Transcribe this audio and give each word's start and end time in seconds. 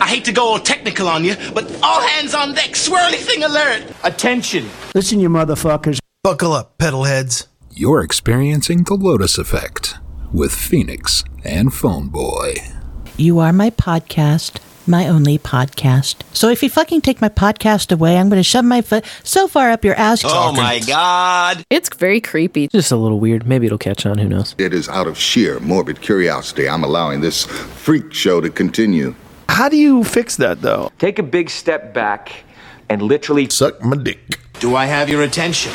I 0.00 0.06
hate 0.06 0.24
to 0.26 0.32
go 0.32 0.44
all 0.48 0.58
technical 0.58 1.08
on 1.08 1.24
you, 1.24 1.34
but 1.54 1.64
all 1.82 2.00
hands 2.00 2.34
on 2.34 2.54
deck, 2.54 2.70
swirly 2.70 3.16
thing 3.16 3.42
alert. 3.42 3.84
Attention. 4.04 4.68
Listen, 4.94 5.20
you 5.20 5.28
motherfuckers. 5.28 5.98
Buckle 6.22 6.52
up, 6.52 6.78
pedal 6.78 7.04
heads. 7.04 7.48
You're 7.72 8.02
experiencing 8.02 8.84
the 8.84 8.94
Lotus 8.94 9.38
Effect 9.38 9.96
with 10.32 10.52
Phoenix 10.52 11.24
and 11.44 11.72
Phone 11.72 12.08
Boy. 12.08 12.54
You 13.16 13.38
are 13.40 13.52
my 13.52 13.70
podcast, 13.70 14.58
my 14.86 15.06
only 15.08 15.38
podcast. 15.38 16.22
So 16.32 16.48
if 16.48 16.62
you 16.62 16.70
fucking 16.70 17.00
take 17.00 17.20
my 17.20 17.28
podcast 17.28 17.92
away, 17.92 18.16
I'm 18.16 18.28
going 18.28 18.38
to 18.38 18.44
shove 18.44 18.64
my 18.64 18.82
foot 18.82 19.04
so 19.22 19.48
far 19.48 19.70
up 19.70 19.84
your 19.84 19.94
ass. 19.94 20.22
Oh 20.24 20.52
my 20.52 20.80
god. 20.80 21.64
It's 21.70 21.88
very 21.96 22.20
creepy. 22.20 22.68
Just 22.68 22.92
a 22.92 22.96
little 22.96 23.20
weird. 23.20 23.46
Maybe 23.46 23.66
it'll 23.66 23.78
catch 23.78 24.06
on. 24.06 24.18
Who 24.18 24.28
knows? 24.28 24.54
It 24.58 24.72
is 24.72 24.88
out 24.88 25.06
of 25.06 25.18
sheer 25.18 25.58
morbid 25.60 26.00
curiosity 26.00 26.68
I'm 26.68 26.84
allowing 26.84 27.20
this 27.20 27.44
freak 27.44 28.12
show 28.12 28.40
to 28.40 28.50
continue. 28.50 29.14
How 29.48 29.68
do 29.68 29.76
you 29.76 30.04
fix 30.04 30.36
that 30.36 30.62
though? 30.62 30.90
Take 30.98 31.18
a 31.18 31.22
big 31.22 31.50
step 31.50 31.92
back 31.92 32.44
and 32.88 33.02
literally 33.02 33.48
Suck 33.50 33.82
my 33.82 33.96
dick. 33.96 34.38
Do 34.60 34.76
I 34.76 34.86
have 34.86 35.08
your 35.08 35.22
attention? 35.22 35.72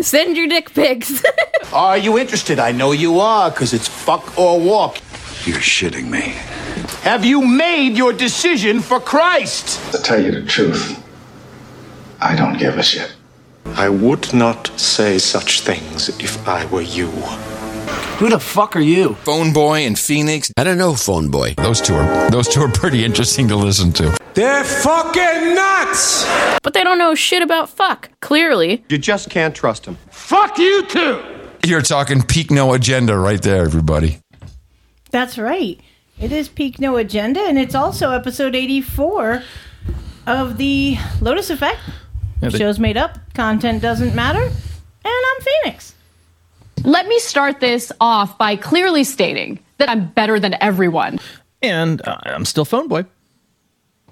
Send 0.00 0.36
your 0.36 0.48
dick 0.48 0.72
pics. 0.74 1.22
Are 1.72 1.98
you 1.98 2.18
interested? 2.18 2.58
I 2.58 2.72
know 2.72 2.92
you 2.92 3.20
are, 3.20 3.50
because 3.50 3.72
it's 3.72 3.88
fuck 3.88 4.38
or 4.38 4.60
walk. 4.60 4.98
You're 5.44 5.58
shitting 5.58 6.08
me. 6.08 6.34
Have 7.02 7.24
you 7.24 7.46
made 7.46 7.96
your 7.96 8.12
decision 8.12 8.80
for 8.80 8.98
Christ? 9.00 9.92
To 9.92 9.98
tell 9.98 10.22
you 10.22 10.32
the 10.32 10.42
truth, 10.42 11.02
I 12.20 12.34
don't 12.34 12.58
give 12.58 12.78
a 12.78 12.82
shit. 12.82 13.14
I 13.66 13.88
would 13.88 14.32
not 14.32 14.68
say 14.78 15.18
such 15.18 15.60
things 15.62 16.08
if 16.20 16.46
I 16.46 16.64
were 16.66 16.82
you. 16.82 17.10
Who 18.18 18.28
the 18.30 18.38
fuck 18.38 18.76
are 18.76 18.80
you? 18.80 19.14
Phone 19.24 19.52
Boy 19.52 19.80
and 19.86 19.98
Phoenix. 19.98 20.50
I 20.56 20.64
don't 20.64 20.78
know, 20.78 20.94
Phone 20.94 21.28
Boy. 21.30 21.54
Those 21.56 21.80
two 21.80 21.94
are 21.94 22.30
those 22.30 22.48
two 22.48 22.60
are 22.62 22.70
pretty 22.70 23.04
interesting 23.04 23.48
to 23.48 23.56
listen 23.56 23.92
to. 23.94 24.16
They're 24.34 24.64
fucking 24.64 25.54
nuts! 25.54 26.24
but 26.62 26.72
they 26.74 26.82
don't 26.82 26.98
know 26.98 27.14
shit 27.14 27.42
about 27.42 27.68
fuck, 27.68 28.10
clearly. 28.20 28.84
You 28.88 28.98
just 28.98 29.30
can't 29.30 29.54
trust 29.54 29.84
them. 29.84 29.96
Fuck 30.10 30.58
you 30.58 30.86
too! 30.86 31.22
You're 31.64 31.82
talking 31.82 32.22
peak 32.22 32.50
no 32.50 32.72
agenda 32.74 33.16
right 33.18 33.40
there, 33.42 33.64
everybody. 33.64 34.18
That's 35.10 35.38
right. 35.38 35.78
It 36.20 36.30
is 36.32 36.48
Peak 36.48 36.78
No 36.80 36.96
Agenda, 36.96 37.40
and 37.40 37.58
it's 37.58 37.74
also 37.74 38.10
episode 38.12 38.54
84 38.54 39.42
of 40.26 40.56
the 40.58 40.96
Lotus 41.20 41.50
Effect. 41.50 41.78
Yeah, 42.40 42.48
they- 42.50 42.58
Show's 42.58 42.78
made 42.78 42.96
up, 42.96 43.18
content 43.34 43.82
doesn't 43.82 44.14
matter, 44.14 44.42
and 44.42 44.52
I'm 45.04 45.42
Phoenix. 45.64 45.93
Let 46.82 47.06
me 47.06 47.18
start 47.18 47.60
this 47.60 47.92
off 48.00 48.36
by 48.38 48.56
clearly 48.56 49.04
stating 49.04 49.58
that 49.78 49.88
I'm 49.88 50.08
better 50.08 50.38
than 50.40 50.54
everyone. 50.60 51.18
And 51.62 52.06
uh, 52.06 52.16
I'm 52.24 52.44
still 52.44 52.64
Phone 52.64 52.88
Boy. 52.88 53.04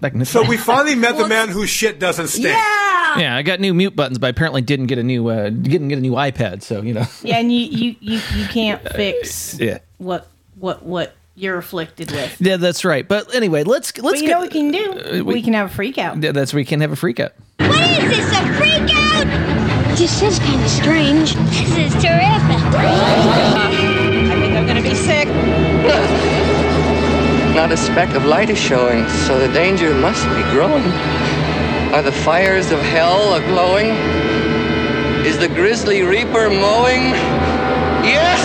Back 0.01 0.15
So 0.25 0.43
we 0.49 0.57
finally 0.59 0.95
met 0.95 1.17
the 1.17 1.29
man 1.29 1.49
whose 1.49 1.69
shit 1.71 1.99
doesn't 1.99 2.29
stink. 2.29 2.47
Yeah! 2.47 3.19
yeah, 3.19 3.37
I 3.37 3.43
got 3.43 3.61
new 3.61 3.75
mute 3.75 3.95
buttons, 3.95 4.19
but 4.19 4.27
I 4.29 4.31
apparently 4.31 4.63
didn't 4.63 4.87
get 4.87 4.99
a 4.99 5.03
new 5.03 5.29
uh, 5.29 5.51
didn't 5.51 5.89
get 5.89 5.99
a 5.99 6.01
new 6.01 6.13
iPad. 6.13 6.63
So 6.63 6.83
you 6.83 6.95
know, 6.95 7.05
Yeah, 7.23 7.37
and 7.39 7.53
you, 7.53 7.61
you, 7.61 7.97
you, 8.01 8.21
you 8.35 8.47
can't 8.47 8.81
fix 8.95 9.59
yeah, 9.61 9.79
what 9.99 10.29
what 10.59 10.83
what 10.83 11.15
you're 11.35 11.57
afflicted 11.59 12.11
with. 12.11 12.37
yeah, 12.41 12.57
that's 12.57 12.85
right. 12.85 13.07
But 13.07 13.35
anyway, 13.35 13.63
let's 13.65 13.97
let's 13.99 14.15
But 14.15 14.21
you 14.23 14.29
get, 14.29 14.33
know 14.33 14.41
what 14.41 14.53
we 14.53 14.61
can 14.61 14.71
do? 14.73 15.25
we- 15.25 15.35
we, 15.35 15.43
can 15.43 15.53
have 15.55 15.71
a 15.71 15.75
freak 15.75 15.99
out. 15.99 16.21
Yeah, 16.23 16.33
that's 16.33 16.53
where 16.53 16.61
we 16.61 16.65
can 16.65 16.81
have 16.81 16.91
a 16.93 16.97
freak 16.97 17.21
out. 17.21 17.33
What 17.59 17.81
is 17.91 18.11
this, 18.11 18.33
a 18.33 18.55
freak 18.55 18.91
out? 18.97 19.97
This 19.97 20.21
is 20.23 20.39
kind 20.41 20.63
of 20.63 20.69
strange. 20.71 21.35
This 21.53 21.77
is 21.77 21.93
terrific. 22.03 22.65
I 22.73 24.39
think 24.41 24.57
I'm 24.57 24.67
gonna 24.67 24.81
be 24.81 24.95
sick. 24.95 25.29
Not 27.55 27.71
a 27.71 27.77
speck 27.77 28.15
of 28.15 28.25
light 28.25 28.49
is 28.49 28.57
showing, 28.57 29.07
so 29.27 29.39
the 29.39 29.53
danger 29.53 29.95
must 29.95 30.25
be 30.31 30.41
growing. 30.51 30.83
Are 31.93 32.01
the 32.01 32.11
fires 32.11 32.71
of 32.71 32.81
hell 32.81 33.35
a-glowing? 33.35 33.89
Is 35.27 35.39
the 35.39 35.49
grisly 35.49 36.03
reaper 36.03 36.49
mowing? 36.49 37.13
Yes! 38.01 38.41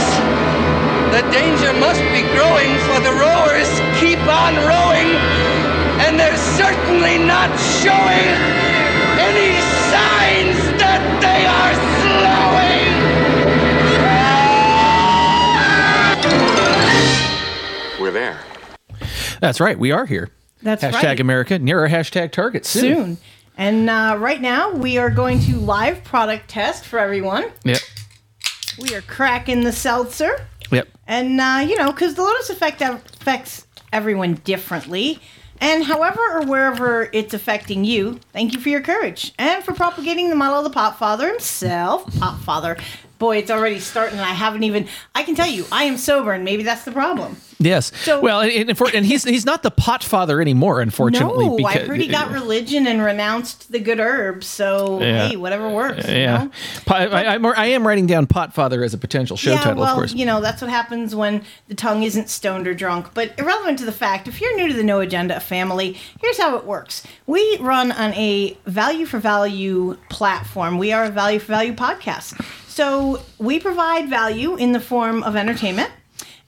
The 1.15 1.21
danger 1.31 1.71
must 1.79 2.01
be 2.11 2.23
growing, 2.35 2.75
for 2.91 2.99
the 2.99 3.15
rowers 3.15 3.69
keep 4.01 4.19
on 4.27 4.57
rowing, 4.67 5.15
and 6.03 6.19
they're 6.19 6.35
certainly 6.59 7.17
not 7.17 7.57
showing 7.57 8.66
there. 18.17 18.39
That's 19.39 19.59
right. 19.59 19.77
We 19.77 19.91
are 19.91 20.05
here. 20.05 20.29
That's 20.63 20.83
hashtag 20.83 21.03
right. 21.03 21.19
America 21.19 21.59
near 21.59 21.81
our 21.81 21.89
hashtag 21.89 22.31
target 22.31 22.65
soon. 22.65 22.81
Soon. 22.81 23.17
And 23.57 23.89
uh, 23.89 24.15
right 24.19 24.41
now, 24.41 24.71
we 24.71 24.97
are 24.97 25.09
going 25.09 25.39
to 25.41 25.57
live 25.57 26.03
product 26.03 26.47
test 26.49 26.83
for 26.85 26.97
everyone. 26.97 27.51
Yep. 27.63 27.79
We 28.79 28.95
are 28.95 29.01
cracking 29.01 29.63
the 29.63 29.71
seltzer. 29.71 30.47
Yep. 30.71 30.87
And, 31.07 31.39
uh, 31.39 31.65
you 31.67 31.75
know, 31.75 31.91
because 31.91 32.15
the 32.15 32.23
Lotus 32.23 32.49
Effect 32.49 32.81
affects 32.81 33.67
everyone 33.93 34.35
differently. 34.43 35.19
And 35.59 35.83
however 35.83 36.19
or 36.33 36.45
wherever 36.45 37.09
it's 37.13 37.33
affecting 37.33 37.83
you, 37.83 38.19
thank 38.31 38.53
you 38.53 38.59
for 38.59 38.69
your 38.69 38.81
courage 38.81 39.33
and 39.39 39.63
for 39.63 39.73
propagating 39.73 40.29
the 40.29 40.35
model 40.35 40.59
of 40.59 40.63
the 40.63 40.69
Pop 40.69 40.97
Father 40.99 41.27
himself. 41.29 42.05
Pop 42.19 42.39
Father. 42.41 42.77
Boy, 43.19 43.37
it's 43.37 43.49
already 43.51 43.79
starting. 43.79 44.17
and 44.19 44.25
I 44.25 44.33
haven't 44.33 44.63
even. 44.63 44.87
I 45.15 45.23
can 45.23 45.35
tell 45.35 45.47
you, 45.47 45.65
I 45.71 45.85
am 45.85 45.97
sober, 45.97 46.33
and 46.33 46.43
maybe 46.43 46.63
that's 46.63 46.83
the 46.85 46.91
problem. 46.91 47.37
Yes. 47.59 47.91
So- 48.03 48.21
well, 48.21 48.41
and, 48.41 48.51
and, 48.69 48.77
for, 48.77 48.87
and 48.93 49.03
he's 49.03 49.23
he's 49.23 49.45
not 49.45 49.63
the 49.63 49.71
pot 49.71 50.03
father 50.03 50.39
anymore, 50.41 50.79
unfortunately. 50.81 51.47
no, 51.47 51.53
I 51.67 51.73
because, 51.73 51.87
heard 51.87 51.99
he 51.99 52.07
got 52.07 52.29
religion 52.41 52.85
and 52.85 53.01
renounced 53.01 53.71
the 53.71 53.79
good 53.79 53.99
herbs. 53.99 54.45
So 54.45 55.01
Yeah. 55.01 55.29
hey, 55.29 55.35
whatever 55.37 55.67
works. 55.69 56.07
you 56.07 56.13
Yeah, 56.15 56.43
know? 56.43 56.51
Pot- 56.85 57.11
I, 57.11 57.25
I'm, 57.33 57.43
I 57.47 57.65
am 57.67 57.87
writing 57.87 58.05
down 58.05 58.27
pot 58.27 58.53
father 58.53 58.83
as 58.83 58.93
a 58.93 58.97
potential 58.99 59.35
show 59.37 59.51
yeah, 59.53 59.61
title, 59.63 59.79
well, 59.81 59.89
of 59.89 59.95
course. 59.95 60.13
you 60.13 60.25
know 60.27 60.39
that's 60.39 60.61
what 60.61 60.69
happens 60.69 61.15
when 61.15 61.43
the 61.67 61.73
tongue 61.75 62.03
isn't 62.03 62.29
stoned 62.29 62.67
or 62.67 62.75
drunk. 62.75 63.07
But 63.15 63.33
irrelevant 63.39 63.79
to 63.79 63.85
the 63.85 63.91
fact, 63.91 64.27
if 64.27 64.39
you're 64.39 64.55
new 64.55 64.67
to 64.67 64.73
the 64.75 64.83
No 64.83 64.99
Agenda 64.99 65.39
family, 65.39 65.97
here's 66.21 66.37
how 66.37 66.55
it 66.57 66.63
works: 66.65 67.01
we 67.25 67.57
run 67.59 67.91
on 67.91 68.13
a 68.13 68.55
value 68.67 69.07
for 69.07 69.17
value 69.17 69.97
platform. 70.09 70.77
We 70.77 70.91
are 70.93 71.05
a 71.05 71.09
value 71.09 71.39
for 71.39 71.47
value 71.47 71.73
podcast, 71.73 72.39
so 72.77 73.23
we 73.39 73.59
provide 73.59 74.07
value 74.07 74.55
in 74.55 74.71
the 74.71 74.79
form 74.79 75.23
of 75.23 75.35
entertainment. 75.35 75.89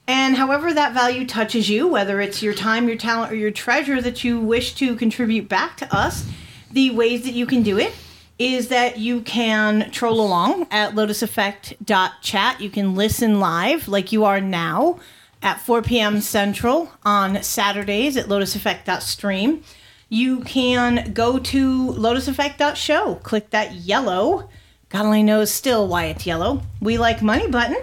And 0.06 0.36
however 0.36 0.72
that 0.72 0.94
value 0.94 1.26
touches 1.26 1.68
you, 1.68 1.88
whether 1.88 2.20
it's 2.20 2.40
your 2.40 2.54
time, 2.54 2.86
your 2.86 2.96
talent, 2.96 3.32
or 3.32 3.34
your 3.34 3.50
treasure 3.50 4.00
that 4.00 4.22
you 4.22 4.38
wish 4.38 4.76
to 4.76 4.94
contribute 4.94 5.48
back 5.48 5.76
to 5.78 5.92
us, 5.92 6.30
the 6.70 6.90
ways 6.90 7.24
that 7.24 7.32
you 7.32 7.46
can 7.46 7.64
do 7.64 7.80
it 7.80 7.92
is 8.38 8.68
that 8.68 8.96
you 8.96 9.22
can 9.22 9.90
troll 9.90 10.20
along 10.20 10.68
at 10.70 10.94
lotuseffect.chat. 10.94 12.60
You 12.60 12.70
can 12.70 12.94
listen 12.94 13.40
live 13.40 13.88
like 13.88 14.12
you 14.12 14.24
are 14.24 14.40
now 14.40 15.00
at 15.42 15.60
4 15.60 15.82
p.m. 15.82 16.20
Central 16.20 16.92
on 17.02 17.42
Saturdays 17.42 18.16
at 18.16 18.26
lotuseffect.stream. 18.26 19.64
You 20.08 20.42
can 20.42 21.12
go 21.12 21.40
to 21.40 21.86
lotuseffect.show, 21.88 23.16
click 23.16 23.50
that 23.50 23.72
yellow, 23.72 24.48
God 24.90 25.06
only 25.06 25.22
knows 25.22 25.50
still 25.50 25.86
why 25.88 26.06
it's 26.06 26.26
yellow. 26.26 26.62
We 26.80 26.98
like 26.98 27.22
money 27.22 27.48
button 27.48 27.76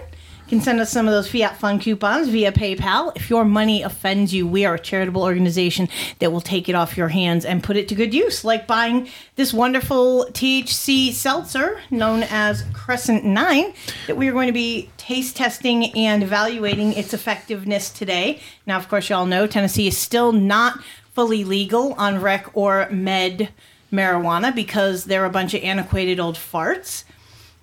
can 0.48 0.60
send 0.62 0.80
us 0.80 0.90
some 0.90 1.06
of 1.06 1.12
those 1.12 1.30
Fiat 1.30 1.58
Fund 1.58 1.82
coupons 1.82 2.28
via 2.28 2.52
PayPal. 2.52 3.12
If 3.14 3.28
your 3.28 3.44
money 3.44 3.82
offends 3.82 4.32
you, 4.32 4.46
we 4.46 4.64
are 4.64 4.74
a 4.74 4.78
charitable 4.78 5.22
organization 5.22 5.88
that 6.20 6.32
will 6.32 6.40
take 6.40 6.68
it 6.68 6.74
off 6.74 6.96
your 6.96 7.08
hands 7.08 7.44
and 7.44 7.62
put 7.62 7.76
it 7.76 7.86
to 7.88 7.94
good 7.94 8.14
use, 8.14 8.44
like 8.44 8.66
buying 8.66 9.08
this 9.36 9.52
wonderful 9.52 10.26
THC 10.32 11.12
seltzer 11.12 11.80
known 11.90 12.22
as 12.24 12.64
Crescent 12.72 13.24
9 13.24 13.74
that 14.06 14.16
we 14.16 14.28
are 14.28 14.32
going 14.32 14.46
to 14.46 14.52
be 14.52 14.90
taste 14.96 15.36
testing 15.36 15.94
and 15.94 16.22
evaluating 16.22 16.94
its 16.94 17.12
effectiveness 17.12 17.90
today. 17.90 18.40
Now, 18.66 18.78
of 18.78 18.88
course, 18.88 19.10
you 19.10 19.16
all 19.16 19.26
know 19.26 19.46
Tennessee 19.46 19.88
is 19.88 19.98
still 19.98 20.32
not 20.32 20.80
fully 21.12 21.44
legal 21.44 21.92
on 21.94 22.22
rec 22.22 22.48
or 22.54 22.88
med 22.90 23.50
marijuana 23.92 24.54
because 24.54 25.04
they're 25.04 25.24
a 25.24 25.30
bunch 25.30 25.54
of 25.54 25.62
antiquated 25.62 26.20
old 26.20 26.36
farts. 26.36 27.04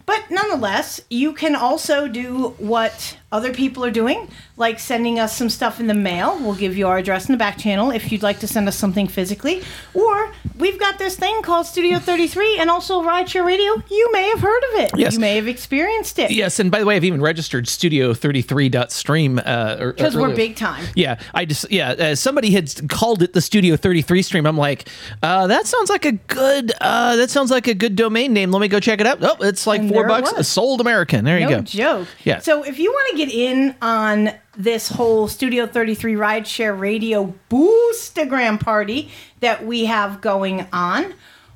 But 0.06 0.30
nonetheless, 0.30 1.01
you 1.10 1.33
can 1.33 1.56
also 1.56 2.07
do 2.07 2.50
what 2.57 3.18
other 3.31 3.51
people 3.54 3.83
are 3.83 3.92
doing, 3.92 4.30
like 4.56 4.80
sending 4.80 5.19
us 5.19 5.36
some 5.36 5.50
stuff 5.50 5.80
in 5.80 5.88
the 5.88 5.94
mail. 5.94 6.38
We'll 6.39 6.56
give 6.56 6.77
you 6.77 6.88
our 6.88 6.98
address 6.98 7.27
in 7.27 7.33
the 7.33 7.38
back 7.38 7.57
channel 7.57 7.92
if 7.92 8.12
you'd 8.12 8.24
like 8.24 8.39
to 8.39 8.48
send 8.48 8.68
us 8.68 8.75
something 8.77 9.07
physically. 9.07 9.62
Or 9.94 10.31
we've 10.57 10.80
got 10.80 10.98
this 11.00 11.18
thing 11.18 11.42
called 11.42 11.66
Studio 11.66 12.00
33 12.00 12.60
and 12.60 12.69
also 12.69 13.01
Rideshare 13.01 13.45
Radio. 13.45 13.74
You 13.89 14.10
may 14.13 14.30
have 14.30 14.39
heard 14.39 14.63
of 14.74 14.80
it. 14.81 14.92
Yes. 14.95 15.13
You 15.16 15.19
may 15.19 15.36
have 15.36 15.48
experienced 15.48 16.18
it. 16.19 16.31
Yes, 16.31 16.60
and 16.60 16.72
by 16.72 16.80
the 16.80 16.86
way, 16.86 16.95
I've 16.95 17.04
even 17.04 17.22
registered 17.22 17.66
Studio33.stream. 17.66 19.39
Uh, 19.45 19.77
or- 19.80 19.94
Because 19.94 20.16
we're 20.16 20.36
big 20.36 20.56
time. 20.56 20.86
Yeah, 20.95 21.19
I 21.33 21.45
just 21.45 21.69
yeah. 21.72 21.92
Uh, 21.92 22.16
somebody 22.16 22.51
had 22.51 22.89
called 22.89 23.22
it 23.22 23.33
the 23.33 23.42
Studio 23.42 23.75
33 23.75 24.22
stream. 24.22 24.45
I'm 24.45 24.57
like, 24.57 24.88
uh, 25.22 25.48
that 25.48 25.68
sounds 25.68 25.89
like 25.89 26.06
a 26.06 26.13
good. 26.13 26.72
Uh, 26.80 27.16
that 27.18 27.30
sounds 27.30 27.51
like 27.51 27.68
a 27.68 27.74
good 27.74 27.95
domain 27.95 28.33
name. 28.33 28.51
Let 28.51 28.60
me 28.62 28.68
go 28.68 28.80
check 28.80 29.01
it 29.01 29.07
out. 29.07 29.18
Oh, 29.22 29.36
it's 29.42 29.66
like 29.68 29.81
And 29.81 29.89
four 29.89 30.06
it 30.06 30.07
bucks. 30.07 30.48
Sold 30.48 30.81
American. 30.81 31.25
There 31.25 31.39
you 31.39 31.45
no 31.50 31.57
go. 31.57 31.62
joke. 31.63 32.07
Yeah. 32.24 32.39
So 32.39 32.63
if 32.63 32.80
you 32.80 32.92
want 32.92 33.12
to 33.12 33.14
get 33.15 33.29
in 33.29 33.75
on 33.81 34.31
this 34.57 34.89
whole 34.89 35.27
Studio 35.27 35.65
33 35.67 36.13
Rideshare 36.13 36.77
Radio 36.77 37.33
Boostagram 37.50 38.59
party 38.59 39.12
that 39.39 39.65
we 39.65 39.85
have 39.85 40.21
going 40.21 40.67
on. 40.71 41.13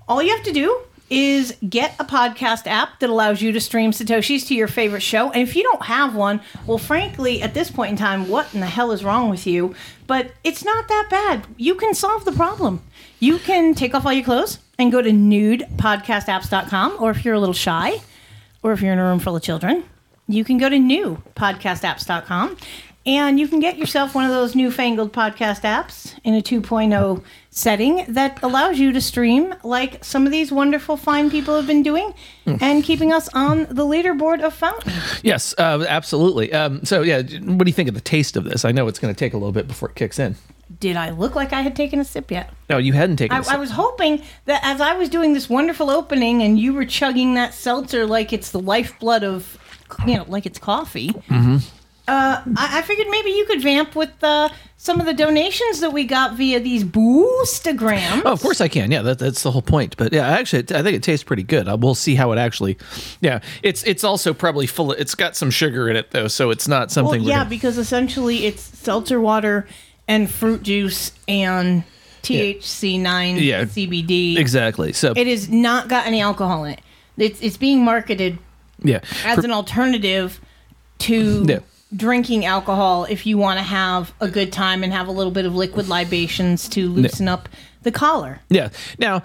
All 0.08 0.22
you 0.22 0.36
have 0.36 0.46
to 0.46 0.52
do 0.52 0.82
is 1.10 1.56
get 1.68 1.96
a 2.00 2.06
podcast 2.06 2.68
app 2.68 3.00
that 3.00 3.10
allows 3.10 3.42
you 3.42 3.52
to 3.52 3.60
stream 3.60 3.92
Satoshis 3.92 4.48
to 4.48 4.56
your 4.56 4.68
favorite 4.68 5.02
show. 5.02 5.32
And 5.32 5.42
if 5.42 5.56
you 5.56 5.64
don't 5.64 5.84
have 5.84 6.16
one, 6.16 6.42
well, 6.68 6.78
frankly, 6.78 7.42
at 7.42 7.54
this 7.54 7.72
point 7.72 7.92
in 7.92 7.98
time, 7.98 8.28
what 8.28 8.54
in 8.54 8.60
the 8.60 8.68
hell 8.68 8.92
is 8.92 9.04
wrong 9.04 9.30
with 9.30 9.48
you? 9.48 9.76
But 10.08 10.32
it's 10.44 10.64
not 10.64 10.88
that 10.88 11.08
bad. 11.10 11.48
You 11.58 11.76
can 11.76 11.94
solve 11.94 12.26
the 12.26 12.32
problem. 12.32 12.84
You 13.20 13.40
can 13.40 13.74
take 13.74 13.96
off 13.96 14.06
all 14.06 14.14
your 14.14 14.24
clothes 14.24 14.60
and 14.78 14.92
go 14.92 15.02
to 15.02 15.10
nudepodcastapps.com, 15.10 16.98
or 17.00 17.12
if 17.12 17.26
you're 17.26 17.34
a 17.34 17.40
little 17.40 17.54
shy, 17.54 17.98
or 18.64 18.72
if 18.72 18.82
you're 18.82 18.94
in 18.94 19.00
a 19.00 19.04
room 19.04 19.20
full 19.20 19.36
of 19.36 19.44
children, 19.44 19.84
you 20.30 20.44
can 20.44 20.58
go 20.58 20.70
to 20.70 20.78
newpodcastapps.com 20.78 22.56
and 23.06 23.40
you 23.40 23.48
can 23.48 23.60
get 23.60 23.78
yourself 23.78 24.14
one 24.14 24.26
of 24.26 24.30
those 24.30 24.56
newfangled 24.56 25.12
podcast 25.12 25.62
apps 25.62 26.18
in 26.24 26.36
a 26.36 26.42
2.0 26.42 27.24
setting 27.50 28.06
that 28.08 28.42
allows 28.44 28.78
you 28.78 28.92
to 28.92 29.02
stream 29.02 29.56
like 29.64 30.04
some 30.04 30.26
of 30.26 30.32
these 30.32 30.52
wonderful 30.52 30.96
fine 30.96 31.32
people 31.32 31.56
have 31.56 31.66
been 31.66 31.82
doing 31.82 32.14
and 32.46 32.84
keeping 32.84 33.12
us 33.12 33.28
on 33.34 33.62
the 33.66 33.86
leaderboard 33.86 34.44
of 34.44 34.54
Fountain. 34.54 34.94
Yes, 35.24 35.56
uh, 35.58 35.84
absolutely. 35.88 36.54
Um, 36.54 36.84
so, 36.86 37.02
yeah, 37.02 37.22
what 37.22 37.64
do 37.64 37.70
you 37.70 37.74
think 37.74 37.90
of 37.90 37.96
the 37.96 38.02
taste 38.02 38.38
of 38.38 38.44
this? 38.44 38.66
I 38.66 38.72
know 38.72 38.88
it's 38.88 39.00
going 39.00 39.14
to 39.14 39.18
take 39.18 39.34
a 39.34 39.38
little 39.38 39.52
bit 39.52 39.68
before 39.68 39.90
it 39.90 39.96
kicks 39.96 40.20
in. 40.20 40.36
Did 40.80 40.96
I 40.96 41.10
look 41.10 41.36
like 41.36 41.52
I 41.52 41.62
had 41.62 41.76
taken 41.76 42.00
a 42.00 42.06
sip 42.06 42.30
yet? 42.30 42.52
No, 42.70 42.78
you 42.78 42.94
hadn't 42.94 43.18
taken. 43.18 43.36
I, 43.36 43.40
a 43.40 43.44
sip. 43.44 43.54
I 43.54 43.58
was 43.58 43.72
hoping 43.72 44.22
that 44.46 44.62
as 44.64 44.82
I 44.82 44.94
was 44.94 45.10
doing 45.10 45.34
this 45.34 45.50
wonderful 45.50 45.90
opening 45.90 46.44
and 46.44 46.60
you 46.60 46.74
were 46.74 46.86
chugging 46.86 47.34
that 47.34 47.54
seltzer 47.56 48.06
like 48.06 48.32
it's 48.34 48.52
the 48.52 48.60
lifeblood 48.60 49.24
of, 49.24 49.58
you 50.06 50.16
know, 50.18 50.26
like 50.28 50.46
it's 50.46 50.60
coffee. 50.60 51.10
Mm-hmm. 51.10 51.58
Uh, 52.08 52.42
I, 52.58 52.80
I 52.80 52.82
figured 52.82 53.08
maybe 53.12 53.30
you 53.30 53.46
could 53.46 53.62
vamp 53.62 53.96
with 53.96 54.24
uh, 54.24 54.50
some 54.78 55.00
of 55.00 55.06
the 55.06 55.14
donations 55.14 55.80
that 55.82 55.94
we 55.94 56.06
got 56.06 56.34
via 56.34 56.60
these 56.60 56.84
Boostagrams. 56.84 58.24
Oh, 58.26 58.32
of 58.32 58.42
course 58.42 58.62
I 58.62 58.68
can. 58.68 58.92
Yeah, 58.92 59.04
that, 59.04 59.20
that's 59.20 59.44
the 59.44 59.52
whole 59.52 59.62
point. 59.62 59.96
But 59.96 60.12
yeah, 60.12 60.28
actually, 60.28 60.64
I 60.76 60.82
think 60.82 60.96
it 60.96 61.04
tastes 61.04 61.24
pretty 61.24 61.44
good. 61.44 61.68
Uh, 61.68 61.78
We'll 61.80 61.94
see 61.96 62.16
how 62.16 62.32
it 62.32 62.38
actually. 62.40 62.78
Yeah, 63.22 63.42
it's 63.64 63.84
it's 63.84 64.04
also 64.04 64.34
probably 64.34 64.66
full. 64.68 64.92
Of, 64.92 65.00
it's 65.00 65.14
got 65.16 65.36
some 65.36 65.52
sugar 65.52 65.88
in 65.90 65.96
it 65.96 66.12
though, 66.12 66.28
so 66.28 66.50
it's 66.50 66.68
not 66.68 66.92
something. 66.92 67.22
Well, 67.22 67.30
yeah, 67.30 67.38
gonna- 67.40 67.50
because 67.50 67.78
essentially 67.78 68.46
it's 68.48 68.62
seltzer 68.62 69.22
water 69.22 69.68
and 70.08 70.30
fruit 70.30 70.64
juice 70.64 71.12
and 71.28 71.84
THC 72.24 73.00
nine 73.00 73.38
Yeah. 73.38 73.66
CBD. 73.66 74.38
exactly. 74.38 74.94
So 74.94 75.14
It 75.16 75.28
has 75.28 75.48
not 75.50 75.88
got 75.88 76.06
any 76.08 76.22
alcohol 76.22 76.64
in 76.66 76.74
it. 76.74 76.82
It's 77.18 77.40
it's 77.42 77.58
being 77.58 77.84
marketed 77.86 78.40
yeah, 78.84 79.00
as 79.26 79.40
For- 79.40 79.46
an 79.46 79.52
alternative 79.52 80.40
to 81.00 81.46
Yeah. 81.48 81.60
drinking 81.96 82.46
alcohol 82.46 83.06
if 83.10 83.26
you 83.26 83.38
want 83.38 83.58
to 83.58 83.64
have 83.64 84.14
a 84.22 84.28
good 84.28 84.52
time 84.52 84.84
and 84.84 84.92
have 84.94 85.08
a 85.08 85.12
little 85.12 85.32
bit 85.32 85.46
of 85.46 85.56
liquid 85.56 85.88
libations 85.88 86.68
to 86.70 86.90
loosen 86.90 87.28
up 87.28 87.50
the 87.84 87.92
collar. 87.92 88.40
Yeah. 88.50 88.70
Now 88.98 89.24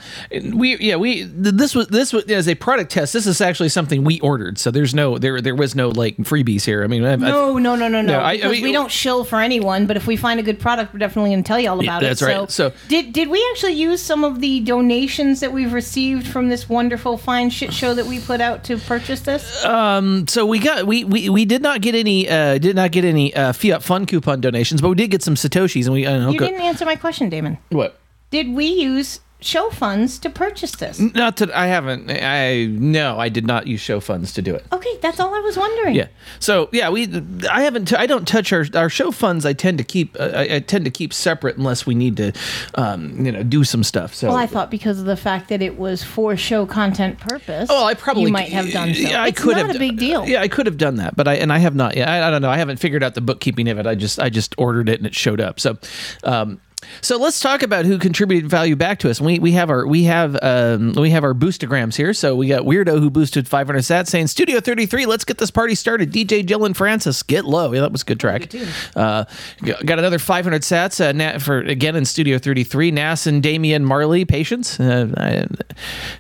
we 0.52 0.76
yeah 0.78 0.96
we 0.96 1.22
this 1.22 1.74
was 1.74 1.88
this 1.88 2.12
was 2.12 2.24
as 2.26 2.48
a 2.48 2.54
product 2.54 2.92
test. 2.92 3.12
This 3.12 3.26
is 3.26 3.40
actually 3.40 3.68
something 3.70 4.04
we 4.04 4.20
ordered. 4.20 4.58
So 4.58 4.70
there's 4.70 4.94
no 4.94 5.18
there 5.18 5.40
there 5.40 5.56
was 5.56 5.74
no 5.74 5.88
like 5.88 6.16
freebies 6.18 6.64
here. 6.64 6.84
I 6.84 6.86
mean 6.86 7.04
I, 7.04 7.16
No, 7.16 7.58
no, 7.58 7.74
no, 7.74 7.88
no, 7.88 8.00
no. 8.00 8.12
No, 8.12 8.18
I- 8.20 8.40
I 8.44 8.48
mean- 8.48 8.62
we 8.62 8.70
don't 8.72 8.90
shill 8.92 9.24
for 9.24 9.40
anyone, 9.40 9.86
but 9.86 9.96
if 9.96 10.06
we 10.06 10.16
find 10.16 10.38
a 10.38 10.42
good 10.42 10.60
product, 10.60 10.92
we're 10.92 11.00
definitely 11.00 11.30
going 11.32 11.42
to 11.42 11.46
tell 11.48 11.58
you 11.58 11.68
all 11.70 11.82
Yeah, 11.82 11.90
about 11.98 12.02
that's 12.02 12.22
it. 12.22 12.26
right. 12.26 12.50
So- 12.50 12.72
did 12.88 13.12
did 13.12 13.28
we 13.28 13.44
actually 13.52 13.72
use 13.74 14.00
some 14.00 14.22
of 14.22 14.40
the 14.40 14.60
donations 14.60 15.40
that 15.40 15.52
we've 15.52 15.72
received 15.72 16.26
from 16.28 16.48
this 16.48 16.68
wonderful 16.68 17.16
fine 17.18 17.50
shit 17.50 17.72
show 17.72 17.92
that 17.94 18.06
we 18.06 18.20
put 18.20 18.40
out 18.40 18.62
to 18.64 18.78
purchase 18.78 19.20
this? 19.20 19.64
Um, 19.64 20.26
so 20.28 20.46
we 20.46 20.58
got 20.60 20.86
we, 20.86 21.02
we 21.04 21.28
we 21.28 21.44
did 21.44 21.60
not 21.62 21.80
get 21.80 21.94
any 21.96 22.28
uh 22.28 22.58
did 22.58 22.76
not 22.76 22.92
get 22.92 23.04
any 23.04 23.34
uh 23.34 23.52
Fiat 23.52 23.82
Fun 23.82 24.06
coupon 24.06 24.40
donations, 24.40 24.80
but 24.80 24.90
we 24.90 24.94
did 24.94 25.10
get 25.10 25.22
some 25.22 25.34
satoshis, 25.34 25.86
and 25.86 25.92
we 25.94 26.06
I 26.06 26.18
know, 26.18 26.30
you 26.30 26.38
didn't 26.38 26.60
answer 26.60 26.84
my 26.84 26.94
question, 26.96 27.28
Damon. 27.28 27.58
what 27.70 27.98
Did 28.30 28.52
we 28.52 28.66
use 28.66 29.20
show 29.40 29.68
funds 29.68 30.18
to 30.18 30.30
purchase 30.30 30.74
this? 30.76 30.98
not 30.98 31.36
that 31.36 31.50
I 31.54 31.66
haven't 31.66 32.10
I 32.10 32.64
no 32.64 33.20
I 33.20 33.28
did 33.28 33.46
not 33.46 33.66
use 33.66 33.80
show 33.82 34.00
funds 34.00 34.32
to 34.32 34.42
do 34.42 34.54
it. 34.54 34.64
Okay, 34.72 34.96
that's 35.02 35.20
all 35.20 35.34
I 35.34 35.40
was 35.40 35.58
wondering. 35.58 35.94
Yeah. 35.94 36.06
So 36.40 36.70
yeah, 36.72 36.88
we 36.88 37.06
I 37.50 37.60
haven't 37.62 37.88
t- 37.88 37.96
I 37.96 38.06
don't 38.06 38.26
touch 38.26 38.54
our 38.54 38.64
our 38.74 38.88
show 38.88 39.10
funds. 39.10 39.44
I 39.44 39.52
tend 39.52 39.76
to 39.78 39.84
keep 39.84 40.16
uh, 40.18 40.30
I, 40.34 40.54
I 40.56 40.58
tend 40.60 40.86
to 40.86 40.90
keep 40.90 41.12
separate 41.12 41.58
unless 41.58 41.84
we 41.84 41.94
need 41.94 42.16
to 42.16 42.32
um 42.76 43.26
you 43.26 43.30
know 43.30 43.42
do 43.42 43.64
some 43.64 43.84
stuff. 43.84 44.14
So 44.14 44.28
Well, 44.28 44.36
I 44.38 44.46
thought 44.46 44.70
because 44.70 44.98
of 44.98 45.04
the 45.04 45.16
fact 45.16 45.50
that 45.50 45.60
it 45.60 45.78
was 45.78 46.02
for 46.02 46.36
show 46.38 46.64
content 46.64 47.20
purpose. 47.20 47.68
Oh, 47.70 47.84
I 47.84 47.92
probably 47.92 48.22
you 48.22 48.28
might 48.32 48.48
have 48.48 48.70
done 48.72 48.94
so. 48.94 49.00
Yeah, 49.02 49.22
I 49.22 49.28
it's 49.28 49.40
could 49.42 49.56
not 49.58 49.66
have 49.66 49.76
a 49.76 49.78
big 49.78 49.98
deal. 49.98 50.26
Yeah, 50.26 50.40
I 50.40 50.48
could 50.48 50.64
have 50.64 50.78
done 50.78 50.96
that, 50.96 51.16
but 51.16 51.28
I 51.28 51.34
and 51.34 51.52
I 51.52 51.58
have 51.58 51.74
not. 51.74 51.96
Yeah, 51.98 52.10
I, 52.10 52.28
I 52.28 52.30
don't 52.30 52.40
know. 52.40 52.50
I 52.50 52.56
haven't 52.56 52.78
figured 52.78 53.02
out 53.02 53.14
the 53.14 53.20
bookkeeping 53.20 53.68
of 53.68 53.78
it. 53.78 53.86
I 53.86 53.94
just 53.94 54.18
I 54.18 54.30
just 54.30 54.54
ordered 54.56 54.88
it 54.88 54.98
and 55.00 55.06
it 55.06 55.14
showed 55.14 55.40
up. 55.42 55.60
So, 55.60 55.76
um, 56.22 56.62
so 57.00 57.16
let's 57.18 57.40
talk 57.40 57.62
about 57.62 57.84
who 57.84 57.98
contributed 57.98 58.48
value 58.50 58.76
back 58.76 58.98
to 59.00 59.10
us. 59.10 59.20
We 59.20 59.38
we 59.38 59.52
have 59.52 59.70
our 59.70 59.86
we 59.86 60.04
have 60.04 60.36
um 60.42 60.92
we 60.92 61.10
have 61.10 61.24
our 61.24 61.34
Boostagrams 61.34 61.96
here. 61.96 62.12
So 62.14 62.34
we 62.36 62.48
got 62.48 62.62
Weirdo 62.62 62.98
who 62.98 63.10
boosted 63.10 63.46
500 63.48 63.78
sats 63.80 64.08
saying 64.08 64.28
Studio 64.28 64.60
33. 64.60 65.06
Let's 65.06 65.24
get 65.24 65.38
this 65.38 65.50
party 65.50 65.74
started. 65.74 66.12
DJ 66.12 66.44
Jill 66.44 66.64
and 66.64 66.76
Francis 66.76 67.22
get 67.22 67.44
low. 67.44 67.72
Yeah, 67.72 67.80
that 67.82 67.92
was 67.92 68.02
a 68.02 68.04
good 68.04 68.20
track. 68.20 68.52
Uh, 68.96 69.24
got 69.62 69.98
another 69.98 70.18
500 70.18 70.62
sats 70.62 71.04
uh, 71.04 71.12
na- 71.12 71.38
for 71.38 71.58
again 71.58 71.96
in 71.96 72.04
Studio 72.04 72.38
33. 72.38 72.90
Nas 72.90 73.26
and 73.26 73.42
Damian 73.42 73.84
Marley 73.84 74.24
patience. 74.24 74.78
Uh, 74.80 75.12
I- 75.16 75.46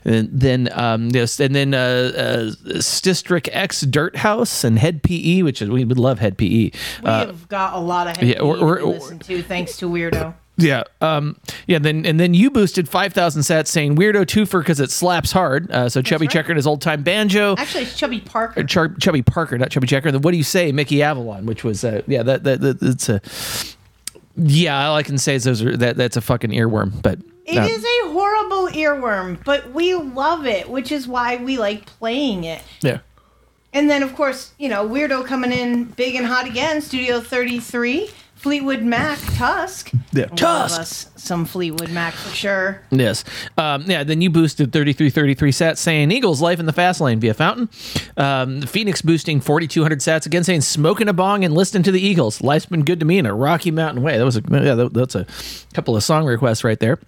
and 0.04 0.28
then 0.32 0.68
um 0.72 1.08
yes 1.10 1.38
and 1.40 1.54
then 1.54 1.74
uh, 1.74 1.78
uh 1.78 2.50
Stistrick 2.80 3.48
X 3.52 3.82
Dirt 3.82 4.16
House 4.16 4.64
and 4.64 4.78
Head 4.78 5.02
PE, 5.02 5.42
which 5.42 5.62
is 5.62 5.70
we 5.70 5.84
would 5.84 5.98
love 5.98 6.18
Head 6.18 6.36
PE. 6.38 6.46
We 6.46 6.70
Uh, 7.04 7.26
have 7.26 7.48
got 7.48 7.74
a 7.74 7.78
lot 7.78 8.08
of 8.08 8.16
Head 8.16 8.28
yeah, 8.28 8.40
or- 8.40 8.78
to 8.78 8.86
listen 8.86 9.18
to 9.20 9.42
thanks 9.42 9.76
to 9.78 9.88
Weirdo. 9.88 10.34
Yeah, 10.56 10.84
um, 11.00 11.36
yeah. 11.66 11.78
Then 11.78 12.06
and 12.06 12.18
then 12.20 12.32
you 12.34 12.50
boosted 12.50 12.88
five 12.88 13.12
thousand 13.12 13.42
sats, 13.42 13.66
saying 13.68 13.96
weirdo 13.96 14.24
twofer 14.24 14.60
because 14.60 14.78
it 14.80 14.90
slaps 14.90 15.32
hard. 15.32 15.70
Uh, 15.70 15.88
so 15.88 16.00
Chubby 16.02 16.26
Checker 16.28 16.52
and 16.52 16.56
his 16.56 16.66
old 16.66 16.80
time 16.80 17.02
banjo. 17.02 17.54
Actually, 17.58 17.82
it's 17.84 17.96
Chubby 17.98 18.20
Parker. 18.20 18.60
Or 18.60 18.64
Char- 18.64 18.94
Chubby 19.00 19.22
Parker, 19.22 19.58
not 19.58 19.70
Chubby 19.70 19.86
Checker. 19.86 20.08
And 20.08 20.14
then 20.14 20.22
what 20.22 20.30
do 20.30 20.36
you 20.36 20.44
say, 20.44 20.70
Mickey 20.72 21.02
Avalon? 21.02 21.46
Which 21.46 21.64
was 21.64 21.84
uh, 21.84 22.02
yeah, 22.06 22.22
that 22.22 22.44
that, 22.44 22.60
that 22.60 22.80
that's 22.80 23.08
a 23.08 23.20
yeah. 24.36 24.88
All 24.88 24.96
I 24.96 25.02
can 25.02 25.18
say 25.18 25.34
is 25.34 25.44
those 25.44 25.62
are 25.62 25.76
that 25.76 25.96
that's 25.96 26.16
a 26.16 26.20
fucking 26.20 26.50
earworm. 26.50 27.02
But 27.02 27.18
It 27.46 27.58
uh, 27.58 27.66
is 27.66 27.84
a 27.84 28.12
horrible 28.12 28.68
earworm, 28.68 29.42
but 29.44 29.72
we 29.72 29.94
love 29.94 30.46
it, 30.46 30.68
which 30.70 30.92
is 30.92 31.06
why 31.08 31.36
we 31.36 31.58
like 31.58 31.86
playing 31.86 32.44
it. 32.44 32.62
yeah. 32.80 32.98
And 33.72 33.90
then, 33.90 34.04
of 34.04 34.14
course, 34.14 34.52
you 34.56 34.68
know, 34.68 34.88
Weirdo 34.88 35.26
coming 35.26 35.50
in 35.50 35.82
big 35.86 36.14
and 36.14 36.24
hot 36.24 36.46
again, 36.46 36.80
Studio 36.80 37.18
33, 37.20 38.08
Fleetwood 38.44 38.82
Mac, 38.82 39.18
Tusk. 39.36 39.90
Yeah. 40.12 40.26
Tusk. 40.26 40.78
us 40.78 41.10
some 41.16 41.46
Fleetwood 41.46 41.88
Mac 41.90 42.12
for 42.12 42.28
sure. 42.36 42.82
Yes. 42.90 43.24
Um, 43.56 43.84
yeah, 43.86 44.04
then 44.04 44.20
you 44.20 44.28
boosted 44.28 44.70
33 44.70 45.08
33 45.08 45.50
sats 45.50 45.78
saying 45.78 46.10
Eagles 46.12 46.42
life 46.42 46.60
in 46.60 46.66
the 46.66 46.72
fast 46.74 47.00
lane 47.00 47.20
via 47.20 47.32
Fountain. 47.32 47.70
Um, 48.18 48.60
Phoenix 48.60 49.00
boosting 49.00 49.40
4,200 49.40 50.00
sats 50.00 50.26
again 50.26 50.44
saying 50.44 50.60
smoking 50.60 51.08
a 51.08 51.14
bong 51.14 51.42
and 51.42 51.54
listening 51.54 51.84
to 51.84 51.90
the 51.90 52.02
Eagles. 52.02 52.42
Life's 52.42 52.66
been 52.66 52.84
good 52.84 53.00
to 53.00 53.06
me 53.06 53.16
in 53.16 53.24
a 53.24 53.34
Rocky 53.34 53.70
Mountain 53.70 54.02
way. 54.02 54.18
That 54.18 54.24
was 54.26 54.36
a, 54.36 54.42
yeah, 54.50 54.74
that- 54.74 54.92
that's 54.92 55.14
a 55.14 55.26
couple 55.72 55.96
of 55.96 56.04
song 56.04 56.26
requests 56.26 56.64
right 56.64 56.78
there. 56.78 56.98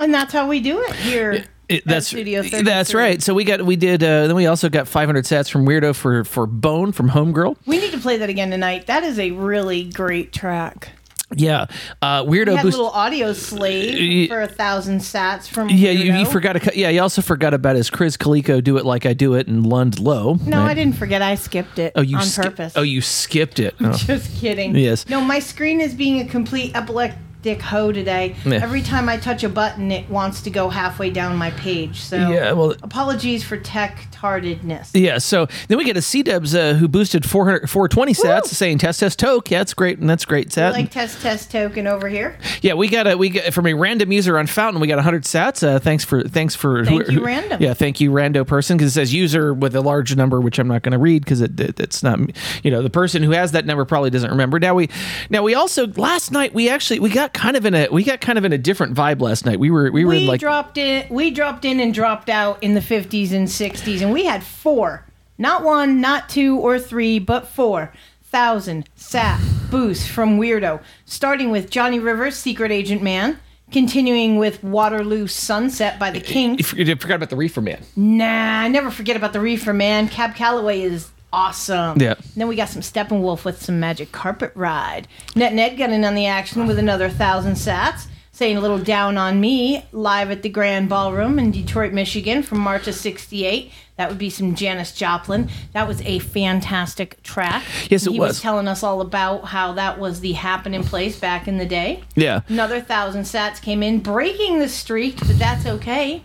And 0.00 0.12
that's 0.12 0.32
how 0.32 0.48
we 0.48 0.60
do 0.60 0.80
it 0.82 0.94
here. 0.94 1.32
It- 1.32 1.82
that's 1.86 2.08
Studio 2.08 2.42
that's 2.42 2.92
right. 2.92 3.22
So 3.22 3.32
we 3.32 3.42
got 3.44 3.62
we 3.62 3.76
did 3.76 4.02
uh, 4.02 4.26
then 4.26 4.36
we 4.36 4.44
also 4.46 4.68
got 4.68 4.86
500 4.86 5.24
sats 5.24 5.50
from 5.50 5.64
Weirdo 5.64 5.96
for 5.96 6.22
for 6.24 6.46
Bone 6.46 6.92
from 6.92 7.08
Homegirl. 7.08 7.56
We 7.64 7.78
need 7.78 7.92
to 7.92 7.98
play 7.98 8.18
that 8.18 8.28
again 8.28 8.50
tonight. 8.50 8.86
That 8.86 9.02
is 9.02 9.18
a 9.18 9.30
really 9.30 9.84
great 9.84 10.30
track. 10.32 10.90
Yeah, 11.34 11.66
uh, 12.02 12.22
Weirdo 12.22 12.28
We 12.28 12.38
had 12.38 12.48
a 12.48 12.62
boost. 12.62 12.76
little 12.76 12.92
Audioslave 12.92 13.92
Ye- 13.98 14.28
for 14.28 14.42
a 14.42 14.46
thousand 14.46 14.98
sats 15.00 15.48
from 15.48 15.70
yeah, 15.70 15.90
you, 15.90 16.12
you 16.12 16.26
forgot 16.26 16.60
cut. 16.60 16.76
Yeah, 16.76 16.90
you 16.90 17.00
also 17.00 17.22
forgot 17.22 17.54
about 17.54 17.76
his 17.76 17.88
Chris 17.88 18.16
Calico 18.18 18.60
"Do 18.60 18.76
It 18.76 18.84
Like 18.84 19.06
I 19.06 19.14
Do 19.14 19.34
It" 19.34 19.48
and 19.48 19.66
Lund 19.66 19.98
Low. 19.98 20.34
No, 20.44 20.58
right? 20.60 20.70
I 20.70 20.74
didn't 20.74 20.96
forget. 20.96 21.22
I 21.22 21.34
skipped 21.34 21.78
it 21.78 21.92
Oh, 21.96 22.02
you 22.02 22.18
on 22.18 22.24
ski- 22.24 22.42
purpose. 22.42 22.74
Oh, 22.76 22.82
you 22.82 23.00
skipped 23.00 23.58
it. 23.58 23.74
Oh. 23.80 23.92
Just 23.92 24.38
kidding. 24.38 24.76
Yes. 24.76 25.08
No, 25.08 25.20
my 25.22 25.38
screen 25.38 25.80
is 25.80 25.94
being 25.94 26.20
a 26.20 26.26
complete 26.28 26.76
epileptic 26.76 27.18
hoe 27.62 27.92
today. 27.92 28.34
Yeah. 28.44 28.54
Every 28.62 28.82
time 28.82 29.08
I 29.08 29.16
touch 29.16 29.44
a 29.44 29.48
button, 29.48 29.90
it 29.92 30.08
wants 30.08 30.40
to 30.42 30.50
go 30.50 30.68
halfway 30.68 31.10
down 31.10 31.36
my 31.36 31.50
page. 31.52 32.00
So 32.00 32.16
Yeah, 32.16 32.52
well- 32.52 32.74
apologies 32.82 33.42
for 33.44 33.56
tech 33.56 34.06
tardedness. 34.10 34.90
Yeah, 34.94 35.18
so 35.18 35.46
then 35.68 35.78
we 35.78 35.84
get 35.84 35.96
a 35.96 36.02
C 36.02 36.22
Dubs 36.22 36.54
uh, 36.54 36.74
who 36.74 36.88
boosted 36.88 37.28
400, 37.28 37.68
420 37.70 38.12
sats, 38.14 38.46
saying 38.46 38.78
test 38.78 39.00
test 39.00 39.18
toke. 39.18 39.50
Yeah, 39.50 39.58
that's 39.58 39.74
great, 39.74 39.98
and 39.98 40.08
that's 40.08 40.24
great 40.24 40.52
sat. 40.52 40.72
like 40.72 40.90
test 40.90 41.20
test 41.20 41.50
token 41.50 41.86
over 41.86 42.08
here. 42.08 42.36
yeah, 42.62 42.74
we 42.74 42.88
got 42.88 43.06
a 43.06 43.16
we 43.16 43.28
got 43.30 43.52
from 43.52 43.66
a 43.66 43.74
random 43.74 44.10
user 44.12 44.38
on 44.38 44.46
Fountain. 44.46 44.80
We 44.80 44.86
got 44.88 44.96
100 44.96 45.24
sats. 45.24 45.62
Uh, 45.66 45.78
thanks 45.78 46.04
for 46.04 46.22
thanks 46.24 46.54
for 46.54 46.84
Thank 46.84 47.10
you, 47.10 47.24
random. 47.24 47.62
Yeah, 47.62 47.74
thank 47.74 48.00
you, 48.00 48.10
rando 48.10 48.46
person, 48.46 48.76
because 48.76 48.92
it 48.92 48.94
says 48.94 49.12
user 49.12 49.52
with 49.52 49.76
a 49.76 49.80
large 49.80 50.16
number, 50.16 50.40
which 50.40 50.58
I'm 50.58 50.68
not 50.68 50.82
going 50.82 50.92
to 50.92 50.98
read 50.98 51.24
because 51.24 51.40
it, 51.40 51.58
it 51.60 51.78
it's 51.78 52.02
not 52.02 52.18
you 52.62 52.70
know 52.70 52.82
the 52.82 52.90
person 52.90 53.22
who 53.22 53.32
has 53.32 53.52
that 53.52 53.66
number 53.66 53.84
probably 53.84 54.10
doesn't 54.10 54.30
remember. 54.30 54.58
Now 54.58 54.74
we 54.74 54.88
now 55.28 55.42
we 55.42 55.54
also 55.54 55.86
last 55.88 56.32
night 56.32 56.54
we 56.54 56.68
actually 56.70 57.00
we 57.00 57.10
got 57.10 57.33
kind 57.34 57.56
of 57.56 57.66
in 57.66 57.74
a 57.74 57.88
we 57.90 58.02
got 58.04 58.20
kind 58.20 58.38
of 58.38 58.44
in 58.44 58.52
a 58.52 58.58
different 58.58 58.94
vibe 58.94 59.20
last 59.20 59.44
night. 59.44 59.58
We 59.58 59.70
were 59.70 59.90
we 59.90 60.04
were 60.04 60.10
We 60.10 60.22
in 60.22 60.26
like 60.26 60.40
dropped 60.40 60.78
in. 60.78 61.06
We 61.10 61.30
dropped 61.30 61.64
in 61.66 61.80
and 61.80 61.92
dropped 61.92 62.30
out 62.30 62.62
in 62.62 62.74
the 62.74 62.80
50s 62.80 63.32
and 63.32 63.46
60s, 63.46 64.00
and 64.00 64.12
we 64.12 64.24
had 64.24 64.42
four, 64.42 65.04
not 65.36 65.62
one, 65.62 66.00
not 66.00 66.28
two 66.30 66.58
or 66.58 66.78
three, 66.78 67.18
but 67.18 67.46
four 67.46 67.92
thousand 68.22 68.88
sat 68.96 69.40
boost 69.70 70.08
from 70.08 70.38
Weirdo, 70.40 70.80
starting 71.04 71.50
with 71.50 71.70
Johnny 71.70 71.98
Rivers, 71.98 72.36
Secret 72.36 72.72
Agent 72.72 73.02
Man, 73.02 73.38
continuing 73.70 74.38
with 74.38 74.62
Waterloo 74.64 75.26
Sunset 75.26 75.98
by 75.98 76.10
the 76.10 76.20
King. 76.20 76.58
You 76.58 76.84
you 76.84 76.96
forgot 76.96 77.16
about 77.16 77.30
the 77.30 77.36
Reefer 77.36 77.60
Man. 77.60 77.82
Nah, 77.94 78.60
I 78.62 78.68
never 78.68 78.90
forget 78.90 79.16
about 79.16 79.32
the 79.32 79.40
Reefer 79.40 79.72
Man. 79.72 80.08
Cab 80.08 80.34
Calloway 80.34 80.80
is 80.80 81.10
awesome. 81.34 82.00
Yeah. 82.00 82.14
Then 82.36 82.46
we 82.46 82.54
got 82.56 82.68
some 82.68 82.82
Steppenwolf 82.82 83.44
with 83.44 83.60
some 83.60 83.80
Magic 83.80 84.12
Carpet 84.12 84.52
Ride. 84.54 85.08
Net 85.34 85.52
Net 85.52 85.76
got 85.76 85.90
in 85.90 86.04
on 86.04 86.14
the 86.14 86.26
action 86.26 86.66
with 86.66 86.78
another 86.78 87.10
thousand 87.10 87.54
sats. 87.54 88.06
Saying 88.30 88.56
a 88.56 88.60
little 88.60 88.80
down 88.80 89.16
on 89.16 89.40
me 89.40 89.84
live 89.92 90.32
at 90.32 90.42
the 90.42 90.48
Grand 90.48 90.88
Ballroom 90.88 91.38
in 91.38 91.52
Detroit, 91.52 91.92
Michigan 91.92 92.42
from 92.42 92.58
March 92.58 92.88
of 92.88 92.96
68. 92.96 93.70
That 93.96 94.08
would 94.08 94.18
be 94.18 94.28
some 94.28 94.56
Janis 94.56 94.90
Joplin. 94.92 95.48
That 95.72 95.86
was 95.86 96.00
a 96.02 96.18
fantastic 96.18 97.22
track. 97.22 97.62
Yes, 97.90 98.08
it 98.08 98.12
he 98.12 98.18
was. 98.18 98.30
was 98.30 98.40
telling 98.40 98.66
us 98.66 98.82
all 98.82 99.00
about 99.00 99.44
how 99.44 99.74
that 99.74 100.00
was 100.00 100.18
the 100.18 100.32
happening 100.32 100.82
place 100.82 101.16
back 101.16 101.46
in 101.46 101.58
the 101.58 101.66
day. 101.66 102.02
Yeah. 102.16 102.40
Another 102.48 102.80
thousand 102.80 103.22
sats 103.22 103.62
came 103.62 103.84
in, 103.84 104.00
breaking 104.00 104.58
the 104.58 104.68
streak, 104.68 105.16
but 105.18 105.38
that's 105.38 105.64
okay. 105.66 106.24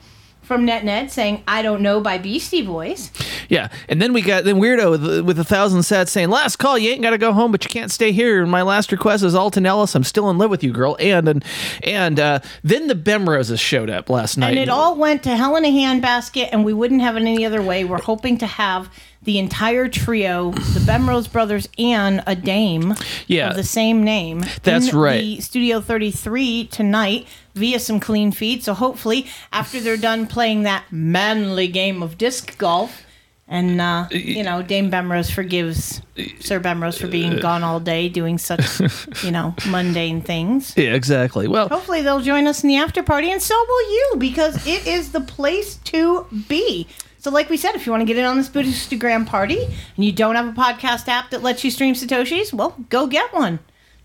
From 0.50 0.65
Net 0.65 0.84
Net 0.84 1.12
saying, 1.12 1.44
I 1.48 1.62
don't 1.62 1.84
know 1.84 2.01
by 2.01 2.18
Beastie 2.18 2.63
Boys. 2.63 3.12
Yeah, 3.50 3.68
and 3.88 4.01
then 4.01 4.13
we 4.13 4.24
got 4.24 4.46
then 4.46 4.56
weirdo 4.56 4.89
with, 4.89 5.22
with 5.27 5.38
a 5.39 5.44
thousand 5.44 5.82
sats 5.82 6.10
saying, 6.10 6.29
"Last 6.29 6.56
call, 6.56 6.75
you 6.75 6.89
ain't 6.89 7.03
got 7.03 7.12
to 7.12 7.20
go 7.20 7.34
home, 7.34 7.51
but 7.51 7.63
you 7.63 7.70
can't 7.70 7.91
stay 7.91 8.12
here." 8.12 8.41
And 8.41 8.50
my 8.50 8.63
last 8.63 8.91
request 8.91 9.24
is 9.24 9.36
Alton 9.36 9.68
Ellis. 9.68 9.94
I'm 9.94 10.03
still 10.03 10.27
in 10.32 10.39
love 10.39 10.50
with 10.50 10.63
you, 10.63 10.72
girl. 10.74 10.98
And 11.00 11.27
and 11.29 11.46
and 11.84 12.20
uh, 12.20 12.39
then 12.63 12.88
the 12.88 12.96
Bemroses 12.96 13.60
showed 13.60 13.91
up 13.91 14.10
last 14.10 14.38
night. 14.38 14.50
And 14.50 14.58
it 14.60 14.70
all 14.70 14.96
went 14.96 15.22
to 15.24 15.36
hell 15.38 15.56
in 15.56 15.65
a 15.65 15.72
handbasket, 15.72 16.50
and 16.51 16.65
we 16.65 16.74
wouldn't 16.74 17.01
have 17.01 17.15
it 17.15 17.22
any 17.22 17.46
other 17.46 17.62
way. 17.62 17.84
We're 17.86 18.01
hoping 18.01 18.39
to 18.39 18.48
have 18.48 18.89
the 19.22 19.38
entire 19.38 19.88
trio, 19.88 20.50
the 20.51 20.79
Bemrose 20.79 21.27
brothers, 21.32 21.70
and 21.77 22.24
a 22.25 22.36
dame 22.36 22.96
Yeah. 23.27 23.50
of 23.51 23.56
the 23.56 23.63
same 23.63 24.03
name. 24.03 24.46
That's 24.63 24.89
in 24.94 24.98
right. 24.98 25.44
Studio 25.44 25.82
33 25.82 26.65
tonight 26.68 27.27
via 27.56 27.79
some 27.79 28.00
clean 28.00 28.32
feed. 28.32 28.63
So 28.63 28.74
hopefully, 28.74 29.27
after 29.51 29.79
they're 29.79 29.98
done 29.98 30.27
playing 30.27 30.63
that 30.63 30.86
manly 30.91 31.68
game 31.68 32.01
of 32.03 32.18
disc 32.18 32.58
golf, 32.58 33.03
and 33.48 33.82
uh, 33.82 34.08
you 34.12 34.44
know, 34.44 34.62
Dame 34.62 34.91
Bemrose 34.91 35.32
forgives 35.32 36.03
Sir 36.39 36.60
Bemrose 36.60 37.00
for 37.00 37.08
being 37.08 37.39
gone 37.39 37.63
all 37.63 37.79
day 37.79 38.08
doing 38.08 38.38
such, 38.38 38.79
you 39.24 39.32
know, 39.32 39.56
mundane 39.68 40.22
things. 40.22 40.75
yeah, 40.77 40.94
exactly. 40.94 41.48
Well, 41.48 41.68
Hopefully 41.68 42.03
they'll 42.03 42.22
join 42.22 42.46
us 42.46 42.63
in 42.63 42.68
the 42.68 42.75
after 42.77 43.01
party, 43.01 43.32
and 43.32 43.41
so 43.41 43.56
will 43.68 43.91
you, 43.91 44.15
because 44.20 44.68
it 44.68 44.86
is 44.86 45.12
the 45.13 45.22
place 45.22 45.77
to 45.77 46.27
be. 46.48 46.88
So, 47.18 47.32
like 47.32 47.50
we 47.50 47.58
said, 47.58 47.74
if 47.75 47.86
you 47.86 47.91
want 47.91 48.01
to 48.01 48.06
get 48.06 48.18
in 48.18 48.24
on 48.24 48.38
this 48.38 48.48
Boostagram 48.50 49.25
party 49.25 49.65
and 49.96 50.06
you 50.06 50.12
don't 50.12 50.36
have 50.36 50.48
a 50.48 50.51
podcast 50.51 51.08
app 51.08 51.32
that 51.32 51.41
lets 51.44 51.63
you 51.63 51.72
stream 51.72 51.94
Satoshis, 51.96 52.53
well, 52.53 52.75
go 52.89 53.08
get 53.08 53.34
one. 53.34 53.60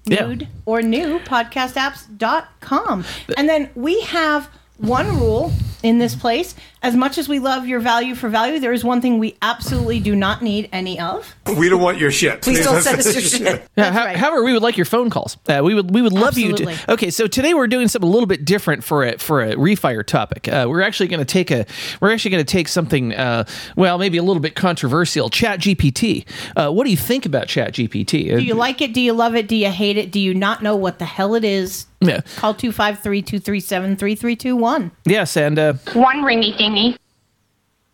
Yeah. 0.06 0.26
Nude 0.26 0.48
or 0.66 0.82
new 0.82 1.18
podcastapps.com. 1.20 3.04
And 3.36 3.48
then 3.48 3.70
we 3.74 4.00
have 4.02 4.48
one 4.78 5.08
rule 5.18 5.52
in 5.84 5.98
this 5.98 6.14
place. 6.16 6.54
As 6.82 6.96
much 6.96 7.16
as 7.18 7.28
we 7.28 7.38
love 7.38 7.66
your 7.66 7.78
value 7.80 8.14
for 8.14 8.28
value, 8.28 8.58
there 8.58 8.72
is 8.72 8.82
one 8.84 9.00
thing 9.00 9.18
we 9.18 9.36
absolutely 9.42 10.00
do 10.00 10.14
not 10.16 10.42
need 10.42 10.68
any 10.72 10.98
of. 11.00 11.34
We 11.56 11.68
don't 11.68 11.80
want 11.80 11.98
your 11.98 12.10
shit. 12.10 12.42
Please 12.42 12.64
don't 12.64 12.82
send 12.82 12.98
us 12.98 13.12
your 13.14 13.22
shit. 13.54 13.62
Yeah, 13.76 13.90
how- 13.92 14.16
however, 14.18 14.42
we 14.42 14.52
would 14.52 14.62
like 14.62 14.76
your 14.76 14.84
phone 14.86 15.08
calls. 15.10 15.36
Uh, 15.48 15.60
we 15.62 15.74
would 15.74 15.94
we 15.94 16.02
would 16.02 16.12
love 16.12 16.36
you 16.36 16.52
to. 16.54 16.78
Okay, 16.88 17.10
so 17.10 17.26
today 17.26 17.54
we're 17.54 17.68
doing 17.68 17.88
something 17.88 18.08
a 18.08 18.12
little 18.12 18.26
bit 18.26 18.44
different 18.44 18.82
for 18.82 19.04
a 19.04 19.18
for 19.18 19.42
a 19.42 19.54
refire 19.54 20.04
topic. 20.04 20.48
Uh, 20.48 20.66
we're 20.68 20.82
actually 20.82 21.08
going 21.08 21.20
to 21.20 21.24
take 21.24 21.50
a 21.50 21.64
we're 22.00 22.12
actually 22.12 22.32
going 22.32 22.44
to 22.44 22.50
take 22.52 22.68
something 22.68 23.14
uh, 23.14 23.44
well 23.76 23.98
maybe 23.98 24.18
a 24.18 24.22
little 24.22 24.42
bit 24.42 24.54
controversial. 24.56 25.30
Chat 25.30 25.60
GPT. 25.60 26.26
Uh, 26.56 26.70
what 26.70 26.84
do 26.84 26.90
you 26.90 26.96
think 26.96 27.24
about 27.26 27.46
Chat 27.48 27.72
GPT? 27.74 28.36
Do 28.36 28.42
you 28.42 28.54
like 28.54 28.80
it? 28.80 28.92
Do 28.94 29.00
you 29.00 29.12
love 29.12 29.34
it? 29.34 29.48
Do 29.48 29.56
you 29.56 29.70
hate 29.70 29.96
it? 29.98 30.10
Do 30.10 30.18
you 30.20 30.34
not 30.34 30.62
know 30.62 30.76
what 30.76 30.98
the 30.98 31.04
hell 31.04 31.34
it 31.34 31.44
is? 31.44 31.86
Yeah. 32.00 32.20
Call 32.36 32.52
253 32.54 33.22
237 33.22 33.96
3321. 33.96 34.90
Yes, 35.06 35.36
and 35.38 35.58
uh, 35.58 35.73
One 35.92 36.22
ringy 36.22 36.56
dingy. 36.56 36.96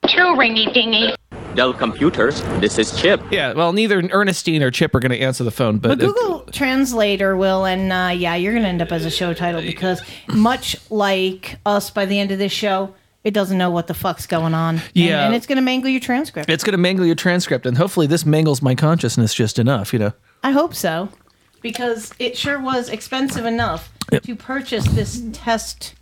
Two 0.09 0.19
ringy 0.37 0.73
dingy. 0.73 1.15
Dell 1.55 1.73
Computers, 1.75 2.43
this 2.61 2.79
is 2.79 2.97
Chip. 3.01 3.21
Yeah, 3.33 3.53
well, 3.55 3.73
neither 3.73 4.01
Ernestine 4.13 4.63
or 4.63 4.71
Chip 4.71 4.95
are 4.95 5.01
going 5.01 5.11
to 5.11 5.19
answer 5.19 5.43
the 5.43 5.51
phone, 5.51 5.79
but, 5.79 5.89
But 5.89 5.99
Google 5.99 6.41
Translator 6.53 7.37
will, 7.37 7.65
and 7.65 7.93
uh, 7.93 8.13
yeah, 8.17 8.37
you're 8.37 8.53
going 8.53 8.63
to 8.63 8.69
end 8.69 8.81
up 8.81 8.93
as 8.93 9.05
a 9.05 9.11
show 9.11 9.35
title 9.35 9.61
because 9.61 10.01
much 10.29 10.77
like 10.91 11.59
us 11.67 11.91
by 11.91 12.07
the 12.07 12.19
end 12.21 12.31
of 12.31 12.39
this 12.39 12.53
show, 12.53 12.95
it 13.25 13.35
doesn't 13.35 13.59
know 13.59 13.71
what 13.71 13.89
the 13.89 13.95
fuck's 13.95 14.27
going 14.27 14.55
on. 14.55 14.77
And- 14.77 14.83
Yeah. 14.95 15.27
And, 15.27 15.35
it's 15.35 15.47
going 15.47 15.57
to 15.57 15.63
mangle 15.63 15.91
your 15.91 16.01
transcript. 16.01 16.49
it's 16.49 16.63
going 16.63 16.73
to 16.73 16.79
mangle 16.79 17.05
your 17.05 17.17
transcript, 17.17 17.67
and 17.67 17.77
hopefully 17.77 18.07
this 18.07 18.25
mangles 18.25 18.63
my 18.63 18.77
consciousness 18.77 19.35
just 19.35 19.59
enough. 19.59 19.93
You 19.93 19.99
know. 19.99 20.13
I 20.45 20.53
hope 20.53 20.75
so 20.75 21.09
because 21.63 22.13
it 22.21 22.39
sure 22.39 22.61
was 22.61 22.89
expensive 22.89 23.45
enough 23.45 23.93
Yep. 24.13 24.23
to 24.23 24.35
purchase 24.37 24.85
this 24.87 25.23
test 25.33 25.95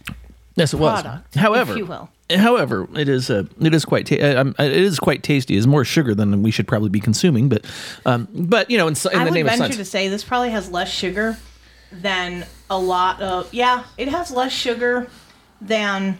Yes, 0.59 0.75
it 0.75 0.79
was. 0.79 1.05
However, 1.35 1.73
if 1.73 1.79
you 1.79 1.87
will. 1.87 2.11
However, 2.31 2.87
it 2.95 3.09
is 3.09 3.31
uh, 3.31 3.45
it 3.61 3.75
is 3.75 3.85
quite 3.85 4.07
ta- 4.07 4.17
uh, 4.17 4.41
um, 4.41 4.55
it 4.59 4.73
is 4.73 4.99
quite 4.99 5.23
tasty. 5.23 5.57
It's 5.57 5.67
more 5.67 5.85
sugar 5.85 6.15
than 6.15 6.43
we 6.43 6.51
should 6.51 6.69
probably 6.69 6.91
be 6.91 7.01
consuming, 7.01 7.49
but 7.49 7.65
um, 8.05 8.29
but 8.35 8.71
you 8.71 8.77
know, 8.77 8.87
in, 8.89 8.95
in 8.95 9.19
I 9.19 9.25
the 9.25 9.31
would 9.31 9.35
name 9.35 9.47
of 9.47 9.57
venture 9.57 9.79
to 9.79 9.85
say 9.85 10.09
this 10.09 10.25
probably 10.25 10.51
has 10.51 10.71
less 10.71 10.91
sugar 10.91 11.39
than 11.91 12.45
a 12.69 12.79
lot 12.79 13.23
of. 13.23 13.53
Yeah, 13.55 13.85
it 13.97 14.09
has 14.09 14.31
less 14.31 14.53
sugar 14.53 15.09
than 15.61 16.19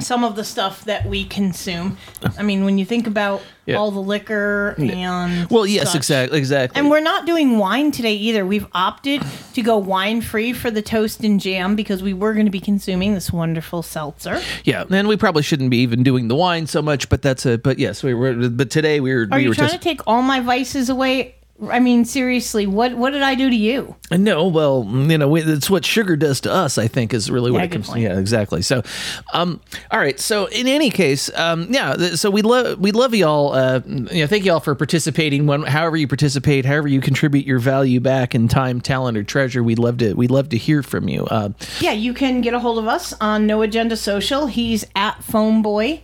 some 0.00 0.22
of 0.24 0.36
the 0.36 0.44
stuff 0.44 0.84
that 0.84 1.06
we 1.06 1.24
consume. 1.24 1.96
I 2.38 2.42
mean, 2.42 2.64
when 2.64 2.78
you 2.78 2.84
think 2.84 3.06
about 3.06 3.42
Yeah. 3.66 3.76
all 3.76 3.90
the 3.90 4.00
liquor 4.00 4.74
and 4.78 5.50
well, 5.50 5.66
yes, 5.66 5.94
exactly, 5.94 6.38
exactly. 6.38 6.78
And 6.80 6.88
we're 6.90 7.00
not 7.00 7.26
doing 7.26 7.58
wine 7.58 7.90
today 7.90 8.14
either. 8.14 8.46
We've 8.46 8.66
opted 8.72 9.22
to 9.54 9.62
go 9.62 9.76
wine 9.76 10.20
free 10.22 10.52
for 10.52 10.70
the 10.70 10.82
toast 10.82 11.22
and 11.24 11.40
jam 11.40 11.74
because 11.76 12.02
we 12.02 12.14
were 12.14 12.32
going 12.32 12.46
to 12.46 12.52
be 12.52 12.60
consuming 12.60 13.14
this 13.14 13.32
wonderful 13.32 13.82
seltzer. 13.82 14.40
yeah, 14.64 14.84
and 14.88 15.08
we 15.08 15.16
probably 15.16 15.42
shouldn't 15.42 15.70
be 15.70 15.78
even 15.78 16.02
doing 16.02 16.28
the 16.28 16.36
wine 16.36 16.66
so 16.66 16.80
much, 16.80 17.08
but 17.08 17.20
that's 17.22 17.44
a 17.44 17.58
but 17.58 17.78
yes, 17.78 18.02
we 18.02 18.14
were. 18.14 18.48
But 18.48 18.70
today 18.70 19.00
we 19.00 19.12
were. 19.14 19.28
Are 19.30 19.36
we 19.36 19.42
you 19.42 19.48
were 19.48 19.54
trying 19.54 19.68
just, 19.68 19.82
to 19.82 19.84
take 19.88 20.00
all 20.06 20.22
my 20.22 20.40
vices 20.40 20.88
away? 20.88 21.34
I 21.70 21.80
mean, 21.80 22.04
seriously, 22.04 22.66
what 22.66 22.94
what 22.96 23.10
did 23.10 23.22
I 23.22 23.34
do 23.34 23.50
to 23.50 23.56
you? 23.56 23.96
No, 24.12 24.46
well, 24.46 24.84
you 24.84 25.18
know, 25.18 25.34
it's 25.34 25.68
what 25.68 25.84
sugar 25.84 26.16
does 26.16 26.40
to 26.42 26.52
us. 26.52 26.78
I 26.78 26.86
think 26.86 27.12
is 27.12 27.30
really 27.32 27.50
what 27.50 27.58
Yeah, 27.58 27.64
it 27.64 27.70
comes. 27.72 27.88
point. 27.88 28.02
Yeah, 28.02 28.16
exactly. 28.18 28.62
So, 28.62 28.82
um, 29.32 29.60
all 29.90 29.98
right. 29.98 30.20
So, 30.20 30.46
in 30.46 30.68
any 30.68 30.88
case, 30.90 31.30
um, 31.36 31.66
yeah. 31.70 31.96
So 32.14 32.30
we 32.30 32.42
love 32.42 32.78
we 32.78 32.92
love 32.92 33.12
y'all. 33.12 33.52
Uh, 33.54 33.80
you 33.86 34.20
know, 34.20 34.26
thank 34.28 34.44
y'all 34.44 34.60
for 34.60 34.76
participating. 34.76 35.46
When 35.46 35.62
however 35.62 35.96
you 35.96 36.06
participate, 36.06 36.64
however 36.64 36.86
you 36.86 37.00
contribute 37.00 37.44
your 37.44 37.58
value 37.58 37.98
back 37.98 38.36
in 38.36 38.46
time, 38.46 38.80
talent, 38.80 39.18
or 39.18 39.24
treasure, 39.24 39.62
we'd 39.64 39.80
love 39.80 39.98
to 39.98 40.14
we'd 40.14 40.30
love 40.30 40.50
to 40.50 40.56
hear 40.56 40.82
from 40.84 41.08
you. 41.08 41.26
Uh, 41.26 41.50
Yeah, 41.80 41.92
you 41.92 42.14
can 42.14 42.40
get 42.40 42.54
a 42.54 42.60
hold 42.60 42.78
of 42.78 42.86
us 42.86 43.12
on 43.20 43.46
No 43.48 43.62
Agenda 43.62 43.96
Social. 43.96 44.46
He's 44.46 44.84
at 44.94 45.24
Phone 45.24 45.62
Boy 45.62 46.02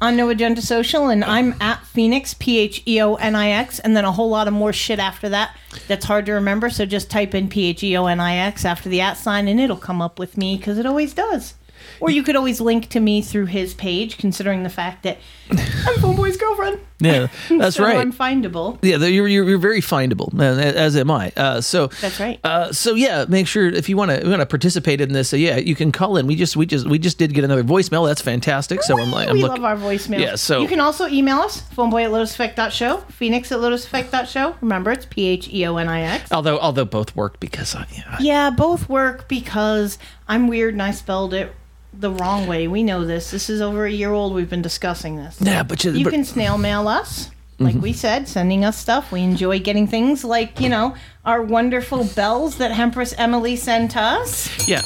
on 0.00 0.16
No 0.16 0.28
Agenda 0.28 0.62
Social, 0.62 1.08
and 1.08 1.24
I'm 1.24 1.54
at 1.60 1.84
Phoenix 1.84 2.34
P 2.34 2.58
H 2.58 2.82
E 2.86 3.00
O 3.00 3.14
N 3.14 3.34
I 3.34 3.50
X, 3.50 3.78
and 3.78 3.96
then 3.96 4.04
a 4.04 4.12
whole 4.12 4.28
lot 4.28 4.48
of 4.48 4.54
more 4.54 4.72
shit 4.72 4.98
after 4.98 5.28
that. 5.28 5.56
That's 5.86 6.04
hard 6.04 6.26
to 6.26 6.32
remember, 6.32 6.70
so 6.70 6.86
just 6.86 7.10
type 7.10 7.34
in 7.34 7.48
P 7.48 7.66
H 7.66 7.82
E 7.82 7.96
O 7.96 8.06
N 8.06 8.20
I 8.20 8.36
X 8.36 8.64
after 8.64 8.88
the 8.88 9.00
at 9.00 9.16
sign, 9.16 9.48
and 9.48 9.60
it'll 9.60 9.76
come 9.76 10.00
up 10.00 10.18
with 10.18 10.36
me 10.36 10.56
because 10.56 10.78
it 10.78 10.86
always 10.86 11.14
does. 11.14 11.54
Or 12.00 12.10
you 12.10 12.22
could 12.22 12.36
always 12.36 12.60
link 12.60 12.88
to 12.90 13.00
me 13.00 13.22
through 13.22 13.46
his 13.46 13.74
page, 13.74 14.18
considering 14.18 14.62
the 14.62 14.70
fact 14.70 15.02
that 15.02 15.18
I'm 15.50 15.98
Phone 16.00 16.16
Boy's 16.16 16.36
girlfriend. 16.36 16.78
yeah, 17.00 17.28
that's 17.50 17.76
So 17.76 17.84
right. 17.84 17.96
I'm 17.96 18.12
findable. 18.12 18.78
Yeah, 18.82 18.96
you're, 18.98 19.26
you're, 19.28 19.48
you're 19.48 19.58
very 19.58 19.80
findable, 19.80 20.32
uh, 20.38 20.42
as 20.60 20.96
am 20.96 21.10
I. 21.10 21.32
Uh, 21.36 21.60
so 21.60 21.86
That's 22.00 22.20
right. 22.20 22.38
Uh, 22.44 22.72
so 22.72 22.94
yeah, 22.94 23.24
make 23.28 23.46
sure 23.46 23.66
if 23.68 23.88
you 23.88 23.96
want 23.96 24.10
to 24.10 24.28
want 24.28 24.40
to 24.40 24.46
participate 24.46 25.00
in 25.00 25.12
this, 25.12 25.32
uh, 25.32 25.36
yeah, 25.36 25.56
you 25.56 25.74
can 25.74 25.90
call 25.92 26.16
in. 26.18 26.26
We 26.26 26.34
just 26.36 26.56
we 26.56 26.66
just 26.66 26.86
we 26.86 26.98
just 26.98 27.18
did 27.18 27.32
get 27.34 27.44
another 27.44 27.64
voicemail. 27.64 28.06
That's 28.06 28.20
fantastic. 28.20 28.82
So 28.82 29.00
I'm 29.00 29.10
like, 29.10 29.28
I'm 29.28 29.34
we 29.36 29.42
looking. 29.42 29.62
love 29.62 29.80
our 29.82 29.90
voicemail. 29.90 30.20
Yeah, 30.20 30.34
so- 30.34 30.60
you 30.60 30.68
can 30.68 30.80
also 30.80 31.06
email 31.08 31.38
us, 31.38 31.62
phoneboy 31.74 32.04
at 32.04 32.10
lotuseffect.show, 32.10 32.98
phoenix 33.10 33.50
at 33.52 33.58
lotuseffect.show. 33.60 34.56
Remember, 34.60 34.90
it's 34.90 35.06
P 35.06 35.26
H 35.26 35.48
E 35.52 35.66
O 35.66 35.76
N 35.76 35.88
I 35.88 36.02
X. 36.02 36.30
Although 36.32 36.58
although 36.58 36.84
both 36.84 37.14
work 37.16 37.40
because 37.40 37.74
I, 37.74 37.86
yeah, 37.92 38.16
Yeah, 38.20 38.50
both 38.50 38.88
work 38.88 39.28
because 39.28 39.98
I'm 40.26 40.48
weird 40.48 40.74
and 40.74 40.82
I 40.82 40.90
spelled 40.90 41.32
it 41.34 41.54
the 41.98 42.10
wrong 42.12 42.46
way. 42.46 42.68
We 42.68 42.82
know 42.82 43.04
this. 43.04 43.30
This 43.30 43.50
is 43.50 43.60
over 43.60 43.84
a 43.84 43.90
year 43.90 44.12
old. 44.12 44.32
We've 44.34 44.48
been 44.48 44.62
discussing 44.62 45.16
this. 45.16 45.36
Yeah, 45.40 45.62
but 45.64 45.82
you- 45.84 45.92
you 45.92 46.04
but- 46.04 46.12
can 46.12 46.24
snail 46.24 46.56
mail 46.58 46.86
us. 46.88 47.30
Like 47.60 47.74
Mhm. 47.74 47.80
we 47.80 47.92
said, 47.92 48.28
sending 48.28 48.64
us 48.64 48.76
stuff. 48.78 49.10
We 49.10 49.20
enjoy 49.22 49.58
getting 49.58 49.88
things 49.88 50.22
like, 50.22 50.60
you 50.60 50.68
know, 50.68 50.94
our 51.24 51.42
wonderful 51.42 52.04
bells 52.04 52.54
that 52.58 52.70
Empress 52.78 53.14
Emily 53.18 53.56
sent 53.56 53.96
us. 53.96 54.48
yeah, 54.68 54.82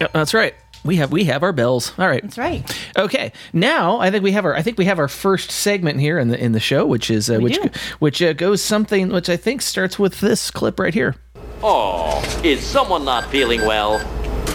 yeah, 0.00 0.06
that's 0.12 0.32
right. 0.32 0.54
We 0.84 0.96
have 0.96 1.10
we 1.10 1.24
have 1.24 1.42
our 1.42 1.50
bells. 1.52 1.90
All 1.98 2.06
right. 2.06 2.22
That's 2.22 2.38
right. 2.38 2.62
Okay. 2.96 3.32
Now 3.52 3.98
I 3.98 4.12
think 4.12 4.22
we 4.22 4.30
have 4.30 4.44
our 4.44 4.54
I 4.54 4.62
think 4.62 4.78
we 4.78 4.84
have 4.84 5.00
our 5.00 5.08
first 5.08 5.50
segment 5.50 5.98
here 5.98 6.16
in 6.20 6.28
the 6.28 6.38
in 6.40 6.52
the 6.52 6.60
show, 6.60 6.86
which 6.86 7.10
is 7.10 7.28
uh, 7.28 7.38
which 7.40 7.60
do. 7.60 7.70
which 7.98 8.22
uh, 8.22 8.34
goes 8.34 8.62
something 8.62 9.08
which 9.08 9.28
I 9.28 9.36
think 9.36 9.60
starts 9.62 9.98
with 9.98 10.20
this 10.20 10.52
clip 10.52 10.78
right 10.78 10.94
here. 10.94 11.16
Oh, 11.60 12.22
is 12.44 12.60
someone 12.64 13.04
not 13.04 13.28
feeling 13.32 13.66
well? 13.66 13.98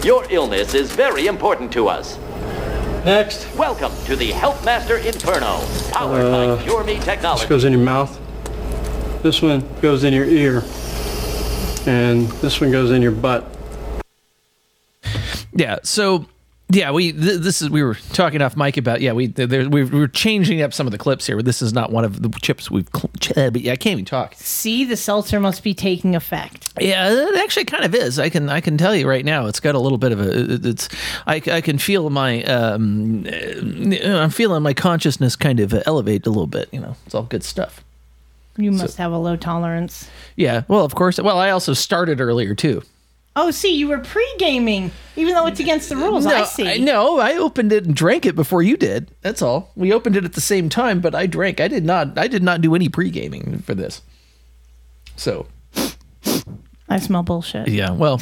Your 0.04 0.26
illness 0.32 0.74
is 0.74 0.92
very 0.92 1.28
important 1.28 1.72
to 1.74 1.88
us. 1.88 2.18
Next. 3.06 3.48
Welcome 3.56 3.92
to 4.06 4.16
the 4.16 4.32
Health 4.32 4.64
Master 4.66 4.98
Inferno, 4.98 5.60
powered 5.92 6.26
Uh, 6.26 6.56
by 6.56 6.64
Pure 6.64 6.84
Me 6.86 6.94
Technology. 7.00 7.00
This 7.00 7.06
Technology. 7.06 7.48
goes 7.48 7.64
in 7.66 7.72
your 7.74 7.82
mouth. 7.82 8.20
This 9.22 9.42
one 9.44 9.64
goes 9.82 10.04
in 10.04 10.14
your 10.14 10.26
ear. 10.26 10.64
and 11.88 12.28
this 12.44 12.62
one 12.62 12.72
goes 12.72 12.92
in 12.92 13.02
your 13.02 13.12
butt. 13.12 13.44
Yeah. 15.54 15.78
So 15.84 16.26
yeah, 16.72 16.92
we 16.92 17.12
th- 17.12 17.42
this 17.42 17.62
is 17.62 17.70
we 17.70 17.84
were 17.84 17.96
talking 18.14 18.42
off 18.42 18.56
mic 18.56 18.78
about 18.78 19.02
yeah 19.02 19.12
we 19.12 19.28
there, 19.28 19.70
we 19.70 19.84
we're 19.84 20.08
changing 20.08 20.62
up 20.62 20.74
some 20.74 20.88
of 20.88 20.92
the 20.92 20.98
clips 20.98 21.28
here. 21.28 21.42
This 21.42 21.62
is 21.62 21.74
not 21.74 21.92
one 21.92 22.06
of 22.06 22.22
the 22.22 22.30
chips 22.42 22.72
we've 22.72 22.88
cl- 22.96 23.10
ch- 23.20 23.38
uh, 23.38 23.50
but 23.50 23.62
yeah 23.62 23.74
I 23.74 23.76
can't 23.76 23.94
even 23.94 24.06
talk. 24.06 24.34
See, 24.36 24.86
the 24.86 24.96
seltzer 24.98 25.40
must 25.40 25.64
be 25.64 25.74
taking 25.74 26.16
effect. 26.16 26.70
Yeah, 26.80 27.10
it 27.12 27.36
actually 27.40 27.66
kind 27.66 27.84
of 27.84 27.94
is. 27.94 28.18
I 28.20 28.30
can 28.30 28.50
I 28.50 28.62
can 28.62 28.78
tell 28.78 28.96
you 28.96 29.08
right 29.08 29.26
now, 29.26 29.48
it's 29.48 29.60
got 29.60 29.76
a 29.76 29.80
little 29.80 29.98
bit 29.98 30.12
of 30.12 30.20
a. 30.22 30.54
it- 30.54 30.66
It's 30.66 30.90
I, 31.28 31.36
I 31.52 31.62
can 31.62 31.78
feel 31.78 32.10
my 32.10 32.44
um, 32.44 33.26
uh, 33.28 34.08
I'm 34.18 34.30
feeling 34.30 34.64
my 34.64 34.74
consciousness 34.74 35.36
kind 35.36 35.60
of 35.60 35.74
elevate 35.86 36.26
a 36.26 36.30
little 36.30 36.48
bit. 36.48 36.70
You 36.72 36.80
know, 36.80 36.96
it's 37.06 37.16
all 37.16 37.24
good 37.24 37.44
stuff. 37.44 37.84
You 38.58 38.72
must 38.72 38.98
have 38.98 39.12
a 39.14 39.18
low 39.18 39.38
tolerance. 39.38 40.10
Yeah. 40.36 40.64
Well, 40.68 40.84
of 40.84 40.94
course. 40.94 41.20
Well, 41.20 41.38
I 41.40 41.50
also 41.52 41.74
started 41.74 42.20
earlier 42.20 42.54
too. 42.54 42.84
Oh, 43.34 43.50
see, 43.50 43.76
you 43.76 43.88
were 43.88 44.00
pre-gaming, 44.00 44.92
even 45.16 45.34
though 45.34 45.48
it's 45.48 45.62
against 45.62 45.88
the 45.88 45.96
rules. 45.96 46.26
I 46.26 46.44
see. 46.44 46.80
no, 46.80 47.18
I 47.20 47.38
opened 47.38 47.72
it 47.72 47.86
and 47.86 47.96
drank 47.96 48.26
it 48.26 48.36
before 48.36 48.62
you 48.62 48.76
did. 48.76 49.10
That's 49.22 49.42
all. 49.42 49.72
We 49.76 49.94
opened 49.94 50.18
it 50.18 50.26
at 50.26 50.34
the 50.34 50.42
same 50.42 50.68
time, 50.68 51.00
but 51.00 51.16
I 51.16 51.28
drank. 51.28 51.62
I 51.62 51.70
did 51.70 51.86
not. 51.86 52.18
I 52.18 52.28
did 52.28 52.44
not 52.44 52.60
do 52.60 52.76
any 52.76 52.90
pre 52.90 53.10
gaming 53.10 53.60
for 53.60 53.74
this. 53.74 54.02
So 55.16 55.48
I 56.90 57.00
smell 57.00 57.24
bullshit. 57.24 57.70
yeah. 57.70 57.92
Well. 57.92 58.20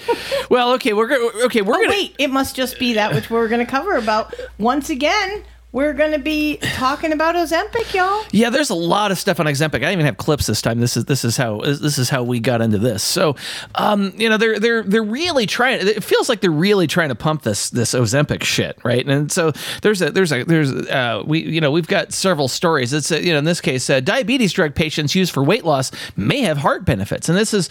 well. 0.50 0.72
Okay. 0.74 0.92
We're. 0.92 1.12
Okay. 1.46 1.62
We're 1.62 1.74
oh, 1.74 1.80
gonna. 1.80 1.90
wait, 1.90 2.14
it 2.18 2.30
must 2.30 2.54
just 2.54 2.78
be 2.78 2.92
that 2.92 3.14
which 3.14 3.30
we're 3.30 3.48
going 3.48 3.64
to 3.64 3.70
cover 3.70 3.96
about. 3.96 4.32
Once 4.58 4.90
again, 4.90 5.44
we're 5.72 5.94
going 5.94 6.12
to 6.12 6.18
be 6.18 6.58
talking 6.58 7.12
about 7.12 7.34
Ozempic, 7.34 7.94
y'all. 7.94 8.24
Yeah, 8.30 8.50
there's 8.50 8.68
a 8.68 8.74
lot 8.74 9.10
of 9.10 9.18
stuff 9.18 9.40
on 9.40 9.46
Ozempic. 9.46 9.84
I 9.84 9.92
even 9.92 10.04
have 10.04 10.18
clips 10.18 10.46
this 10.46 10.60
time. 10.60 10.80
This 10.80 10.96
is 10.98 11.06
this 11.06 11.24
is 11.24 11.36
how 11.38 11.60
this 11.62 11.98
is 11.98 12.10
how 12.10 12.22
we 12.22 12.40
got 12.40 12.60
into 12.60 12.78
this. 12.78 13.02
So, 13.02 13.36
um, 13.74 14.12
you 14.16 14.28
know, 14.28 14.36
they're 14.36 14.60
they're 14.60 14.82
they're 14.82 15.02
really 15.02 15.46
trying. 15.46 15.86
It 15.86 16.04
feels 16.04 16.28
like 16.28 16.42
they're 16.42 16.50
really 16.50 16.86
trying 16.86 17.08
to 17.08 17.14
pump 17.14 17.42
this 17.42 17.70
this 17.70 17.94
Ozempic 17.94 18.42
shit, 18.42 18.78
right? 18.84 19.06
And 19.06 19.32
so 19.32 19.52
there's 19.80 20.02
a 20.02 20.10
there's 20.10 20.32
a 20.32 20.44
there's 20.44 20.70
uh 20.70 21.22
we 21.26 21.40
you 21.40 21.60
know 21.60 21.70
we've 21.70 21.88
got 21.88 22.12
several 22.12 22.48
stories. 22.48 22.92
It's 22.92 23.10
uh, 23.10 23.16
you 23.16 23.32
know 23.32 23.38
in 23.38 23.44
this 23.44 23.60
case, 23.62 23.88
uh, 23.88 24.00
diabetes 24.00 24.52
drug 24.52 24.74
patients 24.74 25.14
used 25.14 25.32
for 25.32 25.42
weight 25.42 25.64
loss 25.64 25.90
may 26.16 26.42
have 26.42 26.58
heart 26.58 26.84
benefits, 26.84 27.28
and 27.28 27.38
this 27.38 27.54
is. 27.54 27.68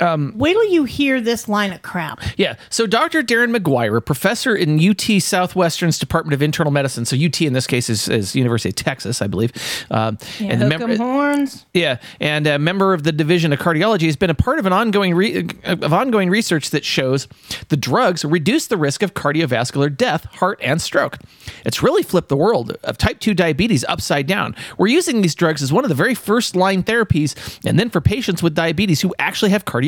Um, 0.00 0.32
Wait 0.36 0.52
till 0.54 0.64
you 0.64 0.84
hear 0.84 1.20
this 1.20 1.48
line 1.48 1.72
of 1.72 1.82
crap. 1.82 2.20
yeah. 2.36 2.56
So 2.70 2.86
Dr. 2.86 3.22
Darren 3.22 3.54
McGuire, 3.56 4.04
professor 4.04 4.54
in 4.56 4.78
UT 4.80 5.00
Southwestern's 5.22 5.98
Department 5.98 6.34
of 6.34 6.42
Internal 6.42 6.72
Medicine. 6.72 7.04
So 7.04 7.16
UT 7.16 7.40
in 7.42 7.52
this 7.52 7.66
case 7.66 7.90
is, 7.90 8.08
is 8.08 8.34
University 8.34 8.70
of 8.70 8.74
Texas, 8.76 9.20
I 9.22 9.26
believe. 9.26 9.52
Um, 9.90 10.18
Yeah, 10.38 10.56
the 10.56 10.68
hook 10.70 10.80
'em 10.90 10.96
horns. 10.96 11.66
yeah, 11.74 11.98
and 12.20 12.46
a 12.46 12.58
member 12.58 12.94
of 12.94 13.02
the 13.02 13.12
Division 13.12 13.52
of 13.52 13.58
Cardiology 13.58 14.06
has 14.06 14.16
been 14.16 14.30
a 14.30 14.34
part 14.34 14.58
of 14.58 14.66
an 14.66 14.72
ongoing 14.72 15.14
re- 15.14 15.46
of 15.64 15.92
ongoing 15.92 16.30
research 16.30 16.70
that 16.70 16.84
shows 16.84 17.28
the 17.68 17.76
drugs 17.76 18.24
reduce 18.24 18.66
the 18.68 18.76
risk 18.76 19.02
of 19.02 19.14
cardiovascular 19.14 19.94
death, 19.94 20.24
heart, 20.26 20.58
and 20.62 20.80
stroke. 20.80 21.18
It's 21.66 21.82
really 21.82 22.02
flipped 22.02 22.28
the 22.28 22.36
world 22.36 22.76
of 22.82 22.96
type 22.98 23.20
2 23.20 23.34
diabetes 23.34 23.84
upside 23.88 24.26
down. 24.26 24.54
We're 24.78 24.86
using 24.88 25.20
these 25.22 25.34
drugs 25.34 25.62
as 25.62 25.72
one 25.72 25.84
of 25.84 25.88
the 25.88 25.94
very 25.94 26.14
first 26.14 26.56
line 26.56 26.82
therapies, 26.82 27.34
and 27.66 27.78
then 27.78 27.90
for 27.90 28.00
patients 28.00 28.42
with 28.42 28.54
diabetes 28.54 29.00
who 29.02 29.14
actually 29.18 29.50
have 29.50 29.64
cardiovascular 29.64 29.81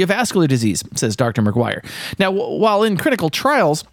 disease, 0.48 0.82
says 0.94 1.16
Dr. 1.16 1.42
McGuire. 1.42 1.84
Now, 2.18 2.30
w- 2.30 2.58
while 2.58 2.82
in 2.82 2.96
critical 2.96 3.30
trials, 3.30 3.84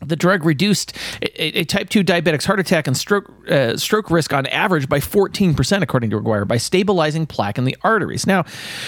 the 0.00 0.16
drug 0.16 0.44
reduced 0.44 0.96
a, 1.22 1.60
a 1.60 1.64
type 1.64 1.88
2 1.88 2.02
diabetic's 2.02 2.44
heart 2.44 2.60
attack 2.60 2.86
and 2.86 2.96
stroke 2.96 3.30
uh, 3.48 3.76
stroke 3.76 4.10
risk 4.10 4.32
on 4.32 4.46
average 4.46 4.88
by 4.88 4.98
14% 4.98 5.82
according 5.82 6.10
to 6.10 6.20
McGuire 6.20 6.46
by 6.46 6.56
stabilizing 6.56 7.26
plaque 7.26 7.58
in 7.58 7.64
the 7.64 7.76
arteries. 7.82 8.26
Now, 8.26 8.44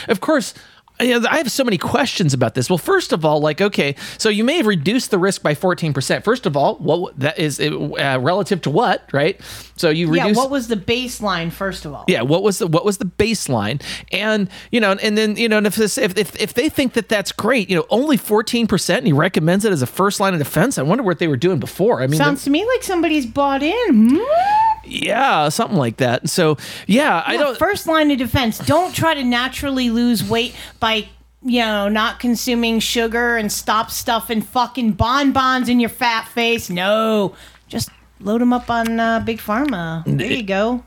of 0.09 0.21
course, 0.21 0.55
I 0.99 1.37
have 1.37 1.51
so 1.51 1.63
many 1.63 1.77
questions 1.79 2.33
about 2.33 2.55
this. 2.55 2.71
Well, 2.71 2.79
first 2.79 3.13
of 3.13 3.25
all, 3.25 3.41
like, 3.41 3.61
okay, 3.61 3.97
so 4.17 4.29
you 4.29 4.45
may 4.45 4.57
have 4.57 4.67
reduced 4.67 5.11
the 5.11 5.19
risk 5.19 5.43
by 5.43 5.55
14%. 5.55 6.25
First 6.25 6.47
of 6.47 6.57
all, 6.57 6.77
what 6.77 7.19
that 7.19 7.39
is 7.39 7.61
uh, 7.61 8.19
relative 8.21 8.63
to 8.63 8.71
what, 8.71 9.09
right? 9.13 9.41
So 9.77 9.91
you 9.91 10.09
reduce. 10.09 10.37
Yeah, 10.37 10.43
what 10.43 10.51
was 10.51 10.69
the 10.69 10.77
baseline, 10.77 11.53
first 11.53 11.85
of 11.85 11.93
all? 11.93 12.05
yeah, 12.09 12.23
what 12.23 12.43
was 12.43 12.59
the 12.59 12.67
what 12.67 12.85
was 12.85 12.99
the 12.99 13.05
baseline? 13.05 13.83
And 14.11 14.49
you 14.71 14.81
know, 14.81 14.93
and 14.93 15.19
then 15.19 15.37
you 15.37 15.49
know, 15.49 15.59
and 15.59 15.67
if 15.67 15.77
this 15.77 15.99
if 15.99 16.17
if, 16.17 16.35
if 16.41 16.55
they 16.55 16.69
think 16.69 16.95
that 16.95 17.09
that's 17.09 17.31
great, 17.31 17.69
you 17.69 17.77
know, 17.77 17.87
only 17.91 18.17
fourteen 18.17 18.67
percent, 18.67 18.99
and 18.99 19.07
he 19.07 19.13
recommends 19.13 19.65
it 19.65 19.73
as 19.73 19.83
a 19.83 19.87
first 19.87 20.19
line 20.19 20.33
of 20.33 20.39
defense. 20.39 20.79
I 20.79 20.83
wonder 20.83 21.05
what 21.05 21.19
they 21.19 21.29
were 21.29 21.37
doing 21.37 21.61
before. 21.61 22.03
I 22.03 22.07
mean, 22.07 22.17
Sounds 22.19 22.45
to 22.45 22.51
me 22.51 22.65
like 22.67 22.83
somebody's 22.83 23.27
bought 23.27 23.63
in. 23.63 24.17
Hmm? 24.17 24.66
Yeah, 24.87 25.49
something 25.49 25.77
like 25.77 25.99
that. 25.99 26.29
So 26.29 26.57
yeah, 26.87 27.23
I 27.27 27.37
don't. 27.37 27.59
First 27.59 27.87
line 27.87 28.11
of 28.11 28.19
defense. 28.19 28.59
Don't 28.59 28.95
try 28.95 29.15
to 29.15 29.25
naturally 29.25 29.91
lose 29.91 30.23
weight 30.25 30.55
by, 30.81 31.09
you 31.43 31.61
know, 31.61 31.89
not 31.89 32.21
consuming 32.21 32.81
sugar 32.81 33.37
and 33.37 33.51
stop 33.51 33.91
stuffing 33.91 34.43
fucking 34.43 34.93
bonbons 34.93 35.69
in 35.69 35.81
your 35.81 35.91
fat 35.91 36.29
face. 36.29 36.71
No, 36.71 37.35
just 37.69 37.91
load 38.21 38.41
them 38.41 38.53
up 38.53 38.71
on 38.71 38.99
uh, 38.99 39.21
Big 39.21 39.39
Pharma. 39.39 40.03
There 40.07 40.31
you 40.33 40.43
go. 40.43 40.85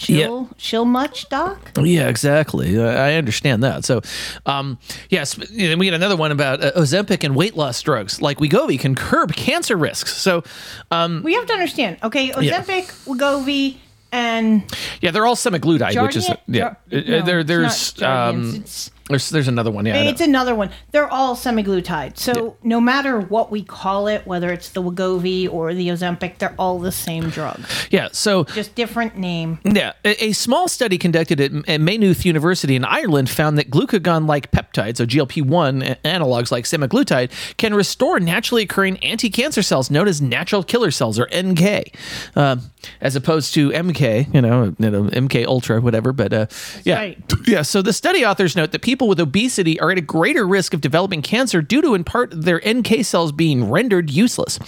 Chill, 0.00 0.48
chill 0.58 0.84
much, 0.84 1.28
doc. 1.28 1.72
Yeah, 1.78 2.08
exactly. 2.08 2.80
I 2.80 3.14
understand 3.14 3.62
that. 3.64 3.84
So, 3.84 4.00
um, 4.46 4.78
yes, 5.10 5.36
know, 5.70 5.76
we 5.76 5.86
get 5.86 5.94
another 5.94 6.16
one 6.16 6.32
about 6.32 6.62
uh, 6.62 6.72
Ozempic 6.72 7.24
and 7.24 7.34
weight 7.36 7.56
loss 7.56 7.80
drugs 7.82 8.22
like 8.22 8.38
Wegovy 8.38 8.78
can 8.78 8.94
curb 8.94 9.34
cancer 9.34 9.76
risks. 9.76 10.16
So, 10.16 10.44
um, 10.90 11.22
We 11.22 11.34
have 11.34 11.46
to 11.46 11.52
understand. 11.52 11.98
Okay, 12.02 12.30
ozempic 12.30 12.68
Yeah. 12.68 13.14
Wegovy, 13.14 13.76
and 14.12 14.62
yeah, 15.00 15.10
they're 15.10 15.26
all 15.26 15.36
semaglutide, 15.36 16.00
which 16.02 16.16
is 16.16 16.28
yeah. 16.46 16.60
Jar- 16.60 16.76
Uh, 16.92 17.00
no, 17.06 17.22
there, 17.22 17.40
it's 17.40 17.48
there's 17.48 18.02
um, 18.02 18.54
it's- 18.54 18.90
there's 19.08 19.30
there's 19.30 19.48
another 19.48 19.70
one. 19.70 19.86
Yeah, 19.86 19.96
it's 19.96 20.20
another 20.20 20.54
one. 20.54 20.70
They're 20.90 21.08
all 21.08 21.34
semaglutide. 21.36 22.18
So 22.18 22.56
no 22.62 22.80
matter 22.80 23.20
what 23.20 23.50
we 23.50 23.62
call 23.62 24.06
it, 24.08 24.26
whether 24.26 24.52
it's 24.52 24.70
the 24.70 24.82
Wegovy 24.82 25.50
or 25.50 25.74
the 25.74 25.88
Ozempic, 25.88 26.38
they're 26.38 26.54
all 26.58 26.78
the 26.78 26.92
same 26.92 27.30
drug, 27.30 27.60
yeah. 27.90 28.08
So 28.12 28.44
just 28.44 28.74
different 28.74 29.16
name. 29.16 29.60
Yeah, 29.64 29.92
a, 30.04 30.26
a 30.26 30.32
small 30.32 30.68
study 30.68 30.98
conducted 30.98 31.40
at, 31.40 31.52
at 31.68 31.80
Maynooth 31.80 32.24
University 32.24 32.76
in 32.76 32.84
Ireland 32.84 33.30
found 33.30 33.58
that 33.58 33.70
glucagon-like 33.70 34.50
peptides, 34.50 35.00
or 35.00 35.06
GLP-1 35.06 35.96
analogs 36.02 36.50
like 36.50 36.64
semaglutide, 36.64 37.30
can 37.56 37.74
restore 37.74 38.18
naturally 38.20 38.62
occurring 38.62 38.98
anti-cancer 38.98 39.62
cells 39.62 39.90
known 39.90 40.08
as 40.08 40.20
natural 40.20 40.62
killer 40.62 40.90
cells, 40.90 41.18
or 41.18 41.28
NK, 41.34 41.94
um, 42.36 42.70
as 43.00 43.16
opposed 43.16 43.54
to 43.54 43.70
MK, 43.70 44.34
you 44.34 44.42
know, 44.42 44.74
you 44.78 44.90
know 44.90 45.04
MK 45.04 45.46
Ultra, 45.46 45.80
whatever. 45.80 46.12
But 46.12 46.32
uh, 46.32 46.46
yeah, 46.84 46.96
right. 46.96 47.32
yeah. 47.46 47.62
So 47.62 47.82
the 47.82 47.92
study 47.92 48.24
authors 48.24 48.56
note 48.56 48.72
that 48.72 48.82
people 48.82 48.97
with 49.06 49.20
obesity 49.20 49.78
are 49.78 49.90
at 49.92 49.98
a 49.98 50.00
greater 50.00 50.46
risk 50.46 50.74
of 50.74 50.80
developing 50.80 51.22
cancer 51.22 51.62
due 51.62 51.82
to, 51.82 51.94
in 51.94 52.02
part, 52.02 52.30
their 52.32 52.60
NK 52.66 53.04
cells 53.04 53.30
being 53.30 53.70
rendered 53.70 54.10
useless. 54.10 54.58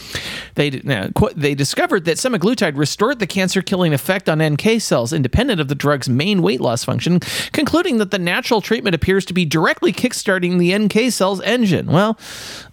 They 0.55 0.71
now, 0.85 1.09
they 1.35 1.55
discovered 1.55 2.05
that 2.05 2.19
semaglutide 2.19 2.77
restored 2.77 3.19
the 3.19 3.27
cancer-killing 3.27 3.93
effect 3.93 4.29
on 4.29 4.43
NK 4.43 4.81
cells, 4.81 5.13
independent 5.13 5.61
of 5.61 5.69
the 5.69 5.75
drug's 5.75 6.09
main 6.09 6.43
weight 6.43 6.61
loss 6.61 6.85
function, 6.85 7.21
concluding 7.53 7.99
that 7.99 8.11
the 8.11 8.19
natural 8.19 8.61
treatment 8.61 8.95
appears 8.95 9.25
to 9.25 9.33
be 9.33 9.45
directly 9.45 9.93
kickstarting 9.93 10.59
the 10.59 10.77
NK 10.77 11.13
cells 11.13 11.41
engine. 11.41 11.87
Well, 11.87 12.19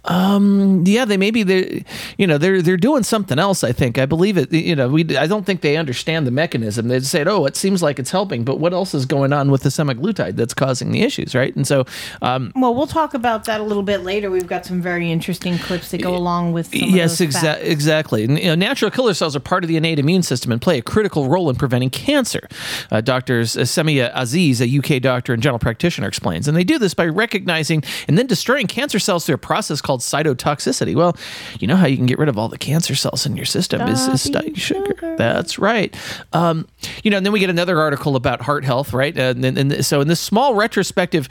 um, 0.04 0.84
yeah, 0.86 1.04
they 1.04 1.16
maybe 1.16 1.42
they, 1.42 1.84
you 2.16 2.26
know, 2.26 2.38
they're 2.38 2.62
they're 2.62 2.76
doing 2.76 3.02
something 3.02 3.38
else. 3.38 3.64
I 3.64 3.72
think 3.72 3.98
I 3.98 4.06
believe 4.06 4.36
it. 4.36 4.52
You 4.52 4.76
know, 4.76 4.88
we 4.88 5.16
I 5.16 5.26
don't 5.26 5.44
think 5.44 5.62
they 5.62 5.76
understand 5.76 6.26
the 6.26 6.30
mechanism. 6.30 6.88
They 6.88 7.00
said, 7.00 7.28
oh, 7.28 7.46
it 7.46 7.56
seems 7.56 7.82
like 7.82 7.98
it's 7.98 8.10
helping, 8.10 8.44
but 8.44 8.58
what 8.58 8.72
else 8.72 8.94
is 8.94 9.06
going 9.06 9.32
on 9.32 9.50
with 9.50 9.62
the 9.62 9.68
semaglutide 9.68 10.36
that's 10.36 10.54
causing 10.54 10.92
the 10.92 11.02
issues, 11.02 11.34
right? 11.34 11.47
And 11.56 11.66
so, 11.66 11.86
um, 12.22 12.52
Well, 12.54 12.74
we'll 12.74 12.86
talk 12.86 13.14
about 13.14 13.44
that 13.44 13.60
a 13.60 13.64
little 13.64 13.82
bit 13.82 14.02
later. 14.02 14.30
We've 14.30 14.46
got 14.46 14.64
some 14.64 14.80
very 14.80 15.10
interesting 15.10 15.58
clips 15.58 15.90
that 15.90 16.02
go 16.02 16.14
along 16.14 16.52
with. 16.52 16.66
Some 16.66 16.88
yes, 16.90 17.20
of 17.20 17.32
those 17.32 17.42
exa- 17.42 17.62
exactly. 17.62 18.24
And, 18.24 18.38
you 18.38 18.46
know, 18.46 18.54
natural 18.54 18.90
killer 18.90 19.14
cells 19.14 19.34
are 19.36 19.40
part 19.40 19.64
of 19.64 19.68
the 19.68 19.76
innate 19.76 19.98
immune 19.98 20.22
system 20.22 20.52
and 20.52 20.60
play 20.60 20.78
a 20.78 20.82
critical 20.82 21.28
role 21.28 21.50
in 21.50 21.56
preventing 21.56 21.90
cancer. 21.90 22.48
Uh, 22.90 23.00
Dr. 23.00 23.42
Semia 23.42 24.10
Aziz, 24.14 24.60
a 24.60 24.78
UK 24.78 25.00
doctor 25.00 25.32
and 25.32 25.42
general 25.42 25.58
practitioner, 25.58 26.08
explains. 26.08 26.48
And 26.48 26.56
they 26.56 26.64
do 26.64 26.78
this 26.78 26.94
by 26.94 27.06
recognizing 27.06 27.82
and 28.06 28.18
then 28.18 28.26
destroying 28.26 28.66
cancer 28.66 28.98
cells 28.98 29.26
through 29.26 29.36
a 29.36 29.38
process 29.38 29.80
called 29.80 30.00
cytotoxicity. 30.00 30.94
Well, 30.94 31.16
you 31.60 31.66
know 31.66 31.76
how 31.76 31.86
you 31.86 31.96
can 31.96 32.06
get 32.06 32.18
rid 32.18 32.28
of 32.28 32.38
all 32.38 32.48
the 32.48 32.58
cancer 32.58 32.94
cells 32.94 33.26
in 33.26 33.36
your 33.36 33.46
system 33.46 33.82
is, 33.88 34.06
is 34.08 34.22
study 34.22 34.54
sugar. 34.54 35.16
That's 35.16 35.58
right. 35.58 35.94
Um, 36.32 36.68
you 37.02 37.10
know, 37.10 37.16
and 37.16 37.26
then 37.26 37.32
we 37.32 37.40
get 37.40 37.50
another 37.50 37.80
article 37.80 38.16
about 38.16 38.42
heart 38.42 38.64
health, 38.64 38.92
right? 38.92 39.16
And, 39.16 39.44
and, 39.44 39.58
and 39.58 39.86
so 39.86 40.00
in 40.00 40.08
this 40.08 40.20
small 40.20 40.54
retrospective 40.54 41.28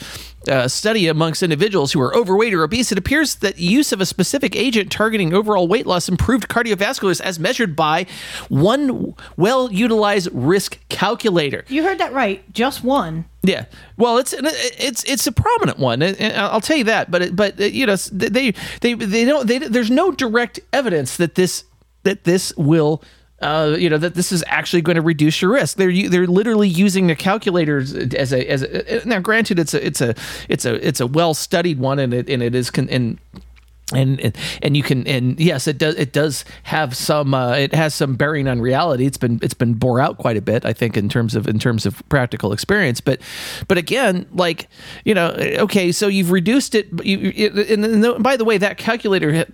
uh, 0.47 0.67
study 0.67 1.07
amongst 1.07 1.43
individuals 1.43 1.91
who 1.91 1.99
are 2.01 2.15
overweight 2.15 2.53
or 2.53 2.63
obese, 2.63 2.91
it 2.91 2.97
appears 2.97 3.35
that 3.35 3.57
use 3.59 3.91
of 3.91 3.99
a 3.99 4.05
specific 4.05 4.55
agent 4.55 4.89
targeting 4.91 5.33
overall 5.33 5.67
weight 5.67 5.85
loss 5.85 6.07
improved 6.07 6.47
cardiovasculars 6.47 7.19
as 7.19 7.37
measured 7.37 7.75
by 7.75 8.05
one 8.47 9.13
well 9.35 9.71
utilized 9.71 10.29
risk 10.31 10.79
calculator. 10.89 11.65
You 11.67 11.83
heard 11.83 11.97
that 11.97 12.13
right. 12.13 12.43
Just 12.53 12.83
one. 12.83 13.25
Yeah, 13.43 13.65
well, 13.97 14.17
it's 14.17 14.33
it's 14.33 15.03
it's 15.05 15.27
a 15.27 15.31
prominent 15.31 15.79
one. 15.79 16.01
I'll 16.01 16.61
tell 16.61 16.77
you 16.77 16.83
that. 16.85 17.11
But 17.11 17.21
it- 17.21 17.35
but 17.35 17.59
uh, 17.59 17.65
you 17.65 17.85
know 17.85 17.95
they 17.95 18.53
they 18.81 18.93
they 18.93 19.25
don't. 19.25 19.47
They, 19.47 19.57
there's 19.59 19.91
no 19.91 20.11
direct 20.11 20.59
evidence 20.73 21.17
that 21.17 21.35
this 21.35 21.63
that 22.03 22.23
this 22.23 22.53
will 22.57 23.01
uh, 23.41 23.75
you 23.77 23.89
know 23.89 23.97
that 23.97 24.15
this 24.15 24.31
is 24.31 24.43
actually 24.47 24.81
going 24.81 24.95
to 24.95 25.01
reduce 25.01 25.41
your 25.41 25.51
risk. 25.51 25.77
They're 25.77 26.09
they're 26.09 26.27
literally 26.27 26.67
using 26.67 27.07
the 27.07 27.15
calculators 27.15 27.93
as 27.93 28.33
a 28.33 28.49
as 28.49 28.63
a, 28.63 29.05
now. 29.05 29.19
Granted, 29.19 29.59
it's 29.59 29.73
a 29.73 29.85
it's 29.85 30.01
a 30.01 30.15
it's 30.49 30.65
a 30.65 30.87
it's 30.87 30.99
a 30.99 31.07
well 31.07 31.33
studied 31.33 31.79
one, 31.79 31.99
and 31.99 32.13
it 32.13 32.29
and 32.29 32.41
it 32.41 32.55
is 32.55 32.71
con- 32.71 32.89
and 32.89 33.19
and 33.93 34.19
and- 34.19 34.37
and 34.61 34.75
you 34.75 34.83
can 34.83 35.07
and 35.07 35.39
yes 35.39 35.67
it 35.67 35.77
does 35.77 35.95
it 35.95 36.11
does 36.11 36.43
have 36.63 36.95
some 36.95 37.33
uh, 37.33 37.53
it 37.53 37.73
has 37.73 37.93
some 37.95 38.15
bearing 38.15 38.47
on 38.47 38.59
reality. 38.59 39.05
It's 39.05 39.17
been 39.17 39.39
it's 39.41 39.53
been 39.53 39.73
bore 39.75 39.99
out 40.01 40.17
quite 40.17 40.35
a 40.35 40.41
bit 40.41 40.65
i 40.65 40.73
think 40.73 40.97
in 40.97 41.07
terms 41.07 41.35
of 41.35 41.47
in 41.47 41.57
terms 41.59 41.85
of 41.85 42.01
practical 42.09 42.51
experience. 42.51 42.99
But 42.99 43.21
but 43.67 43.77
again 43.77 44.25
like 44.33 44.67
you 45.05 45.13
know 45.13 45.29
okay 45.59 45.91
so 45.93 46.07
you've 46.07 46.31
reduced 46.31 46.75
it 46.75 46.87
you 47.05 47.29
and, 47.69 48.21
by 48.23 48.35
the 48.35 48.43
way 48.45 48.57
that 48.57 48.77
calculator 48.77 49.45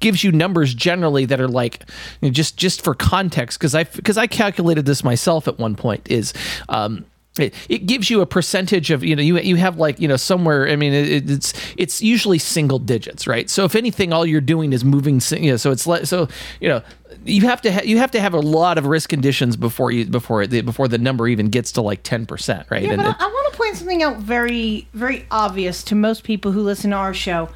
gives 0.00 0.22
you 0.22 0.30
numbers 0.30 0.72
generally 0.74 1.24
that 1.24 1.40
are 1.40 1.48
like 1.48 1.80
you 2.20 2.28
know, 2.28 2.32
just 2.32 2.56
just 2.56 2.82
for 2.82 2.94
context. 2.94 3.58
Because 3.58 3.74
i 3.74 3.84
because 3.84 4.16
i 4.18 4.26
calculated 4.26 4.86
this 4.86 5.02
myself 5.02 5.48
at 5.48 5.58
one 5.58 5.74
point 5.74 6.06
is 6.10 6.32
um 6.68 7.04
it, 7.38 7.52
it 7.68 7.86
gives 7.86 8.10
you 8.10 8.20
a 8.20 8.26
percentage 8.26 8.90
of 8.90 9.02
you 9.02 9.16
know 9.16 9.22
you 9.22 9.38
you 9.38 9.56
have 9.56 9.76
like 9.78 9.98
you 10.00 10.06
know 10.06 10.16
somewhere 10.16 10.68
I 10.68 10.76
mean 10.76 10.92
it, 10.92 11.30
it's 11.30 11.52
it's 11.76 12.00
usually 12.02 12.38
single 12.38 12.78
digits 12.78 13.26
right 13.26 13.50
so 13.50 13.64
if 13.64 13.74
anything 13.74 14.12
all 14.12 14.24
you're 14.24 14.40
doing 14.40 14.72
is 14.72 14.84
moving 14.84 15.20
you 15.30 15.50
know 15.52 15.56
so 15.56 15.70
it's 15.72 15.86
like 15.86 16.06
so 16.06 16.28
you 16.60 16.68
know 16.68 16.82
you 17.24 17.42
have 17.42 17.60
to 17.62 17.72
ha- 17.72 17.82
you 17.84 17.98
have 17.98 18.10
to 18.12 18.20
have 18.20 18.34
a 18.34 18.40
lot 18.40 18.78
of 18.78 18.86
risk 18.86 19.08
conditions 19.08 19.56
before 19.56 19.90
you 19.90 20.04
before 20.04 20.46
the 20.46 20.60
before 20.60 20.88
the 20.88 20.98
number 20.98 21.26
even 21.28 21.48
gets 21.48 21.72
to 21.72 21.80
like 21.82 22.02
10% 22.02 22.70
right 22.70 22.82
Yeah, 22.82 22.90
And 22.92 23.02
but 23.02 23.08
it- 23.10 23.16
I, 23.18 23.24
I 23.24 23.28
want 23.28 23.52
to 23.52 23.56
point 23.56 23.76
something 23.76 24.02
out 24.02 24.18
very, 24.18 24.88
very 24.94 25.26
obvious 25.30 25.82
to 25.84 25.94
most 25.94 26.24
people 26.24 26.52
who 26.52 26.60
listen 26.62 26.90
to 26.90 26.96
our 26.96 27.14
show. 27.14 27.48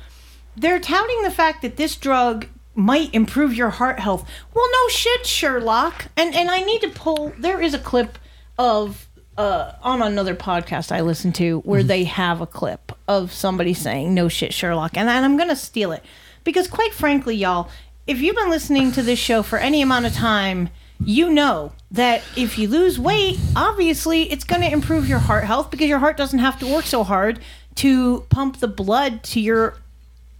They're 0.56 0.78
touting 0.80 1.22
the 1.22 1.30
fact 1.30 1.62
that 1.62 1.76
this 1.76 1.96
drug 1.96 2.46
might 2.74 3.12
improve 3.12 3.52
your 3.54 3.70
heart 3.70 3.98
health. 3.98 4.28
Well, 4.54 4.64
no 4.70 4.88
shit, 4.88 5.26
Sherlock. 5.26 6.06
And 6.16 6.34
and 6.34 6.50
I 6.50 6.60
need 6.62 6.80
to 6.82 6.88
pull. 6.90 7.32
There 7.38 7.60
is 7.60 7.74
a 7.74 7.78
clip 7.80 8.16
of 8.56 9.07
uh, 9.38 9.72
on 9.82 10.02
another 10.02 10.34
podcast 10.34 10.92
I 10.92 11.00
listen 11.00 11.32
to 11.34 11.60
where 11.60 11.82
they 11.82 12.04
have 12.04 12.42
a 12.42 12.46
clip 12.46 12.92
of 13.06 13.32
somebody 13.32 13.72
saying 13.72 14.12
"No 14.12 14.28
shit, 14.28 14.52
Sherlock," 14.52 14.96
and, 14.96 15.08
and 15.08 15.24
I'm 15.24 15.38
gonna 15.38 15.56
steal 15.56 15.92
it 15.92 16.04
because, 16.44 16.68
quite 16.68 16.92
frankly, 16.92 17.36
y'all, 17.36 17.70
if 18.06 18.20
you've 18.20 18.36
been 18.36 18.50
listening 18.50 18.90
to 18.92 19.02
this 19.02 19.18
show 19.18 19.42
for 19.42 19.58
any 19.58 19.80
amount 19.82 20.06
of 20.06 20.14
time, 20.14 20.70
you 21.04 21.30
know 21.30 21.72
that 21.90 22.22
if 22.36 22.58
you 22.58 22.68
lose 22.68 22.98
weight, 22.98 23.38
obviously 23.54 24.30
it's 24.32 24.44
going 24.44 24.62
to 24.62 24.72
improve 24.72 25.08
your 25.08 25.18
heart 25.18 25.44
health 25.44 25.70
because 25.70 25.88
your 25.88 25.98
heart 25.98 26.16
doesn't 26.16 26.38
have 26.38 26.58
to 26.58 26.66
work 26.66 26.84
so 26.84 27.04
hard 27.04 27.38
to 27.76 28.20
pump 28.30 28.58
the 28.58 28.68
blood 28.68 29.22
to 29.22 29.40
your 29.40 29.76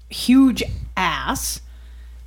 huge 0.08 0.62
ass. 0.96 1.60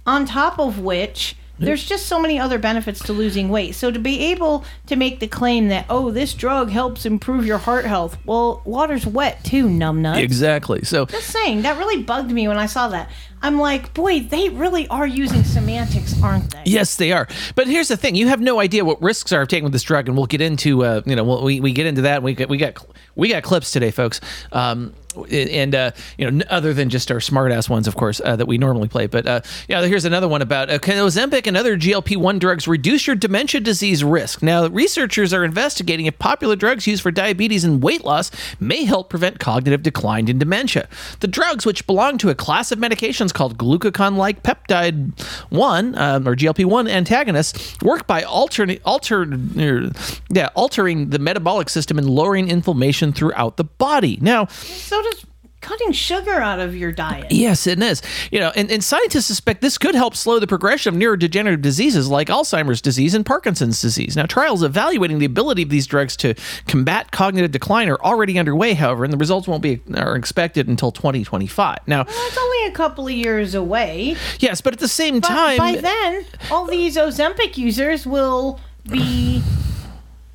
On 0.05 0.25
top 0.25 0.59
of 0.59 0.79
which, 0.79 1.35
there's 1.61 1.83
just 1.83 2.07
so 2.07 2.19
many 2.19 2.39
other 2.39 2.59
benefits 2.59 2.99
to 3.05 3.13
losing 3.13 3.49
weight. 3.49 3.75
So 3.75 3.91
to 3.91 3.99
be 3.99 4.31
able 4.31 4.65
to 4.87 4.95
make 4.95 5.19
the 5.19 5.27
claim 5.27 5.67
that 5.69 5.85
oh, 5.89 6.11
this 6.11 6.33
drug 6.33 6.69
helps 6.69 7.05
improve 7.05 7.45
your 7.45 7.59
heart 7.59 7.85
health, 7.85 8.17
well, 8.25 8.61
water's 8.65 9.05
wet 9.05 9.43
too, 9.43 9.67
numbnuts. 9.67 10.17
exactly 10.17 10.83
so 10.83 11.05
Just 11.05 11.27
saying, 11.27 11.61
that 11.63 11.77
really 11.77 12.03
bugged 12.03 12.31
me 12.31 12.47
when 12.47 12.57
I 12.57 12.65
saw 12.65 12.87
that. 12.89 13.09
I'm 13.43 13.59
like, 13.59 13.93
boy, 13.93 14.19
they 14.19 14.49
really 14.49 14.87
are 14.89 15.07
using 15.07 15.43
semantics, 15.43 16.21
aren't 16.21 16.51
they? 16.51 16.61
Yes, 16.65 16.97
they 16.97 17.11
are. 17.11 17.27
But 17.55 17.67
here's 17.67 17.87
the 17.87 17.97
thing: 17.97 18.13
you 18.13 18.27
have 18.27 18.39
no 18.39 18.59
idea 18.59 18.85
what 18.85 19.01
risks 19.01 19.31
are 19.31 19.41
of 19.41 19.47
taking 19.47 19.63
with 19.63 19.73
this 19.73 19.81
drug, 19.83 20.07
and 20.07 20.15
we'll 20.15 20.27
get 20.27 20.41
into 20.41 20.83
uh, 20.83 21.01
you 21.05 21.15
know 21.15 21.23
we'll, 21.23 21.43
we 21.43 21.59
we 21.59 21.73
get 21.73 21.87
into 21.87 22.03
that. 22.03 22.21
We 22.21 22.35
got 22.35 22.49
we 22.49 22.57
got 22.57 22.85
we 23.15 23.29
got 23.29 23.41
clips 23.41 23.71
today, 23.71 23.89
folks. 23.89 24.21
Um, 24.51 24.93
and 25.15 25.75
uh, 25.75 25.91
you 26.17 26.29
know, 26.29 26.45
other 26.49 26.73
than 26.73 26.89
just 26.89 27.11
our 27.11 27.17
smartass 27.17 27.69
ones, 27.69 27.87
of 27.87 27.95
course, 27.95 28.21
uh, 28.23 28.35
that 28.35 28.47
we 28.47 28.57
normally 28.57 28.87
play. 28.87 29.07
But 29.07 29.27
uh, 29.27 29.41
yeah, 29.67 29.85
here's 29.85 30.05
another 30.05 30.27
one 30.27 30.41
about 30.41 30.69
uh, 30.69 30.79
can 30.79 30.97
Ozempic 30.97 31.47
and 31.47 31.57
other 31.57 31.77
GLP-1 31.77 32.39
drugs 32.39 32.67
reduce 32.67 33.07
your 33.07 33.15
dementia 33.15 33.61
disease 33.61 34.03
risk? 34.03 34.41
Now, 34.41 34.67
researchers 34.67 35.33
are 35.33 35.43
investigating 35.43 36.05
if 36.05 36.17
popular 36.19 36.55
drugs 36.55 36.87
used 36.87 37.03
for 37.03 37.11
diabetes 37.11 37.63
and 37.63 37.81
weight 37.81 38.03
loss 38.03 38.31
may 38.59 38.85
help 38.85 39.09
prevent 39.09 39.39
cognitive 39.39 39.83
decline 39.83 40.27
in 40.27 40.39
dementia. 40.39 40.87
The 41.19 41.27
drugs, 41.27 41.65
which 41.65 41.85
belong 41.87 42.17
to 42.19 42.29
a 42.29 42.35
class 42.35 42.71
of 42.71 42.79
medications 42.79 43.33
called 43.33 43.57
glucagon-like 43.57 44.43
peptide 44.43 45.19
one 45.49 45.97
um, 45.97 46.27
or 46.27 46.35
GLP-1 46.35 46.89
antagonists, 46.89 47.77
work 47.81 48.07
by 48.07 48.23
alternate 48.23 48.81
alter 48.85 49.23
er, 49.59 49.91
yeah 50.29 50.49
altering 50.55 51.09
the 51.09 51.19
metabolic 51.19 51.69
system 51.69 51.97
and 51.97 52.09
lowering 52.09 52.49
inflammation 52.49 53.11
throughout 53.13 53.57
the 53.57 53.63
body. 53.63 54.17
Now. 54.21 54.45
So 54.45 55.00
does 55.03 55.25
cutting 55.61 55.91
sugar 55.91 56.31
out 56.41 56.59
of 56.59 56.75
your 56.75 56.91
diet. 56.91 57.27
Yes, 57.29 57.67
it 57.67 57.79
is. 57.83 58.01
You 58.31 58.39
know, 58.39 58.51
and, 58.55 58.71
and 58.71 58.83
scientists 58.83 59.27
suspect 59.27 59.61
this 59.61 59.77
could 59.77 59.93
help 59.93 60.15
slow 60.15 60.39
the 60.39 60.47
progression 60.47 60.95
of 60.95 60.99
neurodegenerative 60.99 61.61
diseases 61.61 62.09
like 62.09 62.29
Alzheimer's 62.29 62.81
disease 62.81 63.13
and 63.13 63.23
Parkinson's 63.23 63.79
disease. 63.79 64.17
Now, 64.17 64.25
trials 64.25 64.63
evaluating 64.63 65.19
the 65.19 65.27
ability 65.27 65.61
of 65.61 65.69
these 65.69 65.85
drugs 65.85 66.17
to 66.17 66.33
combat 66.65 67.11
cognitive 67.11 67.51
decline 67.51 67.89
are 67.89 68.01
already 68.01 68.39
underway, 68.39 68.73
however, 68.73 69.03
and 69.03 69.13
the 69.13 69.17
results 69.17 69.47
won't 69.47 69.61
be 69.61 69.79
are 69.95 70.15
expected 70.15 70.67
until 70.67 70.91
2025. 70.91 71.77
Now, 71.85 72.05
Well, 72.07 72.27
it's 72.27 72.37
only 72.39 72.65
a 72.65 72.71
couple 72.71 73.05
of 73.05 73.13
years 73.13 73.53
away. 73.53 74.15
yes, 74.39 74.61
but 74.61 74.73
at 74.73 74.79
the 74.79 74.87
same 74.87 75.19
But 75.19 75.27
time, 75.27 75.57
by 75.59 75.75
then, 75.75 76.25
all 76.49 76.65
these 76.65 76.97
Ozempic 76.97 77.55
users 77.57 78.07
will 78.07 78.59
be, 78.89 79.43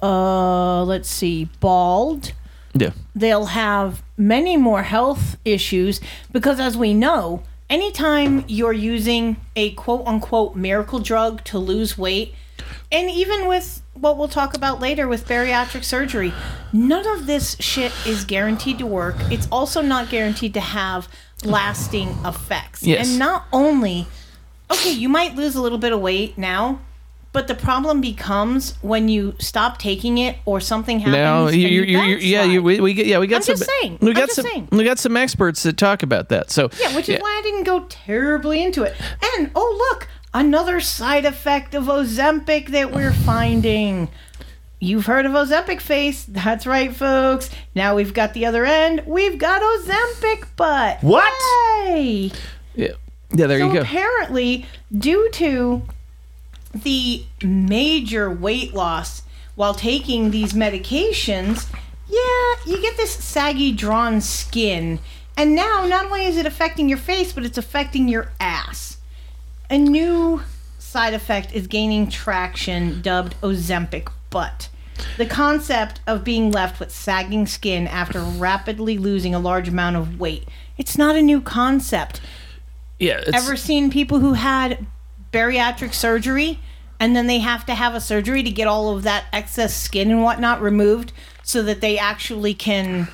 uh, 0.00 0.85
let's 0.85 1.09
see, 1.09 1.48
bald. 1.59 2.33
Yeah. 2.80 2.90
They'll 3.14 3.46
have 3.46 4.02
many 4.16 4.56
more 4.56 4.82
health 4.82 5.36
issues 5.44 6.00
because, 6.32 6.60
as 6.60 6.76
we 6.76 6.94
know, 6.94 7.42
anytime 7.68 8.44
you're 8.48 8.72
using 8.72 9.36
a 9.54 9.72
quote 9.72 10.06
unquote 10.06 10.56
miracle 10.56 10.98
drug 10.98 11.44
to 11.44 11.58
lose 11.58 11.96
weight, 11.98 12.34
and 12.90 13.10
even 13.10 13.48
with 13.48 13.82
what 13.94 14.18
we'll 14.18 14.28
talk 14.28 14.54
about 14.54 14.80
later 14.80 15.08
with 15.08 15.26
bariatric 15.26 15.84
surgery, 15.84 16.32
none 16.72 17.06
of 17.06 17.26
this 17.26 17.56
shit 17.60 17.92
is 18.06 18.24
guaranteed 18.24 18.78
to 18.78 18.86
work. 18.86 19.16
It's 19.30 19.48
also 19.50 19.80
not 19.80 20.10
guaranteed 20.10 20.54
to 20.54 20.60
have 20.60 21.08
lasting 21.44 22.08
effects. 22.24 22.82
Yes. 22.82 23.08
And 23.08 23.18
not 23.18 23.46
only, 23.52 24.06
okay, 24.70 24.90
you 24.92 25.08
might 25.08 25.34
lose 25.34 25.54
a 25.54 25.62
little 25.62 25.78
bit 25.78 25.92
of 25.92 26.00
weight 26.00 26.36
now. 26.36 26.80
But 27.32 27.48
the 27.48 27.54
problem 27.54 28.00
becomes 28.00 28.74
when 28.80 29.08
you 29.10 29.34
stop 29.38 29.78
taking 29.78 30.16
it 30.16 30.38
or 30.46 30.58
something 30.58 31.00
happens. 31.00 31.16
Now, 31.16 31.48
you, 31.48 31.68
you 31.68 31.82
you, 31.82 32.00
you, 32.02 32.16
yeah, 32.16 32.44
you, 32.44 32.62
we, 32.62 32.80
we 32.80 32.94
get, 32.94 33.04
yeah, 33.06 33.18
we 33.18 33.26
got 33.26 33.36
I'm 33.36 33.42
some. 33.42 33.56
just 33.56 33.70
saying. 33.80 33.98
We 34.00 34.08
I'm 34.08 34.14
got 34.14 34.26
just 34.28 34.36
some. 34.36 34.46
saying. 34.46 34.68
We 34.72 34.84
got 34.84 34.98
some 34.98 35.16
experts 35.18 35.62
that 35.64 35.76
talk 35.76 36.02
about 36.02 36.30
that. 36.30 36.50
So 36.50 36.70
Yeah, 36.80 36.96
which 36.96 37.08
is 37.10 37.20
why 37.20 37.36
I 37.38 37.42
didn't 37.42 37.64
go 37.64 37.84
terribly 37.90 38.62
into 38.64 38.84
it. 38.84 38.94
And 39.36 39.50
oh 39.54 39.90
look, 39.92 40.08
another 40.32 40.80
side 40.80 41.26
effect 41.26 41.74
of 41.74 41.84
Ozempic 41.84 42.68
that 42.68 42.92
we're 42.92 43.12
finding. 43.12 44.08
You've 44.78 45.06
heard 45.06 45.26
of 45.26 45.32
Ozempic 45.32 45.80
face. 45.80 46.24
That's 46.26 46.66
right, 46.66 46.94
folks. 46.94 47.50
Now 47.74 47.94
we've 47.96 48.14
got 48.14 48.32
the 48.34 48.46
other 48.46 48.64
end. 48.64 49.02
We've 49.06 49.38
got 49.38 49.60
Ozempic 49.60 50.44
butt. 50.56 51.02
What? 51.02 51.32
Yay! 51.86 52.30
yeah, 52.74 52.88
yeah, 53.32 53.46
there 53.46 53.58
so 53.58 53.66
you 53.66 53.72
go. 53.74 53.80
apparently, 53.80 54.64
due 54.96 55.28
to 55.32 55.82
the 56.82 57.24
major 57.42 58.30
weight 58.30 58.74
loss 58.74 59.22
while 59.54 59.74
taking 59.74 60.30
these 60.30 60.52
medications, 60.52 61.72
yeah, 62.08 62.54
you 62.66 62.80
get 62.80 62.96
this 62.96 63.12
saggy, 63.12 63.72
drawn 63.72 64.20
skin. 64.20 64.98
And 65.36 65.54
now, 65.54 65.86
not 65.86 66.06
only 66.06 66.24
is 66.24 66.36
it 66.36 66.46
affecting 66.46 66.88
your 66.88 66.98
face, 66.98 67.32
but 67.32 67.44
it's 67.44 67.58
affecting 67.58 68.08
your 68.08 68.30
ass. 68.40 68.98
A 69.68 69.78
new 69.78 70.42
side 70.78 71.14
effect 71.14 71.52
is 71.54 71.66
gaining 71.66 72.08
traction, 72.08 73.02
dubbed 73.02 73.34
Ozempic 73.40 74.08
butt. 74.30 74.68
The 75.18 75.26
concept 75.26 76.00
of 76.06 76.24
being 76.24 76.50
left 76.50 76.80
with 76.80 76.90
sagging 76.90 77.46
skin 77.46 77.86
after 77.86 78.20
rapidly 78.20 78.96
losing 78.96 79.34
a 79.34 79.38
large 79.38 79.68
amount 79.68 79.96
of 79.96 80.18
weight. 80.18 80.48
It's 80.78 80.96
not 80.96 81.16
a 81.16 81.22
new 81.22 81.40
concept 81.40 82.20
Yeah, 82.98 83.18
it's, 83.18 83.36
ever 83.36 83.56
seen 83.56 83.90
people 83.90 84.20
who 84.20 84.34
had 84.34 84.86
bariatric 85.37 85.92
surgery 85.92 86.59
and 86.99 87.14
then 87.14 87.27
they 87.27 87.38
have 87.40 87.66
to 87.66 87.75
have 87.75 87.94
a 87.94 88.01
surgery 88.01 88.42
to 88.42 88.51
get 88.51 88.66
all 88.66 88.96
of 88.96 89.03
that 89.03 89.25
excess 89.33 89.77
skin 89.77 90.11
and 90.11 90.22
whatnot 90.22 90.62
removed 90.62 91.12
so 91.42 91.62
that 91.62 91.81
they 91.83 91.99
actually 91.99 92.55
can 92.55 93.07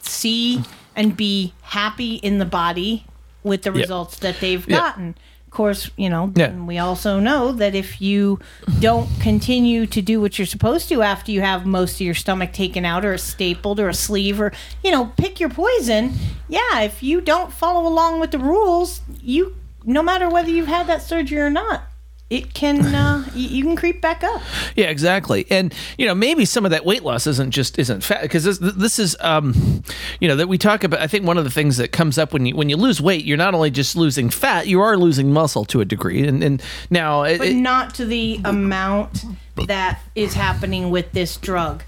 see 0.00 0.62
and 0.94 1.16
be 1.16 1.52
happy 1.62 2.14
in 2.16 2.38
the 2.38 2.44
body 2.44 3.04
with 3.42 3.62
the 3.62 3.70
Yep. 3.72 3.80
results 3.80 4.18
that 4.20 4.38
they've 4.40 4.66
Yeah. 4.68 4.76
gotten. 4.78 5.14
Of 5.46 5.50
course, 5.50 5.90
you 5.96 6.08
know, 6.08 6.32
Yeah. 6.36 6.50
we 6.52 6.78
also 6.78 7.18
know 7.18 7.50
that 7.52 7.74
if 7.74 8.00
you 8.00 8.38
don't 8.80 9.08
continue 9.20 9.86
to 9.86 10.00
do 10.02 10.20
what 10.20 10.38
you're 10.38 10.46
supposed 10.46 10.88
to 10.90 11.02
after 11.02 11.32
you 11.32 11.40
have 11.40 11.64
most 11.66 11.94
of 11.94 12.00
your 12.02 12.14
stomach 12.14 12.52
taken 12.52 12.84
out 12.84 13.04
or 13.04 13.16
stapled 13.18 13.80
or 13.80 13.88
a 13.88 13.94
sleeve 13.94 14.40
or, 14.40 14.52
you 14.84 14.90
know, 14.90 15.06
pick 15.16 15.40
your 15.40 15.48
poison, 15.48 16.12
yeah, 16.48 16.80
if 16.80 17.02
you 17.02 17.20
don't 17.20 17.52
follow 17.52 17.86
along 17.86 18.20
with 18.20 18.30
the 18.32 18.38
rules, 18.38 19.00
you 19.20 19.54
no 19.86 20.02
matter 20.02 20.28
whether 20.28 20.50
you've 20.50 20.66
had 20.66 20.86
that 20.88 21.00
surgery 21.00 21.38
or 21.38 21.50
not, 21.50 21.84
it 22.28 22.54
can 22.54 22.84
uh, 22.92 23.24
you 23.34 23.62
can 23.62 23.76
creep 23.76 24.00
back 24.00 24.24
up. 24.24 24.42
Yeah, 24.74 24.86
exactly. 24.86 25.46
And 25.48 25.72
you 25.96 26.06
know, 26.06 26.14
maybe 26.14 26.44
some 26.44 26.64
of 26.64 26.72
that 26.72 26.84
weight 26.84 27.04
loss 27.04 27.26
isn't 27.26 27.52
just 27.52 27.78
isn't 27.78 28.02
fat 28.02 28.22
because 28.22 28.44
this 28.44 28.58
this 28.58 28.98
is 28.98 29.16
um, 29.20 29.82
you 30.20 30.28
know, 30.28 30.36
that 30.36 30.48
we 30.48 30.58
talk 30.58 30.84
about. 30.84 31.00
I 31.00 31.06
think 31.06 31.24
one 31.24 31.38
of 31.38 31.44
the 31.44 31.50
things 31.50 31.76
that 31.76 31.92
comes 31.92 32.18
up 32.18 32.32
when 32.32 32.46
you 32.46 32.56
when 32.56 32.68
you 32.68 32.76
lose 32.76 33.00
weight, 33.00 33.24
you're 33.24 33.36
not 33.36 33.54
only 33.54 33.70
just 33.70 33.96
losing 33.96 34.28
fat, 34.28 34.66
you 34.66 34.80
are 34.80 34.96
losing 34.96 35.32
muscle 35.32 35.64
to 35.66 35.80
a 35.80 35.84
degree. 35.84 36.26
And 36.26 36.42
and 36.42 36.62
now, 36.90 37.22
it, 37.22 37.38
but 37.38 37.52
not 37.52 37.94
to 37.94 38.04
the 38.04 38.40
amount 38.44 39.24
that 39.66 40.00
is 40.14 40.34
happening 40.34 40.90
with 40.90 41.12
this 41.12 41.36
drug. 41.36 41.84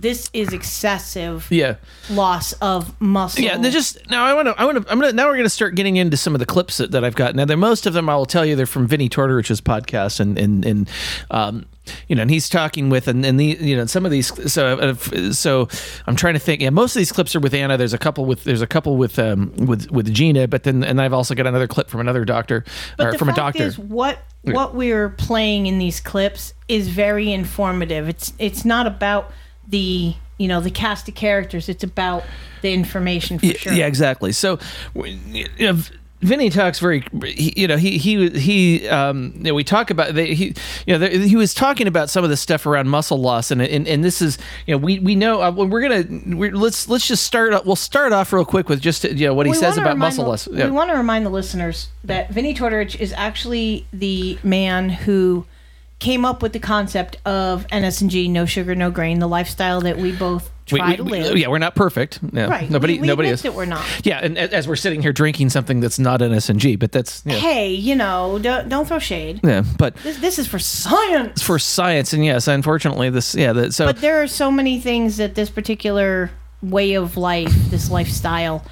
This 0.00 0.30
is 0.32 0.52
excessive 0.52 1.48
yeah. 1.50 1.74
loss 2.08 2.52
of 2.54 2.98
muscle. 3.00 3.42
Yeah, 3.42 3.58
they 3.58 3.70
just 3.70 4.08
now 4.08 4.24
I 4.24 4.32
want 4.32 4.46
to 4.46 4.60
I 4.60 4.64
want 4.64 4.80
to 4.80 4.92
I'm 4.92 5.00
gonna 5.00 5.12
now 5.12 5.26
we're 5.26 5.36
gonna 5.36 5.48
start 5.48 5.74
getting 5.74 5.96
into 5.96 6.16
some 6.16 6.36
of 6.36 6.38
the 6.38 6.46
clips 6.46 6.76
that, 6.76 6.92
that 6.92 7.02
I've 7.02 7.16
got. 7.16 7.34
Now, 7.34 7.44
they're, 7.44 7.56
most 7.56 7.84
of 7.84 7.94
them 7.94 8.08
I 8.08 8.14
will 8.14 8.24
tell 8.24 8.46
you 8.46 8.54
they're 8.54 8.64
from 8.64 8.86
vinnie 8.86 9.08
Tortorich's 9.08 9.60
podcast, 9.60 10.20
and 10.20 10.38
and 10.38 10.64
and 10.64 10.90
um, 11.32 11.66
you 12.06 12.14
know, 12.14 12.22
and 12.22 12.30
he's 12.30 12.48
talking 12.48 12.90
with 12.90 13.08
and 13.08 13.26
and 13.26 13.40
the 13.40 13.56
you 13.60 13.76
know 13.76 13.86
some 13.86 14.04
of 14.04 14.12
these. 14.12 14.52
So 14.52 14.78
uh, 14.78 15.32
so 15.32 15.68
I'm 16.06 16.14
trying 16.14 16.34
to 16.34 16.40
think. 16.40 16.62
Yeah, 16.62 16.70
most 16.70 16.94
of 16.94 17.00
these 17.00 17.10
clips 17.12 17.34
are 17.34 17.40
with 17.40 17.52
Anna. 17.54 17.76
There's 17.76 17.94
a 17.94 17.98
couple 17.98 18.24
with 18.24 18.44
there's 18.44 18.62
a 18.62 18.66
couple 18.68 18.96
with 18.96 19.18
um 19.18 19.52
with 19.56 19.90
with 19.90 20.12
Gina, 20.14 20.46
but 20.46 20.62
then 20.62 20.84
and 20.84 21.00
I've 21.00 21.12
also 21.12 21.34
got 21.34 21.48
another 21.48 21.66
clip 21.66 21.90
from 21.90 22.00
another 22.00 22.24
doctor 22.24 22.64
But 22.96 23.08
or 23.08 23.18
from 23.18 23.30
a 23.30 23.34
doctor. 23.34 23.64
is, 23.64 23.78
what 23.78 24.20
what 24.44 24.74
we're 24.74 25.10
playing 25.10 25.66
in 25.66 25.78
these 25.78 26.00
clips 26.00 26.54
is 26.68 26.88
very 26.88 27.32
informative. 27.32 28.08
It's 28.08 28.32
it's 28.38 28.64
not 28.64 28.86
about 28.86 29.32
the 29.68 30.14
you 30.38 30.48
know 30.48 30.60
the 30.60 30.70
cast 30.70 31.08
of 31.08 31.14
characters. 31.14 31.68
It's 31.68 31.84
about 31.84 32.24
the 32.62 32.72
information 32.72 33.38
for 33.38 33.46
yeah, 33.46 33.52
sure. 33.56 33.72
yeah, 33.72 33.86
exactly. 33.86 34.32
So, 34.32 34.58
you 34.94 35.48
know, 35.60 35.78
Vinnie 36.20 36.50
talks 36.50 36.80
very, 36.80 37.04
he, 37.24 37.52
you 37.56 37.68
know, 37.68 37.76
he 37.76 37.96
he 37.98 38.28
he. 38.30 38.88
Um, 38.88 39.32
you 39.36 39.42
know, 39.44 39.54
we 39.54 39.62
talk 39.62 39.90
about 39.90 40.14
they, 40.14 40.34
he, 40.34 40.54
you 40.84 40.98
know, 40.98 41.06
he 41.08 41.36
was 41.36 41.54
talking 41.54 41.86
about 41.86 42.10
some 42.10 42.24
of 42.24 42.30
the 42.30 42.36
stuff 42.36 42.66
around 42.66 42.88
muscle 42.88 43.18
loss, 43.18 43.52
and 43.52 43.62
and, 43.62 43.86
and 43.86 44.02
this 44.02 44.20
is, 44.20 44.36
you 44.66 44.74
know, 44.74 44.78
we 44.78 44.98
we 44.98 45.14
know 45.14 45.40
uh, 45.40 45.50
we're 45.52 45.80
gonna 45.80 46.04
we're, 46.36 46.52
let's 46.52 46.88
let's 46.88 47.06
just 47.06 47.22
start. 47.24 47.64
We'll 47.64 47.76
start 47.76 48.12
off 48.12 48.32
real 48.32 48.44
quick 48.44 48.68
with 48.68 48.80
just 48.80 49.04
you 49.04 49.28
know 49.28 49.34
what 49.34 49.46
he 49.46 49.50
We 49.50 49.58
says 49.58 49.78
about 49.78 49.96
muscle 49.96 50.24
the- 50.24 50.30
loss. 50.30 50.48
Yeah. 50.48 50.64
We 50.64 50.72
want 50.72 50.90
to 50.90 50.96
remind 50.96 51.24
the 51.24 51.30
listeners 51.30 51.88
that 52.02 52.30
Vinnie 52.30 52.54
Tortorich 52.54 52.98
is 52.98 53.12
actually 53.12 53.86
the 53.92 54.38
man 54.42 54.88
who 54.90 55.46
came 55.98 56.24
up 56.24 56.42
with 56.42 56.52
the 56.52 56.58
concept 56.60 57.16
of 57.24 57.66
NSNG, 57.68 58.30
no 58.30 58.46
sugar, 58.46 58.74
no 58.74 58.90
grain, 58.90 59.18
the 59.18 59.26
lifestyle 59.28 59.80
that 59.80 59.96
we 59.98 60.12
both 60.12 60.48
try 60.66 60.90
we- 60.90 60.96
to 60.96 61.02
we- 61.04 61.10
live. 61.10 61.36
yeah, 61.36 61.48
we're 61.48 61.58
not 61.58 61.74
perfect. 61.74 62.20
Yeah. 62.32 62.46
Right. 62.46 62.70
Nobody, 62.70 62.94
we, 62.94 63.00
we 63.00 63.06
nobody 63.08 63.28
is. 63.30 63.42
that 63.42 63.54
we're 63.54 63.64
not. 63.64 63.84
Yeah, 64.04 64.20
and 64.22 64.38
as 64.38 64.68
we're 64.68 64.76
sitting 64.76 65.02
here 65.02 65.12
drinking 65.12 65.50
something 65.50 65.80
that's 65.80 65.98
not 65.98 66.20
NSNG, 66.20 66.78
but 66.78 66.92
that's 66.92 67.22
yeah, 67.26 67.34
Hey, 67.34 67.72
you 67.74 67.96
know, 67.96 68.38
don't, 68.40 68.68
don't 68.68 68.86
throw 68.86 68.98
shade. 69.00 69.40
yeah 69.42 69.64
but 69.76 69.96
This, 69.96 70.18
this 70.18 70.38
is 70.38 70.46
for 70.46 70.58
science. 70.60 71.30
it's 71.32 71.42
for 71.42 71.58
science, 71.58 72.12
and 72.12 72.24
yes, 72.24 72.46
unfortunately, 72.46 73.10
this 73.10 73.34
yeah, 73.34 73.52
that 73.54 73.74
so 73.74 73.86
But 73.86 74.00
there 74.00 74.22
are 74.22 74.28
so 74.28 74.50
many 74.52 74.80
things 74.80 75.16
that 75.16 75.34
this 75.34 75.50
particular 75.50 76.30
way 76.62 76.94
of 76.94 77.16
life, 77.16 77.52
this 77.70 77.90
lifestyle, 77.90 78.64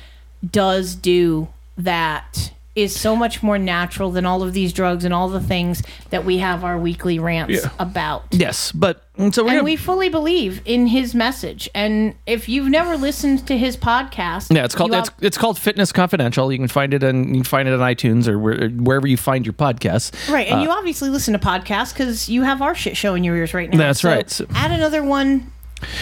does 0.49 0.95
do 0.95 1.49
that 1.79 2.53
is 2.77 2.95
so 2.95 3.17
much 3.17 3.43
more 3.43 3.59
natural 3.59 4.11
than 4.13 4.27
all 4.27 4.43
of 4.43 4.53
these 4.53 4.73
drugs 4.73 5.05
and 5.05 5.13
all 5.15 5.29
the 5.31 5.41
things 5.41 5.83
that 6.11 6.25
we 6.27 6.39
have 6.39 6.63
our 6.63 6.79
weekly 6.79 7.19
rants 7.19 7.55
Yeah. 7.65 7.71
about. 7.79 8.25
yes, 8.31 8.71
but 8.71 9.03
mm, 9.17 9.35
so 9.35 9.45
we're 9.45 9.57
And 9.57 9.65
we 9.65 9.77
fully 9.77 10.11
believe 10.11 10.61
in 10.67 10.87
his 10.89 11.15
message. 11.15 11.69
And 11.75 12.15
if 12.27 12.49
you've 12.51 12.69
never 12.69 12.97
listened 12.99 13.47
to 13.49 13.57
his 13.57 13.77
podcast, 13.79 14.55
Yeah, 14.55 14.65
it's 14.67 14.75
called 14.75 14.95
it's, 14.95 15.11
it's 15.23 15.39
called 15.39 15.59
Fitness 15.59 15.91
Confidential. 15.91 16.53
You 16.53 16.59
can 16.59 16.69
find 16.69 16.93
it 16.93 17.03
on 17.03 17.29
you 17.29 17.35
can 17.37 17.45
find 17.45 17.67
it 17.67 17.73
on 17.73 17.81
iTunes 17.81 18.29
or 18.29 18.39
where, 18.39 18.69
wherever 18.69 19.07
you 19.07 19.17
find 19.17 19.47
your 19.47 19.55
podcasts. 19.55 20.31
right. 20.31 20.47
And 20.47 20.61
Uh, 20.61 20.63
you 20.65 20.71
obviously 20.71 21.09
listen 21.09 21.33
to 21.33 21.39
podcasts 21.41 21.95
because 21.95 22.29
you 22.29 22.43
have 22.43 22.61
our 22.61 22.75
shit 22.75 22.97
show 22.97 23.15
in 23.15 23.25
your 23.25 23.35
ears 23.37 23.55
right 23.55 23.71
now. 23.71 23.79
That's 23.79 24.01
So 24.03 24.11
right. 24.11 24.31
So- 24.31 24.47
add 24.55 24.71
another 24.71 25.03
one. 25.03 25.51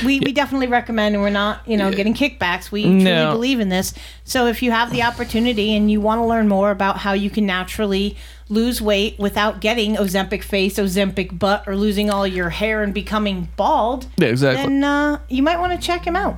We, 0.05 0.21
we 0.21 0.33
definitely 0.33 0.69
recommend, 0.69 1.15
and 1.15 1.23
we're 1.23 1.31
not, 1.31 1.67
you 1.67 1.77
know, 1.77 1.91
getting 1.93 2.15
kickbacks. 2.15 2.71
We 2.71 2.85
truly 2.85 3.05
believe 3.05 3.61
in 3.61 3.69
this. 3.71 3.93
So 4.25 4.47
if 4.47 4.63
you 4.63 4.71
have 4.71 4.93
the 4.93 5.03
opportunity 5.03 5.75
and 5.75 5.91
you 5.91 6.01
want 6.01 6.21
to 6.21 6.25
learn 6.25 6.49
more 6.49 6.71
about 6.71 6.99
how 6.99 7.13
you 7.13 7.29
can 7.29 7.45
naturally 7.45 8.17
lose 8.49 8.81
weight 8.81 9.19
without 9.19 9.61
getting 9.61 9.97
Ozempic 9.97 10.45
face, 10.45 10.79
Ozempic 10.79 11.39
butt, 11.39 11.65
or 11.67 11.77
losing 11.77 12.09
all 12.11 12.27
your 12.27 12.51
hair 12.51 12.83
and 12.83 12.95
becoming 12.95 13.49
bald, 13.57 14.07
Yeah, 14.17 14.29
exactly. 14.29 14.65
then 14.65 14.85
uh, 14.85 15.19
you 15.29 15.43
might 15.43 15.59
want 15.59 15.73
to 15.79 15.85
check 15.85 16.07
him 16.07 16.15
out. 16.15 16.37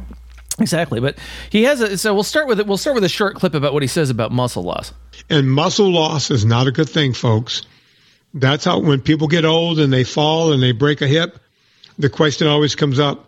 Exactly, 0.58 1.00
but 1.00 1.18
he 1.50 1.64
has 1.64 1.82
a. 1.82 1.98
So 1.98 2.14
we'll 2.14 2.22
start 2.22 2.46
with 2.46 2.58
it. 2.60 2.66
We'll 2.66 2.78
start 2.78 2.94
with 2.94 3.04
a 3.04 3.10
short 3.10 3.36
clip 3.36 3.52
about 3.52 3.74
what 3.74 3.82
he 3.82 3.88
says 3.88 4.08
about 4.08 4.32
muscle 4.32 4.62
loss. 4.62 4.94
And 5.28 5.50
muscle 5.50 5.90
loss 5.90 6.30
is 6.30 6.46
not 6.46 6.66
a 6.66 6.72
good 6.72 6.88
thing, 6.88 7.12
folks. 7.12 7.62
That's 8.32 8.64
how 8.64 8.78
when 8.78 9.02
people 9.02 9.28
get 9.28 9.44
old 9.44 9.78
and 9.78 9.92
they 9.92 10.04
fall 10.04 10.52
and 10.54 10.62
they 10.62 10.72
break 10.72 11.02
a 11.02 11.06
hip, 11.06 11.38
the 11.98 12.08
question 12.08 12.46
always 12.46 12.74
comes 12.74 12.98
up 12.98 13.25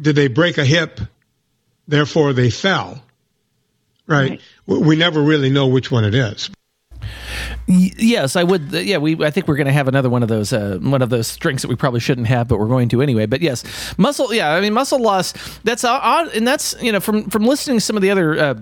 did 0.00 0.16
they 0.16 0.28
break 0.28 0.58
a 0.58 0.64
hip, 0.64 1.00
therefore 1.88 2.32
they 2.32 2.50
fell? 2.50 3.02
Right? 4.06 4.40
We 4.66 4.78
we 4.78 4.96
never 4.96 5.22
really 5.22 5.50
know 5.50 5.66
which 5.66 5.90
one 5.90 6.04
it 6.04 6.14
is. 6.14 6.50
Yes, 7.66 8.36
I 8.36 8.44
would. 8.44 8.74
uh, 8.74 8.78
Yeah, 8.78 8.98
we. 8.98 9.22
I 9.24 9.30
think 9.30 9.48
we're 9.48 9.56
going 9.56 9.66
to 9.66 9.72
have 9.72 9.88
another 9.88 10.10
one 10.10 10.22
of 10.22 10.28
those. 10.28 10.52
Uh, 10.52 10.78
one 10.82 11.00
of 11.00 11.08
those 11.08 11.34
drinks 11.38 11.62
that 11.62 11.68
we 11.68 11.76
probably 11.76 12.00
shouldn't 12.00 12.26
have, 12.26 12.48
but 12.48 12.58
we're 12.58 12.68
going 12.68 12.90
to 12.90 13.00
anyway. 13.00 13.24
But 13.26 13.40
yes, 13.40 13.64
muscle. 13.98 14.32
Yeah, 14.34 14.50
I 14.52 14.60
mean 14.60 14.74
muscle 14.74 15.00
loss. 15.00 15.32
That's 15.64 15.84
odd, 15.84 16.28
and 16.34 16.46
that's 16.46 16.74
you 16.82 16.92
know 16.92 17.00
from 17.00 17.30
from 17.30 17.44
listening 17.44 17.78
to 17.78 17.80
some 17.80 17.96
of 17.96 18.02
the 18.02 18.10
other. 18.10 18.38
Uh, 18.38 18.54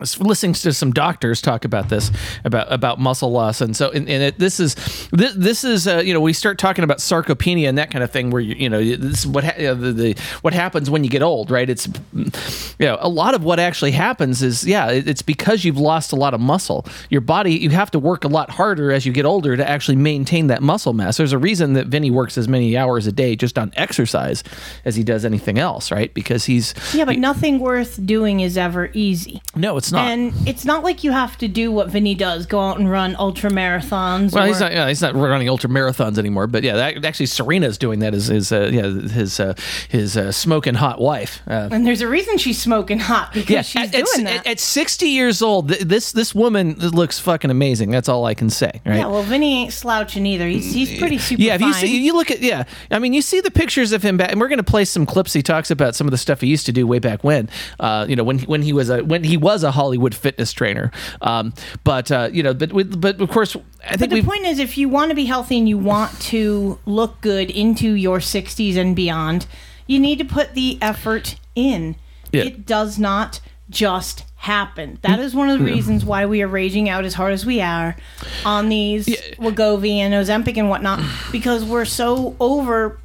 listening 0.00 0.54
to 0.54 0.72
some 0.72 0.92
doctors 0.92 1.40
talk 1.40 1.64
about 1.64 1.88
this 1.88 2.10
about 2.44 2.72
about 2.72 2.98
muscle 2.98 3.30
loss. 3.30 3.60
And 3.60 3.76
so 3.76 3.90
and, 3.90 4.08
and 4.08 4.22
it, 4.22 4.38
this 4.38 4.60
is 4.60 4.74
this, 5.12 5.34
this 5.34 5.64
is 5.64 5.86
uh, 5.86 5.98
you 5.98 6.12
know 6.14 6.20
we 6.20 6.32
start 6.32 6.58
talking 6.58 6.84
about 6.84 6.98
sarcopenia 6.98 7.68
and 7.68 7.78
that 7.78 7.90
kind 7.90 8.02
of 8.04 8.10
thing 8.10 8.30
where 8.30 8.40
you, 8.40 8.54
you 8.54 8.68
know 8.68 8.82
this 8.82 9.20
is 9.20 9.26
what 9.26 9.44
ha- 9.44 9.74
the, 9.74 9.92
the 9.92 10.18
what 10.42 10.54
happens 10.54 10.90
when 10.90 11.04
you 11.04 11.10
get 11.10 11.22
old 11.22 11.50
right? 11.50 11.68
It's 11.68 11.88
you 12.14 12.86
know 12.86 12.98
a 13.00 13.08
lot 13.08 13.34
of 13.34 13.44
what 13.44 13.58
actually 13.60 13.92
happens 13.92 14.42
is 14.42 14.64
yeah 14.64 14.90
it, 14.90 15.08
it's 15.08 15.22
because 15.22 15.64
you've 15.64 15.78
lost 15.78 16.12
a 16.12 16.16
lot 16.16 16.34
of 16.34 16.40
muscle. 16.40 16.86
Your 17.10 17.20
body 17.20 17.52
you 17.54 17.70
have 17.70 17.90
to 17.92 17.98
work 17.98 18.24
a 18.24 18.28
lot 18.28 18.50
harder 18.50 18.90
as 18.92 19.04
you 19.06 19.12
get 19.12 19.24
older 19.24 19.56
to 19.56 19.68
actually 19.68 19.96
maintain 19.96 20.46
that 20.48 20.62
muscle 20.62 20.92
mass. 20.92 21.16
There's 21.16 21.32
a 21.32 21.38
reason 21.38 21.74
that 21.74 21.86
Vinnie 21.86 22.10
works 22.10 22.38
as 22.38 22.48
many 22.48 22.76
hours 22.76 23.06
a 23.06 23.12
day 23.12 23.36
just 23.36 23.58
on 23.58 23.72
exercise 23.76 24.42
as 24.84 24.96
he 24.96 25.02
does 25.04 25.24
anything 25.24 25.58
else 25.58 25.90
right? 25.90 26.12
Because 26.14 26.44
he's 26.44 26.74
Yeah, 26.94 27.04
but 27.04 27.18
nothing 27.18 27.58
worth 27.58 28.04
doing 28.06 28.40
is 28.40 28.56
ever 28.56 28.90
easy. 28.94 29.42
no 29.56 29.76
it's 29.76 29.89
not 29.92 30.08
And 30.08 30.32
it's 30.46 30.64
not 30.64 30.82
like 30.84 31.04
you 31.04 31.12
have 31.12 31.36
to 31.38 31.48
do 31.48 31.72
what 31.72 31.88
Vinnie 31.88 32.14
does, 32.14 32.46
go 32.46 32.60
out 32.60 32.78
and 32.78 32.90
run 32.90 33.16
ultra 33.18 33.50
marathons. 33.50 34.32
Well, 34.32 34.44
or, 34.44 34.48
he's 34.48 34.60
not. 34.60 34.72
Yeah, 34.72 34.88
he's 34.88 35.02
not 35.02 35.14
running 35.14 35.48
ultra 35.48 35.70
marathons 35.70 36.18
anymore. 36.18 36.46
But 36.46 36.62
yeah, 36.62 36.76
that, 36.76 37.04
actually, 37.04 37.26
Serena's 37.26 37.78
doing 37.78 38.00
that. 38.00 38.14
Is 38.14 38.26
his 38.26 38.52
uh, 38.52 38.70
yeah 38.72 38.82
his 38.82 39.40
uh, 39.40 39.54
his 39.88 40.16
uh, 40.16 40.32
smoking 40.32 40.74
hot 40.74 41.00
wife. 41.00 41.42
Uh, 41.46 41.68
And 41.70 41.86
there's 41.86 42.00
a 42.00 42.08
reason 42.08 42.38
she's 42.38 42.60
smoking 42.60 42.98
hot 42.98 43.32
because 43.32 43.50
yeah, 43.50 43.62
she's 43.62 43.82
at, 43.82 43.92
doing 43.92 44.26
at, 44.26 44.44
that. 44.44 44.46
at 44.46 44.60
60 44.60 45.06
years 45.06 45.42
old, 45.42 45.68
th- 45.68 45.82
this 45.82 46.12
this 46.12 46.34
woman 46.34 46.74
looks 46.78 47.18
fucking 47.18 47.50
amazing. 47.50 47.90
That's 47.90 48.08
all 48.08 48.24
I 48.24 48.34
can 48.34 48.50
say. 48.50 48.80
Right? 48.84 48.98
Yeah, 48.98 49.06
well, 49.06 49.22
Vinnie 49.22 49.62
ain't 49.62 49.72
slouching 49.72 50.26
either. 50.26 50.46
He's, 50.46 50.72
he's 50.72 50.98
pretty 50.98 51.18
super 51.18 51.42
yeah, 51.42 51.54
if 51.54 51.60
you 51.60 51.72
see, 51.74 52.04
you 52.04 52.14
look 52.14 52.30
at 52.30 52.40
yeah, 52.40 52.64
I 52.90 52.98
mean, 52.98 53.12
you 53.12 53.22
see 53.22 53.40
the 53.40 53.50
pictures 53.50 53.92
of 53.92 54.02
him 54.02 54.16
back, 54.16 54.30
and 54.30 54.40
we're 54.40 54.48
going 54.48 54.58
to 54.58 54.62
play 54.62 54.84
some 54.84 55.06
clips. 55.06 55.32
He 55.32 55.42
talks 55.42 55.70
about 55.70 55.94
some 55.94 56.06
of 56.06 56.10
the 56.10 56.18
stuff 56.18 56.40
he 56.40 56.48
used 56.48 56.66
to 56.66 56.72
do 56.72 56.86
way 56.86 56.98
back 56.98 57.24
when, 57.24 57.48
uh, 57.78 58.06
you 58.08 58.16
know, 58.16 58.24
when 58.24 58.40
when 58.40 58.62
he 58.62 58.72
was 58.72 58.90
a 58.90 59.02
when 59.04 59.24
he 59.24 59.36
was 59.36 59.62
a 59.62 59.70
Hollywood 59.80 60.14
fitness 60.14 60.52
trainer. 60.52 60.90
Um, 61.22 61.54
but 61.84 62.12
uh, 62.12 62.28
you 62.30 62.42
know, 62.42 62.52
but 62.52 62.72
with, 62.72 63.00
but 63.00 63.18
of 63.20 63.30
course, 63.30 63.56
I 63.56 63.92
but 63.92 63.98
think 64.00 64.12
the 64.12 64.22
point 64.22 64.44
is, 64.44 64.58
if 64.58 64.76
you 64.76 64.88
want 64.90 65.08
to 65.10 65.14
be 65.14 65.24
healthy 65.24 65.56
and 65.58 65.66
you 65.68 65.78
want 65.78 66.12
to 66.32 66.78
look 66.84 67.20
good 67.22 67.50
into 67.50 67.92
your 67.94 68.18
60s 68.18 68.76
and 68.76 68.94
beyond, 68.94 69.46
you 69.86 69.98
need 69.98 70.18
to 70.18 70.24
put 70.26 70.52
the 70.54 70.78
effort 70.82 71.36
in. 71.54 71.96
Yeah. 72.32 72.42
It 72.44 72.66
does 72.66 72.98
not 72.98 73.40
just 73.70 74.24
happen. 74.36 74.98
That 75.02 75.18
is 75.18 75.34
one 75.34 75.48
of 75.48 75.58
the 75.58 75.64
Yeah. 75.66 75.74
reasons 75.74 76.04
why 76.04 76.26
we 76.26 76.42
are 76.42 76.48
raging 76.48 76.88
out 76.88 77.04
as 77.04 77.14
hard 77.14 77.32
as 77.32 77.46
we 77.46 77.60
are 77.60 77.96
on 78.44 78.68
these 78.68 79.06
Wegovy 79.38 79.96
and 79.98 80.12
Ozempic 80.14 80.56
and 80.58 80.68
whatnot, 80.68 81.00
because 81.32 81.64
we're 81.64 81.84
so 81.86 82.36
over. 82.40 82.98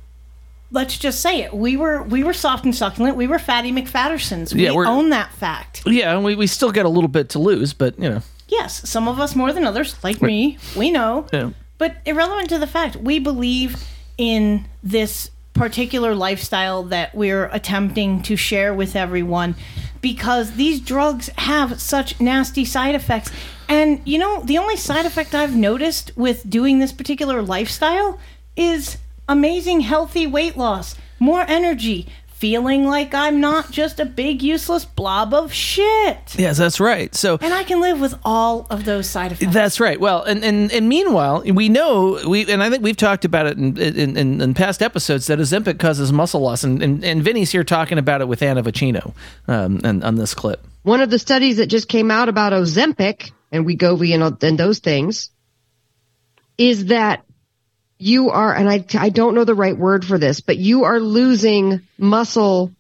Let's 0.72 0.98
just 0.98 1.22
say 1.22 1.42
it. 1.42 1.54
We 1.54 1.78
were 1.78 2.04
we 2.04 2.24
were 2.24 2.34
soft 2.34 2.66
and 2.66 2.76
succulent. 2.76 3.16
We 3.16 3.28
were 3.28 3.40
fatty 3.40 3.72
McFattersons. 3.72 4.54
We 4.54 4.66
Yeah, 4.66 4.72
own 4.72 5.10
that 5.12 5.32
fact. 5.34 5.84
yeah, 5.86 6.14
and 6.16 6.24
we, 6.24 6.36
we 6.36 6.48
still 6.48 6.72
got 6.72 6.86
a 6.86 6.90
little 6.90 7.08
bit 7.08 7.30
to 7.30 7.40
lose, 7.40 7.74
but 7.74 7.98
you 8.00 8.10
know, 8.10 8.22
Yes, 8.48 8.88
some 8.88 9.08
of 9.08 9.20
us 9.20 9.36
more 9.36 9.52
than 9.54 9.64
others, 9.66 9.96
like 10.04 10.22
me. 10.22 10.58
We 10.78 10.92
know. 10.92 11.26
yeah. 11.34 11.52
But 11.78 11.98
irrelevant 12.06 12.50
to 12.50 12.60
the 12.60 12.68
fact, 12.68 12.96
we 12.96 13.20
believe 13.20 13.84
in 14.18 14.66
this 14.84 15.32
particular 15.54 16.14
lifestyle 16.14 16.84
that 16.84 17.16
we're 17.16 17.46
attempting 17.46 18.22
to 18.24 18.36
share 18.36 18.74
with 18.74 18.96
everyone 18.96 19.56
because 20.02 20.54
these 20.54 20.80
drugs 20.80 21.30
have 21.38 21.80
such 21.82 22.20
nasty 22.20 22.66
side 22.66 22.94
effects. 22.96 23.32
And 23.68 24.02
you 24.06 24.18
know, 24.20 24.42
the 24.44 24.58
only 24.58 24.78
side 24.78 25.06
effect 25.06 25.34
I've 25.34 25.56
noticed 25.56 26.12
with 26.16 26.48
doing 26.50 26.80
this 26.80 26.92
particular 26.92 27.42
lifestyle 27.42 28.20
is 28.56 28.98
amazing 29.28 29.82
healthy 29.82 30.28
weight 30.28 30.58
loss, 30.58 30.96
more 31.20 31.42
energy, 31.48 32.08
feeling 32.36 32.86
like 32.86 33.14
I'm 33.14 33.40
not 33.40 33.72
just 33.72 34.00
a 34.00 34.06
big 34.06 34.42
useless 34.42 34.84
blob 34.84 35.34
of 35.34 35.54
shit. 35.54 36.36
Yes, 36.38 36.58
that's 36.58 36.80
right. 36.80 37.14
So 37.16 37.38
And 37.42 37.54
I 37.54 37.64
can 37.64 37.80
live 37.80 38.00
with 38.00 38.14
all 38.26 38.68
of 38.70 38.86
those 38.86 39.10
side 39.10 39.32
effects. 39.32 39.54
That's 39.54 39.80
right. 39.80 40.00
Well, 40.00 40.24
and, 40.24 40.44
and 40.44 40.72
and 40.72 40.90
meanwhile, 40.90 41.42
we 41.42 41.70
know 41.70 42.20
we 42.28 42.52
and 42.52 42.62
I 42.62 42.70
think 42.70 42.84
we've 42.84 42.98
talked 42.98 43.26
about 43.26 43.48
it 43.48 43.58
in 43.58 43.78
in, 43.78 44.18
in, 44.18 44.42
in 44.42 44.54
past 44.54 44.82
episodes 44.82 45.28
that 45.28 45.40
Ozempic 45.40 45.80
causes 45.80 46.12
muscle 46.12 46.42
loss, 46.42 46.64
and, 46.64 46.84
and 46.84 47.04
and 47.04 47.24
Vinnie's 47.24 47.52
here 47.52 47.64
talking 47.64 47.98
about 47.98 48.22
it 48.22 48.28
with 48.28 48.42
Anna 48.42 48.62
Vocino, 48.62 49.14
um, 49.48 49.80
and 49.84 50.04
on 50.04 50.16
this 50.16 50.34
clip. 50.34 50.66
One 50.84 51.02
of 51.02 51.10
the 51.10 51.18
studies 51.18 51.58
that 51.58 51.68
just 51.68 51.88
came 51.88 52.12
out 52.12 52.30
about 52.30 52.54
Ozempic 52.54 53.32
and 53.52 53.66
Wegovy 53.66 54.14
and, 54.14 54.44
and 54.44 54.60
those 54.60 54.80
things 54.80 55.32
is 56.58 56.88
that 56.88 57.26
you 57.98 58.30
are, 58.30 58.54
and 58.54 58.70
I, 58.70 58.84
I 58.98 59.10
don't 59.10 59.36
know 59.36 59.44
the 59.46 59.56
right 59.56 59.78
word 59.78 60.06
for 60.06 60.18
this, 60.18 60.42
but 60.42 60.58
you 60.58 60.84
are 60.84 61.00
losing 61.00 61.82
muscle 61.98 62.72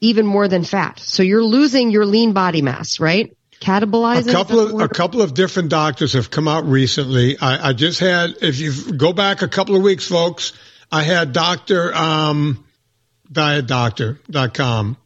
even 0.00 0.26
more 0.26 0.48
than 0.48 0.64
fat. 0.64 0.98
So 0.98 1.22
you're 1.22 1.42
losing 1.44 1.90
your 1.90 2.04
lean 2.04 2.32
body 2.32 2.60
mass, 2.62 3.00
right? 3.00 3.34
Catabolizing. 3.60 4.28
A 4.28 4.32
couple 4.32 4.60
of 4.60 4.80
a 4.80 4.88
couple 4.88 5.22
of 5.22 5.32
different 5.32 5.70
doctors 5.70 6.12
have 6.12 6.30
come 6.30 6.46
out 6.46 6.66
recently. 6.66 7.38
I, 7.38 7.68
I 7.68 7.72
just 7.72 8.00
had, 8.00 8.34
if 8.42 8.58
you 8.58 8.92
go 8.92 9.12
back 9.14 9.40
a 9.42 9.48
couple 9.48 9.76
of 9.76 9.82
weeks, 9.82 10.06
folks, 10.06 10.52
I 10.92 11.02
had 11.02 11.32
Doctor 11.32 11.94
um, 11.94 12.64
DietDoctor.com. 13.32 14.96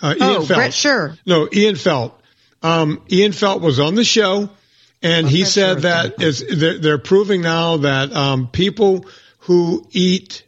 Uh, 0.00 0.14
Ian 0.16 0.16
Oh, 0.22 0.34
Felt. 0.44 0.48
Bret 0.58 0.70
Scher. 0.72 1.18
No, 1.26 1.48
Ian 1.52 1.76
Felt. 1.76 2.20
Um, 2.62 3.02
Ian 3.10 3.32
Felt 3.32 3.60
was 3.62 3.78
on 3.78 3.94
the 3.94 4.04
show, 4.04 4.48
and 5.06 5.28
he 5.28 5.44
said 5.44 5.82
that 5.82 6.22
is 6.22 6.44
they're, 6.46 6.78
they're 6.78 6.98
proving 6.98 7.42
now 7.42 7.78
that 7.78 8.12
um, 8.12 8.48
people 8.48 9.06
who 9.40 9.86
eat, 9.92 10.44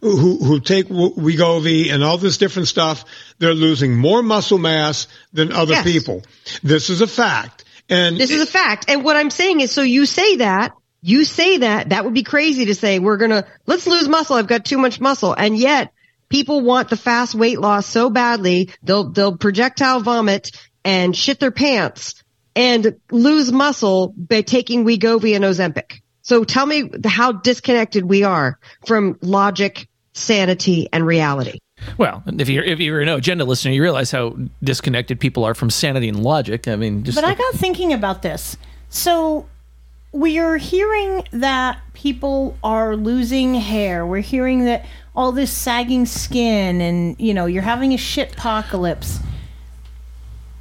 who 0.00 0.38
who 0.38 0.60
take 0.60 0.88
W- 0.88 1.14
Wegovy 1.14 1.92
and 1.92 2.02
all 2.02 2.18
this 2.18 2.38
different 2.38 2.68
stuff, 2.68 3.04
they're 3.38 3.54
losing 3.54 3.96
more 3.96 4.22
muscle 4.22 4.58
mass 4.58 5.06
than 5.32 5.52
other 5.52 5.74
Yes. 5.74 5.84
people. 5.84 6.22
This 6.62 6.90
is 6.90 7.00
a 7.00 7.06
fact. 7.06 7.64
And 7.88 8.18
This 8.18 8.30
is 8.30 8.42
a 8.42 8.46
fact. 8.46 8.86
And 8.88 9.02
what 9.04 9.16
I'm 9.16 9.30
saying 9.30 9.60
is, 9.60 9.70
so 9.72 9.82
you 9.82 10.06
say 10.06 10.36
that, 10.36 10.72
you 11.02 11.24
say 11.24 11.58
that, 11.58 11.88
that 11.90 12.04
would 12.04 12.14
be 12.14 12.22
crazy 12.22 12.66
to 12.66 12.74
say, 12.74 12.98
we're 12.98 13.16
gonna, 13.16 13.46
let's 13.66 13.86
lose 13.86 14.08
muscle. 14.08 14.36
I've 14.36 14.46
got 14.46 14.64
too 14.64 14.78
much 14.78 15.00
muscle. 15.00 15.32
And 15.32 15.56
yet, 15.56 15.92
people 16.28 16.60
want 16.60 16.90
the 16.90 16.96
fast 16.96 17.34
weight 17.34 17.58
loss 17.58 17.86
so 17.86 18.10
badly, 18.10 18.70
they'll, 18.82 19.10
they'll 19.10 19.36
projectile 19.38 20.00
vomit 20.00 20.50
and 20.84 21.16
shit 21.16 21.40
their 21.40 21.50
pants 21.50 22.17
and 22.58 22.98
lose 23.12 23.52
muscle 23.52 24.12
by 24.16 24.42
taking 24.42 24.84
Wegovy 24.84 25.36
and 25.36 25.44
Ozempic. 25.44 26.02
So 26.22 26.42
tell 26.42 26.66
me 26.66 26.90
how 27.06 27.30
disconnected 27.30 28.04
we 28.04 28.24
are 28.24 28.58
from 28.84 29.16
logic, 29.22 29.88
sanity, 30.12 30.88
and 30.92 31.06
reality. 31.06 31.60
Well, 31.96 32.24
if 32.26 32.48
you're 32.48 32.64
if 32.64 32.80
you're 32.80 33.00
an 33.00 33.08
agenda 33.08 33.44
listener, 33.44 33.70
you 33.70 33.80
realize 33.80 34.10
how 34.10 34.36
disconnected 34.62 35.20
people 35.20 35.44
are 35.44 35.54
from 35.54 35.70
sanity 35.70 36.08
and 36.08 36.24
logic. 36.24 36.66
I 36.66 36.74
mean, 36.74 37.04
just 37.04 37.14
But 37.14 37.24
I 37.24 37.34
got 37.34 37.54
thinking 37.54 37.92
about 37.92 38.22
this. 38.22 38.56
So 38.88 39.46
we 40.10 40.40
are 40.40 40.56
hearing 40.56 41.22
that 41.30 41.78
people 41.94 42.58
are 42.64 42.96
losing 42.96 43.54
hair. 43.54 44.04
We're 44.04 44.20
hearing 44.20 44.64
that 44.64 44.84
all 45.14 45.30
this 45.30 45.52
sagging 45.52 46.06
skin 46.06 46.80
and, 46.80 47.14
you 47.20 47.34
know, 47.34 47.46
you're 47.46 47.62
having 47.62 47.94
a 47.94 47.96
shit 47.96 48.32
apocalypse. 48.32 49.20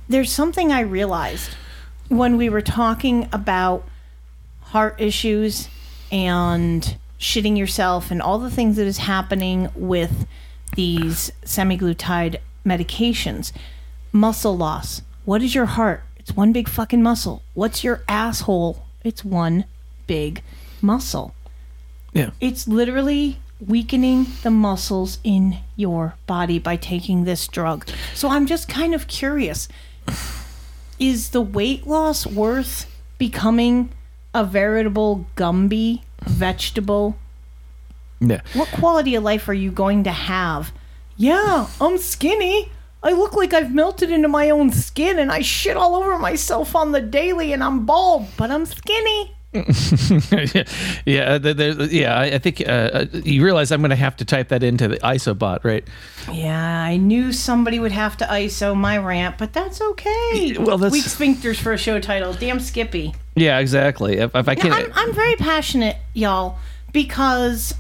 There's 0.07 0.31
something 0.31 0.71
I 0.71 0.81
realized 0.81 1.49
when 2.09 2.37
we 2.37 2.49
were 2.49 2.61
talking 2.61 3.27
about 3.31 3.87
heart 4.61 4.99
issues 4.99 5.69
and 6.11 6.97
shitting 7.19 7.57
yourself 7.57 8.11
and 8.11 8.21
all 8.21 8.39
the 8.39 8.51
things 8.51 8.75
that 8.75 8.85
is 8.85 8.99
happening 8.99 9.69
with 9.75 10.27
these 10.75 11.31
semaglutide 11.43 12.37
medications. 12.65 13.51
Muscle 14.11 14.55
loss. 14.55 15.01
What 15.25 15.41
is 15.41 15.55
your 15.55 15.65
heart? 15.65 16.03
It's 16.17 16.35
one 16.35 16.51
big 16.51 16.69
fucking 16.69 17.01
muscle. 17.01 17.41
What's 17.53 17.83
your 17.83 18.03
asshole? 18.07 18.85
It's 19.03 19.23
one 19.23 19.65
big 20.05 20.41
muscle. 20.81 21.33
Yeah. 22.13 22.31
It's 22.39 22.67
literally 22.67 23.39
weakening 23.59 24.27
the 24.43 24.51
muscles 24.51 25.19
in 25.23 25.57
your 25.75 26.15
body 26.27 26.59
by 26.59 26.75
taking 26.75 27.23
this 27.23 27.47
drug. 27.47 27.87
So 28.13 28.29
I'm 28.29 28.45
just 28.45 28.67
kind 28.67 28.93
of 28.93 29.07
curious 29.07 29.67
is 30.99 31.29
the 31.29 31.41
weight 31.41 31.87
loss 31.87 32.25
worth 32.25 32.85
becoming 33.17 33.89
a 34.33 34.43
veritable 34.43 35.25
Gumby 35.35 36.01
vegetable? 36.21 37.17
Yeah. 38.19 38.41
What 38.53 38.69
quality 38.69 39.15
of 39.15 39.23
life 39.23 39.47
are 39.47 39.53
you 39.53 39.71
going 39.71 40.03
to 40.05 40.11
have? 40.11 40.71
Yeah, 41.15 41.67
I'm 41.79 41.97
skinny. 41.97 42.71
I 43.03 43.11
look 43.11 43.33
like 43.33 43.53
I've 43.53 43.73
melted 43.73 44.11
into 44.11 44.27
my 44.27 44.49
own 44.49 44.71
skin 44.71 45.19
and 45.19 45.31
I 45.31 45.41
shit 45.41 45.77
all 45.77 45.95
over 45.95 46.17
myself 46.17 46.75
on 46.75 46.91
the 46.91 47.01
daily 47.01 47.53
and 47.53 47.63
I'm 47.63 47.85
bald, 47.85 48.27
but 48.37 48.51
I'm 48.51 48.65
skinny. 48.65 49.36
yeah, 51.05 51.37
there, 51.37 51.53
there- 51.53 51.81
yeah. 51.83 52.15
I, 52.17 52.25
I 52.25 52.37
think 52.37 52.61
uh, 52.61 52.63
uh, 52.71 53.05
you 53.13 53.43
realize 53.43 53.71
I'm 53.71 53.81
going 53.81 53.89
to 53.89 53.95
have 53.95 54.15
to 54.17 54.25
type 54.25 54.49
that 54.49 54.63
into 54.63 54.87
the 54.87 54.97
isobot, 54.97 55.63
right? 55.63 55.87
Yeah, 56.31 56.83
I 56.83 56.97
knew 56.97 57.31
somebody 57.31 57.79
would 57.79 57.91
have 57.91 58.17
to 58.17 58.25
ISO 58.25 58.75
my 58.75 58.97
rant, 58.97 59.37
but 59.37 59.53
that's 59.53 59.81
okay. 59.81 60.55
Well, 60.59 60.77
that's- 60.77 60.91
Weak 60.91 61.03
sphincters 61.05 61.57
for 61.57 61.73
a 61.73 61.77
show 61.77 61.99
title. 61.99 62.33
Damn 62.33 62.59
Skippy. 62.59 63.13
Yeah, 63.35 63.59
exactly. 63.59 64.17
If, 64.17 64.35
if 64.35 64.47
I 64.47 64.55
can't, 64.55 64.73
I'm, 64.73 64.91
I'm 64.93 65.13
very 65.13 65.35
passionate, 65.35 65.97
y'all, 66.13 66.57
because 66.91 67.73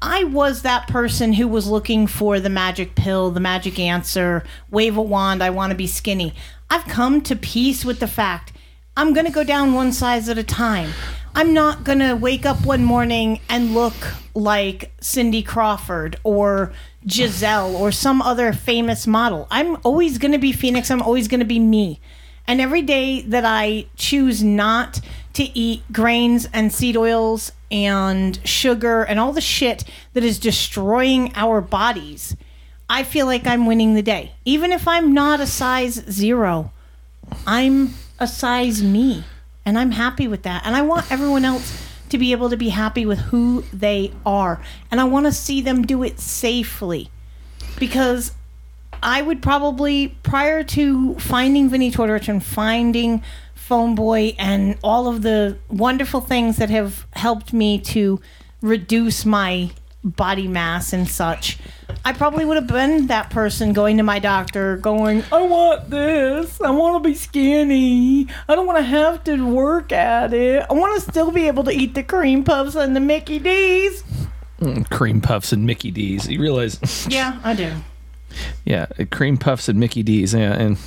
I 0.00 0.24
was 0.24 0.62
that 0.62 0.88
person 0.88 1.34
who 1.34 1.46
was 1.46 1.66
looking 1.68 2.06
for 2.06 2.40
the 2.40 2.48
magic 2.50 2.94
pill, 2.94 3.30
the 3.30 3.40
magic 3.40 3.78
answer, 3.78 4.42
wave 4.70 4.96
a 4.96 5.02
wand, 5.02 5.42
I 5.42 5.50
want 5.50 5.70
to 5.70 5.76
be 5.76 5.86
skinny. 5.86 6.34
I've 6.70 6.84
come 6.86 7.20
to 7.22 7.36
peace 7.36 7.84
with 7.84 8.00
the 8.00 8.08
fact 8.08 8.52
I'm 8.94 9.14
going 9.14 9.24
to 9.24 9.32
go 9.32 9.42
down 9.42 9.72
one 9.72 9.92
size 9.92 10.28
at 10.28 10.36
a 10.36 10.44
time. 10.44 10.90
I'm 11.34 11.54
not 11.54 11.82
going 11.82 12.00
to 12.00 12.14
wake 12.14 12.44
up 12.44 12.66
one 12.66 12.84
morning 12.84 13.40
and 13.48 13.72
look 13.72 13.94
like 14.34 14.92
Cindy 15.00 15.42
Crawford 15.42 16.20
or 16.24 16.74
Gisele 17.06 17.74
or 17.74 17.90
some 17.90 18.20
other 18.20 18.52
famous 18.52 19.06
model. 19.06 19.48
I'm 19.50 19.78
always 19.82 20.18
going 20.18 20.32
to 20.32 20.38
be 20.38 20.52
Phoenix. 20.52 20.90
I'm 20.90 21.00
always 21.00 21.26
going 21.26 21.40
to 21.40 21.46
be 21.46 21.58
me. 21.58 22.00
And 22.46 22.60
every 22.60 22.82
day 22.82 23.22
that 23.22 23.46
I 23.46 23.86
choose 23.96 24.42
not 24.44 25.00
to 25.34 25.44
eat 25.58 25.84
grains 25.90 26.46
and 26.52 26.70
seed 26.70 26.96
oils 26.98 27.50
and 27.70 28.46
sugar 28.46 29.04
and 29.04 29.18
all 29.18 29.32
the 29.32 29.40
shit 29.40 29.84
that 30.12 30.22
is 30.22 30.38
destroying 30.38 31.32
our 31.34 31.62
bodies, 31.62 32.36
I 32.90 33.04
feel 33.04 33.24
like 33.24 33.46
I'm 33.46 33.64
winning 33.64 33.94
the 33.94 34.02
day. 34.02 34.34
Even 34.44 34.70
if 34.70 34.86
I'm 34.86 35.14
not 35.14 35.40
a 35.40 35.46
size 35.46 35.94
zero, 36.10 36.72
I'm 37.46 37.94
a 38.22 38.26
size 38.26 38.82
me. 38.82 39.24
And 39.64 39.78
I'm 39.78 39.92
happy 39.92 40.26
with 40.26 40.42
that. 40.42 40.64
And 40.64 40.74
I 40.74 40.82
want 40.82 41.10
everyone 41.10 41.44
else 41.44 41.88
to 42.08 42.18
be 42.18 42.32
able 42.32 42.50
to 42.50 42.56
be 42.56 42.70
happy 42.70 43.06
with 43.06 43.18
who 43.18 43.62
they 43.72 44.12
are. 44.26 44.60
And 44.90 45.00
I 45.00 45.04
want 45.04 45.26
to 45.26 45.32
see 45.32 45.60
them 45.60 45.82
do 45.82 46.02
it 46.02 46.18
safely. 46.20 47.10
Because 47.78 48.32
I 49.02 49.22
would 49.22 49.42
probably, 49.42 50.08
prior 50.22 50.62
to 50.64 51.14
finding 51.18 51.68
Vinnie 51.68 51.90
Tortorich 51.90 52.28
and 52.28 52.44
finding 52.44 53.22
Phone 53.54 53.94
Boy 53.94 54.34
and 54.38 54.78
all 54.82 55.08
of 55.08 55.22
the 55.22 55.58
wonderful 55.68 56.20
things 56.20 56.56
that 56.56 56.70
have 56.70 57.06
helped 57.14 57.52
me 57.52 57.78
to 57.78 58.20
reduce 58.60 59.24
my 59.24 59.70
body 60.04 60.48
mass 60.48 60.92
and 60.92 61.08
such, 61.08 61.58
I 62.04 62.12
probably 62.12 62.44
would 62.44 62.56
have 62.56 62.66
been 62.66 63.06
that 63.06 63.30
person 63.30 63.72
going 63.72 63.96
to 63.98 64.02
my 64.02 64.18
doctor, 64.18 64.76
going, 64.76 65.22
I 65.32 65.42
want 65.42 65.90
this. 65.90 66.60
I 66.60 66.70
want 66.70 67.02
to 67.02 67.08
be 67.08 67.14
skinny. 67.14 68.26
I 68.48 68.54
don't 68.54 68.66
want 68.66 68.78
to 68.78 68.84
have 68.84 69.22
to 69.24 69.46
work 69.46 69.92
at 69.92 70.34
it. 70.34 70.66
I 70.68 70.72
want 70.72 71.00
to 71.02 71.10
still 71.10 71.30
be 71.30 71.46
able 71.46 71.64
to 71.64 71.70
eat 71.70 71.94
the 71.94 72.02
cream 72.02 72.44
puffs 72.44 72.74
and 72.74 72.96
the 72.96 73.00
Mickey 73.00 73.38
D's. 73.38 74.02
Mm, 74.60 74.88
cream 74.90 75.20
puffs 75.20 75.52
and 75.52 75.64
Mickey 75.64 75.90
D's. 75.90 76.28
You 76.28 76.40
realize? 76.40 77.06
Yeah, 77.08 77.40
I 77.44 77.54
do. 77.54 77.72
yeah, 78.64 78.86
cream 79.10 79.36
puffs 79.36 79.68
and 79.68 79.78
Mickey 79.78 80.02
D's. 80.02 80.34
Yeah, 80.34 80.52
and 80.54 80.78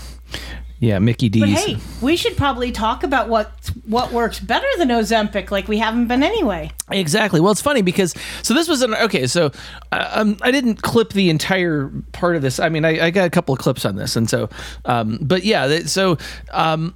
yeah, 0.86 1.00
Mickey 1.00 1.30
D's. 1.30 1.42
But 1.42 1.50
hey, 1.50 1.78
we 2.00 2.16
should 2.16 2.38
probably 2.38 2.72
talk 2.72 3.04
about 3.04 3.28
what 3.28 3.52
what 3.88 4.12
works 4.12 4.40
better 4.40 4.68
than 4.78 4.90
Ozempic, 4.90 5.50
like 5.50 5.68
we 5.68 5.80
haven't 5.80 6.08
been 6.08 6.22
anyway. 6.22 6.70
Exactly. 6.92 7.40
Well, 7.40 7.52
it's 7.52 7.62
funny 7.62 7.82
because 7.82 8.14
so 8.44 8.54
this 8.54 8.68
was 8.68 8.84
an 8.84 8.94
okay. 8.94 9.26
So 9.26 9.52
uh, 9.92 10.10
um, 10.14 10.38
I 10.44 10.52
didn't 10.52 10.84
clip 10.84 11.12
the 11.14 11.32
entire 11.32 11.92
part 12.12 12.36
of 12.36 12.44
this. 12.44 12.60
I 12.60 12.70
mean, 12.70 12.86
I, 12.86 13.08
I 13.08 13.10
got 13.10 13.26
a 13.26 13.32
couple 13.32 13.54
of 13.54 13.60
clips 13.60 13.84
on 13.84 13.96
this, 13.96 14.16
and 14.16 14.30
so, 14.30 14.48
um, 14.86 15.18
but 15.22 15.44
yeah. 15.44 15.80
So, 15.86 16.20
um, 16.52 16.94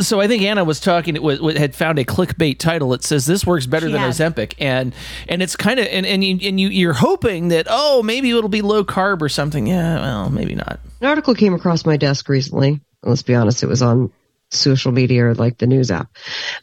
so 0.00 0.20
I 0.20 0.26
think 0.26 0.42
Anna 0.42 0.64
was 0.64 0.80
talking. 0.80 1.14
It 1.14 1.22
was, 1.22 1.38
had 1.56 1.76
found 1.76 2.00
a 2.00 2.04
clickbait 2.04 2.58
title 2.58 2.88
that 2.88 3.04
says 3.04 3.26
this 3.26 3.46
works 3.46 3.66
better 3.66 3.86
She 3.86 3.92
than 3.92 4.00
had. 4.00 4.10
Ozempic, 4.10 4.54
and 4.58 4.92
and 5.28 5.42
it's 5.42 5.54
kind 5.54 5.78
of 5.78 5.86
and 5.86 6.04
and 6.04 6.24
you 6.24 6.38
and 6.42 6.58
you 6.58 6.68
you're 6.70 6.92
hoping 6.92 7.48
that 7.48 7.68
oh 7.70 8.02
maybe 8.02 8.30
it'll 8.30 8.48
be 8.48 8.62
low 8.62 8.82
carb 8.84 9.22
or 9.22 9.28
something. 9.28 9.68
Yeah, 9.68 10.00
well 10.00 10.28
maybe 10.28 10.56
not. 10.56 10.80
An 11.00 11.06
article 11.06 11.36
came 11.36 11.54
across 11.54 11.86
my 11.86 11.96
desk 11.96 12.28
recently. 12.28 12.80
Let's 13.02 13.22
be 13.22 13.34
honest, 13.34 13.62
it 13.62 13.68
was 13.68 13.82
on 13.82 14.12
social 14.50 14.92
media 14.92 15.26
or 15.26 15.34
like 15.34 15.58
the 15.58 15.66
news 15.66 15.90
app. 15.90 16.14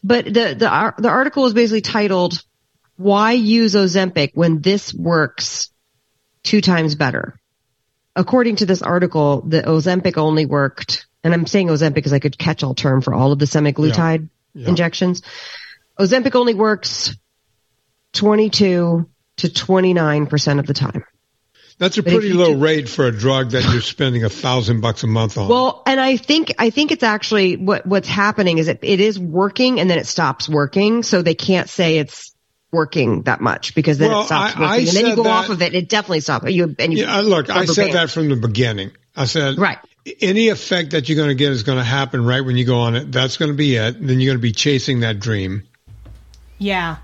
But 0.03 0.25
the 0.25 0.55
the 0.57 0.93
the 0.97 1.09
article 1.09 1.43
was 1.43 1.53
basically 1.53 1.81
titled 1.81 2.41
"Why 2.97 3.33
Use 3.33 3.75
Ozempic 3.75 4.31
When 4.33 4.61
This 4.61 4.93
Works 4.93 5.71
Two 6.43 6.61
Times 6.61 6.95
Better." 6.95 7.39
according 8.15 8.57
to 8.57 8.65
this 8.65 8.81
article, 8.81 9.41
the 9.41 9.61
Ozempic 9.61 10.17
only 10.17 10.45
worked, 10.45 11.07
and 11.23 11.33
I'm 11.33 11.47
saying 11.47 11.67
Ozempic 11.67 12.05
is 12.05 12.11
like 12.11 12.25
a 12.25 12.29
catch-all 12.29 12.75
term 12.75 13.01
for 13.01 13.13
all 13.13 13.31
of 13.31 13.39
the 13.39 13.45
semaglutide 13.45 14.27
Yeah. 14.53 14.63
Yeah. 14.63 14.67
injections. 14.69 15.21
Ozempic 15.97 16.35
only 16.35 16.53
works 16.53 17.15
22 18.13 19.09
to 19.37 19.47
29% 19.47 20.59
of 20.59 20.67
the 20.67 20.73
time. 20.73 21.05
That's 21.79 21.97
a 21.97 22.03
But 22.03 22.11
pretty 22.13 22.33
low 22.33 22.53
do- 22.53 22.59
rate 22.59 22.87
for 22.89 23.07
a 23.07 23.11
drug 23.11 23.51
that 23.51 23.63
you're 23.71 23.81
spending 23.81 24.23
a 24.25 24.29
thousand 24.29 24.81
bucks 24.81 25.03
a 25.03 25.07
month 25.07 25.37
on. 25.37 25.47
Well, 25.47 25.81
and 25.87 25.99
I 25.99 26.17
think 26.17 26.53
I 26.59 26.69
think 26.69 26.91
it's 26.91 27.03
actually 27.03 27.55
what 27.57 27.85
what's 27.87 28.07
happening 28.07 28.57
is 28.59 28.67
it 28.67 28.79
it 28.83 28.99
is 28.99 29.17
working 29.17 29.79
and 29.79 29.89
then 29.89 29.97
it 29.97 30.05
stops 30.05 30.47
working, 30.47 31.03
so 31.03 31.21
they 31.21 31.35
can't 31.35 31.69
say 31.69 31.97
it's 31.97 32.35
working 32.71 33.23
that 33.23 33.41
much 33.41 33.73
because 33.73 33.97
then 33.97 34.09
Well, 34.11 34.21
it 34.21 34.25
stops 34.25 34.55
I- 34.55 34.59
working, 34.59 34.65
I 34.73 34.77
and 34.79 34.87
then 34.89 35.05
you 35.07 35.15
go 35.15 35.23
that- 35.23 35.45
off 35.45 35.49
of 35.49 35.61
it. 35.61 35.73
It 35.73 35.89
definitely 35.89 36.19
stops. 36.19 36.51
You 36.51 36.75
and 36.77 36.93
you 36.93 36.99
yeah, 37.05 37.21
look, 37.21 37.49
I 37.49 37.61
rubber 37.61 37.73
said 37.73 37.83
band. 37.85 37.95
that 37.95 38.09
from 38.11 38.29
the 38.29 38.35
beginning. 38.35 38.91
I 39.15 39.25
said, 39.25 39.57
Right. 39.57 39.77
Any 40.21 40.47
effect 40.49 40.91
that 40.91 41.07
you're 41.09 41.17
going 41.17 41.29
to 41.29 41.35
get 41.35 41.51
is 41.51 41.63
going 41.63 41.77
to 41.77 41.83
happen 41.83 42.25
right 42.25 42.41
when 42.41 42.55
you 42.57 42.65
go 42.65 42.79
on 42.79 42.95
it. 42.95 43.11
That's 43.11 43.37
going 43.37 43.51
to 43.51 43.57
be 43.57 43.75
it. 43.75 44.05
Then 44.05 44.19
you're 44.19 44.31
going 44.31 44.37
to 44.37 44.41
be 44.41 44.53
chasing 44.53 45.01
that 45.01 45.19
dream. 45.19 45.63
Yeah. 46.57 46.97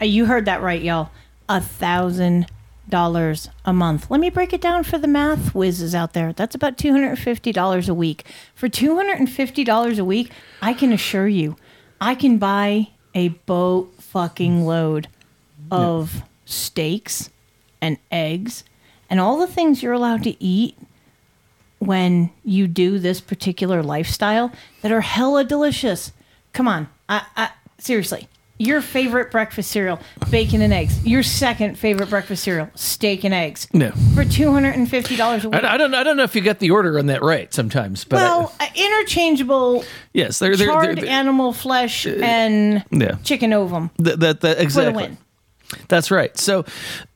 Uh, 0.00 0.04
You 0.06 0.24
heard 0.26 0.46
that 0.46 0.62
right, 0.62 0.80
y'all. 0.80 1.10
A 1.48 1.60
thousand 1.60 2.46
dollars 2.90 3.48
a 3.64 3.72
month. 3.72 4.10
Let 4.10 4.20
me 4.20 4.30
break 4.30 4.52
it 4.52 4.60
down 4.60 4.84
for 4.84 4.98
the 4.98 5.06
math 5.06 5.54
whizzes 5.54 5.94
out 5.94 6.12
there. 6.12 6.32
That's 6.32 6.54
about 6.54 6.78
two 6.78 6.92
hundred 6.92 7.08
and 7.08 7.18
fifty 7.18 7.52
dollars 7.52 7.88
a 7.88 7.94
week. 7.94 8.24
For 8.54 8.68
two 8.68 8.96
hundred 8.96 9.18
and 9.18 9.30
fifty 9.30 9.64
dollars 9.64 9.98
a 9.98 10.04
week, 10.04 10.30
I 10.62 10.72
can 10.74 10.92
assure 10.92 11.28
you, 11.28 11.56
I 12.00 12.14
can 12.14 12.38
buy 12.38 12.88
a 13.14 13.28
boat 13.28 13.94
fucking 14.00 14.64
load 14.64 15.08
of 15.70 16.22
steaks 16.44 17.30
and 17.80 17.98
eggs 18.10 18.64
and 19.10 19.20
all 19.20 19.38
the 19.38 19.46
things 19.46 19.82
you're 19.82 19.92
allowed 19.92 20.22
to 20.24 20.42
eat 20.42 20.76
when 21.78 22.30
you 22.44 22.66
do 22.66 22.98
this 22.98 23.20
particular 23.20 23.82
lifestyle 23.82 24.52
that 24.82 24.92
are 24.92 25.00
hella 25.00 25.44
delicious. 25.44 26.12
Come 26.52 26.66
on, 26.66 26.88
I, 27.08 27.24
I 27.36 27.50
seriously. 27.78 28.28
Your 28.58 28.80
favorite 28.80 29.30
breakfast 29.30 29.70
cereal, 29.70 30.00
bacon 30.30 30.62
and 30.62 30.72
eggs. 30.72 31.04
Your 31.06 31.22
second 31.22 31.78
favorite 31.78 32.10
breakfast 32.10 32.42
cereal, 32.42 32.68
steak 32.74 33.24
and 33.24 33.32
eggs. 33.32 33.68
No. 33.72 33.92
For 34.14 34.24
two 34.24 34.52
hundred 34.52 34.74
and 34.74 34.90
fifty 34.90 35.16
dollars 35.16 35.44
a 35.44 35.50
week. 35.50 35.62
I, 35.62 35.74
I 35.74 35.76
don't. 35.76 35.94
I 35.94 36.02
don't 36.02 36.16
know 36.16 36.24
if 36.24 36.34
you 36.34 36.42
got 36.42 36.58
the 36.58 36.70
order 36.70 36.98
on 36.98 37.06
that 37.06 37.22
right. 37.22 37.52
Sometimes, 37.52 38.04
but 38.04 38.16
well, 38.16 38.54
uh, 38.60 38.66
interchangeable 38.74 39.84
yes, 40.12 40.38
they're 40.38 40.56
they're, 40.56 40.66
charred 40.66 40.96
they're, 40.96 41.04
they're 41.04 41.10
animal 41.10 41.52
flesh 41.52 42.06
and 42.06 42.84
yeah. 42.90 43.16
chicken 43.24 43.52
ovum 43.52 43.90
That, 43.98 44.20
that, 44.20 44.40
that, 44.40 44.60
exactly. 44.60 45.16
That's 45.88 46.10
right. 46.10 46.36
So, 46.38 46.64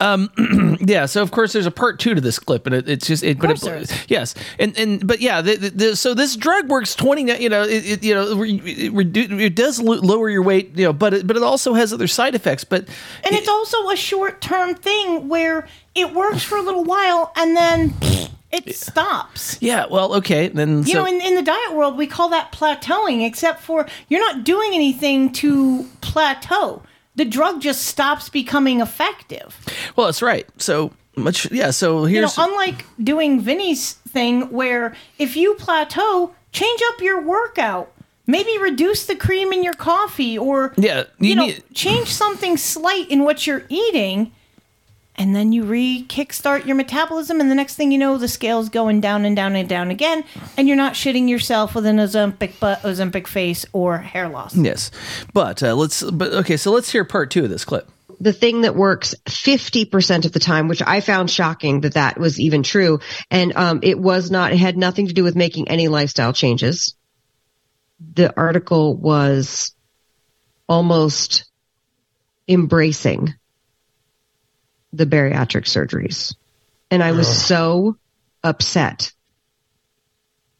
um, 0.00 0.30
yeah. 0.80 1.06
So 1.06 1.22
of 1.22 1.30
course 1.30 1.52
there's 1.54 1.66
a 1.66 1.70
part 1.70 1.98
two 1.98 2.14
to 2.14 2.20
this 2.20 2.38
clip, 2.38 2.66
and 2.66 2.74
it, 2.74 2.88
it's 2.88 3.06
just 3.06 3.22
it. 3.24 3.40
course 3.40 3.60
but 3.60 3.66
there 3.66 3.76
it, 3.78 3.90
is. 3.90 4.04
yes, 4.08 4.34
and 4.58 4.76
and 4.76 5.06
but 5.06 5.20
yeah. 5.20 5.40
The, 5.40 5.56
the, 5.56 5.70
the, 5.70 5.96
so 5.96 6.12
this 6.12 6.36
drug 6.36 6.68
works 6.68 6.94
twenty. 6.94 7.22
You 7.40 7.48
know, 7.48 7.62
it, 7.62 7.86
it 7.86 8.04
you 8.04 8.14
know 8.14 8.42
it, 8.42 8.50
it, 8.66 8.92
redu- 8.92 9.40
it 9.40 9.54
does 9.56 9.80
lo- 9.80 10.00
lower 10.00 10.28
your 10.28 10.42
weight. 10.42 10.76
You 10.76 10.86
know, 10.86 10.92
but 10.92 11.14
it, 11.14 11.26
but 11.26 11.36
it 11.36 11.42
also 11.42 11.72
has 11.74 11.92
other 11.94 12.06
side 12.06 12.34
effects. 12.34 12.64
But 12.64 12.88
And 13.24 13.34
it's 13.34 13.48
also 13.48 13.88
a 13.88 13.96
short 13.96 14.40
term 14.42 14.74
thing 14.74 15.28
where 15.28 15.66
it 15.94 16.12
works 16.12 16.42
for 16.42 16.58
a 16.58 16.62
little 16.62 16.84
while 16.84 17.32
and 17.36 17.56
then 17.56 17.94
it 18.52 18.74
stops. 18.76 19.56
yeah, 19.62 19.86
well, 19.90 20.14
okay, 20.16 20.48
then 20.48 20.78
You 20.78 20.84
so, 20.92 20.98
know, 21.00 21.06
in, 21.06 21.20
in 21.22 21.34
the 21.36 21.42
diet 21.42 21.72
world, 21.74 21.96
we 21.96 22.06
call 22.06 22.28
that 22.30 22.52
plateauing, 22.52 23.26
except 23.26 23.62
for 23.62 23.86
you're 24.08 24.20
not 24.20 24.44
doing 24.44 24.74
anything 24.74 25.32
to 25.34 25.86
plateau. 26.02 26.82
The 27.14 27.24
drug 27.24 27.60
just 27.60 27.84
stops 27.84 28.28
becoming 28.28 28.80
effective. 28.80 29.58
well, 29.96 30.06
that's 30.06 30.22
right. 30.22 30.46
So 30.58 30.92
much, 31.16 31.50
yeah. 31.52 31.70
So 31.70 32.06
You 32.06 32.22
know, 32.22 32.30
unlike 32.38 32.84
doing 33.02 33.40
Vinnie's 33.40 33.92
thing, 33.92 34.50
where 34.50 34.94
if 35.18 35.36
you 35.36 35.54
plateau, 35.54 36.34
change 36.52 36.80
up 36.92 37.00
your 37.00 37.20
workout. 37.20 37.92
Maybe 38.24 38.56
reduce 38.56 39.04
the 39.06 39.16
cream 39.16 39.52
in 39.52 39.64
your 39.64 39.74
coffee, 39.74 40.38
or 40.38 40.72
yeah. 40.76 41.04
you, 41.18 41.30
You, 41.30 41.34
know, 41.34 41.46
need, 41.46 41.64
change 41.74 42.08
something 42.08 42.56
slight 42.56 43.10
in 43.10 43.24
what 43.24 43.48
you're 43.48 43.64
eating, 43.68 44.30
and 45.16 45.36
then 45.36 45.52
you 45.52 45.64
re 45.64 46.04
kickstart 46.08 46.66
your 46.66 46.76
metabolism, 46.76 47.40
and 47.40 47.50
the 47.50 47.54
next 47.54 47.76
thing 47.76 47.92
you 47.92 47.98
know, 47.98 48.18
the 48.18 48.28
scale's 48.28 48.68
going 48.68 49.00
down 49.00 49.24
and 49.24 49.36
down 49.36 49.54
and 49.56 49.68
down 49.68 49.90
again, 49.90 50.24
and 50.56 50.66
you're 50.68 50.76
not 50.76 50.94
shitting 50.94 51.28
yourself 51.28 51.74
with 51.74 51.86
an 51.86 51.96
Ozempic 51.96 52.58
butt, 52.58 52.80
Ozempic 52.82 53.26
face, 53.26 53.66
or 53.72 53.98
hair 53.98 54.28
loss. 54.28 54.56
yes, 54.56 54.90
but 55.32 55.62
uh, 55.62 55.74
let's. 55.74 56.02
But 56.02 56.32
okay, 56.32 56.56
so 56.56 56.72
let's 56.72 56.90
hear 56.90 57.04
part 57.04 57.30
two 57.30 57.44
of 57.44 57.50
this 57.50 57.64
clip. 57.64 57.88
the 58.20 58.32
thing 58.32 58.60
that 58.62 58.76
works 58.76 59.14
50% 59.26 60.24
of 60.24 60.32
the 60.32 60.38
time, 60.38 60.68
which 60.68 60.80
I 60.80 61.00
found 61.00 61.28
shocking 61.30 61.80
that 61.80 61.94
that 61.94 62.18
was 62.20 62.38
even 62.38 62.62
true. 62.62 63.00
And, 63.30 63.52
um, 63.56 63.80
it 63.82 63.98
was 63.98 64.30
not, 64.30 64.52
it 64.52 64.58
had 64.58 64.76
nothing 64.76 65.08
to 65.08 65.12
do 65.12 65.24
with 65.24 65.34
making 65.34 65.68
any 65.68 65.88
lifestyle 65.88 66.32
changes. 66.32 66.94
The 68.14 68.32
article 68.36 68.96
was 68.96 69.74
almost 70.68 71.50
embracing 72.46 73.34
the 74.92 75.06
bariatric 75.06 75.64
surgeries. 75.64 76.34
And 76.90 77.02
I 77.02 77.12
was 77.12 77.46
so 77.46 77.96
upset. 78.44 79.12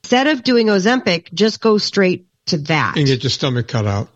Instead 0.05 0.29
of 0.29 0.43
doing 0.43 0.69
Ozempic, 0.69 1.33
just 1.33 1.61
go 1.61 1.79
straight 1.79 2.27
to 2.47 2.59
that. 2.59 2.97
And 2.97 3.07
get 3.07 3.23
your 3.23 3.31
stomach 3.31 3.69
cut 3.69 3.87
out. 3.87 4.09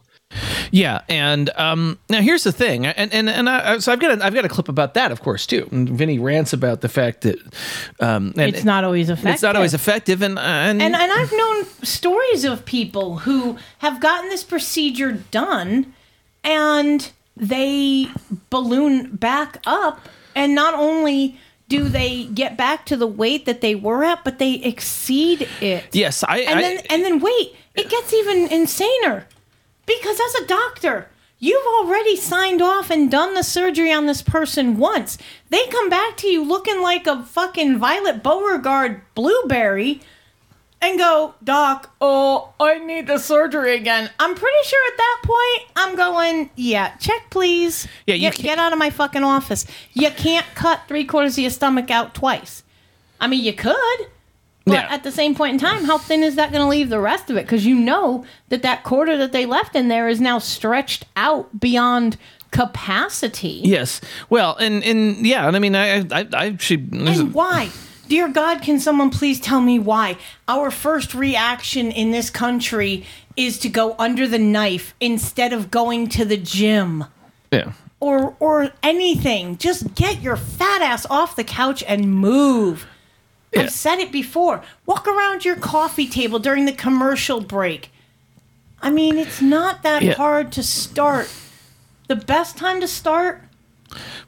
Yeah, 0.72 1.02
and 1.08 1.48
um, 1.50 1.98
now 2.10 2.20
here's 2.20 2.42
the 2.42 2.52
thing, 2.52 2.84
and 2.84 3.14
and 3.14 3.30
and 3.30 3.48
I, 3.48 3.78
so 3.78 3.92
I've 3.92 4.00
got 4.00 4.18
a, 4.18 4.24
I've 4.24 4.34
got 4.34 4.44
a 4.44 4.48
clip 4.48 4.68
about 4.68 4.94
that, 4.94 5.12
of 5.12 5.22
course, 5.22 5.46
too. 5.46 5.68
And 5.70 5.88
Vinnie 5.88 6.18
rants 6.18 6.52
about 6.52 6.80
the 6.80 6.88
fact 6.88 7.22
that 7.22 7.38
um, 8.00 8.34
and 8.36 8.54
It's 8.54 8.64
not 8.64 8.82
always 8.82 9.08
effective. 9.08 9.34
It's 9.34 9.42
not 9.42 9.54
always 9.54 9.72
effective, 9.72 10.22
and 10.22 10.36
and, 10.36 10.82
And 10.82 10.94
and 10.96 11.12
I've 11.12 11.32
known 11.32 11.64
stories 11.84 12.44
of 12.44 12.64
people 12.64 13.18
who 13.18 13.56
have 13.78 14.00
gotten 14.00 14.28
this 14.28 14.42
procedure 14.42 15.12
done 15.12 15.94
and 16.42 17.10
they 17.36 18.08
balloon 18.50 19.14
back 19.16 19.60
up 19.66 20.00
and 20.34 20.54
not 20.54 20.74
only 20.74 21.38
do 21.68 21.84
they 21.88 22.24
get 22.24 22.56
back 22.56 22.86
to 22.86 22.96
the 22.96 23.06
weight 23.06 23.44
that 23.46 23.60
they 23.60 23.74
were 23.74 24.04
at, 24.04 24.24
but 24.24 24.38
they 24.38 24.54
exceed 24.54 25.48
it. 25.60 25.84
yes, 25.92 26.22
I, 26.22 26.38
And 26.38 26.58
I 26.58 26.62
then 26.62 26.78
and 26.90 27.04
then 27.04 27.20
wait, 27.20 27.56
it 27.74 27.88
gets 27.90 28.12
even 28.12 28.48
insaner. 28.48 29.24
Because 29.84 30.18
as 30.20 30.42
a 30.42 30.46
doctor, 30.46 31.08
you've 31.38 31.66
already 31.66 32.16
signed 32.16 32.62
off 32.62 32.90
and 32.90 33.10
done 33.10 33.34
the 33.34 33.42
surgery 33.42 33.92
on 33.92 34.06
this 34.06 34.22
person 34.22 34.78
once. 34.78 35.18
They 35.50 35.66
come 35.66 35.88
back 35.88 36.16
to 36.18 36.28
you 36.28 36.42
looking 36.44 36.80
like 36.80 37.06
a 37.06 37.22
fucking 37.22 37.78
Violet 37.78 38.22
Beauregarde 38.22 39.00
blueberry 39.14 40.00
and 40.82 40.98
go, 40.98 41.34
Doc, 41.42 41.90
oh, 42.00 42.52
I 42.60 42.78
need 42.78 43.06
the 43.06 43.18
surgery 43.18 43.76
again. 43.76 44.10
I'm 44.20 44.34
pretty 44.34 44.56
sure 44.64 44.92
at 44.92 44.96
that 44.98 45.20
point, 45.24 45.70
I'm 45.76 45.96
going, 45.96 46.50
yeah, 46.56 46.96
check 46.98 47.30
please. 47.30 47.88
Yeah, 48.06 48.14
you 48.14 48.30
get, 48.30 48.38
get 48.38 48.58
out 48.58 48.72
of 48.72 48.78
my 48.78 48.90
fucking 48.90 49.24
office. 49.24 49.66
You 49.94 50.10
can't 50.10 50.46
cut 50.54 50.82
three 50.86 51.04
quarters 51.04 51.32
of 51.34 51.38
your 51.42 51.50
stomach 51.50 51.90
out 51.90 52.14
twice. 52.14 52.62
I 53.20 53.26
mean, 53.26 53.42
you 53.42 53.52
could. 53.54 53.74
But 54.66 54.72
Yeah. 54.74 54.86
at 54.90 55.02
the 55.04 55.12
same 55.12 55.34
point 55.34 55.54
in 55.54 55.58
time, 55.60 55.84
how 55.84 55.96
thin 55.96 56.22
is 56.24 56.34
that 56.34 56.50
going 56.52 56.62
to 56.62 56.68
leave 56.68 56.88
the 56.88 56.98
rest 57.00 57.30
of 57.30 57.36
it? 57.36 57.44
Because 57.46 57.64
you 57.64 57.76
know 57.76 58.24
that 58.48 58.62
that 58.62 58.82
quarter 58.82 59.16
that 59.16 59.30
they 59.32 59.46
left 59.46 59.76
in 59.76 59.86
there 59.88 60.08
is 60.08 60.20
now 60.20 60.38
stretched 60.40 61.04
out 61.16 61.60
beyond 61.60 62.16
capacity. 62.50 63.60
yes, 63.64 64.00
well, 64.28 64.56
and 64.56 64.82
and 64.84 65.24
yeah, 65.26 65.46
and 65.46 65.56
I 65.56 65.58
mean, 65.60 65.74
I 65.74 65.98
I, 66.00 66.26
I 66.32 66.44
a- 66.46 66.74
And 66.74 67.32
why? 67.32 67.70
Dear 68.08 68.28
God, 68.28 68.62
can 68.62 68.78
someone 68.78 69.10
please 69.10 69.40
tell 69.40 69.60
me 69.60 69.78
why? 69.78 70.16
Our 70.46 70.70
first 70.70 71.14
reaction 71.14 71.90
in 71.90 72.12
this 72.12 72.30
country 72.30 73.04
is 73.36 73.58
to 73.60 73.68
go 73.68 73.96
under 73.98 74.28
the 74.28 74.38
knife 74.38 74.94
instead 75.00 75.52
of 75.52 75.70
going 75.70 76.08
to 76.10 76.24
the 76.24 76.36
gym 76.36 77.04
yeah. 77.50 77.72
or 77.98 78.36
or 78.38 78.70
anything. 78.82 79.58
Just 79.58 79.94
get 79.94 80.22
your 80.22 80.36
fat 80.36 80.82
ass 80.82 81.04
off 81.10 81.36
the 81.36 81.44
couch 81.44 81.82
and 81.86 82.12
move. 82.12 82.86
I've 83.56 83.72
said 83.72 83.98
it 83.98 84.12
before. 84.12 84.62
Walk 84.84 85.08
around 85.08 85.44
your 85.44 85.56
coffee 85.56 86.06
table 86.06 86.38
during 86.38 86.66
the 86.66 86.72
commercial 86.72 87.40
break. 87.40 87.90
I 88.82 88.90
mean, 88.90 89.16
it's 89.16 89.40
not 89.40 89.82
that 89.82 90.02
Yeah. 90.02 90.14
hard 90.14 90.52
to 90.52 90.62
start. 90.62 91.28
The 92.06 92.16
best 92.16 92.56
time 92.56 92.80
to 92.82 92.86
start? 92.86 93.42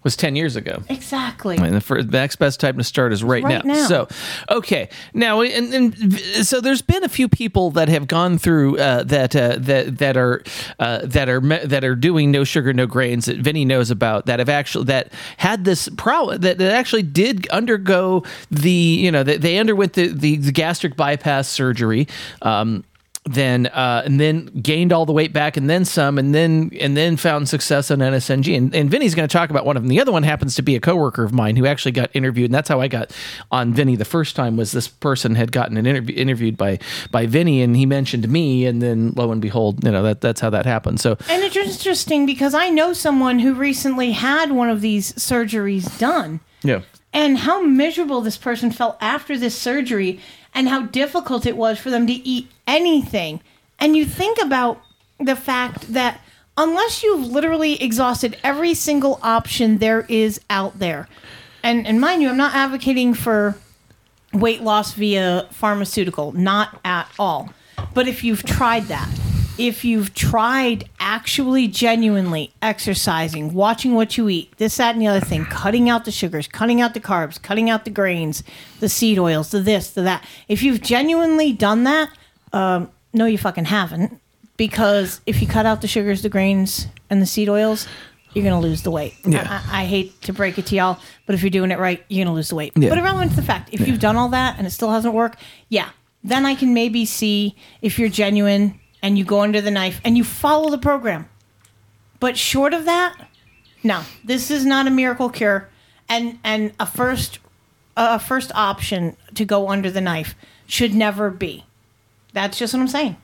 Was 0.02 0.16
ten 0.16 0.36
years 0.36 0.56
ago. 0.56 0.82
Exactly. 0.88 1.56
And 1.56 1.74
the, 1.74 1.80
first, 1.80 2.10
the 2.10 2.18
next 2.18 2.36
best 2.36 2.60
time 2.60 2.78
to 2.78 2.84
start 2.84 3.12
is 3.12 3.22
right, 3.24 3.42
right 3.42 3.64
now. 3.64 3.74
now. 3.74 3.86
So, 3.86 4.08
okay, 4.50 4.88
now 5.14 5.40
and, 5.40 5.74
and 5.74 6.20
so 6.46 6.60
there's 6.60 6.82
been 6.82 7.04
a 7.04 7.08
few 7.08 7.28
people 7.28 7.70
that 7.72 7.88
have 7.88 8.06
gone 8.06 8.38
through 8.38 8.78
uh, 8.78 9.02
that 9.04 9.34
uh, 9.34 9.56
that 9.58 9.98
that 9.98 10.16
are 10.16 10.42
uh, 10.78 11.00
that 11.04 11.28
are 11.28 11.40
me- 11.40 11.64
that 11.64 11.84
are 11.84 11.94
doing 11.94 12.30
no 12.30 12.44
sugar, 12.44 12.72
no 12.72 12.86
grains 12.86 13.26
that 13.26 13.38
Vinnie 13.38 13.64
knows 13.64 13.90
about 13.90 14.26
that 14.26 14.38
have 14.38 14.48
actually 14.48 14.84
that 14.84 15.12
had 15.36 15.64
this 15.64 15.88
problem 15.96 16.40
that, 16.40 16.58
that 16.58 16.72
actually 16.72 17.02
did 17.02 17.48
undergo 17.48 18.22
the 18.50 18.70
you 18.70 19.10
know 19.10 19.22
that 19.22 19.40
they 19.40 19.58
underwent 19.58 19.94
the, 19.94 20.08
the, 20.08 20.36
the 20.36 20.52
gastric 20.52 20.96
bypass 20.96 21.48
surgery. 21.48 22.08
Um, 22.42 22.84
then 23.24 23.66
uh, 23.66 24.02
and 24.04 24.18
then 24.18 24.46
gained 24.46 24.92
all 24.92 25.04
the 25.06 25.12
weight 25.12 25.32
back 25.32 25.56
and 25.56 25.68
then 25.68 25.84
some 25.84 26.18
and 26.18 26.34
then 26.34 26.70
and 26.80 26.96
then 26.96 27.16
found 27.16 27.48
success 27.48 27.90
on 27.90 27.98
NSNG 27.98 28.56
and, 28.56 28.74
and 28.74 28.90
Vinnie's 28.90 29.14
going 29.14 29.28
to 29.28 29.32
talk 29.32 29.50
about 29.50 29.66
one 29.66 29.76
of 29.76 29.82
them. 29.82 29.88
The 29.88 30.00
other 30.00 30.12
one 30.12 30.22
happens 30.22 30.54
to 30.56 30.62
be 30.62 30.76
a 30.76 30.80
coworker 30.80 31.24
of 31.24 31.32
mine 31.32 31.56
who 31.56 31.66
actually 31.66 31.92
got 31.92 32.10
interviewed 32.14 32.46
and 32.46 32.54
that's 32.54 32.68
how 32.68 32.80
I 32.80 32.88
got 32.88 33.14
on 33.50 33.74
Vinnie 33.74 33.96
the 33.96 34.04
first 34.04 34.36
time 34.36 34.56
was 34.56 34.72
this 34.72 34.88
person 34.88 35.34
had 35.34 35.52
gotten 35.52 35.76
an 35.76 35.86
interview 35.86 36.16
interviewed 36.16 36.56
by 36.56 36.78
by 37.10 37.26
Vinnie 37.26 37.62
and 37.62 37.76
he 37.76 37.86
mentioned 37.86 38.28
me 38.28 38.64
and 38.66 38.80
then 38.80 39.12
lo 39.16 39.30
and 39.30 39.42
behold 39.42 39.84
you 39.84 39.90
know 39.90 40.02
that 40.02 40.20
that's 40.20 40.40
how 40.40 40.50
that 40.50 40.66
happened. 40.66 41.00
So 41.00 41.16
And 41.28 41.42
it's 41.42 41.56
interesting 41.56 42.26
because 42.26 42.54
I 42.54 42.70
know 42.70 42.92
someone 42.92 43.40
who 43.40 43.54
recently 43.54 44.12
had 44.12 44.52
one 44.52 44.70
of 44.70 44.80
these 44.80 45.12
surgeries 45.14 45.98
done. 45.98 46.40
Yeah. 46.62 46.82
And 47.12 47.38
how 47.38 47.62
miserable 47.62 48.20
this 48.20 48.36
person 48.36 48.70
felt 48.70 48.98
after 49.00 49.38
this 49.38 49.56
surgery 49.56 50.20
and 50.54 50.68
how 50.68 50.82
difficult 50.82 51.46
it 51.46 51.56
was 51.56 51.78
for 51.78 51.90
them 51.90 52.06
to 52.06 52.12
eat 52.12 52.48
anything. 52.66 53.40
And 53.78 53.96
you 53.96 54.04
think 54.04 54.40
about 54.40 54.80
the 55.20 55.36
fact 55.36 55.92
that 55.92 56.20
unless 56.56 57.02
you've 57.02 57.26
literally 57.26 57.80
exhausted 57.82 58.36
every 58.42 58.74
single 58.74 59.20
option 59.22 59.78
there 59.78 60.04
is 60.08 60.40
out 60.50 60.78
there, 60.78 61.08
and, 61.62 61.86
and 61.86 62.00
mind 62.00 62.22
you, 62.22 62.28
I'm 62.28 62.36
not 62.36 62.54
advocating 62.54 63.14
for 63.14 63.56
weight 64.32 64.62
loss 64.62 64.92
via 64.94 65.48
pharmaceutical, 65.50 66.32
not 66.32 66.80
at 66.84 67.08
all. 67.18 67.50
But 67.94 68.08
if 68.08 68.24
you've 68.24 68.42
tried 68.42 68.84
that, 68.84 69.08
if 69.58 69.84
you've 69.84 70.14
tried 70.14 70.88
actually 71.00 71.68
genuinely 71.68 72.52
exercising, 72.62 73.52
watching 73.52 73.94
what 73.94 74.16
you 74.16 74.28
eat, 74.28 74.56
this, 74.56 74.76
that, 74.76 74.94
and 74.94 75.02
the 75.02 75.06
other 75.08 75.20
thing, 75.20 75.44
cutting 75.44 75.90
out 75.90 76.04
the 76.04 76.12
sugars, 76.12 76.46
cutting 76.46 76.80
out 76.80 76.94
the 76.94 77.00
carbs, 77.00 77.42
cutting 77.42 77.68
out 77.68 77.84
the 77.84 77.90
grains, 77.90 78.42
the 78.80 78.88
seed 78.88 79.18
oils, 79.18 79.50
the 79.50 79.60
this, 79.60 79.90
the 79.90 80.02
that, 80.02 80.24
if 80.46 80.62
you've 80.62 80.80
genuinely 80.80 81.52
done 81.52 81.84
that, 81.84 82.08
um, 82.52 82.90
no, 83.12 83.26
you 83.26 83.36
fucking 83.36 83.66
haven't. 83.66 84.20
Because 84.56 85.20
if 85.26 85.40
you 85.40 85.46
cut 85.46 85.66
out 85.66 85.82
the 85.82 85.88
sugars, 85.88 86.22
the 86.22 86.28
grains, 86.28 86.88
and 87.10 87.22
the 87.22 87.26
seed 87.26 87.48
oils, 87.48 87.86
you're 88.34 88.42
going 88.42 88.60
to 88.60 88.66
lose 88.66 88.82
the 88.82 88.90
weight. 88.90 89.14
Yeah. 89.24 89.62
I, 89.70 89.82
I 89.82 89.84
hate 89.84 90.20
to 90.22 90.32
break 90.32 90.58
it 90.58 90.66
to 90.66 90.76
y'all, 90.76 90.98
but 91.26 91.34
if 91.34 91.42
you're 91.42 91.50
doing 91.50 91.70
it 91.70 91.78
right, 91.78 92.04
you're 92.08 92.24
going 92.24 92.32
to 92.32 92.36
lose 92.36 92.48
the 92.48 92.56
weight. 92.56 92.72
Yeah. 92.76 92.88
But 92.88 92.98
irrelevant 92.98 93.30
to 93.32 93.36
the 93.36 93.42
fact, 93.42 93.70
if 93.72 93.86
you've 93.86 94.00
done 94.00 94.16
all 94.16 94.28
that 94.30 94.56
and 94.58 94.66
it 94.66 94.70
still 94.70 94.90
hasn't 94.90 95.14
worked, 95.14 95.40
yeah, 95.68 95.90
then 96.24 96.44
I 96.44 96.54
can 96.54 96.74
maybe 96.74 97.04
see 97.04 97.56
if 97.82 97.98
you're 97.98 98.08
genuine 98.08 98.78
and 99.02 99.18
you 99.18 99.24
go 99.24 99.40
under 99.40 99.60
the 99.60 99.70
knife 99.70 100.00
and 100.04 100.16
you 100.16 100.24
follow 100.24 100.70
the 100.70 100.78
program. 100.78 101.28
But 102.20 102.36
short 102.36 102.74
of 102.74 102.84
that, 102.84 103.28
no, 103.82 104.02
this 104.24 104.50
is 104.50 104.64
not 104.66 104.86
a 104.86 104.90
miracle 104.90 105.30
cure. 105.30 105.68
And 106.08 106.38
and 106.42 106.72
a 106.80 106.86
first 106.86 107.38
a 107.96 108.18
first 108.18 108.50
option 108.54 109.16
to 109.34 109.44
go 109.44 109.68
under 109.68 109.90
the 109.90 110.00
knife 110.00 110.34
should 110.66 110.94
never 110.94 111.30
be. 111.30 111.64
That's 112.32 112.58
just 112.58 112.72
what 112.72 112.80
I'm 112.80 112.88
saying. 112.88 113.16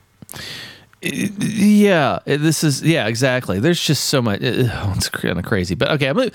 Yeah, 1.05 2.19
this 2.25 2.63
is 2.63 2.81
yeah, 2.81 3.07
exactly. 3.07 3.59
There's 3.59 3.79
just 3.79 4.05
so 4.05 4.21
much. 4.21 4.41
uh, 4.41 4.93
It's 4.95 5.09
kind 5.09 5.37
of 5.37 5.45
crazy, 5.45 5.75
but 5.75 5.91
okay. 5.91 6.07
I'm 6.07 6.15
gonna, 6.15 6.31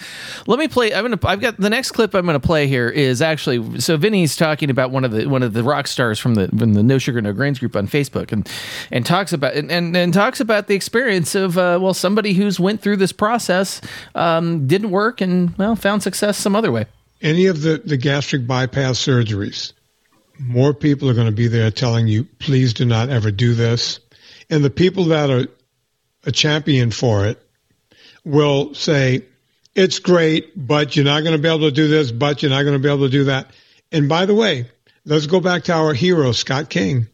let 0.47 0.59
me 0.59 0.69
play. 0.69 0.95
I'm 0.95 1.03
gonna. 1.05 1.19
I've 1.25 1.41
got 1.41 1.57
the 1.57 1.71
next 1.71 1.93
clip. 1.93 2.15
I'm 2.15 2.25
gonna 2.25 2.39
play 2.41 2.67
here 2.67 2.89
is 2.89 3.21
actually. 3.21 3.81
So 3.81 3.97
Vinnie's 3.97 4.37
talking 4.37 4.71
about 4.71 4.91
one 4.91 5.05
of 5.05 5.11
the 5.11 5.27
one 5.27 5.43
of 5.43 5.53
the 5.55 5.65
rock 5.65 5.87
stars 5.89 6.19
from 6.19 6.35
the 6.35 6.49
from 6.49 6.75
the 6.75 6.83
No 6.83 6.99
Sugar 6.99 7.21
No 7.21 7.33
Grains 7.33 7.59
group 7.59 7.75
on 7.75 7.89
Facebook, 7.89 8.31
and 8.33 8.49
and 8.91 9.05
talks 9.05 9.33
about 9.33 9.55
and 9.55 9.71
and, 9.73 9.97
and 9.97 10.15
talks 10.15 10.41
about 10.41 10.69
the 10.69 10.75
experience 10.75 11.35
of 11.35 11.59
uh, 11.59 11.79
well 11.81 11.95
somebody 11.95 12.33
who's 12.33 12.61
went 12.61 12.81
through 12.81 12.97
this 12.97 13.13
process 13.13 13.81
um, 14.15 14.67
didn't 14.67 14.91
work 14.91 15.21
and 15.21 15.57
well 15.59 15.75
found 15.75 16.03
success 16.03 16.39
some 16.39 16.55
other 16.55 16.71
way. 16.71 16.87
Any 17.23 17.47
of 17.47 17.61
the, 17.61 17.83
the 17.85 17.99
gastric 17.99 18.47
bypass 18.47 18.99
surgeries, 18.99 19.73
more 20.39 20.73
people 20.73 21.11
are 21.11 21.15
going 21.15 21.27
to 21.27 21.33
be 21.33 21.49
there 21.49 21.71
telling 21.71 22.07
you, 22.09 22.25
please 22.39 22.73
do 22.73 22.87
not 22.87 23.11
ever 23.11 23.31
do 23.31 23.53
this. 23.55 24.01
And 24.51 24.65
the 24.65 24.71
people 24.71 25.07
that 25.07 25.31
are 25.31 25.47
a 26.25 26.33
champion 26.33 26.91
for 26.91 27.27
it 27.27 27.41
will 28.25 28.75
say, 28.75 29.25
it's 29.75 30.01
great, 30.01 30.53
but 30.57 30.97
you're 30.97 31.05
not 31.05 31.21
going 31.23 31.33
to 31.33 31.39
be 31.41 31.49
able 31.49 31.61
to 31.61 31.71
do 31.71 31.89
this, 31.89 32.11
but 32.11 32.43
you're 32.43 32.51
not 32.51 32.63
going 32.63 32.75
to 32.75 32.81
be 32.81 32.89
able 32.89 33.07
to 33.07 33.11
do 33.11 33.25
that. 33.25 33.51
And 33.93 34.09
by 34.09 34.27
the 34.27 34.35
way, 34.35 34.69
let's 35.05 35.27
go 35.27 35.41
back 35.41 35.65
to 35.65 35.73
our 35.73 35.95
hero, 35.95 36.33
Scott 36.33 36.69
King. 36.69 37.07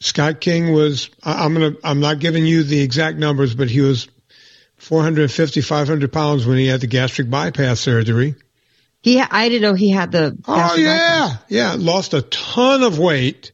Scott 0.00 0.40
King 0.40 0.72
was, 0.72 1.10
I'm 1.22 1.54
going 1.54 1.74
to, 1.74 1.80
I'm 1.84 2.00
not 2.00 2.18
giving 2.18 2.46
you 2.46 2.62
the 2.62 2.80
exact 2.80 3.18
numbers, 3.18 3.54
but 3.54 3.68
he 3.68 3.80
was 3.80 4.08
450, 4.76 5.60
500 5.60 6.12
pounds 6.12 6.46
when 6.46 6.58
he 6.58 6.66
had 6.66 6.80
the 6.80 6.86
gastric 6.86 7.30
bypass 7.30 7.80
surgery. 7.80 8.34
He, 9.00 9.20
I 9.20 9.48
didn't 9.48 9.62
know 9.62 9.74
he 9.74 9.90
had 9.90 10.12
the. 10.12 10.38
Oh 10.46 10.76
yeah, 10.76 11.36
yeah. 11.48 11.74
Lost 11.76 12.14
a 12.14 12.22
ton 12.22 12.84
of 12.84 13.00
weight 13.00 13.50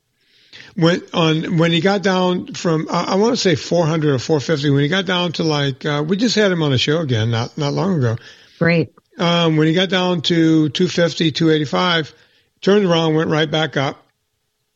when 0.79 1.03
on 1.13 1.59
when 1.59 1.73
he 1.73 1.81
got 1.81 2.03
down 2.03 2.55
from 2.55 2.87
I, 2.89 3.03
I 3.03 3.15
want 3.17 3.33
to 3.33 3.37
say 3.37 3.57
400 3.57 4.15
or 4.15 4.19
450. 4.21 4.71
When 4.71 4.83
he 4.83 4.89
got 4.89 5.07
down 5.07 5.33
to 5.33 5.43
like 5.43 5.85
uh, 5.85 6.05
we 6.07 6.17
just 6.17 6.37
had 6.37 6.53
him 6.53 6.63
on 6.63 6.71
the 6.71 6.79
show 6.79 7.01
again 7.01 7.33
not 7.33 7.59
not 7.59 7.73
long 7.73 7.99
ago. 7.99 8.17
Great. 8.61 8.93
Um, 9.19 9.57
when 9.57 9.67
he 9.67 9.75
got 9.75 9.89
down 9.89 10.23
to 10.23 10.69
250, 10.69 11.33
285, 11.33 12.15
turned 12.61 12.87
around, 12.87 13.17
went 13.17 13.31
right 13.31 13.51
back 13.51 13.77
up, 13.77 14.01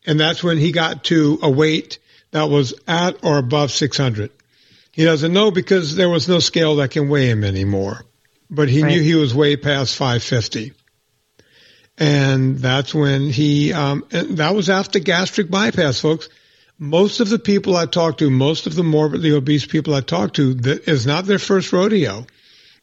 and 0.05 0.18
that's 0.18 0.42
when 0.42 0.59
he 0.59 0.72
got 0.72 1.05
to 1.05 1.38
a 1.40 1.48
weight 1.48 2.00
that 2.32 2.50
was 2.50 2.74
at 2.88 3.24
or 3.24 3.38
above 3.38 3.70
600. 3.70 4.32
He 4.90 5.05
doesn't 5.05 5.32
know 5.32 5.53
because 5.53 5.94
there 5.94 6.09
was 6.09 6.28
no 6.28 6.40
scale 6.40 6.76
that 6.76 6.90
can 6.90 7.09
weigh 7.09 7.30
him 7.30 7.44
anymore, 7.44 8.05
but 8.50 8.68
he 8.68 8.82
Right. 8.82 8.94
knew 8.94 9.03
he 9.03 9.14
was 9.14 9.32
way 9.32 9.55
past 9.55 9.94
550 9.94 10.72
and 11.99 12.59
that's 12.59 12.95
when 12.95 13.30
he 13.30 13.72
um, 13.72 14.05
that 14.11 14.55
was 14.55 14.70
after 14.70 14.99
gastric 14.99 15.51
bypass 15.51 16.01
folks. 16.01 16.28
Most 16.78 17.20
of 17.20 17.28
the 17.28 17.38
people 17.38 17.76
i 17.76 17.86
talk 17.86 18.18
to 18.18 18.30
most 18.30 18.66
of 18.66 18.74
the 18.74 18.82
morbidly 18.82 19.32
obese 19.32 19.66
people 19.66 19.95
i 19.95 20.01
talk 20.01 20.34
to 20.34 20.55
that 20.55 20.88
is 20.88 21.07
not 21.07 21.26
their 21.26 21.38
first 21.38 21.72
rodeo. 21.72 22.26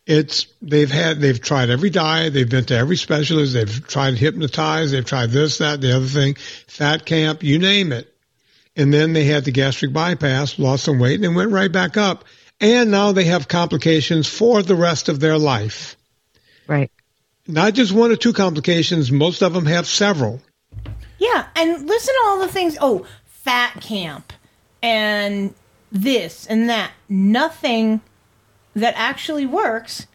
It's 0.06 0.48
they've 0.62 0.90
had 0.90 1.20
they've 1.20 1.40
tried 1.40 1.70
every 1.70 1.90
diet 1.90 2.34
they've 2.34 2.50
been 2.50 2.66
to 2.66 2.78
every 2.78 2.96
specialist 2.98 3.54
they've 3.54 3.88
tried 3.88 4.16
hypnotize 4.16 4.92
they've 4.92 5.06
tried 5.06 5.32
this 5.32 5.58
that 5.58 5.82
the 5.82 5.96
other 5.96 6.08
thing 6.08 6.36
fat 6.68 7.06
camp 7.06 7.44
you 7.44 7.60
name 7.60 7.92
it. 7.92 8.14
And 8.76 8.94
then 8.94 9.14
they 9.14 9.26
had 9.26 9.44
the 9.44 9.52
gastric 9.52 9.92
bypass 9.92 10.58
lost 10.58 10.86
some 10.86 11.00
weight 11.00 11.16
and 11.16 11.24
then 11.24 11.36
went 11.36 11.52
right 11.52 11.72
back 11.72 11.98
up. 11.98 12.24
And 12.62 12.92
now 12.92 13.12
they 13.12 13.26
have 13.26 13.48
complications 13.48 14.28
for 14.28 14.62
the 14.64 14.76
rest 14.76 15.10
of 15.10 15.20
their 15.20 15.38
life. 15.38 15.98
Right. 16.68 16.92
Not 17.50 17.74
just 17.74 17.92
one 17.92 18.12
or 18.12 18.16
two 18.16 18.34
complications. 18.34 19.12
Most 19.12 19.42
of 19.42 19.54
them 19.54 19.66
have 19.66 19.88
several. 19.88 20.42
Yeah, 21.18 21.48
and 21.56 21.88
listen 21.88 22.14
to 22.14 22.22
all 22.28 22.40
the 22.40 22.48
things. 22.48 22.78
Oh, 22.80 23.06
fat 23.26 23.82
camp 23.82 24.32
and 24.82 25.54
this 25.92 26.46
and 26.46 26.70
that. 26.70 26.92
Nothing 27.10 28.02
that 28.76 28.94
actually 28.96 29.46
works. 29.46 30.08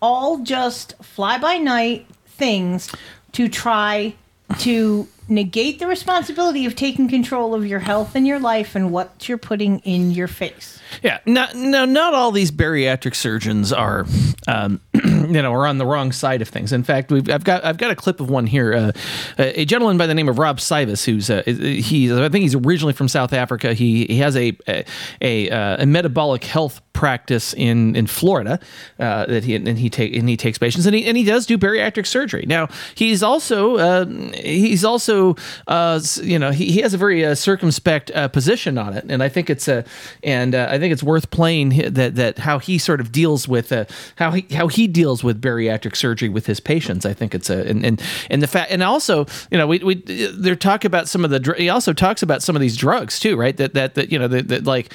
All 0.00 0.38
just 0.38 0.94
fly 1.02 1.38
by 1.38 1.58
night 1.58 2.06
things 2.26 2.90
to 3.32 3.48
try 3.48 4.14
to 4.58 5.06
negate 5.28 5.78
the 5.78 5.86
responsibility 5.86 6.64
of 6.64 6.74
taking 6.74 7.08
control 7.08 7.54
of 7.54 7.66
your 7.66 7.80
health 7.80 8.14
and 8.14 8.26
your 8.26 8.38
life 8.38 8.74
and 8.74 8.90
what 8.90 9.28
you're 9.28 9.36
putting 9.36 9.78
in 9.80 10.10
your 10.10 10.28
face. 10.28 10.80
Yeah, 11.02 11.18
Now, 11.26 11.48
no, 11.54 11.84
not 11.84 12.14
all 12.14 12.32
these 12.32 12.50
bariatric 12.50 13.14
surgeons 13.14 13.72
are, 13.72 14.06
um, 14.46 14.80
you 15.28 15.42
know, 15.42 15.52
are 15.52 15.66
on 15.66 15.78
the 15.78 15.86
wrong 15.86 16.12
side 16.12 16.42
of 16.42 16.48
things. 16.48 16.72
In 16.72 16.82
fact, 16.82 17.10
we've 17.10 17.28
I've 17.30 17.44
got 17.44 17.64
I've 17.64 17.78
got 17.78 17.90
a 17.90 17.96
clip 17.96 18.20
of 18.20 18.30
one 18.30 18.46
here. 18.46 18.72
Uh, 18.74 18.92
a 19.38 19.64
gentleman 19.64 19.98
by 19.98 20.06
the 20.06 20.14
name 20.14 20.28
of 20.28 20.38
Rob 20.38 20.58
Cywes, 20.58 21.04
who's 21.04 21.30
uh, 21.30 21.42
he's 21.44 22.12
I 22.12 22.28
think 22.28 22.42
he's 22.42 22.54
originally 22.54 22.92
from 22.92 23.08
South 23.08 23.32
Africa. 23.32 23.74
He 23.74 24.06
he 24.06 24.18
has 24.18 24.36
a 24.36 24.56
a, 24.66 24.84
a, 25.20 25.50
uh, 25.50 25.82
a 25.82 25.86
metabolic 25.86 26.44
health 26.44 26.80
practice 26.98 27.54
in 27.54 27.94
in 27.94 28.08
Florida 28.08 28.58
uh, 28.98 29.24
that 29.26 29.44
he 29.44 29.54
and 29.54 29.78
he 29.78 29.88
take 29.88 30.16
and 30.16 30.28
he 30.28 30.36
takes 30.36 30.58
patients 30.58 30.84
and 30.84 30.96
he 30.96 31.06
and 31.06 31.16
he 31.16 31.22
does 31.22 31.46
do 31.46 31.56
bariatric 31.56 32.06
surgery. 32.06 32.44
Now 32.44 32.66
he's 32.96 33.22
also 33.22 33.76
uh, 33.76 34.04
he's 34.34 34.84
also 34.84 35.36
uh, 35.68 36.00
you 36.20 36.40
know 36.40 36.50
he, 36.50 36.72
he 36.72 36.80
has 36.80 36.94
a 36.94 36.98
very 36.98 37.24
uh, 37.24 37.36
circumspect 37.36 38.10
position 38.32 38.78
on 38.78 38.94
it, 38.94 39.04
and 39.08 39.22
I 39.22 39.28
think 39.28 39.48
it's 39.48 39.68
a 39.68 39.84
and 40.24 40.56
I 40.56 40.80
think 40.80 40.92
it's 40.92 41.04
worth 41.04 41.30
playing 41.30 41.92
that 41.92 42.16
that 42.16 42.38
how 42.38 42.58
he 42.58 42.78
sort 42.78 43.00
of 43.00 43.12
deals 43.12 43.46
with 43.46 43.72
how 44.16 44.32
he 44.32 44.44
how 44.52 44.66
he 44.66 44.88
deals 44.88 45.17
with 45.22 45.40
bariatric 45.40 45.96
surgery 45.96 46.28
with 46.28 46.46
his 46.46 46.60
patients. 46.60 47.06
I 47.06 47.12
think 47.12 47.34
it's 47.34 47.50
a 47.50 47.68
and 47.68 47.84
and, 47.84 48.02
and 48.30 48.42
the 48.42 48.46
fact 48.46 48.70
and 48.70 48.82
also 48.82 49.26
you 49.50 49.58
know 49.58 49.66
we 49.66 49.78
we 49.78 49.94
they 49.94 50.54
talk 50.54 50.84
about 50.84 51.08
some 51.08 51.24
of 51.24 51.30
the 51.30 51.54
he 51.56 51.68
also 51.68 51.92
talks 51.92 52.22
about 52.22 52.42
some 52.42 52.56
of 52.56 52.60
these 52.60 52.76
drugs 52.76 53.18
too, 53.18 53.36
right? 53.36 53.56
That 53.56 53.74
that 53.74 53.94
that 53.94 54.12
you 54.12 54.18
know 54.18 54.28
that, 54.28 54.48
that 54.48 54.64
like 54.64 54.92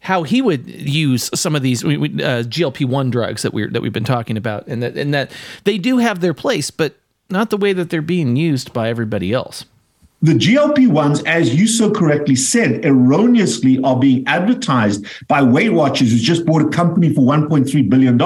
how 0.00 0.22
he 0.22 0.40
would 0.40 0.68
use 0.68 1.30
some 1.34 1.56
of 1.56 1.62
these 1.62 1.84
we, 1.84 1.96
we, 1.96 2.08
uh, 2.22 2.42
GLP 2.44 2.86
one 2.86 3.10
drugs 3.10 3.42
that 3.42 3.52
we're 3.52 3.68
that 3.70 3.82
we've 3.82 3.92
been 3.92 4.04
talking 4.04 4.36
about, 4.36 4.66
and 4.66 4.82
that 4.82 4.96
and 4.96 5.12
that 5.14 5.30
they 5.64 5.78
do 5.78 5.98
have 5.98 6.20
their 6.20 6.34
place, 6.34 6.70
but 6.70 6.96
not 7.28 7.50
the 7.50 7.56
way 7.56 7.72
that 7.72 7.90
they're 7.90 8.02
being 8.02 8.36
used 8.36 8.72
by 8.72 8.88
everybody 8.88 9.32
else. 9.32 9.64
The 10.22 10.32
GLP 10.32 10.88
1s, 10.88 11.24
as 11.26 11.54
you 11.54 11.66
so 11.66 11.90
correctly 11.90 12.36
said, 12.36 12.84
erroneously 12.84 13.80
are 13.82 13.98
being 13.98 14.26
advertised 14.26 15.04
by 15.28 15.42
Weight 15.42 15.72
Watchers, 15.72 16.10
who's 16.10 16.22
just 16.22 16.46
bought 16.46 16.62
a 16.62 16.68
company 16.68 17.12
for 17.12 17.20
$1.3 17.20 17.90
billion 17.90 18.16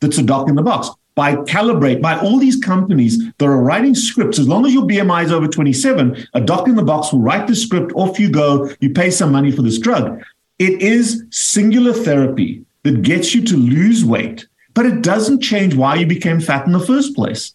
that's 0.00 0.18
a 0.18 0.22
doc 0.22 0.48
in 0.48 0.56
the 0.56 0.62
box. 0.62 0.90
by 1.18 1.34
Calibrate, 1.34 2.00
by 2.00 2.16
all 2.20 2.38
these 2.38 2.54
companies 2.54 3.18
that 3.38 3.44
are 3.44 3.60
writing 3.60 3.92
scripts. 3.92 4.38
As 4.38 4.46
long 4.46 4.64
as 4.64 4.72
your 4.72 4.84
BMI 4.84 5.24
is 5.24 5.32
over 5.32 5.48
27, 5.48 6.28
a 6.34 6.40
doctor 6.40 6.70
in 6.70 6.76
the 6.76 6.84
box 6.84 7.12
will 7.12 7.18
write 7.18 7.48
the 7.48 7.56
script, 7.56 7.90
off 7.96 8.20
you 8.20 8.30
go, 8.30 8.70
you 8.78 8.90
pay 8.90 9.10
some 9.10 9.32
money 9.32 9.50
for 9.50 9.62
this 9.62 9.78
drug. 9.78 10.22
It 10.60 10.80
is 10.80 11.24
singular 11.30 11.92
therapy 11.92 12.64
that 12.84 13.02
gets 13.02 13.34
you 13.34 13.42
to 13.46 13.56
lose 13.56 14.04
weight, 14.04 14.46
but 14.74 14.86
it 14.86 15.02
doesn't 15.02 15.40
change 15.40 15.74
why 15.74 15.96
you 15.96 16.06
became 16.06 16.38
fat 16.38 16.66
in 16.66 16.72
the 16.72 16.86
first 16.86 17.16
place. 17.16 17.52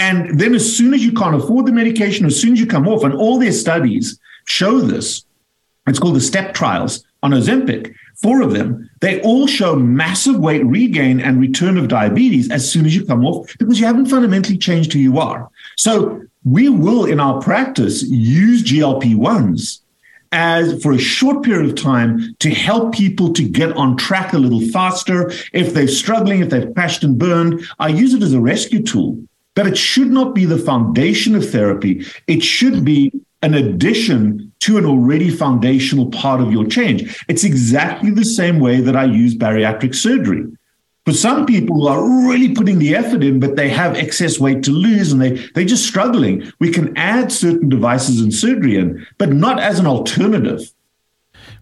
And 0.00 0.40
then 0.40 0.54
as 0.54 0.76
soon 0.76 0.94
as 0.94 1.04
you 1.04 1.12
can't 1.12 1.36
afford 1.36 1.66
the 1.66 1.72
medication, 1.72 2.24
as 2.24 2.40
soon 2.40 2.54
as 2.54 2.60
you 2.60 2.66
come 2.66 2.88
off, 2.88 3.04
and 3.04 3.12
all 3.12 3.38
their 3.38 3.52
studies 3.52 4.18
show 4.46 4.80
this, 4.80 5.26
it's 5.86 5.98
called 5.98 6.16
the 6.16 6.22
STEP 6.22 6.54
trials 6.54 7.04
on 7.22 7.32
Ozempic, 7.32 7.94
four 8.16 8.40
of 8.40 8.52
them, 8.52 8.88
they 9.02 9.20
all 9.20 9.46
show 9.46 9.76
massive 9.76 10.38
weight 10.38 10.64
regain 10.64 11.20
and 11.20 11.38
return 11.38 11.76
of 11.76 11.88
diabetes 11.88 12.50
as 12.50 12.70
soon 12.70 12.86
as 12.86 12.96
you 12.96 13.04
come 13.04 13.26
off 13.26 13.54
because 13.58 13.78
you 13.78 13.84
haven't 13.84 14.06
fundamentally 14.06 14.56
changed 14.56 14.94
who 14.94 14.98
you 14.98 15.18
are. 15.18 15.50
So 15.76 16.22
we 16.44 16.70
will, 16.70 17.04
in 17.04 17.20
our 17.20 17.38
practice, 17.42 18.02
use 18.02 18.62
GLP 18.62 19.14
1s 19.14 19.80
as 20.32 20.82
for 20.82 20.92
a 20.92 20.98
short 20.98 21.42
period 21.44 21.68
of 21.68 21.76
time 21.76 22.34
to 22.38 22.48
help 22.48 22.94
people 22.94 23.34
to 23.34 23.46
get 23.46 23.76
on 23.76 23.98
track 23.98 24.32
a 24.32 24.38
little 24.38 24.66
faster. 24.68 25.30
If 25.52 25.74
they're 25.74 25.88
struggling, 25.88 26.40
if 26.40 26.48
they've 26.48 26.72
crashed 26.72 27.04
and 27.04 27.18
burned, 27.18 27.68
I 27.78 27.88
use 27.88 28.14
it 28.14 28.22
as 28.22 28.32
a 28.32 28.40
rescue 28.40 28.82
tool. 28.82 29.22
But 29.54 29.66
it 29.66 29.76
should 29.76 30.10
not 30.10 30.34
be 30.34 30.44
the 30.44 30.58
foundation 30.58 31.34
of 31.34 31.48
therapy. 31.50 32.06
It 32.26 32.42
should 32.42 32.84
be 32.84 33.12
an 33.42 33.54
addition 33.54 34.52
to 34.60 34.76
an 34.76 34.84
already 34.84 35.30
foundational 35.30 36.10
part 36.10 36.40
of 36.40 36.52
your 36.52 36.66
change. 36.66 37.22
It's 37.28 37.44
exactly 37.44 38.10
the 38.10 38.24
same 38.24 38.60
way 38.60 38.80
that 38.80 38.96
I 38.96 39.04
use 39.04 39.34
bariatric 39.34 39.94
surgery. 39.94 40.44
For 41.06 41.12
some 41.14 41.46
people 41.46 41.76
who 41.76 41.88
are 41.88 42.28
really 42.28 42.54
putting 42.54 42.78
the 42.78 42.94
effort 42.94 43.24
in, 43.24 43.40
but 43.40 43.56
they 43.56 43.70
have 43.70 43.96
excess 43.96 44.38
weight 44.38 44.62
to 44.64 44.70
lose 44.70 45.10
and 45.10 45.20
they, 45.20 45.30
they're 45.54 45.64
just 45.64 45.88
struggling, 45.88 46.52
we 46.60 46.70
can 46.70 46.96
add 46.96 47.32
certain 47.32 47.70
devices 47.70 48.20
and 48.20 48.32
surgery 48.32 48.76
in, 48.76 49.06
but 49.16 49.30
not 49.30 49.58
as 49.58 49.78
an 49.78 49.86
alternative. 49.86 50.70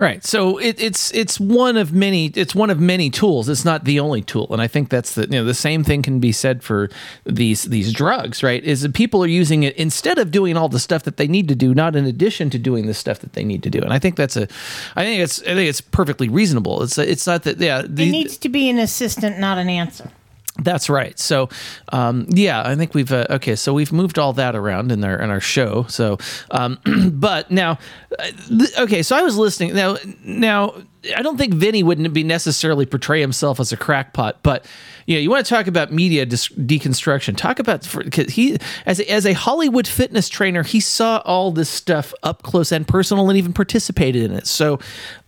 Right. 0.01 0.25
So 0.25 0.59
it, 0.59 0.81
it's 0.81 1.13
it's 1.13 1.41
one 1.41 1.77
of 1.77 1.93
many 1.93 2.27
it's 2.27 2.55
one 2.55 2.71
of 2.71 2.79
many 2.79 3.11
tools. 3.11 3.49
It's 3.49 3.65
not 3.65 3.85
the 3.85 3.99
only 3.99 4.23
tool, 4.23 4.47
and 4.51 4.63
I 4.63 4.69
think 4.69 4.91
that's 4.91 5.15
the 5.15 5.23
you 5.23 5.31
know 5.31 5.45
the 5.45 5.55
same 5.55 5.83
thing 5.83 6.03
can 6.03 6.21
be 6.21 6.31
said 6.31 6.63
for 6.63 6.89
these 7.25 7.65
these 7.65 7.93
drugs. 7.93 8.45
Right? 8.45 8.63
Is 8.63 8.83
that 8.83 8.95
people 8.95 9.25
are 9.25 9.29
using 9.29 9.65
it 9.65 9.75
instead 9.77 10.19
of 10.19 10.31
doing 10.31 10.57
all 10.57 10.69
the 10.69 10.79
stuff 10.79 11.03
that 11.03 11.17
they 11.17 11.27
need 11.27 11.49
to 11.49 11.57
do, 11.57 11.75
not 11.75 11.97
in 11.97 12.05
addition 12.05 12.49
to 12.51 12.61
doing 12.61 12.87
the 12.87 12.95
stuff 12.95 13.19
that 13.21 13.33
they 13.33 13.43
need 13.43 13.65
to 13.65 13.71
do. 13.71 13.81
And 13.81 13.93
I 13.93 13.99
think 13.99 14.15
that's 14.15 14.37
a 14.37 14.47
I 14.95 15.03
think 15.03 15.21
it's 15.21 15.43
I 15.43 15.55
think 15.55 15.69
it's 15.69 15.81
perfectly 15.81 16.29
reasonable. 16.29 16.81
It's 16.85 16.97
it's 16.97 17.27
not 17.27 17.43
that 17.43 17.59
yeah. 17.59 17.83
The, 17.83 18.09
it 18.09 18.13
needs 18.13 18.37
to 18.37 18.49
be 18.49 18.71
an 18.71 18.79
assistant, 18.79 19.41
not 19.41 19.59
an 19.59 19.69
answer. 19.69 20.13
That's 20.61 20.91
right. 20.91 21.19
So, 21.19 21.49
um, 21.93 22.27
yeah, 22.29 22.63
I 22.67 22.75
think 22.75 22.93
we've 22.93 23.13
uh, 23.13 23.27
okay. 23.31 23.55
So 23.55 23.73
we've 23.73 23.93
moved 23.93 24.19
all 24.19 24.33
that 24.35 24.57
around 24.57 24.91
in 24.91 25.05
our 25.05 25.17
in 25.21 25.31
our 25.31 25.41
show. 25.41 25.85
So, 25.89 26.19
um, 26.51 26.79
but 27.13 27.51
now, 27.51 27.79
uh, 28.19 28.67
okay. 28.81 29.03
So 29.03 29.17
I 29.17 29.23
was 29.23 29.37
listening 29.37 29.75
now. 29.75 29.97
Now 30.25 30.75
I 31.17 31.23
don't 31.23 31.37
think 31.37 31.55
Vinnie 31.55 31.83
wouldn't 31.83 32.13
be 32.13 32.23
necessarily 32.23 32.87
portray 32.87 33.21
himself 33.21 33.61
as 33.61 33.73
a 33.73 33.77
crackpot, 33.77 34.43
but 34.43 34.65
you 35.07 35.15
know, 35.15 35.21
you 35.21 35.31
want 35.31 35.45
to 35.45 35.49
talk 35.49 35.67
about 35.67 35.91
media 35.91 36.27
dis- 36.27 36.49
deconstruction. 36.49 37.35
Talk 37.37 37.59
about 37.59 37.85
for, 37.85 38.03
he 38.13 38.59
as 38.85 39.01
a, 39.01 39.11
as 39.11 39.25
a 39.25 39.33
Hollywood 39.33 39.87
fitness 39.87 40.29
trainer, 40.29 40.63
he 40.63 40.81
saw 40.81 41.23
all 41.25 41.51
this 41.51 41.71
stuff 41.71 42.13
up 42.23 42.43
close 42.43 42.73
and 42.73 42.87
personal, 42.87 43.29
and 43.31 43.39
even 43.39 43.55
participated 43.55 44.31
in 44.31 44.33
it. 44.33 44.47
So, 44.47 44.79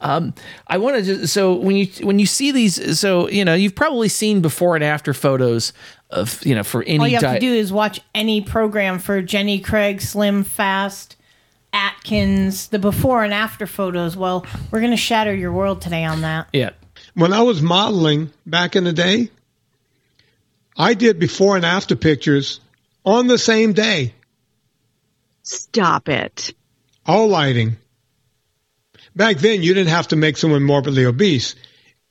um, 0.03 0.35
I 0.67 0.77
want 0.77 1.05
to. 1.05 1.27
So 1.27 1.55
when 1.55 1.77
you 1.77 1.87
when 2.03 2.19
you 2.19 2.27
see 2.27 2.53
these, 2.53 2.99
so 2.99 3.29
you 3.29 3.45
know, 3.45 3.55
you've 3.55 3.75
probably 3.75 4.09
seen 4.09 4.43
before 4.43 4.75
and 4.75 4.85
after 4.85 5.15
photos 5.15 5.73
of 6.11 6.45
you 6.45 6.55
know 6.55 6.63
for 6.63 6.83
any. 6.83 6.99
All 6.99 7.09
you 7.09 7.15
have 7.15 7.23
diet. 7.23 7.41
to 7.41 7.47
do 7.47 7.55
is 7.55 7.73
watch 7.73 8.01
any 8.15 8.43
program 8.43 8.99
for 8.99 9.23
Jenny 9.23 9.61
Craig, 9.61 10.03
Slim 10.03 10.45
Fast. 10.45 11.17
Atkins, 11.73 12.69
the 12.69 12.79
before 12.79 13.23
and 13.25 13.33
after 13.33 13.67
photos. 13.67 14.17
Well, 14.17 14.47
we're 14.71 14.81
going 14.81 14.91
to 14.93 14.97
shatter 14.97 15.35
your 15.35 15.53
world 15.53 15.81
today 15.83 16.05
on 16.05 16.23
that. 16.23 16.49
Yeah. 16.53 16.71
When 17.15 17.33
I 17.33 17.43
was 17.43 17.63
modeling 17.63 18.33
back 18.47 18.77
in 18.77 18.85
the 18.85 18.93
day, 18.93 19.31
I 20.77 20.95
did 20.95 21.19
before 21.19 21.57
and 21.57 21.65
after 21.65 21.97
pictures 21.97 22.61
on 23.05 23.27
the 23.27 23.39
same 23.39 23.73
day. 23.73 24.15
Stop 25.43 26.09
it. 26.09 26.55
All 27.07 27.29
lighting. 27.29 27.77
Back 29.17 29.39
then, 29.39 29.63
you 29.63 29.75
didn't 29.75 29.91
have 29.91 30.09
to 30.09 30.17
make 30.17 30.37
someone 30.37 30.63
morbidly 30.63 31.05
obese. 31.05 31.55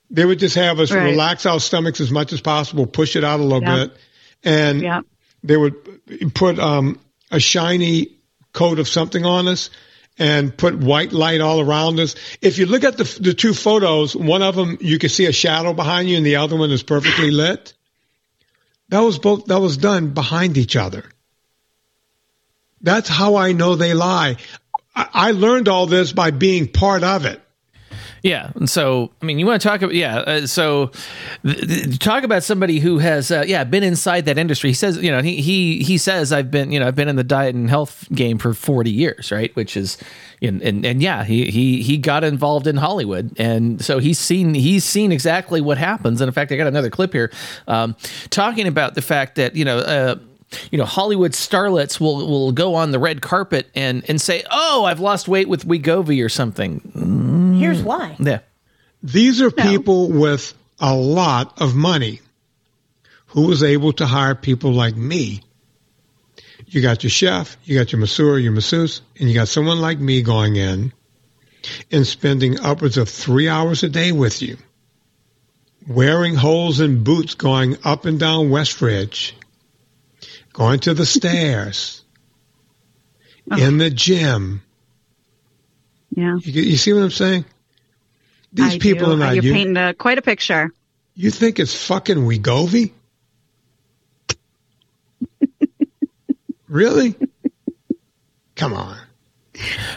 They 0.10 0.26
would 0.26 0.40
just 0.40 0.56
have 0.56 0.80
us 0.80 0.92
Right. 0.92 1.04
relax 1.04 1.46
our 1.46 1.60
stomachs 1.60 2.02
as 2.02 2.12
much 2.12 2.34
as 2.34 2.42
possible, 2.42 2.86
push 2.88 3.16
it 3.16 3.24
out 3.24 3.40
a 3.40 3.44
little 3.44 3.62
Yep. 3.64 3.90
bit, 3.92 3.98
and 4.44 4.82
Yep. 4.82 5.06
they 5.44 5.56
would 5.58 6.34
put 6.34 6.60
um, 6.60 7.00
a 7.32 7.40
shiny 7.40 8.10
coat 8.54 8.80
of 8.80 8.88
something 8.88 9.26
on 9.26 9.48
us 9.48 9.70
and 10.18 10.56
put 10.56 10.78
white 10.78 11.14
light 11.14 11.40
all 11.42 11.62
around 11.62 12.00
us. 12.00 12.16
If 12.42 12.58
you 12.58 12.66
look 12.66 12.84
at 12.84 12.98
the, 12.98 13.04
the 13.22 13.34
two 13.34 13.54
photos, 13.54 14.16
one 14.16 14.42
of 14.42 14.56
them 14.56 14.78
you 14.82 15.00
can 15.00 15.10
see 15.10 15.26
a 15.26 15.32
shadow 15.32 15.74
behind 15.74 16.10
you, 16.10 16.18
and 16.18 16.26
the 16.26 16.38
other 16.38 16.58
one 16.58 16.72
is 16.72 16.84
perfectly 16.84 17.32
lit. 17.32 17.74
That 18.90 19.00
was 19.00 19.20
both. 19.20 19.46
That 19.46 19.62
was 19.62 19.78
done 19.78 20.10
behind 20.14 20.58
each 20.58 20.76
other. 20.76 21.06
That's 22.82 23.10
how 23.10 23.36
I 23.36 23.54
know 23.54 23.76
they 23.76 23.94
lie. 23.94 24.38
I, 24.96 25.08
I 25.14 25.32
learned 25.32 25.68
all 25.68 25.86
this 25.86 26.12
by 26.12 26.32
being 26.32 26.68
part 26.68 27.04
of 27.04 27.26
it. 27.26 27.42
Yeah, 28.24 28.52
and 28.56 28.70
so 28.70 29.12
I 29.22 29.26
mean, 29.26 29.40
you 29.40 29.46
want 29.46 29.62
to 29.62 29.68
talk 29.68 29.82
about 29.82 29.96
yeah. 29.96 30.18
Uh, 30.20 30.48
so 30.48 30.92
th- 31.46 31.68
th- 31.68 32.00
talk 32.00 32.24
about 32.24 32.44
somebody 32.44 32.80
who 32.80 32.98
has 33.00 33.32
uh, 33.32 33.44
yeah 33.48 33.64
been 33.64 33.84
inside 33.84 34.26
that 34.26 34.38
industry. 34.38 34.70
He 34.72 34.74
says 34.74 34.98
you 34.98 35.12
know 35.12 35.22
he 35.22 35.42
he 35.42 35.84
he 35.84 35.98
says 35.98 36.34
I've 36.34 36.52
been 36.52 36.72
you 36.72 36.80
know 36.80 36.88
I've 36.88 36.96
been 36.96 37.08
in 37.08 37.16
the 37.16 37.24
diet 37.24 37.56
and 37.56 37.70
health 37.70 38.08
game 38.14 38.38
for 38.38 38.54
forty 38.54 38.92
years, 38.92 39.32
right? 39.32 39.56
Which 39.56 39.78
is 39.78 39.98
and 40.42 40.62
and, 40.62 40.86
and 40.86 41.02
yeah, 41.02 41.24
he 41.24 41.50
he 41.50 41.82
he 41.82 41.98
got 41.98 42.24
involved 42.24 42.68
in 42.68 42.78
Hollywood, 42.78 43.36
and 43.40 43.84
so 43.84 44.00
he's 44.00 44.20
seen 44.20 44.54
he's 44.54 44.84
seen 44.84 45.12
exactly 45.12 45.62
what 45.62 45.78
happens. 45.78 46.22
And 46.22 46.28
in 46.28 46.34
fact, 46.34 46.52
I 46.52 46.58
got 46.58 46.68
another 46.68 46.90
clip 46.90 47.14
here 47.14 47.32
um, 47.68 47.96
talking 48.30 48.68
about 48.68 48.96
the 48.96 49.02
fact 49.02 49.36
that 49.36 49.56
you 49.56 49.66
know. 49.66 49.80
Uh, 49.80 50.16
you 50.72 50.80
know, 50.80 50.86
Hollywood 50.86 51.34
starlets 51.34 52.00
will 52.00 52.28
will 52.28 52.52
go 52.52 52.74
on 52.74 52.90
the 52.90 52.98
red 52.98 53.22
carpet 53.22 53.70
and 53.76 54.04
and 54.10 54.20
say, 54.20 54.44
"Oh, 54.50 54.84
I've 54.84 55.00
lost 55.00 55.28
weight 55.28 55.48
with 55.48 55.64
Wegovy 55.64 56.26
or 56.26 56.30
something." 56.30 56.82
Here's 57.60 57.82
mm. 57.82 57.86
why. 57.86 58.16
Yeah. 58.20 58.40
These 59.02 59.42
are 59.42 59.52
people 59.52 60.10
with 60.10 60.54
a 60.80 60.94
lot 60.94 61.62
of 61.62 61.76
money 61.76 62.22
who 63.28 63.48
was 63.48 63.64
able 63.64 63.94
to 63.94 64.06
hire 64.06 64.36
people 64.36 64.72
like 64.72 64.96
me. 64.96 65.42
You 66.68 66.82
got 66.82 67.04
your 67.04 67.10
chef, 67.10 67.58
you 67.64 67.78
got 67.78 67.92
your 67.92 68.00
masseur, 68.00 68.38
your 68.38 68.52
masseuse, 68.52 69.02
and 69.20 69.30
you 69.30 69.36
got 69.36 69.48
someone 69.48 69.80
like 69.80 70.00
me 70.00 70.22
going 70.22 70.56
in 70.56 70.94
and 71.92 72.06
spending 72.06 72.60
upwards 72.60 72.98
of 72.98 73.10
three 73.10 73.48
hours 73.48 73.84
a 73.84 73.90
day 73.90 74.12
with 74.12 74.42
you, 74.42 74.58
wearing 75.88 76.36
holes 76.36 76.80
in 76.80 77.04
boots 77.04 77.36
going 77.36 77.78
up 77.84 78.06
and 78.06 78.20
down 78.20 78.50
West 78.50 78.82
Ridge, 78.82 79.36
going 80.54 80.80
to 80.82 80.94
the 80.94 81.06
stairs, 81.18 82.04
uh-huh. 83.50 83.62
in 83.62 83.78
the 83.78 83.90
gym. 83.90 84.62
Yeah. 86.16 86.38
You, 86.42 86.62
you 86.62 86.78
see 86.78 86.94
what 86.94 87.04
I'm 87.04 87.12
saying? 87.12 87.46
These 88.52 88.76
I 88.76 88.80
people 88.80 89.08
do. 89.08 89.14
are 89.14 89.18
not 89.18 89.36
You're 89.36 89.44
you. 89.44 89.54
painting 89.54 89.78
a, 89.78 89.94
quite 89.94 90.18
a 90.18 90.22
picture. 90.22 90.74
You 91.16 91.32
think 91.32 91.60
it's 91.60 91.76
fucking 91.76 92.18
Wegovy? 92.18 92.92
really? 96.68 97.16
Come 98.56 98.74
on. 98.74 98.98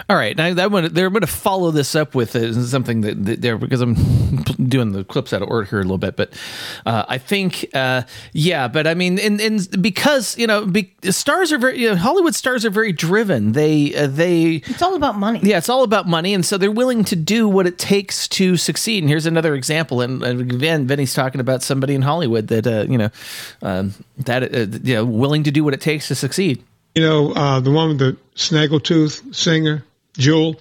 All 0.09 0.17
right, 0.17 0.37
now 0.37 0.55
that 0.55 0.71
one, 0.71 0.93
they're 0.93 1.11
going 1.11 1.21
to 1.21 1.27
follow 1.27 1.71
this 1.71 1.95
up 1.95 2.15
with 2.15 2.35
uh, 2.35 2.53
something 2.65 3.03
that, 3.03 3.25
that 3.25 3.41
they're 3.41 3.59
because 3.59 3.81
I'm 3.81 3.95
doing 4.69 4.93
the 4.93 5.05
clips 5.05 5.33
out 5.33 5.43
of 5.43 5.49
order 5.49 5.65
here 5.65 5.79
a 5.79 5.83
little 5.83 5.99
bit, 5.99 6.17
but 6.17 6.33
uh, 6.85 7.05
I 7.09 7.19
think, 7.19 7.69
uh, 7.75 8.03
yeah, 8.33 8.69
but 8.69 8.87
I 8.87 8.95
mean, 8.95 9.19
and, 9.19 9.41
and 9.41 9.83
because 9.83 10.37
you 10.37 10.47
know, 10.47 10.67
be, 10.67 10.93
stars 11.11 11.53
are 11.53 11.59
very 11.59 11.81
you 11.81 11.91
know, 11.91 11.97
Hollywood 11.97 12.35
stars 12.35 12.65
are 12.65 12.71
very 12.71 12.93
driven. 12.93 13.53
They 13.53 13.95
uh, 13.95 14.07
they 14.07 14.63
it's 14.67 14.83
all 14.83 14.95
about 14.95 15.17
money. 15.17 15.41
Yeah, 15.43 15.59
it's 15.59 15.69
all 15.69 15.85
about 15.85 16.09
money, 16.09 16.35
and 16.35 16.45
so 16.45 16.59
they're 16.59 16.71
willing 16.71 17.05
to 17.05 17.17
do 17.17 17.49
what 17.49 17.67
it 17.67 17.79
takes 17.79 18.27
to 18.29 18.57
succeed. 18.57 19.03
And 19.03 19.09
here's 19.09 19.27
another 19.27 19.55
example, 19.55 20.01
and, 20.01 20.23
and 20.23 20.53
again, 20.53 20.87
Vinnie's 20.87 21.15
talking 21.15 21.41
about 21.41 21.63
somebody 21.63 21.95
in 21.95 22.03
Hollywood 22.03 22.49
that 22.49 22.67
uh, 22.67 22.87
you 22.89 22.99
know 22.99 23.11
um, 23.63 23.95
that 24.19 24.43
uh, 24.43 24.79
you 24.83 24.95
know 24.95 25.05
willing 25.05 25.45
to 25.45 25.51
do 25.51 25.63
what 25.63 25.75
it 25.75 25.81
takes 25.81 26.09
to 26.09 26.15
succeed. 26.15 26.65
You 26.95 27.03
know, 27.03 27.33
uh, 27.33 27.61
the 27.61 27.71
one 27.71 27.89
with 27.89 27.99
the 27.99 28.17
snaggletooth 28.35 29.35
singer, 29.35 29.85
Jewel. 30.15 30.61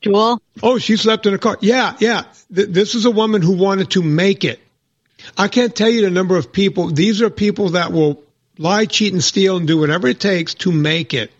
Jewel? 0.00 0.40
Oh, 0.62 0.78
she 0.78 0.96
slept 0.96 1.26
in 1.26 1.34
a 1.34 1.38
car. 1.38 1.56
Yeah, 1.60 1.96
yeah. 1.98 2.24
Th- 2.54 2.68
this 2.68 2.94
is 2.94 3.04
a 3.04 3.10
woman 3.10 3.42
who 3.42 3.52
wanted 3.52 3.90
to 3.92 4.02
make 4.02 4.44
it. 4.44 4.60
I 5.36 5.48
can't 5.48 5.74
tell 5.74 5.88
you 5.88 6.02
the 6.02 6.10
number 6.10 6.36
of 6.36 6.52
people. 6.52 6.88
These 6.88 7.22
are 7.22 7.30
people 7.30 7.70
that 7.70 7.92
will 7.92 8.22
lie, 8.56 8.86
cheat, 8.86 9.12
and 9.12 9.22
steal 9.22 9.56
and 9.56 9.66
do 9.66 9.78
whatever 9.78 10.08
it 10.08 10.20
takes 10.20 10.54
to 10.54 10.72
make 10.72 11.14
it. 11.14 11.32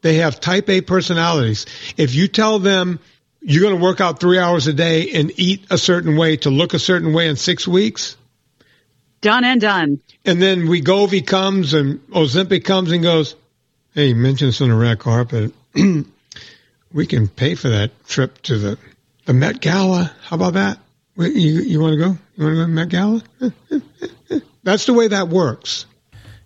They 0.00 0.16
have 0.16 0.40
type 0.40 0.68
A 0.68 0.80
personalities. 0.80 1.66
If 1.96 2.14
you 2.14 2.28
tell 2.28 2.58
them 2.58 2.98
you're 3.40 3.62
going 3.62 3.78
to 3.78 3.82
work 3.82 4.00
out 4.00 4.20
three 4.20 4.38
hours 4.38 4.66
a 4.68 4.72
day 4.72 5.10
and 5.12 5.32
eat 5.36 5.66
a 5.70 5.78
certain 5.78 6.16
way 6.16 6.36
to 6.38 6.50
look 6.50 6.74
a 6.74 6.78
certain 6.78 7.12
way 7.12 7.28
in 7.28 7.36
six 7.36 7.66
weeks, 7.66 8.16
Done 9.22 9.44
and 9.44 9.60
done. 9.60 10.00
And 10.24 10.42
then 10.42 10.66
Wegovy 10.66 11.24
comes 11.24 11.74
and 11.74 12.00
Ozempic 12.08 12.64
comes 12.64 12.90
and 12.90 13.04
goes, 13.04 13.36
hey, 13.94 14.08
you 14.08 14.14
mentioned 14.14 14.48
this 14.48 14.60
on 14.60 14.68
the 14.68 14.74
red 14.74 14.98
carpet. 14.98 15.52
we 16.92 17.06
can 17.06 17.28
pay 17.28 17.54
for 17.54 17.68
that 17.68 17.90
trip 18.06 18.40
to 18.42 18.58
the, 18.58 18.78
the 19.26 19.34
Met 19.34 19.60
Gala. 19.60 20.12
How 20.22 20.36
about 20.36 20.54
that? 20.54 20.78
You, 21.16 21.26
you 21.28 21.80
want 21.80 21.92
to 21.92 21.98
go? 21.98 22.18
You 22.36 22.44
want 22.44 22.54
to 22.54 22.56
go 22.56 22.62
to 22.62 22.68
Met 22.68 22.88
Gala? 22.88 23.22
That's 24.62 24.86
the 24.86 24.94
way 24.94 25.08
that 25.08 25.28
works. 25.28 25.86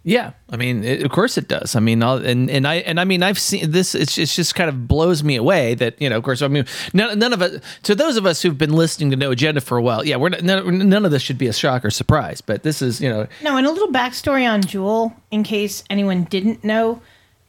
Yeah, 0.02 0.34
I 0.48 0.56
mean, 0.56 0.84
it, 0.84 1.02
of 1.02 1.10
course 1.10 1.36
it 1.36 1.48
does. 1.48 1.74
I 1.74 1.80
mean, 1.80 2.00
I'll, 2.00 2.24
and 2.24 2.48
and 2.48 2.64
I 2.64 2.76
and 2.76 3.00
I 3.00 3.04
mean, 3.04 3.24
I've 3.24 3.40
seen 3.40 3.72
this. 3.72 3.92
It's 3.96 4.16
it's 4.18 4.36
just 4.36 4.54
kind 4.54 4.68
of 4.68 4.86
blows 4.86 5.24
me 5.24 5.34
away 5.34 5.74
that 5.74 6.00
you 6.00 6.08
know. 6.08 6.16
Of 6.16 6.22
course, 6.22 6.42
I 6.42 6.48
mean, 6.48 6.64
none, 6.94 7.18
none 7.18 7.32
of 7.32 7.42
us 7.42 7.60
To 7.82 7.96
those 7.96 8.16
of 8.16 8.24
us 8.24 8.40
who've 8.40 8.56
been 8.56 8.72
listening 8.72 9.10
to 9.10 9.16
No 9.16 9.32
Agenda 9.32 9.60
for 9.60 9.76
a 9.76 9.82
while, 9.82 10.06
yeah, 10.06 10.14
we're 10.14 10.28
not, 10.28 10.44
none, 10.44 10.88
none 10.88 11.04
of 11.04 11.10
this 11.10 11.22
should 11.22 11.38
be 11.38 11.48
a 11.48 11.52
shock 11.52 11.84
or 11.84 11.90
surprise. 11.90 12.40
But 12.40 12.62
this 12.62 12.82
is, 12.82 13.00
you 13.00 13.08
know, 13.08 13.26
No, 13.42 13.56
and 13.56 13.66
a 13.66 13.70
little 13.72 13.88
backstory 13.88 14.48
on 14.48 14.62
Jewel, 14.62 15.12
in 15.32 15.42
case 15.42 15.82
anyone 15.90 16.22
didn't 16.22 16.62
know. 16.62 17.02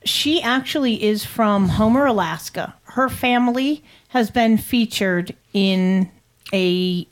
She 0.08 0.42
actually 0.42 1.04
is 1.04 1.26
from 1.26 1.68
Homer, 1.68 2.06
Alaska. 2.06 2.74
Her 2.84 3.10
family 3.10 3.84
has 4.10 4.32
been 4.32 4.58
featured 4.58 5.36
in 5.54 6.10
a 6.54 7.06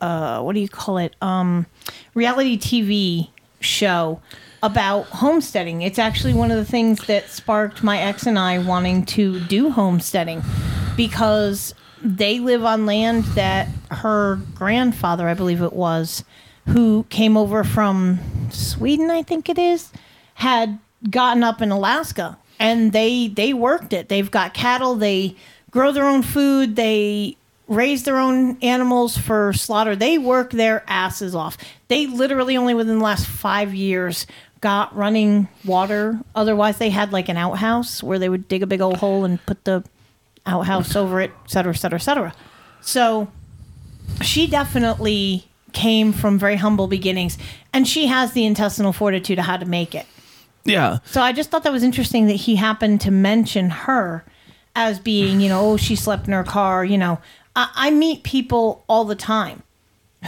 uh, 0.00 0.42
what 0.42 0.54
do 0.54 0.60
you 0.60 0.68
call 0.68 0.98
it? 0.98 1.14
Um, 1.22 1.66
reality 2.14 2.58
TV 2.58 3.30
show 3.60 4.20
about 4.62 5.04
homesteading. 5.06 5.82
It's 5.82 5.98
actually 5.98 6.34
one 6.34 6.50
of 6.50 6.56
the 6.56 6.64
things 6.64 7.06
that 7.06 7.28
sparked 7.28 7.82
my 7.82 7.98
ex 7.98 8.26
and 8.26 8.38
I 8.38 8.58
wanting 8.58 9.06
to 9.06 9.40
do 9.40 9.70
homesteading 9.70 10.42
because 10.96 11.72
they 12.02 12.40
live 12.40 12.64
on 12.64 12.84
land 12.84 13.24
that 13.36 13.68
her 13.90 14.40
grandfather, 14.54 15.28
I 15.28 15.34
believe 15.34 15.62
it 15.62 15.72
was, 15.72 16.24
who 16.66 17.04
came 17.10 17.36
over 17.36 17.62
from 17.62 18.18
Sweden, 18.50 19.10
I 19.10 19.22
think 19.22 19.48
it 19.48 19.58
is, 19.58 19.92
had 20.34 20.78
gotten 21.10 21.44
up 21.44 21.62
in 21.62 21.70
Alaska 21.70 22.38
and 22.58 22.92
they 22.92 23.28
they 23.28 23.54
worked 23.54 23.92
it. 23.92 24.08
They've 24.08 24.30
got 24.30 24.54
cattle, 24.54 24.94
they 24.94 25.36
grow 25.70 25.92
their 25.92 26.08
own 26.08 26.22
food, 26.22 26.76
they 26.76 27.36
raise 27.68 28.04
their 28.04 28.16
own 28.16 28.56
animals 28.62 29.16
for 29.18 29.52
slaughter. 29.52 29.94
They 29.94 30.16
work 30.16 30.52
their 30.52 30.82
asses 30.88 31.34
off. 31.34 31.58
They 31.88 32.06
literally 32.06 32.56
only 32.56 32.74
within 32.74 32.98
the 32.98 33.04
last 33.04 33.26
5 33.26 33.74
years 33.74 34.26
got 34.60 34.96
running 34.96 35.48
water. 35.64 36.18
Otherwise 36.34 36.78
they 36.78 36.90
had 36.90 37.12
like 37.12 37.28
an 37.28 37.36
outhouse 37.36 38.02
where 38.02 38.18
they 38.18 38.28
would 38.28 38.48
dig 38.48 38.62
a 38.62 38.66
big 38.66 38.80
old 38.80 38.96
hole 38.96 39.24
and 39.24 39.44
put 39.44 39.64
the 39.64 39.84
outhouse 40.46 40.96
over 40.96 41.20
it, 41.20 41.30
et 41.44 41.50
cetera, 41.50 41.74
et 41.74 41.76
cetera, 41.76 41.98
et 41.98 42.02
cetera. 42.02 42.34
So 42.80 43.28
she 44.22 44.46
definitely 44.46 45.46
came 45.72 46.12
from 46.14 46.38
very 46.38 46.56
humble 46.56 46.86
beginnings 46.86 47.36
and 47.72 47.86
she 47.86 48.06
has 48.06 48.32
the 48.32 48.46
intestinal 48.46 48.94
fortitude 48.94 49.38
of 49.38 49.44
how 49.44 49.58
to 49.58 49.66
make 49.66 49.94
it. 49.94 50.06
Yeah, 50.68 50.98
So 51.04 51.20
I 51.20 51.32
just 51.32 51.50
thought 51.50 51.62
that 51.64 51.72
was 51.72 51.82
interesting 51.82 52.26
that 52.26 52.34
he 52.34 52.56
happened 52.56 53.00
to 53.02 53.10
mention 53.10 53.70
her 53.70 54.24
as 54.74 54.98
being, 54.98 55.40
you 55.40 55.48
know, 55.48 55.72
oh, 55.72 55.76
she 55.76 55.96
slept 55.96 56.26
in 56.26 56.32
her 56.32 56.44
car. 56.44 56.84
You 56.84 56.98
know, 56.98 57.20
I, 57.56 57.70
I 57.74 57.90
meet 57.90 58.22
people 58.22 58.84
all 58.88 59.04
the 59.04 59.16
time 59.16 59.62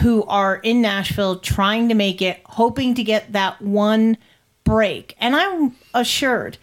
who 0.01 0.23
are 0.23 0.55
in 0.57 0.81
Nashville 0.81 1.39
trying 1.39 1.89
to 1.89 1.95
make 1.95 2.21
it, 2.21 2.41
hoping 2.45 2.93
to 2.95 3.03
get 3.03 3.33
that 3.33 3.61
one 3.61 4.17
break. 4.63 5.15
And 5.19 5.35
I'm 5.35 5.75
assured 5.93 6.57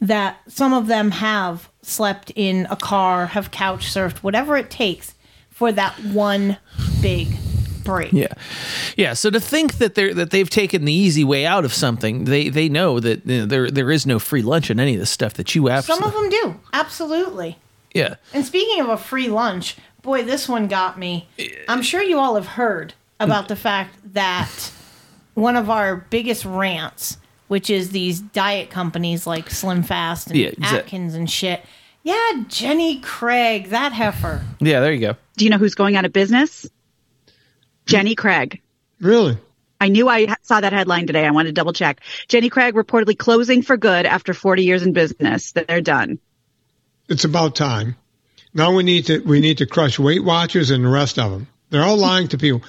that 0.00 0.38
some 0.48 0.74
of 0.74 0.86
them 0.86 1.10
have 1.12 1.70
slept 1.82 2.30
in 2.34 2.66
a 2.70 2.76
car, 2.76 3.26
have 3.26 3.50
couch 3.50 3.86
surfed, 3.86 4.18
whatever 4.18 4.56
it 4.56 4.70
takes 4.70 5.14
for 5.50 5.72
that 5.72 5.92
one 6.04 6.58
big 7.00 7.28
break. 7.84 8.12
Yeah, 8.12 8.32
yeah. 8.96 9.12
So 9.12 9.30
to 9.30 9.38
think 9.40 9.74
that 9.78 9.94
they're 9.94 10.14
that 10.14 10.30
they've 10.30 10.48
taken 10.50 10.84
the 10.84 10.92
easy 10.92 11.24
way 11.24 11.44
out 11.46 11.64
of 11.64 11.72
something, 11.72 12.24
they 12.24 12.48
they 12.48 12.68
know 12.68 13.00
that 13.00 13.24
you 13.26 13.40
know, 13.40 13.46
there 13.46 13.70
there 13.70 13.90
is 13.90 14.06
no 14.06 14.18
free 14.18 14.42
lunch 14.42 14.70
in 14.70 14.80
any 14.80 14.94
of 14.94 15.00
this 15.00 15.10
stuff 15.10 15.34
that 15.34 15.54
you 15.54 15.66
have. 15.66 15.84
Some 15.84 16.02
of 16.02 16.12
them 16.12 16.28
do, 16.30 16.60
absolutely. 16.72 17.58
yeah, 17.94 18.16
And 18.32 18.44
speaking 18.44 18.80
of 18.80 18.88
a 18.88 18.96
free 18.96 19.28
lunch, 19.28 19.76
boy, 20.02 20.22
this 20.24 20.48
one 20.48 20.66
got 20.68 20.98
me. 20.98 21.28
I'm 21.68 21.82
sure 21.82 22.02
you 22.02 22.18
all 22.18 22.34
have 22.34 22.46
heard 22.48 22.94
about 23.20 23.48
the 23.48 23.56
fact 23.56 23.96
that 24.14 24.50
one 25.34 25.56
of 25.56 25.70
our 25.70 25.96
biggest 25.96 26.44
rants, 26.44 27.16
which 27.48 27.70
is 27.70 27.90
these 27.90 28.20
diet 28.20 28.70
companies 28.70 29.26
like 29.26 29.50
Slim 29.50 29.82
Fast 29.82 30.28
and 30.28 30.36
Yeah, 30.38 30.50
exa- 30.50 30.78
Atkins 30.80 31.14
and 31.14 31.30
shit. 31.30 31.62
Yeah, 32.02 32.42
Jenny 32.48 33.00
Craig, 33.00 33.70
that 33.70 33.92
heifer. 33.92 34.44
yeah. 34.60 34.80
There 34.80 34.92
you 34.92 35.00
go. 35.00 35.16
Do 35.38 35.44
you 35.44 35.50
know 35.50 35.56
who's 35.58 35.74
going 35.74 35.96
out 35.96 36.04
of 36.04 36.12
business? 36.12 36.66
Jenny 37.86 38.14
Craig. 38.14 38.60
Really? 39.00 39.38
I 39.80 39.88
knew 39.88 40.08
I 40.08 40.34
saw 40.42 40.60
that 40.60 40.72
headline 40.72 41.06
today. 41.06 41.26
I 41.26 41.30
wanted 41.30 41.50
to 41.50 41.52
double 41.54 41.72
check. 41.72 42.00
Jenny 42.28 42.48
Craig 42.48 42.74
reportedly 42.74 43.18
closing 43.18 43.62
for 43.62 43.76
good 43.76 44.06
after 44.06 44.32
40 44.32 44.62
years 44.62 44.82
in 44.82 44.92
business. 44.92 45.52
That 45.52 45.68
they're 45.68 45.80
done. 45.80 46.18
It's 47.08 47.24
about 47.24 47.54
time. 47.54 47.96
Now 48.54 48.72
we 48.74 48.82
need 48.82 49.06
to 49.06 49.18
we 49.20 49.40
need 49.40 49.58
to 49.58 49.66
crush 49.66 49.98
Weight 49.98 50.24
Watchers 50.24 50.70
and 50.70 50.84
the 50.84 50.88
rest 50.88 51.18
of 51.18 51.32
them. 51.32 51.48
They're 51.70 51.82
all 51.82 51.96
lying 51.96 52.28
to 52.28 52.38
people. 52.38 52.62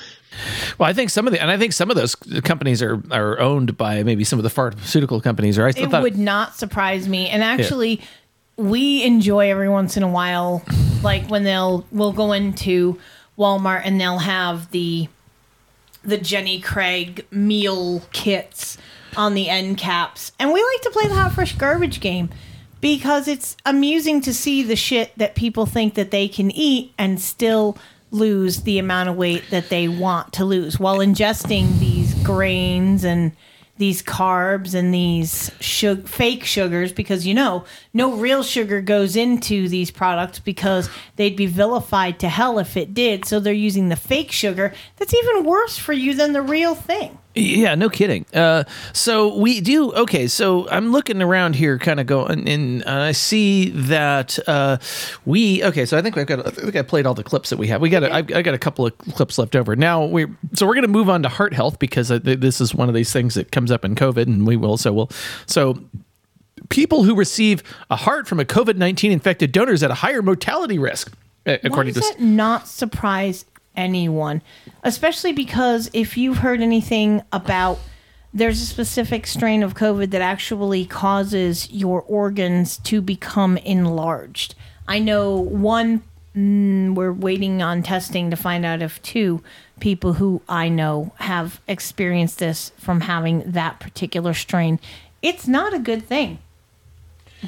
Well, 0.77 0.89
I 0.89 0.93
think 0.93 1.09
some 1.09 1.27
of 1.27 1.31
the 1.31 1.41
and 1.41 1.49
I 1.49 1.57
think 1.57 1.73
some 1.73 1.89
of 1.89 1.95
those 1.95 2.15
companies 2.15 2.81
are 2.81 3.01
are 3.11 3.39
owned 3.39 3.77
by 3.77 4.03
maybe 4.03 4.23
some 4.23 4.39
of 4.39 4.43
the 4.43 4.49
pharmaceutical 4.49 5.21
companies. 5.21 5.57
Or 5.57 5.67
I 5.67 5.69
It 5.69 5.91
thought 5.91 6.01
would 6.01 6.17
not 6.17 6.55
surprise 6.55 7.07
me. 7.07 7.29
And 7.29 7.43
actually, 7.43 8.01
we 8.57 9.03
enjoy 9.03 9.51
every 9.51 9.69
once 9.69 9.95
in 9.95 10.03
a 10.03 10.09
while, 10.09 10.65
like 11.03 11.29
when 11.29 11.43
they'll 11.43 11.85
we'll 11.91 12.13
go 12.13 12.33
into 12.33 12.99
Walmart 13.37 13.81
and 13.85 13.99
they'll 13.99 14.19
have 14.19 14.71
the 14.71 15.07
the 16.03 16.17
Jenny 16.17 16.61
Craig 16.61 17.25
meal 17.31 18.03
kits 18.11 18.77
on 19.17 19.33
the 19.33 19.49
end 19.49 19.77
caps, 19.77 20.31
and 20.39 20.51
we 20.51 20.63
like 20.63 20.81
to 20.81 20.91
play 20.91 21.07
the 21.07 21.15
hot 21.15 21.33
fresh 21.33 21.55
garbage 21.55 21.99
game 21.99 22.29
because 22.81 23.27
it's 23.27 23.57
amusing 23.65 24.21
to 24.21 24.33
see 24.33 24.61
the 24.61 24.75
shit 24.75 25.11
that 25.17 25.35
people 25.35 25.65
think 25.65 25.95
that 25.95 26.11
they 26.11 26.27
can 26.27 26.51
eat 26.51 26.93
and 26.97 27.19
still 27.19 27.77
lose 28.11 28.61
the 28.61 28.77
amount 28.77 29.09
of 29.09 29.15
weight 29.15 29.43
that 29.49 29.69
they 29.69 29.87
want 29.87 30.31
to 30.33 30.45
lose 30.45 30.79
while 30.79 30.99
ingesting 30.99 31.79
these 31.79 32.13
grains 32.23 33.03
and 33.03 33.31
these 33.77 34.01
carbs 34.01 34.73
and 34.73 34.93
these 34.93 35.51
sug- 35.61 36.07
fake 36.07 36.45
sugars 36.45 36.93
because 36.93 37.27
you 37.27 37.33
know 37.33 37.65
no 37.93 38.13
real 38.13 38.43
sugar 38.43 38.81
goes 38.81 39.15
into 39.15 39.67
these 39.67 39.91
products 39.91 40.39
because 40.39 40.89
they'd 41.17 41.35
be 41.35 41.45
vilified 41.45 42.19
to 42.19 42.29
hell 42.29 42.59
if 42.59 42.77
it 42.77 42.93
did. 42.93 43.25
So 43.25 43.39
they're 43.39 43.53
using 43.53 43.89
the 43.89 43.95
fake 43.95 44.31
sugar 44.31 44.73
that's 44.95 45.13
even 45.13 45.45
worse 45.45 45.77
for 45.77 45.93
you 45.93 46.13
than 46.13 46.33
the 46.33 46.41
real 46.41 46.75
thing 46.75 47.17
Yeah, 47.37 47.75
no 47.75 47.89
kidding. 47.89 48.25
Uh, 48.33 48.63
so 48.93 49.35
we 49.35 49.59
do 49.59 49.91
okay. 49.93 50.27
So 50.27 50.69
I'm 50.69 50.93
looking 50.93 51.21
around 51.21 51.55
here, 51.55 51.77
kind 51.77 51.99
of 51.99 52.07
going, 52.07 52.47
and 52.47 52.81
I 52.85 53.11
see 53.11 53.71
that 53.71 54.39
uh, 54.47 54.77
we 55.25 55.61
okay. 55.65 55.85
So 55.85 55.97
I 55.97 56.01
think 56.01 56.17
I've 56.17 56.27
got. 56.27 56.47
I 56.47 56.49
think 56.49 56.77
I 56.77 56.81
played 56.81 57.05
all 57.05 57.13
the 57.13 57.25
clips 57.25 57.49
that 57.49 57.57
we 57.57 57.67
have. 57.67 57.81
We 57.81 57.89
got. 57.89 58.03
A, 58.03 58.13
I, 58.13 58.17
I 58.19 58.41
got 58.41 58.53
a 58.53 58.57
couple 58.57 58.85
of 58.85 58.97
clips 58.97 59.37
left 59.37 59.55
over. 59.55 59.75
Now 59.75 60.05
we. 60.05 60.27
So 60.53 60.65
we're 60.65 60.75
going 60.75 60.83
to 60.83 60.87
move 60.87 61.09
on 61.09 61.23
to 61.23 61.29
heart 61.29 61.53
health 61.53 61.77
because 61.77 62.07
this 62.07 62.61
is 62.61 62.73
one 62.73 62.87
of 62.87 62.95
these 62.95 63.11
things 63.11 63.33
that 63.33 63.51
comes 63.51 63.69
up 63.69 63.83
in 63.83 63.95
COVID, 63.95 64.27
and 64.27 64.47
we 64.47 64.55
will. 64.55 64.77
So 64.77 64.93
we'll. 64.93 65.09
So 65.45 65.77
people 66.69 67.03
who 67.03 67.15
receive 67.15 67.63
a 67.89 67.97
heart 67.97 68.29
from 68.29 68.39
a 68.39 68.45
COVID 68.45 68.77
nineteen 68.77 69.11
infected 69.11 69.51
donor 69.51 69.73
is 69.73 69.83
at 69.83 69.91
a 69.91 69.95
higher 69.95 70.21
mortality 70.21 70.79
risk, 70.79 71.11
according 71.45 71.93
Why 71.95 71.99
does 71.99 72.09
to. 72.11 72.17
that 72.17 72.23
not 72.23 72.69
surprise 72.69 73.43
anyone? 73.75 74.41
Especially 74.83 75.31
because 75.33 75.89
if 75.93 76.17
you've 76.17 76.37
heard 76.39 76.61
anything 76.61 77.21
about 77.31 77.79
there's 78.33 78.61
a 78.61 78.65
specific 78.65 79.25
strain 79.25 79.63
of 79.63 79.75
COVID 79.75 80.11
that 80.11 80.21
actually 80.21 80.85
causes 80.85 81.71
your 81.71 82.01
organs 82.01 82.75
to 82.79 83.01
become 83.01 83.55
enlarged. 83.59 84.55
I 84.89 84.99
know 84.99 85.37
one, 85.37 86.03
mm, 86.35 86.93
we're 86.95 87.13
waiting 87.13 87.61
on 87.61 87.81
testing 87.81 88.29
to 88.31 88.35
find 88.35 88.65
out 88.65 88.81
if 88.81 89.01
two 89.01 89.41
people 89.79 90.13
who 90.13 90.41
I 90.49 90.67
know 90.67 91.13
have 91.19 91.61
experienced 91.65 92.39
this 92.39 92.73
from 92.77 93.01
having 93.01 93.51
that 93.53 93.79
particular 93.79 94.33
strain. 94.33 94.81
It's 95.21 95.47
not 95.47 95.73
a 95.73 95.79
good 95.79 96.05
thing. 96.05 96.39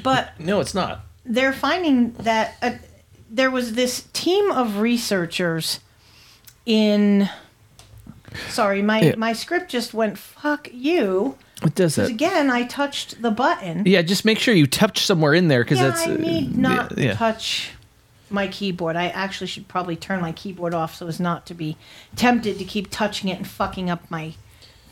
But 0.02 0.30
No, 0.40 0.60
it's 0.60 0.74
not. 0.74 1.02
they're 1.22 1.52
finding 1.52 2.12
that 2.12 2.56
uh, 2.62 2.72
there 3.30 3.50
was 3.50 3.74
this 3.74 4.06
team 4.14 4.50
of 4.50 4.78
researchers 4.78 5.80
in 6.68 7.28
sorry 8.50 8.82
my 8.82 9.00
Yeah. 9.00 9.14
my 9.16 9.32
script 9.32 9.70
just 9.70 9.94
went 9.94 10.18
fuck 10.18 10.68
you 10.70 11.36
It 11.62 11.74
does 11.74 11.94
that. 11.96 12.10
again 12.10 12.50
i 12.50 12.62
touched 12.64 13.20
the 13.22 13.30
button 13.30 13.82
Yeah, 13.86 14.02
just 14.02 14.24
make 14.26 14.38
sure 14.38 14.54
you 14.54 14.66
touch 14.66 15.04
somewhere 15.06 15.32
in 15.34 15.48
there 15.48 15.64
because 15.64 15.78
yeah, 15.78 15.88
that's. 15.88 16.06
i 16.06 16.12
uh, 16.12 16.16
need 16.18 16.56
not 16.56 16.96
yeah, 16.98 17.04
yeah. 17.06 17.14
touch 17.14 17.70
my 18.30 18.46
keyboard 18.48 18.96
i 18.96 19.08
actually 19.08 19.46
should 19.46 19.66
probably 19.66 19.96
turn 19.96 20.20
my 20.20 20.32
keyboard 20.32 20.74
off 20.74 20.94
so 20.94 21.06
as 21.08 21.18
not 21.18 21.46
to 21.46 21.54
be 21.54 21.78
tempted 22.16 22.58
to 22.58 22.64
keep 22.64 22.90
touching 22.90 23.30
it 23.30 23.38
and 23.38 23.48
fucking 23.48 23.88
up 23.88 24.08
my 24.10 24.34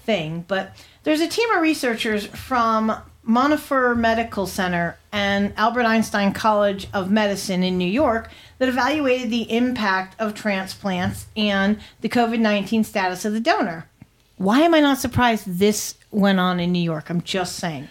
thing 0.04 0.44
but 0.48 0.74
there's 1.02 1.20
a 1.20 1.28
team 1.28 1.50
of 1.50 1.60
researchers 1.60 2.24
from 2.26 2.90
Montefiore 3.26 3.96
Medical 3.96 4.46
Center 4.46 4.96
and 5.10 5.52
Albert 5.56 5.82
Einstein 5.82 6.32
College 6.32 6.86
of 6.94 7.10
Medicine 7.10 7.64
in 7.64 7.76
New 7.76 7.88
York 7.88 8.30
that 8.58 8.68
evaluated 8.68 9.30
the 9.30 9.50
impact 9.52 10.18
of 10.20 10.32
transplants 10.32 11.26
and 11.36 11.78
the 12.00 12.08
COVID 12.08 12.38
19 12.38 12.84
status 12.84 13.24
of 13.24 13.32
the 13.32 13.40
donor. 13.40 13.88
Why 14.36 14.60
am 14.60 14.74
I 14.74 14.80
not 14.80 14.98
surprised 14.98 15.58
this 15.58 15.96
went 16.12 16.38
on 16.38 16.60
in 16.60 16.70
New 16.70 16.82
York? 16.82 17.10
I'm 17.10 17.20
just 17.22 17.56
saying. 17.56 17.88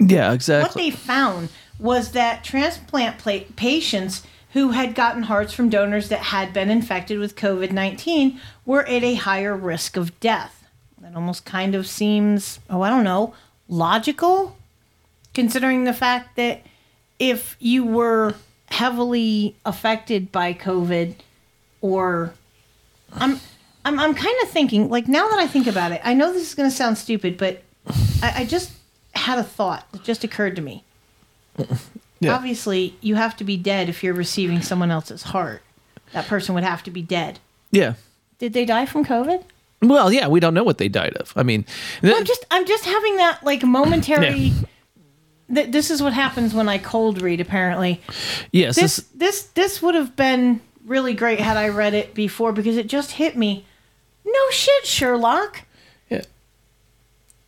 Yeah, 0.00 0.32
exactly. 0.32 0.66
What 0.66 0.74
they 0.74 0.96
found 0.96 1.48
was 1.78 2.12
that 2.12 2.42
transplant 2.42 3.18
pla- 3.18 3.40
patients 3.54 4.26
who 4.52 4.70
had 4.70 4.94
gotten 4.94 5.24
hearts 5.24 5.52
from 5.52 5.68
donors 5.68 6.08
that 6.08 6.20
had 6.20 6.52
been 6.52 6.70
infected 6.70 7.18
with 7.18 7.36
COVID 7.36 7.70
19 7.70 8.40
were 8.64 8.84
at 8.86 9.04
a 9.04 9.14
higher 9.14 9.54
risk 9.54 9.96
of 9.96 10.18
death. 10.18 10.66
That 10.98 11.14
almost 11.14 11.44
kind 11.44 11.74
of 11.74 11.86
seems, 11.86 12.58
oh, 12.70 12.80
I 12.80 12.90
don't 12.90 13.04
know, 13.04 13.34
logical, 13.68 14.56
considering 15.34 15.84
the 15.84 15.92
fact 15.92 16.36
that 16.36 16.62
if 17.18 17.56
you 17.58 17.84
were 17.84 18.34
heavily 18.68 19.54
affected 19.64 20.32
by 20.32 20.52
COVID 20.52 21.14
or 21.80 22.32
I'm 23.12 23.40
I'm 23.84 23.98
I'm 23.98 24.14
kind 24.14 24.36
of 24.42 24.48
thinking 24.50 24.88
like 24.88 25.08
now 25.08 25.28
that 25.28 25.38
I 25.38 25.46
think 25.46 25.66
about 25.66 25.92
it, 25.92 26.00
I 26.04 26.14
know 26.14 26.32
this 26.32 26.48
is 26.48 26.54
going 26.54 26.68
to 26.68 26.74
sound 26.74 26.98
stupid, 26.98 27.38
but 27.38 27.62
I, 28.22 28.42
I 28.42 28.44
just 28.44 28.72
had 29.14 29.38
a 29.38 29.44
thought 29.44 29.90
that 29.92 30.02
just 30.02 30.24
occurred 30.24 30.56
to 30.56 30.62
me. 30.62 30.84
Yeah. 32.18 32.34
Obviously, 32.34 32.96
you 33.02 33.14
have 33.16 33.36
to 33.36 33.44
be 33.44 33.58
dead 33.58 33.90
if 33.90 34.02
you're 34.02 34.14
receiving 34.14 34.62
someone 34.62 34.90
else's 34.90 35.22
heart. 35.22 35.62
That 36.12 36.26
person 36.26 36.54
would 36.54 36.64
have 36.64 36.82
to 36.84 36.90
be 36.90 37.02
dead. 37.02 37.40
Yeah. 37.70 37.94
Did 38.38 38.54
they 38.54 38.64
die 38.64 38.86
from 38.86 39.04
COVID? 39.04 39.42
Well, 39.82 40.12
yeah, 40.12 40.28
we 40.28 40.40
don't 40.40 40.54
know 40.54 40.64
what 40.64 40.78
they 40.78 40.88
died 40.88 41.14
of. 41.16 41.32
I 41.36 41.42
mean, 41.42 41.64
th- 42.00 42.14
I'm 42.16 42.24
just 42.24 42.44
I'm 42.50 42.66
just 42.66 42.84
having 42.84 43.16
that 43.16 43.42
like 43.44 43.62
momentary. 43.62 44.52
Th- 45.54 45.70
this 45.70 45.90
is 45.90 46.02
what 46.02 46.12
happens 46.12 46.54
when 46.54 46.68
I 46.68 46.78
cold 46.78 47.20
read. 47.20 47.40
Apparently, 47.40 48.00
yes, 48.52 48.76
this 48.76 48.96
this, 48.96 49.06
this 49.14 49.42
this 49.54 49.82
would 49.82 49.94
have 49.94 50.16
been 50.16 50.60
really 50.84 51.14
great 51.14 51.40
had 51.40 51.56
I 51.56 51.68
read 51.68 51.94
it 51.94 52.14
before 52.14 52.52
because 52.52 52.76
it 52.76 52.86
just 52.86 53.12
hit 53.12 53.36
me. 53.36 53.66
No 54.24 54.50
shit, 54.50 54.86
Sherlock. 54.86 55.62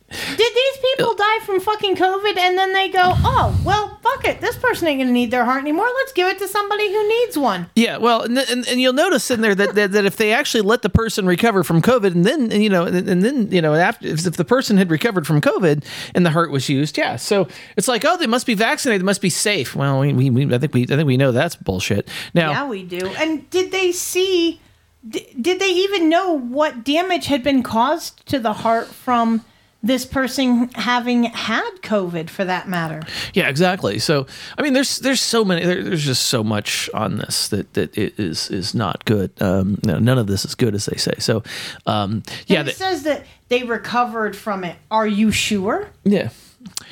Did 0.09 0.37
these 0.37 0.77
people 0.95 1.13
die 1.15 1.39
from 1.45 1.59
fucking 1.59 1.95
COVID 1.95 2.37
and 2.37 2.57
then 2.57 2.73
they 2.73 2.89
go, 2.89 3.01
oh, 3.03 3.59
well, 3.63 3.99
fuck 4.01 4.25
it. 4.25 4.41
This 4.41 4.57
person 4.57 4.87
ain't 4.87 4.97
going 4.99 5.07
to 5.07 5.13
need 5.13 5.31
their 5.31 5.45
heart 5.45 5.61
anymore. 5.61 5.87
Let's 5.97 6.13
give 6.13 6.27
it 6.27 6.39
to 6.39 6.47
somebody 6.47 6.91
who 6.91 7.07
needs 7.07 7.37
one. 7.37 7.69
Yeah, 7.75 7.97
well, 7.97 8.23
and, 8.23 8.37
and, 8.37 8.67
and 8.67 8.81
you'll 8.81 8.93
notice 8.93 9.29
in 9.29 9.41
there 9.41 9.53
that, 9.55 9.75
that 9.75 9.91
that 9.91 10.05
if 10.05 10.17
they 10.17 10.33
actually 10.33 10.61
let 10.61 10.81
the 10.81 10.89
person 10.89 11.25
recover 11.25 11.63
from 11.63 11.81
COVID, 11.81 12.11
and 12.13 12.25
then 12.25 12.51
and, 12.51 12.63
you 12.63 12.69
know, 12.69 12.85
and, 12.85 13.07
and 13.07 13.23
then 13.23 13.51
you 13.51 13.61
know, 13.61 13.73
after 13.75 14.07
if, 14.07 14.25
if 14.25 14.35
the 14.37 14.45
person 14.45 14.77
had 14.77 14.89
recovered 14.89 15.27
from 15.27 15.41
COVID 15.41 15.83
and 16.15 16.25
the 16.25 16.31
heart 16.31 16.51
was 16.51 16.69
used, 16.69 16.97
yeah, 16.97 17.15
so 17.15 17.47
it's 17.77 17.87
like, 17.87 18.03
oh, 18.05 18.17
they 18.17 18.27
must 18.27 18.45
be 18.45 18.55
vaccinated, 18.55 19.01
they 19.01 19.05
must 19.05 19.21
be 19.21 19.29
safe. 19.29 19.75
Well, 19.75 19.99
we, 19.99 20.13
we, 20.13 20.29
we 20.29 20.53
I 20.53 20.57
think 20.57 20.73
we 20.73 20.83
I 20.83 20.87
think 20.87 21.05
we 21.07 21.17
know 21.17 21.31
that's 21.31 21.55
bullshit. 21.55 22.07
Now, 22.33 22.51
Yeah, 22.51 22.67
we 22.67 22.83
do. 22.83 23.07
And 23.17 23.49
did 23.49 23.71
they 23.71 23.91
see, 23.91 24.59
d- 25.07 25.27
did 25.39 25.59
they 25.59 25.69
even 25.71 26.09
know 26.09 26.31
what 26.37 26.83
damage 26.83 27.27
had 27.27 27.43
been 27.43 27.61
caused 27.63 28.25
to 28.27 28.39
the 28.39 28.53
heart 28.53 28.87
from 28.87 29.45
this 29.81 30.05
person 30.05 30.69
having 30.75 31.23
had 31.23 31.69
COVID 31.81 32.29
for 32.29 32.43
that 32.45 32.67
matter? 32.67 33.01
Yeah, 33.33 33.47
exactly. 33.47 33.97
So, 33.99 34.27
I 34.57 34.61
mean, 34.61 34.73
there's 34.73 34.99
there's 34.99 35.21
so 35.21 35.45
many. 35.45 35.65
There, 35.65 35.83
there's 35.83 36.03
just 36.05 36.25
so 36.27 36.43
much 36.43 36.89
on 36.93 37.17
this 37.17 37.47
that 37.49 37.73
that 37.75 37.97
it 37.97 38.19
is 38.19 38.49
is 38.51 38.75
not 38.75 39.05
good. 39.05 39.31
Um, 39.41 39.79
no, 39.85 39.97
none 39.99 40.17
of 40.17 40.27
this 40.27 40.43
is 40.45 40.53
good, 40.55 40.75
as 40.75 40.85
they 40.85 40.97
say. 40.97 41.13
So, 41.19 41.43
um, 41.85 42.23
yeah, 42.47 42.59
And 42.61 42.69
it 42.69 42.75
says 42.75 43.03
that 43.03 43.25
they 43.47 43.63
recovered 43.63 44.35
from 44.35 44.63
it. 44.63 44.75
Are 44.91 45.07
you 45.07 45.31
sure? 45.31 45.87
yeah, 46.03 46.29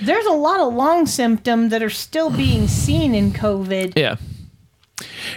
There's 0.01 0.25
a 0.25 0.31
lot 0.31 0.59
of 0.59 0.73
long 0.73 1.05
symptoms 1.05 1.71
that 1.71 1.83
are 1.83 1.89
still 1.89 2.29
being 2.29 2.67
seen 2.67 3.13
in 3.13 3.31
COVID. 3.31 3.93
yeah. 3.97 4.15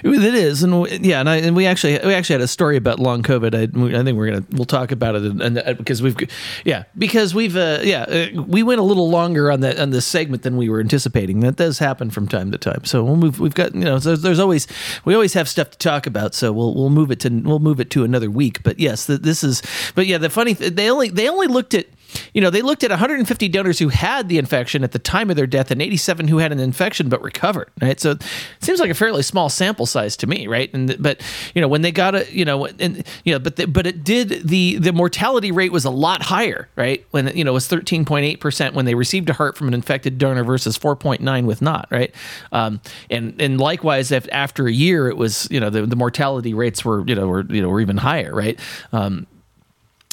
It 0.02 0.34
is, 0.34 0.62
and 0.62 0.72
w- 0.72 0.98
yeah, 1.02 1.20
and, 1.20 1.28
I, 1.28 1.36
and 1.36 1.54
we 1.54 1.66
actually 1.66 1.98
we 2.02 2.14
actually 2.14 2.34
had 2.34 2.40
a 2.40 2.48
story 2.48 2.78
about 2.78 2.98
long 2.98 3.22
COVID. 3.22 3.54
I, 3.54 3.98
I 3.98 4.04
think 4.04 4.16
we're 4.16 4.30
gonna 4.30 4.46
we'll 4.52 4.64
talk 4.64 4.90
about 4.90 5.16
it, 5.16 5.22
and, 5.22 5.58
and 5.58 5.76
because 5.76 6.00
we've 6.00 6.16
yeah 6.64 6.84
because 6.96 7.34
we've 7.34 7.56
uh, 7.56 7.80
yeah 7.82 8.04
uh, 8.04 8.42
we 8.42 8.62
went 8.62 8.80
a 8.80 8.82
little 8.84 9.10
longer 9.10 9.50
on 9.50 9.60
that 9.60 9.78
on 9.78 9.90
this 9.90 10.06
segment 10.06 10.44
than 10.44 10.56
we 10.56 10.70
were 10.70 10.80
anticipating. 10.80 11.40
That 11.40 11.56
does 11.56 11.78
happen 11.78 12.08
from 12.08 12.26
time 12.26 12.50
to 12.52 12.58
time. 12.58 12.86
So 12.86 13.04
we'll 13.04 13.16
move. 13.16 13.38
We've 13.38 13.54
got 13.54 13.74
you 13.74 13.84
know 13.84 13.98
there's, 13.98 14.22
there's 14.22 14.38
always 14.38 14.66
we 15.04 15.12
always 15.14 15.34
have 15.34 15.46
stuff 15.46 15.70
to 15.72 15.78
talk 15.78 16.06
about. 16.06 16.34
So 16.34 16.52
we'll 16.52 16.74
we'll 16.74 16.88
move 16.90 17.10
it 17.10 17.20
to 17.20 17.28
we'll 17.28 17.58
move 17.58 17.80
it 17.80 17.90
to 17.90 18.04
another 18.04 18.30
week. 18.30 18.62
But 18.62 18.78
yes, 18.78 19.06
th- 19.06 19.20
this 19.20 19.44
is. 19.44 19.62
But 19.94 20.06
yeah, 20.06 20.16
the 20.16 20.30
funny 20.30 20.54
th- 20.54 20.72
they 20.72 20.90
only 20.90 21.10
they 21.10 21.28
only 21.28 21.48
looked 21.48 21.74
at 21.74 21.86
you 22.34 22.40
know, 22.40 22.50
they 22.50 22.62
looked 22.62 22.84
at 22.84 22.90
150 22.90 23.48
donors 23.48 23.78
who 23.78 23.88
had 23.88 24.28
the 24.28 24.38
infection 24.38 24.84
at 24.84 24.92
the 24.92 24.98
time 24.98 25.30
of 25.30 25.36
their 25.36 25.46
death 25.46 25.70
and 25.70 25.80
87 25.82 26.28
who 26.28 26.38
had 26.38 26.52
an 26.52 26.58
infection 26.60 27.08
but 27.08 27.22
recovered, 27.22 27.70
right? 27.80 27.98
So 28.00 28.12
it 28.12 28.24
seems 28.60 28.80
like 28.80 28.90
a 28.90 28.94
fairly 28.94 29.22
small 29.22 29.48
sample 29.48 29.86
size 29.86 30.16
to 30.18 30.26
me, 30.26 30.46
right? 30.46 30.72
And 30.74 30.96
but 31.00 31.20
you 31.54 31.60
know, 31.60 31.68
when 31.68 31.82
they 31.82 31.92
got 31.92 32.14
a, 32.14 32.32
you 32.32 32.44
know, 32.44 32.66
and 32.66 33.04
you 33.24 33.32
know, 33.32 33.38
but 33.38 33.56
the, 33.56 33.66
but 33.66 33.86
it 33.86 34.04
did 34.04 34.48
the 34.48 34.78
the 34.78 34.92
mortality 34.92 35.52
rate 35.52 35.72
was 35.72 35.84
a 35.84 35.90
lot 35.90 36.22
higher, 36.22 36.68
right? 36.76 37.04
When 37.10 37.36
you 37.36 37.44
know, 37.44 37.52
it 37.52 37.54
was 37.54 37.68
13.8% 37.68 38.74
when 38.74 38.84
they 38.84 38.94
received 38.94 39.30
a 39.30 39.32
heart 39.32 39.56
from 39.56 39.68
an 39.68 39.74
infected 39.74 40.18
donor 40.18 40.44
versus 40.44 40.78
4.9 40.78 41.44
with 41.46 41.62
not, 41.62 41.88
right? 41.90 42.14
Um, 42.52 42.80
and 43.10 43.40
and 43.40 43.60
likewise 43.60 44.10
if 44.10 44.28
after 44.32 44.66
a 44.66 44.72
year 44.72 45.08
it 45.08 45.16
was, 45.16 45.48
you 45.50 45.60
know, 45.60 45.70
the, 45.70 45.86
the 45.86 45.96
mortality 45.96 46.54
rates 46.54 46.84
were, 46.84 47.04
you 47.06 47.14
know, 47.14 47.26
were 47.26 47.44
you 47.48 47.62
know, 47.62 47.68
were 47.68 47.80
even 47.80 47.96
higher, 47.96 48.34
right? 48.34 48.58
Um, 48.92 49.26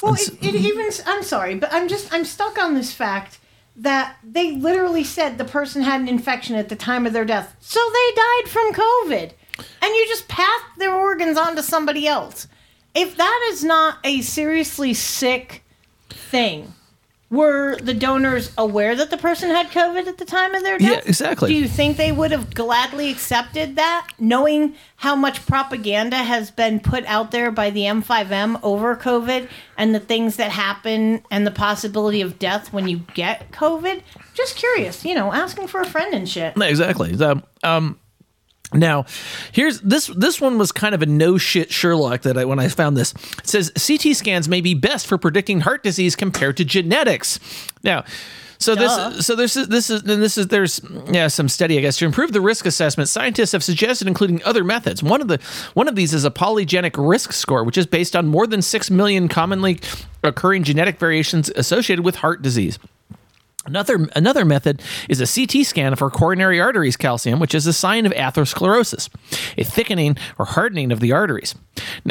Well, 0.02 0.14
it, 0.14 0.28
it 0.42 0.54
even 0.54 0.90
I'm 1.06 1.22
sorry, 1.22 1.54
but 1.56 1.72
I'm 1.72 1.88
just 1.88 2.12
I'm 2.12 2.24
stuck 2.24 2.58
on 2.58 2.74
this 2.74 2.92
fact 2.92 3.38
that 3.76 4.16
they 4.22 4.52
literally 4.56 5.04
said 5.04 5.38
the 5.38 5.44
person 5.44 5.82
had 5.82 6.00
an 6.00 6.08
infection 6.08 6.56
at 6.56 6.68
the 6.68 6.76
time 6.76 7.06
of 7.06 7.12
their 7.12 7.24
death, 7.24 7.56
so 7.60 7.80
they 7.92 8.14
died 8.14 8.48
from 8.48 8.72
COVID, 8.72 9.32
and 9.58 9.94
you 9.94 10.06
just 10.08 10.28
passed 10.28 10.64
their 10.78 10.94
organs 10.94 11.36
on 11.36 11.56
to 11.56 11.62
somebody 11.62 12.06
else. 12.06 12.48
If 12.94 13.16
that 13.16 13.48
is 13.50 13.64
not 13.64 13.98
a 14.04 14.22
seriously 14.22 14.94
sick 14.94 15.64
thing, 16.10 16.74
were 17.30 17.76
the 17.76 17.92
donors 17.92 18.52
aware 18.56 18.96
that 18.96 19.10
the 19.10 19.18
person 19.18 19.50
had 19.50 19.68
COVID 19.68 20.06
at 20.06 20.16
the 20.16 20.24
time 20.24 20.54
of 20.54 20.62
their 20.62 20.78
death? 20.78 21.04
Yeah, 21.04 21.08
exactly. 21.08 21.50
Do 21.50 21.54
you 21.54 21.68
think 21.68 21.96
they 21.96 22.12
would 22.12 22.30
have 22.30 22.54
gladly 22.54 23.10
accepted 23.10 23.76
that, 23.76 24.08
knowing 24.18 24.74
how 24.96 25.14
much 25.14 25.46
propaganda 25.46 26.16
has 26.16 26.50
been 26.50 26.80
put 26.80 27.04
out 27.04 27.30
there 27.30 27.50
by 27.50 27.70
the 27.70 27.82
M5M 27.82 28.60
over 28.62 28.96
COVID 28.96 29.48
and 29.76 29.94
the 29.94 30.00
things 30.00 30.36
that 30.36 30.50
happen 30.50 31.22
and 31.30 31.46
the 31.46 31.50
possibility 31.50 32.20
of 32.22 32.38
death 32.38 32.72
when 32.72 32.88
you 32.88 33.04
get 33.12 33.50
COVID? 33.52 34.02
Just 34.34 34.56
curious, 34.56 35.04
you 35.04 35.14
know, 35.14 35.32
asking 35.32 35.66
for 35.66 35.80
a 35.80 35.86
friend 35.86 36.14
and 36.14 36.28
shit. 36.28 36.56
Exactly. 36.56 37.14
Um, 37.62 37.98
now, 38.72 39.06
here's 39.52 39.80
this. 39.80 40.08
This 40.08 40.40
one 40.40 40.58
was 40.58 40.72
kind 40.72 40.94
of 40.94 41.00
a 41.00 41.06
no 41.06 41.38
shit 41.38 41.72
Sherlock 41.72 42.22
that 42.22 42.36
I 42.36 42.44
when 42.44 42.58
I 42.58 42.68
found 42.68 42.96
this. 42.96 43.12
It 43.38 43.46
says 43.46 43.70
CT 43.70 44.14
scans 44.14 44.48
may 44.48 44.60
be 44.60 44.74
best 44.74 45.06
for 45.06 45.16
predicting 45.16 45.60
heart 45.60 45.82
disease 45.82 46.14
compared 46.16 46.56
to 46.58 46.64
genetics. 46.64 47.40
Now. 47.82 48.04
So 48.60 48.74
Duh. 48.74 49.10
this, 49.10 49.24
so 49.24 49.36
this 49.36 49.56
is 49.56 49.68
this 49.68 49.88
is 49.88 50.02
and 50.02 50.20
this 50.20 50.36
is 50.36 50.48
there's 50.48 50.80
yeah 51.12 51.28
some 51.28 51.48
study 51.48 51.78
I 51.78 51.80
guess 51.80 51.96
to 51.98 52.04
improve 52.04 52.32
the 52.32 52.40
risk 52.40 52.66
assessment. 52.66 53.08
Scientists 53.08 53.52
have 53.52 53.62
suggested 53.62 54.08
including 54.08 54.42
other 54.42 54.64
methods. 54.64 55.00
One 55.00 55.20
of 55.20 55.28
the 55.28 55.38
one 55.74 55.86
of 55.86 55.94
these 55.94 56.12
is 56.12 56.24
a 56.24 56.30
polygenic 56.30 56.96
risk 56.98 57.32
score, 57.32 57.62
which 57.62 57.78
is 57.78 57.86
based 57.86 58.16
on 58.16 58.26
more 58.26 58.48
than 58.48 58.60
six 58.60 58.90
million 58.90 59.28
commonly 59.28 59.78
occurring 60.24 60.64
genetic 60.64 60.98
variations 60.98 61.50
associated 61.50 62.04
with 62.04 62.16
heart 62.16 62.42
disease. 62.42 62.80
Another 63.66 64.08
another 64.14 64.44
method 64.44 64.82
is 65.08 65.20
a 65.20 65.26
CT 65.26 65.66
scan 65.66 65.96
for 65.96 66.10
coronary 66.10 66.60
arteries 66.60 66.96
calcium, 66.96 67.40
which 67.40 67.54
is 67.54 67.66
a 67.66 67.72
sign 67.72 68.06
of 68.06 68.12
atherosclerosis, 68.12 69.08
a 69.58 69.64
thickening 69.64 70.16
or 70.38 70.46
hardening 70.46 70.92
of 70.92 71.00
the 71.00 71.12
arteries. 71.12 71.54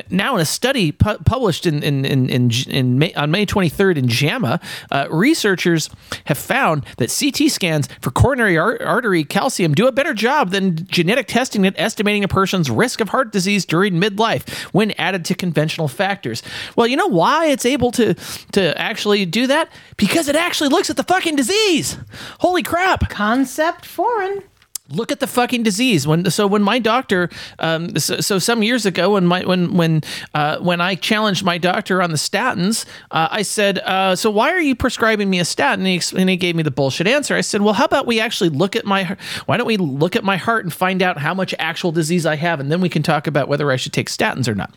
Now, 0.09 0.35
in 0.35 0.41
a 0.41 0.45
study 0.45 0.91
pu- 0.91 1.17
published 1.19 1.65
in, 1.65 1.83
in, 1.83 2.05
in, 2.05 2.29
in, 2.29 2.51
in 2.67 2.99
May, 2.99 3.13
on 3.13 3.31
May 3.31 3.45
23rd 3.45 3.97
in 3.97 4.07
JAMA, 4.07 4.59
uh, 4.91 5.07
researchers 5.09 5.89
have 6.25 6.37
found 6.37 6.85
that 6.97 7.15
CT 7.17 7.51
scans 7.51 7.87
for 8.01 8.11
coronary 8.11 8.57
ar- 8.57 8.81
artery 8.81 9.23
calcium 9.23 9.73
do 9.73 9.87
a 9.87 9.91
better 9.91 10.13
job 10.13 10.51
than 10.51 10.85
genetic 10.87 11.27
testing 11.27 11.65
at 11.65 11.73
estimating 11.77 12.23
a 12.23 12.27
person's 12.27 12.69
risk 12.69 13.01
of 13.01 13.09
heart 13.09 13.31
disease 13.31 13.65
during 13.65 13.95
midlife 13.95 14.47
when 14.73 14.91
added 14.91 15.25
to 15.25 15.35
conventional 15.35 15.87
factors. 15.87 16.43
Well, 16.75 16.87
you 16.87 16.95
know 16.95 17.07
why 17.07 17.47
it's 17.47 17.65
able 17.65 17.91
to 17.93 18.13
to 18.53 18.79
actually 18.79 19.25
do 19.25 19.47
that? 19.47 19.69
Because 19.97 20.27
it 20.27 20.35
actually 20.35 20.69
looks 20.69 20.89
at 20.89 20.97
the 20.97 21.03
fucking 21.03 21.35
disease. 21.35 21.97
Holy 22.39 22.63
crap! 22.63 23.09
Concept 23.09 23.85
foreign. 23.85 24.43
Look 24.89 25.11
at 25.11 25.19
the 25.19 25.27
fucking 25.27 25.63
disease. 25.63 26.07
When 26.07 26.29
so 26.29 26.47
when 26.47 26.63
my 26.63 26.79
doctor, 26.79 27.29
um, 27.59 27.97
so, 27.97 28.19
so 28.19 28.39
some 28.39 28.63
years 28.63 28.85
ago 28.85 29.13
when 29.13 29.25
my 29.25 29.43
when 29.43 29.73
when 29.75 30.03
uh, 30.33 30.59
when 30.59 30.81
I 30.81 30.95
challenged 30.95 31.43
my 31.43 31.57
doctor 31.57 32.01
on 32.01 32.11
the 32.11 32.17
statins, 32.17 32.85
uh, 33.11 33.27
I 33.31 33.41
said, 33.41 33.79
uh, 33.79 34.15
so 34.15 34.29
why 34.29 34.51
are 34.51 34.59
you 34.59 34.75
prescribing 34.75 35.29
me 35.29 35.39
a 35.39 35.45
statin? 35.45 35.85
And 35.85 36.01
he, 36.01 36.17
and 36.17 36.29
he 36.29 36.37
gave 36.37 36.55
me 36.55 36.63
the 36.63 36.71
bullshit 36.71 37.07
answer. 37.07 37.35
I 37.35 37.41
said, 37.41 37.61
well, 37.61 37.73
how 37.73 37.85
about 37.85 38.05
we 38.05 38.19
actually 38.19 38.49
look 38.49 38.75
at 38.75 38.85
my 38.85 39.17
why 39.45 39.57
don't 39.57 39.67
we 39.67 39.77
look 39.77 40.15
at 40.15 40.23
my 40.23 40.37
heart 40.37 40.63
and 40.63 40.73
find 40.73 41.01
out 41.01 41.17
how 41.17 41.33
much 41.33 41.53
actual 41.59 41.91
disease 41.91 42.25
I 42.25 42.35
have, 42.35 42.59
and 42.59 42.71
then 42.71 42.81
we 42.81 42.89
can 42.89 43.03
talk 43.03 43.27
about 43.27 43.47
whether 43.47 43.71
I 43.71 43.75
should 43.75 43.93
take 43.93 44.09
statins 44.09 44.47
or 44.47 44.55
not. 44.55 44.73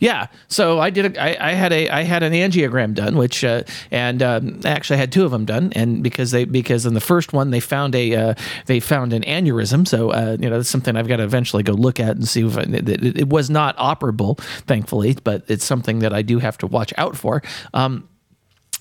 Yeah. 0.00 0.28
So 0.48 0.80
I 0.80 0.90
did. 0.90 1.16
A, 1.16 1.22
I, 1.22 1.50
I 1.50 1.52
had 1.52 1.72
a 1.72 1.88
I 1.90 2.02
had 2.02 2.22
an 2.22 2.32
angiogram 2.32 2.94
done, 2.94 3.16
which 3.16 3.44
uh, 3.44 3.64
and 3.90 4.22
um, 4.22 4.60
actually 4.64 4.96
I 4.96 5.00
had 5.00 5.12
two 5.12 5.24
of 5.24 5.30
them 5.30 5.44
done, 5.44 5.72
and 5.74 6.02
because 6.02 6.30
they 6.30 6.44
because 6.44 6.86
in 6.86 6.94
the 6.94 7.00
first 7.00 7.32
one 7.32 7.50
they 7.50 7.60
found 7.60 7.94
a 7.94 8.14
uh, 8.14 8.34
they 8.66 8.80
found 8.80 9.12
an 9.12 9.22
aneurysm, 9.42 9.86
so 9.86 10.10
uh, 10.10 10.36
you 10.40 10.48
know 10.48 10.58
that's 10.58 10.68
something 10.68 10.96
I've 10.96 11.08
got 11.08 11.16
to 11.16 11.24
eventually 11.24 11.62
go 11.62 11.72
look 11.72 12.00
at 12.00 12.16
and 12.16 12.26
see 12.26 12.44
if 12.46 12.56
I, 12.56 12.62
it, 12.62 12.88
it, 12.88 13.28
was 13.28 13.50
not 13.50 13.76
operable, 13.76 14.38
thankfully, 14.66 15.16
but 15.24 15.44
it's 15.48 15.64
something 15.64 16.00
that 16.00 16.12
I 16.12 16.22
do 16.22 16.38
have 16.38 16.58
to 16.58 16.66
watch 16.66 16.92
out 16.96 17.16
for. 17.16 17.42
Um, 17.74 18.08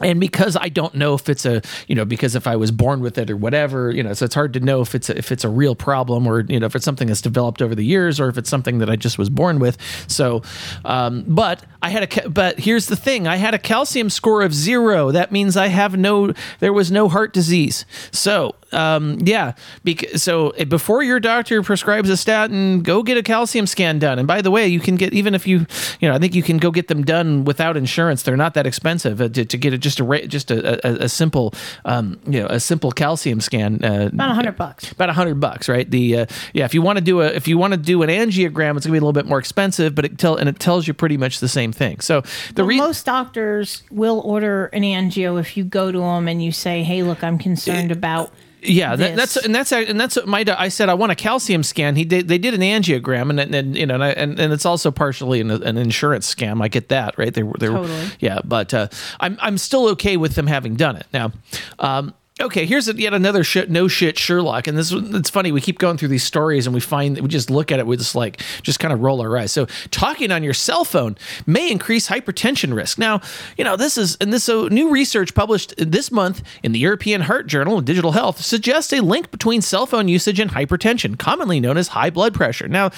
and 0.04 0.20
because 0.20 0.56
I 0.56 0.70
don't 0.70 0.96
know 0.96 1.14
if 1.14 1.30
it's 1.30 1.46
a 1.46 1.62
you 1.88 1.96
know 1.96 2.06
because 2.06 2.36
if 2.36 2.48
I 2.48 2.56
was 2.56 2.72
born 2.72 3.02
with 3.02 3.18
it 3.18 3.30
or 3.30 3.38
whatever 3.38 3.92
you 3.92 4.04
know 4.04 4.14
so 4.14 4.26
it's 4.26 4.36
hard 4.36 4.54
to 4.54 4.60
know 4.60 4.82
if 4.82 4.96
it's 4.96 5.10
a, 5.10 5.18
if 5.18 5.32
it's 5.32 5.44
a 5.44 5.50
real 5.50 5.76
problem 5.76 6.28
or 6.28 6.42
you 6.42 6.60
know 6.60 6.66
if 6.66 6.76
it's 6.76 6.86
something 6.86 7.08
that's 7.08 7.22
developed 7.22 7.62
over 7.62 7.76
the 7.76 7.86
years 7.86 8.20
or 8.20 8.30
if 8.30 8.38
it's 8.38 8.50
something 8.50 8.80
that 8.80 8.90
I 8.90 8.96
just 8.96 9.18
was 9.18 9.30
born 9.30 9.60
with. 9.60 9.78
So 10.08 10.42
um, 10.86 11.24
but 11.28 11.64
I 11.82 11.90
had 11.90 12.04
a 12.04 12.30
but 12.30 12.60
here's 12.60 12.88
the 12.88 12.96
thing. 12.96 13.28
I 13.28 13.38
had 13.38 13.54
a 13.54 13.60
calcium 13.60 14.10
score 14.10 14.42
of 14.42 14.54
zero. 14.54 15.12
That 15.12 15.32
means 15.32 15.58
I 15.58 15.68
have 15.68 15.98
no 15.98 16.34
there 16.60 16.74
was 16.74 16.92
no 16.92 17.10
heart 17.10 17.34
disease. 17.34 17.86
So 18.12 18.56
um, 18.72 19.20
yeah 19.22 19.54
because 19.84 20.24
so 20.24 20.52
before 20.66 21.04
your 21.04 21.20
doctor 21.20 21.62
prescribes 21.62 22.10
a 22.10 22.16
statin 22.16 22.82
go 22.82 23.04
get 23.04 23.18
a 23.18 23.24
calcium 23.24 23.68
scan 23.68 24.00
done. 24.00 24.20
And 24.20 24.28
by 24.28 24.42
the 24.42 24.52
way 24.52 24.68
you 24.68 24.80
can 24.80 24.96
get 24.96 25.14
even 25.14 25.36
if 25.36 25.48
you 25.48 25.66
you 26.00 26.08
know 26.08 26.16
I 26.16 26.20
think 26.20 26.36
you 26.36 26.44
can 26.44 26.58
go 26.58 26.72
get 26.72 26.88
them 26.88 27.04
done 27.04 27.46
without 27.46 27.78
insurance. 27.78 28.24
They're 28.24 28.38
not 28.38 28.54
that 28.54 28.66
expensive 28.66 29.22
uh, 29.22 29.30
to, 29.30 29.46
to 29.46 29.58
get 29.58 29.74
a, 29.74 29.78
just 29.78 29.91
a 30.00 30.04
ra- 30.04 30.26
just 30.28 30.50
a, 30.52 30.88
a, 30.88 31.06
a 31.06 31.10
simple 31.10 31.54
um, 31.86 32.20
you 32.26 32.40
know 32.40 32.48
a 32.48 32.60
simple 32.60 32.92
calcium 32.92 33.42
scan 33.42 33.84
uh, 33.84 34.10
About 34.14 34.32
a 34.32 34.34
hundred 34.34 34.56
bucks. 34.58 34.92
about 34.92 35.10
a 35.10 35.14
hundred 35.14 35.40
bucks, 35.40 35.68
right? 35.68 35.90
The 35.90 36.18
uh, 36.20 36.26
yeah, 36.54 36.66
if 36.66 36.74
you 36.74 36.82
want 36.82 36.98
to 36.98 37.04
do 37.04 37.22
a 37.22 37.26
if 37.28 37.48
you 37.48 37.58
want 37.58 37.74
to 37.74 37.78
do 37.80 38.02
an 38.04 38.10
angiogram, 38.10 38.78
it's 38.78 38.86
gonna 38.86 38.94
be 38.94 38.98
a 38.98 39.02
little 39.02 39.14
bit 39.14 39.26
more 39.26 39.40
expensive, 39.40 39.94
but 39.96 40.06
it 40.06 40.18
tell 40.18 40.36
and 40.36 40.48
it 40.48 40.60
tells 40.60 40.88
you 40.88 40.94
pretty 40.94 41.18
much 41.18 41.40
the 41.40 41.48
same 41.50 41.72
thing. 41.72 42.00
So 42.00 42.22
the 42.56 42.64
Well, 42.64 42.68
re- 42.68 42.78
most 42.78 43.06
doctors 43.06 43.84
will 43.92 44.22
order 44.26 44.68
an 44.68 44.84
angio 44.84 45.40
if 45.40 45.58
you 45.58 45.64
go 45.64 45.92
to 45.92 46.00
them 46.00 46.28
and 46.28 46.44
you 46.44 46.52
say, 46.52 46.84
"Hey, 46.84 47.04
look, 47.04 47.24
I'm 47.24 47.38
concerned 47.38 47.92
about." 47.92 48.32
Yeah, 48.62 48.96
that, 48.96 49.16
that's 49.16 49.38
and 49.38 49.56
that's 49.56 49.72
and 49.72 50.00
that's 50.00 50.18
my 50.26 50.46
I 50.58 50.70
said 50.70 50.90
I 50.90 50.94
want 50.94 51.12
a 51.12 51.16
calcium 51.16 51.64
scan. 51.64 51.96
He 51.96 52.06
did 52.06 52.28
they 52.28 52.38
did 52.38 52.54
an 52.54 52.62
angiogram 52.62 53.30
and 53.30 53.40
and, 53.40 53.56
and 53.56 53.78
you 53.78 53.86
know 53.86 53.96
and, 53.96 54.04
I, 54.04 54.10
and 54.12 54.40
and 54.40 54.54
it's 54.54 54.66
also 54.66 54.92
partially 54.92 55.42
an, 55.42 55.50
an 55.50 55.78
insurance 55.78 56.34
scam. 56.34 56.62
I 56.64 56.68
get 56.68 56.90
that 56.90 57.18
right. 57.18 57.34
They 57.34 57.44
were 57.44 57.58
they 57.60 57.70
were 57.70 57.78
Totally. 57.78 58.08
yeah, 58.20 58.40
but 58.44 58.74
uh, 58.74 58.88
I'm 59.20 59.38
I'm 59.42 59.58
still 59.58 59.88
okay 59.90 60.18
with 60.18 60.36
them 60.36 60.48
having 60.48 60.76
done 60.76 60.96
it 60.96 61.08
now. 61.12 61.32
Um, 61.80 62.14
Okay, 62.42 62.66
here's 62.66 62.88
a, 62.88 62.96
yet 62.96 63.14
another 63.14 63.44
shit, 63.44 63.70
no 63.70 63.88
shit 63.88 64.18
Sherlock, 64.18 64.68
and 64.68 64.78
this 64.78 64.92
it's 64.92 65.30
funny. 65.30 65.52
We 65.52 65.62
keep 65.62 65.78
going 65.80 65.98
through 65.98 66.10
these 66.10 66.24
stories, 66.24 66.66
and 66.66 66.74
we 66.74 66.80
find 66.80 67.20
we 67.20 67.28
just 67.28 67.50
look 67.50 67.72
at 67.72 67.80
it, 67.80 67.86
we 67.88 67.98
just 67.98 68.16
like 68.16 68.42
just 68.64 68.80
kind 68.80 68.94
of 68.94 69.02
roll 69.02 69.22
our 69.22 69.38
eyes. 69.38 69.52
So, 69.52 69.68
talking 69.92 70.32
on 70.32 70.44
your 70.44 70.54
cell 70.54 70.84
phone 70.84 71.18
may 71.46 71.72
increase 71.72 72.08
hypertension 72.08 72.76
risk. 72.76 72.98
Now, 72.98 73.22
you 73.58 73.64
know 73.64 73.76
this 73.76 73.98
is 73.98 74.18
and 74.20 74.34
this 74.34 74.44
so 74.44 74.68
new 74.68 74.90
research 74.90 75.34
published 75.36 75.74
this 75.78 76.12
month 76.12 76.42
in 76.64 76.72
the 76.72 76.80
European 76.80 77.22
Heart 77.22 77.48
Journal 77.48 77.78
of 77.78 77.86
Digital 77.86 78.14
Health 78.14 78.42
suggests 78.42 78.92
a 78.94 79.02
link 79.02 79.30
between 79.32 79.62
cell 79.62 79.86
phone 79.86 80.08
usage 80.08 80.40
and 80.40 80.52
hypertension, 80.52 81.18
commonly 81.18 81.60
known 81.60 81.78
as 81.78 81.90
high 81.90 82.10
blood 82.10 82.34
pressure. 82.34 82.68
Now, 82.68 82.92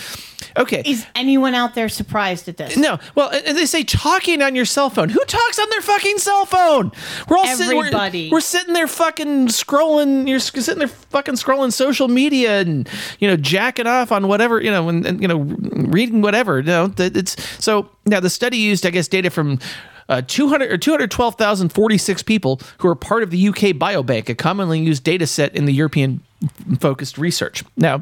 okay, 0.57 0.83
Is 0.85 1.05
anyone 1.15 1.53
out 1.53 1.75
there 1.75 1.89
surprised 1.89 2.47
at 2.47 2.57
this? 2.57 2.77
no, 2.77 2.99
well, 3.15 3.29
and 3.29 3.57
they 3.57 3.65
say 3.65 3.83
talking 3.83 4.41
on 4.41 4.55
your 4.55 4.65
cell 4.65 4.89
phone. 4.89 5.09
Who 5.09 5.23
talks 5.25 5.59
on 5.59 5.69
their 5.69 5.81
fucking 5.81 6.17
cell 6.19 6.45
phone? 6.45 6.91
We're 7.27 7.37
all 7.37 7.47
sitting, 7.47 7.77
we're- 7.77 7.87
Everybody. 7.87 8.29
we're, 8.31 8.39
sitting 8.43 8.73
there 8.73 8.87
fucking 8.87 9.32
scrolling. 9.47 10.27
You're 10.27 10.39
sitting 10.39 10.79
there 10.79 10.87
fucking 10.87 11.35
scrolling 11.35 11.71
social 11.71 12.07
media 12.07 12.61
and 12.61 12.89
you 13.19 13.27
know 13.27 13.35
jacking 13.35 13.87
off 13.87 14.11
on 14.11 14.27
whatever 14.27 14.61
you 14.61 14.71
know 14.71 14.89
and, 14.89 15.05
and 15.05 15.21
you 15.21 15.27
know 15.27 15.39
reading 15.39 16.21
whatever. 16.21 16.59
You 16.59 16.65
know, 16.65 16.93
it's 16.97 17.35
so 17.63 17.89
now 18.05 18.19
the 18.19 18.29
study 18.29 18.57
used 18.57 18.85
I 18.85 18.89
guess 18.89 19.07
data 19.07 19.29
from. 19.29 19.59
Uh, 20.09 20.21
200 20.21 20.69
or 20.69 20.77
212,046 20.77 22.23
people 22.23 22.59
who 22.79 22.89
are 22.89 22.93
part 22.93 23.23
of 23.23 23.31
the 23.31 23.47
UK 23.47 23.71
Biobank, 23.73 24.27
a 24.27 24.35
commonly 24.35 24.81
used 24.81 25.05
data 25.05 25.25
set 25.25 25.55
in 25.55 25.63
the 25.63 25.71
European 25.71 26.19
focused 26.77 27.17
research. 27.17 27.63
Now, 27.77 28.01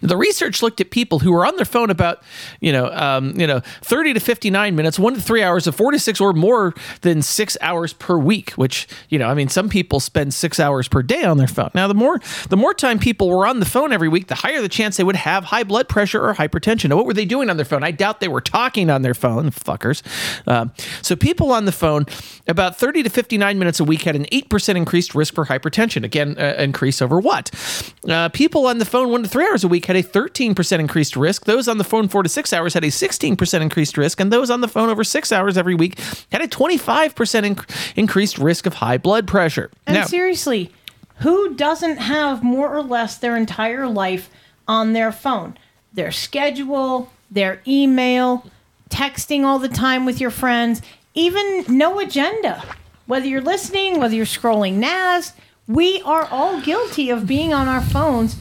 the 0.00 0.16
research 0.16 0.62
looked 0.62 0.80
at 0.80 0.90
people 0.90 1.18
who 1.20 1.32
were 1.32 1.46
on 1.46 1.56
their 1.56 1.64
phone 1.64 1.90
about, 1.90 2.22
you 2.60 2.72
know, 2.72 2.90
um, 2.92 3.38
you 3.38 3.46
know, 3.46 3.60
30 3.82 4.14
to 4.14 4.20
59 4.20 4.74
minutes, 4.74 4.98
one 4.98 5.14
to 5.14 5.20
three 5.20 5.42
hours, 5.42 5.66
of 5.66 5.74
four 5.74 5.90
to 5.90 5.98
six 5.98 6.20
or 6.20 6.32
more 6.32 6.74
than 7.02 7.22
six 7.22 7.56
hours 7.60 7.92
per 7.92 8.18
week. 8.18 8.50
Which, 8.52 8.86
you 9.08 9.18
know, 9.18 9.28
I 9.28 9.34
mean, 9.34 9.48
some 9.48 9.68
people 9.68 10.00
spend 10.00 10.34
six 10.34 10.60
hours 10.60 10.88
per 10.88 11.02
day 11.02 11.24
on 11.24 11.38
their 11.38 11.46
phone. 11.46 11.70
Now, 11.74 11.88
the 11.88 11.94
more 11.94 12.20
the 12.48 12.56
more 12.56 12.74
time 12.74 12.98
people 12.98 13.28
were 13.28 13.46
on 13.46 13.60
the 13.60 13.66
phone 13.66 13.92
every 13.92 14.08
week, 14.08 14.28
the 14.28 14.36
higher 14.36 14.60
the 14.60 14.68
chance 14.68 14.96
they 14.96 15.04
would 15.04 15.16
have 15.16 15.44
high 15.44 15.64
blood 15.64 15.88
pressure 15.88 16.24
or 16.26 16.34
hypertension. 16.34 16.90
Now, 16.90 16.96
what 16.96 17.06
were 17.06 17.14
they 17.14 17.24
doing 17.24 17.50
on 17.50 17.56
their 17.56 17.64
phone? 17.64 17.82
I 17.82 17.90
doubt 17.90 18.20
they 18.20 18.28
were 18.28 18.40
talking 18.40 18.90
on 18.90 19.02
their 19.02 19.14
phone, 19.14 19.50
fuckers. 19.50 20.02
Um, 20.46 20.72
so, 21.02 21.16
people 21.16 21.52
on 21.52 21.64
the 21.64 21.72
phone 21.72 22.06
about 22.46 22.76
30 22.76 23.02
to 23.04 23.10
59 23.10 23.58
minutes 23.58 23.80
a 23.80 23.84
week 23.84 24.02
had 24.02 24.16
an 24.16 24.26
8% 24.26 24.76
increased 24.76 25.14
risk 25.14 25.34
for 25.34 25.46
hypertension. 25.46 26.04
Again, 26.04 26.36
uh, 26.38 26.54
increase 26.58 27.02
over 27.02 27.18
what? 27.18 27.50
Uh, 28.08 28.28
people 28.30 28.66
on 28.66 28.78
the 28.78 28.84
phone 28.84 29.10
one 29.10 29.22
to 29.22 29.28
three 29.28 29.44
hours 29.44 29.55
a 29.64 29.68
week 29.68 29.86
had 29.86 29.96
a 29.96 30.02
13% 30.02 30.78
increased 30.78 31.16
risk. 31.16 31.44
Those 31.44 31.68
on 31.68 31.78
the 31.78 31.84
phone 31.84 32.08
four 32.08 32.22
to 32.22 32.28
six 32.28 32.52
hours 32.52 32.74
had 32.74 32.84
a 32.84 32.88
16% 32.88 33.60
increased 33.60 33.96
risk. 33.96 34.20
And 34.20 34.32
those 34.32 34.50
on 34.50 34.60
the 34.60 34.68
phone 34.68 34.88
over 34.88 35.04
six 35.04 35.32
hours 35.32 35.56
every 35.56 35.74
week 35.74 35.98
had 36.32 36.40
a 36.42 36.48
25% 36.48 37.10
inc- 37.54 37.92
increased 37.96 38.38
risk 38.38 38.66
of 38.66 38.74
high 38.74 38.98
blood 38.98 39.26
pressure. 39.26 39.70
And 39.86 39.96
Now- 39.98 40.04
seriously, 40.06 40.72
who 41.20 41.54
doesn't 41.54 41.96
have 41.96 42.42
more 42.42 42.74
or 42.74 42.82
less 42.82 43.16
their 43.16 43.36
entire 43.36 43.86
life 43.88 44.28
on 44.68 44.92
their 44.92 45.12
phone? 45.12 45.56
Their 45.92 46.10
schedule, 46.12 47.10
their 47.30 47.60
email, 47.66 48.44
texting 48.90 49.44
all 49.44 49.58
the 49.58 49.68
time 49.68 50.04
with 50.04 50.20
your 50.20 50.30
friends, 50.30 50.82
even 51.14 51.64
no 51.68 51.98
agenda. 52.00 52.62
Whether 53.06 53.26
you're 53.26 53.40
listening, 53.40 53.98
whether 53.98 54.14
you're 54.14 54.26
scrolling 54.26 54.74
NAS, 54.74 55.32
we 55.66 56.02
are 56.02 56.26
all 56.30 56.60
guilty 56.60 57.10
of 57.10 57.26
being 57.26 57.54
on 57.54 57.66
our 57.68 57.80
phones. 57.80 58.36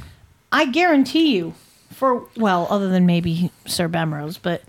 I 0.56 0.66
guarantee 0.66 1.36
you, 1.36 1.54
for, 1.92 2.28
well, 2.38 2.68
other 2.70 2.88
than 2.90 3.06
maybe 3.06 3.52
Sir 3.66 3.88
Bemrose, 3.90 4.38
but, 4.42 4.64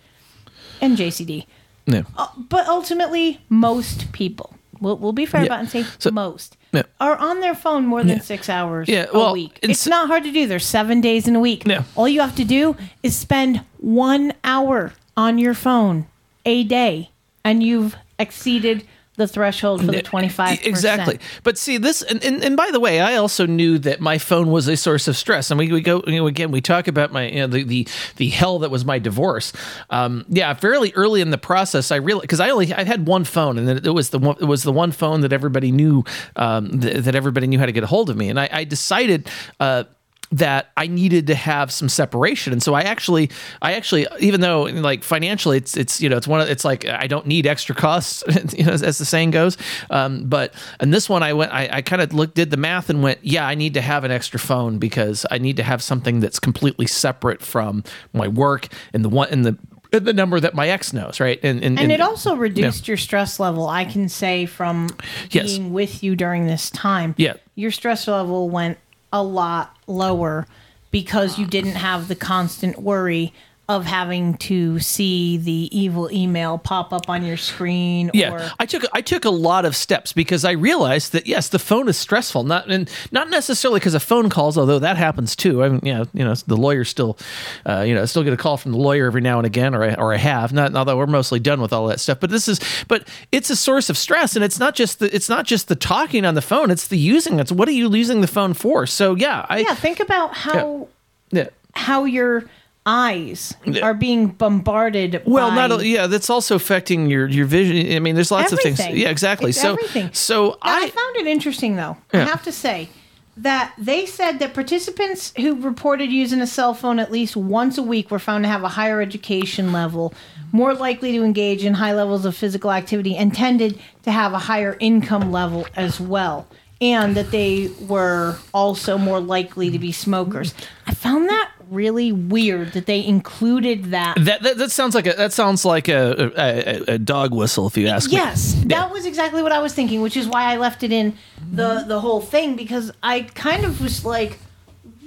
and 0.81 0.97
JCD. 0.97 1.47
Yeah. 1.87 2.03
Uh, 2.17 2.27
but 2.37 2.67
ultimately, 2.67 3.41
most 3.49 4.11
people, 4.13 4.55
we'll, 4.81 4.97
we'll 4.97 5.13
be 5.13 5.27
fair 5.27 5.43
Yeah. 5.43 5.47
about 5.47 5.61
and 5.61 5.69
say 5.71 5.85
So- 5.99 6.11
most, 6.11 6.57
Yeah. 6.73 6.83
are 7.01 7.17
on 7.17 7.41
their 7.41 7.55
phone 7.55 7.87
more 7.87 8.01
than 8.03 8.17
Yeah. 8.17 8.23
six 8.23 8.49
hours 8.49 8.89
Yeah, 8.89 9.07
a 9.13 9.33
week. 9.33 9.61
and 9.63 9.71
It's 9.71 9.87
not 9.87 10.09
hard 10.09 10.25
to 10.25 10.33
do. 10.33 10.47
There's 10.47 10.67
seven 10.67 11.01
days 11.01 11.29
in 11.29 11.37
a 11.37 11.41
week. 11.41 11.65
All 11.95 12.09
you 12.09 12.21
have 12.21 12.35
to 12.37 12.45
do 12.45 12.77
is 13.05 13.15
spend 13.17 13.61
one 13.79 14.33
hour 14.43 14.93
on 15.17 15.39
your 15.39 15.55
phone 15.55 16.07
a 16.45 16.65
day, 16.65 17.11
and 17.45 17.63
you've 17.63 17.95
exceeded 18.19 18.85
the 19.17 19.27
threshold 19.27 19.85
for 19.85 19.93
the 19.93 20.03
25 20.03 20.65
Exactly. 20.65 21.19
But 21.43 21.59
see 21.59 21.79
this, 21.79 22.03
and, 22.03 22.23
and, 22.25 22.45
and 22.45 22.57
by 22.57 22.71
the 22.71 22.81
way, 22.81 23.01
I 23.01 23.17
also 23.17 23.47
knew 23.47 23.79
that 23.79 24.01
my 24.01 24.19
phone 24.19 24.51
was 24.51 24.69
a 24.69 24.77
source 24.77 25.09
of 25.09 25.17
stress. 25.17 25.51
And 25.51 25.59
we, 25.59 25.73
we 25.73 25.81
go, 25.81 26.03
you 26.07 26.17
know, 26.17 26.27
again, 26.27 26.51
we 26.51 26.61
talk 26.61 26.87
about 26.89 27.13
my, 27.13 27.29
you 27.29 27.41
know, 27.41 27.47
the, 27.47 27.63
the, 27.65 27.89
the 28.17 28.29
hell 28.29 28.59
that 28.61 28.71
was 28.71 28.85
my 28.85 28.99
divorce. 28.99 29.53
Um, 29.91 30.25
yeah, 30.29 30.53
fairly 30.55 30.93
early 30.95 31.21
in 31.21 31.31
the 31.31 31.39
process, 31.39 31.91
I 31.91 31.97
really, 31.97 32.27
cause 32.27 32.41
I 32.41 32.51
only, 32.51 32.73
I 32.73 32.85
had 32.85 33.07
one 33.07 33.25
phone 33.25 33.59
and 33.59 33.85
it 33.87 33.91
was 33.91 34.11
the 34.11 34.19
one, 34.19 34.37
it 34.41 34.45
was 34.45 34.63
the 34.63 34.73
one 34.73 34.93
phone 34.93 35.23
that 35.23 35.33
everybody 35.33 35.73
knew, 35.73 36.05
um, 36.37 36.81
th- 36.81 37.05
that 37.05 37.15
everybody 37.15 37.47
knew 37.47 37.59
how 37.59 37.67
to 37.67 37.73
get 37.73 37.85
a 37.85 37.89
hold 37.89 38.11
of 38.11 38.17
me. 38.17 38.29
And 38.29 38.39
I, 38.39 38.49
I 38.53 38.65
decided, 38.65 39.29
uh, 39.61 39.85
that 40.33 40.73
I 40.77 40.87
needed 40.89 41.29
to 41.29 41.35
have 41.35 41.71
some 41.71 41.89
separation. 41.89 42.53
And 42.53 42.63
so 42.63 42.75
I 42.75 42.83
actually, 42.83 43.31
I 43.63 43.75
actually, 43.75 44.07
even 44.19 44.41
though 44.41 44.63
like 44.63 45.05
financially, 45.05 45.57
it's, 45.57 45.77
it's, 45.77 46.01
you 46.01 46.09
know, 46.09 46.17
it's 46.17 46.27
one 46.27 46.41
of, 46.41 46.49
it's 46.49 46.65
like, 46.65 46.85
I 46.85 47.07
don't 47.07 47.27
need 47.27 47.47
extra 47.47 47.75
costs, 47.75 48.25
you 48.57 48.65
know, 48.65 48.73
as, 48.73 48.83
as 48.83 48.99
the 48.99 49.05
saying 49.05 49.31
goes. 49.31 49.57
Um, 49.89 50.25
but, 50.25 50.53
and 50.81 50.93
this 50.93 51.09
one 51.09 51.23
I 51.23 51.33
went, 51.33 51.53
I, 51.53 51.69
I 51.71 51.83
kind 51.83 52.03
of 52.03 52.13
looked, 52.13 52.35
did 52.35 52.51
the 52.51 52.57
math 52.57 52.91
and 52.91 53.03
went, 53.03 53.21
yeah, 53.23 53.47
I 53.47 53.55
need 53.55 53.75
to 53.75 53.81
have 53.81 54.03
an 54.03 54.11
extra 54.11 54.41
phone 54.41 54.79
because 54.79 55.25
I 55.31 55.39
need 55.39 55.57
to 55.59 55.63
have 55.63 55.83
something 55.83 56.21
that's 56.21 56.41
completely 56.41 56.87
separate 56.87 57.41
from 57.41 57.85
my 58.13 58.27
work 58.27 58.69
and 58.93 59.05
the 59.05 59.09
one, 59.09 59.29
and 59.31 59.45
the, 59.45 59.57
the 59.93 60.13
number 60.13 60.41
that 60.41 60.55
my 60.55 60.69
ex 60.69 60.93
knows. 60.93 61.21
Right. 61.21 61.39
And, 61.43 61.63
and, 61.63 61.79
And 61.79 61.93
it 61.93 62.01
yeah. 62.01 62.07
also 62.07 62.35
reduced 62.35 62.89
your 62.89 62.97
stress 62.97 63.39
level, 63.39 63.69
I 63.69 63.85
can 63.85 64.09
say, 64.09 64.45
from 64.47 64.89
Yes. 65.31 65.47
being 65.57 65.73
with 65.73 66.03
you 66.03 66.17
during 66.17 66.47
this 66.47 66.69
time. 66.71 67.15
Yeah. 67.17 67.35
Your 67.55 67.71
stress 67.71 68.09
level 68.09 68.51
went 68.51 68.79
a 69.13 69.23
lot 69.23 69.77
lower 69.87 70.47
because 70.91 71.39
you 71.39 71.47
didn't 71.47 71.73
have 71.73 72.09
the 72.09 72.17
constant 72.17 72.81
worry 72.81 73.33
of 73.69 73.85
having 73.85 74.35
to 74.35 74.79
see 74.79 75.37
the 75.37 75.69
evil 75.77 76.09
email 76.13 76.57
pop 76.57 76.93
up 76.93 77.11
on 77.11 77.25
your 77.25 77.37
screen 77.37 78.13
Yeah, 78.15 78.35
or 78.35 78.51
I 78.61 78.67
took 78.67 78.85
I 78.93 79.01
took 79.01 79.25
a 79.25 79.31
lot 79.31 79.65
of 79.65 79.75
steps 79.75 80.13
because 80.13 80.45
I 80.45 80.53
realized 80.53 81.13
that 81.13 81.27
yes, 81.27 81.49
the 81.49 81.59
phone 81.59 81.89
is 81.89 81.97
stressful. 81.97 82.45
Not 82.45 82.71
and 82.71 82.89
not 83.11 83.29
necessarily 83.29 83.81
because 83.81 83.95
of 83.95 84.05
phone 84.05 84.31
calls, 84.31 84.57
although 84.57 84.79
that 84.79 84.97
happens 84.97 85.35
too. 85.35 85.65
I 85.65 85.69
mean, 85.69 85.81
yeah, 85.83 86.05
you 86.13 86.25
know, 86.25 86.35
the 86.35 86.57
lawyer 86.57 86.85
still, 86.85 87.19
uh, 87.65 87.81
you 87.81 87.95
know, 87.95 88.03
I 88.03 88.05
still 88.05 88.23
get 88.23 88.33
a 88.33 88.37
call 88.37 88.57
from 88.57 88.71
the 88.71 88.79
lawyer 88.79 89.07
every 89.07 89.21
now 89.21 89.39
and 89.39 89.47
again, 89.47 89.75
or 89.75 89.83
I, 89.83 89.95
or 89.95 90.15
I 90.15 90.19
have. 90.19 90.53
Not 90.53 90.75
although 90.77 90.97
we're 90.97 91.07
mostly 91.07 91.41
done 91.41 91.61
with 91.61 91.73
all 91.73 91.89
that 91.89 91.99
stuff. 91.99 92.21
But 92.21 92.31
this 92.31 92.47
is, 92.47 92.61
but 92.87 93.09
it's 93.33 93.51
a 93.51 93.57
source 93.57 93.91
of 93.91 93.99
stress, 93.99 94.37
and 94.37 94.45
it's 94.45 94.61
not 94.61 94.77
just 94.77 95.01
the 95.01 95.13
it's 95.13 95.29
not 95.29 95.45
just 95.45 95.67
the 95.67 95.77
talking 95.77 96.25
on 96.25 96.35
the 96.35 96.43
phone. 96.43 96.71
It's 96.71 96.87
the 96.87 96.99
using. 96.99 97.41
It's 97.41 97.51
what 97.51 97.67
are 97.69 97.73
you 97.73 97.93
using 97.93 98.21
the 98.21 98.29
phone 98.29 98.55
for? 98.55 98.87
So 98.87 99.17
yeah, 99.17 99.45
I 99.49 99.59
yeah 99.59 99.75
think 99.75 99.99
about 99.99 100.35
how 100.35 100.87
yeah. 101.33 101.49
how 101.75 102.05
your 102.05 102.45
eyes 102.87 103.55
are 103.83 103.95
being 103.95 104.29
bombarded 104.29 105.23
Well, 105.27 105.51
not 105.51 105.85
yeah. 105.85 106.07
That's 106.07 106.31
also 106.31 106.55
affecting 106.55 107.11
your 107.11 107.29
your 107.29 107.47
vision. 107.47 107.95
I 107.95 107.99
mean, 107.99 108.15
there's 108.15 108.31
lots 108.31 108.53
of 108.53 108.61
things. 108.61 108.79
Yeah, 108.79 109.11
exactly. 109.11 109.51
It's 109.51 109.61
so 109.61 109.73
everything. 109.73 110.13
so 110.13 110.51
Now, 110.51 110.57
I, 110.63 110.89
found 110.89 111.17
it 111.17 111.27
interesting 111.27 111.77
though. 111.77 111.97
I 112.13 112.19
have 112.19 112.43
to 112.45 112.53
say 112.53 112.89
that 113.37 113.75
they 113.77 114.07
said 114.07 114.39
that 114.39 114.55
participants 114.55 115.35
who 115.37 115.61
reported 115.61 116.11
using 116.11 116.41
a 116.41 116.47
cell 116.47 116.73
phone 116.73 116.99
at 116.99 117.13
least 117.13 117.37
once 117.37 117.77
a 117.77 117.83
week 117.83 118.11
were 118.11 118.19
found 118.19 118.45
to 118.45 118.49
have 118.49 118.63
a 118.63 118.69
higher 118.69 119.03
education 119.03 119.73
level 119.73 120.15
more 120.53 120.75
likely 120.75 121.13
to 121.13 121.23
engage 121.23 121.65
in 121.65 121.75
high 121.75 121.93
levels 121.93 122.25
of 122.25 122.37
physical 122.37 122.71
activity, 122.73 123.17
and 123.17 123.35
tended 123.35 123.79
to 124.03 124.11
have 124.11 124.33
a 124.33 124.39
higher 124.39 124.77
income 124.81 125.31
level 125.33 125.67
as 125.77 126.01
well. 126.01 126.47
And 126.81 127.17
that 127.17 127.31
they 127.31 127.71
were 127.81 128.37
also 128.53 128.99
more 128.99 129.19
likely 129.21 129.71
to 129.71 129.79
be 129.79 129.93
smokers. 129.93 130.53
I 130.87 130.93
found 130.93 131.29
that 131.31 131.51
really 131.71 132.13
weird 132.13 132.73
that 132.75 132.85
they 132.87 133.05
included 133.05 133.87
that. 133.87 134.17
That, 134.21 134.43
that 134.43 134.59
that 134.59 134.71
sounds 134.71 134.95
like 134.95 135.07
a 135.07 135.15
that 135.15 135.33
sounds 135.33 135.65
like 135.65 135.89
a 135.89 136.33
a, 136.37 136.93
a, 136.93 136.95
a 136.95 136.99
dog 136.99 137.33
whistle 137.35 137.67
if 137.67 137.77
you 137.79 137.89
ask 137.89 138.11
me. 138.11 138.17
Yes, 138.19 138.55
that 138.67 138.91
was 138.93 139.07
exactly 139.07 139.43
what 139.43 139.53
I 139.53 139.61
was 139.61 139.73
thinking, 139.73 140.03
which 140.03 140.17
is 140.17 140.29
why 140.29 140.53
I 140.53 140.59
left 140.59 140.83
it 140.83 140.93
in 140.93 141.17
the 141.51 141.85
the 141.89 142.01
whole 142.01 142.21
thing 142.21 142.57
because 142.57 142.93
I 143.03 143.23
kind 143.23 143.65
of 143.65 143.81
was 143.81 144.05
like, 144.05 144.39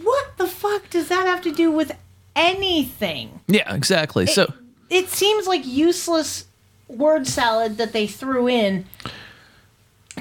what 0.01 0.37
the 0.37 0.47
fuck 0.47 0.89
does 0.89 1.07
that 1.09 1.27
have 1.27 1.41
to 1.43 1.51
do 1.51 1.69
with 1.71 1.91
anything? 2.35 3.41
Yeah, 3.47 3.73
exactly. 3.73 4.25
so 4.25 4.51
It 4.89 5.09
seems 5.09 5.45
like 5.45 5.65
useless 5.65 6.45
word 6.87 7.27
salad 7.27 7.77
that 7.77 7.93
they 7.93 8.07
threw 8.07 8.47
in 8.47 8.85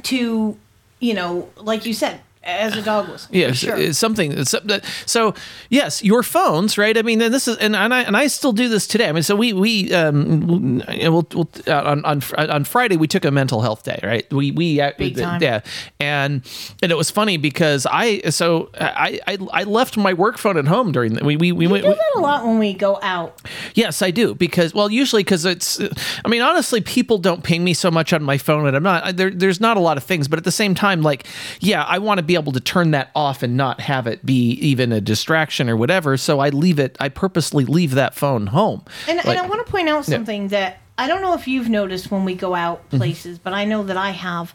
to, 0.02 0.56
you 1.00 1.14
know, 1.14 1.48
like 1.56 1.86
you 1.86 1.94
said, 1.94 2.20
as 2.48 2.76
a 2.76 2.82
dog 2.82 3.08
whistle. 3.08 3.28
Yeah, 3.34 3.52
sure. 3.52 3.92
something. 3.92 4.44
So 4.44 5.34
yes, 5.68 6.02
your 6.02 6.22
phones, 6.22 6.78
right? 6.78 6.96
I 6.96 7.02
mean, 7.02 7.20
and 7.20 7.32
this 7.32 7.46
is, 7.46 7.56
and, 7.58 7.76
and 7.76 7.92
I 7.94 8.02
and 8.02 8.16
I 8.16 8.26
still 8.26 8.52
do 8.52 8.68
this 8.68 8.86
today. 8.86 9.08
I 9.08 9.12
mean, 9.12 9.22
so 9.22 9.36
we 9.36 9.52
we 9.52 9.92
um 9.92 10.82
we'll, 10.88 11.26
we'll 11.32 11.48
uh, 11.66 11.82
on 11.82 12.04
on 12.04 12.22
on 12.36 12.64
Friday 12.64 12.96
we 12.96 13.06
took 13.06 13.24
a 13.24 13.30
mental 13.30 13.60
health 13.60 13.84
day, 13.84 14.00
right? 14.02 14.30
We 14.32 14.50
we 14.50 14.80
uh, 14.80 14.92
Big 14.98 15.16
time. 15.16 15.42
yeah, 15.42 15.60
and 16.00 16.42
and 16.82 16.90
it 16.90 16.96
was 16.96 17.10
funny 17.10 17.36
because 17.36 17.86
I 17.90 18.20
so 18.30 18.70
I 18.80 19.20
I, 19.26 19.38
I 19.52 19.62
left 19.64 19.96
my 19.96 20.14
work 20.14 20.38
phone 20.38 20.56
at 20.56 20.66
home 20.66 20.92
during 20.92 21.14
the, 21.14 21.24
we 21.24 21.36
we 21.36 21.52
we 21.52 21.66
we 21.66 21.72
went. 21.72 21.84
do 21.84 21.90
that 21.90 22.12
a 22.16 22.20
lot 22.20 22.46
when 22.46 22.58
we 22.58 22.72
go 22.72 22.98
out. 23.02 23.40
Yes, 23.74 24.02
I 24.02 24.10
do 24.10 24.34
because 24.34 24.72
well, 24.74 24.90
usually 24.90 25.22
because 25.22 25.44
it's. 25.44 25.80
I 26.24 26.28
mean, 26.28 26.42
honestly, 26.42 26.80
people 26.80 27.18
don't 27.18 27.42
ping 27.44 27.62
me 27.64 27.74
so 27.74 27.90
much 27.90 28.12
on 28.12 28.22
my 28.22 28.38
phone, 28.38 28.66
and 28.66 28.76
I'm 28.76 28.82
not 28.82 29.16
there. 29.16 29.30
There's 29.30 29.60
not 29.60 29.76
a 29.76 29.80
lot 29.80 29.96
of 29.96 30.04
things, 30.04 30.28
but 30.28 30.38
at 30.38 30.44
the 30.44 30.52
same 30.52 30.74
time, 30.74 31.02
like, 31.02 31.26
yeah, 31.60 31.84
I 31.84 31.98
want 31.98 32.18
to 32.18 32.22
be 32.22 32.37
able 32.38 32.52
to 32.52 32.60
turn 32.60 32.92
that 32.92 33.10
off 33.14 33.42
and 33.42 33.56
not 33.56 33.80
have 33.80 34.06
it 34.06 34.24
be 34.24 34.52
even 34.52 34.92
a 34.92 35.00
distraction 35.00 35.68
or 35.68 35.76
whatever. 35.76 36.16
So 36.16 36.40
I 36.40 36.48
leave 36.48 36.78
it. 36.78 36.96
I 37.00 37.08
purposely 37.08 37.64
leave 37.64 37.92
that 37.94 38.14
phone 38.14 38.46
home. 38.48 38.84
And, 39.06 39.18
Like- 39.18 39.26
and 39.26 39.38
I 39.38 39.46
want 39.46 39.64
to 39.66 39.70
point 39.70 39.88
out 39.88 40.08
Yeah. 40.08 40.16
something 40.16 40.48
that 40.48 40.78
I 40.96 41.06
don't 41.06 41.22
know 41.22 41.34
if 41.34 41.46
you've 41.46 41.68
noticed 41.68 42.10
when 42.10 42.24
we 42.24 42.34
go 42.34 42.54
out 42.54 42.78
Mm-hmm. 42.88 42.96
places, 42.96 43.38
but 43.38 43.52
I 43.52 43.64
know 43.64 43.82
that 43.84 43.96
I 43.96 44.10
have. 44.10 44.54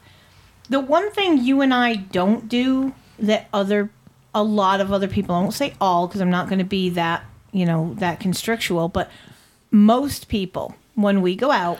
The 0.69 0.79
one 0.79 1.11
thing 1.11 1.43
you 1.43 1.61
and 1.61 1.73
I 1.73 1.95
don't 1.95 2.49
do 2.49 2.93
that 3.19 3.47
other, 3.53 3.89
a 4.33 4.43
lot 4.43 4.81
of 4.81 4.91
other 4.91 5.07
people, 5.07 5.35
I 5.35 5.39
won't 5.41 5.53
say 5.53 5.73
all 5.79 6.07
because 6.07 6.21
I'm 6.21 6.29
not 6.31 6.47
going 6.49 6.59
to 6.59 6.65
be 6.65 6.89
that, 6.91 7.23
you 7.51 7.65
know, 7.65 7.93
that 7.99 8.19
constrictual, 8.19 8.89
but 8.89 9.09
most 9.71 10.27
people, 10.27 10.75
when 10.95 11.21
we 11.21 11.35
go 11.35 11.51
out, 11.51 11.79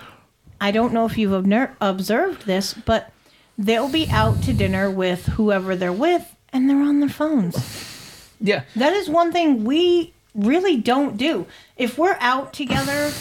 I 0.62 0.72
don't 0.72 0.94
know 0.94 1.06
if 1.06 1.18
you've 1.18 1.34
observed 1.82 2.46
this, 2.46 2.74
but 2.74 3.12
they'll 3.58 3.90
be 3.90 4.08
out 4.10 4.42
to 4.44 4.54
dinner 4.54 4.90
with 4.90 5.26
whoever 5.28 5.76
they're 5.76 5.94
with 5.94 6.36
and 6.52 6.70
they're 6.70 6.82
on 6.82 7.00
their 7.00 7.10
phones. 7.10 8.30
Yeah. 8.40 8.64
That 8.76 8.94
is 8.94 9.10
one 9.10 9.32
thing 9.32 9.64
we 9.64 10.14
really 10.36 10.78
don't 10.78 11.18
do. 11.18 11.46
If 11.78 11.98
we're 11.98 12.18
out 12.20 12.54
together, 12.54 13.12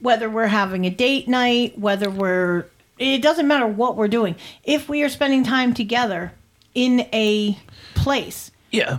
whether 0.00 0.30
we're 0.30 0.46
having 0.46 0.84
a 0.84 0.90
date 0.90 1.28
night, 1.28 1.78
whether 1.78 2.10
we're 2.10 2.66
it 2.98 3.20
doesn't 3.20 3.46
matter 3.46 3.66
what 3.66 3.96
we're 3.96 4.08
doing. 4.08 4.36
If 4.64 4.88
we 4.88 5.02
are 5.02 5.08
spending 5.08 5.44
time 5.44 5.74
together 5.74 6.32
in 6.74 7.00
a 7.12 7.58
place, 7.94 8.50
yeah, 8.70 8.98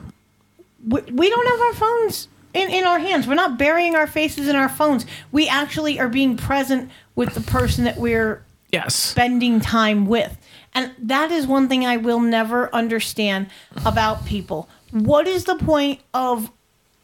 we, 0.87 1.01
we 1.01 1.29
don't 1.29 1.47
have 1.47 1.61
our 1.61 1.73
phones 1.73 2.27
in, 2.53 2.69
in 2.69 2.85
our 2.85 2.99
hands. 2.99 3.27
We're 3.27 3.35
not 3.35 3.57
burying 3.57 3.95
our 3.95 4.07
faces 4.07 4.47
in 4.47 4.55
our 4.55 4.69
phones. 4.69 5.05
We 5.31 5.47
actually 5.47 5.99
are 5.99 6.09
being 6.09 6.37
present 6.37 6.91
with 7.15 7.33
the 7.33 7.41
person 7.41 7.85
that 7.85 7.97
we're 7.97 8.43
yes. 8.71 8.95
spending 8.95 9.59
time 9.59 10.05
with. 10.05 10.37
And 10.77 10.91
that 10.99 11.31
is 11.31 11.47
one 11.47 11.67
thing 11.67 11.87
I 11.87 11.97
will 11.97 12.19
never 12.19 12.73
understand 12.73 13.47
about 13.83 14.25
people. 14.27 14.69
What 14.91 15.27
is 15.27 15.45
the 15.45 15.55
point 15.55 16.01
of 16.13 16.51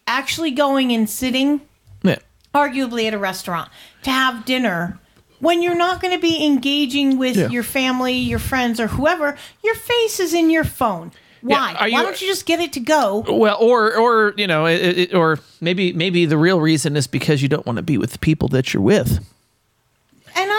actually 0.05 0.51
going 0.51 0.91
and 0.91 1.09
sitting, 1.09 1.61
Yeah. 2.03 2.17
arguably 2.53 3.07
at 3.07 3.15
a 3.15 3.17
restaurant, 3.17 3.69
to 4.03 4.11
have 4.11 4.45
dinner 4.45 4.99
when 5.39 5.63
you're 5.63 5.75
not 5.75 6.01
going 6.01 6.13
to 6.13 6.21
be 6.21 6.45
engaging 6.45 7.17
with 7.17 7.35
Yeah. 7.35 7.49
your 7.49 7.63
family, 7.63 8.13
your 8.13 8.37
friends, 8.37 8.79
or 8.79 8.87
whoever? 8.89 9.35
Your 9.63 9.73
face 9.75 10.19
is 10.19 10.35
in 10.35 10.51
your 10.51 10.63
phone. 10.63 11.11
Why? 11.41 11.73
are 11.79 11.89
Why 11.89 12.03
don't 12.03 12.21
you 12.21 12.27
just 12.27 12.45
get 12.45 12.59
it 12.61 12.73
to 12.73 12.79
go? 12.79 13.25
Well, 13.27 13.57
or 13.59 13.95
or 13.97 14.33
you 14.37 14.45
know, 14.47 14.65
it, 14.67 14.97
it, 14.97 15.13
or 15.15 15.39
maybe 15.59 15.91
maybe 15.93 16.25
the 16.25 16.37
real 16.37 16.61
reason 16.61 16.95
is 16.95 17.07
because 17.07 17.41
you 17.41 17.49
don't 17.49 17.65
want 17.65 17.77
to 17.77 17.83
be 17.83 17.97
with 17.97 18.11
the 18.11 18.19
people 18.19 18.47
that 18.49 18.71
you're 18.73 18.83
with. 18.83 19.19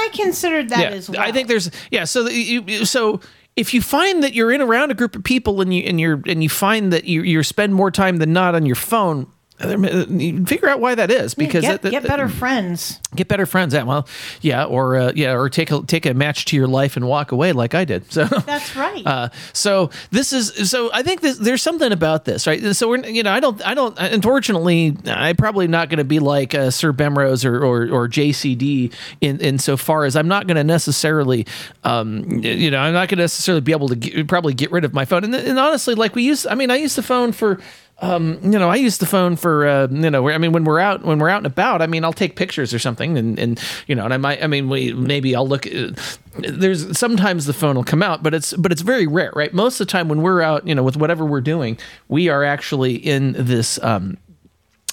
I 0.05 0.17
considered 0.17 0.69
that 0.71 0.81
yeah, 0.81 0.97
as 0.97 1.09
well. 1.09 1.21
I 1.21 1.33
think 1.33 1.49
there's 1.49 1.71
yeah. 1.91 2.05
So 2.05 2.25
the, 2.25 2.33
you, 2.35 2.85
so 2.85 3.21
if 3.57 3.73
you 3.73 3.81
find 3.81 4.23
that 4.23 4.35
you're 4.35 4.53
in 4.53 4.61
around 4.61 4.91
a 4.91 4.95
group 4.95 5.17
of 5.17 5.25
people 5.25 5.61
and 5.61 5.73
you 5.75 5.83
and 5.85 6.01
you're 6.01 6.21
and 6.27 6.43
you 6.43 6.49
find 6.49 6.93
that 6.93 7.05
you 7.05 7.23
you 7.23 7.43
spend 7.43 7.75
more 7.75 7.91
time 7.91 8.19
than 8.19 8.33
not 8.33 8.55
on 8.55 8.67
your 8.67 8.77
phone, 8.77 9.27
figure 9.59 10.69
out 10.69 10.81
why 10.81 10.97
that 10.97 11.13
is 11.13 11.35
because 11.35 11.63
get, 11.63 11.83
that- 11.83 11.91
get 11.91 12.03
better 12.03 12.29
friends. 12.29 13.01
get 13.15 13.29
better 13.29 13.47
friends. 13.47 13.73
Yeah, 13.73 13.85
well, 13.85 14.09
yeah, 14.41 14.65
or 14.65 14.97
uh, 14.97 15.13
yeah, 15.15 15.33
or 15.33 15.49
take 15.49 15.71
a 15.71 15.83
take 15.83 16.07
a 16.07 16.13
match 16.15 16.45
to 16.47 16.57
your 16.57 16.67
life 16.67 16.97
and 16.97 17.07
walk 17.07 17.31
away 17.31 17.53
like 17.53 17.73
I 17.73 17.85
did. 17.85 18.11
So 18.11 18.25
That's 18.25 18.75
right. 18.75 19.03
uh, 19.07 19.29
so 19.53 19.91
this 20.11 20.33
is 20.33 20.69
so 20.69 20.91
I 20.93 21.03
think 21.05 21.21
this, 21.21 21.39
there's 21.39 21.63
something 21.63 21.93
about 21.93 22.25
this, 22.25 22.49
right? 22.49 22.75
So 22.75 22.89
we're 22.89 23.07
you 23.07 23.23
know 23.23 23.31
I 23.33 23.39
don't 23.39 23.65
I 23.65 23.75
don't 23.75 23.97
unfortunately 23.99 24.97
I'm 25.07 25.37
probably 25.37 25.69
not 25.69 25.89
going 25.89 25.99
to 25.99 26.05
be 26.05 26.19
like 26.19 26.53
uh, 26.55 26.71
Sir 26.71 26.93
Bemrose 26.93 27.45
or, 27.45 27.65
or 27.65 27.89
or 27.89 28.09
JCD 28.09 28.93
in 29.21 29.41
in 29.41 29.59
so 29.59 29.77
far 29.77 30.05
as 30.05 30.17
I'm 30.17 30.29
not 30.29 30.49
going 30.49 30.57
to 30.57 30.65
necessarily 30.65 31.47
um 31.85 32.25
you 32.43 32.73
know 32.73 32.81
I'm 32.81 32.93
not 32.93 33.09
going 33.09 33.19
to 33.19 33.23
necessarily 33.23 33.61
be 33.61 33.73
able 33.73 33.89
to 33.89 33.97
get, 33.97 34.27
probably 34.27 34.55
get 34.55 34.73
rid 34.73 34.85
of 34.85 34.93
my 34.93 35.05
phone 35.05 35.23
and, 35.23 35.35
and 35.35 35.59
honestly 35.61 35.95
like 35.95 36.17
we 36.17 36.25
use 36.25 36.45
I 36.45 36.57
mean 36.57 36.73
I 36.73 36.77
use 36.77 36.97
the 36.97 37.03
phone 37.03 37.31
for 37.31 37.61
um, 38.01 38.41
you 38.43 38.59
know, 38.59 38.69
I 38.69 38.77
use 38.77 38.99
the 38.99 39.07
phone 39.07 39.37
for, 39.37 39.67
uh, 39.67 39.87
you 39.89 40.11
know, 40.11 40.29
I 40.29 40.39
mean, 40.39 40.53
when 40.53 40.65
we're 40.65 40.81
out, 40.81 41.05
when 41.05 41.19
we're 41.19 41.29
out 41.29 41.39
and 41.39 41.47
about, 41.47 41.81
I 41.81 41.87
mean, 41.87 42.05
I'll 42.05 42.13
take 42.13 42.35
pictures 42.35 42.75
or 42.75 42.79
something 42.79 43.17
and, 43.17 43.39
and, 43.39 43.61
you 43.87 43.95
know, 43.95 44.05
and 44.05 44.13
I 44.13 44.17
might, 44.17 44.43
I 44.43 44.49
mean, 44.49 44.69
we, 44.69 44.93
maybe 44.93 45.37
I'll 45.37 45.47
look, 45.47 45.67
at, 45.67 46.19
there's 46.39 46.99
sometimes 46.99 47.47
the 47.47 47.53
phone 47.53 47.77
will 47.77 47.85
come 47.85 48.03
out, 48.03 48.23
but 48.23 48.35
it's, 48.35 48.53
but 48.55 48.73
it's 48.73 48.83
very 48.83 49.07
rare, 49.07 49.33
right? 49.37 49.55
Most 49.55 49.81
of 49.81 49.87
the 49.87 49.93
time 49.93 50.09
when 50.09 50.23
we're 50.23 50.43
out, 50.43 50.67
you 50.67 50.75
know, 50.75 50.83
with 50.83 50.97
whatever 50.97 51.25
we're 51.25 51.41
doing, 51.41 51.79
we 52.09 52.29
are 52.29 52.43
actually 52.43 52.95
in 52.95 53.33
this, 53.39 53.81
um, 53.83 54.19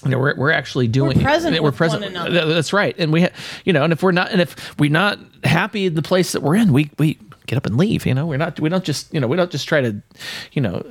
you 0.06 0.12
know, 0.12 0.20
we're, 0.20 0.36
we're 0.36 0.52
actually 0.52 0.88
doing 0.88 1.18
We're 1.18 1.24
present 1.24 1.56
We're 1.62 1.72
present. 1.72 2.14
That's 2.14 2.74
right. 2.74 2.96
And 2.98 3.12
we, 3.12 3.24
ha- 3.24 3.30
you 3.66 3.74
know, 3.74 3.84
and 3.84 3.94
if 3.94 4.04
we're 4.04 4.12
not, 4.12 4.32
and 4.32 4.42
if 4.42 4.80
we're 4.80 4.92
not 4.92 5.20
happy 5.44 5.88
in 5.88 5.96
the 5.96 6.02
place 6.02 6.32
that 6.32 6.42
we're 6.42 6.56
in, 6.56 6.72
we, 6.74 6.90
we 6.98 7.18
get 7.52 7.58
up 7.58 7.66
and 7.66 7.78
leave. 7.78 8.06
You 8.06 8.14
know, 8.14 8.26
we're 8.26 8.38
not, 8.38 8.60
we 8.62 8.70
don't 8.70 8.84
just, 8.84 9.14
you 9.14 9.20
know, 9.20 9.28
we 9.28 9.36
don't 9.38 9.52
just 9.52 9.68
try 9.68 9.82
to, 9.82 10.02
you 10.54 10.62
know, 10.62 10.82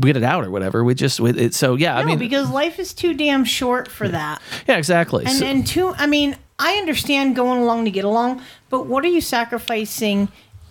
get 0.00 0.16
it 0.16 0.22
out 0.22 0.44
or 0.44 0.50
whatever. 0.50 0.84
We 0.84 0.94
just, 0.94 1.18
we, 1.18 1.30
it, 1.30 1.54
so 1.54 1.74
yeah, 1.74 1.98
I 1.98 2.04
mean, 2.04 2.18
because 2.18 2.48
life 2.50 2.78
is 2.78 2.94
too 2.94 3.12
damn 3.14 3.44
short 3.44 3.88
for 3.88 4.08
that. 4.08 4.40
yeah, 4.68 4.76
exactly. 4.76 5.24
And 5.26 5.34
So- 5.36 5.44
and 5.44 5.66
two, 5.66 5.92
I 5.98 6.06
mean, 6.06 6.36
I 6.58 6.74
understand 6.74 7.34
going 7.36 7.60
along 7.60 7.84
to 7.86 7.90
get 7.90 8.04
along, 8.04 8.40
but 8.70 8.86
what 8.86 9.04
are 9.04 9.08
you 9.08 9.20
sacrificing 9.20 10.28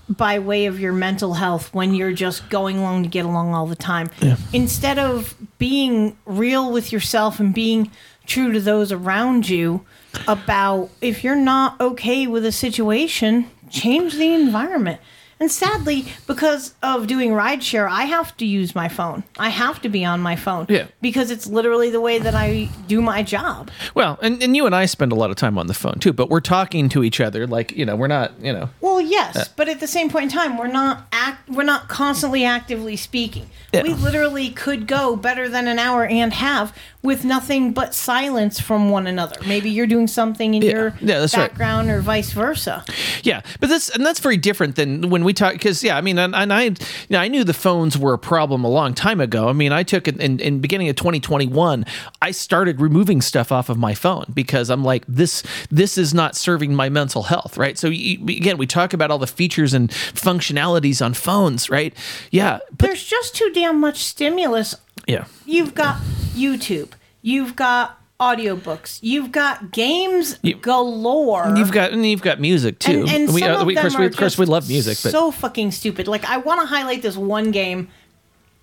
by 0.10 0.40
way 0.40 0.66
of 0.66 0.80
your 0.80 0.94
mental 0.94 1.34
health 1.34 1.74
when 1.74 1.94
you're 1.94 2.14
just 2.14 2.50
going 2.50 2.78
along 2.80 3.04
to 3.04 3.10
get 3.10 3.26
along 3.26 3.54
all 3.54 3.68
the 3.68 3.76
time? 3.76 4.10
Instead 4.54 4.98
of 4.98 5.36
being 5.58 6.18
real 6.26 6.72
with 6.72 6.92
yourself 6.94 7.40
and 7.42 7.54
being 7.54 7.92
true 8.26 8.52
to 8.54 8.60
those 8.62 8.92
around 8.92 9.48
you 9.50 9.86
about 10.28 10.90
if 11.02 11.24
you're 11.24 11.36
not 11.36 11.80
okay 11.80 12.28
with 12.28 12.46
a 12.46 12.52
situation, 12.52 13.50
change 13.70 14.14
the 14.16 14.34
environment. 14.34 15.00
And 15.40 15.52
sadly, 15.52 16.06
because 16.26 16.74
of 16.82 17.06
doing 17.08 17.32
rideshare, 17.32 17.88
I 17.90 18.06
have 18.06 18.36
to 18.38 18.46
use 18.46 18.74
my 18.74 18.88
phone. 18.90 19.24
I 19.38 19.50
have 19.50 19.82
to 19.84 19.90
be 19.90 20.04
on 20.04 20.20
my 20.20 20.36
phone. 20.36 20.66
Yeah. 20.68 20.88
Because 21.02 21.30
it's 21.30 21.46
literally 21.46 21.92
the 21.92 22.02
way 22.02 22.18
that 22.18 22.34
I 22.34 22.70
do 22.88 23.02
my 23.02 23.22
job. 23.24 23.70
well, 23.94 24.18
and, 24.22 24.42
and 24.42 24.56
you 24.56 24.66
and 24.66 24.76
I 24.76 24.86
spend 24.88 25.12
a 25.12 25.16
lot 25.16 25.30
of 25.30 25.36
time 25.36 25.58
on 25.58 25.68
the 25.68 25.74
phone 25.74 26.00
too, 26.00 26.12
but 26.14 26.30
we're 26.30 26.40
talking 26.40 26.90
to 26.90 27.04
each 27.04 27.22
other 27.22 27.46
like, 27.46 27.72
you 27.74 27.86
know, 27.86 27.96
we're 27.96 28.08
not, 28.08 28.40
you 28.42 28.52
know, 28.52 28.70
Well, 28.82 29.00
yes, 29.00 29.36
Uh, 29.36 29.46
but 29.56 29.70
at 29.70 29.80
the 29.80 29.88
same 29.88 30.10
point 30.10 30.24
in 30.24 30.30
time, 30.30 30.58
we're 30.58 30.68
not 30.68 31.08
act 31.12 31.48
we're 31.50 31.64
not 31.64 31.88
constantly 31.88 32.44
actively 32.44 32.96
speaking. 32.96 33.50
Yeah. 33.74 33.84
We 33.84 33.94
literally 33.94 34.50
could 34.50 34.88
go 34.88 35.16
better 35.16 35.48
than 35.50 35.68
an 35.68 35.78
hour 35.80 36.06
and 36.06 36.34
have 36.34 36.76
with 37.08 37.24
nothing 37.26 37.72
but 37.74 37.96
silence 37.96 38.60
from 38.60 38.90
one 38.90 39.08
another. 39.08 39.38
Maybe 39.48 39.70
you're 39.70 39.88
doing 39.88 40.08
something 40.08 40.54
in 40.54 40.62
your 40.62 40.90
Yeah, 41.00 41.20
that's 41.22 41.36
right. 41.36 41.50
background 41.50 41.90
or 41.90 42.02
vice 42.02 42.34
versa. 42.34 42.84
Yeah, 43.24 43.42
but 43.60 43.70
that's 43.70 43.90
and 43.90 44.06
that's 44.06 44.20
very 44.20 44.36
different 44.38 44.76
than 44.76 45.10
when 45.10 45.24
we 45.24 45.34
talk 45.34 45.54
because 45.54 45.84
yeah, 45.84 45.98
I 45.98 46.02
mean, 46.02 46.20
and, 46.20 46.36
and 46.36 46.52
I, 46.54 46.64
you 46.64 46.76
know, 47.10 47.20
I 47.20 47.30
knew 47.30 47.44
the 47.44 47.54
phones 47.54 47.98
were 47.98 48.14
a 48.14 48.20
problem 48.20 48.64
a 48.66 48.70
long 48.70 48.94
time 48.94 49.22
ago. 49.22 49.48
I 49.50 49.54
mean, 49.54 49.72
I 49.72 49.84
took 49.84 50.08
it 50.08 50.18
in, 50.22 50.40
in 50.42 50.60
beginning 50.60 50.90
of 50.90 50.98
2021. 50.98 51.86
I 52.22 52.32
started 52.32 52.82
removing 52.82 53.22
stuff 53.22 53.52
off 53.52 53.70
of 53.70 53.78
my 53.78 53.94
phone 53.94 54.26
because 54.34 54.70
I'm 54.70 54.84
like, 54.84 55.06
this 55.08 55.44
this 55.72 55.98
is 55.98 56.14
not 56.14 56.36
serving 56.36 56.76
my 56.76 56.90
mental 56.90 57.24
health, 57.24 57.58
right? 57.58 57.78
So 57.78 57.88
you, 57.88 58.24
again, 58.26 58.58
we 58.58 58.68
talk 58.68 58.94
about 58.94 59.12
all 59.12 59.18
the 59.20 59.28
features 59.28 59.74
and 59.74 59.90
functionalities 59.92 61.04
on 61.04 61.14
phones, 61.14 61.70
right? 61.70 61.94
Yeah, 62.32 62.60
There's 62.78 63.04
just 63.04 63.34
too 63.36 63.50
damn 63.54 63.80
much 63.80 64.04
stimulus. 64.04 64.76
yeah, 65.08 65.26
You've 65.46 65.74
got 65.74 65.96
YouTube. 66.36 66.90
You've 67.22 67.56
got 67.56 68.00
audiobooks. 68.20 69.00
You've 69.02 69.32
got 69.32 69.72
games 69.72 70.40
You- 70.42 70.56
galore. 70.56 71.54
You've 71.56 71.72
got 71.72 71.92
and 71.92 72.06
you've 72.06 72.22
got 72.22 72.40
music 72.40 72.80
too. 72.80 73.02
And, 73.02 73.10
and 73.10 73.34
we, 73.34 73.42
some 73.42 73.52
uh, 73.52 73.62
of 73.62 73.68
we, 73.68 73.76
them 73.76 73.84
course, 73.84 73.98
we, 73.98 74.06
are 74.06 74.08
of 74.08 74.18
course, 74.18 74.38
we 74.38 74.46
love 74.46 74.68
music, 74.68 74.98
but 75.04 75.12
so 75.12 75.32
fucking 75.32 75.72
stupid. 75.72 76.08
Like 76.08 76.26
I 76.26 76.38
want 76.38 76.62
to 76.62 76.68
highlight 76.68 77.02
this 77.02 77.16
one 77.16 77.52
game 77.52 77.90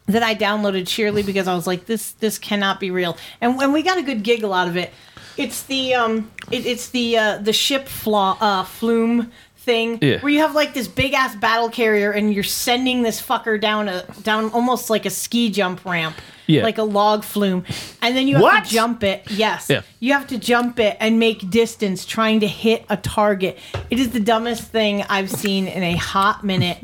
that 0.06 0.22
I 0.22 0.34
downloaded 0.34 0.88
sheerly 0.88 1.22
because 1.22 1.48
I 1.48 1.54
was 1.54 1.66
like, 1.66 1.86
this 1.86 2.12
this 2.12 2.38
cannot 2.38 2.80
be 2.80 2.90
real, 2.90 3.16
and 3.40 3.56
when 3.56 3.72
we 3.72 3.82
got 3.82 3.98
a 3.98 4.02
good 4.02 4.22
giggle 4.22 4.52
out 4.52 4.68
of 4.68 4.76
it. 4.76 4.92
It's 5.36 5.64
the 5.64 5.94
um, 5.94 6.30
it, 6.52 6.64
it's 6.64 6.90
the 6.90 7.18
uh, 7.18 7.38
the 7.38 7.52
ship 7.52 7.88
flaw 7.88 8.38
uh, 8.40 8.62
flume 8.62 9.32
thing 9.64 9.98
Yeah. 10.00 10.20
where 10.20 10.30
you 10.32 10.40
have 10.40 10.54
like 10.54 10.74
this 10.74 10.86
big 10.86 11.14
ass 11.14 11.34
battle 11.36 11.68
carrier 11.68 12.10
and 12.12 12.32
you're 12.32 12.44
sending 12.44 13.02
this 13.02 13.20
fucker 13.20 13.60
down 13.60 13.88
a 13.88 14.04
down 14.22 14.50
almost 14.50 14.90
like 14.90 15.06
a 15.06 15.10
ski 15.10 15.50
jump 15.50 15.84
ramp. 15.84 16.16
Yeah. 16.46 16.62
Like 16.62 16.76
a 16.76 16.82
log 16.82 17.24
flume. 17.24 17.64
And 18.02 18.14
then 18.14 18.28
you 18.28 18.34
have 18.34 18.42
What? 18.42 18.64
to 18.66 18.70
jump 18.70 19.02
it. 19.02 19.24
Yes. 19.30 19.66
Yeah. 19.70 19.80
You 19.98 20.12
have 20.12 20.26
to 20.26 20.36
jump 20.38 20.78
it 20.78 20.96
and 21.00 21.18
make 21.18 21.48
distance 21.48 22.04
trying 22.04 22.40
to 22.40 22.46
hit 22.46 22.84
a 22.90 22.98
target. 22.98 23.58
It 23.90 23.98
is 23.98 24.10
the 24.10 24.20
dumbest 24.20 24.64
thing 24.64 25.02
I've 25.08 25.30
seen 25.30 25.66
in 25.66 25.82
a 25.82 25.94
hot 25.96 26.44
minute. 26.44 26.78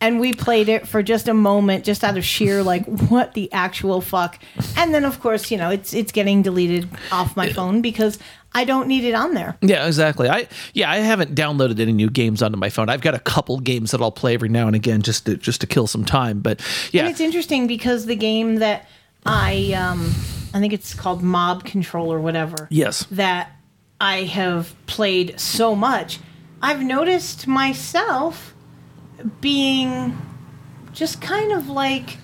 And 0.00 0.20
we 0.20 0.32
played 0.32 0.68
it 0.68 0.86
for 0.86 1.02
just 1.02 1.26
a 1.26 1.34
moment, 1.34 1.84
just 1.84 2.04
out 2.04 2.16
of 2.16 2.24
sheer 2.24 2.62
like, 2.62 2.84
what 3.10 3.34
the 3.34 3.52
actual 3.52 4.00
fuck? 4.00 4.38
And 4.76 4.94
then, 4.94 5.04
of 5.04 5.20
course, 5.20 5.50
you 5.50 5.56
know, 5.58 5.70
it's 5.70 5.92
it's 5.92 6.12
getting 6.12 6.42
deleted 6.42 6.88
off 7.10 7.36
my 7.36 7.52
phone 7.52 7.82
because 7.82 8.16
I 8.52 8.64
don't 8.64 8.86
need 8.86 9.02
it 9.04 9.14
on 9.14 9.34
there. 9.34 9.56
Yeah, 9.60 9.86
exactly. 9.86 10.28
I 10.28 10.46
yeah, 10.72 10.90
I 10.90 10.98
haven't 10.98 11.34
downloaded 11.34 11.80
any 11.80 11.92
new 11.92 12.10
games 12.10 12.42
onto 12.42 12.56
my 12.56 12.70
phone. 12.70 12.88
I've 12.88 13.00
got 13.00 13.14
a 13.14 13.18
couple 13.18 13.58
games 13.58 13.90
that 13.90 14.00
I'll 14.00 14.12
play 14.12 14.34
every 14.34 14.48
now 14.48 14.68
and 14.68 14.76
again 14.76 15.02
just 15.02 15.26
to 15.26 15.36
just 15.36 15.60
to 15.62 15.66
kill 15.66 15.88
some 15.88 16.04
time. 16.04 16.40
But 16.40 16.60
yeah, 16.92 17.02
And 17.02 17.10
it's 17.10 17.20
interesting 17.20 17.66
because 17.66 18.06
the 18.06 18.16
game 18.16 18.56
that 18.56 18.88
I 19.26 19.72
um 19.72 20.14
I 20.54 20.60
think 20.60 20.72
it's 20.72 20.94
called 20.94 21.22
Mob 21.22 21.64
Control 21.64 22.12
or 22.12 22.20
whatever. 22.20 22.68
Yes. 22.70 23.04
That 23.10 23.50
I 24.00 24.22
have 24.22 24.74
played 24.86 25.38
so 25.40 25.74
much, 25.74 26.20
I've 26.62 26.82
noticed 26.82 27.46
myself 27.48 28.54
being 29.40 30.16
just 30.92 31.20
kind 31.20 31.52
of 31.52 31.68
like 31.68 32.16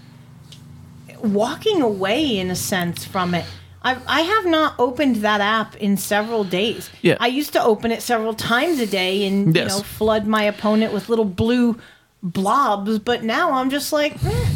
walking 1.22 1.82
away 1.82 2.38
in 2.38 2.50
a 2.50 2.56
sense 2.56 3.04
from 3.04 3.34
it. 3.34 3.44
I, 3.82 3.98
I 4.06 4.20
have 4.22 4.46
not 4.46 4.74
opened 4.78 5.16
that 5.16 5.40
app 5.40 5.76
in 5.76 5.96
several 5.96 6.42
days. 6.44 6.90
Yeah. 7.02 7.16
I 7.20 7.26
used 7.26 7.52
to 7.52 7.62
open 7.62 7.92
it 7.92 8.02
several 8.02 8.32
times 8.34 8.78
a 8.80 8.86
day 8.86 9.26
and 9.26 9.54
Yes. 9.54 9.72
you 9.72 9.78
know 9.78 9.82
flood 9.84 10.26
my 10.26 10.44
opponent 10.44 10.92
with 10.92 11.08
little 11.08 11.24
blue 11.26 11.78
blobs, 12.22 12.98
but 12.98 13.22
now 13.22 13.52
I'm 13.52 13.68
just 13.70 13.92
like, 13.92 14.14
eh, 14.24 14.48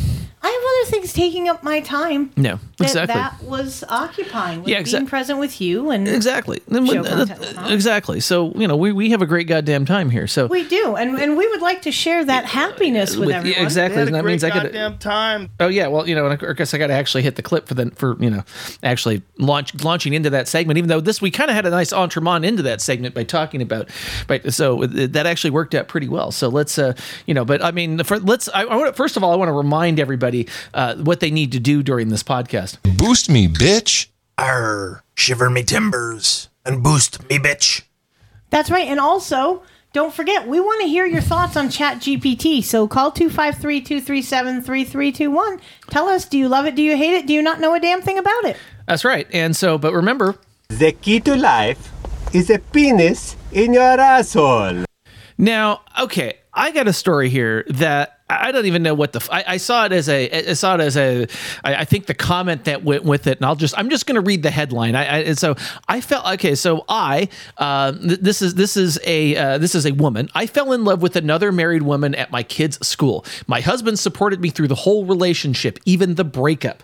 I 0.49 0.85
have 0.85 0.91
other 0.91 0.91
things 1.03 1.13
taking 1.13 1.49
up 1.49 1.63
my 1.63 1.81
time. 1.81 2.31
no, 2.37 2.59
That, 2.79 2.85
exactly. 2.85 3.15
that 3.15 3.43
was 3.43 3.85
occupying. 3.89 4.61
With 4.61 4.69
Yeah, 4.69 4.83
being 4.83 5.07
present 5.07 5.39
with 5.39 5.61
you 5.61 5.91
and 5.91 6.09
Exactly. 6.09 6.59
Show 6.69 6.81
when- 6.81 6.99
uh, 6.99 7.03
content 7.03 7.31
and 7.31 7.41
whatnot. 7.41 7.73
exactly. 7.73 8.21
So 8.21 8.53
you 8.55 8.67
know, 8.67 8.77
we, 8.77 8.93
we 8.93 9.11
have 9.11 9.21
a 9.21 9.27
great 9.27 9.47
goddamn 9.47 9.85
time 9.85 10.11
here. 10.11 10.27
So 10.27 10.47
We 10.47 10.67
do, 10.67 10.97
and 10.97 11.19
and 11.19 11.37
we 11.37 11.47
would 11.49 11.61
like 11.61 11.83
to 11.83 11.93
share 11.93 12.25
that 12.25 12.45
happiness 12.47 13.11
with, 13.17 13.27
with- 13.27 13.31
yeah, 13.31 13.37
everyone. 13.39 13.63
exactly. 13.65 14.03
And 14.03 14.15
that 14.15 14.25
means 14.25 14.43
I 14.45 14.51
could 14.51 14.63
goddamn 14.65 14.99
time. 14.99 15.51
Oh 15.61 15.69
yeah, 15.69 15.89
well 15.89 16.09
you 16.09 16.15
know, 16.15 16.27
and 16.27 16.43
I 16.43 16.53
guess 16.55 16.73
I 16.73 16.79
got 16.79 16.87
to 16.87 16.95
actually 16.95 17.23
hit 17.23 17.37
the 17.37 17.43
clip 17.43 17.69
for 17.69 17.75
the 17.75 17.91
for 17.97 18.17
you 18.23 18.31
know 18.31 18.43
actually 18.83 19.23
launch 19.39 19.75
launching 19.85 20.15
into 20.15 20.31
that 20.31 20.49
segment. 20.49 20.79
Even 20.79 20.89
though 20.89 21.01
this 21.01 21.21
we 21.21 21.31
kind 21.31 21.51
of 21.51 21.57
had 21.57 21.67
a 21.67 21.71
nice 21.71 21.93
entremont 21.93 22.47
into 22.47 22.63
that 22.63 22.81
segment 22.81 23.15
by 23.15 23.25
talking 23.25 23.61
about, 23.61 23.91
right? 24.29 24.51
So 24.53 24.87
that 24.87 25.27
actually 25.27 25.51
worked 25.51 25.75
out 25.75 25.89
pretty 25.89 26.09
well. 26.09 26.31
So 26.31 26.49
let's 26.49 26.79
uh 26.79 26.95
you 27.27 27.35
know, 27.35 27.45
but 27.45 27.63
I 27.63 27.71
mean, 27.73 28.03
for, 28.05 28.19
let's 28.19 28.49
I, 28.55 28.63
I 28.63 28.77
want 28.77 28.97
first 28.97 29.17
of 29.17 29.23
all 29.25 29.33
I 29.33 29.37
want 29.37 29.49
to 29.49 29.53
remind 29.53 29.99
everybody 30.01 30.38
uh, 30.75 30.97
what 30.97 31.21
they 31.21 31.31
need 31.31 31.53
to 31.53 31.61
do 31.61 31.83
during 31.83 32.09
this 32.09 32.23
podcast. 32.23 32.79
Boost 32.97 33.31
me, 33.31 33.49
bitch. 33.49 34.09
Arr, 34.37 35.03
shiver 35.15 35.51
me 35.51 35.63
timbers 35.65 36.49
and 36.65 36.83
boost 36.83 37.29
me 37.29 37.39
bitch. 37.39 37.83
That's 38.51 38.71
right. 38.71 38.87
And 38.87 39.01
also, 39.01 39.63
don't 39.93 40.15
forget, 40.15 40.47
we 40.47 40.61
want 40.61 40.81
to 40.83 40.87
hear 40.89 41.07
your 41.07 41.21
thoughts 41.21 41.57
on 41.57 41.71
Chat 41.71 41.99
GPT. 41.99 42.63
So 42.63 42.87
call 42.87 43.11
253 43.11 43.81
237 43.81 44.63
3321. 44.63 45.61
Tell 45.91 46.09
us 46.09 46.25
do 46.27 46.39
you 46.39 46.49
love 46.49 46.67
it? 46.67 46.75
Do 46.77 46.83
you 46.83 46.97
hate 46.97 47.15
it? 47.15 47.27
Do 47.27 47.33
you 47.35 47.43
not 47.43 47.59
know 47.61 47.75
a 47.75 47.81
damn 47.81 48.01
thing 48.03 48.19
about 48.19 48.45
it? 48.45 48.57
That's 48.87 49.05
right. 49.05 49.27
And 49.33 49.57
so, 49.57 49.77
but 49.79 49.93
remember, 49.93 50.37
The 50.69 50.93
key 50.93 51.21
to 51.21 51.35
life 51.37 51.91
is 52.35 52.51
a 52.51 52.59
penis 52.59 53.37
in 53.53 53.73
your 53.73 53.99
asshole. 53.99 54.85
Now, 55.39 55.83
okay, 56.01 56.39
I 56.53 56.71
got 56.73 56.87
a 56.89 56.93
story 56.93 57.29
here 57.29 57.65
that 57.69 58.18
I 58.31 58.53
don't 58.53 58.67
even 58.67 58.83
know 58.83 58.93
what 58.95 59.13
the. 59.13 59.21
f- 59.21 59.29
I, 59.33 59.45
I 59.47 59.57
saw 59.57 59.87
it 59.87 59.93
as 59.93 60.09
a. 60.09 60.51
I 60.51 60.53
saw 60.53 60.75
it 60.75 60.81
as 60.81 60.97
a. 60.99 61.27
I, 61.65 61.77
I 61.77 61.85
think 61.87 62.07
the 62.07 62.15
comment 62.15 62.65
that 62.65 62.85
went 62.85 63.05
with 63.05 63.27
it, 63.27 63.39
and 63.39 63.47
I'll 63.47 63.57
just. 63.57 63.77
I'm 63.79 63.89
just 63.89 64.07
going 64.07 64.17
to 64.17 64.21
read 64.21 64.43
the 64.43 64.51
headline. 64.51 64.95
I, 64.95 65.05
I 65.07 65.19
and 65.21 65.39
so 65.39 65.57
I 65.89 66.01
felt 66.03 66.27
okay. 66.35 66.55
So 66.55 66.85
I. 66.89 67.29
Uh, 67.57 67.93
th- 67.93 68.21
this 68.21 68.43
is 68.43 68.55
this 68.55 68.77
is 68.77 68.99
a 69.05 69.35
uh, 69.37 69.59
this 69.59 69.75
is 69.75 69.87
a 69.87 69.93
woman. 69.93 70.29
I 70.35 70.47
fell 70.47 70.73
in 70.73 70.85
love 70.85 71.01
with 71.01 71.17
another 71.17 71.51
married 71.53 71.83
woman 71.83 72.15
at 72.15 72.31
my 72.31 72.43
kid's 72.43 72.85
school. 72.87 73.25
My 73.47 73.61
husband 73.61 73.99
supported 73.99 74.41
me 74.41 74.51
through 74.51 74.69
the 74.69 74.75
whole 74.75 75.07
relationship, 75.07 75.79
even 75.87 76.17
the 76.17 76.25
breakup. 76.25 76.83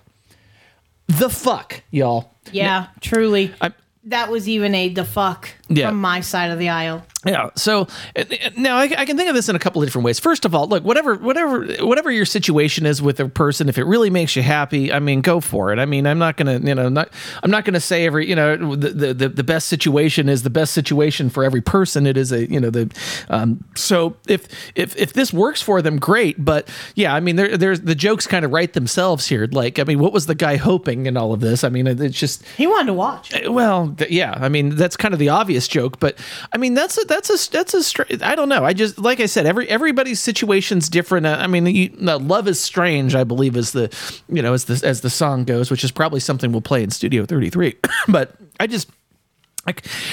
The 1.09 1.29
fuck, 1.29 1.83
y'all. 1.91 2.35
Yeah, 2.53 2.87
truly. 3.01 3.53
I'm- 3.61 3.75
that 4.07 4.31
was 4.31 4.49
even 4.51 4.75
a 4.75 4.91
the 4.91 5.05
fuck 5.05 5.49
Yeah. 5.69 5.89
from 5.89 6.01
my 6.01 6.21
side 6.21 6.51
of 6.51 6.59
the 6.59 6.69
aisle. 6.69 7.05
Yeah. 7.25 7.49
So 7.57 7.89
uh, 8.17 8.21
uh, 8.31 8.51
now 8.55 8.77
I, 8.77 8.83
I 8.99 9.07
can 9.07 9.17
think 9.17 9.31
of 9.31 9.35
this 9.35 9.49
in 9.49 9.57
a 9.57 9.59
couple 9.59 9.81
of 9.83 9.87
different 9.89 10.05
ways. 10.05 10.21
First 10.21 10.45
of 10.45 10.55
all, 10.55 10.69
look, 10.69 10.85
whatever, 10.85 11.15
whatever, 11.15 11.65
whatever 11.81 12.11
your 12.11 12.27
situation 12.27 12.85
is 12.85 13.01
with 13.01 13.19
a 13.19 13.31
person, 13.31 13.71
if 13.71 13.79
it 13.79 13.85
really 13.85 14.11
makes 14.11 14.37
you 14.37 14.43
happy, 14.43 14.93
I 14.93 14.99
mean, 14.99 15.23
go 15.23 15.41
for 15.41 15.73
it. 15.73 15.79
I 15.79 15.87
mean, 15.87 16.07
I'm 16.07 16.19
not 16.19 16.37
gonna, 16.37 16.59
you 16.59 16.75
know, 16.75 16.91
not, 16.91 17.09
I'm 17.43 17.51
not 17.51 17.65
gonna 17.65 17.81
say 17.81 18.05
every, 18.05 18.29
you 18.29 18.37
know, 18.37 18.77
the 18.77 19.15
the, 19.15 19.29
the, 19.31 19.43
best 19.45 19.69
situation 19.69 20.29
is 20.29 20.43
the 20.43 20.51
best 20.51 20.75
situation 20.75 21.31
for 21.31 21.45
every 21.45 21.63
person. 21.63 22.07
It 22.07 22.19
is 22.19 22.31
a, 22.31 22.47
you 22.51 22.61
know, 22.61 22.69
the, 22.69 22.95
um, 23.31 23.65
so 23.75 24.17
if 24.29 24.47
if 24.75 24.95
if 24.99 25.15
this 25.15 25.33
works 25.33 25.63
for 25.63 25.81
them, 25.81 25.97
great. 25.99 26.45
But 26.45 26.69
yeah, 26.95 27.15
I 27.15 27.21
mean, 27.21 27.37
there 27.37 27.57
there's 27.57 27.81
the 27.81 27.95
jokes 27.95 28.27
kind 28.27 28.45
of 28.45 28.53
write 28.53 28.75
themselves 28.75 29.27
here. 29.29 29.49
Like, 29.51 29.79
I 29.79 29.85
mean, 29.85 29.99
what 29.99 30.13
was 30.13 30.27
the 30.27 30.35
guy 30.35 30.57
hoping 30.57 31.07
in 31.07 31.17
all 31.17 31.33
of 31.33 31.41
this? 31.41 31.65
I 31.65 31.71
mean, 31.71 31.87
it's 31.87 32.19
just 32.19 32.45
He 32.59 32.67
wanted 32.67 32.89
to 32.89 32.95
watch. 32.95 33.33
uh, 33.33 33.51
Well, 33.51 33.95
th- 33.97 34.11
yeah. 34.11 34.37
I 34.39 34.51
mean, 34.51 34.77
that's 34.77 34.97
kind 34.99 35.15
of 35.15 35.21
the 35.21 35.31
obvious 35.31 35.54
joke, 35.63 36.01
but 36.01 36.19
I 36.53 36.59
mean, 36.59 36.75
that's 36.75 36.99
a 36.99 37.05
that's 37.07 37.31
a 37.31 37.51
that's 37.51 37.75
a 37.75 37.83
stra- 37.83 38.07
I 38.23 38.35
don't 38.35 38.49
know. 38.49 38.65
I 38.65 38.73
just 38.73 38.99
like 38.99 39.21
I 39.21 39.27
said, 39.27 39.47
every 39.47 39.69
everybody's 39.69 40.21
situation's 40.21 40.89
different. 40.89 41.27
I 41.27 41.47
mean, 41.47 41.67
you, 41.67 41.91
love 41.99 42.49
is 42.49 42.61
strange. 42.61 43.15
I 43.15 43.25
believe 43.25 43.57
is 43.57 43.73
the 43.73 43.95
you 44.29 44.43
know 44.43 44.53
as 44.53 44.65
the 44.65 44.81
as 44.87 45.01
the 45.01 45.11
song 45.11 45.45
goes, 45.45 45.71
which 45.71 45.85
is 45.85 45.91
probably 45.91 46.21
something 46.21 46.53
we'll 46.53 46.61
play 46.61 46.83
in 46.83 46.91
Studio 46.91 47.25
Thirty 47.25 47.51
Three. 47.51 47.77
but 48.09 48.37
I 48.61 48.67
just. 48.67 48.91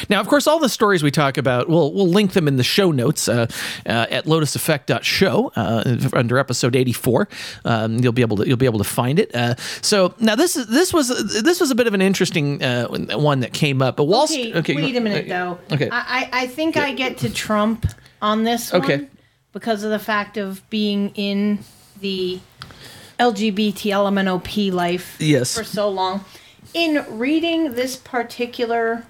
Now, 0.09 0.19
of 0.21 0.27
course, 0.27 0.47
all 0.47 0.59
the 0.59 0.69
stories 0.69 1.03
we 1.03 1.11
talk 1.11 1.37
about, 1.37 1.67
we'll 1.69 1.93
we'll 1.93 2.07
link 2.07 2.33
them 2.33 2.47
in 2.47 2.57
the 2.57 2.63
show 2.63 2.91
notes 2.91 3.27
uh, 3.27 3.47
uh, 3.85 4.07
at 4.09 4.25
lotuseffect.show 4.25 5.51
uh, 5.55 6.09
under 6.13 6.37
episode 6.37 6.75
eighty 6.75 6.93
four. 6.93 7.27
Um, 7.65 7.99
you'll 7.99 8.13
be 8.13 8.21
able 8.21 8.37
to 8.37 8.47
you'll 8.47 8.57
be 8.57 8.65
able 8.65 8.79
to 8.79 8.83
find 8.85 9.19
it. 9.19 9.33
Uh, 9.35 9.55
so 9.81 10.13
now 10.19 10.35
this 10.35 10.55
is 10.55 10.67
this 10.67 10.93
was 10.93 11.09
this 11.43 11.59
was 11.59 11.71
a 11.71 11.75
bit 11.75 11.87
of 11.87 11.93
an 11.93 12.01
interesting 12.01 12.63
uh, 12.63 12.87
one 12.87 13.41
that 13.41 13.53
came 13.53 13.81
up. 13.81 13.97
But 13.97 14.05
Wall 14.05 14.23
Okay, 14.23 14.51
Street. 14.51 14.75
wait 14.75 14.95
a 14.95 15.01
minute 15.01 15.27
though. 15.27 15.59
Okay. 15.71 15.89
I, 15.91 16.29
I 16.31 16.47
think 16.47 16.77
I 16.77 16.93
get 16.93 17.17
to 17.19 17.29
trump 17.29 17.85
on 18.21 18.43
this 18.43 18.71
one 18.71 18.83
Okay. 18.83 19.07
because 19.51 19.83
of 19.83 19.91
the 19.91 19.99
fact 19.99 20.37
of 20.37 20.67
being 20.69 21.09
in 21.15 21.59
the 21.99 22.39
LGBT 23.19 23.91
LMNOP 23.91 24.71
life 24.71 25.17
Yes. 25.19 25.57
for 25.57 25.63
so 25.63 25.89
long. 25.89 26.23
In 26.73 27.05
reading 27.09 27.73
this 27.73 27.95
particular 27.97 29.05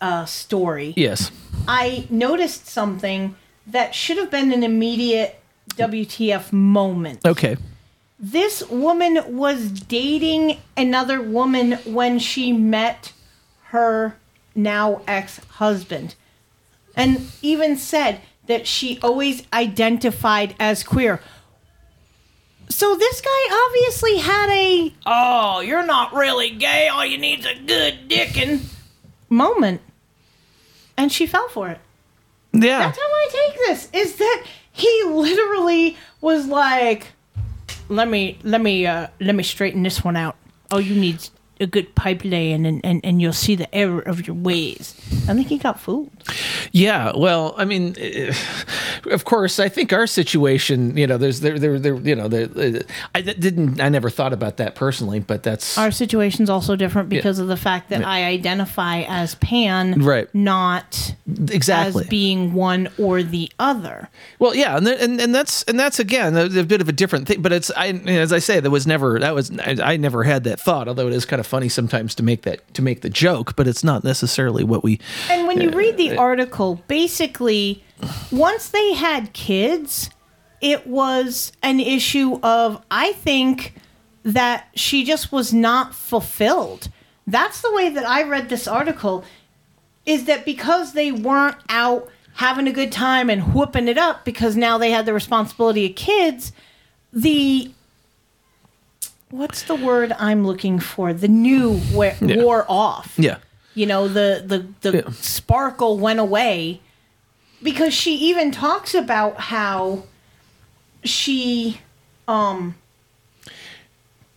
uh, 0.00 0.24
story, 0.24 0.94
Yes. 0.96 1.30
I 1.68 2.06
noticed 2.10 2.66
something 2.66 3.36
that 3.66 3.94
should 3.94 4.16
have 4.16 4.30
been 4.30 4.52
an 4.52 4.62
immediate 4.62 5.40
WTF 5.76 6.52
moment. 6.52 7.24
Okay. 7.24 7.56
This 8.18 8.62
woman 8.68 9.36
was 9.36 9.70
dating 9.70 10.58
another 10.76 11.22
woman 11.22 11.72
when 11.84 12.18
she 12.18 12.52
met 12.52 13.12
her 13.68 14.16
now 14.54 15.02
ex 15.06 15.38
husband. 15.56 16.14
And 16.96 17.30
even 17.40 17.76
said 17.76 18.20
that 18.46 18.66
she 18.66 18.98
always 19.00 19.44
identified 19.52 20.54
as 20.58 20.82
queer. 20.82 21.20
So 22.68 22.94
this 22.96 23.20
guy 23.20 23.66
obviously 23.66 24.18
had 24.18 24.50
a, 24.50 24.94
oh, 25.06 25.60
you're 25.60 25.86
not 25.86 26.12
really 26.12 26.50
gay, 26.50 26.88
all 26.88 27.04
you 27.04 27.18
need 27.18 27.40
is 27.40 27.46
a 27.46 27.54
good 27.54 28.08
dickin' 28.08 28.60
moment. 29.28 29.80
And 31.00 31.10
she 31.10 31.26
fell 31.26 31.48
for 31.48 31.68
it. 31.70 31.78
Yeah. 32.52 32.80
That's 32.80 32.98
how 32.98 33.04
I 33.04 33.28
take 33.30 33.56
this. 33.66 33.88
Is 33.94 34.16
that 34.16 34.44
he 34.70 35.04
literally 35.06 35.96
was 36.20 36.46
like, 36.46 37.06
"Let 37.88 38.06
me, 38.08 38.38
let 38.42 38.60
me, 38.60 38.86
uh, 38.86 39.06
let 39.18 39.34
me 39.34 39.42
straighten 39.42 39.82
this 39.82 40.04
one 40.04 40.14
out. 40.16 40.36
Oh, 40.70 40.76
you 40.76 40.94
need, 40.94 41.26
a 41.60 41.66
good 41.66 41.94
pipeline 41.94 42.64
and, 42.66 42.80
and, 42.84 43.00
and 43.04 43.20
you'll 43.20 43.32
see 43.32 43.54
the 43.54 43.72
error 43.74 44.00
of 44.00 44.26
your 44.26 44.36
ways. 44.36 44.94
I 45.28 45.34
think 45.34 45.48
he 45.48 45.58
got 45.58 45.78
fooled. 45.78 46.10
Yeah, 46.72 47.12
well, 47.16 47.54
I 47.58 47.64
mean, 47.64 47.94
eh, 47.98 48.32
of 49.10 49.24
course, 49.24 49.58
I 49.60 49.68
think 49.68 49.92
our 49.92 50.06
situation, 50.06 50.96
you 50.96 51.06
know, 51.06 51.18
there's 51.18 51.40
there 51.40 51.58
there, 51.58 51.78
there 51.78 51.94
you 51.96 52.14
know, 52.14 52.28
there, 52.28 52.48
eh, 52.56 52.80
I 53.14 53.20
didn't, 53.22 53.80
I 53.80 53.88
never 53.88 54.10
thought 54.10 54.32
about 54.32 54.56
that 54.58 54.74
personally, 54.74 55.20
but 55.20 55.42
that's 55.42 55.76
Our 55.78 55.90
situation's 55.90 56.48
also 56.50 56.76
different 56.76 57.08
because 57.08 57.38
Yeah. 57.38 57.42
of 57.42 57.48
the 57.48 57.56
fact 57.56 57.90
that 57.90 58.00
Yeah. 58.00 58.08
I 58.08 58.24
identify 58.24 59.02
as 59.02 59.34
pan, 59.36 60.02
Right. 60.02 60.28
not 60.34 61.14
Exactly. 61.50 62.04
as 62.04 62.08
being 62.08 62.54
one 62.54 62.88
or 62.98 63.22
the 63.22 63.50
other. 63.58 64.08
Well, 64.38 64.54
yeah, 64.54 64.76
and, 64.76 64.86
and 64.88 65.20
and 65.20 65.34
that's 65.34 65.62
and 65.64 65.78
that's 65.78 65.98
again 65.98 66.36
a, 66.36 66.44
a 66.60 66.64
bit 66.64 66.80
of 66.80 66.88
a 66.88 66.92
different 66.92 67.26
thing. 67.28 67.42
But 67.42 67.52
it's 67.52 67.70
I 67.76 67.88
as 68.06 68.32
I 68.32 68.38
say, 68.38 68.60
there 68.60 68.70
was 68.70 68.86
never 68.86 69.18
that 69.20 69.34
was 69.34 69.50
I, 69.58 69.76
I 69.82 69.96
never 69.96 70.24
had 70.24 70.44
that 70.44 70.60
thought. 70.60 70.88
Although 70.88 71.08
it 71.08 71.12
is 71.14 71.24
kind 71.24 71.40
of 71.40 71.46
funny 71.50 71.68
sometimes 71.68 72.14
to 72.14 72.22
make 72.22 72.42
that 72.42 72.58
to 72.74 72.82
make 72.82 73.02
the 73.02 73.10
joke, 73.10 73.56
but 73.56 73.66
it's 73.66 73.84
not 73.84 74.04
necessarily 74.04 74.64
what 74.64 74.82
we. 74.82 75.00
And 75.28 75.46
when 75.46 75.60
you 75.60 75.70
read 75.70 75.96
the 75.96 76.12
Uh, 76.16 76.22
article, 76.22 76.82
basically, 76.86 77.82
once 78.30 78.68
they 78.68 78.94
had 78.94 79.32
kids, 79.34 80.08
it 80.60 80.86
was 80.86 81.52
an 81.62 81.80
issue 81.80 82.38
of, 82.42 82.82
I 82.90 83.12
think, 83.12 83.74
that 84.22 84.68
she 84.74 85.04
just 85.04 85.32
was 85.32 85.52
not 85.52 85.94
fulfilled. 85.94 86.88
That's 87.26 87.60
the 87.60 87.72
way 87.72 87.90
that 87.90 88.06
I 88.08 88.22
read 88.22 88.48
this 88.48 88.66
article, 88.68 89.24
is 90.06 90.24
that 90.24 90.44
because 90.44 90.92
they 90.92 91.12
weren't 91.12 91.56
out 91.68 92.08
having 92.34 92.68
a 92.68 92.72
good 92.72 92.92
time 92.92 93.28
and 93.28 93.52
whooping 93.54 93.88
it 93.88 93.98
up 93.98 94.24
because 94.24 94.56
now 94.56 94.78
they 94.78 94.90
had 94.90 95.04
the 95.04 95.12
responsibility 95.12 95.90
of 95.90 95.96
kids, 95.96 96.52
the 97.12 97.70
what's 99.40 99.62
the 99.62 99.74
word 99.74 100.12
I'm 100.18 100.46
looking 100.46 100.78
for? 100.78 101.14
The 101.14 101.26
new 101.28 101.80
we- 101.94 102.12
Yeah. 102.20 102.42
wore 102.42 102.66
off 102.68 103.14
Yeah. 103.16 103.38
you 103.74 103.86
know 103.86 104.06
the 104.06 104.42
the 104.46 104.90
the 104.90 105.10
sparkle 105.12 105.96
went 105.98 106.20
away 106.20 106.80
because 107.62 107.94
she 107.94 108.16
even 108.16 108.50
talks 108.50 108.94
about 108.94 109.40
how 109.40 110.04
she 111.04 111.80
um 112.28 112.74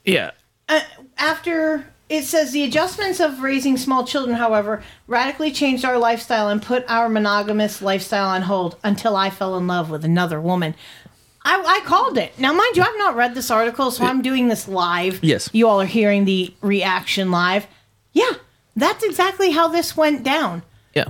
Yeah. 0.06 0.32
uh, 0.70 0.80
after 1.18 1.88
it 2.10 2.24
says 2.24 2.52
the 2.52 2.64
adjustments 2.64 3.20
of 3.20 3.42
raising 3.42 3.76
small 3.76 4.06
children 4.06 4.38
however 4.38 4.84
radically 5.08 5.52
changed 5.52 5.84
our 5.84 5.98
lifestyle 5.98 6.48
and 6.48 6.62
put 6.62 6.86
our 6.90 7.10
monogamous 7.10 7.82
lifestyle 7.82 8.28
on 8.28 8.44
hold 8.44 8.78
until 8.84 9.16
i 9.18 9.30
fell 9.30 9.58
in 9.58 9.68
love 9.68 9.90
with 9.90 10.06
another 10.06 10.40
woman 10.40 10.76
I, 11.46 11.62
I 11.62 11.86
called 11.86 12.18
it. 12.18 12.38
Now, 12.40 12.54
mind 12.54 12.78
you, 12.78 12.84
I've 12.84 12.98
not 12.98 13.16
read 13.16 13.36
this 13.36 13.52
article, 13.52 13.92
so 13.92 14.06
I'm 14.06 14.22
doing 14.22 14.48
this 14.48 14.68
live. 14.68 15.20
Yes. 15.24 15.50
You 15.54 15.68
all 15.68 15.82
are 15.82 15.86
hearing 15.86 16.26
the 16.26 16.54
reaction 16.62 17.32
live. 17.32 17.68
Yeah, 18.14 18.32
that's 18.76 19.04
exactly 19.04 19.52
how 19.52 19.68
this 19.68 19.98
went 19.98 20.24
down. 20.24 20.64
Yeah. 20.96 21.06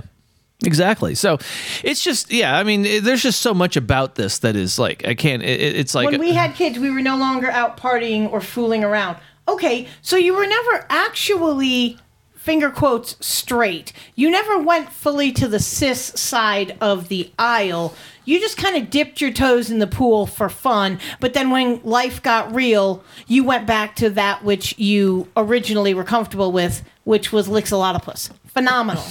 Exactly. 0.64 1.14
So 1.14 1.38
it's 1.82 2.02
just 2.02 2.32
yeah. 2.32 2.56
I 2.56 2.62
mean, 2.64 2.86
it, 2.86 3.04
there's 3.04 3.22
just 3.22 3.40
so 3.42 3.52
much 3.52 3.76
about 3.76 4.14
this 4.14 4.38
that 4.38 4.56
is 4.56 4.78
like 4.78 5.06
I 5.06 5.14
can't. 5.14 5.42
It, 5.42 5.60
it- 5.60 5.76
it's 5.76 5.94
like 5.94 6.10
when 6.10 6.20
we 6.20 6.32
had 6.32 6.54
kids, 6.54 6.78
we 6.78 6.90
were 6.90 7.02
no 7.02 7.16
longer 7.18 7.50
out 7.50 7.76
partying 7.76 8.32
or 8.32 8.40
fooling 8.40 8.82
around. 8.82 9.18
Okay, 9.46 9.86
so 10.00 10.16
you 10.16 10.34
were 10.34 10.46
never 10.46 10.86
actually 10.88 11.98
finger 12.44 12.70
quotes 12.70 13.16
straight. 13.24 13.90
You 14.14 14.30
never 14.30 14.58
went 14.58 14.90
fully 14.90 15.32
to 15.32 15.48
the 15.48 15.58
cis 15.58 15.98
side 16.14 16.76
of 16.78 17.08
the 17.08 17.32
aisle. 17.38 17.94
You 18.26 18.38
just 18.38 18.58
kind 18.58 18.76
of 18.76 18.90
dipped 18.90 19.18
your 19.22 19.32
toes 19.32 19.70
in 19.70 19.78
the 19.78 19.86
pool 19.86 20.26
for 20.26 20.50
fun, 20.50 21.00
but 21.20 21.32
then 21.32 21.48
when 21.50 21.80
life 21.84 22.22
got 22.22 22.54
real, 22.54 23.02
you 23.26 23.44
went 23.44 23.66
back 23.66 23.96
to 23.96 24.10
that 24.10 24.44
which 24.44 24.78
you 24.78 25.26
originally 25.38 25.94
were 25.94 26.04
comfortable 26.04 26.52
with, 26.52 26.82
which 27.04 27.32
was 27.32 27.48
Lixolotopus. 27.48 28.30
Phenomenal. 28.48 29.02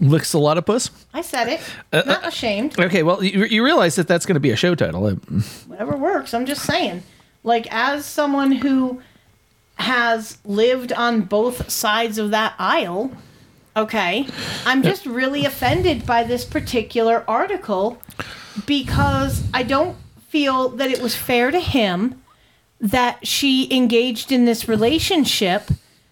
licks 0.00 0.34
a 0.34 0.38
lot 0.38 0.58
of 0.58 0.66
puss. 0.66 0.90
I 1.14 1.22
said 1.22 1.48
it. 1.48 1.60
Uh, 1.94 2.02
Not 2.04 2.28
ashamed. 2.28 2.78
Okay, 2.78 3.02
well, 3.02 3.24
you, 3.24 3.44
you 3.46 3.64
realize 3.64 3.96
that 3.96 4.06
that's 4.06 4.26
going 4.26 4.34
to 4.34 4.40
be 4.40 4.50
a 4.50 4.56
show 4.56 4.74
title. 4.74 5.06
Uh, 5.06 5.14
whatever 5.66 5.96
works. 5.96 6.34
I'm 6.34 6.44
just 6.44 6.62
saying. 6.62 7.02
Like, 7.42 7.66
as 7.72 8.04
someone 8.04 8.52
who 8.52 9.00
has 9.82 10.38
lived 10.44 10.92
on 10.92 11.22
both 11.22 11.70
sides 11.70 12.18
of 12.18 12.30
that 12.30 12.54
aisle, 12.58 13.12
okay, 13.76 14.26
I'm 14.64 14.82
just 14.82 15.06
really 15.06 15.44
offended 15.44 16.06
by 16.06 16.24
this 16.24 16.44
particular 16.44 17.24
article 17.28 18.00
because 18.66 19.44
I 19.52 19.62
don't 19.62 19.96
feel 20.28 20.68
that 20.70 20.90
it 20.90 21.02
was 21.02 21.14
fair 21.14 21.50
to 21.50 21.60
him 21.60 22.22
that 22.80 23.26
she 23.26 23.72
engaged 23.74 24.32
in 24.32 24.44
this 24.44 24.68
relationship 24.68 25.68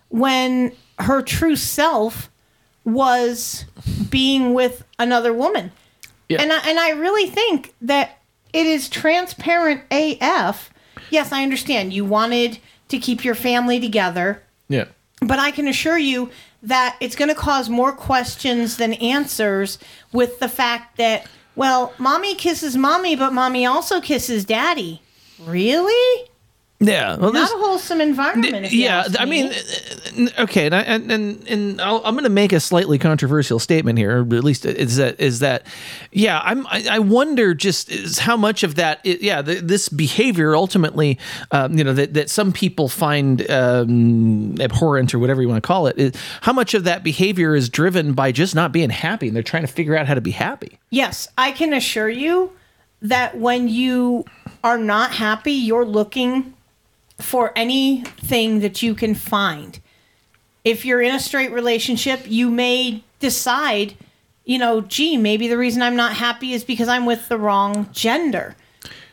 when 0.08 0.72
her 0.98 1.22
true 1.22 1.56
self 1.56 2.30
was 2.84 3.64
being 4.08 4.54
with 4.54 4.84
another 4.98 5.32
woman. 5.32 5.72
And 6.40 6.52
I, 6.52 6.68
and 6.68 6.78
I 6.78 6.90
really 6.90 7.28
think 7.28 7.74
that 7.82 8.18
it 8.52 8.66
is 8.66 8.88
transparent 8.88 9.82
AF. 9.90 10.70
Yes, 11.10 11.32
I 11.32 11.42
understand. 11.42 11.92
You 11.92 12.04
wanted 12.04 12.58
to 12.90 12.98
keep 12.98 13.24
your 13.24 13.34
family 13.34 13.80
together, 13.80 14.42
yeah. 14.68 14.86
but 15.20 15.38
I 15.38 15.50
can 15.50 15.66
assure 15.66 15.98
you 15.98 16.30
that 16.62 16.96
it's 17.00 17.16
going 17.16 17.28
to 17.28 17.34
cause 17.34 17.68
more 17.68 17.92
questions 17.92 18.76
than 18.76 18.94
answers 18.94 19.78
with 20.12 20.38
the 20.40 20.48
fact 20.48 20.98
that 20.98 21.26
well, 21.56 21.92
mommy 21.98 22.34
kisses 22.36 22.76
mommy, 22.76 23.16
but 23.16 23.32
mommy 23.32 23.66
also 23.66 24.00
kisses 24.00 24.44
daddy. 24.44 25.02
Really? 25.40 26.29
Yeah. 26.82 27.16
Well, 27.16 27.32
Not 27.32 27.50
a 27.52 27.58
wholesome 27.58 28.00
environment. 28.00 28.72
Yeah, 28.72 29.04
I 29.18 29.26
me. 29.26 29.42
mean, 29.50 30.28
uh, 30.28 30.42
okay, 30.44 30.64
and 30.64 30.74
I, 30.74 30.80
and 30.80 31.12
and, 31.12 31.46
and 31.48 31.80
I'll, 31.80 32.00
I'm 32.06 32.14
going 32.14 32.24
to 32.24 32.30
make 32.30 32.54
a 32.54 32.60
slightly 32.60 32.96
controversial 32.98 33.58
statement 33.58 33.98
here. 33.98 34.18
Or 34.24 34.36
at 34.36 34.44
least 34.44 34.64
is 34.64 34.96
that 34.96 35.20
is 35.20 35.40
that, 35.40 35.66
yeah, 36.10 36.40
I'm 36.42 36.66
I, 36.68 36.86
I 36.92 36.98
wonder 37.00 37.52
just 37.52 37.90
is 37.90 38.18
how 38.20 38.34
much 38.38 38.62
of 38.62 38.76
that, 38.76 39.00
i- 39.04 39.18
yeah, 39.20 39.42
the, 39.42 39.56
this 39.56 39.90
behavior 39.90 40.56
ultimately, 40.56 41.18
um, 41.50 41.76
you 41.76 41.84
know, 41.84 41.92
that 41.92 42.14
that 42.14 42.30
some 42.30 42.50
people 42.50 42.88
find 42.88 43.48
um, 43.50 44.58
abhorrent 44.58 45.12
or 45.12 45.18
whatever 45.18 45.42
you 45.42 45.48
want 45.48 45.62
to 45.62 45.66
call 45.66 45.86
it, 45.86 45.98
is, 45.98 46.12
how 46.40 46.52
much 46.54 46.72
of 46.72 46.84
that 46.84 47.04
behavior 47.04 47.54
is 47.54 47.68
driven 47.68 48.14
by 48.14 48.32
just 48.32 48.54
not 48.54 48.72
being 48.72 48.88
happy 48.90 49.26
and 49.26 49.36
they're 49.36 49.42
trying 49.42 49.66
to 49.66 49.72
figure 49.72 49.96
out 49.96 50.06
how 50.06 50.14
to 50.14 50.22
be 50.22 50.30
happy. 50.30 50.78
Yes, 50.88 51.28
I 51.36 51.52
can 51.52 51.74
assure 51.74 52.08
you 52.08 52.52
that 53.02 53.36
when 53.38 53.68
you 53.68 54.24
are 54.64 54.78
not 54.78 55.10
happy, 55.12 55.52
you're 55.52 55.84
looking 55.84 56.54
for 57.20 57.52
anything 57.56 58.60
that 58.60 58.82
you 58.82 58.94
can 58.94 59.14
find. 59.14 59.78
If 60.64 60.84
you're 60.84 61.02
in 61.02 61.14
a 61.14 61.20
straight 61.20 61.52
relationship, 61.52 62.22
you 62.26 62.50
may 62.50 63.02
decide, 63.18 63.94
you 64.44 64.58
know, 64.58 64.80
gee, 64.80 65.16
maybe 65.16 65.48
the 65.48 65.56
reason 65.56 65.82
I'm 65.82 65.96
not 65.96 66.14
happy 66.14 66.52
is 66.52 66.64
because 66.64 66.88
I'm 66.88 67.06
with 67.06 67.28
the 67.28 67.38
wrong 67.38 67.88
gender, 67.92 68.56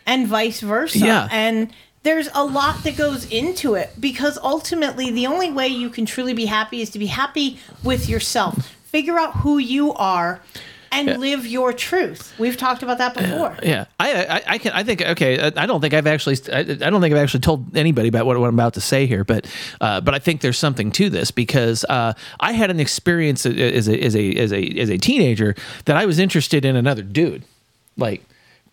and 0.06 0.28
vice 0.28 0.62
versa. 0.62 1.00
Yeah. 1.00 1.28
And 1.32 1.72
there's 2.04 2.30
a 2.34 2.46
lot 2.46 2.84
that 2.84 2.98
goes 2.98 3.30
into 3.30 3.76
it 3.76 3.92
because 4.00 4.38
ultimately, 4.38 5.12
the 5.12 5.28
only 5.28 5.52
way 5.52 5.68
you 5.68 5.90
can 5.90 6.06
truly 6.06 6.34
be 6.34 6.46
happy 6.46 6.82
is 6.82 6.90
to 6.92 7.00
be 7.00 7.08
happy 7.08 7.60
with 7.84 8.08
yourself. 8.08 8.74
Figure 8.86 9.20
out 9.20 9.36
who 9.38 9.58
you 9.58 9.94
are 9.94 10.42
and 10.92 11.08
Yeah. 11.08 11.18
live 11.18 11.46
your 11.48 11.74
truth. 11.74 12.34
We've 12.38 12.58
talked 12.58 12.84
about 12.84 12.98
that 13.00 13.14
before. 13.14 13.58
Yeah, 13.64 13.86
I, 14.00 14.14
I, 14.26 14.44
I 14.48 14.58
can. 14.58 14.72
I 14.74 14.84
think. 14.84 15.02
Okay, 15.02 15.40
I 15.40 15.52
I 15.56 15.66
don't 15.66 15.82
think 15.82 15.94
I've 15.94 16.08
actually. 16.08 16.38
I, 16.52 16.60
I 16.60 16.90
don't 16.90 17.02
think 17.02 17.14
I've 17.14 17.22
actually 17.24 17.42
told 17.42 17.76
anybody 17.78 18.08
about 18.10 18.26
what, 18.26 18.40
what 18.40 18.48
I'm 18.48 18.54
about 18.56 18.74
to 18.76 18.82
say 18.82 19.06
here, 19.08 19.24
but, 19.24 19.46
uh, 19.82 20.02
but 20.02 20.14
I 20.14 20.20
think 20.20 20.42
there's 20.42 20.60
something 20.60 20.92
to 20.94 21.10
this 21.10 21.32
because 21.32 21.84
uh, 21.90 22.14
I 22.40 22.52
had 22.54 22.70
an 22.72 22.80
experience 22.80 23.46
as 23.46 23.88
a 23.88 24.00
as 24.02 24.16
a 24.16 24.34
as 24.36 24.54
a 24.54 24.80
as 24.80 24.90
a 24.90 24.98
teenager 24.98 25.56
that 25.86 25.98
I 25.98 26.06
was 26.06 26.20
interested 26.20 26.66
in 26.66 26.76
another 26.76 27.04
dude, 27.04 27.44
like 27.98 28.24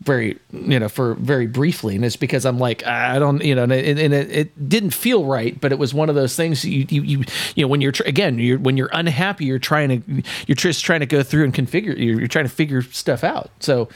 very 0.03 0.39
you 0.53 0.79
know 0.79 0.89
for 0.89 1.15
very 1.15 1.47
briefly 1.47 1.97
and 1.97 2.05
it's 2.05 2.17
because 2.17 2.45
i'm 2.45 2.59
like 2.59 2.87
i 2.87 3.19
don't 3.19 3.43
you 3.43 3.55
know 3.55 3.63
and 3.63 3.73
it, 3.73 3.99
and 3.99 4.13
it, 4.13 4.31
it 4.31 4.69
didn't 4.69 4.91
feel 4.91 5.25
right 5.25 5.61
but 5.61 5.73
it 5.73 5.79
was 5.79 5.95
one 5.95 6.09
of 6.09 6.15
those 6.15 6.37
things 6.37 6.65
you 6.65 6.87
you 6.89 7.03
you, 7.03 7.25
you 7.55 7.65
know 7.65 7.69
when 7.69 7.81
you're 7.81 7.93
tr- 7.93 8.03
again 8.05 8.39
you're 8.39 8.59
when 8.59 8.77
you're 8.77 8.91
unhappy 8.93 9.45
you're 9.45 9.59
trying 9.59 10.03
to 10.03 10.23
you're 10.47 10.57
just 10.57 10.85
trying 10.85 11.01
to 11.01 11.07
go 11.07 11.23
through 11.23 11.45
and 11.45 11.55
configure 11.55 11.97
you're, 11.97 12.19
you're 12.19 12.29
trying 12.29 12.45
to 12.45 12.51
figure 12.51 12.83
stuff 12.83 13.25
out. 13.25 13.51
So 13.61 13.89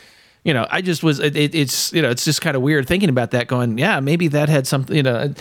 you 0.45 0.55
know 0.55 0.67
i 0.71 0.81
just 0.81 1.03
was 1.03 1.19
it, 1.19 1.37
it, 1.37 1.55
it's 1.55 1.93
you 1.93 2.01
know 2.01 2.11
it's 2.11 2.25
just 2.25 2.41
kind 2.41 2.57
of 2.57 2.63
weird 2.63 2.87
thinking 2.87 3.09
about 3.09 3.33
that 3.33 3.49
going 3.49 3.77
yeah 3.77 4.01
maybe 4.01 4.29
that 4.29 4.49
had 4.49 4.67
something 4.67 4.97
you 4.97 5.03
know 5.03 5.35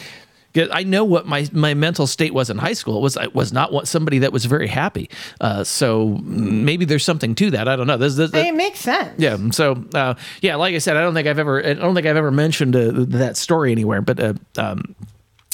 I 0.56 0.84
know 0.84 1.03
what 1.03 1.28
my, 1.28 1.48
my 1.52 1.74
mental 1.74 2.07
state 2.07 2.34
was 2.34 2.49
in 2.49 2.57
high 2.57 2.74
school. 2.74 2.98
It 2.98 3.02
was 3.02 3.18
I 3.18 3.28
was 3.28 3.53
not 3.53 3.72
what 3.72 3.88
somebody 3.88 4.19
that 4.19 4.34
was 4.34 4.45
very 4.45 4.68
happy. 4.68 5.10
Uh, 5.40 5.64
so 5.64 6.19
maybe 6.24 6.86
there's 6.86 7.06
something 7.06 7.36
to 7.36 7.52
that. 7.52 7.68
I 7.68 7.76
don't 7.76 7.88
know. 7.88 7.98
This, 7.98 8.15
this, 8.15 8.34
it 8.34 8.56
makes 8.56 8.80
sense. 8.80 9.14
yeah. 9.18 9.38
So 9.52 9.84
uh, 9.94 10.15
yeah, 10.41 10.56
like 10.56 10.74
I 10.74 10.80
said, 10.80 10.98
I 10.98 11.02
don't 11.02 11.14
think 11.14 11.28
I've 11.28 11.40
ever 11.40 11.64
I 11.64 11.74
don't 11.74 11.94
think 11.94 12.07
I've 12.07 12.18
ever 12.18 12.32
mentioned 12.32 12.76
uh, 12.76 12.91
that 12.94 13.38
story 13.38 13.72
anywhere. 13.72 14.02
But 14.02 14.19
uh, 14.19 14.34
um, 14.57 14.95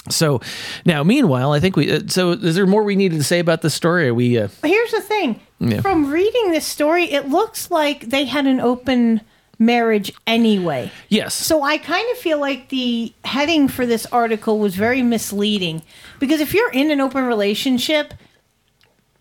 so 0.09 0.41
now, 0.85 1.03
meanwhile, 1.03 1.51
I 1.53 1.59
think 1.59 1.75
we. 1.75 1.91
Uh, 1.91 2.01
so 2.07 2.31
is 2.31 2.55
there 2.55 2.65
more 2.65 2.83
we 2.83 2.95
needed 2.95 3.17
to 3.17 3.23
say 3.23 3.39
about 3.39 3.61
this 3.61 3.73
story? 3.73 4.09
Are 4.09 4.13
we? 4.13 4.37
Uh, 4.37 4.49
Here's 4.63 4.91
the 4.91 5.01
thing. 5.01 5.39
Yeah. 5.59 5.81
From 5.81 6.11
reading 6.11 6.51
this 6.51 6.65
story, 6.65 7.05
it 7.05 7.29
looks 7.29 7.71
like 7.71 8.01
they 8.09 8.25
had 8.25 8.45
an 8.45 8.59
open 8.59 9.21
marriage 9.59 10.11
anyway. 10.27 10.91
Yes. 11.09 11.33
So 11.33 11.61
I 11.61 11.77
kind 11.77 12.05
of 12.11 12.17
feel 12.17 12.39
like 12.39 12.69
the 12.69 13.13
heading 13.23 13.67
for 13.67 13.85
this 13.85 14.05
article 14.07 14.59
was 14.59 14.75
very 14.75 15.01
misleading 15.01 15.81
because 16.19 16.41
if 16.41 16.53
you're 16.53 16.71
in 16.71 16.91
an 16.91 16.99
open 16.99 17.23
relationship, 17.25 18.13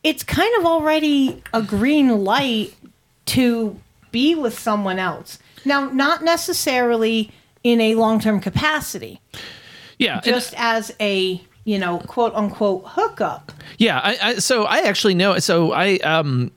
it's 0.03 0.23
kind 0.25 0.53
of 0.59 0.67
already 0.67 1.43
a 1.53 1.63
green 1.63 2.25
light 2.25 2.75
to 3.27 3.79
be 4.11 4.35
with 4.35 4.59
someone 4.59 4.99
else. 4.99 5.39
Now, 5.65 5.91
not 5.91 6.25
necessarily 6.25 7.31
in 7.63 7.81
a 7.81 7.95
long 7.95 8.19
term 8.19 8.41
capacity, 8.41 9.21
Yeah. 9.99 10.21
just 10.21 10.55
as 10.57 10.93
a, 10.99 11.41
you 11.65 11.79
know, 11.79 11.99
quote 11.99 12.35
unquote 12.35 12.83
hookup. 12.87 13.53
Yeah, 13.79 14.01
I, 14.03 14.19
I 14.21 14.35
so 14.37 14.65
I 14.65 14.79
actually 14.81 15.15
know. 15.15 15.39
So 15.39 15.73
I 15.73 15.99
um 15.99 16.51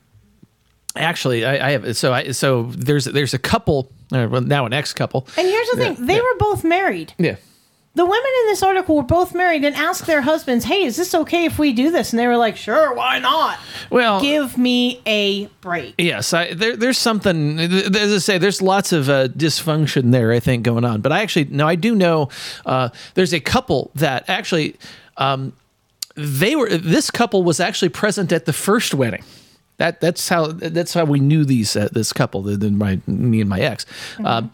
actually 0.96 1.44
I, 1.44 1.68
I 1.68 1.70
have 1.72 1.96
so 1.96 2.12
I 2.12 2.30
so 2.32 2.64
there's 2.76 3.04
there's 3.04 3.34
a 3.34 3.38
couple 3.38 3.90
uh, 4.12 4.28
well, 4.30 4.40
now 4.40 4.66
an 4.66 4.72
ex 4.72 4.92
couple. 4.92 5.26
And 5.36 5.46
here's 5.46 5.68
the 5.70 5.78
Yeah, 5.78 5.94
thing 5.94 6.06
they 6.06 6.16
yeah. 6.16 6.20
were 6.22 6.36
both 6.38 6.64
married. 6.64 7.12
Yeah. 7.18 7.36
The 7.94 8.04
women 8.04 8.30
in 8.42 8.46
this 8.48 8.62
article 8.62 8.94
were 8.96 9.02
both 9.02 9.34
married 9.34 9.64
and 9.64 9.74
asked 9.74 10.04
their 10.06 10.20
husbands, 10.20 10.66
hey, 10.66 10.82
is 10.84 10.96
this 10.98 11.14
okay 11.14 11.46
if 11.46 11.58
we 11.58 11.72
do 11.72 11.90
this? 11.90 12.12
And 12.12 12.20
they 12.20 12.26
were 12.26 12.36
like, 12.36 12.54
sure, 12.58 12.92
why 12.92 13.18
not? 13.20 13.58
Well, 13.88 14.20
Give 14.20 14.58
me 14.58 15.00
a 15.06 15.46
break. 15.62 15.94
Yes, 15.96 16.34
I, 16.34 16.52
there, 16.52 16.76
there's 16.76 16.98
something. 16.98 17.58
As 17.58 18.12
I 18.12 18.18
say, 18.18 18.36
there's 18.36 18.60
lots 18.60 18.92
of 18.92 19.08
uh, 19.08 19.28
dysfunction 19.28 20.10
there. 20.12 20.30
I 20.30 20.40
think 20.40 20.62
going 20.62 20.84
on, 20.84 21.00
but 21.00 21.10
I 21.10 21.22
actually 21.22 21.46
no, 21.46 21.66
I 21.66 21.74
do 21.74 21.94
know. 21.94 22.28
Uh, 22.66 22.90
there's 23.14 23.32
a 23.32 23.40
couple 23.40 23.90
that 23.94 24.28
actually, 24.28 24.76
um, 25.16 25.54
they 26.16 26.54
were. 26.54 26.68
This 26.68 27.10
couple 27.10 27.44
was 27.44 27.60
actually 27.60 27.88
present 27.88 28.30
at 28.30 28.44
the 28.44 28.52
first 28.52 28.92
wedding. 28.92 29.24
That 29.78 30.00
that's 30.00 30.28
how 30.28 30.46
that's 30.48 30.94
how 30.94 31.04
we 31.04 31.20
knew 31.20 31.44
these 31.44 31.76
uh, 31.76 31.88
this 31.92 32.12
couple. 32.12 32.42
The, 32.42 32.56
the, 32.56 32.70
my 32.70 33.00
me 33.06 33.40
and 33.40 33.50
my 33.50 33.60
ex. 33.60 33.86
Um, 34.24 34.50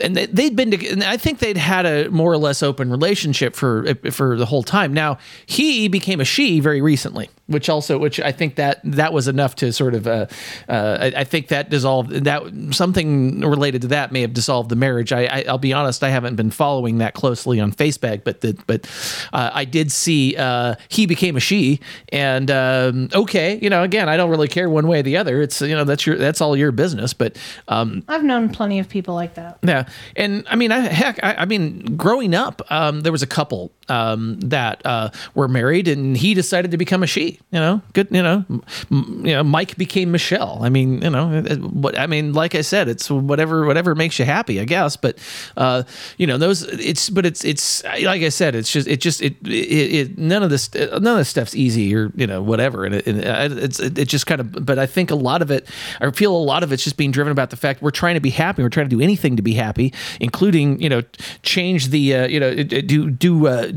and 0.00 0.16
they, 0.16 0.26
they'd 0.26 0.56
been 0.56 0.70
to, 0.72 0.88
and 0.88 1.04
I 1.04 1.16
think 1.16 1.38
they'd 1.38 1.56
had 1.56 1.86
a 1.86 2.10
more 2.10 2.32
or 2.32 2.36
less 2.38 2.62
open 2.62 2.90
relationship 2.90 3.54
for 3.54 3.94
for 4.10 4.36
the 4.36 4.46
whole 4.46 4.62
time. 4.62 4.92
Now 4.92 5.18
he 5.46 5.88
became 5.88 6.20
a 6.20 6.24
she 6.24 6.60
very 6.60 6.80
recently, 6.80 7.28
which 7.46 7.68
also 7.68 7.98
which 7.98 8.20
I 8.20 8.32
think 8.32 8.56
that 8.56 8.80
that 8.84 9.12
was 9.12 9.28
enough 9.28 9.54
to 9.56 9.72
sort 9.72 9.94
of 9.94 10.06
uh, 10.06 10.26
uh, 10.68 10.98
I, 11.00 11.20
I 11.20 11.24
think 11.24 11.48
that 11.48 11.70
dissolved 11.70 12.10
that 12.10 12.42
something 12.72 13.40
related 13.40 13.82
to 13.82 13.88
that 13.88 14.12
may 14.12 14.22
have 14.22 14.32
dissolved 14.32 14.68
the 14.68 14.76
marriage. 14.76 15.12
I, 15.12 15.26
I 15.26 15.44
I'll 15.48 15.58
be 15.58 15.72
honest, 15.72 16.02
I 16.02 16.08
haven't 16.08 16.36
been 16.36 16.50
following 16.50 16.98
that 16.98 17.14
closely 17.14 17.60
on 17.60 17.72
Facebook, 17.72 18.24
but 18.24 18.40
the, 18.40 18.58
but 18.66 18.90
uh, 19.32 19.50
I 19.52 19.64
did 19.64 19.92
see 19.92 20.36
uh, 20.36 20.74
he 20.88 21.06
became 21.06 21.36
a 21.36 21.40
she, 21.40 21.80
and 22.10 22.50
um, 22.50 23.08
okay, 23.14 23.58
you 23.62 23.70
know, 23.70 23.82
again, 23.82 24.08
I 24.08 24.16
don't 24.16 24.30
really 24.30 24.48
care 24.48 24.68
one 24.68 24.88
way 24.88 25.00
or 25.00 25.02
the 25.02 25.16
other. 25.16 25.40
It's 25.42 25.60
you 25.60 25.74
know 25.74 25.84
that's 25.84 26.06
your 26.06 26.16
that's 26.16 26.40
all 26.40 26.56
your 26.56 26.72
business, 26.72 27.14
but 27.14 27.38
um, 27.68 28.02
I've 28.08 28.24
known 28.24 28.48
plenty 28.48 28.78
of 28.80 28.88
people 28.88 29.14
like 29.14 29.34
that. 29.34 29.58
yeah, 29.62 29.88
and 30.16 30.44
I 30.48 30.56
mean, 30.56 30.72
I, 30.72 30.80
heck, 30.80 31.22
I, 31.22 31.34
I 31.38 31.44
mean, 31.44 31.96
growing 31.96 32.34
up, 32.34 32.62
um, 32.70 33.02
there 33.02 33.12
was 33.12 33.22
a 33.22 33.26
couple 33.26 33.72
um, 33.88 34.38
that 34.40 34.84
uh, 34.84 35.10
were 35.34 35.48
married, 35.48 35.88
and 35.88 36.16
he 36.16 36.34
decided 36.34 36.70
to 36.72 36.76
become 36.76 37.02
a 37.02 37.06
she. 37.06 37.40
You 37.50 37.60
know, 37.60 37.80
good. 37.92 38.08
You 38.10 38.22
know, 38.22 38.44
m- 38.90 39.22
you 39.24 39.32
know, 39.32 39.42
Mike 39.44 39.76
became 39.76 40.10
Michelle. 40.10 40.58
I 40.62 40.68
mean, 40.68 41.02
you 41.02 41.10
know, 41.10 41.32
it- 41.32 41.60
what 41.60 41.98
I 41.98 42.06
mean, 42.06 42.32
like 42.32 42.54
I 42.54 42.60
said, 42.62 42.88
it's 42.88 43.10
whatever 43.10 43.64
whatever 43.66 43.94
makes 43.94 44.18
you 44.18 44.24
happy, 44.24 44.60
I 44.60 44.64
guess. 44.64 44.96
But 44.96 45.18
uh, 45.56 45.82
you 46.18 46.26
know, 46.26 46.38
those 46.38 46.62
it's 46.62 47.10
but 47.10 47.24
it's 47.26 47.44
it's 47.44 47.84
like 47.84 48.22
I 48.22 48.28
said, 48.30 48.54
it's 48.54 48.70
just 48.72 48.86
it 48.88 49.00
just 49.00 49.22
it 49.22 49.36
it, 49.46 49.94
it 50.10 50.18
none 50.18 50.42
of 50.42 50.50
this 50.50 50.72
none 50.74 51.06
of 51.06 51.16
this 51.18 51.28
stuff's 51.28 51.54
easy 51.54 51.94
or 51.94 52.10
you 52.16 52.26
know 52.26 52.42
whatever, 52.42 52.84
and 52.84 52.94
it, 52.94 53.06
and 53.06 53.18
it- 53.20 53.58
it's 53.64 53.80
it 53.80 54.04
just 54.08 54.26
kind 54.26 54.40
of. 54.40 54.64
But 54.66 54.78
I 54.78 54.86
think 54.86 55.10
a 55.10 55.14
lot 55.14 55.42
of 55.42 55.50
it, 55.50 55.68
I 56.00 56.10
feel 56.10 56.34
a 56.34 56.38
lot 56.38 56.62
of 56.62 56.72
it's 56.72 56.82
just 56.84 56.96
being 56.96 57.10
driven 57.10 57.30
about 57.32 57.50
the 57.50 57.56
fact 57.56 57.82
we're 57.82 57.90
trying 57.90 58.14
to 58.14 58.20
be 58.20 58.30
happy. 58.30 58.62
We're 58.62 58.68
trying 58.68 58.88
to 58.88 58.96
do 58.96 59.02
anything 59.02 59.36
to 59.36 59.42
be 59.42 59.54
happy, 59.54 59.92
including 60.20 60.80
you 60.80 60.88
know 60.88 61.02
change 61.42 61.88
the 61.88 62.14
uh, 62.14 62.26
you 62.26 62.40
know 62.40 62.54
do 62.62 63.10
do 63.10 63.46
uh, 63.46 63.72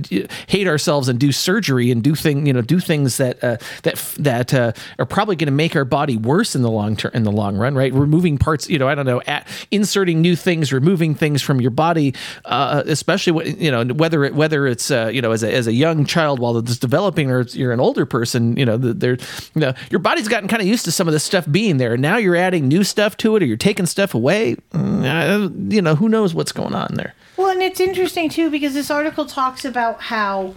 hate 0.47 0.67
ourselves 0.67 1.07
and 1.09 1.19
do 1.19 1.31
surgery 1.31 1.91
and 1.91 2.03
do 2.03 2.15
thing 2.15 2.45
you 2.45 2.53
know 2.53 2.61
do 2.61 2.79
things 2.79 3.17
that 3.17 3.43
uh, 3.43 3.57
that 3.83 3.95
that 4.19 4.53
uh, 4.53 4.71
are 4.97 5.05
probably 5.05 5.35
going 5.35 5.47
to 5.47 5.51
make 5.51 5.75
our 5.75 5.85
body 5.85 6.17
worse 6.17 6.55
in 6.55 6.61
the 6.61 6.71
long 6.71 6.95
term 6.95 7.11
in 7.13 7.23
the 7.23 7.31
long 7.31 7.55
run. 7.57 7.75
Right, 7.75 7.93
removing 7.93 8.37
parts. 8.37 8.69
You 8.69 8.79
know, 8.79 8.87
I 8.87 8.95
don't 8.95 9.05
know, 9.05 9.21
at, 9.27 9.47
inserting 9.71 10.21
new 10.21 10.35
things, 10.35 10.71
removing 10.73 11.15
things 11.15 11.41
from 11.41 11.61
your 11.61 11.71
body, 11.71 12.13
uh, 12.45 12.83
especially 12.85 13.31
when, 13.33 13.59
you 13.59 13.71
know 13.71 13.85
whether 13.93 14.23
it 14.23 14.33
whether 14.35 14.67
it's 14.67 14.91
uh, 14.91 15.09
you 15.13 15.21
know 15.21 15.31
as 15.31 15.43
a 15.43 15.53
as 15.53 15.67
a 15.67 15.73
young 15.73 16.05
child 16.05 16.39
while 16.39 16.57
it's 16.57 16.77
developing 16.77 17.31
or 17.31 17.41
you're 17.41 17.71
an 17.71 17.79
older 17.79 18.05
person. 18.05 18.55
You 18.57 18.65
know, 18.65 18.77
the- 18.77 18.93
there 18.93 19.17
you 19.55 19.61
know 19.61 19.73
your 19.89 19.99
body's 19.99 20.27
gotten 20.27 20.47
kind 20.47 20.61
of 20.61 20.67
used 20.67 20.85
to 20.85 20.91
some 20.91 21.07
of 21.07 21.13
this 21.13 21.23
stuff 21.23 21.45
being 21.49 21.77
there. 21.77 21.93
and 21.93 22.01
Now 22.01 22.17
you're 22.17 22.35
adding 22.35 22.67
new 22.67 22.83
stuff 22.83 23.17
to 23.17 23.35
it, 23.35 23.43
or 23.43 23.45
you're 23.45 23.57
taking 23.57 23.85
stuff 23.85 24.13
away. 24.13 24.55
Mm, 24.73 25.71
you 25.71 25.81
know, 25.81 25.95
who 25.95 26.09
knows 26.09 26.33
what's 26.33 26.51
going 26.51 26.73
on 26.73 26.95
there. 26.95 27.13
Well, 27.39 27.51
and 27.51 27.61
it's 27.63 27.79
interesting 27.79 28.27
too 28.27 28.51
because 28.51 28.73
this 28.73 28.91
article 28.91 29.25
talks 29.25 29.63
about 29.63 30.01
how 30.01 30.55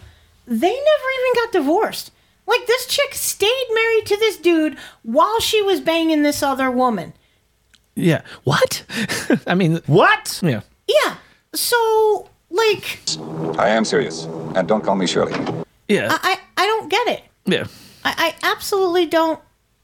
they 0.49 0.71
never 0.71 1.09
even 1.19 1.35
got 1.45 1.53
divorced. 1.53 2.11
Like 2.45 2.67
this 2.67 2.87
chick 2.87 3.15
stayed 3.15 3.67
married 3.73 4.07
to 4.07 4.17
this 4.17 4.37
dude 4.37 4.77
while 5.05 5.39
she 5.39 5.63
was 5.63 5.81
banging 5.81 6.25
this 6.25 6.43
other 6.43 6.73
woman. 6.73 7.13
Yeah. 7.95 8.23
What? 8.43 8.85
I 9.47 9.55
mean, 9.55 9.81
what? 9.87 10.41
Yeah. 10.43 10.63
Yeah. 10.89 11.19
So, 11.55 12.29
like, 12.51 12.99
I 13.61 13.69
am 13.69 13.85
serious. 13.85 14.25
And 14.57 14.67
don't 14.67 14.83
call 14.83 14.97
me 14.97 15.07
Shirley. 15.07 15.39
Yeah. 15.87 16.09
I, 16.11 16.41
I, 16.57 16.65
I 16.65 16.67
don't 16.67 16.91
get 16.91 17.07
it. 17.07 17.23
Yeah. 17.45 17.67
I, 18.05 18.35
I 18.43 18.51
absolutely 18.51 19.07
don't 19.07 19.39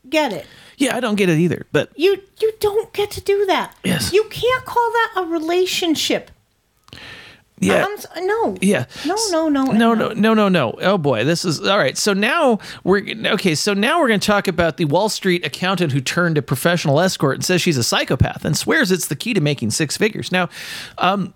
get 0.09 0.33
it. 0.33 0.47
Yeah, 0.79 0.97
I 0.97 1.01
don't 1.01 1.15
get 1.15 1.29
it 1.29 1.39
either. 1.39 1.65
But 1.70 1.93
You 1.95 2.20
you 2.41 2.53
don't 2.59 2.93
get 2.93 3.12
to 3.12 3.20
do 3.20 3.47
that. 3.47 3.77
Yes. 3.85 4.12
You 4.12 4.25
can't 4.31 4.65
call 4.65 4.91
that 4.91 5.12
a 5.19 5.23
relationship. 5.27 6.33
Yeah. 7.60 7.85
I'm 7.86 7.93
s- 7.98 8.06
no. 8.20 8.56
Yeah. 8.60 8.85
No, 9.06 9.16
no, 9.30 9.48
no. 9.48 9.64
No, 9.64 9.94
no, 9.94 10.09
no, 10.12 10.35
no, 10.35 10.48
no. 10.48 10.74
Oh 10.80 10.98
boy, 10.98 11.24
this 11.24 11.44
is 11.44 11.60
all 11.66 11.78
right. 11.78 11.97
So 11.97 12.12
now 12.12 12.59
we're 12.85 13.02
okay. 13.26 13.55
So 13.55 13.74
now 13.74 14.01
we're 14.01 14.09
going 14.09 14.20
to 14.20 14.26
talk 14.26 14.48
about 14.48 14.76
the 14.76 14.85
Wall 14.85 15.09
Street 15.09 15.44
accountant 15.47 15.93
who 15.93 16.01
turned 16.01 16.39
a 16.39 16.43
professional 16.43 17.01
escort 17.01 17.36
and 17.36 17.44
says 17.44 17.60
she's 17.60 17.76
a 17.76 17.85
psychopath 17.85 18.44
and 18.44 18.56
swears 18.56 18.90
it's 18.93 19.09
the 19.09 19.16
key 19.16 19.35
to 19.35 19.40
making 19.40 19.70
six 19.70 19.97
figures. 19.97 20.30
Now, 20.32 20.48
um, 20.98 21.35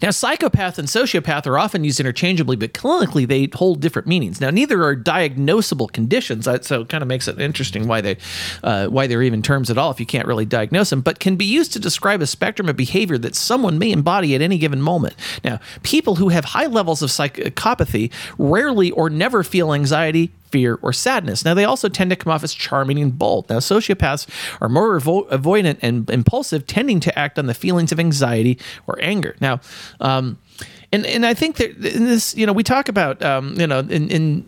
now, 0.00 0.10
psychopath 0.10 0.78
and 0.78 0.88
sociopath 0.88 1.46
are 1.46 1.58
often 1.58 1.84
used 1.84 2.00
interchangeably, 2.00 2.56
but 2.56 2.72
clinically 2.72 3.26
they 3.26 3.48
hold 3.54 3.80
different 3.80 4.08
meanings. 4.08 4.40
Now, 4.40 4.50
neither 4.50 4.82
are 4.82 4.96
diagnosable 4.96 5.92
conditions, 5.92 6.44
so 6.44 6.80
it 6.80 6.88
kind 6.88 7.02
of 7.02 7.08
makes 7.08 7.28
it 7.28 7.40
interesting 7.40 7.86
why 7.86 8.00
they 8.00 8.16
uh, 8.62 8.86
why 8.88 9.06
they're 9.06 9.22
even 9.22 9.42
terms 9.42 9.70
at 9.70 9.78
all 9.78 9.90
if 9.90 10.00
you 10.00 10.06
can't 10.06 10.26
really 10.26 10.44
diagnose 10.44 10.90
them. 10.90 11.00
But 11.00 11.20
can 11.20 11.36
be 11.36 11.44
used 11.44 11.72
to 11.72 11.78
describe 11.78 12.22
a 12.22 12.26
spectrum 12.26 12.68
of 12.68 12.76
behavior 12.76 13.18
that 13.18 13.34
someone 13.34 13.78
may 13.78 13.92
embody 13.92 14.34
at 14.34 14.42
any 14.42 14.58
given 14.58 14.80
moment. 14.80 15.14
Now, 15.44 15.60
people 15.82 16.16
who 16.16 16.28
have 16.30 16.46
high 16.46 16.66
levels 16.66 17.02
of 17.02 17.10
psychopathy 17.10 18.12
rarely 18.38 18.90
or 18.90 19.10
never 19.10 19.42
feel 19.42 19.72
anxiety, 19.72 20.30
fear, 20.52 20.78
or 20.82 20.92
sadness. 20.92 21.44
Now, 21.44 21.54
they 21.54 21.64
also 21.64 21.88
tend 21.88 22.10
to 22.10 22.16
come 22.16 22.32
off 22.32 22.44
as 22.44 22.54
charming 22.54 22.98
and 23.00 23.18
bold. 23.18 23.48
Now, 23.48 23.58
sociopaths 23.58 24.28
are 24.60 24.68
more 24.68 25.00
avo- 25.00 25.28
avoidant 25.30 25.78
and 25.82 26.08
impulsive, 26.10 26.66
tending 26.66 27.00
to 27.00 27.18
act 27.18 27.38
on 27.38 27.46
the 27.46 27.54
feelings 27.54 27.90
of 27.92 27.98
anxiety 27.98 28.58
or 28.86 28.98
anger. 29.02 29.34
Now, 29.40 29.60
um, 30.00 30.38
and 30.92 31.06
and 31.06 31.24
I 31.24 31.34
think 31.34 31.56
that 31.56 31.70
in 31.84 32.04
this, 32.04 32.36
you 32.36 32.46
know, 32.46 32.52
we 32.52 32.62
talk 32.62 32.88
about, 32.88 33.22
um, 33.22 33.54
you 33.58 33.66
know, 33.66 33.80
in 33.80 34.10
in- 34.10 34.44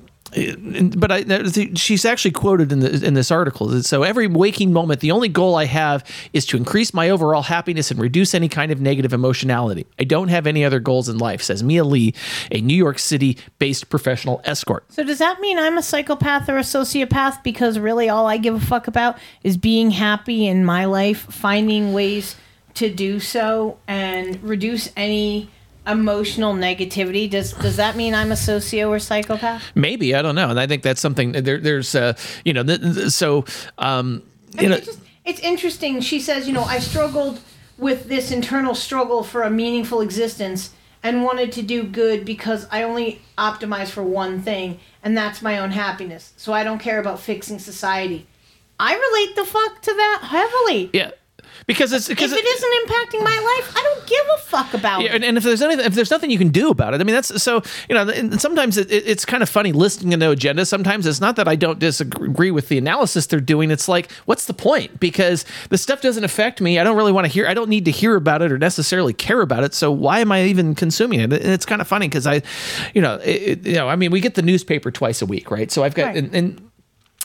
but 0.97 1.13
I, 1.13 1.75
she's 1.75 2.05
actually 2.05 2.33
quoted 2.33 2.73
in, 2.73 2.81
the, 2.81 3.07
in 3.07 3.15
this 3.15 3.31
article. 3.31 3.83
So 3.83 4.03
every 4.03 4.27
waking 4.27 4.73
moment, 4.73 5.01
the 5.01 5.13
only 5.13 5.29
goal 5.29 5.55
I 5.55 5.67
have 5.67 6.05
is 6.33 6.45
to 6.47 6.57
increase 6.57 6.93
my 6.93 7.09
overall 7.11 7.43
happiness 7.43 7.91
and 7.91 8.01
reduce 8.01 8.35
any 8.35 8.49
kind 8.49 8.73
of 8.73 8.81
negative 8.81 9.13
emotionality. 9.13 9.87
I 9.99 10.05
don't 10.05 10.29
have 10.29 10.47
any 10.47 10.65
other 10.65 10.81
goals 10.81 11.09
in 11.09 11.19
life, 11.19 11.43
says 11.43 11.63
Mia 11.63 11.85
Lee, 11.85 12.15
a 12.51 12.61
New 12.61 12.77
York 12.77 12.99
City-based 12.99 13.89
professional 13.89 14.41
escort. 14.45 14.85
So 14.93 15.05
does 15.05 15.19
that 15.19 15.41
mean 15.41 15.59
I'm 15.59 15.79
a 15.79 15.83
psychopath 15.83 16.49
or 16.49 16.57
a 16.57 16.63
sociopath 16.63 17.43
because 17.43 17.79
really 17.79 18.09
all 18.09 18.27
I 18.27 18.37
give 18.37 18.55
a 18.55 18.61
fuck 18.61 18.89
about 18.89 19.19
is 19.43 19.57
being 19.57 19.93
happy 19.93 20.47
in 20.47 20.65
my 20.65 20.85
life, 20.85 21.21
finding 21.31 21.93
ways 21.93 22.37
to 22.75 22.93
do 22.93 23.21
so 23.21 23.79
and 23.87 24.43
reduce 24.43 24.91
any 24.97 25.49
emotional 25.87 26.55
negativity? 26.55 27.29
Does 27.29 27.53
does 27.53 27.77
that 27.77 27.97
mean 27.97 28.15
I'm 28.15 28.33
a 28.33 28.37
socio 28.37 28.91
or 28.91 28.99
psychopath? 28.99 29.63
Maybe 29.75 30.15
I 30.15 30.23
don't 30.23 30.35
know, 30.35 30.51
and 30.51 30.59
I 30.61 30.67
think 30.67 30.83
that's 30.83 31.01
something. 31.01 31.33
There, 31.33 31.59
there's, 31.59 31.95
uh, 31.95 32.15
you 32.45 32.53
know, 32.53 32.63
th- 32.63 32.81
th- 32.81 33.11
so, 33.11 33.45
um, 33.79 34.23
you 34.61 34.69
know, 34.69 34.79
It's 35.25 35.41
interesting. 35.41 36.01
She 36.01 36.21
says, 36.21 36.47
you 36.47 36.53
know, 36.53 36.65
I 36.65 36.79
struggled 36.79 37.41
with 37.79 38.09
this 38.09 38.31
internal 38.31 38.75
struggle 38.75 39.25
for 39.25 39.43
a 39.43 39.51
meaningful 39.51 40.01
existence 40.01 40.71
and 41.03 41.23
wanted 41.23 41.53
to 41.53 41.63
do 41.63 41.83
good 41.83 42.25
because 42.25 42.67
I 42.71 42.83
only 42.83 43.21
optimize 43.37 43.89
for 43.89 44.03
one 44.03 44.41
thing, 44.43 44.81
and 45.03 45.17
that's 45.17 45.43
my 45.43 45.59
own 45.59 45.71
happiness. 45.71 46.33
So 46.37 46.53
I 46.53 46.65
don't 46.65 46.79
care 46.79 46.99
about 46.99 47.21
fixing 47.21 47.59
society. 47.59 48.27
I 48.79 48.95
relate 48.95 49.37
the 49.37 49.45
fuck 49.45 49.83
to 49.83 49.93
that 49.93 50.21
heavily. 50.25 50.91
Yeah. 50.93 51.11
Because 51.67 51.93
it's 51.93 52.09
if 52.11 52.17
because 52.17 52.33
it 52.33 52.45
isn't 52.45 52.73
impacting 52.87 53.23
my 53.25 53.31
life, 53.59 53.73
I 53.77 53.83
don't 53.83 54.07
give 54.07 54.25
a 54.37 54.39
fuck 54.41 54.75
about 54.75 55.03
Yeah, 55.03 55.11
it. 55.11 55.15
and, 55.17 55.25
and 55.25 55.37
if 55.39 55.45
there's 55.45 55.63
anything, 55.63 55.85
if 55.87 55.95
there's 55.95 56.11
nothing 56.11 56.31
you 56.31 56.39
can 56.39 56.49
do 56.51 56.71
about 56.71 56.95
it, 56.95 57.01
I 57.01 57.05
mean, 57.05 57.15
that's 57.15 57.43
so 57.43 57.63
you 57.89 57.95
know. 57.95 58.09
And 58.09 58.41
sometimes 58.41 58.77
it, 58.79 58.91
it- 58.91 59.05
it's 59.07 59.25
kind 59.25 59.43
of 59.43 59.49
funny 59.49 59.73
listening 59.73 60.11
to 60.13 60.17
no 60.17 60.31
agenda. 60.33 60.65
Sometimes 60.67 61.07
it's 61.07 61.21
not 61.21 61.37
that 61.37 61.47
I 61.49 61.57
don't 61.57 61.79
disagree 61.79 62.51
with 62.51 62.69
the 62.69 62.79
analysis 62.79 63.27
they're 63.27 63.41
doing. 63.41 63.71
It's 63.71 63.89
like, 63.89 64.11
what's 64.27 64.47
the 64.47 64.55
point? 64.55 64.99
Because 65.01 65.45
the 65.71 65.79
stuff 65.79 66.01
doesn't 66.01 66.25
affect 66.25 66.61
me. 66.61 66.79
I 66.79 66.85
don't 66.85 66.97
really 66.97 67.13
want 67.13 67.27
to 67.27 67.33
hear. 67.33 67.47
I 67.47 67.55
don't 67.55 67.69
need 67.69 67.85
to 67.87 67.91
hear 67.91 68.17
about 68.17 68.43
it 68.43 68.51
or 68.53 68.59
necessarily 68.59 69.13
care 69.13 69.41
about 69.41 69.65
it. 69.65 69.75
So 69.75 69.91
why 69.93 70.21
am 70.21 70.33
I 70.33 70.45
even 70.45 70.75
consuming 70.75 71.21
it? 71.21 71.25
And 71.25 71.35
it's 71.35 71.67
kind 71.67 71.81
of 71.81 71.87
funny 71.89 72.09
because 72.09 72.27
I, 72.27 72.43
you 72.95 73.01
know, 73.03 73.17
it- 73.25 73.65
you 73.67 73.75
know, 73.75 73.89
I 73.89 73.97
mean, 73.97 74.11
we 74.11 74.21
get 74.21 74.35
the 74.35 74.43
newspaper 74.43 74.91
twice 74.91 75.23
a 75.23 75.27
week, 75.27 75.51
right? 75.51 75.71
So 75.71 75.83
I've 75.85 75.95
got 75.95 76.07
Right. 76.07 76.17
and, 76.17 76.35
and 76.35 76.71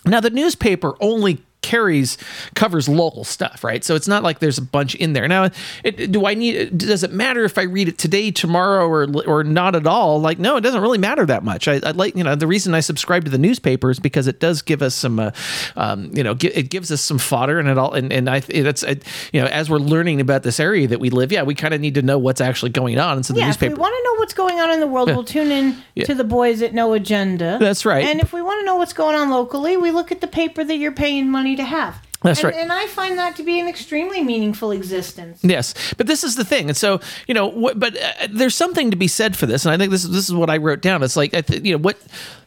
now 0.06 0.19
the 0.22 0.30
newspaper 0.30 0.95
only 1.01 1.43
carries 1.69 2.17
covers 2.55 2.89
local 2.89 3.23
stuff, 3.23 3.63
right? 3.63 3.83
So 3.83 3.95
it's 3.95 4.07
not 4.07 4.23
like 4.23 4.39
there's 4.39 4.57
a 4.57 4.61
bunch 4.77 4.95
in 4.95 5.13
there. 5.13 5.27
Now, 5.27 5.49
it, 5.83 6.11
do 6.11 6.25
I 6.25 6.33
need? 6.33 6.77
Does 6.77 7.03
it 7.03 7.11
matter 7.13 7.43
if 7.45 7.57
I 7.57 7.63
read 7.63 7.87
it 7.87 7.97
today, 7.97 8.31
tomorrow, 8.31 8.87
or 8.87 9.07
or 9.27 9.43
not 9.43 9.75
at 9.75 9.85
all? 9.85 10.19
Like, 10.19 10.39
no, 10.39 10.57
it 10.57 10.61
doesn't 10.61 10.81
really 10.81 10.97
matter 10.97 11.25
that 11.25 11.43
much. 11.43 11.67
I, 11.67 11.75
I 11.83 11.91
like 11.91 12.15
you 12.15 12.23
know 12.23 12.35
the 12.35 12.47
reason 12.47 12.73
I 12.73 12.79
subscribe 12.81 13.23
to 13.25 13.31
the 13.31 13.37
newspaper 13.37 13.89
is 13.91 13.99
because 13.99 14.27
it 14.27 14.39
does 14.39 14.61
give 14.63 14.81
us 14.81 14.95
some, 14.95 15.19
uh, 15.19 15.31
um, 15.75 16.11
you 16.15 16.23
know, 16.23 16.33
gi- 16.33 16.47
it 16.55 16.69
gives 16.69 16.91
us 16.91 17.01
some 17.01 17.19
fodder 17.19 17.59
and 17.59 17.69
it 17.69 17.77
all. 17.77 17.93
And 17.93 18.11
and 18.11 18.29
I 18.29 18.39
that's 18.39 18.83
you 19.31 19.41
know 19.41 19.47
as 19.47 19.69
we're 19.69 19.77
learning 19.77 20.21
about 20.21 20.43
this 20.43 20.59
area 20.59 20.87
that 20.87 20.99
we 20.99 21.09
live, 21.09 21.31
yeah, 21.31 21.43
we 21.43 21.55
kind 21.55 21.73
of 21.73 21.81
need 21.81 21.95
to 21.95 22.01
know 22.01 22.17
what's 22.17 22.41
actually 22.41 22.71
going 22.71 22.97
on. 22.97 23.17
And 23.17 23.25
so 23.25 23.33
the 23.33 23.39
yeah, 23.41 23.49
if 23.49 23.61
we 23.61 23.69
want 23.69 23.93
to 23.95 24.03
know 24.03 24.19
what's 24.19 24.33
going 24.33 24.59
on 24.59 24.71
in 24.71 24.79
the 24.79 24.87
world, 24.87 25.07
Yeah. 25.09 25.15
we'll 25.15 25.23
tune 25.23 25.51
in 25.51 25.77
Yeah. 25.95 26.05
to 26.05 26.15
the 26.15 26.23
boys 26.23 26.61
at 26.61 26.73
No 26.73 26.93
Agenda. 26.93 27.57
That's 27.59 27.85
right. 27.85 28.05
And 28.05 28.19
if 28.19 28.33
we 28.33 28.41
want 28.41 28.61
to 28.61 28.65
know 28.65 28.75
what's 28.77 28.93
going 28.93 29.15
on 29.15 29.29
locally, 29.29 29.77
we 29.77 29.91
look 29.91 30.11
at 30.11 30.21
the 30.21 30.27
paper 30.27 30.63
that 30.63 30.75
you're 30.77 30.91
paying 30.91 31.29
money 31.29 31.55
to 31.60 31.65
have. 31.65 32.02
That's 32.22 32.40
and, 32.44 32.52
right. 32.52 32.56
And 32.56 32.72
I 32.72 32.88
find 32.88 33.18
that 33.18 33.36
to 33.38 33.44
be 33.44 33.60
an 33.60 33.68
extremely 33.68 34.22
meaningful 34.22 34.72
existence. 34.72 35.40
Yes, 35.41 35.73
but 35.98 36.07
this 36.07 36.23
is 36.23 36.36
the 36.36 36.44
thing, 36.44 36.68
and 36.68 36.76
so 36.76 36.99
you 37.27 37.34
know, 37.34 37.48
what, 37.48 37.80
but 37.80 37.95
uh, 37.98 38.27
there's 38.30 38.56
something 38.56 38.91
to 38.91 38.98
be 38.98 39.07
said 39.07 39.38
for 39.38 39.45
this, 39.45 39.65
and 39.65 39.73
I 39.73 39.77
think 39.77 39.91
this 39.91 40.03
is 40.03 40.11
this 40.11 40.27
is 40.27 40.34
what 40.36 40.49
I 40.49 40.57
wrote 40.57 40.81
down. 40.81 41.02
It's 41.03 41.15
like 41.15 41.34
I 41.34 41.41
th- 41.41 41.64
you 41.64 41.72
know 41.73 41.77
what 41.77 41.98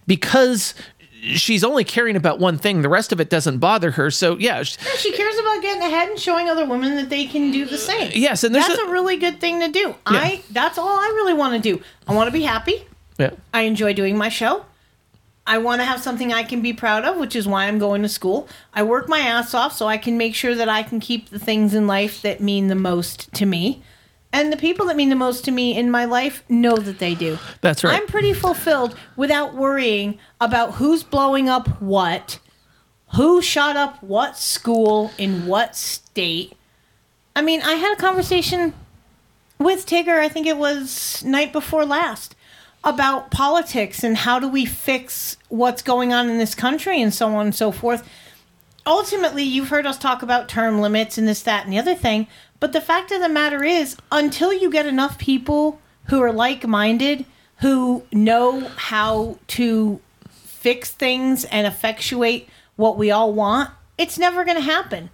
because 0.06 0.74
she's 1.22 1.64
only 1.64 1.84
caring 1.84 2.16
about 2.16 2.38
one 2.38 2.58
thing, 2.58 2.82
the 2.82 2.88
rest 2.88 3.12
of 3.12 3.20
it 3.20 3.30
doesn't 3.30 3.58
bother 3.58 3.92
her. 3.92 4.10
So 4.10 4.36
yeah, 4.38 4.62
sh- 4.62 4.76
Yeah, 4.84 4.96
she 4.96 5.12
cares 5.12 5.38
about 5.38 5.62
getting 5.62 5.82
ahead 5.82 6.08
and 6.08 6.18
showing 6.18 6.48
other 6.48 6.66
women 6.66 6.96
that 6.96 7.08
they 7.08 7.26
can 7.26 7.50
do 7.50 7.64
the 7.64 7.78
same. 7.78 8.10
Yes, 8.14 8.44
and 8.44 8.54
there's 8.54 8.66
that's 8.66 8.80
a- 8.80 8.86
a, 8.86 8.90
really 8.90 9.16
good 9.16 9.40
thing 9.40 9.60
to 9.60 9.68
do. 9.68 9.94
I 10.04 10.42
that's 10.50 10.78
all 10.78 10.98
I 10.98 11.12
really 11.14 11.34
want 11.34 11.54
to 11.54 11.76
do. 11.76 11.82
I 12.06 12.14
want 12.14 12.28
to 12.28 12.32
be 12.32 12.42
happy. 12.42 12.84
yeah. 13.18 13.30
I 13.54 13.62
enjoy 13.62 13.94
doing 13.94 14.16
my 14.18 14.28
show. 14.28 14.64
I 15.46 15.58
want 15.58 15.80
to 15.80 15.84
have 15.84 16.00
something 16.00 16.32
I 16.32 16.44
can 16.44 16.62
be 16.62 16.72
proud 16.72 17.04
of, 17.04 17.16
which 17.16 17.34
is 17.34 17.48
why 17.48 17.66
I'm 17.66 17.78
going 17.78 18.02
to 18.02 18.08
school. 18.08 18.48
I 18.72 18.84
work 18.84 19.08
my 19.08 19.18
ass 19.18 19.54
off 19.54 19.72
so 19.72 19.86
I 19.86 19.98
can 19.98 20.16
make 20.16 20.34
sure 20.34 20.54
that 20.54 20.68
I 20.68 20.82
can 20.82 21.00
keep 21.00 21.30
the 21.30 21.38
things 21.38 21.74
in 21.74 21.86
life 21.86 22.22
that 22.22 22.40
mean 22.40 22.68
the 22.68 22.76
most 22.76 23.32
to 23.34 23.46
me. 23.46 23.82
And 24.32 24.52
the 24.52 24.56
people 24.56 24.86
that 24.86 24.96
mean 24.96 25.10
the 25.10 25.16
most 25.16 25.44
to 25.44 25.50
me 25.50 25.76
in 25.76 25.90
my 25.90 26.04
life 26.04 26.42
know 26.48 26.76
that 26.76 26.98
they 26.98 27.14
do. 27.14 27.38
That's 27.60 27.84
right. 27.84 28.00
I'm 28.00 28.06
pretty 28.06 28.32
fulfilled 28.32 28.96
without 29.16 29.54
worrying 29.54 30.18
about 30.40 30.74
who's 30.74 31.02
blowing 31.02 31.48
up 31.48 31.82
what, 31.82 32.38
who 33.16 33.42
shot 33.42 33.76
up 33.76 34.02
what 34.02 34.38
school 34.38 35.10
in 35.18 35.46
what 35.46 35.76
state. 35.76 36.56
I 37.36 37.42
mean, 37.42 37.60
I 37.62 37.74
had 37.74 37.92
a 37.92 38.00
conversation 38.00 38.72
with 39.58 39.86
Tigger, 39.86 40.18
I 40.18 40.28
think 40.28 40.46
it 40.46 40.56
was 40.56 41.22
night 41.24 41.52
before 41.52 41.84
last, 41.84 42.34
about 42.84 43.30
politics 43.30 44.02
and 44.02 44.16
how 44.16 44.38
do 44.38 44.48
we 44.48 44.64
fix 44.64 45.36
what's 45.48 45.82
going 45.82 46.12
on 46.12 46.28
in 46.28 46.38
this 46.38 46.54
country 46.54 47.00
and 47.00 47.14
so 47.14 47.28
on 47.28 47.46
and 47.46 47.54
so 47.54 47.70
forth. 47.70 48.08
Ultimately, 48.84 49.44
you've 49.44 49.68
heard 49.68 49.86
us 49.86 49.98
talk 49.98 50.22
about 50.22 50.48
term 50.48 50.80
limits 50.80 51.16
and 51.16 51.28
this, 51.28 51.42
that, 51.42 51.64
and 51.64 51.72
the 51.72 51.78
other 51.78 51.94
thing. 51.94 52.26
But 52.58 52.72
the 52.72 52.80
fact 52.80 53.12
of 53.12 53.20
the 53.20 53.28
matter 53.28 53.62
is, 53.62 53.96
until 54.10 54.52
you 54.52 54.70
get 54.70 54.86
enough 54.86 55.18
people 55.18 55.80
who 56.06 56.20
are 56.20 56.32
like 56.32 56.66
minded, 56.66 57.24
who 57.58 58.04
know 58.12 58.68
how 58.76 59.38
to 59.48 60.00
fix 60.30 60.90
things 60.90 61.44
and 61.44 61.66
effectuate 61.66 62.48
what 62.74 62.98
we 62.98 63.10
all 63.10 63.32
want, 63.32 63.70
it's 63.98 64.18
never 64.18 64.44
going 64.44 64.56
to 64.56 64.62
happen. 64.62 65.10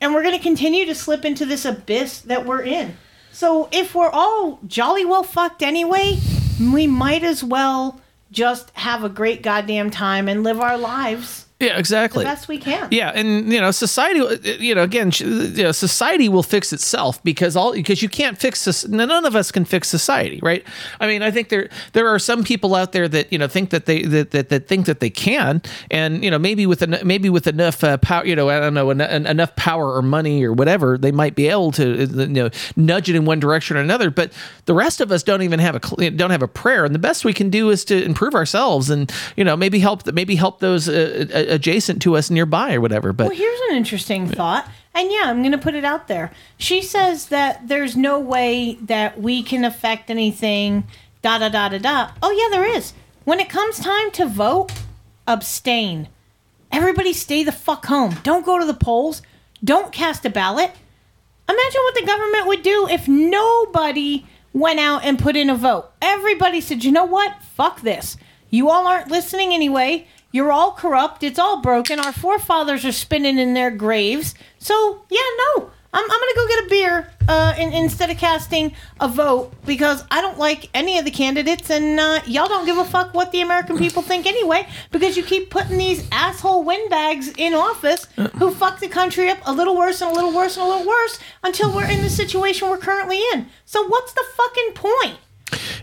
And 0.00 0.12
we're 0.12 0.22
going 0.22 0.36
to 0.36 0.42
continue 0.42 0.84
to 0.86 0.94
slip 0.94 1.24
into 1.24 1.46
this 1.46 1.64
abyss 1.64 2.20
that 2.22 2.44
we're 2.44 2.62
in. 2.62 2.96
So 3.30 3.68
if 3.70 3.94
we're 3.94 4.10
all 4.10 4.58
jolly 4.66 5.04
well 5.04 5.22
fucked 5.22 5.62
anyway, 5.62 6.18
we 6.60 6.86
might 6.86 7.22
as 7.22 7.42
well 7.42 8.00
just 8.30 8.70
have 8.70 9.04
a 9.04 9.08
great 9.08 9.42
goddamn 9.42 9.90
time 9.90 10.28
and 10.28 10.42
live 10.42 10.60
our 10.60 10.78
lives 10.78 11.45
Yeah, 11.58 11.78
exactly. 11.78 12.22
the 12.22 12.28
best 12.30 12.48
we 12.48 12.58
can. 12.58 12.88
Yeah, 12.90 13.12
and 13.14 13.50
you 13.50 13.58
know, 13.62 13.70
society. 13.70 14.20
You 14.62 14.74
know, 14.74 14.82
again, 14.82 15.10
you 15.18 15.62
know, 15.62 15.72
society 15.72 16.28
will 16.28 16.42
fix 16.42 16.70
itself 16.70 17.22
because 17.24 17.56
all 17.56 17.72
because 17.72 18.02
you 18.02 18.10
can't 18.10 18.38
fix 18.38 18.66
this. 18.66 18.86
None 18.86 19.24
of 19.24 19.34
us 19.34 19.50
can 19.50 19.64
fix 19.64 19.88
society, 19.88 20.38
right? 20.42 20.62
I 21.00 21.06
mean, 21.06 21.22
I 21.22 21.30
think 21.30 21.48
there 21.48 21.70
there 21.94 22.08
are 22.08 22.18
some 22.18 22.44
people 22.44 22.74
out 22.74 22.92
there 22.92 23.08
that 23.08 23.32
you 23.32 23.38
know 23.38 23.48
think 23.48 23.70
that 23.70 23.86
they 23.86 24.02
that 24.02 24.32
that, 24.32 24.50
that 24.50 24.68
think 24.68 24.84
that 24.84 25.00
they 25.00 25.08
can, 25.08 25.62
and 25.90 26.22
you 26.22 26.30
know, 26.30 26.38
maybe 26.38 26.66
with 26.66 26.82
en- 26.82 27.00
maybe 27.06 27.30
with 27.30 27.46
enough 27.46 27.82
uh, 27.82 27.96
power, 27.96 28.26
you 28.26 28.36
know, 28.36 28.50
I 28.50 28.60
don't 28.60 28.74
know, 28.74 28.90
en- 28.90 29.00
en- 29.00 29.24
enough 29.26 29.56
power 29.56 29.94
or 29.94 30.02
money 30.02 30.44
or 30.44 30.52
whatever, 30.52 30.98
they 30.98 31.12
might 31.12 31.34
be 31.34 31.48
able 31.48 31.72
to 31.72 32.02
uh, 32.02 32.22
you 32.26 32.26
know 32.26 32.50
nudge 32.76 33.08
it 33.08 33.16
in 33.16 33.24
one 33.24 33.40
direction 33.40 33.78
or 33.78 33.80
another. 33.80 34.10
But 34.10 34.30
the 34.66 34.74
rest 34.74 35.00
of 35.00 35.10
us 35.10 35.22
don't 35.22 35.40
even 35.40 35.60
have 35.60 35.76
a 35.76 36.10
don't 36.10 36.30
have 36.32 36.42
a 36.42 36.48
prayer, 36.48 36.84
and 36.84 36.94
the 36.94 36.98
best 36.98 37.24
we 37.24 37.32
can 37.32 37.48
do 37.48 37.70
is 37.70 37.82
to 37.86 38.04
improve 38.04 38.34
ourselves, 38.34 38.90
and 38.90 39.10
you 39.36 39.44
know, 39.44 39.56
maybe 39.56 39.78
help 39.78 40.12
maybe 40.12 40.36
help 40.36 40.60
those 40.60 40.86
uh, 40.86 41.26
uh, 41.32 41.45
adjacent 41.48 42.02
to 42.02 42.16
us 42.16 42.30
nearby 42.30 42.74
or 42.74 42.80
whatever. 42.80 43.12
But 43.12 43.28
Well, 43.28 43.36
here's 43.36 43.60
an 43.70 43.76
interesting 43.76 44.26
thought. 44.28 44.68
And 44.94 45.12
yeah, 45.12 45.24
I'm 45.24 45.40
going 45.42 45.52
to 45.52 45.58
put 45.58 45.74
it 45.74 45.84
out 45.84 46.08
there. 46.08 46.32
She 46.56 46.80
says 46.82 47.26
that 47.26 47.68
there's 47.68 47.96
no 47.96 48.18
way 48.18 48.78
that 48.82 49.20
we 49.20 49.42
can 49.42 49.64
affect 49.64 50.10
anything, 50.10 50.84
da 51.22 51.38
da 51.38 51.48
da 51.48 51.68
da 51.68 51.78
da. 51.78 52.10
Oh, 52.22 52.30
yeah, 52.30 52.56
there 52.56 52.76
is. 52.76 52.94
When 53.24 53.40
it 53.40 53.48
comes 53.50 53.78
time 53.78 54.10
to 54.12 54.26
vote, 54.26 54.72
abstain. 55.26 56.08
Everybody 56.72 57.12
stay 57.12 57.44
the 57.44 57.52
fuck 57.52 57.86
home. 57.86 58.16
Don't 58.22 58.46
go 58.46 58.58
to 58.58 58.64
the 58.66 58.74
polls. 58.74 59.22
Don't 59.62 59.92
cast 59.92 60.24
a 60.24 60.30
ballot. 60.30 60.72
Imagine 61.48 61.80
what 61.84 61.94
the 61.94 62.06
government 62.06 62.46
would 62.46 62.62
do 62.62 62.88
if 62.90 63.06
nobody 63.08 64.26
went 64.52 64.80
out 64.80 65.04
and 65.04 65.18
put 65.18 65.36
in 65.36 65.50
a 65.50 65.54
vote. 65.54 65.90
Everybody 66.00 66.60
said, 66.60 66.82
you 66.84 66.90
know 66.90 67.04
what? 67.04 67.42
Fuck 67.42 67.82
this. 67.82 68.16
You 68.50 68.70
all 68.70 68.86
aren't 68.86 69.10
listening 69.10 69.52
anyway. 69.52 70.06
You're 70.36 70.52
all 70.52 70.72
corrupt. 70.72 71.22
It's 71.22 71.38
all 71.38 71.62
broken. 71.62 71.98
Our 71.98 72.12
forefathers 72.12 72.84
are 72.84 72.92
spinning 72.92 73.38
in 73.38 73.54
their 73.54 73.70
graves. 73.70 74.34
So, 74.58 75.00
yeah, 75.08 75.20
no. 75.56 75.70
I'm, 75.94 76.04
I'm 76.04 76.08
going 76.08 76.20
to 76.20 76.34
go 76.36 76.48
get 76.48 76.66
a 76.66 76.68
beer 76.68 77.10
uh, 77.26 77.54
in, 77.56 77.72
instead 77.72 78.10
of 78.10 78.18
casting 78.18 78.74
a 79.00 79.08
vote 79.08 79.54
because 79.64 80.04
I 80.10 80.20
don't 80.20 80.36
like 80.36 80.68
any 80.74 80.98
of 80.98 81.06
the 81.06 81.10
candidates 81.10 81.70
and 81.70 81.98
uh, 81.98 82.20
y'all 82.26 82.48
don't 82.48 82.66
give 82.66 82.76
a 82.76 82.84
fuck 82.84 83.14
what 83.14 83.32
the 83.32 83.40
American 83.40 83.78
people 83.78 84.02
think 84.02 84.26
anyway 84.26 84.68
because 84.90 85.16
you 85.16 85.22
keep 85.22 85.48
putting 85.48 85.78
these 85.78 86.06
asshole 86.12 86.64
windbags 86.64 87.28
in 87.38 87.54
office 87.54 88.06
who 88.36 88.50
fuck 88.50 88.78
the 88.80 88.88
country 88.88 89.30
up 89.30 89.38
a 89.46 89.52
little 89.54 89.74
worse 89.74 90.02
and 90.02 90.10
a 90.10 90.14
little 90.14 90.34
worse 90.34 90.58
and 90.58 90.66
a 90.66 90.68
little 90.68 90.86
worse 90.86 91.18
until 91.44 91.74
we're 91.74 91.90
in 91.90 92.02
the 92.02 92.10
situation 92.10 92.68
we're 92.68 92.76
currently 92.76 93.22
in. 93.32 93.46
So, 93.64 93.88
what's 93.88 94.12
the 94.12 94.24
fucking 94.36 94.72
point? 94.74 95.18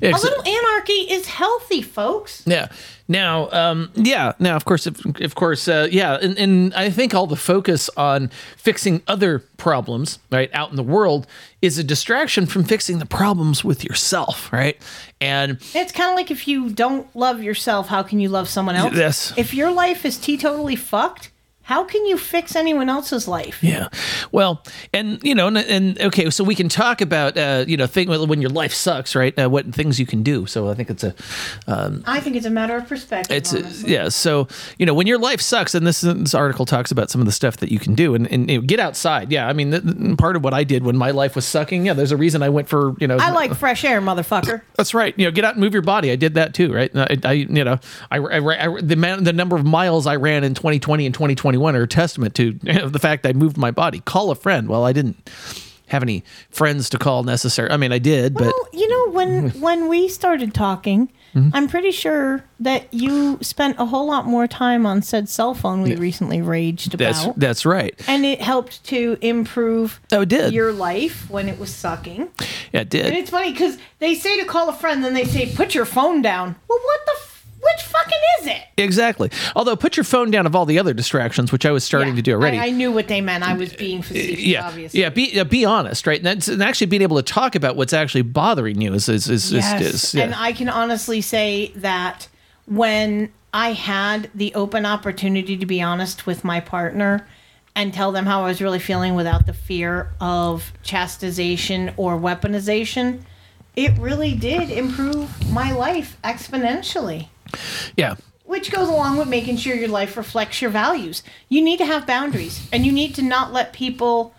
A 0.02 0.12
little 0.12 0.44
anarchy 0.48 1.12
is 1.12 1.28
healthy, 1.28 1.82
folks. 1.82 2.44
Yeah. 2.46 2.68
Now, 3.08 3.50
um, 3.52 3.92
yeah. 3.96 4.32
Now, 4.40 4.56
of 4.56 4.64
course, 4.66 4.88
of, 4.88 5.00
of 5.20 5.36
course, 5.36 5.68
uh, 5.68 5.88
yeah. 5.92 6.18
And, 6.22 6.38
and 6.38 6.74
I 6.74 6.90
think 6.90 7.14
all 7.14 7.28
the 7.28 7.36
focus 7.36 7.90
on 7.98 8.30
fixing 8.56 9.02
other 9.08 9.40
problems, 9.58 10.20
right, 10.32 10.50
out 10.54 10.70
in 10.70 10.78
the 10.78 10.84
world, 10.84 11.28
is 11.62 11.78
a 11.78 11.84
distraction 11.84 12.46
from 12.46 12.64
fixing 12.64 13.00
the 13.00 13.06
problems 13.06 13.64
with 13.64 13.84
yourself, 13.84 14.52
right? 14.54 14.82
And 15.20 15.60
It's 15.76 15.92
kind 15.92 16.10
of 16.10 16.16
like 16.16 16.32
if 16.32 16.48
you 16.48 16.70
don't 16.70 17.14
love 17.16 17.44
yourself, 17.44 17.88
how 17.90 18.04
can 18.04 18.20
you 18.20 18.30
love 18.30 18.48
someone 18.48 18.76
else? 18.76 18.96
Yes. 18.96 19.34
If 19.38 19.54
your 19.54 19.72
life 19.72 20.06
is 20.06 20.18
teetotally 20.18 20.78
fucked, 20.78 21.30
how 21.64 21.86
can 21.86 22.06
you 22.06 22.18
fix 22.18 22.56
anyone 22.58 22.90
else's 22.90 23.26
life? 23.28 23.64
Yeah. 23.64 23.88
Well, 24.32 24.62
and 24.94 25.24
you 25.24 25.34
know, 25.34 25.48
and, 25.48 25.58
and 25.58 26.02
okay, 26.02 26.30
so 26.30 26.44
we 26.44 26.56
can 26.56 26.68
talk 26.68 27.00
about 27.00 27.38
uh, 27.38 27.64
you 27.68 27.78
know, 27.78 27.88
thing 27.88 28.10
when 28.10 28.42
your 28.42 28.50
life 28.50 28.74
sucks, 28.74 29.16
right? 29.16 29.38
Uh, 29.40 29.50
what 29.50 29.74
things 29.74 29.98
you 29.98 30.06
can 30.06 30.24
do. 30.24 30.46
So 30.46 30.70
I 30.70 30.74
think 30.74 30.90
it's 30.90 31.04
a, 31.04 31.16
um, 31.68 32.04
I 32.06 32.20
think 32.20 32.36
it's 32.36 32.46
a 32.46 32.50
matter 32.50 32.76
of 32.76 32.88
perspective. 32.88 33.36
it's 33.36 33.54
honestly. 33.54 33.94
yeah. 33.94 34.10
So 34.10 34.48
you 34.78 34.86
know, 34.86 34.94
when 34.94 35.08
your 35.08 35.18
life 35.18 35.40
sucks, 35.40 35.74
and 35.74 35.88
this 35.88 36.02
this 36.02 36.34
article 36.34 36.66
talks 36.66 36.92
about 36.92 37.10
some 37.10 37.22
of 37.22 37.26
the 37.26 37.32
stuff 37.32 37.58
that 37.58 37.72
you 37.72 37.80
can 37.80 37.96
do, 37.96 38.14
and, 38.14 38.30
and 38.30 38.50
you 38.50 38.60
know, 38.60 38.66
get 38.66 38.82
outside. 38.82 39.32
Yeah, 39.32 39.48
I 39.48 39.54
mean, 39.54 40.18
part 40.18 40.36
of 40.36 40.44
what 40.44 40.54
I 40.54 40.66
did 40.66 40.84
when 40.84 40.98
my 40.98 41.12
life 41.12 41.34
was 41.34 41.46
sucking. 41.46 41.86
Yeah, 41.86 41.94
there's 41.94 42.12
a 42.12 42.18
reason 42.18 42.44
I 42.44 42.50
went 42.50 42.68
for 42.68 42.94
you 43.00 43.08
know. 43.08 43.18
I 43.18 43.32
like 43.32 43.56
fresh 43.56 43.86
air, 43.86 44.02
motherfucker. 44.02 44.62
That's 44.76 44.94
right. 44.94 45.18
You 45.18 45.26
know, 45.26 45.32
get 45.32 45.46
out 45.46 45.54
and 45.54 45.62
move 45.62 45.72
your 45.72 45.82
body. 45.82 46.12
I 46.12 46.18
did 46.18 46.34
that 46.34 46.54
too, 46.54 46.74
right? 46.74 46.92
I, 46.94 47.18
I 47.24 47.32
you 47.32 47.64
know, 47.64 47.80
I, 48.12 48.18
I, 48.18 48.68
I 48.68 48.82
the 48.82 48.98
man, 48.98 49.24
the 49.24 49.32
number 49.34 49.56
of 49.56 49.66
miles 49.66 50.06
I 50.06 50.18
ran 50.18 50.44
in 50.44 50.54
2020 50.54 51.06
and 51.06 51.16
2021 51.54 51.76
are 51.76 51.84
a 51.84 51.88
testament 51.88 52.36
to 52.36 52.54
the 52.90 53.00
fact 53.00 53.26
I 53.26 53.34
moved 53.34 53.58
my 53.58 53.72
body. 53.72 54.00
Call 54.02 54.32
a 54.32 54.36
friend. 54.36 54.68
Well, 54.68 54.86
I 54.86 54.94
didn't 54.94 55.30
have 55.88 56.02
any 56.02 56.24
friends 56.50 56.90
to 56.90 56.98
call 56.98 57.24
necessary. 57.24 57.70
I 57.70 57.78
mean, 57.78 57.92
I 57.92 58.00
did, 58.00 58.34
but 58.34 58.44
Well, 58.44 58.68
you 58.74 58.88
know, 58.90 59.12
when 59.14 59.50
when 59.62 59.88
we 59.88 60.08
started 60.08 60.54
talking, 60.54 61.12
Mhm. 61.36 61.50
I'm 61.56 61.68
pretty 61.68 61.90
sure 61.92 62.44
that 62.60 62.94
you 62.94 63.40
spent 63.42 63.78
a 63.80 63.86
whole 63.88 64.06
lot 64.06 64.28
more 64.28 64.46
time 64.48 64.86
on 64.86 65.02
said 65.02 65.28
cell 65.28 65.56
phone 65.56 65.82
we 65.82 65.96
recently 65.96 66.44
raged 66.44 66.94
about. 66.94 67.40
that's 67.40 67.66
right. 67.66 68.00
and 68.08 68.24
it 68.24 68.40
helped 68.40 68.84
to 68.86 69.18
improve 69.20 70.00
Oh, 70.12 70.22
it 70.22 70.30
did. 70.30 70.54
your 70.54 70.72
life 70.72 71.28
when 71.32 71.50
it 71.50 71.58
was 71.60 71.74
sucking. 71.74 72.30
Yeah, 72.72 72.82
it 72.82 72.90
did. 72.90 73.08
And 73.08 73.16
it's 73.16 73.32
funny 73.32 73.52
because 73.52 73.80
they 73.98 74.14
say 74.14 74.40
to 74.40 74.46
call 74.46 74.70
a 74.70 74.74
friend, 74.74 75.04
then 75.04 75.16
they 75.16 75.26
say, 75.26 75.52
put 75.56 75.74
your 75.74 75.86
phone 75.86 76.22
down. 76.22 76.56
Well, 76.70 76.78
what 76.84 77.00
the, 77.08 77.14
which 77.64 77.84
fucking 77.84 78.20
is 78.42 78.48
it? 78.48 78.62
Exactly. 78.78 79.30
Although 79.56 79.76
put 79.76 79.96
your 79.98 80.04
phone 80.04 80.32
down 80.32 80.46
of 80.46 80.56
all 80.56 80.66
the 80.66 80.80
other 80.80 80.94
distractions, 80.94 81.52
which 81.52 81.66
I 81.66 81.72
was 81.72 81.84
starting 81.84 82.16
to 82.16 82.22
do 82.22 82.34
already. 82.34 82.58
I, 82.58 82.68
I 82.68 82.70
knew 82.72 82.92
what 82.92 83.08
they 83.08 83.22
meant. 83.22 83.44
I 83.44 83.54
was 83.54 83.74
being 83.74 84.02
facetious, 84.02 84.40
yeah, 84.40 84.68
obviously. 84.68 85.00
yeah. 85.02 85.10
Be 85.10 85.40
uh, 85.40 85.44
be 85.44 85.64
honest, 85.66 86.06
right? 86.08 86.18
And, 86.18 86.26
that's, 86.26 86.48
and 86.48 86.62
actually 86.62 86.88
being 86.88 87.02
able 87.02 87.18
to 87.18 87.24
talk 87.24 87.56
about 87.56 87.76
what's 87.76 87.94
actually 87.94 88.24
bothering 88.24 88.82
you 88.82 88.94
is 88.94 89.08
is 89.10 89.30
is, 89.30 89.52
Yes. 89.54 89.82
is, 89.82 89.94
is 90.04 90.14
yeah. 90.16 90.24
And 90.24 90.36
I 90.36 90.52
can 90.54 90.70
honestly 90.70 91.22
say 91.22 91.72
that 91.76 92.28
when 92.66 93.32
I 93.54 93.74
had 93.74 94.30
the 94.34 94.54
open 94.56 94.86
opportunity 94.86 95.58
to 95.58 95.66
be 95.66 95.82
honest 95.82 96.26
with 96.26 96.44
my 96.44 96.60
partner 96.60 97.28
and 97.76 97.94
tell 97.94 98.12
them 98.12 98.26
how 98.26 98.42
I 98.44 98.48
was 98.48 98.62
really 98.62 98.80
feeling 98.80 99.16
without 99.16 99.46
the 99.46 99.54
fear 99.54 100.12
of 100.20 100.72
chastisation 100.84 101.94
or 101.98 102.18
weaponization, 102.20 103.22
it 103.76 103.98
really 103.98 104.36
did 104.36 104.70
improve 104.70 105.52
my 105.52 105.72
life 105.72 106.18
exponentially. 106.24 107.30
Yeah. 107.98 108.16
Which 108.46 108.72
goes 108.72 108.90
along 108.90 109.18
with 109.18 109.28
making 109.28 109.58
sure 109.58 109.76
your 109.76 109.88
life 109.88 110.18
reflects 110.18 110.62
your 110.62 110.70
values. 110.70 111.24
You 111.50 111.64
need 111.64 111.78
to 111.78 111.86
have 111.86 112.06
boundaries 112.06 112.68
and 112.72 112.86
you 112.86 112.92
need 112.92 113.16
to 113.16 113.22
not 113.22 113.54
let 113.54 113.74
people 113.74 114.36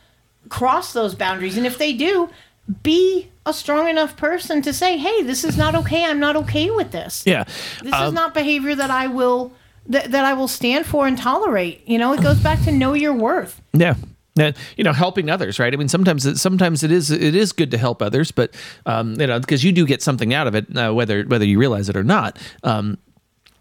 cross 0.49 0.93
those 0.93 1.15
boundaries. 1.15 1.57
And 1.57 1.67
if 1.67 1.79
they 1.79 1.93
do, 1.93 2.29
be 2.83 3.31
a 3.47 3.53
strong 3.53 3.89
enough 3.89 4.17
person 4.17 4.63
to 4.63 4.73
say, 4.73 4.97
hey, 4.99 5.23
this 5.23 5.43
is 5.45 5.57
not 5.57 5.75
okay. 5.75 6.05
I'm 6.05 6.21
not 6.21 6.37
okay 6.37 6.71
with 6.71 6.93
this. 6.93 7.25
Yeah. 7.27 7.45
This 7.45 7.89
is 7.89 7.95
Um, 7.95 8.15
not 8.15 8.35
behavior 8.35 8.75
that 8.75 8.91
I 8.91 9.07
will 9.07 9.53
that, 9.87 10.13
that 10.13 10.25
I 10.25 10.33
will 10.33 10.49
stand 10.49 10.87
for 10.87 11.07
and 11.07 11.19
tolerate. 11.19 11.87
You 11.87 11.99
know, 11.99 12.13
it 12.13 12.23
goes 12.23 12.39
back 12.39 12.63
to 12.65 12.73
know 12.73 12.95
your 12.95 13.13
worth. 13.15 13.61
Yeah. 13.73 13.95
Yeah, 14.37 14.51
you 14.77 14.83
know, 14.83 14.93
helping 14.93 15.31
others, 15.31 15.61
right? 15.61 15.73
I 15.73 15.77
mean, 15.77 15.87
sometimes 15.87 16.27
it, 16.27 16.39
sometimes 16.39 16.83
it 16.83 16.91
is 16.91 17.13
it 17.13 17.37
is 17.37 17.53
good 17.53 17.71
to 17.71 17.79
help 17.79 18.03
others, 18.03 18.33
but 18.33 18.53
um, 18.85 19.15
you 19.21 19.29
know, 19.29 19.39
because 19.39 19.63
you 19.63 19.71
do 19.71 19.87
get 19.87 20.03
something 20.03 20.35
out 20.35 20.49
of 20.49 20.57
it, 20.57 20.77
uh, 20.77 20.93
whether 20.93 21.23
whether 21.23 21.45
you 21.45 21.57
realize 21.57 21.89
it 21.89 21.95
or 21.95 22.03
not. 22.03 22.37
Um, 22.65 22.99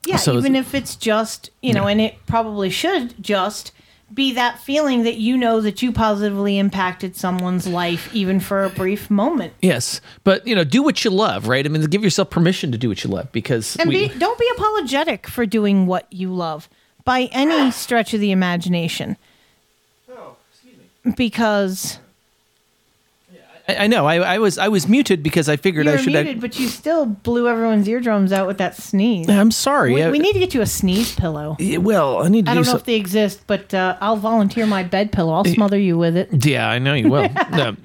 Yeah, 0.06 0.18
so- 0.18 0.38
even 0.38 0.56
if 0.56 0.74
it's 0.76 0.96
just, 0.96 1.50
you 1.62 1.74
know, 1.74 1.86
Yeah. 1.86 1.92
and 1.92 2.02
it 2.02 2.26
probably 2.26 2.70
should 2.70 3.22
just 3.24 3.72
be 4.14 4.32
that 4.34 4.60
feeling 4.60 5.04
that 5.04 5.16
you 5.16 5.36
know 5.36 5.60
that 5.62 5.82
you 5.82 5.92
positively 5.92 6.60
impacted 6.60 7.16
someone's 7.16 7.66
life 7.66 8.14
even 8.14 8.40
for 8.40 8.64
a 8.64 8.70
brief 8.70 9.10
moment. 9.10 9.54
yes, 9.62 10.02
but 10.24 10.46
you 10.46 10.54
know, 10.54 10.64
do 10.64 10.84
what 10.84 11.04
you 11.04 11.10
love, 11.10 11.48
right? 11.48 11.66
I 11.66 11.70
mean, 11.70 11.82
give 11.86 12.04
yourself 12.04 12.30
permission 12.30 12.72
to 12.74 12.78
do 12.78 12.90
what 12.90 13.04
you 13.04 13.10
love 13.10 13.32
because 13.32 13.76
And 13.78 13.90
we, 13.90 14.10
be, 14.10 14.20
don't 14.20 14.38
be 14.38 14.48
apologetic 14.56 15.26
for 15.28 15.46
doing 15.48 15.88
what 15.88 16.06
you 16.12 16.32
love 16.32 16.70
by 17.06 17.24
any 17.32 17.72
stretch 17.72 18.14
of 18.14 18.20
the 18.20 18.32
imagination. 18.32 19.18
Oh, 20.12 20.36
excuse 20.52 20.78
me. 21.06 21.14
Because 21.18 21.98
I, 23.68 23.76
I 23.76 23.88
know 23.88 24.06
I, 24.06 24.16
I 24.18 24.38
was 24.40 24.58
I 24.58 24.68
was 24.68 24.88
muted 24.88 25.24
because 25.24 25.48
I 25.48 25.56
figured 25.56 25.86
you 25.86 25.92
I 25.92 25.96
were 25.96 26.02
should. 26.02 26.14
muted, 26.14 26.42
but 26.42 26.60
you 26.60 26.68
still 26.68 27.06
blew 27.06 27.48
everyone's 27.48 27.88
eardrums 27.88 28.32
out 28.34 28.46
with 28.48 28.58
that 28.58 28.76
sneeze. 28.76 29.30
I'm 29.30 29.52
sorry. 29.52 29.94
We, 29.94 30.04
I- 30.04 30.12
we 30.12 30.20
need 30.20 30.34
to 30.34 30.40
get 30.40 30.54
you 30.54 30.62
a 30.62 30.66
sneeze 30.66 31.16
pillow. 31.16 31.56
Yeah, 31.60 31.78
well, 31.78 32.24
I 32.24 32.28
need 32.28 32.46
to 32.46 32.52
I 32.52 32.56
do 32.56 32.64
don't 32.64 32.72
know 32.74 32.78
if 32.78 32.84
they 32.86 32.96
exist, 32.96 33.42
but 33.48 33.74
uh, 33.74 33.98
I'll 34.02 34.18
volunteer 34.18 34.66
my 34.66 34.84
bed 34.84 35.12
pillow. 35.12 35.34
I'll 35.34 35.46
smother 35.46 35.78
you 35.80 35.98
with 35.98 36.18
it. 36.18 36.46
Yeah, 36.46 36.68
I 36.70 36.80
know 36.80 36.94
you 36.94 37.10
will. 37.10 37.30
No. 37.52 37.76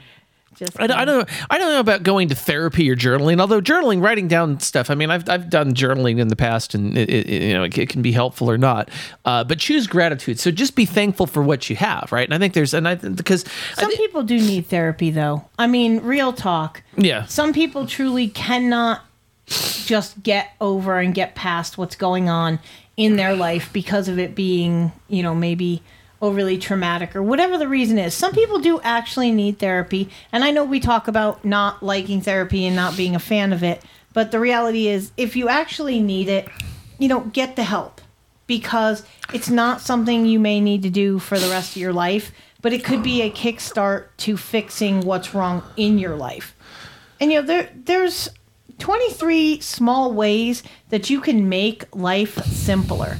I, 0.79 0.87
don't- 0.87 0.99
I 0.99 1.05
don't. 1.05 1.29
I 1.51 1.59
don't 1.59 1.73
know 1.73 1.81
about 1.81 2.03
going 2.03 2.29
to 2.29 2.35
therapy 2.35 2.91
or 2.91 2.97
journaling. 2.97 3.41
Although 3.41 3.61
journaling, 3.61 4.03
writing 4.03 4.29
down 4.29 4.61
stuff. 4.61 4.91
I 4.91 4.95
mean, 4.95 5.11
I've 5.11 5.29
I've 5.29 5.49
done 5.51 5.75
journaling 5.75 6.19
in 6.19 6.29
the 6.29 6.37
past, 6.37 6.75
and 6.75 6.97
it, 6.97 7.09
it, 7.11 7.27
you 7.29 7.53
know 7.55 7.65
it, 7.65 7.89
can 7.89 8.03
be 8.03 8.13
helpful 8.13 8.51
or 8.51 8.59
not. 8.59 8.91
Uh, 9.25 9.45
but 9.45 9.59
choose 9.59 9.87
gratitude. 9.87 10.39
So 10.41 10.51
just 10.51 10.75
be 10.75 10.85
thankful 10.85 11.27
for 11.27 11.43
what 11.43 11.69
you 11.71 11.77
have, 11.77 12.11
right? 12.13 12.27
And 12.27 12.35
I 12.35 12.39
think 12.39 12.55
there's 12.55 12.75
and 12.75 12.87
I 12.89 12.95
because 12.97 13.45
Some 13.75 13.91
people 13.93 14.23
do 14.23 14.37
need 14.37 14.67
therapy, 14.67 15.11
though. 15.11 15.45
I 15.59 15.67
mean, 15.67 16.01
real 16.01 16.33
talk. 16.33 16.83
yeah, 16.97 17.25
Some 17.27 17.53
people 17.53 17.87
truly 17.87 18.29
cannot 18.29 19.03
just 19.47 20.23
get 20.23 20.51
over 20.61 20.99
and 20.99 21.15
get 21.15 21.35
past 21.35 21.79
what's 21.79 21.97
going 21.97 22.29
on 22.29 22.59
in 22.97 23.17
their 23.17 23.35
life 23.35 23.71
because 23.73 24.09
of 24.09 24.19
it 24.19 24.35
being, 24.35 24.93
you 25.09 25.23
know, 25.23 25.35
maybe 25.35 25.83
overly 26.21 26.59
traumatic 26.59 27.15
or 27.15 27.23
whatever 27.23 27.59
the 27.59 27.69
reason 27.69 27.99
is. 27.99 28.15
Some 28.15 28.33
people 28.33 28.59
do 28.59 28.81
actually 28.81 29.31
need 29.31 29.59
therapy. 29.59 30.09
And 30.33 30.43
I 30.45 30.51
know 30.51 30.65
we 30.65 30.81
talk 30.81 31.09
about 31.09 31.45
not 31.45 31.83
liking 31.83 32.21
therapy 32.21 32.67
and 32.67 32.75
not 32.75 32.97
being 32.97 33.15
a 33.15 33.21
fan 33.21 33.53
of 33.53 33.63
it. 33.63 33.83
But 34.13 34.31
the 34.31 34.41
reality 34.41 34.89
is, 34.89 35.13
if 35.17 35.37
you 35.37 35.49
actually 35.49 36.01
need 36.01 36.29
it, 36.29 36.49
you 36.99 37.09
know, 37.09 37.21
get 37.21 37.57
the 37.57 37.63
help 37.63 38.01
because 38.47 39.05
it's 39.33 39.51
not 39.51 39.81
something 39.81 40.27
you 40.27 40.41
may 40.41 40.61
need 40.61 40.83
to 40.83 40.91
do 40.91 41.19
for 41.19 41.39
the 41.39 41.49
rest 41.49 41.77
of 41.77 41.83
your 41.83 41.93
life, 41.93 42.33
but 42.61 42.73
it 42.73 42.85
could 42.85 43.03
be 43.03 43.23
a 43.23 43.31
kickstart 43.31 44.07
to 44.17 44.37
fixing 44.37 45.03
what's 45.03 45.35
wrong 45.35 45.63
in 45.77 45.99
your 45.99 46.17
life. 46.17 46.57
And 47.21 47.31
you 47.31 47.41
know, 47.41 47.47
there 47.47 47.71
there's 47.75 48.29
23 48.79 49.61
small 49.61 50.13
ways 50.13 50.63
that 50.89 51.11
you 51.11 51.21
can 51.21 51.49
make 51.49 51.85
life 51.95 52.43
simpler. 52.45 53.19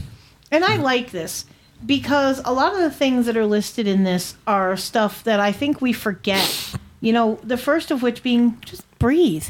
And 0.51 0.65
I 0.65 0.77
like 0.77 1.11
this 1.11 1.45
because 1.85 2.41
a 2.45 2.53
lot 2.53 2.73
of 2.75 2.81
the 2.81 2.91
things 2.91 3.27
that 3.27 3.37
are 3.37 3.47
listed 3.47 3.87
in 3.87 4.05
this 4.05 4.37
are 4.47 4.77
stuff 4.77 5.25
that 5.25 5.41
I 5.41 5.53
think 5.53 5.81
we 5.81 5.93
forget. 5.93 6.75
You 7.01 7.13
know, 7.13 7.39
the 7.43 7.57
first 7.57 7.91
of 7.91 8.03
which 8.03 8.23
being 8.23 8.59
just 8.65 8.85
breathe. 8.99 9.47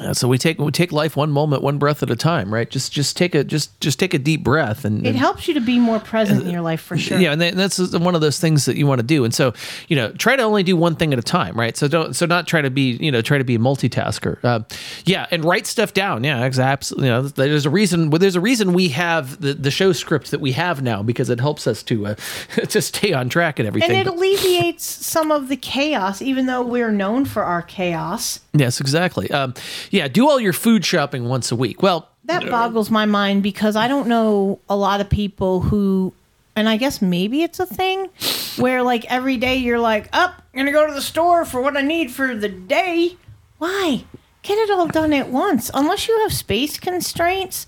Uh, 0.00 0.14
so 0.14 0.28
we 0.28 0.38
take 0.38 0.58
we 0.58 0.70
take 0.70 0.92
life 0.92 1.16
one 1.16 1.30
moment, 1.32 1.62
one 1.62 1.76
breath 1.76 2.00
at 2.02 2.10
a 2.10 2.16
time, 2.16 2.54
right? 2.54 2.70
Just 2.70 2.92
just 2.92 3.16
take 3.16 3.34
a 3.34 3.42
just 3.42 3.78
just 3.80 3.98
take 3.98 4.14
a 4.14 4.18
deep 4.20 4.44
breath, 4.44 4.84
and, 4.84 5.04
It 5.04 5.10
and- 5.10 5.18
helps 5.18 5.48
you 5.48 5.54
to 5.54 5.60
be 5.60 5.80
more 5.80 5.98
present 5.98 6.42
in 6.44 6.50
your 6.50 6.60
life 6.60 6.80
for 6.80 6.96
sure. 6.96 7.18
Yeah, 7.18 7.32
and 7.32 7.40
that's 7.40 7.78
one 7.92 8.14
of 8.14 8.20
those 8.20 8.38
things 8.38 8.66
that 8.66 8.76
you 8.76 8.86
want 8.86 9.00
to 9.00 9.06
do. 9.06 9.24
And 9.24 9.34
so, 9.34 9.52
you 9.88 9.96
know, 9.96 10.12
try 10.12 10.36
to 10.36 10.42
only 10.44 10.62
do 10.62 10.76
one 10.76 10.94
thing 10.94 11.12
at 11.12 11.18
a 11.18 11.22
time, 11.22 11.58
right? 11.58 11.76
So 11.76 11.88
don't, 11.88 12.14
so 12.14 12.24
not 12.24 12.46
try 12.46 12.62
to 12.62 12.70
be, 12.70 12.92
you 12.92 13.10
know, 13.10 13.20
try 13.20 13.36
to 13.38 13.44
be 13.44 13.56
a 13.56 13.58
multitasker. 13.58 14.38
Uh, 14.44 14.60
yeah, 15.06 15.26
and 15.32 15.44
write 15.44 15.66
stuff 15.66 15.92
down. 15.92 16.22
Yeah, 16.22 16.44
exactly. 16.44 17.04
You 17.04 17.10
know, 17.10 17.22
there's 17.22 17.66
a 17.66 17.70
reason. 17.70 18.10
Well, 18.10 18.20
there's 18.20 18.36
a 18.36 18.40
reason 18.40 18.72
we 18.72 18.88
have 18.90 19.40
the, 19.40 19.54
the 19.54 19.72
show 19.72 19.92
script 19.92 20.30
that 20.30 20.40
we 20.40 20.52
have 20.52 20.82
now 20.82 21.02
because 21.02 21.30
it 21.30 21.40
helps 21.40 21.66
us 21.66 21.82
to 21.84 22.06
uh, 22.06 22.14
to 22.68 22.80
stay 22.80 23.12
on 23.12 23.28
track 23.28 23.58
and 23.58 23.66
everything. 23.66 23.90
And 23.90 24.06
it 24.06 24.06
alleviates 24.06 24.84
some 24.84 25.32
of 25.32 25.48
the 25.48 25.56
chaos, 25.56 26.22
even 26.22 26.46
though 26.46 26.62
we're 26.62 26.92
known 26.92 27.24
for 27.24 27.42
our 27.42 27.62
chaos. 27.62 28.38
yes, 28.52 28.80
exactly. 28.80 29.28
Um, 29.32 29.52
yeah, 29.90 30.08
do 30.08 30.28
all 30.28 30.40
your 30.40 30.52
food 30.52 30.84
shopping 30.84 31.28
once 31.28 31.50
a 31.52 31.56
week. 31.56 31.82
Well, 31.82 32.08
That 32.24 32.48
boggles 32.50 32.90
my 32.90 33.06
mind 33.06 33.42
because 33.42 33.76
I 33.76 33.88
don't 33.88 34.06
know 34.08 34.60
a 34.68 34.76
lot 34.76 35.00
of 35.00 35.08
people 35.10 35.60
who, 35.60 36.12
and 36.54 36.68
I 36.68 36.76
guess 36.76 37.00
maybe 37.02 37.42
it's 37.42 37.58
a 37.60 37.66
thing 37.66 38.08
where 38.56 38.82
like 38.82 39.04
every 39.10 39.36
day 39.36 39.56
you're 39.56 39.78
like, 39.80 40.08
up, 40.12 40.42
I'm 40.52 40.58
gonna 40.58 40.72
go 40.72 40.86
to 40.86 40.92
the 40.92 41.02
store 41.02 41.44
for 41.44 41.60
what 41.60 41.76
I 41.76 41.82
need 41.82 42.10
for 42.10 42.34
the 42.34 42.48
day. 42.48 43.16
Why? 43.58 44.04
Get 44.42 44.58
it 44.58 44.70
all 44.70 44.86
done 44.86 45.12
at 45.12 45.28
once. 45.28 45.70
Unless 45.74 46.08
you 46.08 46.18
have 46.20 46.32
space 46.32 46.78
constraints 46.78 47.66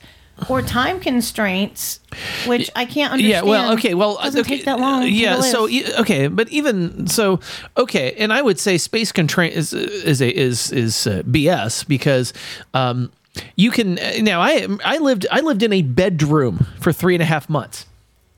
or 0.48 0.62
time 0.62 1.00
constraints, 1.00 2.00
which 2.46 2.70
I 2.76 2.84
can't 2.84 3.12
understand. 3.12 3.46
Yeah, 3.46 3.50
well, 3.50 3.72
okay, 3.74 3.94
well, 3.94 4.18
it 4.18 4.24
doesn't 4.24 4.40
okay, 4.40 4.56
take 4.56 4.64
that 4.66 4.78
long. 4.78 5.06
yeah, 5.08 5.40
so 5.40 5.68
okay, 6.00 6.28
but 6.28 6.48
even 6.48 7.06
so, 7.06 7.40
okay, 7.76 8.14
and 8.14 8.32
I 8.32 8.42
would 8.42 8.58
say 8.58 8.78
space 8.78 9.12
constraint 9.12 9.54
is 9.54 9.72
is 9.72 10.20
a 10.20 10.30
is 10.30 10.72
is 10.72 11.06
uh, 11.06 11.22
BS 11.24 11.86
because 11.86 12.32
um, 12.74 13.10
you 13.56 13.70
can 13.70 13.98
now 14.20 14.40
I 14.40 14.66
I 14.84 14.98
lived 14.98 15.26
I 15.30 15.40
lived 15.40 15.62
in 15.62 15.72
a 15.72 15.82
bedroom 15.82 16.66
for 16.80 16.92
three 16.92 17.14
and 17.14 17.22
a 17.22 17.26
half 17.26 17.48
months. 17.48 17.86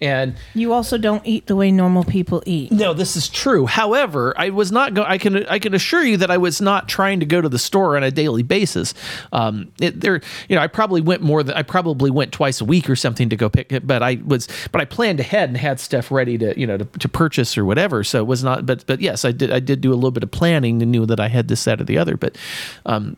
And 0.00 0.34
you 0.54 0.72
also 0.72 0.98
don't 0.98 1.24
eat 1.24 1.46
the 1.46 1.56
way 1.56 1.70
normal 1.70 2.04
people 2.04 2.42
eat. 2.44 2.72
No, 2.72 2.92
this 2.92 3.16
is 3.16 3.28
true. 3.28 3.64
However, 3.66 4.34
I 4.36 4.50
was 4.50 4.72
not. 4.72 4.92
Go- 4.92 5.04
I 5.06 5.18
can. 5.18 5.46
I 5.46 5.58
can 5.58 5.72
assure 5.72 6.02
you 6.02 6.16
that 6.18 6.30
I 6.30 6.36
was 6.36 6.60
not 6.60 6.88
trying 6.88 7.20
to 7.20 7.26
go 7.26 7.40
to 7.40 7.48
the 7.48 7.58
store 7.58 7.96
on 7.96 8.02
a 8.02 8.10
daily 8.10 8.42
basis. 8.42 8.92
Um, 9.32 9.72
it, 9.80 10.00
there, 10.00 10.20
you 10.48 10.56
know, 10.56 10.62
I 10.62 10.66
probably 10.66 11.00
went 11.00 11.22
more 11.22 11.42
than 11.42 11.54
I 11.54 11.62
probably 11.62 12.10
went 12.10 12.32
twice 12.32 12.60
a 12.60 12.64
week 12.64 12.90
or 12.90 12.96
something 12.96 13.28
to 13.28 13.36
go 13.36 13.48
pick 13.48 13.72
it. 13.72 13.86
But 13.86 14.02
I 14.02 14.20
was, 14.26 14.48
but 14.72 14.80
I 14.80 14.84
planned 14.84 15.20
ahead 15.20 15.48
and 15.48 15.56
had 15.56 15.78
stuff 15.80 16.10
ready 16.10 16.36
to, 16.38 16.58
you 16.58 16.66
know, 16.66 16.76
to, 16.76 16.84
to 16.84 17.08
purchase 17.08 17.56
or 17.56 17.64
whatever. 17.64 18.04
So 18.04 18.18
it 18.18 18.26
was 18.26 18.42
not. 18.42 18.66
But 18.66 18.84
but 18.86 19.00
yes, 19.00 19.24
I 19.24 19.32
did. 19.32 19.52
I 19.52 19.60
did 19.60 19.80
do 19.80 19.92
a 19.92 19.94
little 19.94 20.10
bit 20.10 20.24
of 20.24 20.30
planning 20.30 20.82
and 20.82 20.90
knew 20.90 21.06
that 21.06 21.20
I 21.20 21.28
had 21.28 21.48
this, 21.48 21.64
that, 21.64 21.80
or 21.80 21.84
the 21.84 21.98
other. 21.98 22.16
But 22.16 22.36
um, 22.84 23.16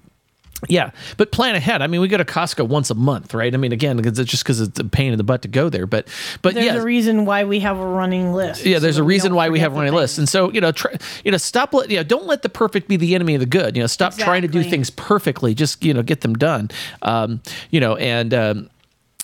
yeah, 0.68 0.90
but 1.16 1.32
plan 1.32 1.54
ahead. 1.54 1.82
I 1.82 1.86
mean, 1.86 2.00
we 2.00 2.08
go 2.08 2.16
to 2.16 2.24
Costco 2.24 2.66
once 2.66 2.90
a 2.90 2.94
month, 2.94 3.34
right? 3.34 3.52
I 3.52 3.56
mean, 3.56 3.72
again, 3.72 3.98
it's 4.04 4.18
just 4.24 4.42
because 4.42 4.60
it's 4.60 4.78
a 4.78 4.84
pain 4.84 5.12
in 5.12 5.18
the 5.18 5.24
butt 5.24 5.42
to 5.42 5.48
go 5.48 5.68
there. 5.68 5.86
But 5.86 6.08
but 6.42 6.54
There's 6.54 6.66
yeah, 6.66 6.76
a 6.76 6.82
reason 6.82 7.24
why 7.24 7.44
we 7.44 7.60
have 7.60 7.78
a 7.78 7.86
running 7.86 8.32
list. 8.32 8.64
yeah, 8.64 8.78
there's 8.78 8.96
so 8.96 9.02
a 9.02 9.04
we 9.04 9.14
reason 9.14 9.34
why 9.34 9.48
we 9.48 9.58
have 9.60 9.74
running 9.74 9.94
lists, 9.94 10.18
and 10.18 10.28
so 10.28 10.50
you 10.52 10.60
know, 10.60 10.72
try, 10.72 10.96
you 11.24 11.30
know, 11.30 11.38
stop. 11.38 11.72
Let, 11.74 11.90
you 11.90 11.96
know, 11.96 12.02
don't 12.02 12.26
let 12.26 12.42
the 12.42 12.48
perfect 12.48 12.88
be 12.88 12.96
the 12.96 13.14
enemy 13.14 13.34
of 13.34 13.40
the 13.40 13.46
good. 13.46 13.76
You 13.76 13.82
know, 13.82 13.86
stop 13.86 14.14
trying 14.16 14.42
to 14.42 14.48
do 14.48 14.62
things 14.62 14.90
perfectly. 14.90 15.54
Just 15.54 15.84
you 15.84 15.92
know, 15.92 16.02
get 16.02 16.22
them 16.22 16.34
done. 16.34 16.70
Um, 17.02 17.40
you 17.70 17.80
know, 17.80 17.96
and 17.96 18.32
um, 18.32 18.70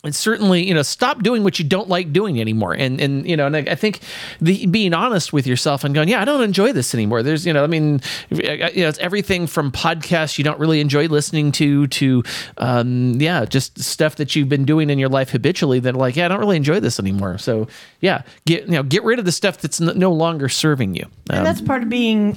and 0.05 0.15
certainly 0.15 0.66
you 0.66 0.74
know 0.74 0.83
stop 0.83 1.23
doing 1.23 1.45
what 1.45 1.59
you 1.59 1.65
don't 1.65 1.89
like 1.89 2.12
doing 2.12 2.41
anymore 2.41 2.73
and 2.74 3.01
and 3.01 3.29
you 3.29 3.37
know 3.37 3.47
and 3.47 3.57
I, 3.57 3.74
think 3.74 4.01
the 4.41 4.66
being 4.66 4.95
honest 4.95 5.33
with 5.33 5.47
yourself 5.47 5.85
and 5.85 5.95
going 5.95 6.09
yeah 6.09 6.20
I 6.20 6.24
don't 6.24 6.43
enjoy 6.43 6.73
this 6.73 6.95
anymore 6.95 7.23
there's 7.23 7.47
you 7.47 7.53
know 7.53 7.62
I 7.62 7.66
mean 7.69 8.01
you 8.31 8.43
know 8.43 8.89
it's 8.89 8.99
everything 8.99 9.47
from 9.47 9.70
podcasts 9.70 10.39
you 10.39 10.45
don't 10.45 10.59
really 10.59 10.81
enjoy 10.81 11.07
listening 11.07 11.53
to 11.53 11.87
to 11.89 12.23
um, 12.59 13.20
yeah 13.20 13.45
just 13.45 13.81
stuff 13.81 14.16
that 14.16 14.35
you've 14.35 14.49
been 14.49 14.65
doing 14.65 14.91
in 14.91 14.99
your 14.99 15.09
life 15.09 15.31
habitually 15.31 15.79
that 15.81 15.95
like 15.95 16.16
yeah 16.16 16.24
I 16.27 16.29
don't 16.29 16.41
really 16.41 16.57
enjoy 16.57 16.81
this 16.81 16.99
anymore 16.99 17.39
so 17.39 17.69
yeah 18.01 18.23
get 18.45 18.65
you 18.65 18.73
know 18.73 18.83
get 18.83 19.05
rid 19.05 19.19
of 19.19 19.24
the 19.24 19.33
stuff 19.33 19.59
that's 19.59 19.81
no 19.81 20.12
longer 20.12 20.49
serving 20.49 20.95
you 20.95 21.07
and 21.31 21.39
Um, 21.39 21.45
that's 21.45 21.61
part 21.61 21.83
of 21.83 21.89
being 21.89 22.37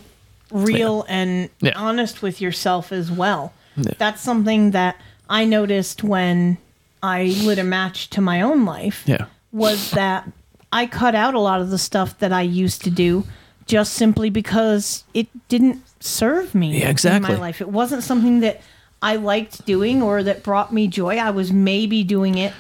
real 0.52 1.06
and 1.10 1.50
Yeah. 1.62 1.74
honest 1.76 2.22
with 2.22 2.40
yourself 2.40 2.92
as 2.92 3.12
well. 3.12 3.54
Yeah. 3.76 3.92
That's 3.98 4.22
something 4.22 4.72
that 4.72 4.96
I 5.28 5.44
noticed 5.46 6.04
when 6.04 6.58
I 7.06 7.24
lit 7.44 7.60
a 7.60 7.64
match 7.64 8.10
to 8.12 8.22
my 8.22 8.42
own 8.42 8.66
life. 8.66 9.04
Yeah. 9.06 9.26
Was 9.52 9.92
that 9.92 10.28
I 10.72 10.88
cut 10.88 11.16
out 11.16 11.34
a 11.36 11.40
lot 11.40 11.62
of 11.62 11.70
the 11.70 11.78
stuff 11.78 12.18
that 12.20 12.34
I 12.34 12.42
used 12.42 12.84
to 12.84 12.90
do 12.90 13.24
just 13.68 13.94
simply 13.94 14.30
because 14.30 15.04
it 15.14 15.28
didn't 15.48 15.82
serve 16.00 16.54
me 16.54 16.80
Yeah, 16.82 16.90
exactly. 16.90 17.34
in 17.34 17.40
my 17.40 17.46
life. 17.46 17.62
It 17.62 17.70
wasn't 17.70 18.04
something 18.04 18.40
that 18.42 18.62
I 19.02 19.16
liked 19.16 19.66
doing 19.66 20.02
or 20.02 20.24
that 20.24 20.44
brought 20.44 20.74
me 20.74 20.88
joy. 20.88 21.18
I 21.18 21.30
was 21.30 21.52
maybe 21.54 22.04
doing 22.04 22.38
it 22.38 22.54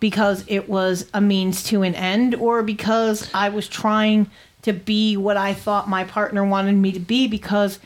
because 0.00 0.44
it 0.46 0.68
was 0.68 1.06
a 1.14 1.20
means 1.20 1.62
to 1.64 1.82
an 1.82 1.94
end 1.94 2.34
or 2.34 2.62
because 2.62 3.30
I 3.32 3.48
was 3.48 3.68
trying 3.68 4.30
to 4.62 4.72
be 4.72 5.16
what 5.16 5.36
I 5.36 5.54
thought 5.54 5.88
my 5.88 6.04
partner 6.04 6.44
wanted 6.44 6.74
me 6.76 6.92
to 6.92 7.00
be 7.00 7.26
because 7.28 7.78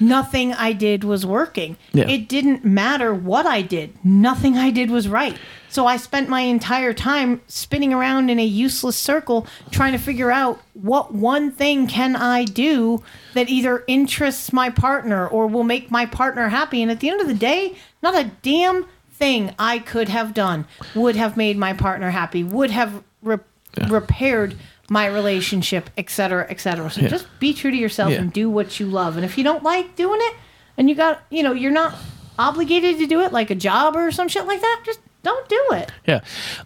nothing 0.00 0.52
I 0.52 0.72
did 0.72 1.04
was 1.04 1.24
working. 1.26 1.76
Yeah. 1.92 2.08
It 2.08 2.28
didn't 2.28 2.64
matter 2.64 3.14
what 3.14 3.46
I 3.46 3.62
did. 3.62 4.04
Nothing 4.04 4.56
I 4.56 4.70
did 4.70 4.90
was 4.90 5.08
right. 5.08 5.36
So 5.68 5.86
I 5.86 5.96
spent 5.98 6.28
my 6.28 6.40
entire 6.40 6.94
time 6.94 7.42
spinning 7.46 7.92
around 7.92 8.30
in 8.30 8.38
a 8.38 8.44
useless 8.44 8.96
circle 8.96 9.46
trying 9.70 9.92
to 9.92 9.98
figure 9.98 10.30
out 10.30 10.60
what 10.74 11.12
one 11.12 11.50
thing 11.52 11.86
can 11.86 12.16
I 12.16 12.44
do 12.44 13.02
that 13.34 13.48
either 13.48 13.84
interests 13.86 14.52
my 14.52 14.70
partner 14.70 15.26
or 15.26 15.46
will 15.46 15.64
make 15.64 15.90
my 15.90 16.06
partner 16.06 16.48
happy. 16.48 16.80
And 16.82 16.90
at 16.90 17.00
the 17.00 17.10
end 17.10 17.20
of 17.20 17.28
the 17.28 17.34
day, 17.34 17.76
not 18.02 18.14
a 18.14 18.30
damn 18.42 18.86
thing 19.12 19.54
I 19.58 19.78
could 19.78 20.08
have 20.08 20.32
done 20.32 20.64
would 20.94 21.16
have 21.16 21.36
made 21.36 21.58
my 21.58 21.72
partner 21.72 22.10
happy, 22.10 22.42
would 22.42 22.70
have 22.70 23.02
re- 23.22 23.38
repaired 23.88 24.56
my 24.90 25.06
relationship, 25.06 25.90
et 25.98 26.08
cetera, 26.10 26.46
et 26.48 26.60
cetera. 26.60 26.90
So 26.90 27.02
Yeah. 27.02 27.08
just 27.08 27.26
be 27.38 27.52
true 27.52 27.70
to 27.70 27.76
yourself 27.76 28.10
Yeah. 28.12 28.18
and 28.20 28.32
do 28.32 28.48
what 28.48 28.80
you 28.80 28.86
love. 28.86 29.16
And 29.16 29.24
if 29.24 29.36
you 29.36 29.44
don't 29.44 29.62
like 29.62 29.96
doing 29.96 30.20
it 30.22 30.34
and 30.78 30.88
you 30.88 30.94
got, 30.94 31.22
you 31.30 31.42
know, 31.42 31.52
you're 31.52 31.70
not 31.72 31.94
obligated 32.38 32.98
to 32.98 33.06
do 33.06 33.20
it 33.20 33.32
like 33.32 33.50
a 33.50 33.54
job 33.54 33.96
or 33.96 34.10
some 34.10 34.28
shit 34.28 34.46
like 34.46 34.60
that, 34.60 34.82
just 34.86 35.00
don't 35.22 35.48
do 35.48 35.64
it. 35.72 35.90
yeah 36.06 36.20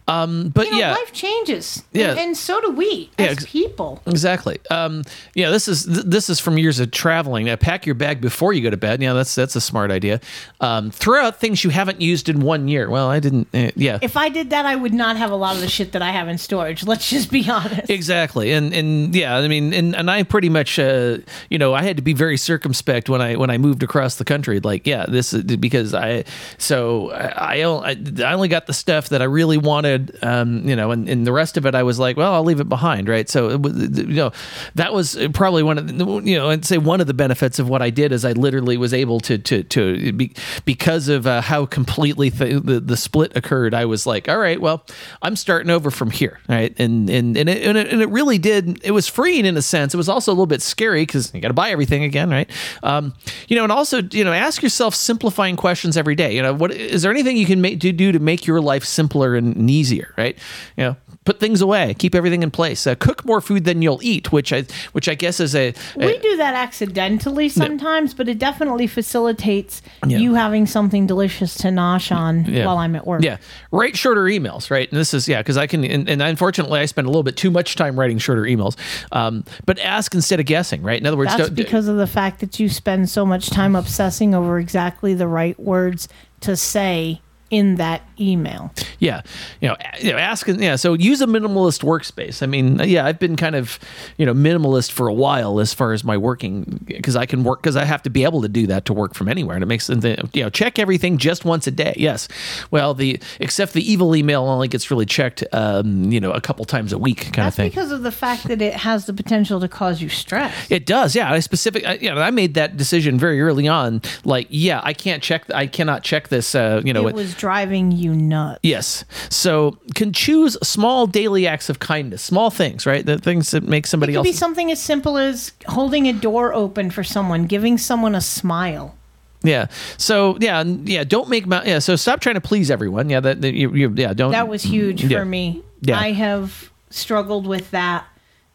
um, 0.08 0.50
but 0.50 0.66
You 0.66 0.72
know, 0.72 0.78
yeah 0.78 0.92
life 0.92 1.12
changes. 1.12 1.82
Yeah. 1.92 2.10
And, 2.10 2.18
and 2.20 2.36
so 2.36 2.60
do 2.60 2.70
we 2.70 3.10
Yeah, 3.18 3.26
as 3.26 3.32
ex- 3.38 3.46
people. 3.46 4.02
Exactly. 4.06 4.58
Um, 4.70 5.02
yeah, 5.34 5.50
this 5.50 5.68
is 5.68 5.84
th- 5.86 6.04
this 6.06 6.28
is 6.30 6.38
from 6.40 6.58
years 6.58 6.78
of 6.80 6.90
traveling. 6.90 7.46
Now 7.46 7.56
pack 7.56 7.86
your 7.86 7.94
bag 7.94 8.20
before 8.20 8.52
you 8.52 8.62
go 8.62 8.70
to 8.70 8.76
bed. 8.76 9.02
Yeah, 9.02 9.12
that's 9.14 9.34
that's 9.34 9.56
a 9.56 9.60
smart 9.60 9.90
idea. 9.90 10.20
Um, 10.60 10.90
throw 10.90 11.24
out 11.24 11.36
things 11.40 11.64
you 11.64 11.70
haven't 11.70 12.00
used 12.00 12.28
in 12.28 12.40
one 12.40 12.68
year. 12.68 12.88
Well, 12.90 13.08
I 13.08 13.20
didn't. 13.20 13.48
Uh, 13.54 13.70
yeah. 13.74 13.98
If 14.02 14.16
I 14.16 14.28
did 14.28 14.50
that, 14.50 14.66
I 14.66 14.76
would 14.76 14.94
not 14.94 15.16
have 15.16 15.30
a 15.30 15.36
lot 15.36 15.54
of 15.56 15.60
the 15.60 15.68
shit 15.68 15.92
that 15.92 16.02
I 16.02 16.10
have 16.10 16.28
in 16.28 16.38
storage. 16.38 16.84
Let's 16.92 17.08
just 17.08 17.30
be 17.30 17.48
honest. 17.48 17.90
Exactly, 17.90 18.52
and 18.52 18.72
and 18.74 19.14
yeah, 19.14 19.36
I 19.36 19.48
mean, 19.48 19.72
and, 19.72 19.96
and 19.96 20.10
I 20.10 20.22
pretty 20.22 20.48
much, 20.48 20.78
uh, 20.78 21.18
you 21.50 21.58
know, 21.58 21.74
I 21.74 21.82
had 21.82 21.96
to 21.96 22.02
be 22.02 22.12
very 22.12 22.36
circumspect 22.36 23.08
when 23.08 23.20
I 23.20 23.36
when 23.36 23.50
I 23.50 23.58
moved 23.58 23.82
across 23.82 24.16
the 24.16 24.24
country. 24.24 24.60
Like, 24.60 24.86
yeah, 24.86 25.06
this 25.06 25.32
is 25.32 25.42
because 25.44 25.94
I, 25.94 26.24
so 26.58 27.10
I 27.12 27.62
I, 27.62 27.96
I 28.22 28.22
I 28.24 28.34
got 28.48 28.66
the 28.66 28.72
stuff 28.72 29.08
that 29.10 29.22
I 29.22 29.26
really 29.26 29.58
wanted, 29.58 30.16
um, 30.22 30.68
you 30.68 30.76
know, 30.76 30.90
and, 30.90 31.08
and 31.08 31.26
the 31.26 31.32
rest 31.32 31.56
of 31.56 31.66
it 31.66 31.74
I 31.74 31.82
was 31.82 31.98
like, 31.98 32.16
well, 32.16 32.34
I'll 32.34 32.44
leave 32.44 32.60
it 32.60 32.68
behind, 32.68 33.08
right? 33.08 33.28
So, 33.28 33.50
you 33.50 34.06
know, 34.06 34.32
that 34.74 34.92
was 34.92 35.18
probably 35.32 35.62
one 35.62 35.78
of 35.78 35.86
the, 35.86 36.04
you 36.24 36.36
know, 36.36 36.50
I'd 36.50 36.64
say 36.64 36.78
one 36.78 37.00
of 37.00 37.06
the 37.06 37.14
benefits 37.14 37.58
of 37.58 37.68
what 37.68 37.82
I 37.82 37.90
did 37.90 38.12
is 38.12 38.24
I 38.24 38.32
literally 38.32 38.76
was 38.76 38.94
able 38.94 39.20
to 39.20 39.38
to 39.38 39.62
to 39.62 40.12
be, 40.12 40.34
because 40.64 41.08
of 41.08 41.26
uh, 41.26 41.40
how 41.40 41.66
completely 41.66 42.30
th- 42.30 42.62
the 42.62 42.80
the 42.80 42.96
split 42.96 43.36
occurred. 43.36 43.74
I 43.74 43.84
was 43.84 44.06
like, 44.06 44.28
all 44.28 44.38
right, 44.38 44.60
well, 44.60 44.84
I'm 45.20 45.36
starting 45.36 45.70
over 45.70 45.90
from 45.90 46.10
here, 46.10 46.40
right? 46.48 46.74
And 46.78 47.08
and 47.10 47.36
and 47.36 47.48
it, 47.48 47.62
and 47.62 47.76
it, 47.76 47.92
and 47.92 48.02
it 48.02 48.08
really 48.08 48.38
did. 48.38 48.80
It 48.84 48.92
was 48.92 49.08
freeing 49.08 49.46
in 49.46 49.56
a 49.56 49.62
sense. 49.62 49.94
It 49.94 49.96
was 49.96 50.08
also 50.08 50.30
a 50.30 50.34
little 50.34 50.46
bit 50.46 50.62
scary 50.62 51.02
because 51.02 51.32
you 51.34 51.40
got 51.40 51.48
to 51.48 51.54
buy 51.54 51.70
everything 51.70 52.04
again, 52.04 52.30
right? 52.30 52.50
Um, 52.82 53.14
you 53.48 53.56
know, 53.56 53.62
and 53.62 53.72
also 53.72 54.02
you 54.02 54.24
know, 54.24 54.32
ask 54.32 54.62
yourself 54.62 54.94
simplifying 54.94 55.56
questions 55.56 55.96
every 55.96 56.14
day. 56.14 56.34
You 56.34 56.42
know, 56.42 56.54
what 56.54 56.72
is 56.72 57.02
there 57.02 57.10
anything 57.10 57.36
you 57.36 57.46
can 57.46 57.60
make 57.60 57.78
do, 57.78 57.92
do 57.92 58.12
to 58.12 58.18
make 58.18 58.31
your 58.46 58.60
life 58.60 58.84
simpler 58.84 59.34
and, 59.34 59.70
easier, 59.70 60.12
right? 60.16 60.36
You 60.76 60.84
know, 60.84 60.96
put 61.24 61.38
things 61.38 61.60
away, 61.60 61.94
keep 61.94 62.14
everything 62.14 62.42
in 62.42 62.50
place, 62.50 62.84
uh, 62.86 62.94
cook 62.96 63.24
more 63.24 63.40
food 63.40 63.64
than 63.64 63.80
you'll 63.80 64.00
eat, 64.02 64.32
which 64.32 64.52
I 64.52 64.64
which 64.92 65.08
I 65.08 65.14
guess 65.14 65.38
is 65.38 65.54
a, 65.54 65.68
a 65.68 65.74
We 66.06 66.18
do 66.18 66.36
that 66.38 66.54
accidentally 66.54 67.48
sometimes, 67.48 68.12
but 68.12 68.28
it 68.28 68.38
definitely 68.38 68.86
facilitates 68.88 69.82
Yeah. 70.06 70.18
you 70.18 70.34
having 70.34 70.66
something 70.66 71.06
delicious 71.06 71.54
to 71.58 71.68
nosh 71.68 72.14
on 72.14 72.44
Yeah. 72.46 72.66
while 72.66 72.78
I'm 72.78 72.96
at 72.96 73.06
work. 73.06 73.22
Yeah, 73.22 73.36
write 73.70 73.96
shorter 73.96 74.24
emails, 74.24 74.70
right? 74.70 74.90
And 74.90 74.98
this 74.98 75.14
is 75.14 75.28
yeah, 75.28 75.40
because 75.40 75.56
I 75.56 75.66
can, 75.68 75.84
and, 75.84 76.08
and 76.08 76.20
unfortunately, 76.20 76.80
I 76.80 76.86
spend 76.86 77.06
a 77.06 77.10
little 77.10 77.22
bit 77.22 77.36
too 77.36 77.50
much 77.50 77.76
time 77.76 77.98
writing 77.98 78.18
shorter 78.18 78.42
emails. 78.42 78.76
Um, 79.12 79.44
but 79.64 79.78
ask 79.78 80.14
instead 80.14 80.40
of 80.40 80.46
guessing, 80.46 80.82
right? 80.82 81.00
In 81.00 81.06
other 81.06 81.16
words, 81.16 81.36
That's 81.36 81.50
because 81.50 81.86
of 81.88 81.96
the 81.98 82.06
fact 82.08 82.40
that 82.40 82.58
you 82.58 82.68
spend 82.68 83.08
so 83.08 83.24
much 83.24 83.48
time 83.50 83.76
obsessing 83.76 84.34
over 84.34 84.58
exactly 84.58 85.14
the 85.14 85.28
right 85.28 85.58
words 85.60 86.08
to 86.40 86.56
say 86.56 87.20
in 87.52 87.76
that 87.76 88.02
email. 88.18 88.72
yeah, 88.98 89.20
you 89.60 89.68
know, 89.68 89.76
you 90.00 90.10
know, 90.10 90.18
ask, 90.18 90.48
yeah. 90.48 90.74
So 90.74 90.94
use 90.94 91.20
a 91.20 91.26
minimalist 91.26 91.84
workspace. 91.84 92.42
I 92.42 92.46
mean, 92.46 92.80
yeah, 92.80 93.04
I've 93.04 93.18
been 93.18 93.36
kind 93.36 93.54
of, 93.54 93.78
you 94.16 94.24
know, 94.24 94.32
minimalist 94.32 94.90
for 94.90 95.06
a 95.06 95.12
while 95.12 95.60
as 95.60 95.74
far 95.74 95.92
as 95.92 96.02
my 96.02 96.16
working 96.16 96.80
because 96.86 97.14
I 97.14 97.26
can 97.26 97.44
work 97.44 97.62
because 97.62 97.76
I 97.76 97.84
have 97.84 98.02
to 98.04 98.10
be 98.10 98.24
able 98.24 98.40
to 98.42 98.48
do 98.48 98.66
that 98.68 98.86
to 98.86 98.94
work 98.94 99.14
from 99.14 99.28
anywhere, 99.28 99.54
and 99.54 99.62
it 99.62 99.66
makes 99.66 99.86
the 99.86 100.28
you 100.32 100.42
know 100.42 100.50
check 100.50 100.78
everything 100.78 101.18
just 101.18 101.44
once 101.44 101.66
a 101.66 101.70
day. 101.70 101.94
Yes, 101.96 102.26
well, 102.70 102.94
the 102.94 103.20
except 103.38 103.74
the 103.74 103.92
evil 103.92 104.16
email 104.16 104.44
only 104.44 104.66
gets 104.66 104.90
really 104.90 105.06
checked, 105.06 105.44
um, 105.52 106.10
you 106.10 106.20
know, 106.20 106.32
a 106.32 106.40
couple 106.40 106.64
times 106.64 106.92
a 106.92 106.98
week, 106.98 107.32
kind 107.34 107.48
of 107.48 107.54
thing. 107.54 107.68
because 107.68 107.92
of 107.92 108.02
the 108.02 108.10
fact 108.10 108.44
that 108.44 108.62
it 108.62 108.74
has 108.74 109.04
the 109.04 109.12
potential 109.12 109.60
to 109.60 109.68
cause 109.68 110.00
you 110.00 110.08
stress. 110.08 110.54
It 110.70 110.86
does, 110.86 111.14
yeah. 111.14 111.30
I 111.30 111.40
specific, 111.40 111.86
I, 111.86 111.94
you 111.94 112.14
know, 112.14 112.20
I 112.20 112.30
made 112.30 112.54
that 112.54 112.78
decision 112.78 113.18
very 113.18 113.42
early 113.42 113.68
on. 113.68 114.00
Like, 114.24 114.46
yeah, 114.48 114.80
I 114.82 114.94
can't 114.94 115.22
check, 115.22 115.44
I 115.52 115.66
cannot 115.66 116.02
check 116.02 116.28
this. 116.28 116.54
Uh, 116.54 116.80
you 116.84 116.92
know, 116.94 117.06
it 117.06 117.14
was 117.14 117.34
driving 117.42 117.90
you 117.90 118.14
nuts. 118.14 118.60
yes. 118.62 119.04
So 119.28 119.76
can 119.96 120.12
choose 120.12 120.56
small 120.62 121.08
daily 121.08 121.44
acts 121.44 121.68
of 121.68 121.80
kindness, 121.80 122.22
small 122.22 122.50
things, 122.50 122.86
right? 122.86 123.04
The 123.04 123.18
things 123.18 123.50
that 123.50 123.64
make 123.64 123.84
somebody 123.88 124.12
It 124.12 124.14
could 124.14 124.18
else. 124.18 124.28
be 124.28 124.32
something 124.32 124.70
as 124.70 124.80
simple 124.80 125.18
as 125.18 125.50
holding 125.66 126.06
a 126.06 126.12
door 126.12 126.54
open 126.54 126.88
for 126.92 127.02
someone, 127.02 127.46
giving 127.46 127.78
someone 127.78 128.14
a 128.14 128.20
smile. 128.20 128.94
yeah. 129.42 129.66
So 129.98 130.38
yeah, 130.38 130.62
yeah. 130.62 131.02
Don't 131.02 131.28
make 131.28 131.46
yeah. 131.46 131.80
So 131.80 131.96
stop 131.96 132.20
trying 132.20 132.36
to 132.36 132.40
please 132.40 132.70
everyone. 132.70 133.10
Yeah. 133.10 133.18
That, 133.18 133.40
that 133.40 133.54
you, 133.54 133.74
you, 133.74 133.92
yeah. 133.96 134.12
Don't. 134.14 134.30
That 134.30 134.46
was 134.46 134.62
huge 134.62 135.02
mm, 135.02 135.10
yeah. 135.10 135.18
for 135.18 135.24
me. 135.24 135.64
Yeah. 135.80 135.98
I 135.98 136.12
have 136.12 136.70
struggled 136.90 137.48
with 137.48 137.72
that. 137.72 138.06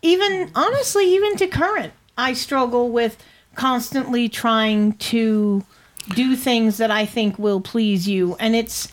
Even 0.02 0.50
honestly, 0.56 1.14
even 1.14 1.36
to 1.36 1.48
current, 1.48 1.92
I 2.18 2.32
struggle 2.32 2.90
with 2.90 3.18
constantly 3.56 4.30
trying 4.30 4.94
to 5.12 5.66
do 6.16 6.36
things 6.36 6.78
that 6.78 6.92
I 6.92 7.06
think 7.06 7.38
will 7.38 7.62
please 7.62 8.08
you. 8.08 8.36
And 8.40 8.56
it's 8.56 8.92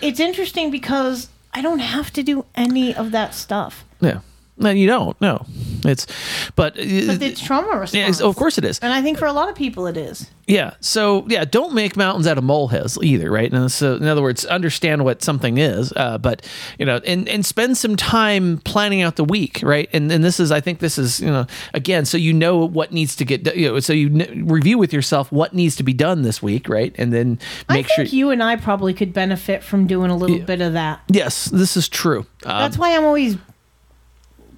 it's 0.00 0.20
interesting 0.20 0.70
because 0.70 1.28
I 1.54 1.62
don't 1.62 1.80
have 1.80 2.12
to 2.14 2.22
do 2.22 2.44
any 2.54 2.94
of 2.94 3.10
that 3.12 3.34
stuff. 3.34 3.84
Yeah. 4.00 4.20
No, 4.62 4.70
you 4.70 4.86
don't. 4.86 5.20
No. 5.20 5.44
It's, 5.84 6.06
but. 6.54 6.74
But 6.74 6.84
it's 6.84 7.40
trauma 7.40 7.76
response. 7.78 8.20
Yeah, 8.20 8.26
of 8.26 8.36
course 8.36 8.58
it 8.58 8.64
is. 8.64 8.78
And 8.78 8.92
I 8.92 9.02
think 9.02 9.18
for 9.18 9.26
a 9.26 9.32
lot 9.32 9.48
of 9.48 9.54
people 9.54 9.86
it 9.86 9.96
is. 9.96 10.30
Yeah. 10.46 10.74
So 10.80 11.24
yeah, 11.28 11.44
don't 11.44 11.72
make 11.74 11.96
mountains 11.96 12.26
out 12.26 12.38
of 12.38 12.44
molehills 12.44 13.02
either, 13.02 13.30
right? 13.30 13.52
And 13.52 13.70
so 13.70 13.94
in 13.94 14.06
other 14.06 14.22
words, 14.22 14.44
understand 14.44 15.04
what 15.04 15.22
something 15.22 15.58
is, 15.58 15.92
uh, 15.96 16.18
but 16.18 16.46
you 16.78 16.84
know, 16.86 17.00
and 17.06 17.28
and 17.28 17.46
spend 17.46 17.76
some 17.76 17.96
time 17.96 18.58
planning 18.58 19.02
out 19.02 19.16
the 19.16 19.24
week, 19.24 19.60
right? 19.62 19.88
And 19.92 20.10
and 20.10 20.22
this 20.22 20.40
is, 20.40 20.50
I 20.52 20.60
think, 20.60 20.80
this 20.80 20.98
is 20.98 21.20
you 21.20 21.28
know, 21.28 21.46
again, 21.74 22.04
so 22.04 22.16
you 22.18 22.32
know 22.32 22.58
what 22.64 22.92
needs 22.92 23.16
to 23.16 23.24
get, 23.24 23.54
you 23.56 23.72
know, 23.72 23.80
so 23.80 23.92
you 23.92 24.10
kn- 24.10 24.46
review 24.46 24.78
with 24.78 24.92
yourself 24.92 25.30
what 25.32 25.54
needs 25.54 25.76
to 25.76 25.82
be 25.82 25.92
done 25.92 26.22
this 26.22 26.42
week, 26.42 26.68
right? 26.68 26.94
And 26.98 27.12
then 27.12 27.38
make 27.68 27.86
I 27.86 27.94
sure. 27.94 28.04
you 28.04 28.30
and 28.30 28.42
I 28.42 28.56
probably 28.56 28.94
could 28.94 29.12
benefit 29.12 29.62
from 29.62 29.86
doing 29.86 30.10
a 30.10 30.16
little 30.16 30.40
bit 30.40 30.60
of 30.60 30.72
that. 30.74 31.00
yes, 31.08 31.46
this 31.46 31.76
is 31.76 31.88
true. 31.88 32.26
Um, 32.44 32.58
That's 32.58 32.76
why 32.78 32.96
I'm 32.96 33.04
always 33.04 33.36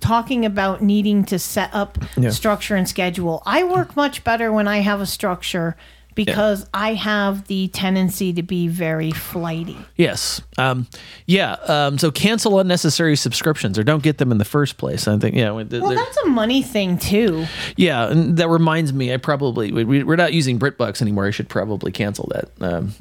talking 0.05 0.45
about 0.45 0.83
needing 0.83 1.25
to 1.25 1.39
set 1.39 1.71
up 1.73 1.99
Yeah. 2.17 2.31
structure 2.31 2.77
and 2.77 2.87
schedule. 2.89 3.43
I 3.47 3.65
work 3.65 3.97
much 3.97 4.23
better 4.23 4.53
when 4.53 4.69
I 4.69 4.79
have 4.79 5.01
a 5.01 5.07
structure 5.07 5.77
because 6.15 6.65
I 6.73 6.95
have 6.95 7.49
the 7.49 7.67
tendency 7.69 8.33
to 8.35 8.43
be 8.43 8.69
very 8.69 9.11
flighty. 9.11 9.77
Yes. 9.97 10.41
Um, 10.59 10.87
yeah. 11.27 11.55
Um, 11.67 11.99
so 11.99 12.13
cancel 12.13 12.61
unnecessary 12.61 13.17
subscriptions 13.17 13.79
or 13.79 13.83
don't 13.83 14.03
get 14.03 14.19
them 14.19 14.31
in 14.31 14.39
the 14.39 14.45
first 14.45 14.77
place. 14.77 15.09
I 15.09 15.19
think. 15.19 15.35
Yeah. 15.35 15.51
Well, 15.51 15.65
that's 15.65 16.17
a 16.19 16.27
money 16.29 16.63
thing 16.63 16.99
too. 16.99 17.47
Yeah, 17.77 18.09
and 18.09 18.37
that 18.37 18.49
reminds 18.49 18.93
me, 18.93 19.13
I 19.13 19.17
probably 19.17 19.73
we, 19.73 20.05
we're 20.05 20.15
not 20.15 20.33
using 20.33 20.59
BritBox 20.59 21.03
anymore. 21.03 21.27
I 21.27 21.31
should 21.31 21.49
probably 21.49 21.91
cancel 21.91 22.31
that 22.33 22.49
um, 22.61 22.93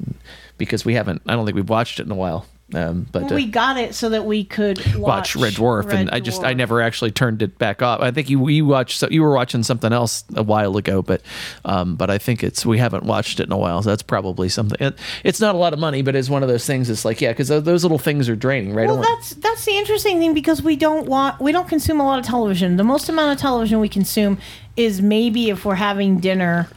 because 0.58 0.84
we 0.84 0.94
haven't. 0.94 1.22
I 1.26 1.34
don't 1.34 1.44
think 1.44 1.54
we've 1.54 1.68
watched 1.68 2.00
it 2.00 2.06
in 2.06 2.10
a 2.10 2.16
while. 2.16 2.46
Um, 2.72 3.06
but 3.12 3.30
uh, 3.30 3.34
we 3.34 3.46
got 3.46 3.76
it 3.76 3.94
so 3.94 4.08
that 4.08 4.24
we 4.24 4.42
could 4.42 4.78
watch, 4.96 5.34
watch 5.34 5.36
Red 5.36 5.52
Dwarf, 5.52 5.82
and 5.90 6.08
Red 6.08 6.10
I 6.10 6.20
just 6.20 6.42
I 6.42 6.54
never 6.54 6.80
actually 6.80 7.10
turned 7.10 7.42
it 7.42 7.58
back 7.58 7.82
off. 7.82 8.00
I 8.00 8.10
think 8.10 8.30
you 8.30 8.48
you 8.48 8.64
watched 8.64 8.98
so 8.98 9.08
you 9.10 9.22
were 9.22 9.34
watching 9.34 9.62
something 9.62 9.92
else 9.92 10.24
a 10.34 10.42
while 10.42 10.76
ago, 10.78 11.02
but 11.02 11.20
um, 11.66 11.96
but 11.96 12.08
I 12.08 12.16
think 12.16 12.42
it's 12.42 12.64
we 12.64 12.78
haven't 12.78 13.04
watched 13.04 13.38
it 13.38 13.44
in 13.44 13.52
a 13.52 13.58
while. 13.58 13.82
So 13.82 13.90
that's 13.90 14.02
probably 14.02 14.48
something. 14.48 14.78
It, 14.80 14.98
it's 15.24 15.40
not 15.40 15.54
a 15.54 15.58
lot 15.58 15.74
of 15.74 15.78
money, 15.78 16.00
but 16.00 16.16
it's 16.16 16.30
one 16.30 16.42
of 16.42 16.48
those 16.48 16.66
things. 16.66 16.88
It's 16.88 17.04
like 17.04 17.20
yeah, 17.20 17.32
because 17.32 17.48
those 17.48 17.84
little 17.84 17.98
things 17.98 18.30
are 18.30 18.36
draining, 18.36 18.74
right? 18.74 18.88
Well, 18.88 19.02
that's 19.02 19.34
that's 19.34 19.66
the 19.66 19.76
interesting 19.76 20.18
thing 20.18 20.32
because 20.32 20.62
we 20.62 20.74
don't 20.74 21.06
want 21.06 21.40
we 21.40 21.52
don't 21.52 21.68
consume 21.68 22.00
a 22.00 22.04
lot 22.04 22.18
of 22.18 22.24
television. 22.24 22.76
The 22.76 22.84
most 22.84 23.10
amount 23.10 23.32
of 23.32 23.38
television 23.38 23.78
we 23.78 23.90
consume 23.90 24.38
is 24.74 25.02
maybe 25.02 25.50
if 25.50 25.66
we're 25.66 25.74
having 25.74 26.18
dinner 26.18 26.68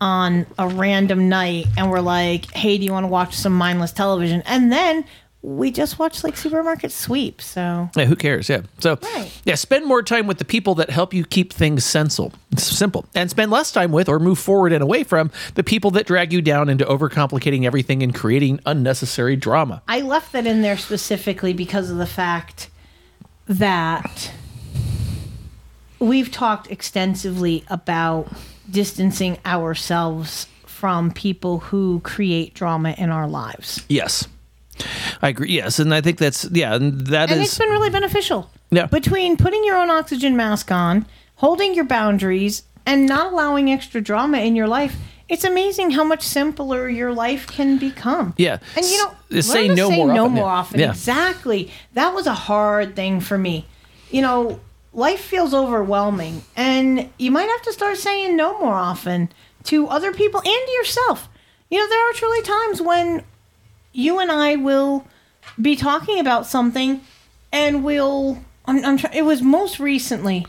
on 0.00 0.46
a 0.58 0.68
random 0.68 1.28
night 1.28 1.66
and 1.76 1.90
we're 1.90 2.00
like, 2.00 2.50
"Hey, 2.52 2.78
do 2.78 2.84
you 2.84 2.92
want 2.92 3.04
to 3.04 3.08
watch 3.08 3.34
some 3.34 3.52
mindless 3.52 3.92
television?" 3.92 4.42
And 4.46 4.70
then 4.70 5.04
we 5.44 5.70
just 5.70 5.98
watch 5.98 6.24
like 6.24 6.38
supermarket 6.38 6.90
sweep. 6.90 7.42
So 7.42 7.90
Yeah, 7.94 8.06
who 8.06 8.16
cares? 8.16 8.48
Yeah. 8.48 8.62
So, 8.78 8.98
yeah, 9.44 9.56
spend 9.56 9.84
more 9.84 10.02
time 10.02 10.26
with 10.26 10.38
the 10.38 10.44
people 10.44 10.74
that 10.76 10.88
help 10.88 11.12
you 11.12 11.24
keep 11.24 11.52
things 11.52 11.84
sensible, 11.84 12.32
simple, 12.56 13.04
and 13.14 13.28
spend 13.28 13.50
less 13.50 13.70
time 13.70 13.92
with 13.92 14.08
or 14.08 14.18
move 14.18 14.38
forward 14.38 14.72
and 14.72 14.82
away 14.82 15.04
from 15.04 15.30
the 15.54 15.62
people 15.62 15.90
that 15.92 16.06
drag 16.06 16.32
you 16.32 16.40
down 16.40 16.70
into 16.70 16.86
overcomplicating 16.86 17.64
everything 17.64 18.02
and 18.02 18.14
creating 18.14 18.58
unnecessary 18.64 19.36
drama. 19.36 19.82
I 19.86 20.00
left 20.00 20.32
that 20.32 20.46
in 20.46 20.62
there 20.62 20.78
specifically 20.78 21.52
because 21.52 21.90
of 21.90 21.98
the 21.98 22.06
fact 22.06 22.70
that 23.46 24.32
we've 25.98 26.30
talked 26.30 26.70
extensively 26.70 27.64
about 27.68 28.28
distancing 28.70 29.36
ourselves 29.44 30.46
from 30.64 31.10
people 31.12 31.58
who 31.58 32.00
create 32.00 32.54
drama 32.54 32.94
in 32.96 33.10
our 33.10 33.28
lives. 33.28 33.84
Yes, 33.88 34.26
I 35.22 35.28
agree. 35.28 35.50
Yes, 35.50 35.78
and 35.78 35.94
I 35.94 36.00
think 36.00 36.18
that's 36.18 36.48
yeah, 36.52 36.74
and 36.74 37.06
that 37.08 37.30
and 37.30 37.40
is 37.40 37.48
it's 37.48 37.58
been 37.58 37.70
really 37.70 37.90
beneficial. 37.90 38.50
Yeah. 38.70 38.86
Between 38.86 39.36
putting 39.36 39.64
your 39.64 39.76
own 39.76 39.90
oxygen 39.90 40.36
mask 40.36 40.70
on, 40.72 41.06
holding 41.36 41.74
your 41.74 41.84
boundaries, 41.84 42.64
and 42.86 43.06
not 43.06 43.32
allowing 43.32 43.70
extra 43.70 44.00
drama 44.00 44.38
in 44.38 44.56
your 44.56 44.66
life, 44.68 44.96
it's 45.28 45.44
amazing 45.44 45.92
how 45.92 46.04
much 46.04 46.22
simpler 46.22 46.88
your 46.88 47.12
life 47.12 47.46
can 47.46 47.78
become. 47.78 48.34
yeah. 48.36 48.58
And 48.76 48.84
you 48.84 48.98
know, 48.98 49.40
say 49.40 49.68
no 49.68 49.88
say 49.90 49.96
more 49.96 50.08
no 50.12 50.24
often. 50.24 50.34
more 50.34 50.48
often. 50.50 50.80
Yeah. 50.80 50.90
Exactly. 50.90 51.70
That 51.94 52.14
was 52.14 52.26
a 52.26 52.34
hard 52.34 52.94
thing 52.96 53.20
for 53.20 53.38
me. 53.38 53.66
You 54.10 54.22
know, 54.22 54.60
life 54.92 55.20
feels 55.20 55.54
overwhelming, 55.54 56.42
and 56.56 57.10
you 57.18 57.30
might 57.30 57.48
have 57.48 57.62
to 57.62 57.72
start 57.72 57.96
saying 57.96 58.36
no 58.36 58.58
more 58.60 58.74
often 58.74 59.30
to 59.64 59.88
other 59.88 60.12
people 60.12 60.40
and 60.40 60.66
to 60.66 60.72
yourself. 60.72 61.28
You 61.70 61.78
know, 61.78 61.88
there 61.88 62.10
are 62.10 62.12
truly 62.12 62.42
times 62.42 62.82
when 62.82 63.24
you 63.94 64.18
and 64.18 64.30
I 64.30 64.56
will 64.56 65.06
be 65.60 65.76
talking 65.76 66.18
about 66.20 66.46
something, 66.46 67.00
and 67.52 67.82
we'll. 67.82 68.38
I'm, 68.66 68.84
I'm 68.84 68.96
try- 68.98 69.12
It 69.14 69.22
was 69.24 69.40
most 69.42 69.78
recently 69.80 70.46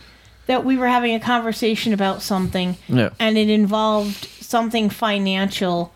that 0.47 0.63
we 0.65 0.77
were 0.77 0.87
having 0.87 1.13
a 1.15 1.19
conversation 1.19 1.93
about 1.93 2.21
something, 2.21 2.77
Yeah. 2.87 3.09
and 3.19 3.37
it 3.37 3.49
involved 3.49 4.27
something 4.41 4.89
financial, 4.89 5.93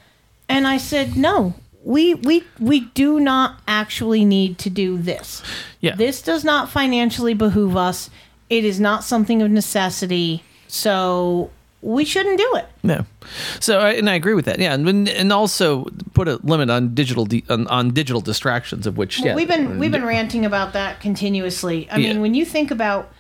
and 0.48 0.66
I 0.68 0.78
said 0.78 1.16
no. 1.18 1.54
We 1.84 2.14
we 2.14 2.44
we 2.60 2.82
do 2.82 3.20
not 3.20 3.60
actually 3.68 4.26
need 4.26 4.58
to 4.60 4.70
do 4.70 4.98
this. 4.98 5.42
Yeah. 5.80 5.96
This 5.96 6.22
does 6.22 6.44
not 6.44 6.70
financially 6.70 7.34
behoove 7.34 7.78
us. 7.78 8.10
It 8.50 8.66
is 8.66 8.80
not 8.80 9.04
something 9.04 9.42
of 9.42 9.50
necessity. 9.50 10.44
So 10.68 11.52
we 11.82 12.04
shouldn't 12.06 12.38
do 12.38 12.56
it. 12.56 12.66
No. 12.84 13.06
So, 13.60 13.80
and 13.80 14.10
I 14.10 14.16
agree 14.16 14.34
with 14.34 14.46
that. 14.46 14.60
Yeah, 14.60 14.74
and 14.74 15.08
and 15.10 15.32
also 15.34 15.86
put 16.14 16.28
a 16.28 16.36
limit 16.44 16.70
on 16.70 16.94
digital 16.94 17.26
de- 17.26 17.44
on, 17.50 17.68
on 17.68 17.92
digital 17.92 18.22
distractions, 18.22 18.86
of 18.88 18.98
which 18.98 19.24
yeah, 19.24 19.36
We've 19.36 19.48
been 19.48 19.80
we've 19.80 19.92
been 19.92 20.06
ranting 20.06 20.46
about 20.46 20.74
that 20.74 21.00
continuously. 21.00 21.90
I 21.90 21.98
Yeah. 21.98 22.10
mean, 22.14 22.22
when 22.22 22.34
you 22.34 22.46
think 22.46 22.72
about 22.72 23.12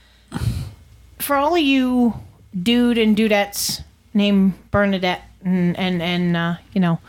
for 1.20 1.36
all 1.36 1.56
of 1.56 1.62
you 1.62 2.14
dude 2.62 2.98
and 2.98 3.16
dudettes 3.16 3.82
named 4.14 4.54
Bernadette 4.72 5.22
and 5.44 5.78
and, 5.78 6.02
and 6.02 6.36
uh, 6.38 6.56
you 6.74 6.82
know 6.82 7.00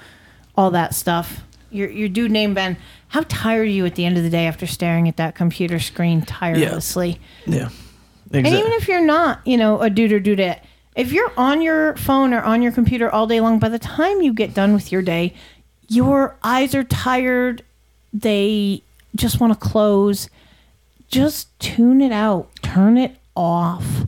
all 0.56 0.70
that 0.72 0.94
stuff. 0.94 1.40
Your 1.70 1.88
your 1.90 2.08
dude 2.08 2.30
named 2.30 2.54
Ben. 2.56 2.76
How 3.08 3.24
tired 3.28 3.62
are 3.62 3.64
you 3.64 3.86
at 3.86 3.96
the 3.96 4.04
end 4.04 4.16
of 4.18 4.22
the 4.22 4.30
day 4.30 4.46
after 4.46 4.66
staring 4.68 5.08
at 5.08 5.16
that 5.16 5.34
computer 5.34 5.80
screen 5.80 6.22
tirelessly? 6.22 7.20
yeah, 7.44 7.70
And 8.32 8.46
even 8.46 8.70
if 8.72 8.86
you're 8.86 9.04
not, 9.04 9.40
you 9.44 9.56
know, 9.56 9.80
a 9.80 9.90
dude 9.90 10.12
or 10.12 10.20
dudette, 10.20 10.60
if 10.96 11.12
you're 11.12 11.32
on 11.36 11.62
your 11.62 11.96
phone 11.96 12.34
or 12.34 12.42
on 12.42 12.62
your 12.62 12.72
computer 12.72 13.10
all 13.10 13.26
day 13.26 13.40
long, 13.40 13.58
by 13.58 13.68
the 13.68 13.78
time 13.78 14.22
you 14.22 14.32
get 14.32 14.54
done 14.54 14.74
with 14.74 14.90
your 14.90 15.02
day, 15.02 15.34
your 15.88 16.36
eyes 16.42 16.74
are 16.74 16.84
tired. 16.84 17.64
They 18.12 18.82
just 19.16 19.40
want 19.40 19.52
to 19.52 19.58
close. 19.58 20.28
Just 21.08 21.58
tune 21.58 22.00
it 22.00 22.12
out. 22.12 22.48
Turn 22.62 22.96
it 22.96 23.16
off. 23.34 24.06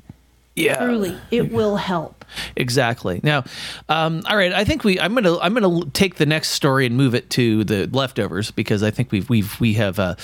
Yeah. 0.55 0.85
Truly, 0.85 1.17
it 1.31 1.51
will 1.53 1.77
help. 1.77 2.25
Exactly. 2.57 3.21
Now, 3.23 3.45
um, 3.91 4.23
all 4.27 4.37
right. 4.37 4.53
I 4.53 4.65
think 4.65 4.85
we. 4.85 4.99
I'm 4.99 5.15
gonna. 5.15 5.39
I'm 5.39 5.53
gonna 5.55 5.85
take 5.93 6.15
the 6.17 6.25
next 6.27 6.51
story 6.51 6.87
and 6.87 6.97
move 6.97 7.15
it 7.15 7.29
to 7.31 7.63
the 7.65 7.87
leftovers 7.89 8.51
because 8.51 8.83
I 8.83 8.91
think 8.91 9.13
we've 9.13 9.29
we've 9.29 9.59
we 9.61 9.75
have 9.75 9.99
uh, 9.99 10.15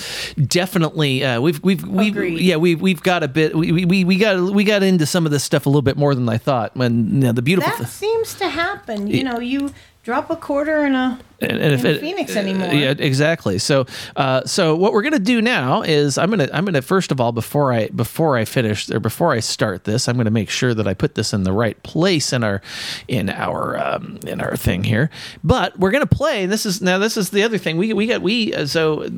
definitely 0.46 1.24
uh, 1.24 1.40
we've 1.40 1.62
we've 1.62 1.86
we 1.86 2.10
yeah 2.40 2.56
we've 2.56 2.80
we've 2.80 3.02
got 3.02 3.22
a 3.22 3.28
bit 3.28 3.55
we, 3.55 3.84
we 3.84 4.05
we 4.05 4.16
got 4.16 4.40
we 4.55 4.64
got 4.64 4.82
into 4.82 5.06
some 5.06 5.26
of 5.26 5.32
this 5.32 5.44
stuff 5.44 5.66
a 5.66 5.68
little 5.68 5.82
bit 5.82 5.96
more 5.96 6.14
than 6.14 6.28
I 6.28 6.38
thought. 6.38 6.74
When 6.76 7.06
you 7.06 7.20
know, 7.20 7.32
the 7.32 7.42
beautiful 7.42 7.70
That 7.70 7.76
th- 7.78 7.88
seems 7.88 8.34
to 8.34 8.48
happen. 8.48 9.06
You 9.09 9.24
know, 9.24 9.38
you 9.38 9.72
drop 10.02 10.30
a 10.30 10.36
quarter 10.36 10.86
in 10.86 10.94
a 10.94 11.18
and, 11.40 11.52
and 11.52 11.73
if 11.73 11.85
it, 11.85 12.01
Phoenix 12.01 12.36
anymore. 12.36 12.73
Yeah, 12.73 12.94
exactly. 12.98 13.59
So, 13.59 13.86
uh, 14.16 14.44
so 14.44 14.74
what 14.74 14.93
we're 14.93 15.02
gonna 15.02 15.19
do 15.19 15.40
now 15.40 15.82
is 15.82 16.19
I'm 16.19 16.31
gonna 16.31 16.48
I'm 16.52 16.65
gonna 16.65 16.82
first 16.82 17.10
of 17.10 17.20
all 17.20 17.32
before 17.32 17.73
I 17.73 17.89
before 17.89 18.36
I 18.36 18.44
finish 18.44 18.90
or 18.90 19.01
before 19.01 19.32
I 19.32 19.40
start 19.40 19.85
this, 19.85 20.09
I'm 20.09 20.16
gonna 20.16 20.31
make 20.31 20.51
sure 20.51 20.74
that 20.74 20.86
I 20.86 20.94
put 20.94 21.15
this 21.15 21.32
in 21.32 21.44
the 21.44 21.52
right 21.52 21.81
place 21.82 22.32
in 22.32 22.44
our 22.44 22.60
in 23.06 23.31
our 23.31 23.78
um, 23.78 24.19
in 24.27 24.40
our 24.40 24.56
thing 24.56 24.85
here. 24.85 25.10
But 25.43 25.78
we're 25.78 25.90
gonna 25.90 26.06
play. 26.06 26.47
This 26.47 26.66
is 26.66 26.82
now 26.82 26.98
this 26.98 27.16
is 27.16 27.31
the 27.31 27.43
other 27.43 27.59
thing 27.59 27.77
we 27.77 27.93
we 27.93 28.06
got 28.06 28.23
we 28.23 28.55
uh, 28.55 28.66
so 28.66 29.09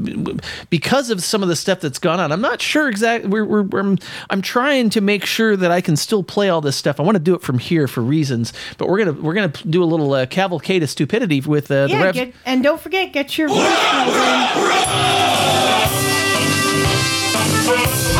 because 0.68 1.10
of 1.10 1.22
some 1.22 1.42
of 1.42 1.48
the 1.48 1.56
stuff 1.56 1.80
that's 1.80 1.98
gone 1.98 2.20
on. 2.20 2.32
I'm 2.32 2.40
not 2.40 2.60
sure 2.60 2.88
exactly. 2.88 3.30
We're, 3.30 3.44
we're, 3.44 3.62
we're 3.62 3.80
I'm, 3.80 3.98
I'm 4.28 4.42
trying 4.42 4.90
to 4.90 5.00
make 5.00 5.24
sure 5.24 5.56
that 5.56 5.70
I 5.70 5.80
can 5.80 5.96
still 5.96 6.22
play 6.22 6.48
all 6.48 6.60
this 6.60 6.76
stuff. 6.76 7.00
I 7.00 7.02
want 7.02 7.16
to 7.16 7.22
do 7.22 7.34
it 7.34 7.42
from 7.42 7.58
here 7.58 7.88
for 7.88 8.02
reasons, 8.02 8.52
but 8.78 8.88
we're 8.88 8.98
gonna 8.98 9.12
we're 9.20 9.34
gonna 9.34 9.48
do 9.48 9.82
a 9.82 9.86
little 9.86 10.12
uh, 10.12 10.26
cavalcade 10.26 10.82
of 10.82 10.90
stupidity 10.90 11.40
with 11.40 11.70
uh, 11.70 11.86
the 11.86 12.09
yeah, 12.14 12.24
get, 12.24 12.34
and 12.44 12.62
don't 12.62 12.80
forget, 12.80 13.12
get 13.12 13.36
your 13.38 13.48
voicemails 13.48 14.06
in. 14.06 15.30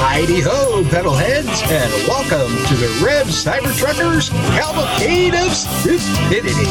Heidi 0.02 0.40
ho, 0.40 0.82
pedalheads, 0.84 1.62
and 1.70 2.08
welcome 2.08 2.50
to 2.66 2.74
the 2.74 2.88
Rev 3.04 3.26
Cybertruckers 3.26 4.30
Cavalcade 4.56 5.34
of 5.34 5.52
Stupidity. 5.52 6.64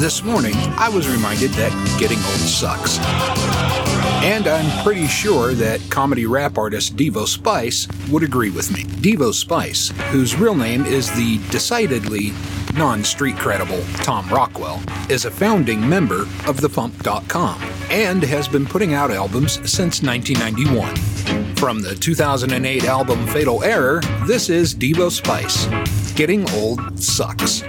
This 0.00 0.22
morning, 0.22 0.54
I 0.76 0.88
was 0.88 1.08
reminded 1.08 1.50
that 1.52 1.72
getting 1.98 2.18
old 2.18 2.40
sucks. 2.40 2.98
And 4.20 4.48
I'm 4.48 4.84
pretty 4.84 5.06
sure 5.06 5.54
that 5.54 5.80
comedy 5.90 6.26
rap 6.26 6.58
artist 6.58 6.96
Devo 6.96 7.26
Spice 7.26 7.86
would 8.10 8.24
agree 8.24 8.50
with 8.50 8.70
me. 8.72 8.82
Devo 8.82 9.32
Spice, 9.32 9.90
whose 10.10 10.34
real 10.34 10.56
name 10.56 10.84
is 10.84 11.08
the 11.16 11.38
decidedly 11.50 12.32
non 12.74 13.04
street 13.04 13.36
credible 13.36 13.82
Tom 14.02 14.28
Rockwell, 14.28 14.82
is 15.08 15.24
a 15.24 15.30
founding 15.30 15.88
member 15.88 16.22
of 16.46 16.58
thefump.com 16.58 17.62
and 17.90 18.22
has 18.22 18.48
been 18.48 18.66
putting 18.66 18.92
out 18.92 19.12
albums 19.12 19.54
since 19.70 20.02
1991. 20.02 21.54
From 21.54 21.80
the 21.80 21.94
2008 21.94 22.84
album 22.84 23.26
Fatal 23.28 23.62
Error, 23.62 24.00
this 24.26 24.50
is 24.50 24.74
Devo 24.74 25.10
Spice. 25.10 25.66
Getting 26.14 26.48
old 26.50 27.00
sucks. 27.00 27.62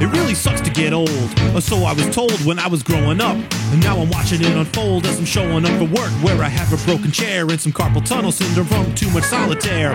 It 0.00 0.06
really 0.12 0.34
sucks 0.34 0.62
to 0.62 0.70
get 0.70 0.92
old, 0.94 1.10
or 1.54 1.60
so 1.60 1.84
I 1.84 1.92
was 1.92 2.08
told 2.14 2.32
when 2.46 2.58
I 2.58 2.68
was 2.68 2.82
growing 2.82 3.20
up. 3.20 3.36
And 3.70 3.80
now 3.82 3.98
I'm 3.98 4.08
watching 4.10 4.40
it 4.40 4.56
unfold 4.56 5.04
as 5.06 5.18
I'm 5.18 5.26
showing 5.26 5.64
up 5.64 5.78
for 5.78 5.84
work, 5.84 6.10
where 6.24 6.42
I 6.42 6.48
have 6.48 6.72
a 6.72 6.84
broken 6.86 7.12
chair 7.12 7.46
and 7.48 7.60
some 7.60 7.72
carpal 7.72 8.04
tunnel 8.04 8.32
syndrome 8.32 8.66
from 8.66 8.94
too 8.94 9.10
much 9.10 9.24
solitaire. 9.24 9.92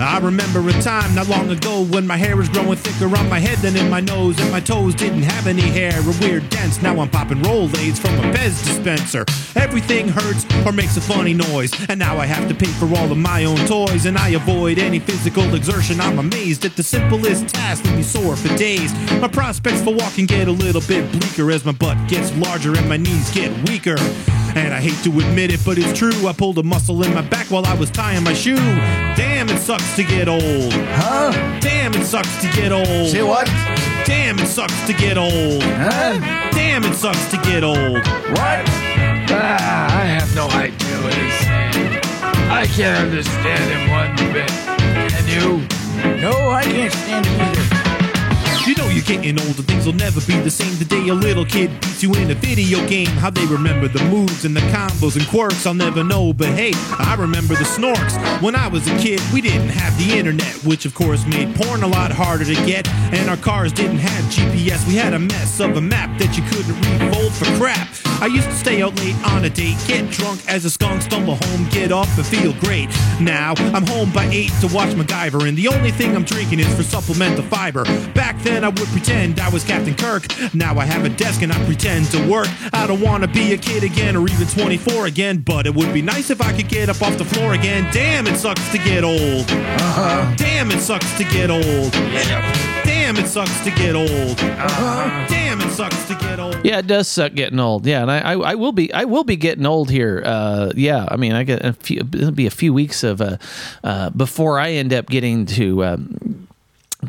I 0.00 0.18
remember 0.18 0.68
a 0.68 0.72
time 0.82 1.14
not 1.14 1.28
long 1.28 1.48
ago 1.50 1.84
when 1.84 2.04
my 2.04 2.16
hair 2.16 2.36
was 2.36 2.48
growing 2.48 2.76
thicker 2.76 3.06
on 3.16 3.28
my 3.28 3.38
head 3.38 3.58
than 3.58 3.76
in 3.76 3.88
my 3.88 4.00
nose, 4.00 4.38
and 4.40 4.50
my 4.50 4.60
toes 4.60 4.94
didn't 4.94 5.22
have 5.22 5.46
any 5.46 5.62
hair, 5.62 5.92
a 6.00 6.12
weird 6.20 6.48
dents. 6.50 6.82
Now 6.82 6.98
I'm 6.98 7.08
popping 7.08 7.38
Rolaids 7.38 7.98
from 7.98 8.14
a 8.16 8.32
Pez 8.34 8.64
dispenser. 8.64 9.24
Everything 9.54 10.08
hurts 10.08 10.44
or 10.66 10.72
makes 10.72 10.96
a 10.96 11.00
funny 11.00 11.32
noise, 11.32 11.72
and 11.88 12.00
now 12.00 12.18
I 12.18 12.26
have 12.26 12.48
to 12.48 12.54
pay 12.54 12.72
for 12.72 12.86
all 12.86 13.12
of 13.12 13.18
my 13.18 13.44
own 13.44 13.58
toys, 13.66 14.06
and 14.06 14.18
I 14.18 14.30
avoid 14.30 14.78
any 14.78 14.98
physical 14.98 15.54
exertion. 15.54 16.00
I'm 16.00 16.18
amazed 16.18 16.64
at 16.64 16.74
the 16.74 16.82
simplest 16.82 17.48
task 17.48 17.84
leave 17.84 17.96
me 17.96 18.02
sore 18.02 18.34
for 18.36 18.48
days. 18.56 18.92
My 19.20 19.28
prospects 19.44 19.82
for 19.82 19.94
walking 19.94 20.24
get 20.24 20.48
a 20.48 20.50
little 20.50 20.80
bit 20.88 21.04
bleaker 21.12 21.50
as 21.50 21.66
my 21.66 21.72
butt 21.72 21.98
gets 22.08 22.34
larger 22.38 22.74
and 22.78 22.88
my 22.88 22.96
knees 22.96 23.30
get 23.30 23.52
weaker. 23.68 23.96
And 24.56 24.72
I 24.72 24.80
hate 24.80 24.96
to 25.04 25.10
admit 25.20 25.52
it, 25.52 25.60
but 25.66 25.76
it's 25.76 25.92
true. 25.92 26.26
I 26.26 26.32
pulled 26.32 26.56
a 26.56 26.62
muscle 26.62 27.02
in 27.02 27.12
my 27.12 27.20
back 27.20 27.50
while 27.50 27.66
I 27.66 27.74
was 27.74 27.90
tying 27.90 28.24
my 28.24 28.32
shoe. 28.32 28.56
Damn, 28.56 29.50
it 29.50 29.58
sucks 29.58 29.96
to 29.96 30.02
get 30.02 30.28
old. 30.28 30.72
Huh? 30.72 31.30
Damn, 31.60 31.92
it 31.92 32.06
sucks 32.06 32.40
to 32.40 32.48
get 32.58 32.72
old. 32.72 33.10
Say 33.10 33.22
what? 33.22 33.44
Damn, 34.06 34.38
it 34.38 34.46
sucks 34.46 34.86
to 34.86 34.94
get 34.94 35.18
old. 35.18 35.62
Huh? 35.62 36.18
Damn, 36.52 36.82
it 36.84 36.94
sucks 36.94 37.30
to 37.30 37.36
get 37.42 37.62
old. 37.62 37.98
What? 37.98 38.64
Ah, 39.28 40.00
I 40.00 40.04
have 40.06 40.34
no 40.34 40.48
idea 40.48 40.96
what 41.02 41.12
he's 41.12 41.38
saying. 41.40 42.00
I 42.50 42.66
can't 42.66 43.10
understand 43.10 43.64
him 43.70 43.90
one 43.90 44.32
bit. 44.32 44.48
Can 45.12 45.28
you? 45.28 46.22
No, 46.22 46.48
I 46.48 46.62
can't 46.62 46.92
stand 46.94 47.26
him 47.26 47.40
either. 47.42 47.83
You 48.66 48.74
know 48.76 48.88
you're 48.88 49.04
getting 49.04 49.38
older, 49.38 49.62
things 49.62 49.84
will 49.84 49.92
never 49.92 50.22
be 50.22 50.40
the 50.40 50.48
same. 50.48 50.74
The 50.78 50.86
day 50.86 51.08
a 51.08 51.14
little 51.14 51.44
kid 51.44 51.70
beats 51.82 52.02
you 52.02 52.14
in 52.14 52.30
a 52.30 52.34
video 52.34 52.78
game, 52.88 53.08
how 53.08 53.28
they 53.28 53.44
remember 53.44 53.88
the 53.88 54.02
moves 54.04 54.46
and 54.46 54.56
the 54.56 54.62
combos 54.72 55.16
and 55.16 55.28
quirks, 55.28 55.66
I'll 55.66 55.74
never 55.74 56.02
know. 56.02 56.32
But 56.32 56.48
hey, 56.48 56.72
I 56.98 57.14
remember 57.18 57.54
the 57.56 57.64
snorks. 57.64 58.16
When 58.40 58.56
I 58.56 58.68
was 58.68 58.88
a 58.88 58.96
kid, 58.96 59.20
we 59.34 59.42
didn't 59.42 59.68
have 59.68 59.94
the 59.98 60.18
internet, 60.18 60.54
which 60.64 60.86
of 60.86 60.94
course 60.94 61.26
made 61.26 61.54
porn 61.56 61.82
a 61.82 61.86
lot 61.86 62.10
harder 62.10 62.46
to 62.46 62.54
get. 62.64 62.88
And 63.12 63.28
our 63.28 63.36
cars 63.36 63.70
didn't 63.70 63.98
have 63.98 64.24
GPS, 64.32 64.88
we 64.88 64.94
had 64.94 65.12
a 65.12 65.18
mess 65.18 65.60
of 65.60 65.76
a 65.76 65.80
map 65.82 66.18
that 66.18 66.34
you 66.34 66.42
couldn't 66.44 66.74
refold 66.80 67.34
for 67.34 67.44
crap. 67.58 67.88
I 68.20 68.26
used 68.26 68.48
to 68.48 68.54
stay 68.54 68.82
out 68.82 68.94
late 69.00 69.16
on 69.26 69.44
a 69.44 69.50
date, 69.50 69.76
get 69.86 70.10
drunk 70.10 70.40
as 70.48 70.64
a 70.64 70.70
skunk, 70.70 71.02
stumble 71.02 71.36
home, 71.36 71.68
get 71.70 71.92
off, 71.92 72.16
and 72.16 72.26
feel 72.26 72.52
great. 72.54 72.88
Now 73.20 73.54
I'm 73.74 73.86
home 73.86 74.12
by 74.12 74.24
8 74.26 74.50
to 74.60 74.68
watch 74.68 74.90
MacGyver, 74.90 75.48
and 75.48 75.56
the 75.56 75.68
only 75.68 75.90
thing 75.90 76.14
I'm 76.14 76.24
drinking 76.24 76.60
is 76.60 76.74
for 76.74 76.82
supplemental 76.82 77.44
fiber. 77.44 77.84
Back 78.14 78.38
then 78.40 78.64
I 78.64 78.68
would 78.68 78.88
pretend 78.88 79.40
I 79.40 79.48
was 79.50 79.64
Captain 79.64 79.94
Kirk. 79.94 80.26
Now 80.54 80.78
I 80.78 80.84
have 80.84 81.04
a 81.04 81.10
desk 81.10 81.42
and 81.42 81.52
I 81.52 81.64
pretend 81.66 82.06
to 82.12 82.28
work. 82.28 82.48
I 82.72 82.86
don't 82.86 83.00
wanna 83.00 83.28
be 83.28 83.52
a 83.52 83.58
kid 83.58 83.84
again 83.84 84.16
or 84.16 84.28
even 84.28 84.46
24 84.46 85.06
again, 85.06 85.38
but 85.38 85.66
it 85.66 85.74
would 85.74 85.92
be 85.92 86.02
nice 86.02 86.30
if 86.30 86.40
I 86.40 86.52
could 86.52 86.68
get 86.68 86.88
up 86.88 87.02
off 87.02 87.18
the 87.18 87.24
floor 87.24 87.54
again. 87.54 87.88
Damn, 87.92 88.26
it 88.26 88.36
sucks 88.36 88.70
to 88.72 88.78
get 88.78 89.04
old. 89.04 89.50
Uh-huh. 89.50 90.34
Damn, 90.36 90.70
it 90.70 90.80
sucks 90.80 91.16
to 91.18 91.24
get 91.24 91.50
old. 91.50 92.73
Damn, 93.04 93.18
it 93.18 93.28
sucks 93.28 93.60
to 93.60 93.70
get 93.70 93.94
old. 93.94 94.40
Uh-huh. 94.40 95.26
Damn, 95.28 95.60
it 95.60 95.70
sucks 95.72 96.08
to 96.08 96.14
get 96.14 96.40
old. 96.40 96.64
Yeah, 96.64 96.78
it 96.78 96.86
does 96.86 97.06
suck 97.06 97.34
getting 97.34 97.60
old. 97.60 97.84
Yeah, 97.84 98.00
and 98.00 98.10
I, 98.10 98.32
I, 98.32 98.32
I 98.32 98.54
will 98.54 98.72
be 98.72 98.90
I 98.94 99.04
will 99.04 99.24
be 99.24 99.36
getting 99.36 99.66
old 99.66 99.90
here. 99.90 100.22
Uh, 100.24 100.72
yeah, 100.74 101.06
I 101.10 101.16
mean, 101.16 101.32
I 101.32 101.42
get 101.42 101.62
a 101.62 101.74
few. 101.74 101.98
It'll 101.98 102.30
be 102.30 102.46
a 102.46 102.50
few 102.50 102.72
weeks 102.72 103.04
of 103.04 103.20
uh, 103.20 103.36
uh, 103.84 104.08
before 104.08 104.58
I 104.58 104.70
end 104.70 104.94
up 104.94 105.08
getting 105.08 105.44
to. 105.44 105.84
Um, 105.84 106.48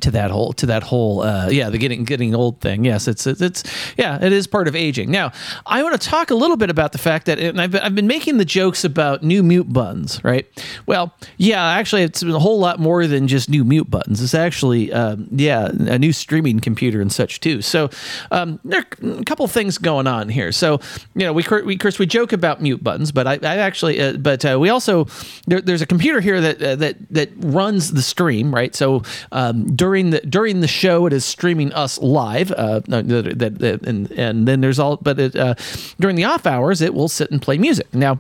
to 0.02 0.12
that 0.12 0.32
whole 0.32 0.54
to 0.54 0.66
that 0.66 0.84
whole 0.84 1.22
uh, 1.22 1.50
yeah 1.50 1.70
the 1.70 1.78
getting 1.78 2.04
getting 2.04 2.36
old 2.36 2.62
thing. 2.62 2.86
Yes 2.86 3.08
it's, 3.08 3.26
it's 3.28 3.64
yeah 3.98 4.24
it 4.24 4.32
is 4.32 4.48
part 4.48 4.68
of 4.68 4.76
aging. 4.76 5.12
Now 5.12 5.32
I 5.66 5.84
want 5.84 6.00
to 6.00 6.08
talk 6.08 6.32
a 6.32 6.36
little 6.36 6.58
bit 6.58 6.70
about 6.70 6.92
the 6.92 6.98
fact 6.98 7.26
that 7.26 7.40
and 7.40 7.60
I've 7.60 7.72
been, 7.72 7.82
I've 7.82 7.96
been 7.96 8.08
making 8.08 8.38
the 8.38 8.46
jokes 8.46 8.84
about 8.84 9.24
new 9.24 9.44
mute 9.44 9.72
buttons 9.72 10.24
right? 10.24 10.46
Well 10.86 11.14
yeah 11.38 11.64
actually 11.64 12.04
it's 12.04 12.24
a 12.24 12.40
whole 12.40 12.60
lot 12.60 12.80
more 12.80 13.08
than 13.08 13.28
just 13.28 13.50
new 13.50 13.64
mute 13.64 13.90
buttons. 13.90 14.22
It's 14.22 14.34
actually 14.34 14.92
um, 14.92 15.28
yeah 15.32 15.68
a 15.68 16.00
new 16.00 16.14
streaming 16.14 16.60
computer 16.60 17.02
and 17.02 17.12
such 17.12 17.40
too. 17.40 17.62
So 17.62 17.90
um, 18.32 18.60
there 18.64 18.80
are 18.80 19.20
a 19.20 19.24
couple 19.24 19.48
things 19.48 19.78
going 19.78 20.08
on 20.08 20.30
here. 20.30 20.52
So 20.52 20.80
you 21.16 21.26
know 21.26 21.34
we 21.34 21.44
we 21.64 21.74
of 21.76 21.80
course 21.80 22.00
we 22.00 22.06
joke 22.06 22.34
about 22.34 22.62
mute 22.62 22.84
buttons 22.84 23.12
but 23.12 23.28
I, 23.28 23.34
I 23.42 23.58
actually 23.58 24.02
uh, 24.02 24.14
but 24.14 24.46
uh, 24.46 24.58
we 24.60 24.70
also 24.70 25.08
there, 25.48 25.62
there's 25.62 25.82
a 25.82 25.86
computer 25.86 26.22
here 26.22 26.42
that 26.42 26.62
uh, 26.62 26.76
that 26.76 26.98
that 27.12 27.30
runs 27.38 27.94
the 27.94 28.02
stream 28.02 28.54
right? 28.54 28.76
So 28.76 29.04
um, 29.32 29.76
during 29.86 30.10
the 30.10 30.20
during 30.22 30.62
the 30.62 30.68
show 30.68 31.06
it 31.06 31.14
is 31.14 31.24
streaming 31.24 31.72
us 31.74 32.00
live 32.00 32.52
uh, 32.54 32.80
that, 32.88 33.60
that, 33.60 33.86
and 33.86 34.12
and 34.14 34.48
then 34.48 34.60
there's 34.60 34.80
all 34.80 34.98
but 34.98 35.20
it, 35.20 35.36
uh, 35.36 35.54
during 36.00 36.16
the 36.16 36.24
off 36.24 36.48
hours 36.48 36.82
it 36.82 36.92
will 36.92 37.08
sit 37.08 37.30
and 37.30 37.40
play 37.40 37.60
music. 37.60 37.94
Now 37.94 38.18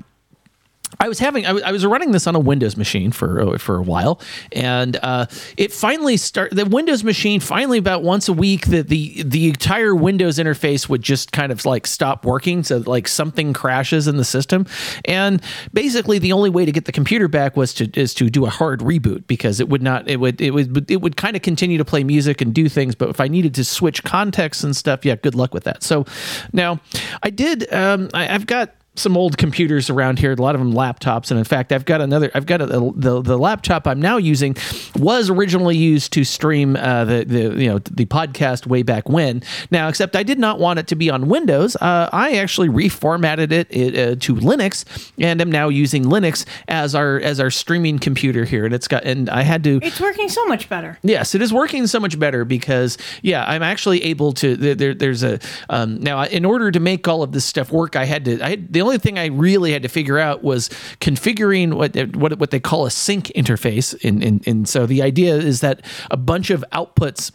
I 1.00 1.08
was 1.08 1.20
having 1.20 1.46
I 1.46 1.72
was, 1.72 1.86
running 1.86 2.12
this 2.12 2.26
on 2.26 2.36
a 2.36 2.40
Windows 2.40 2.78
machine 2.78 3.12
for 3.12 3.56
uh, 3.56 3.58
for 3.58 3.78
a 3.78 3.82
while, 3.82 4.20
and 4.52 4.98
uh, 5.04 5.28
it 5.58 5.72
finally 5.72 6.18
start 6.18 6.52
the 6.52 6.66
Windows 6.66 7.04
machine 7.04 7.40
finally 7.40 7.78
about 7.78 8.02
once 8.04 8.28
a 8.28 8.34
week 8.34 8.68
the 8.68 8.82
the 8.82 9.24
the 9.24 9.50
entire 9.50 9.94
Windows 9.96 10.38
interface 10.40 10.90
would 10.90 11.02
just 11.02 11.32
kind 11.32 11.52
of 11.52 11.64
like 11.66 11.86
stop 11.86 12.26
working, 12.26 12.64
so 12.64 12.78
like 12.86 13.08
something 13.08 13.54
crashes 13.54 14.08
in 14.08 14.18
the 14.18 14.26
system, 14.26 14.66
and 15.06 15.42
basically 15.74 16.18
the 16.18 16.34
only 16.34 16.50
way 16.50 16.66
to 16.66 16.72
get 16.72 16.86
the 16.86 16.92
computer 16.92 17.28
back 17.28 17.56
was 17.56 17.74
to 17.76 17.90
is 18.00 18.14
to 18.16 18.30
do 18.30 18.46
a 18.46 18.50
hard 18.50 18.80
reboot 18.80 19.28
because 19.28 19.60
it 19.60 19.70
would 19.70 19.84
not 19.84 20.10
it 20.10 20.20
would 20.20 20.42
it 20.42 20.52
would 20.52 20.90
it 20.90 21.02
would 21.02 21.18
kind 21.18 21.36
of 21.36 21.42
continue 21.42 21.78
to 21.78 21.86
play 21.86 22.04
music 22.04 22.42
and 22.42 22.54
do 22.54 22.70
things, 22.70 22.96
but 22.96 23.10
if 23.10 23.20
I 23.20 23.28
needed 23.28 23.54
to 23.56 23.64
switch 23.64 24.04
contexts 24.04 24.64
and 24.64 24.76
stuff, 24.76 25.06
yeah, 25.06 25.16
good 25.16 25.36
luck 25.36 25.54
with 25.54 25.66
that. 25.66 25.84
So 25.84 26.06
now 26.54 26.80
I 27.22 27.30
did 27.30 27.72
um, 27.74 28.10
I, 28.14 28.34
I've 28.34 28.48
got 28.48 28.74
some 28.96 29.18
old 29.18 29.38
computers 29.38 29.90
around 29.90 30.20
here, 30.20 30.32
a 30.32 30.36
lot 30.36 30.56
of 30.56 30.60
them 30.62 30.74
laptops, 30.74 31.32
and 31.32 31.38
in 31.38 31.44
fact, 31.44 31.72
I've 31.72 31.86
got 31.86 32.02
another. 32.02 32.32
I've 32.34 32.46
got 32.46 32.62
a, 32.62 32.66
the 32.68 33.22
the 33.22 33.38
laptop 33.38 33.88
I'm 33.88 34.02
now 34.02 34.18
using 34.18 34.56
was 34.96 35.30
originally 35.30 35.78
used 35.78 36.14
to 36.14 36.24
stream 36.24 36.76
uh, 36.76 37.06
the 37.06 37.24
the 37.26 37.42
you 37.62 37.70
know 37.70 37.80
the 37.80 38.06
podcast 38.06 38.68
way 38.68 38.84
back 38.84 39.10
when. 39.10 39.42
Now, 39.72 39.88
except 39.88 40.16
I 40.16 40.24
did 40.24 40.40
not 40.40 40.60
want 40.60 40.80
it 40.80 40.88
to 40.88 40.96
be 40.96 41.10
on 41.10 41.28
Windows. 41.28 41.76
Uh, 41.76 42.10
I 42.12 42.38
actually 42.38 42.70
reformatted 42.70 43.52
it, 43.52 43.68
it 43.70 43.96
uh, 43.98 44.16
to 44.22 44.36
Linux, 44.36 44.86
and 45.20 45.42
am 45.42 45.52
now 45.52 45.70
using 45.70 46.06
Linux 46.06 46.46
as 46.68 46.96
our 46.96 47.20
as 47.20 47.40
our 47.40 47.52
streaming 47.52 48.00
computer 48.00 48.46
here. 48.46 48.66
And 48.66 48.74
it's 48.74 48.88
got 48.88 49.04
and 49.04 49.30
I 49.30 49.42
had 49.42 49.64
to 49.66 49.80
It's 49.84 50.00
working 50.00 50.30
so 50.30 50.46
much 50.46 50.70
better. 50.70 50.98
Yes, 51.04 51.36
it 51.36 51.42
is 51.42 51.52
working 51.54 51.88
so 51.88 52.00
much 52.00 52.18
better 52.18 52.46
because 52.46 52.98
yeah, 53.22 53.44
I'm 53.46 53.64
actually 53.64 54.04
able 54.04 54.32
to. 54.34 54.56
There, 54.56 54.76
there- 54.76 54.94
there's 54.96 55.24
a 55.24 55.40
um, 55.70 56.00
now 56.00 56.24
in 56.24 56.46
order 56.46 56.72
to 56.72 56.80
make 56.80 57.08
all 57.08 57.22
of 57.24 57.32
this 57.32 57.44
stuff 57.46 57.72
work, 57.72 57.96
I 57.96 58.06
had 58.06 58.24
to. 58.26 58.42
I 58.44 58.52
had, 58.52 58.72
the 58.72 58.82
only 58.86 58.98
thing 58.98 59.20
I 59.20 59.28
really 59.28 59.74
had 59.74 59.84
to 59.84 59.90
figure 59.90 60.20
out 60.20 60.44
was 60.44 60.70
configuring 61.02 61.74
what 61.74 61.96
what 62.16 62.40
what 62.40 62.52
they 62.52 62.60
call 62.60 62.86
a 62.86 62.92
sink 62.92 63.28
interface. 63.36 63.94
And 64.04 64.68
so 64.68 64.86
the 64.86 65.02
idea 65.02 65.36
is 65.36 65.62
that 65.62 65.82
a 66.12 66.18
bunch 66.18 66.50
of 66.50 66.64
outputs 66.72 67.32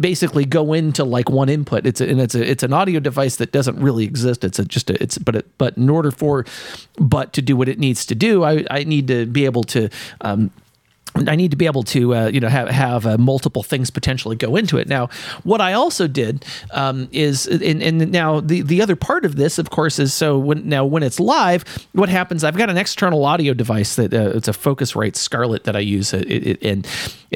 basically 0.00 0.44
go 0.44 0.72
into 0.72 1.04
like 1.04 1.28
one 1.28 1.50
input 1.50 1.86
it's 1.86 2.00
a, 2.00 2.08
and 2.08 2.18
it's 2.18 2.34
a 2.34 2.50
it's 2.50 2.62
an 2.62 2.72
audio 2.72 2.98
device 2.98 3.36
that 3.36 3.52
doesn't 3.52 3.78
really 3.78 4.04
exist 4.04 4.42
it's 4.42 4.58
a 4.58 4.64
just 4.64 4.88
a 4.88 5.02
it's 5.02 5.18
but 5.18 5.36
it 5.36 5.46
but 5.58 5.76
in 5.76 5.90
order 5.90 6.10
for 6.10 6.46
but 6.98 7.34
to 7.34 7.42
do 7.42 7.54
what 7.54 7.68
it 7.68 7.78
needs 7.78 8.06
to 8.06 8.14
do 8.14 8.42
i 8.42 8.64
i 8.70 8.84
need 8.84 9.06
to 9.06 9.26
be 9.26 9.44
able 9.44 9.62
to 9.62 9.90
um 10.22 10.50
I 11.14 11.36
need 11.36 11.50
to 11.50 11.56
be 11.56 11.66
able 11.66 11.82
to, 11.84 12.14
uh, 12.14 12.26
you 12.28 12.40
know, 12.40 12.48
have 12.48 12.68
have 12.68 13.06
uh, 13.06 13.18
multiple 13.18 13.62
things 13.62 13.90
potentially 13.90 14.36
go 14.36 14.56
into 14.56 14.78
it. 14.78 14.88
Now, 14.88 15.08
what 15.42 15.60
I 15.60 15.72
also 15.72 16.06
did 16.06 16.44
um, 16.72 17.08
is, 17.12 17.46
and, 17.46 17.82
and 17.82 18.10
now 18.12 18.40
the 18.40 18.62
the 18.62 18.80
other 18.80 18.96
part 18.96 19.24
of 19.24 19.36
this, 19.36 19.58
of 19.58 19.70
course, 19.70 19.98
is 19.98 20.14
so 20.14 20.38
when 20.38 20.68
now 20.68 20.84
when 20.84 21.02
it's 21.02 21.18
live, 21.18 21.64
what 21.92 22.08
happens? 22.08 22.44
I've 22.44 22.56
got 22.56 22.70
an 22.70 22.76
external 22.76 23.24
audio 23.24 23.54
device 23.54 23.96
that 23.96 24.14
uh, 24.14 24.30
it's 24.34 24.48
a 24.48 24.52
Focusrite 24.52 25.16
Scarlett 25.16 25.64
that 25.64 25.76
I 25.76 25.80
use, 25.80 26.14
uh, 26.14 26.18
it, 26.18 26.46
it, 26.46 26.62
and 26.62 26.86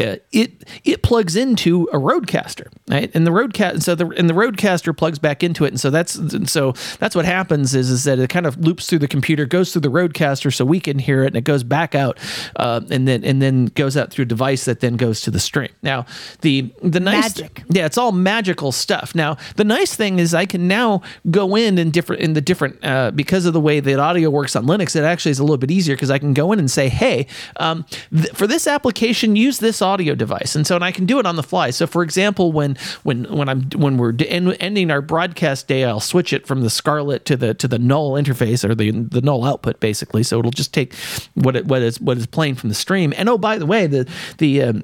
uh, 0.00 0.16
it 0.32 0.64
it 0.84 1.02
plugs 1.02 1.36
into 1.36 1.88
a 1.92 1.96
Rodecaster, 1.96 2.72
right? 2.88 3.10
And 3.14 3.26
the 3.26 3.30
Rodecaster, 3.30 3.82
so 3.82 3.94
the 3.94 4.08
and 4.16 4.28
the 4.28 4.34
Rodecaster 4.34 4.96
plugs 4.96 5.18
back 5.18 5.42
into 5.42 5.64
it, 5.64 5.68
and 5.68 5.80
so 5.80 5.90
that's 5.90 6.14
and 6.14 6.48
so 6.48 6.72
that's 6.98 7.14
what 7.14 7.24
happens 7.24 7.74
is 7.74 7.90
is 7.90 8.04
that 8.04 8.18
it 8.18 8.30
kind 8.30 8.46
of 8.46 8.58
loops 8.58 8.88
through 8.88 9.00
the 9.00 9.08
computer, 9.08 9.46
goes 9.46 9.72
through 9.72 9.82
the 9.82 9.90
Rodecaster, 9.90 10.52
so 10.54 10.64
we 10.64 10.80
can 10.80 10.98
hear 10.98 11.22
it, 11.24 11.28
and 11.28 11.36
it 11.36 11.44
goes 11.44 11.64
back 11.64 11.94
out, 11.94 12.18
uh, 12.56 12.80
and 12.90 13.06
then 13.06 13.24
and 13.24 13.40
then 13.40 13.63
goes 13.66 13.96
out 13.96 14.10
through 14.10 14.24
a 14.24 14.26
device 14.26 14.64
that 14.64 14.80
then 14.80 14.96
goes 14.96 15.20
to 15.22 15.30
the 15.30 15.40
stream. 15.40 15.70
Now, 15.82 16.06
the 16.42 16.72
the 16.82 17.00
nice 17.00 17.40
Magic. 17.40 17.62
yeah, 17.68 17.86
it's 17.86 17.98
all 17.98 18.12
magical 18.12 18.72
stuff. 18.72 19.14
Now, 19.14 19.36
the 19.56 19.64
nice 19.64 19.94
thing 19.94 20.18
is 20.18 20.34
I 20.34 20.46
can 20.46 20.68
now 20.68 21.02
go 21.30 21.56
in 21.56 21.78
and 21.78 21.92
different 21.92 22.22
in 22.22 22.32
the 22.34 22.40
different 22.40 22.84
uh, 22.84 23.10
because 23.12 23.46
of 23.46 23.52
the 23.52 23.60
way 23.60 23.80
that 23.80 23.98
audio 23.98 24.30
works 24.30 24.56
on 24.56 24.66
Linux. 24.66 24.96
It 24.96 25.04
actually 25.04 25.32
is 25.32 25.38
a 25.38 25.42
little 25.44 25.56
bit 25.56 25.70
easier 25.70 25.94
because 25.96 26.10
I 26.10 26.18
can 26.18 26.34
go 26.34 26.52
in 26.52 26.58
and 26.58 26.70
say, 26.70 26.88
"Hey, 26.88 27.26
um, 27.56 27.84
th- 28.12 28.30
for 28.34 28.46
this 28.46 28.66
application, 28.66 29.36
use 29.36 29.58
this 29.58 29.80
audio 29.82 30.14
device," 30.14 30.54
and 30.54 30.66
so 30.66 30.74
and 30.74 30.84
I 30.84 30.92
can 30.92 31.06
do 31.06 31.18
it 31.18 31.26
on 31.26 31.36
the 31.36 31.42
fly. 31.42 31.70
So, 31.70 31.86
for 31.86 32.02
example, 32.02 32.52
when 32.52 32.76
when 33.02 33.24
when 33.24 33.48
I'm 33.48 33.62
when 33.76 33.96
we're 33.96 34.12
d- 34.12 34.28
en- 34.28 34.52
ending 34.54 34.90
our 34.90 35.00
broadcast 35.02 35.68
day, 35.68 35.84
I'll 35.84 36.00
switch 36.00 36.32
it 36.32 36.46
from 36.46 36.62
the 36.62 36.70
Scarlett 36.70 37.24
to 37.26 37.36
the 37.36 37.54
to 37.54 37.68
the 37.68 37.78
null 37.78 38.12
interface 38.12 38.68
or 38.68 38.74
the 38.74 38.90
the 38.90 39.20
null 39.20 39.44
output, 39.44 39.80
basically. 39.80 40.22
So 40.22 40.38
it'll 40.38 40.50
just 40.50 40.72
take 40.74 40.94
what 41.34 41.56
it 41.56 41.66
what 41.66 41.82
is 41.82 42.00
what 42.00 42.18
is 42.18 42.26
playing 42.26 42.54
from 42.56 42.68
the 42.68 42.74
stream. 42.74 43.12
And 43.16 43.28
oh, 43.28 43.38
by 43.38 43.53
the 43.58 43.66
way, 43.66 43.86
the 43.86 44.08
the 44.38 44.62
um, 44.62 44.82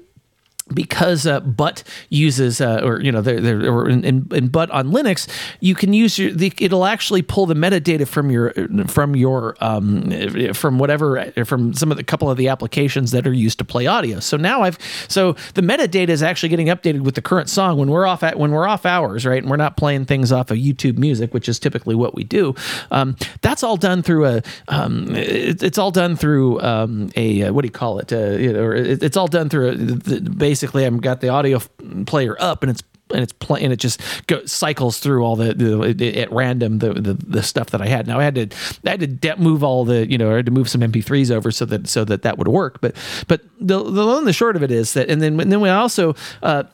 because 0.74 1.26
uh, 1.26 1.40
but 1.40 1.82
uses 2.09 2.60
uh, 2.60 2.80
or 2.82 3.01
you 3.01 3.12
know 3.12 3.20
they're, 3.20 3.40
they're, 3.40 3.72
or 3.72 3.88
in, 3.88 4.05
in, 4.05 4.26
in 4.32 4.48
but 4.48 4.70
on 4.70 4.88
linux 4.88 5.28
you 5.60 5.74
can 5.74 5.92
use 5.92 6.18
your 6.18 6.30
the, 6.32 6.52
it'll 6.60 6.86
actually 6.86 7.22
pull 7.22 7.47
the 7.47 7.55
metadata 7.55 8.06
from 8.06 8.30
your 8.30 8.52
from 8.86 9.16
your 9.16 9.56
um, 9.60 10.52
from 10.55 10.78
whatever 10.78 11.32
from 11.44 11.74
some 11.74 11.90
of 11.90 11.97
the 11.97 12.05
couple 12.05 12.30
of 12.30 12.36
the 12.36 12.48
applications 12.48 13.10
that 13.10 13.26
are 13.26 13.32
used 13.32 13.59
to 13.59 13.64
play 13.64 13.86
audio. 13.86 14.20
So 14.20 14.36
now 14.36 14.62
i've 14.62 14.78
so 15.09 15.32
the 15.55 15.62
metadata 15.62 16.09
is 16.09 16.22
actually 16.22 16.48
getting 16.48 16.68
updated 16.68 17.01
with 17.01 17.14
the 17.14 17.22
current 17.22 17.48
song 17.48 17.78
when 17.78 17.90
we're 17.90 18.06
off 18.06 18.22
at 18.22 18.38
when 18.38 18.51
we're 18.51 18.66
off 18.66 18.86
hours 18.86 19.26
right? 19.26 19.42
And 19.42 19.51
we're 19.51 19.56
not 19.56 19.76
playing 19.76 20.06
things 20.06 20.32
off 20.32 20.51
of 20.51 20.59
youtube 20.59 20.98
music 20.98 21.34
which 21.34 21.48
is 21.48 21.59
typically 21.59 21.94
what 21.94 22.14
we 22.14 22.24
do. 22.24 22.55
Um, 22.90 23.16
that's 23.42 23.62
all 23.62 23.76
done 23.76 24.02
through 24.02 24.26
a 24.26 24.42
um, 24.68 25.14
it, 25.14 25.62
it's 25.62 25.78
all 25.78 25.90
done 25.90 26.16
through 26.16 26.60
um, 26.60 27.10
a 27.16 27.44
uh, 27.44 27.52
what 27.52 27.62
do 27.62 27.66
you 27.66 27.72
call 27.72 27.98
it? 27.98 28.12
Uh, 28.12 28.30
you 28.30 28.52
know, 28.52 28.70
it, 28.72 29.02
it's 29.02 29.16
all 29.16 29.28
done 29.28 29.48
through 29.48 29.70
a, 29.70 29.74
the, 29.74 30.20
basically 30.61 30.85
I've 30.85 31.01
got 31.01 31.23
the 31.23 31.31
audio 31.31 31.59
player 32.05 32.37
up 32.39 32.62
and 32.62 32.70
it's 32.70 32.82
and 33.12 33.23
it's 33.23 33.35
and 33.49 33.73
it 33.73 33.77
just 33.77 34.01
go, 34.27 34.45
cycles 34.45 35.01
through 35.01 35.24
all 35.24 35.35
the, 35.35 35.55
the 35.55 36.20
at 36.20 36.31
random 36.31 36.78
the, 36.78 36.93
the 36.93 37.15
the 37.15 37.43
stuff 37.43 37.70
that 37.70 37.81
I 37.81 37.87
had. 37.87 38.07
Now 38.07 38.20
I 38.20 38.24
had 38.24 38.35
to 38.37 38.49
I 38.87 38.91
had 38.91 39.01
to 39.01 39.07
de- 39.07 39.37
move 39.37 39.65
all 39.65 39.85
the 39.85 40.09
you 40.09 40.19
know 40.19 40.31
I 40.32 40.37
had 40.37 40.47
to 40.47 40.53
move 40.53 40.69
some 40.69 40.82
MP3s 40.82 41.31
over 41.31 41.51
so 41.51 41.65
that 41.65 41.89
so 41.89 42.05
that 42.05 42.23
that 42.23 42.39
would 42.39 42.47
work. 42.47 42.81
But 42.81 42.95
but 43.27 43.41
the 43.59 43.82
the 43.82 44.05
long 44.05 44.19
and 44.19 44.27
the 44.27 44.32
short 44.32 44.55
of 44.55 44.62
it 44.62 44.70
is 44.70 44.93
that 44.93 45.09
and 45.09 45.23
then 45.23 45.41
and 45.41 45.51
then 45.51 45.61
we 45.61 45.69
also. 45.70 46.15
Uh, 46.43 46.65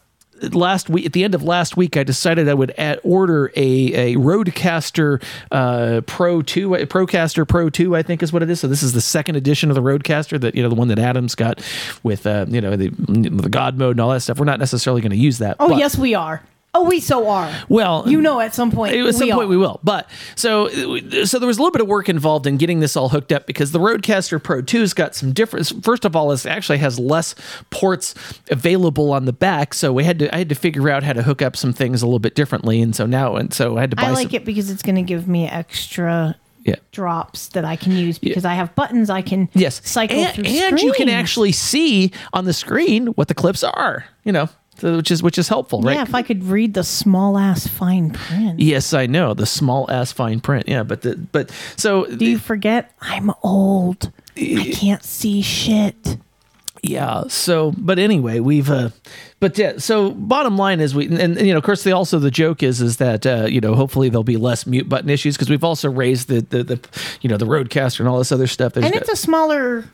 last 0.52 0.88
week 0.88 1.06
at 1.06 1.12
the 1.12 1.24
end 1.24 1.34
of 1.34 1.42
last 1.42 1.76
week, 1.76 1.96
I 1.96 2.04
decided 2.04 2.48
I 2.48 2.54
would 2.54 2.72
add, 2.78 3.00
order 3.02 3.52
a 3.56 4.14
a 4.14 4.16
Rodecaster 4.16 5.22
uh, 5.50 6.02
Pro 6.06 6.42
Two, 6.42 6.70
Procaster 6.70 7.46
Pro 7.46 7.70
Two, 7.70 7.96
I 7.96 8.02
think 8.02 8.22
is 8.22 8.32
what 8.32 8.42
it 8.42 8.50
is. 8.50 8.60
So 8.60 8.68
this 8.68 8.82
is 8.82 8.92
the 8.92 9.00
second 9.00 9.36
edition 9.36 9.70
of 9.70 9.74
the 9.74 9.82
Rodecaster 9.82 10.40
that 10.40 10.54
you 10.54 10.62
know 10.62 10.68
the 10.68 10.74
one 10.74 10.88
that 10.88 10.98
Adams 10.98 11.34
got 11.34 11.60
with 12.02 12.26
uh, 12.26 12.46
you 12.48 12.60
know 12.60 12.76
the 12.76 12.90
the 12.90 13.48
God 13.48 13.78
mode 13.78 13.92
and 13.92 14.00
all 14.00 14.10
that 14.10 14.20
stuff. 14.20 14.38
We're 14.38 14.44
not 14.44 14.60
necessarily 14.60 15.00
going 15.00 15.10
to 15.10 15.16
use 15.16 15.38
that. 15.38 15.56
Oh 15.58 15.76
yes, 15.76 15.96
we 15.96 16.14
are. 16.14 16.42
Oh, 16.78 16.84
we 16.84 17.00
so 17.00 17.28
are. 17.28 17.52
Well, 17.68 18.04
you 18.06 18.20
know, 18.20 18.38
at 18.40 18.54
some 18.54 18.70
point, 18.70 18.94
at 18.94 19.14
some 19.14 19.26
we 19.28 19.32
point 19.32 19.46
are. 19.46 19.48
we 19.48 19.56
will. 19.56 19.80
But 19.82 20.08
so 20.34 20.68
so 21.24 21.38
there 21.38 21.46
was 21.46 21.56
a 21.58 21.60
little 21.60 21.70
bit 21.70 21.80
of 21.80 21.88
work 21.88 22.08
involved 22.08 22.46
in 22.46 22.56
getting 22.58 22.80
this 22.80 22.96
all 22.96 23.08
hooked 23.08 23.32
up 23.32 23.46
because 23.46 23.72
the 23.72 23.78
Rodecaster 23.78 24.42
Pro 24.42 24.62
2's 24.62 24.92
got 24.94 25.14
some 25.14 25.32
difference. 25.32 25.72
First 25.82 26.04
of 26.04 26.14
all, 26.14 26.30
it 26.32 26.44
actually 26.46 26.78
has 26.78 26.98
less 26.98 27.34
ports 27.70 28.14
available 28.50 29.12
on 29.12 29.24
the 29.24 29.32
back, 29.32 29.74
so 29.74 29.92
we 29.92 30.04
had 30.04 30.18
to 30.20 30.34
I 30.34 30.38
had 30.38 30.48
to 30.50 30.54
figure 30.54 30.88
out 30.90 31.02
how 31.02 31.12
to 31.14 31.22
hook 31.22 31.42
up 31.42 31.56
some 31.56 31.72
things 31.72 32.02
a 32.02 32.06
little 32.06 32.18
bit 32.18 32.34
differently, 32.34 32.80
and 32.82 32.94
so 32.94 33.06
now 33.06 33.36
and 33.36 33.52
so 33.54 33.76
I 33.76 33.80
had 33.80 33.90
to 33.90 33.96
buy 33.96 34.04
I 34.04 34.10
like 34.10 34.28
some. 34.28 34.36
it 34.36 34.44
because 34.44 34.70
it's 34.70 34.82
going 34.82 34.96
to 34.96 35.02
give 35.02 35.26
me 35.28 35.46
extra 35.48 36.36
Yeah. 36.64 36.76
drops 36.92 37.48
that 37.48 37.64
I 37.64 37.76
can 37.76 37.92
use 37.92 38.18
because 38.18 38.44
I 38.44 38.54
have 38.54 38.74
buttons 38.74 39.08
I 39.10 39.22
can 39.22 39.48
Yes, 39.54 39.80
cycle 39.88 40.18
and, 40.18 40.34
through. 40.34 40.44
and 40.46 40.80
you 40.80 40.92
can 40.92 41.08
actually 41.08 41.52
see 41.52 42.10
on 42.32 42.44
the 42.44 42.52
screen 42.52 43.06
what 43.08 43.28
the 43.28 43.34
clips 43.34 43.62
are. 43.64 44.04
You 44.24 44.32
know, 44.32 44.48
so, 44.78 44.96
which 44.96 45.10
is 45.10 45.22
which 45.22 45.38
is 45.38 45.48
helpful, 45.48 45.80
right? 45.82 45.96
Yeah, 45.96 46.02
if 46.02 46.14
I 46.14 46.22
could 46.22 46.44
read 46.44 46.74
the 46.74 46.84
small 46.84 47.38
ass 47.38 47.66
fine 47.66 48.10
print. 48.10 48.60
Yes, 48.60 48.92
I 48.94 49.06
know 49.06 49.34
the 49.34 49.46
small 49.46 49.90
ass 49.90 50.12
fine 50.12 50.40
print. 50.40 50.68
Yeah, 50.68 50.82
but 50.82 51.02
the 51.02 51.16
but 51.16 51.50
so 51.76 52.06
Do 52.06 52.24
you 52.24 52.38
forget 52.38 52.92
I'm 53.00 53.30
old? 53.42 54.12
I 54.36 54.70
can't 54.74 55.02
see 55.02 55.40
shit. 55.42 56.18
Yeah. 56.82 57.24
So, 57.28 57.72
but 57.76 57.98
anyway, 57.98 58.38
we've, 58.40 58.70
uh, 58.70 58.90
but 59.40 59.58
yeah. 59.58 59.78
So, 59.78 60.12
bottom 60.12 60.56
line 60.56 60.80
is 60.80 60.94
we, 60.94 61.06
and, 61.06 61.18
and 61.18 61.40
you 61.46 61.52
know, 61.52 61.58
of 61.58 61.64
course, 61.64 61.82
the 61.82 61.92
also 61.92 62.18
the 62.18 62.30
joke 62.30 62.62
is 62.62 62.80
is 62.80 62.98
that 62.98 63.26
uh, 63.26 63.46
you 63.48 63.60
know, 63.60 63.74
hopefully 63.74 64.08
there'll 64.08 64.24
be 64.24 64.36
less 64.36 64.66
mute 64.66 64.88
button 64.88 65.10
issues 65.10 65.36
because 65.36 65.50
we've 65.50 65.64
also 65.64 65.90
raised 65.90 66.28
the, 66.28 66.42
the 66.42 66.62
the 66.62 66.88
you 67.22 67.28
know 67.28 67.36
the 67.36 67.46
Rodecaster 67.46 68.00
and 68.00 68.08
all 68.08 68.18
this 68.18 68.30
other 68.30 68.46
stuff. 68.46 68.74
There's 68.74 68.84
and 68.84 68.92
got- 68.92 69.02
it's 69.02 69.10
a 69.12 69.16
smaller 69.16 69.84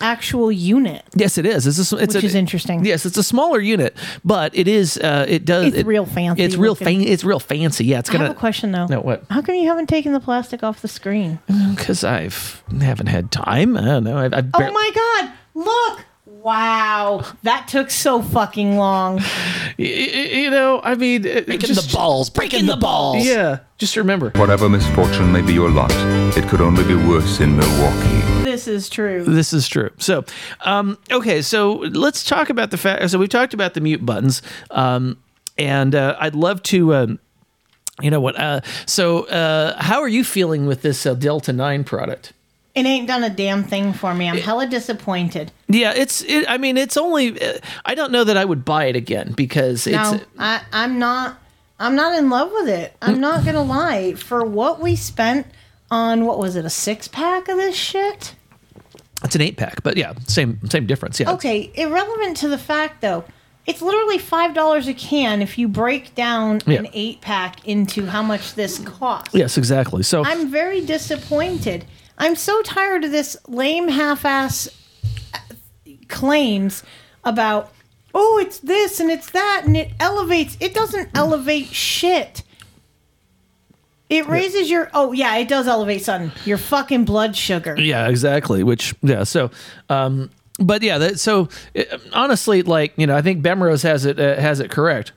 actual 0.00 0.50
unit. 0.52 1.04
Yes, 1.14 1.38
it 1.38 1.46
is. 1.46 1.66
It's 1.66 1.78
a, 1.78 1.80
s- 1.80 1.92
it's 2.02 2.14
Which 2.14 2.24
a- 2.24 2.26
is 2.26 2.34
interesting. 2.34 2.84
Yes, 2.84 3.04
it's 3.06 3.16
a 3.16 3.22
smaller 3.22 3.60
unit, 3.60 3.96
but 4.24 4.54
it 4.56 4.68
is. 4.68 4.96
Uh, 4.98 5.24
it 5.28 5.44
does. 5.44 5.66
It's 5.68 5.76
it- 5.78 5.86
real 5.86 6.06
fancy 6.06 6.42
It's 6.42 6.56
real. 6.56 6.72
looking. 6.72 6.86
Fan, 6.86 7.00
it's 7.08 7.24
real 7.24 7.40
fancy. 7.40 7.84
Yeah, 7.84 7.98
it's 7.98 8.10
I 8.10 8.12
gonna. 8.12 8.24
I 8.24 8.28
have 8.28 8.36
a 8.36 8.40
question 8.40 8.72
though. 8.72 8.86
No, 8.86 9.00
what? 9.00 9.24
How 9.30 9.42
come 9.42 9.54
you 9.56 9.68
haven't 9.68 9.88
taken 9.88 10.12
the 10.12 10.20
plastic 10.20 10.62
off 10.62 10.80
the 10.82 10.88
screen? 10.88 11.38
Because 11.74 12.04
I've 12.04 12.62
haven't 12.80 13.06
had 13.08 13.30
time. 13.30 13.76
I 13.76 13.84
don't 13.84 14.04
know. 14.04 14.18
I've, 14.18 14.34
I've 14.34 14.50
Oh 14.54 14.72
my 14.72 14.90
god! 14.94 15.32
Look! 15.54 16.04
Wow, 16.40 17.24
that 17.42 17.66
took 17.68 17.90
so 17.90 18.22
fucking 18.22 18.76
long. 18.76 19.16
y- 19.16 19.22
y- 19.78 20.30
you 20.34 20.50
know, 20.50 20.80
I 20.82 20.94
mean, 20.94 21.22
breaking 21.22 21.74
the 21.74 21.90
balls, 21.92 22.30
breaking 22.30 22.66
the 22.66 22.76
balls. 22.76 23.26
Yeah, 23.26 23.58
just 23.76 23.96
remember. 23.96 24.30
Whatever 24.36 24.68
misfortune 24.68 25.32
may 25.32 25.42
be 25.42 25.52
your 25.52 25.68
lot, 25.68 25.90
it 26.38 26.48
could 26.48 26.60
only 26.60 26.84
be 26.84 26.94
worse 26.94 27.40
in 27.40 27.56
Milwaukee. 27.56 28.37
This 28.58 28.68
is 28.68 28.88
true. 28.88 29.22
This 29.24 29.52
is 29.52 29.68
true. 29.68 29.90
So, 29.98 30.24
um, 30.62 30.98
okay, 31.12 31.42
so 31.42 31.74
let's 31.74 32.24
talk 32.24 32.50
about 32.50 32.72
the 32.72 32.76
fact. 32.76 33.08
So 33.10 33.18
we've 33.18 33.28
talked 33.28 33.54
about 33.54 33.74
the 33.74 33.80
mute 33.80 34.04
buttons, 34.04 34.42
um, 34.72 35.16
and 35.56 35.94
uh, 35.94 36.16
I'd 36.18 36.34
love 36.34 36.62
to. 36.64 36.94
Um, 36.94 37.18
you 38.00 38.10
know 38.10 38.20
what? 38.20 38.38
Uh, 38.38 38.60
so, 38.86 39.24
uh, 39.24 39.80
how 39.80 40.00
are 40.00 40.08
you 40.08 40.24
feeling 40.24 40.66
with 40.66 40.82
this 40.82 41.06
uh, 41.06 41.14
Delta 41.14 41.52
Nine 41.52 41.84
product? 41.84 42.32
It 42.74 42.86
ain't 42.86 43.08
done 43.08 43.24
a 43.24 43.30
damn 43.30 43.64
thing 43.64 43.92
for 43.92 44.14
me. 44.14 44.28
I'm 44.28 44.36
hella 44.36 44.66
disappointed. 44.66 45.52
Yeah, 45.68 45.92
it's. 45.94 46.22
It, 46.22 46.46
I 46.48 46.58
mean, 46.58 46.76
it's 46.76 46.96
only. 46.96 47.40
uh, 47.40 47.58
I 47.84 47.94
don't 47.94 48.10
know 48.10 48.24
that 48.24 48.36
I 48.36 48.44
would 48.44 48.64
buy 48.64 48.86
it 48.86 48.96
again 48.96 49.34
because 49.36 49.86
it's. 49.86 49.96
no, 49.96 50.20
I, 50.36 50.62
I'm 50.72 50.98
not. 50.98 51.38
I'm 51.78 51.94
not 51.94 52.18
in 52.18 52.28
love 52.28 52.50
with 52.52 52.68
it. 52.68 52.96
I'm 53.00 53.20
not 53.20 53.44
gonna 53.44 53.62
lie. 53.62 54.14
For 54.14 54.44
what 54.44 54.80
we 54.80 54.96
spent 54.96 55.46
on, 55.90 56.24
what 56.24 56.38
was 56.38 56.56
it, 56.56 56.64
a 56.64 56.70
six 56.70 57.08
pack 57.08 57.48
of 57.48 57.56
this 57.56 57.76
shit? 57.76 58.34
It's 59.24 59.34
an 59.34 59.40
eight 59.40 59.56
pack, 59.56 59.82
but 59.82 59.96
yeah, 59.96 60.14
same 60.26 60.60
same 60.68 60.86
difference. 60.86 61.18
Yeah. 61.18 61.32
Okay, 61.32 61.70
irrelevant 61.74 62.36
to 62.38 62.48
the 62.48 62.58
fact 62.58 63.00
though, 63.00 63.24
it's 63.66 63.82
literally 63.82 64.18
five 64.18 64.54
dollars 64.54 64.86
a 64.88 64.94
can 64.94 65.42
if 65.42 65.58
you 65.58 65.66
break 65.68 66.14
down 66.14 66.60
Yeah. 66.66 66.78
an 66.80 66.88
eight 66.92 67.20
pack 67.20 67.66
into 67.66 68.06
how 68.06 68.22
much 68.22 68.54
this 68.54 68.78
costs. 68.78 69.34
Yes, 69.34 69.58
exactly. 69.58 70.02
So 70.04 70.24
I'm 70.24 70.50
very 70.50 70.80
disappointed. 70.84 71.84
I'm 72.16 72.36
so 72.36 72.62
tired 72.62 73.04
of 73.04 73.10
this 73.12 73.36
lame 73.46 73.88
half-ass 73.88 74.68
uh, 75.34 75.38
claims 76.08 76.82
about 77.24 77.72
oh 78.14 78.38
it's 78.40 78.58
this 78.60 79.00
and 79.00 79.10
it's 79.10 79.30
that 79.30 79.62
and 79.64 79.76
it 79.76 79.90
elevates. 80.00 80.56
It 80.60 80.74
doesn't 80.74 81.08
elevate 81.14 81.66
shit. 81.66 82.42
It 84.08 84.26
raises 84.26 84.70
your 84.70 84.90
oh 84.94 85.12
yeah 85.12 85.36
it 85.36 85.48
does 85.48 85.66
elevate 85.66 86.02
something 86.02 86.32
your 86.44 86.58
fucking 86.58 87.04
blood 87.04 87.36
sugar. 87.36 87.78
Yeah, 87.78 88.08
exactly. 88.08 88.62
Which 88.62 88.94
yeah, 89.02 89.24
so 89.24 89.50
um 89.88 90.30
but 90.58 90.82
yeah, 90.82 90.98
that, 90.98 91.20
so 91.20 91.48
uh, 91.76 91.98
honestly 92.12 92.62
like, 92.62 92.92
you 92.96 93.06
know, 93.06 93.16
I 93.16 93.22
think 93.22 93.42
Bemrose 93.42 93.82
has 93.82 94.04
it 94.04 94.18
uh, 94.18 94.36
has 94.36 94.60
it 94.60 94.70
correct. 94.70 95.12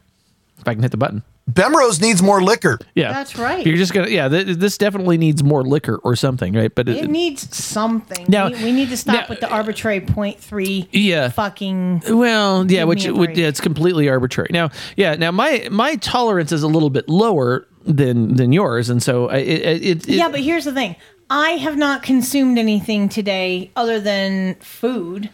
If 0.60 0.68
I 0.68 0.74
can 0.74 0.84
hit 0.84 0.92
the 0.92 0.98
button. 0.98 1.24
Bemrose 1.50 2.00
needs 2.00 2.22
more 2.22 2.42
liquor. 2.42 2.78
Yeah. 2.94 3.12
That's 3.12 3.36
right. 3.38 3.66
You're 3.66 3.76
just 3.76 3.94
going 3.94 4.06
to 4.06 4.14
yeah, 4.14 4.30
th- 4.30 4.58
this 4.58 4.78
definitely 4.78 5.18
needs 5.18 5.44
more 5.44 5.64
liquor 5.64 5.98
or 5.98 6.16
something, 6.16 6.54
right? 6.54 6.74
But 6.74 6.88
It 6.88 7.10
needs 7.10 7.56
something. 7.56 8.26
Now- 8.30 8.50
we, 8.50 8.64
we 8.64 8.72
need 8.72 8.90
to 8.90 8.98
stop 8.98 9.28
with 9.28 9.40
the 9.40 9.50
arbitrary 9.50 10.02
point 10.02 10.40
three. 10.40 10.88
Yeah. 10.92 11.30
Fucking. 11.30 12.04
Well, 12.10 12.70
yeah, 12.72 12.84
which, 12.84 13.06
me 13.06 13.12
which 13.12 13.38
yeah, 13.38 13.48
it's 13.48 13.60
completely 13.60 14.08
arbitrary. 14.08 14.50
Now, 14.52 14.70
yeah, 14.96 15.16
now 15.16 15.32
my 15.32 15.68
my 15.72 15.96
tolerance 15.96 16.52
is 16.52 16.64
a 16.64 16.68
little 16.68 16.92
bit 16.92 17.10
lower 17.10 17.68
than 17.86 18.36
than 18.36 18.52
yours, 18.54 18.90
and 18.90 19.02
so 19.02 19.30
I, 19.30 19.38
it, 19.38 19.84
it, 19.84 20.08
it 20.10 20.16
yeah, 20.16 20.30
but 20.30 20.40
here's 20.42 20.66
the 20.66 20.74
thing. 20.74 20.96
I 21.30 21.52
have 21.52 21.78
not 21.78 22.04
consumed 22.04 22.58
anything 22.58 23.08
today 23.10 23.72
other 23.76 24.00
than 24.00 24.56
food. 24.56 25.30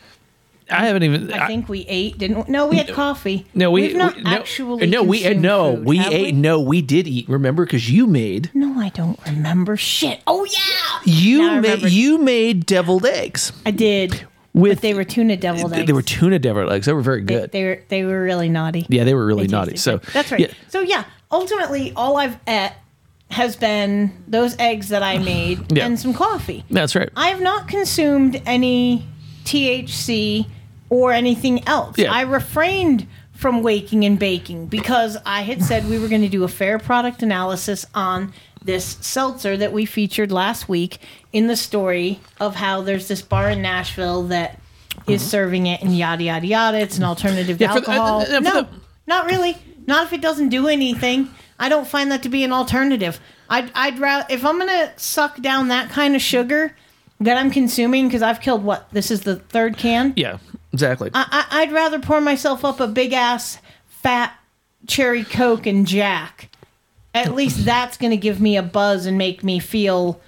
I 0.69 0.86
haven't 0.86 1.03
even. 1.03 1.32
I 1.32 1.48
think 1.48 1.69
we 1.69 1.86
ate, 1.88 2.18
didn't 2.18 2.45
we? 2.48 2.52
No, 2.52 2.68
we 2.68 2.76
had 2.76 2.90
coffee. 2.94 3.45
no, 3.53 3.72
we 3.72 3.84
We've 3.84 3.95
not 3.95 4.15
we- 4.18 4.22
no, 4.24 4.30
actually. 4.32 4.88
no, 4.88 5.02
we 5.02 5.19
consumed 5.22 5.41
no, 5.41 5.76
food, 5.78 5.86
we 5.86 5.98
have 5.98 6.14
ate. 6.14 6.36
No, 6.36 6.60
we 6.60 6.82
did 6.82 7.07
eat. 7.07 7.30
Remember, 7.30 7.65
because 7.65 7.90
you 7.90 8.06
made 8.06 8.52
No, 8.53 8.78
I 8.80 8.90
don't 8.90 9.18
remember 9.26 9.78
shit. 9.78 10.22
Oh 10.28 10.44
yeah, 10.45 10.99
you 11.06 11.61
made 11.61 11.84
you 11.84 12.18
made 12.18 12.65
deviled 12.65 13.06
eggs. 13.06 13.53
I 13.65 13.72
did. 13.72 14.28
With 14.53 14.78
but 14.78 14.82
they 14.82 14.94
were 14.95 15.03
tuna 15.03 15.38
deviled 15.38 15.72
eggs. 15.74 15.86
They 15.88 15.94
were 15.94 16.02
tuna 16.02 16.40
deviled 16.40 16.72
eggs. 16.72 16.86
They 16.88 16.94
were 16.94 17.02
very 17.02 17.22
good. 17.22 17.52
they 17.52 17.64
were 17.64 17.84
they 17.90 18.03
were 18.03 18.22
really 18.24 18.49
naughty. 18.49 18.86
yeah, 18.90 19.03
they 19.03 19.14
were 19.14 19.26
really 19.26 19.45
They 19.48 19.52
naughty. 19.52 19.78
So 19.78 19.99
good. 19.99 20.10
that's 20.14 20.32
right. 20.32 20.41
Yeah, 20.41 20.48
So 20.69 20.82
yeah, 20.82 21.03
ultimately, 21.31 21.93
all 21.95 22.17
I've 22.17 22.37
ate 22.47 22.71
has 23.29 23.55
been 23.57 24.23
those 24.27 24.55
eggs 24.59 24.89
that 24.89 25.03
I 25.03 25.17
made 25.33 25.71
Yeah. 25.75 25.85
and 25.85 25.99
some 25.99 26.13
coffee. 26.13 26.63
that's 26.69 26.95
right. 26.95 27.09
I 27.15 27.27
have 27.29 27.41
not 27.41 27.67
consumed 27.67 28.41
any 28.45 29.05
THC 29.43 30.47
or 30.89 31.11
anything 31.11 31.67
else. 31.67 31.97
Yeah. 31.97 32.11
I 32.13 32.21
refrained 32.21 33.07
from 33.33 33.61
waking 33.61 34.03
and 34.05 34.17
baking 34.17 34.67
because 34.67 35.17
I 35.25 35.41
had 35.41 35.61
said 35.63 35.87
we 35.89 35.99
were 35.99 36.07
going 36.07 36.21
to 36.23 36.29
do 36.29 36.43
a 36.43 36.47
fair 36.47 36.79
product 36.79 37.21
analysis 37.21 37.85
on 37.93 38.33
this 38.63 38.97
seltzer 39.01 39.55
that 39.57 39.71
we 39.71 39.85
featured 39.85 40.31
last 40.31 40.67
week 40.67 40.97
in 41.31 41.47
the 41.47 41.55
story 41.55 42.19
of 42.39 42.55
how 42.55 42.81
there's 42.81 43.07
this 43.07 43.21
bar 43.21 43.49
in 43.51 43.61
Nashville 43.61 44.23
that 44.23 44.59
is 45.07 45.21
serving 45.21 45.67
it 45.67 45.81
and 45.81 45.95
yada 45.95 46.23
yada 46.23 46.47
yada. 46.47 46.79
It's 46.79 46.97
an 46.97 47.03
alternative 47.03 47.57
to 47.59 47.63
Yeah, 47.63 47.73
for 47.73 47.81
the- 47.81 47.91
uh, 47.91 47.93
alcohol. 47.93 48.21
uh, 48.35 48.39
no, 48.39 48.61
the- 48.63 48.67
not 49.05 49.25
really. 49.27 49.55
Not 49.88 50.05
if 50.05 50.14
it 50.14 50.22
doesn't 50.22 50.49
do 50.49 50.68
anything. 50.68 51.30
I 51.57 51.69
don't 51.69 51.88
find 51.88 52.11
that 52.11 52.22
to 52.23 52.30
be 52.30 52.43
an 52.43 52.51
alternative. 52.51 53.19
I'd, 53.49 53.72
I'd 53.73 53.97
rather 53.97 54.26
if 54.30 54.45
I'm 54.45 54.59
gonna 54.59 54.91
suck 54.97 55.41
down 55.41 55.69
that 55.69 55.89
kind 55.89 56.15
of 56.15 56.22
sugar 56.22 56.76
that 57.19 57.38
I'm 57.38 57.49
consuming 57.49 58.07
because 58.07 58.22
I've 58.22 58.41
killed 58.41 58.64
what 58.64 58.88
this 58.91 59.09
is 59.09 59.22
the 59.22 59.38
third 59.38 59.77
can. 59.77 60.14
yeah, 60.15 60.38
exactly. 60.73 61.09
I, 61.14 61.45
I, 61.49 61.61
I'd 61.61 61.72
rather 61.72 61.99
pour 61.99 62.22
myself 62.22 62.64
up 62.64 62.80
a 62.80 62.88
big 62.88 63.14
ass 63.14 63.57
fat 63.88 64.38
cherry 64.85 65.23
coke 65.23 65.65
and 65.65 65.88
Jack. 65.88 66.49
At 67.14 67.34
least 67.34 67.65
that's 67.65 67.97
gonna 67.97 68.18
give 68.18 68.39
me 68.39 68.57
a 68.57 68.64
buzz 68.64 69.05
and 69.05 69.18
make 69.18 69.43
me 69.43 69.57
feel, 69.59 70.22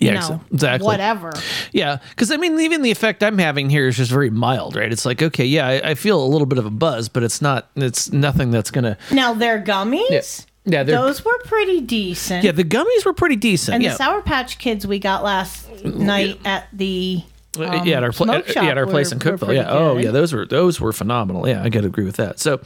you 0.00 0.08
Yeah, 0.08 0.20
know, 0.20 0.40
exactly. 0.52 0.84
whatever. 0.86 1.32
Yeah, 1.72 1.98
because 2.10 2.30
I 2.30 2.36
mean, 2.36 2.58
even 2.60 2.82
the 2.82 2.90
effect 2.90 3.22
I'm 3.22 3.38
having 3.38 3.70
here 3.70 3.88
is 3.88 3.96
just 3.96 4.10
very 4.10 4.30
mild, 4.30 4.76
right? 4.76 4.90
It's 4.92 5.06
like, 5.06 5.22
okay, 5.22 5.44
yeah, 5.44 5.66
I, 5.66 5.90
I 5.90 5.94
feel 5.94 6.22
a 6.22 6.26
little 6.26 6.46
bit 6.46 6.58
of 6.58 6.66
a 6.66 6.70
buzz, 6.70 7.08
but 7.08 7.22
it's 7.22 7.40
not, 7.42 7.70
it's 7.76 8.12
nothing 8.12 8.50
that's 8.50 8.70
gonna. 8.70 8.96
Now 9.10 9.32
their 9.34 9.60
gummies, 9.62 10.46
Yeah, 10.64 10.78
yeah, 10.78 10.82
they're, 10.82 10.96
those 10.98 11.24
were 11.24 11.38
pretty 11.44 11.80
decent. 11.80 12.44
yeah, 12.44 12.52
the 12.52 12.64
gummies 12.64 13.04
were 13.04 13.12
pretty 13.14 13.36
decent. 13.36 13.76
and 13.76 13.84
yeah, 13.84 13.90
the 13.90 13.96
Sour 13.96 14.22
Patch 14.22 14.58
Kids 14.58 14.86
we 14.86 14.98
got 14.98 15.22
last 15.24 15.68
night 15.84 16.38
at 16.44 16.68
the 16.72 17.22
um, 17.58 17.86
yeah, 17.86 17.96
at 17.96 18.02
our 18.04 18.12
smoke 18.12 18.46
uh, 18.48 18.52
shop 18.52 18.64
yeah, 18.64 18.70
at 18.70 18.76
our 18.78 18.86
place 18.86 19.12
in 19.12 19.18
Cookeville. 19.18 19.54
Yeah. 19.54 19.66
Oh, 19.70 19.96
yeah. 19.96 20.10
Those 20.10 20.32
were 20.34 20.44
those 20.44 20.78
were 20.78 20.92
phenomenal. 20.92 21.48
Yeah, 21.48 21.62
I 21.62 21.70
got 21.70 21.80
to 21.82 21.86
agree 21.86 22.04
with 22.04 22.16
that. 22.16 22.38
So, 22.38 22.60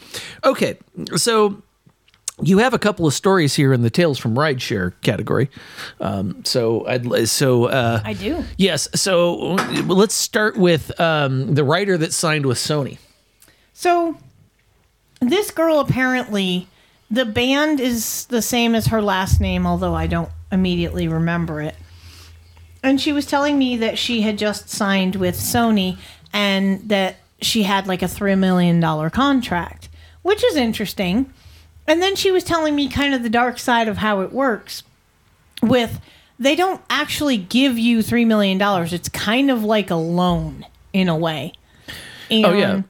okay, 0.45 0.79
so 1.17 1.63
you 2.43 2.59
have 2.59 2.75
a 2.75 2.79
couple 2.79 3.07
of 3.07 3.15
stories 3.15 3.55
here 3.55 3.73
in 3.73 3.83
the 3.83 3.91
tales 3.91 4.19
from 4.19 4.35
rideshare 4.35 4.93
category. 5.03 5.51
Um, 6.01 6.45
so 6.45 6.87
I'd 6.87 7.29
so 7.29 7.67
uh, 7.67 8.01
I 8.05 8.13
do. 8.15 8.45
yes. 8.57 8.89
So 8.95 9.55
let's 9.87 10.15
start 10.15 10.57
with 10.57 10.99
um, 11.01 11.55
the 11.55 11.65
writer 11.65 11.97
that 11.99 12.13
signed 12.13 12.47
with 12.47 12.59
Sony. 12.59 12.99
So 13.73 14.17
this 15.21 15.51
girl 15.51 15.81
apparently, 15.81 16.69
the 17.11 17.25
band 17.25 17.81
is 17.81 18.27
the 18.27 18.43
same 18.43 18.75
as 18.75 18.87
her 18.87 19.03
last 19.03 19.41
name, 19.41 19.67
although 19.67 19.95
I 19.95 20.07
don't 20.07 20.31
immediately 20.53 21.09
remember 21.09 21.61
it. 21.61 21.77
And 22.83 23.01
she 23.01 23.13
was 23.13 23.27
telling 23.27 23.59
me 23.59 23.77
that 23.77 23.99
she 23.99 24.23
had 24.23 24.39
just 24.39 24.71
signed 24.71 25.17
with 25.17 25.37
Sony 25.37 25.99
and 26.33 26.89
that 26.89 27.17
she 27.43 27.65
had 27.65 27.87
like 27.87 28.03
a 28.03 28.07
$3 28.07 28.39
million 28.39 28.81
contract, 29.11 29.89
which 30.23 30.43
is 30.45 30.57
interesting. 30.57 31.33
And 31.91 32.01
then 32.01 32.15
she 32.15 32.31
was 32.31 32.45
telling 32.45 32.77
me 32.77 32.89
kind 32.89 33.15
of 33.15 33.23
the 33.25 33.29
dark 33.29 33.59
side 33.59 33.89
of 33.89 33.97
how 33.99 34.21
it 34.21 34.33
works 34.33 34.85
with 35.61 36.01
they 36.39 36.55
don't 36.55 36.81
actually 36.89 37.37
give 37.37 37.79
you 37.79 37.99
$3 37.99 38.27
million. 38.27 38.59
It's 38.95 39.09
kind 39.09 39.51
of 39.51 39.65
like 39.65 39.91
a 39.91 39.97
loan 39.97 40.65
in 40.93 41.09
a 41.09 41.17
way. 41.17 41.53
And 42.31 42.47
Oh, 42.47 42.53
yeah. 42.53 42.83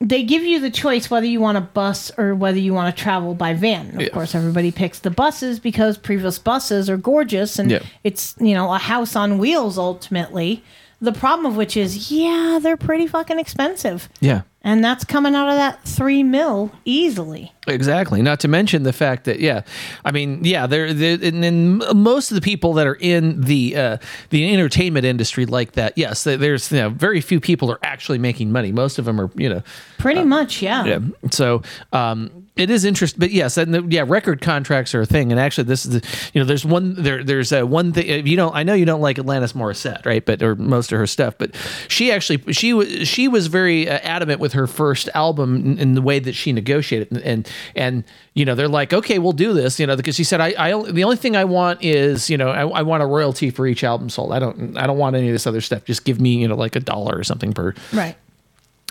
They 0.00 0.22
give 0.22 0.42
you 0.42 0.60
the 0.60 0.70
choice 0.70 1.10
whether 1.10 1.26
you 1.26 1.40
want 1.40 1.56
a 1.58 1.62
bus 1.62 2.10
or 2.18 2.34
whether 2.34 2.58
you 2.58 2.74
want 2.74 2.94
to 2.94 3.02
travel 3.02 3.34
by 3.34 3.54
van. 3.54 3.94
Of 3.96 4.00
Yeah. 4.02 4.08
course, 4.10 4.34
everybody 4.34 4.70
picks 4.70 4.98
the 5.00 5.10
buses 5.10 5.58
because 5.58 5.96
previous 5.98 6.38
buses 6.38 6.88
are 6.90 6.96
gorgeous 6.96 7.58
and 7.58 7.70
Yeah. 7.70 7.80
it's, 8.04 8.34
you 8.38 8.54
know, 8.54 8.72
a 8.72 8.78
house 8.78 9.16
on 9.16 9.38
wheels 9.38 9.78
ultimately. 9.78 10.62
The 11.04 11.12
problem 11.12 11.44
of 11.44 11.56
which 11.56 11.76
is, 11.76 12.10
yeah, 12.10 12.58
they're 12.62 12.78
pretty 12.78 13.06
fucking 13.06 13.38
expensive. 13.38 14.08
Yeah. 14.20 14.42
And 14.62 14.82
that's 14.82 15.04
coming 15.04 15.34
out 15.34 15.50
of 15.50 15.56
that 15.56 15.84
three 15.84 16.22
mil 16.22 16.72
easily. 16.86 17.52
Exactly. 17.66 18.22
Not 18.22 18.40
to 18.40 18.48
mention 18.48 18.82
the 18.82 18.94
fact 18.94 19.24
that, 19.24 19.38
yeah, 19.38 19.60
I 20.06 20.10
mean, 20.10 20.42
yeah, 20.42 20.66
there, 20.66 20.94
there 20.94 21.18
and 21.22 21.44
then 21.44 21.82
most 21.94 22.30
of 22.30 22.34
the 22.36 22.40
people 22.40 22.72
that 22.74 22.86
are 22.86 22.94
in 22.94 23.42
the 23.42 23.76
uh, 23.76 23.96
the 24.30 24.50
entertainment 24.50 25.04
industry 25.04 25.44
like 25.44 25.72
that, 25.72 25.98
yes, 25.98 26.24
there's 26.24 26.72
you 26.72 26.78
know, 26.78 26.88
very 26.88 27.20
few 27.20 27.40
people 27.40 27.70
are 27.70 27.78
actually 27.82 28.18
making 28.18 28.52
money. 28.52 28.72
Most 28.72 28.98
of 28.98 29.04
them 29.04 29.20
are, 29.20 29.30
you 29.34 29.50
know, 29.50 29.62
Pretty 29.98 30.24
much, 30.24 30.62
yeah. 30.62 30.84
yeah. 30.86 31.00
So 31.30 31.60
um, 31.92 32.43
it 32.56 32.70
is 32.70 32.84
interesting, 32.84 33.18
but 33.18 33.32
yes, 33.32 33.56
and 33.56 33.74
the, 33.74 33.82
yeah, 33.88 34.04
record 34.06 34.40
contracts 34.40 34.94
are 34.94 35.00
a 35.00 35.06
thing. 35.06 35.32
And 35.32 35.40
actually, 35.40 35.64
this 35.64 35.84
is 35.84 36.00
the, 36.00 36.30
you 36.32 36.40
know, 36.40 36.44
there's 36.44 36.64
one 36.64 36.94
there. 36.94 37.24
There's 37.24 37.50
a 37.50 37.66
one 37.66 37.92
thing 37.92 38.06
if 38.06 38.28
you 38.28 38.36
don't. 38.36 38.54
I 38.54 38.62
know 38.62 38.74
you 38.74 38.84
don't 38.84 39.00
like 39.00 39.16
Alanis 39.16 39.54
Morissette, 39.54 40.06
right? 40.06 40.24
But 40.24 40.40
or 40.40 40.54
most 40.54 40.92
of 40.92 40.98
her 40.98 41.06
stuff, 41.08 41.34
but 41.36 41.54
she 41.88 42.12
actually 42.12 42.52
she 42.52 42.72
was 42.72 43.08
she 43.08 43.26
was 43.26 43.48
very 43.48 43.88
uh, 43.88 43.98
adamant 44.04 44.38
with 44.38 44.52
her 44.52 44.68
first 44.68 45.08
album 45.14 45.56
in, 45.56 45.78
in 45.78 45.94
the 45.94 46.02
way 46.02 46.20
that 46.20 46.34
she 46.34 46.52
negotiated, 46.52 47.10
and, 47.10 47.22
and 47.22 47.50
and 47.74 48.04
you 48.34 48.44
know 48.44 48.54
they're 48.54 48.68
like, 48.68 48.92
okay, 48.92 49.18
we'll 49.18 49.32
do 49.32 49.52
this, 49.52 49.80
you 49.80 49.86
know, 49.88 49.96
because 49.96 50.14
she 50.14 50.22
said, 50.24 50.40
I, 50.40 50.54
I 50.56 50.90
the 50.92 51.02
only 51.02 51.16
thing 51.16 51.34
I 51.34 51.44
want 51.46 51.82
is 51.82 52.30
you 52.30 52.36
know 52.36 52.50
I, 52.50 52.66
I 52.68 52.82
want 52.82 53.02
a 53.02 53.06
royalty 53.06 53.50
for 53.50 53.66
each 53.66 53.82
album 53.82 54.08
sold. 54.10 54.32
I 54.32 54.38
don't 54.38 54.76
I 54.76 54.86
don't 54.86 54.98
want 54.98 55.16
any 55.16 55.26
of 55.28 55.32
this 55.34 55.48
other 55.48 55.60
stuff. 55.60 55.84
Just 55.86 56.04
give 56.04 56.20
me 56.20 56.34
you 56.36 56.46
know 56.46 56.54
like 56.54 56.76
a 56.76 56.80
dollar 56.80 57.18
or 57.18 57.24
something 57.24 57.52
per 57.52 57.74
Right. 57.92 58.14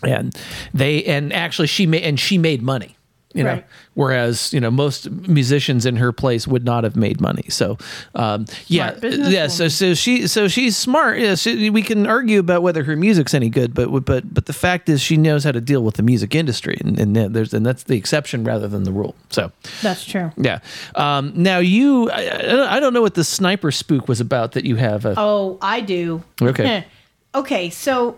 and 0.03 0.37
they 0.73 1.05
and 1.05 1.31
actually 1.31 1.67
she 1.67 1.85
made 1.85 2.03
and 2.03 2.19
she 2.19 2.37
made 2.37 2.61
money 2.61 2.97
you 3.33 3.43
know 3.43 3.53
Right. 3.53 3.65
whereas 3.95 4.53
you 4.53 4.59
know 4.59 4.69
most 4.71 5.09
musicians 5.11 5.85
in 5.85 5.95
her 5.97 6.11
place 6.11 6.47
would 6.47 6.63
not 6.63 6.83
have 6.83 6.95
made 6.95 7.19
money 7.19 7.45
so 7.49 7.77
um 8.15 8.45
yeah 8.67 8.95
yeah 9.01 9.47
so 9.47 9.67
so 9.67 9.93
she 9.93 10.27
so 10.27 10.47
she's 10.47 10.77
smart 10.77 11.19
yeah 11.19 11.35
she, 11.35 11.69
we 11.69 11.81
can 11.81 12.05
argue 12.07 12.39
about 12.39 12.61
whether 12.61 12.83
her 12.83 12.95
music's 12.95 13.33
any 13.33 13.49
good 13.49 13.73
but 13.73 13.89
but 14.05 14.33
but 14.33 14.45
the 14.45 14.53
fact 14.53 14.87
is 14.89 15.01
she 15.01 15.17
knows 15.17 15.43
how 15.43 15.51
to 15.51 15.61
deal 15.61 15.83
with 15.83 15.95
the 15.95 16.03
music 16.03 16.35
industry 16.35 16.77
and, 16.83 16.99
and 16.99 17.15
there's 17.33 17.53
and 17.53 17.65
that's 17.65 17.83
the 17.83 17.95
exception 17.97 18.43
rather 18.43 18.67
than 18.67 18.83
the 18.83 18.91
rule 18.91 19.15
so 19.29 19.51
That's 19.81 20.05
true. 20.05 20.31
yeah 20.37 20.59
um 20.95 21.33
now 21.35 21.57
you 21.59 22.09
i, 22.11 22.75
I- 22.77 22.79
don't 22.79 22.93
know 22.93 23.01
what 23.01 23.15
the 23.15 23.23
sniper 23.23 23.71
spook 23.71 24.07
was 24.07 24.19
about 24.21 24.51
that 24.53 24.65
you 24.65 24.75
have 24.75 25.05
uh, 25.05 25.13
Oh, 25.17 25.57
I 25.61 25.79
do. 25.81 26.21
Okay. 26.41 26.85
okay, 27.35 27.69
so 27.69 28.17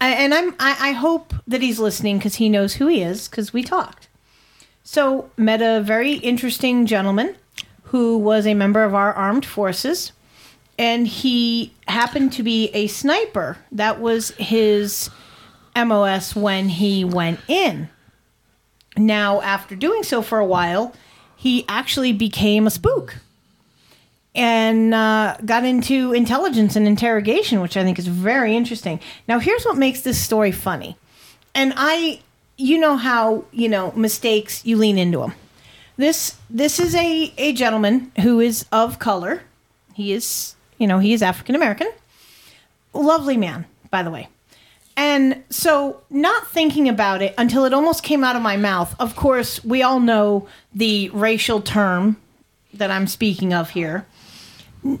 I, 0.00 0.10
and 0.10 0.32
I'm 0.32 0.54
I, 0.58 0.90
I 0.90 0.92
hope 0.92 1.34
that 1.46 1.62
he's 1.62 1.78
listening 1.78 2.18
because 2.18 2.36
he 2.36 2.48
knows 2.48 2.74
who 2.74 2.86
he 2.86 3.02
is 3.02 3.28
because 3.28 3.52
we 3.52 3.62
talked. 3.62 4.08
So 4.84 5.30
met 5.36 5.60
a 5.60 5.82
very 5.82 6.14
interesting 6.14 6.86
gentleman 6.86 7.36
who 7.84 8.18
was 8.18 8.46
a 8.46 8.54
member 8.54 8.84
of 8.84 8.94
our 8.94 9.12
armed 9.12 9.44
forces, 9.44 10.12
and 10.78 11.06
he 11.06 11.74
happened 11.88 12.32
to 12.34 12.42
be 12.42 12.68
a 12.68 12.86
sniper. 12.86 13.58
That 13.72 14.00
was 14.00 14.30
his 14.32 15.10
MOS 15.76 16.36
when 16.36 16.68
he 16.68 17.04
went 17.04 17.40
in. 17.48 17.88
Now, 18.96 19.40
after 19.42 19.76
doing 19.76 20.02
so 20.02 20.22
for 20.22 20.38
a 20.38 20.44
while, 20.44 20.94
he 21.36 21.64
actually 21.68 22.12
became 22.12 22.66
a 22.66 22.70
spook 22.70 23.16
and 24.34 24.94
uh, 24.94 25.36
got 25.44 25.64
into 25.64 26.12
intelligence 26.12 26.76
and 26.76 26.86
interrogation, 26.86 27.60
which 27.60 27.76
I 27.76 27.82
think 27.82 27.98
is 27.98 28.06
very 28.06 28.56
interesting. 28.56 29.00
Now, 29.26 29.38
here's 29.38 29.64
what 29.64 29.76
makes 29.76 30.02
this 30.02 30.20
story 30.20 30.52
funny. 30.52 30.96
And 31.54 31.72
I, 31.76 32.20
you 32.56 32.78
know 32.78 32.96
how, 32.96 33.44
you 33.52 33.68
know, 33.68 33.92
mistakes, 33.92 34.64
you 34.64 34.76
lean 34.76 34.98
into 34.98 35.18
them. 35.18 35.34
This 35.96 36.36
this 36.48 36.78
is 36.78 36.94
a, 36.94 37.32
a 37.36 37.52
gentleman 37.52 38.12
who 38.20 38.38
is 38.38 38.64
of 38.70 39.00
color. 39.00 39.42
He 39.94 40.12
is, 40.12 40.54
you 40.78 40.86
know, 40.86 41.00
he 41.00 41.12
is 41.12 41.22
African 41.22 41.56
American. 41.56 41.90
Lovely 42.92 43.36
man, 43.36 43.66
by 43.90 44.04
the 44.04 44.10
way. 44.10 44.28
And 44.96 45.44
so, 45.50 46.00
not 46.10 46.48
thinking 46.48 46.88
about 46.88 47.22
it 47.22 47.34
until 47.38 47.64
it 47.64 47.72
almost 47.72 48.02
came 48.02 48.24
out 48.24 48.36
of 48.36 48.42
my 48.42 48.56
mouth. 48.56 48.94
Of 48.98 49.16
course, 49.16 49.64
we 49.64 49.82
all 49.82 50.00
know 50.00 50.48
the 50.74 51.08
racial 51.10 51.60
term 51.60 52.16
that 52.74 52.90
I'm 52.90 53.06
speaking 53.06 53.52
of 53.52 53.70
here. 53.70 54.06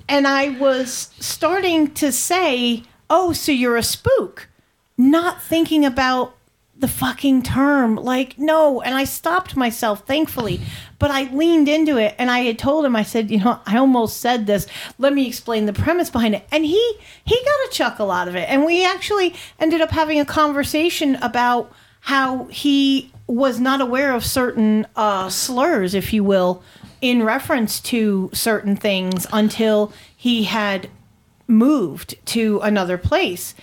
And 0.08 0.26
I 0.26 0.50
was 0.58 1.10
starting 1.20 1.92
to 1.94 2.12
say, 2.12 2.84
Oh, 3.10 3.32
so 3.32 3.52
you're 3.52 3.76
a 3.76 3.82
spook. 3.82 4.48
Not 4.96 5.42
thinking 5.42 5.84
about 5.84 6.34
the 6.78 6.88
fucking 6.88 7.42
term. 7.42 7.96
Like, 7.96 8.38
no. 8.38 8.80
And 8.80 8.94
I 8.94 9.04
stopped 9.04 9.56
myself, 9.56 10.06
thankfully. 10.06 10.60
But 10.98 11.10
I 11.10 11.24
leaned 11.32 11.68
into 11.68 11.96
it 11.96 12.14
and 12.18 12.30
I 12.30 12.40
had 12.40 12.58
told 12.58 12.84
him, 12.84 12.94
I 12.94 13.02
said, 13.02 13.30
you 13.30 13.38
know, 13.38 13.60
I 13.66 13.78
almost 13.78 14.18
said 14.18 14.46
this. 14.46 14.66
Let 14.98 15.12
me 15.12 15.26
explain 15.26 15.66
the 15.66 15.72
premise 15.72 16.10
behind 16.10 16.34
it. 16.34 16.46
And 16.52 16.64
he 16.64 16.98
he 17.24 17.36
got 17.44 17.68
a 17.68 17.70
chuckle 17.72 18.10
out 18.10 18.28
of 18.28 18.36
it. 18.36 18.48
And 18.48 18.64
we 18.64 18.84
actually 18.84 19.34
ended 19.58 19.80
up 19.80 19.90
having 19.90 20.20
a 20.20 20.24
conversation 20.24 21.16
about 21.16 21.72
how 22.00 22.44
he 22.44 23.12
was 23.26 23.60
not 23.60 23.80
aware 23.80 24.14
of 24.14 24.24
certain 24.24 24.86
uh, 24.96 25.28
slurs, 25.28 25.94
if 25.94 26.12
you 26.12 26.24
will, 26.24 26.62
in 27.00 27.22
reference 27.22 27.80
to 27.80 28.30
certain 28.32 28.76
things 28.76 29.26
until 29.32 29.92
he 30.16 30.44
had 30.44 30.88
moved 31.46 32.14
to 32.26 32.60
another 32.62 32.98
place. 32.98 33.54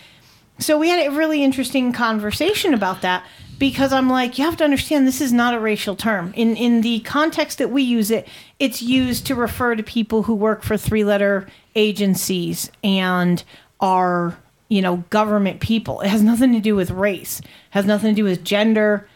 So 0.58 0.78
we 0.78 0.90
had 0.90 1.06
a 1.06 1.12
really 1.12 1.44
interesting 1.44 1.92
conversation 1.92 2.74
about 2.74 3.02
that 3.02 3.26
because 3.60 3.94
I'm 3.94 4.10
like, 4.10 4.38
you 4.38 4.46
have 4.46 4.58
to 4.58 4.64
understand 4.64 5.08
this 5.08 5.22
is 5.22 5.34
not 5.34 5.54
a 5.54 5.60
racial 5.60 5.96
term. 5.96 6.34
In 6.36 6.56
in 6.56 6.82
the 6.82 7.02
context 7.02 7.58
that 7.58 7.70
we 7.70 7.84
use 7.84 8.12
it, 8.12 8.28
it's 8.60 8.82
used 8.82 9.26
to 9.28 9.36
refer 9.36 9.76
to 9.76 9.84
people 9.84 10.24
who 10.24 10.34
work 10.34 10.64
for 10.64 10.78
three-letter 10.78 11.48
agencies 11.76 12.72
and 12.84 13.44
are, 13.80 14.38
you 14.70 14.82
know, 14.82 14.98
government 15.10 15.60
people. 15.60 16.02
It 16.02 16.08
has 16.08 16.24
nothing 16.24 16.54
to 16.54 16.60
do 16.60 16.76
with 16.76 16.92
race. 16.92 17.40
It 17.40 17.48
has 17.72 17.86
nothing 17.86 18.12
to 18.12 18.16
do 18.16 18.24
with 18.24 18.44
gender. 18.44 19.08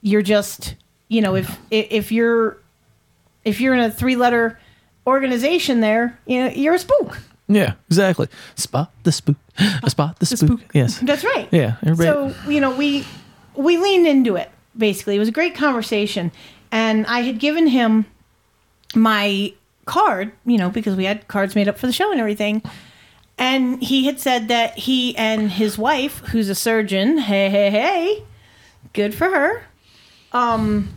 You're 0.00 0.22
just, 0.22 0.74
you 1.08 1.20
know, 1.20 1.34
if 1.34 1.58
if 1.70 2.10
you're 2.10 2.58
if 3.46 3.60
you're 3.60 3.72
in 3.74 3.80
a 3.80 3.90
three-letter 3.90 4.58
organization 5.06 5.80
there, 5.80 6.18
you 6.26 6.38
know, 6.44 6.50
you're 6.50 6.74
a 6.74 6.78
spook. 6.78 7.18
yeah 7.48 7.74
exactly 7.88 8.26
spot 8.56 8.90
the 9.04 9.12
spook 9.12 9.36
spot 9.86 10.18
the, 10.18 10.26
spook. 10.26 10.60
yes 10.74 10.98
That's 10.98 11.22
right. 11.24 11.48
Yeah, 11.52 11.76
everybody- 11.86 12.34
So 12.34 12.50
you 12.50 12.60
know, 12.60 12.74
we 12.76 13.06
we 13.54 13.78
leaned 13.78 14.06
into 14.06 14.36
it. 14.36 14.50
Basically, 14.76 15.16
it 15.16 15.18
was 15.18 15.28
a 15.28 15.32
great 15.40 15.54
conversation, 15.54 16.30
and 16.70 17.06
I 17.06 17.20
had 17.20 17.38
given 17.38 17.66
him 17.68 18.04
my 18.94 19.54
card, 19.86 20.32
you 20.44 20.58
know, 20.58 20.68
because 20.70 20.96
we 20.96 21.04
had 21.04 21.28
cards 21.28 21.54
made 21.54 21.68
up 21.68 21.78
for 21.78 21.86
the 21.86 21.92
show 21.92 22.10
and 22.10 22.20
everything. 22.20 22.62
And 23.38 23.82
he 23.82 24.06
had 24.06 24.18
said 24.20 24.48
that 24.48 24.76
he 24.76 25.16
and 25.16 25.50
his 25.50 25.78
wife, 25.78 26.18
who's 26.30 26.48
a 26.48 26.54
surgeon, 26.54 27.18
hey 27.30 27.48
hey 27.48 27.70
hey, 27.70 28.24
good 28.92 29.14
for 29.14 29.28
her, 29.30 29.62
um, 30.32 30.88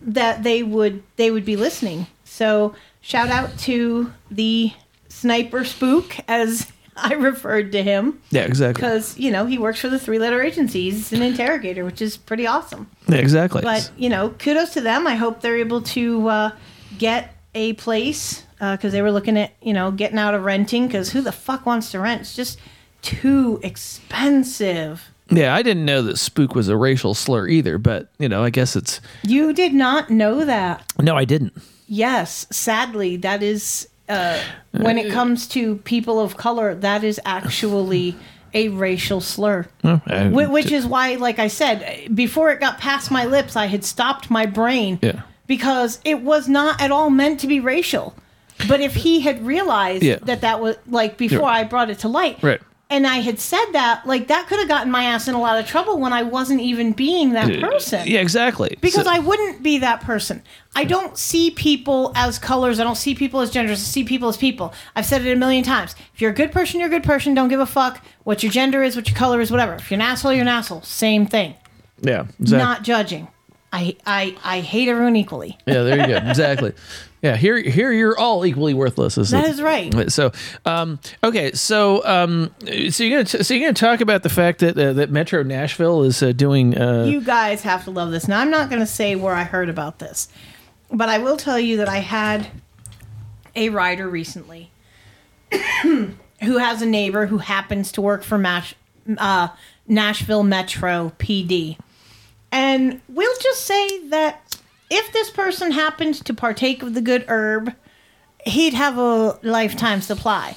that 0.00 0.42
they 0.42 0.62
would 0.62 1.02
they 1.16 1.30
would 1.30 1.44
be 1.44 1.56
listening. 1.56 2.06
So 2.24 2.74
shout 3.00 3.30
out 3.30 3.58
to 3.60 4.12
the 4.30 4.72
sniper 5.08 5.64
spook 5.64 6.16
as 6.28 6.70
I 6.96 7.14
referred 7.14 7.72
to 7.72 7.82
him. 7.82 8.20
Yeah, 8.30 8.42
exactly. 8.42 8.80
Because 8.80 9.16
you 9.18 9.30
know 9.30 9.46
he 9.46 9.58
works 9.58 9.80
for 9.80 9.88
the 9.88 9.98
three-letter 9.98 10.42
agency. 10.42 10.90
He's 10.90 11.12
an 11.12 11.22
interrogator, 11.22 11.84
which 11.84 12.02
is 12.02 12.16
pretty 12.16 12.46
awesome. 12.46 12.90
Yeah, 13.08 13.16
exactly. 13.16 13.62
But 13.62 13.90
you 13.96 14.08
know, 14.08 14.30
kudos 14.30 14.72
to 14.74 14.80
them. 14.80 15.06
I 15.06 15.14
hope 15.14 15.40
they're 15.40 15.58
able 15.58 15.82
to 15.82 16.28
uh, 16.28 16.50
get 16.98 17.34
a 17.54 17.72
place 17.74 18.44
because 18.60 18.92
they 18.92 19.02
were 19.02 19.12
looking 19.12 19.38
at 19.38 19.52
you 19.62 19.72
know 19.72 19.90
getting 19.90 20.18
out 20.18 20.34
of 20.34 20.44
renting. 20.44 20.86
Because 20.86 21.12
who 21.12 21.20
the 21.20 21.32
fuck 21.32 21.66
wants 21.66 21.90
to 21.92 22.00
rent? 22.00 22.22
It's 22.22 22.34
just 22.34 22.58
too 23.02 23.60
expensive. 23.62 25.10
Yeah, 25.30 25.54
I 25.54 25.62
didn't 25.62 25.84
know 25.84 26.02
that 26.02 26.16
spook 26.18 26.54
was 26.54 26.68
a 26.68 26.76
racial 26.76 27.14
slur 27.14 27.48
either, 27.48 27.78
but 27.78 28.08
you 28.18 28.28
know, 28.28 28.42
I 28.44 28.50
guess 28.50 28.74
it's 28.76 29.00
You 29.22 29.52
did 29.52 29.74
not 29.74 30.10
know 30.10 30.44
that. 30.44 30.84
no, 31.00 31.16
I 31.16 31.24
didn't. 31.24 31.52
Yes, 31.86 32.46
sadly, 32.50 33.16
that 33.18 33.42
is 33.42 33.88
uh, 34.08 34.40
when 34.72 34.96
it 34.98 35.12
comes 35.12 35.46
to 35.48 35.76
people 35.78 36.18
of 36.20 36.36
color. 36.36 36.74
That 36.74 37.04
is 37.04 37.20
actually 37.26 38.16
a 38.54 38.68
racial 38.70 39.20
slur. 39.20 39.66
Oh, 39.84 40.00
I- 40.06 40.28
Which 40.28 40.72
is 40.72 40.86
why, 40.86 41.16
like 41.16 41.38
I 41.38 41.48
said, 41.48 42.14
before 42.14 42.50
it 42.50 42.60
got 42.60 42.78
past 42.78 43.10
my 43.10 43.26
lips, 43.26 43.54
I 43.56 43.66
had 43.66 43.84
stopped 43.84 44.30
my 44.30 44.46
brain 44.46 44.98
Yeah. 45.02 45.20
because 45.46 46.00
it 46.04 46.22
was 46.22 46.48
not 46.48 46.80
at 46.80 46.90
all 46.90 47.10
meant 47.10 47.40
to 47.40 47.46
be 47.46 47.60
racial. 47.60 48.14
But 48.66 48.80
if 48.80 48.94
he 48.96 49.20
had 49.20 49.46
realized 49.46 50.02
Yeah. 50.02 50.16
that 50.22 50.40
that 50.40 50.60
was 50.60 50.76
like 50.88 51.16
before 51.18 51.40
Yeah. 51.40 51.44
I 51.60 51.64
brought 51.64 51.90
it 51.90 51.98
to 52.00 52.08
light, 52.08 52.38
Right. 52.42 52.60
And 52.90 53.06
I 53.06 53.16
had 53.16 53.38
said 53.38 53.66
that, 53.72 54.06
like 54.06 54.28
that 54.28 54.46
could 54.48 54.58
have 54.58 54.68
gotten 54.68 54.90
my 54.90 55.04
ass 55.04 55.28
in 55.28 55.34
a 55.34 55.40
lot 55.40 55.58
of 55.58 55.66
trouble 55.66 55.98
when 55.98 56.12
I 56.12 56.22
wasn't 56.22 56.60
even 56.60 56.92
being 56.92 57.32
that 57.34 57.60
person. 57.60 58.06
Yeah, 58.06 58.20
exactly. 58.20 58.78
Because 58.80 59.04
So- 59.04 59.10
I 59.12 59.18
wouldn't 59.18 59.62
be 59.62 59.78
that 59.78 60.00
person. 60.00 60.42
I 60.74 60.84
don't 60.84 61.18
see 61.18 61.50
people 61.50 62.12
as 62.14 62.38
colors. 62.38 62.78
I 62.80 62.84
don't 62.84 62.96
see 62.96 63.14
people 63.14 63.40
as 63.40 63.50
genders. 63.50 63.78
I 63.80 63.82
see 63.82 64.04
people 64.04 64.28
as 64.28 64.36
people. 64.36 64.72
I've 64.96 65.06
said 65.06 65.24
it 65.26 65.32
a 65.32 65.36
million 65.36 65.64
times. 65.64 65.94
If 66.14 66.20
you're 66.20 66.30
a 66.30 66.34
good 66.34 66.52
person, 66.52 66.80
you're 66.80 66.88
a 66.88 66.92
good 66.92 67.02
person. 67.04 67.34
Don't 67.34 67.48
give 67.48 67.60
a 67.60 67.66
fuck 67.66 68.02
what 68.24 68.42
your 68.42 68.52
gender 68.52 68.82
is, 68.82 68.94
what 68.96 69.08
your 69.08 69.16
color 69.16 69.40
is, 69.40 69.50
whatever. 69.50 69.74
If 69.74 69.90
you're 69.90 69.96
an 69.98 70.02
asshole, 70.02 70.32
you're 70.32 70.42
an 70.42 70.48
asshole. 70.48 70.82
Same 70.82 71.26
thing. 71.26 71.54
yeah, 72.00 72.26
exactly. 72.40 72.58
Not 72.58 72.82
judging. 72.84 73.28
I, 73.72 73.96
I, 74.06 74.34
I 74.42 74.60
hate 74.60 74.88
everyone 74.88 75.14
equally. 75.16 75.58
yeah, 75.66 75.82
there 75.82 76.00
you 76.00 76.06
go. 76.06 76.16
Exactly. 76.28 76.72
Yeah, 77.22 77.36
here, 77.36 77.58
here, 77.58 77.90
you're 77.92 78.16
all 78.16 78.46
equally 78.46 78.74
worthless. 78.74 79.18
Is 79.18 79.30
That 79.30 79.44
it? 79.44 79.50
is 79.50 79.60
right. 79.60 80.10
So, 80.12 80.30
um, 80.64 81.00
okay, 81.24 81.50
so, 81.52 82.04
um, 82.06 82.54
so 82.90 83.02
you're 83.02 83.18
gonna, 83.18 83.24
t- 83.24 83.42
so 83.42 83.54
you're 83.54 83.66
gonna 83.66 83.72
talk 83.74 84.00
about 84.00 84.22
the 84.22 84.28
fact 84.28 84.60
that 84.60 84.78
uh, 84.78 84.92
that 84.92 85.10
Metro 85.10 85.42
Nashville 85.42 86.04
is 86.04 86.22
uh, 86.22 86.30
doing. 86.30 86.78
Uh, 86.78 87.04
you 87.06 87.20
guys 87.20 87.62
have 87.62 87.82
to 87.84 87.90
love 87.90 88.12
this. 88.12 88.28
Now, 88.28 88.40
I'm 88.40 88.50
not 88.50 88.70
going 88.70 88.80
to 88.80 88.86
say 88.86 89.16
where 89.16 89.34
I 89.34 89.42
heard 89.42 89.68
about 89.68 89.98
this, 89.98 90.28
but 90.92 91.08
I 91.08 91.18
will 91.18 91.36
tell 91.36 91.58
you 91.58 91.78
that 91.78 91.88
I 91.88 91.98
had 91.98 92.48
a 93.56 93.70
rider 93.70 94.08
recently 94.08 94.70
who 95.82 96.58
has 96.58 96.82
a 96.82 96.86
neighbor 96.86 97.26
who 97.26 97.38
happens 97.38 97.90
to 97.92 98.00
work 98.00 98.22
for 98.22 98.38
Mash, 98.38 98.74
uh, 99.16 99.48
Nashville 99.88 100.44
Metro 100.44 101.12
PD. 101.18 101.78
And 102.52 103.00
we'll 103.08 103.36
just 103.40 103.64
say 103.64 104.08
that 104.08 104.56
if 104.90 105.12
this 105.12 105.30
person 105.30 105.72
happened 105.72 106.14
to 106.24 106.34
partake 106.34 106.82
of 106.82 106.94
the 106.94 107.00
good 107.00 107.24
herb, 107.28 107.74
he'd 108.44 108.74
have 108.74 108.98
a 108.98 109.38
lifetime 109.42 110.00
supply 110.00 110.56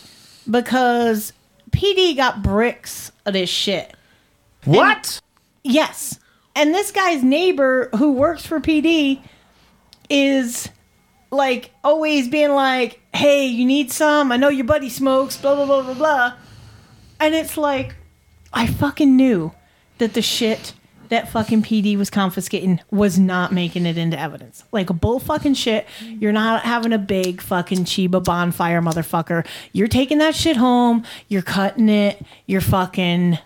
because 0.49 1.33
PD 1.71 2.15
got 2.15 2.43
bricks 2.43 3.11
of 3.25 3.33
this 3.33 3.49
shit. 3.49 3.95
What? 4.65 5.19
Yes. 5.63 6.19
And 6.55 6.73
this 6.73 6.91
guy's 6.91 7.23
neighbor 7.23 7.89
who 7.95 8.11
works 8.13 8.45
for 8.45 8.59
PD 8.59 9.21
is 10.09 10.69
like 11.31 11.71
always 11.83 12.27
being 12.27 12.51
like, 12.51 12.99
hey, 13.13 13.47
you 13.47 13.65
need 13.65 13.91
some? 13.91 14.31
I 14.31 14.37
know 14.37 14.49
your 14.49 14.65
buddy 14.65 14.89
smokes, 14.89 15.37
blah, 15.37 15.55
blah, 15.55 15.65
blah, 15.65 15.81
blah, 15.81 15.93
blah. 15.93 16.33
And 17.19 17.33
it's 17.33 17.57
like, 17.57 17.95
I 18.51 18.67
fucking 18.67 19.15
knew 19.15 19.53
that 19.97 20.13
the 20.13 20.21
shit 20.21 20.73
that 21.11 21.29
fucking 21.29 21.61
PD 21.61 21.97
was 21.97 22.09
confiscating 22.09 22.79
was 22.89 23.19
not 23.19 23.51
making 23.53 23.85
it 23.85 23.97
into 23.97 24.19
evidence. 24.19 24.63
Like 24.71 24.89
a 24.89 24.93
bull 24.93 25.19
fucking 25.19 25.53
shit. 25.53 25.85
You're 26.01 26.31
not 26.31 26.63
having 26.63 26.91
a 26.93 26.97
big 26.97 27.41
fucking 27.41 27.85
Chiba 27.85 28.23
bonfire, 28.23 28.81
motherfucker. 28.81 29.45
You're 29.73 29.87
taking 29.87 30.17
that 30.17 30.33
shit 30.35 30.57
home. 30.57 31.03
You're 31.27 31.41
cutting 31.41 31.89
it. 31.89 32.25
You're 32.47 32.61
fucking 32.61 33.37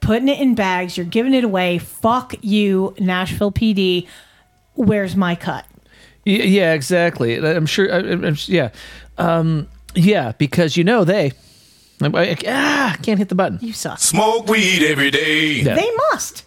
putting 0.00 0.28
it 0.28 0.40
in 0.40 0.54
bags. 0.54 0.96
You're 0.96 1.06
giving 1.06 1.32
it 1.32 1.44
away. 1.44 1.78
Fuck 1.78 2.34
you, 2.42 2.94
Nashville 2.98 3.52
PD. 3.52 4.06
Where's 4.74 5.16
my 5.16 5.34
cut? 5.36 5.64
Y- 6.26 6.32
Yeah, 6.32 6.72
exactly. 6.74 7.36
I'm 7.36 7.66
sure. 7.66 7.92
I, 7.92 7.98
I'm, 7.98 8.24
I'm- 8.24 8.36
yeah, 8.46 8.70
um, 9.16 9.68
yeah, 9.94 10.32
because 10.38 10.76
you 10.76 10.84
know 10.84 11.04
they. 11.04 11.32
I, 12.02 12.06
I- 12.08 12.36
ah, 12.48 12.96
can't 13.02 13.18
hit 13.18 13.28
the 13.28 13.34
button. 13.36 13.58
You 13.62 13.72
suck. 13.72 13.98
Smoke 14.00 14.48
weed 14.48 14.82
every 14.84 15.10
day. 15.12 15.52
Yeah. 15.62 15.76
They 15.76 15.90
must. 16.12 16.42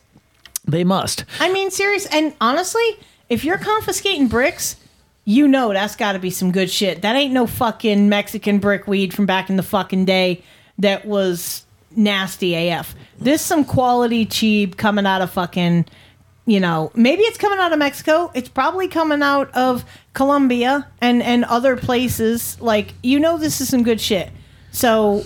They 0.70 0.84
must. 0.84 1.26
I 1.40 1.52
mean, 1.52 1.72
serious. 1.72 2.06
And 2.08 2.34
honestly, 2.42 3.00
if 3.30 3.44
you're 3.44 3.58
confiscating 3.58 4.28
bricks, 4.28 4.76
you 5.26 5.48
know 5.48 5.72
that's 5.74 5.96
got 5.96 6.14
to 6.14 6.20
be 6.20 6.32
some 6.32 6.52
good 6.52 6.70
shit. 6.70 7.04
That 7.04 7.16
ain't 7.16 7.34
no 7.34 7.46
fucking 7.46 8.10
Mexican 8.10 8.60
brick 8.60 8.88
weed 8.88 9.14
from 9.14 9.26
back 9.26 9.50
in 9.50 9.58
the 9.58 9.64
fucking 9.64 10.06
day 10.06 10.44
that 10.80 11.06
was 11.06 11.66
nasty 11.96 12.56
AF. 12.70 12.96
This 13.20 13.42
some 13.42 13.64
quality 13.66 14.26
cheap 14.26 14.78
coming 14.78 15.06
out 15.06 15.22
of 15.22 15.32
fucking, 15.32 15.86
you 16.46 16.60
know, 16.60 16.92
maybe 16.96 17.22
it's 17.24 17.38
coming 17.38 17.60
out 17.60 17.72
of 17.72 17.80
Mexico. 17.80 18.32
It's 18.34 18.50
probably 18.50 18.88
coming 18.88 19.22
out 19.22 19.54
of 19.54 19.86
Colombia 20.14 20.88
and 21.02 21.22
and 21.22 21.46
other 21.46 21.76
places. 21.76 22.60
Like 22.60 22.94
you 23.04 23.20
know, 23.20 23.38
this 23.38 23.62
is 23.62 23.70
some 23.70 23.84
good 23.84 24.02
shit. 24.02 24.32
So 24.72 25.24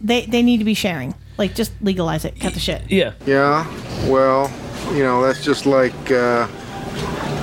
they 0.00 0.26
they 0.26 0.42
need 0.42 0.58
to 0.58 0.64
be 0.64 0.74
sharing. 0.74 1.14
Like 1.38 1.54
just 1.54 1.72
legalize 1.82 2.24
it. 2.24 2.40
Cut 2.40 2.54
the 2.54 2.60
shit. 2.60 2.90
Yeah. 2.90 3.12
Yeah, 3.26 3.66
well, 4.08 4.50
you 4.94 5.02
know, 5.02 5.22
that's 5.22 5.44
just 5.44 5.66
like 5.66 6.10
uh, 6.10 6.48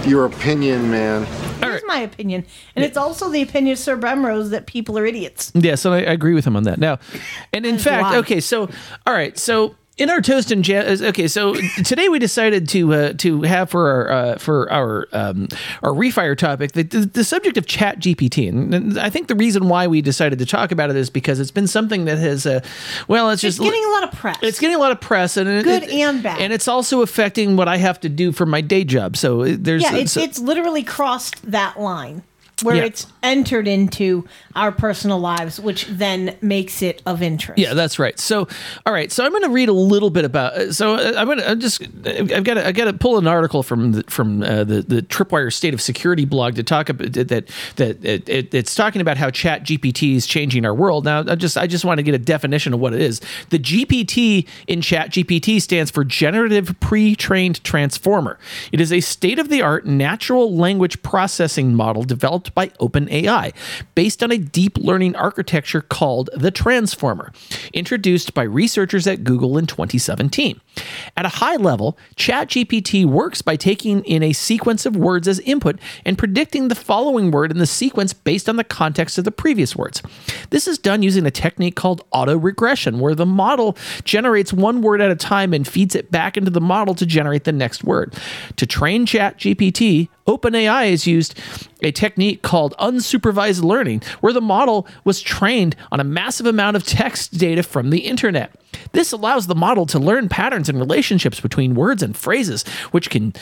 your 0.06 0.26
opinion, 0.26 0.90
man. 0.90 1.26
Here's 1.62 1.84
my 1.86 2.00
opinion, 2.00 2.46
and 2.76 2.84
it's 2.84 2.98
also 2.98 3.30
the 3.30 3.42
opinion 3.42 3.74
of 3.74 3.80
Sir 3.80 3.98
Bemrose 3.98 4.50
that 4.50 4.68
people 4.68 4.98
are 5.00 5.06
idiots. 5.06 5.52
Yes, 5.56 5.86
and 5.86 5.94
I, 5.94 6.00
I 6.00 6.12
agree 6.12 6.34
with 6.34 6.46
him 6.46 6.56
on 6.56 6.64
that. 6.64 6.78
Now, 6.78 7.00
and 7.54 7.66
in 7.66 7.78
fact, 7.78 8.12
do 8.12 8.16
I. 8.16 8.20
okay, 8.20 8.40
so 8.42 8.70
all 9.08 9.14
right, 9.14 9.38
so 9.38 9.76
in 9.96 10.10
our 10.10 10.22
toast 10.22 10.52
and 10.52 10.64
jazz, 10.64 11.04
okay, 11.04 11.28
so 11.28 11.54
today 11.86 12.10
we 12.10 12.18
decided 12.18 12.68
to 12.70 12.94
uh, 12.94 13.14
to 13.14 13.44
have 13.44 13.70
for 13.70 13.90
our 13.90 14.12
uh, 14.12 14.38
for 14.40 14.72
our 14.72 15.08
um, 15.12 15.48
our 15.84 15.92
refire 15.92 16.36
topic 16.36 16.72
the, 16.72 16.82
the, 16.84 17.00
the 17.06 17.24
subject 17.24 17.58
of 17.58 17.68
Chat 17.68 18.00
GPT, 18.00 18.50
and, 18.50 18.74
and 18.74 19.00
I 19.00 19.10
think 19.12 19.28
the 19.28 19.36
reason 19.36 19.70
why 19.70 19.86
we 19.88 20.02
decided 20.02 20.40
to 20.40 20.46
talk 20.48 20.72
about 20.72 20.90
it 20.90 20.96
is 20.96 21.12
because 21.12 21.40
it's 21.40 21.52
been 21.52 21.68
something 21.68 22.06
that 22.06 22.18
has, 22.18 22.46
uh, 22.48 22.62
well, 23.08 23.30
it's 23.30 23.44
It's 23.44 23.58
just 23.58 23.64
getting 23.64 23.86
a 23.86 23.90
lot 23.92 24.04
of 24.12 24.12
press. 24.20 24.38
it's 24.42 24.60
getting 24.60 24.76
a 24.76 24.80
lot 24.80 24.92
of 24.92 25.00
press, 25.00 25.38
and 25.38 25.48
it- 25.48 25.64
Good 25.64 25.84
it- 25.84 25.92
and 25.92 26.24
bad. 26.24 26.42
and 26.42 26.52
it's 26.52 26.68
also 26.68 27.02
affecting 27.04 27.56
what 27.56 27.68
I 27.68 27.78
have 27.78 28.00
to 28.02 28.10
do 28.10 28.32
for 28.32 28.48
my 28.48 28.62
day 28.62 28.84
job. 28.84 29.16
So 29.16 29.44
there's 29.46 29.84
yeah, 29.84 29.96
it's 29.96 30.14
so- 30.14 30.22
it's 30.22 30.40
literally 30.40 30.82
crossed 30.84 31.52
that 31.52 31.80
line 31.80 32.24
where 32.64 32.78
Yeah. 32.78 32.84
it's 32.86 33.06
entered 33.24 33.68
into 33.68 34.28
our 34.56 34.72
personal 34.72 35.20
lives, 35.20 35.60
which 35.60 35.86
then 35.88 36.38
makes 36.42 36.82
it 36.82 37.02
of 37.06 37.22
interest. 37.22 37.58
Yeah, 37.58 37.74
that's 37.74 37.98
right. 37.98 38.20
So, 38.20 38.48
all 38.86 38.94
right. 38.94 39.12
So 39.12 39.26
I'm 39.26 39.32
going 39.32 39.44
to 39.44 39.50
read 39.50 39.70
a 39.70 39.74
little 39.74 40.10
bit 40.10 40.26
about. 40.26 40.54
uh, 40.54 40.74
So 40.74 40.96
uh, 40.96 41.14
I'm 41.18 41.26
going 41.26 41.40
to. 41.40 41.50
I'm 41.50 41.60
just. 41.60 41.82
I've 42.06 42.44
got. 42.44 42.56
To, 42.56 42.68
I 42.68 42.72
got 42.72 42.86
to 42.86 42.94
pull 42.94 43.18
an 43.18 43.28
article 43.28 43.64
from 43.64 43.94
the, 43.94 44.04
from 44.04 44.44
uh, 44.44 44.64
the 44.64 44.82
the 44.82 45.02
Tripwire 45.02 45.52
State 45.52 45.74
of 45.74 45.82
Security 45.82 46.26
blog 46.26 46.56
to 46.56 46.64
talk 46.64 46.90
about 46.90 47.14
that. 47.14 47.50
That 47.78 48.06
it, 48.06 48.30
it, 48.30 48.54
it's 48.54 48.76
talking 48.76 49.02
about 49.02 49.18
how 49.18 49.30
Chat 49.30 49.64
GPT 49.64 50.16
is 50.16 50.28
changing 50.28 50.66
our 50.66 50.74
world. 50.74 51.06
Now, 51.06 51.24
I 51.28 51.36
just. 51.36 51.58
I 51.58 51.66
just 51.68 51.86
want 51.86 51.98
to 52.00 52.04
get 52.04 52.14
a 52.14 52.20
definition 52.20 52.74
of 52.74 52.80
what 52.80 52.94
it 52.94 53.02
is. 53.02 53.22
The 53.50 53.60
GPT 53.60 54.48
in 54.68 54.82
Chat 54.82 55.10
GPT 55.10 55.62
stands 55.62 55.90
for 55.90 56.04
Generative 56.04 56.76
Pre-trained 56.80 57.64
Transformer. 57.64 58.38
It 58.72 58.82
is 58.82 58.92
a 58.92 59.00
state-of-the-art 59.00 59.86
natural 59.86 60.56
language 60.56 61.02
processing 61.04 61.74
model 61.74 62.04
developed 62.04 62.54
by 62.54 62.72
OpenAI, 63.14 63.54
based 63.96 64.24
on 64.24 64.32
a 64.32 64.38
deep 64.38 64.78
learning 64.78 65.16
architecture 65.16 65.82
called 65.82 66.30
the 66.34 66.52
Transformer, 66.52 67.32
introduced 67.74 68.34
by 68.34 68.44
researchers 68.44 69.08
at 69.08 69.24
Google 69.24 69.58
in 69.58 69.66
2017. 69.68 70.60
At 71.16 71.26
a 71.26 71.30
high 71.30 71.56
level, 71.56 71.98
ChatGPT 72.16 73.06
works 73.06 73.42
by 73.42 73.56
taking 73.56 74.04
in 74.06 74.24
a 74.24 74.34
sequence 74.34 74.86
of 74.86 74.96
words 74.96 75.28
as 75.28 75.40
input 75.42 75.80
and 76.06 76.18
predicting 76.18 76.68
the 76.68 76.76
following 76.76 77.32
word 77.32 77.52
in 77.52 77.60
the 77.60 77.66
sequence 77.66 78.14
based 78.14 78.50
on 78.50 78.56
the 78.56 78.64
context 78.64 79.18
of 79.18 79.24
the 79.24 79.32
previous 79.32 79.76
words. 79.76 80.02
This 80.50 80.68
is 80.68 80.78
done 80.78 81.04
using 81.04 81.26
a 81.26 81.32
technique 81.32 81.76
called 81.76 82.04
auto 82.12 82.38
regression, 82.38 83.00
where 83.00 83.16
the 83.16 83.26
model 83.26 83.78
generates 84.04 84.52
one 84.52 84.82
word 84.82 85.02
at 85.02 85.12
a 85.12 85.16
time 85.16 85.54
and 85.54 85.68
feeds 85.68 85.96
it 85.96 86.12
back 86.12 86.38
into 86.38 86.52
the 86.52 86.62
model 86.62 86.96
to 86.96 87.06
generate 87.06 87.44
the 87.44 87.52
next 87.52 87.84
word. 87.84 88.14
To 88.58 88.66
train 88.66 89.06
ChatGPT, 89.06 90.10
OpenAI 90.28 90.90
has 90.92 91.06
used 91.06 91.40
a 91.82 91.92
technique 91.92 92.42
called 92.42 92.74
unsupervised 92.80 93.64
learning, 93.64 94.02
where 94.22 94.34
the 94.34 94.42
model 94.42 94.88
was 95.04 95.22
trained 95.22 95.76
on 95.92 96.00
a 96.00 96.04
massive 96.04 96.46
amount 96.46 96.76
of 96.76 96.84
text 96.84 97.38
data 97.38 97.64
from 97.64 97.90
the 97.90 98.00
internet. 98.00 98.52
This 98.94 99.12
allows 99.12 99.48
the 99.48 99.56
model 99.56 99.86
to 99.88 100.00
learn 100.00 100.30
patterns 100.30 100.70
and 100.70 100.80
relationships 100.80 101.40
between 101.40 101.76
words 101.76 102.04
and 102.04 102.16
phrases, 102.16 102.64
which 102.92 103.10
can 103.10 103.34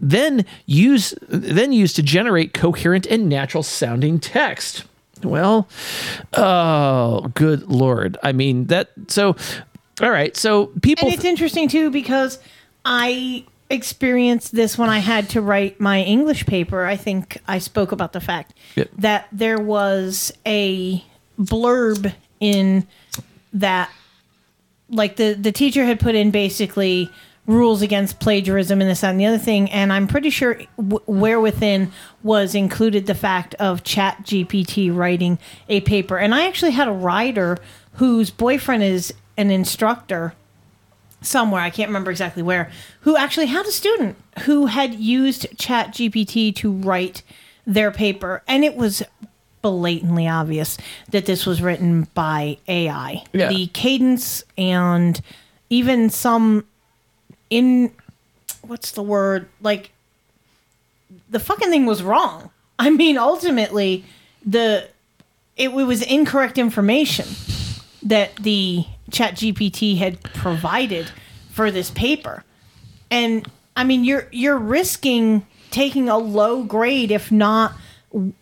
then 0.00 0.44
use 0.66 1.14
then 1.28 1.72
use 1.72 1.92
to 1.94 2.02
generate 2.02 2.54
coherent 2.54 3.06
and 3.06 3.28
natural 3.28 3.62
sounding 3.62 4.18
text. 4.20 4.84
Well, 5.22 5.68
oh, 6.34 7.30
good 7.34 7.68
lord. 7.68 8.18
I 8.22 8.32
mean, 8.32 8.66
that 8.66 8.90
so 9.08 9.36
all 10.00 10.10
right. 10.10 10.36
So 10.36 10.66
people 10.82 11.06
And 11.06 11.14
it's 11.14 11.24
interesting 11.24 11.68
too 11.68 11.90
because 11.90 12.38
I 12.84 13.44
experienced 13.72 14.54
this 14.54 14.78
when 14.78 14.88
I 14.88 14.98
had 14.98 15.28
to 15.30 15.40
write 15.40 15.80
my 15.80 16.02
English 16.02 16.46
paper. 16.46 16.84
I 16.84 16.96
think 16.96 17.38
I 17.48 17.58
spoke 17.58 17.90
about 17.92 18.12
the 18.12 18.20
fact 18.20 18.54
Yep. 18.76 18.90
that 18.98 19.28
there 19.32 19.58
was 19.58 20.32
a 20.46 21.04
blurb 21.40 22.12
in 22.40 22.86
that 23.52 23.90
like 24.88 25.16
the 25.16 25.32
the 25.32 25.52
teacher 25.52 25.84
had 25.84 25.98
put 25.98 26.14
in 26.14 26.30
basically 26.30 27.10
rules 27.46 27.82
against 27.82 28.20
plagiarism 28.20 28.80
and 28.80 28.88
this 28.88 29.00
that, 29.00 29.10
and 29.10 29.18
the 29.18 29.26
other 29.26 29.38
thing 29.38 29.68
and 29.72 29.92
i'm 29.92 30.06
pretty 30.06 30.30
sure 30.30 30.60
w- 30.76 31.00
where 31.06 31.40
within 31.40 31.90
was 32.22 32.54
included 32.54 33.06
the 33.06 33.14
fact 33.14 33.54
of 33.56 33.82
chat 33.82 34.16
gpt 34.22 34.94
writing 34.94 35.38
a 35.68 35.80
paper 35.80 36.18
and 36.18 36.34
i 36.34 36.46
actually 36.46 36.70
had 36.70 36.86
a 36.86 36.92
writer 36.92 37.58
whose 37.94 38.30
boyfriend 38.30 38.82
is 38.82 39.12
an 39.36 39.50
instructor 39.50 40.34
somewhere, 41.22 41.62
I 41.62 41.70
can't 41.70 41.88
remember 41.88 42.10
exactly 42.10 42.42
where, 42.42 42.70
who 43.00 43.16
actually 43.16 43.46
had 43.46 43.66
a 43.66 43.72
student 43.72 44.16
who 44.44 44.66
had 44.66 44.94
used 44.94 45.46
chat 45.58 45.88
gpt 45.88 46.54
to 46.56 46.72
write 46.72 47.22
their 47.66 47.90
paper. 47.90 48.42
And 48.46 48.64
it 48.64 48.76
was 48.76 49.02
blatantly 49.62 50.26
obvious 50.26 50.76
that 51.10 51.26
this 51.26 51.46
was 51.46 51.62
written 51.62 52.08
by 52.14 52.58
AI. 52.68 53.24
Yeah. 53.32 53.48
The 53.48 53.68
cadence 53.68 54.44
and 54.58 55.20
even 55.70 56.10
some 56.10 56.66
in 57.48 57.92
what's 58.62 58.92
the 58.92 59.02
word? 59.02 59.48
Like 59.60 59.92
the 61.30 61.40
fucking 61.40 61.70
thing 61.70 61.86
was 61.86 62.02
wrong. 62.02 62.50
I 62.78 62.90
mean, 62.90 63.16
ultimately, 63.16 64.04
the 64.44 64.88
it, 65.56 65.68
it 65.68 65.72
was 65.72 66.02
incorrect 66.02 66.58
information 66.58 67.26
that 68.02 68.34
the 68.36 68.84
Chat 69.12 69.34
GPT 69.34 69.98
had 69.98 70.22
provided 70.22 71.10
for 71.50 71.70
this 71.70 71.90
paper, 71.90 72.44
and 73.10 73.46
I 73.76 73.84
mean, 73.84 74.04
you're 74.04 74.28
you're 74.32 74.58
risking 74.58 75.46
taking 75.70 76.08
a 76.08 76.18
low 76.18 76.62
grade, 76.62 77.10
if 77.10 77.32
not 77.32 77.72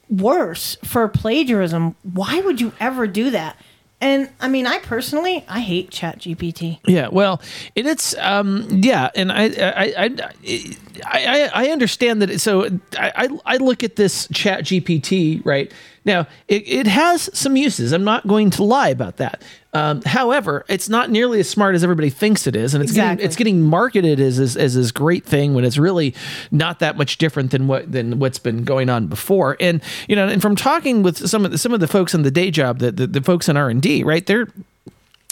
worse, 0.09 0.77
for 0.83 1.09
plagiarism. 1.09 1.95
Why 2.03 2.41
would 2.41 2.61
you 2.61 2.73
ever 2.81 3.07
do 3.07 3.31
that? 3.31 3.57
And 4.03 4.31
I 4.41 4.49
mean, 4.49 4.67
I 4.67 4.79
personally, 4.79 5.45
I 5.47 5.61
hate 5.61 5.91
ChatGPT. 5.91 6.81
Yeah, 6.87 7.09
well, 7.09 7.43
and 7.77 7.87
it's 7.87 8.17
um, 8.19 8.67
yeah, 8.71 9.11
and 9.15 9.31
I 9.31 9.45
I 9.45 9.95
I, 9.99 10.77
I, 11.05 11.51
I 11.53 11.69
understand 11.69 12.23
that. 12.23 12.31
It, 12.31 12.41
so 12.41 12.65
I 12.97 13.13
I 13.15 13.29
I 13.45 13.57
look 13.59 13.85
at 13.85 13.97
this 13.97 14.27
ChatGPT 14.29 15.45
right 15.45 15.71
now. 16.07 16.27
It, 16.49 16.67
it 16.67 16.87
has 16.87 17.29
some 17.39 17.59
uses. 17.59 17.93
I'm 17.93 18.05
not 18.05 18.27
going 18.27 18.49
to 18.51 18.65
lie 18.65 18.89
about 18.89 19.19
that. 19.19 19.43
Um, 19.73 20.03
however, 20.03 20.65
it's 20.69 20.89
not 20.89 21.11
nearly 21.11 21.39
as 21.39 21.49
smart 21.49 21.77
as 21.77 21.85
everybody 21.85 22.11
thinks 22.11 22.47
it 22.49 22.57
is, 22.57 22.75
and 22.75 22.83
it's 22.83 22.91
Exactly. 22.91 23.17
getting 23.19 23.27
it's 23.27 23.37
getting 23.37 23.63
marketed 23.63 24.19
as, 24.19 24.41
as 24.41 24.57
as 24.57 24.75
this 24.75 24.91
great 24.91 25.25
thing 25.25 25.55
when 25.55 25.65
it's 25.65 25.79
really 25.79 26.13
not 26.51 26.81
that 26.81 26.97
much 26.97 27.19
different 27.19 27.53
than 27.53 27.69
what 27.69 27.91
than 27.93 28.19
what's 28.19 28.41
been 28.41 28.65
going 28.65 28.89
on 28.89 29.07
before. 29.07 29.57
And 29.61 29.81
you 30.09 30.17
know, 30.17 30.27
and 30.27 30.43
from 30.43 30.57
talking 30.57 31.03
with 31.05 31.29
some 31.29 31.45
of 31.45 31.53
the, 31.53 31.59
some 31.59 31.73
of 31.73 31.79
the 31.79 31.87
folks 31.87 32.15
in 32.15 32.23
the 32.23 32.33
day 32.33 32.51
job, 32.51 32.81
the 32.81 32.91
the, 32.91 33.07
the 33.07 33.21
folks 33.23 33.49
in 33.49 33.57
R 33.57 33.71
and 33.71 33.81
D, 33.81 34.03
right? 34.03 34.27
They're 34.27 34.49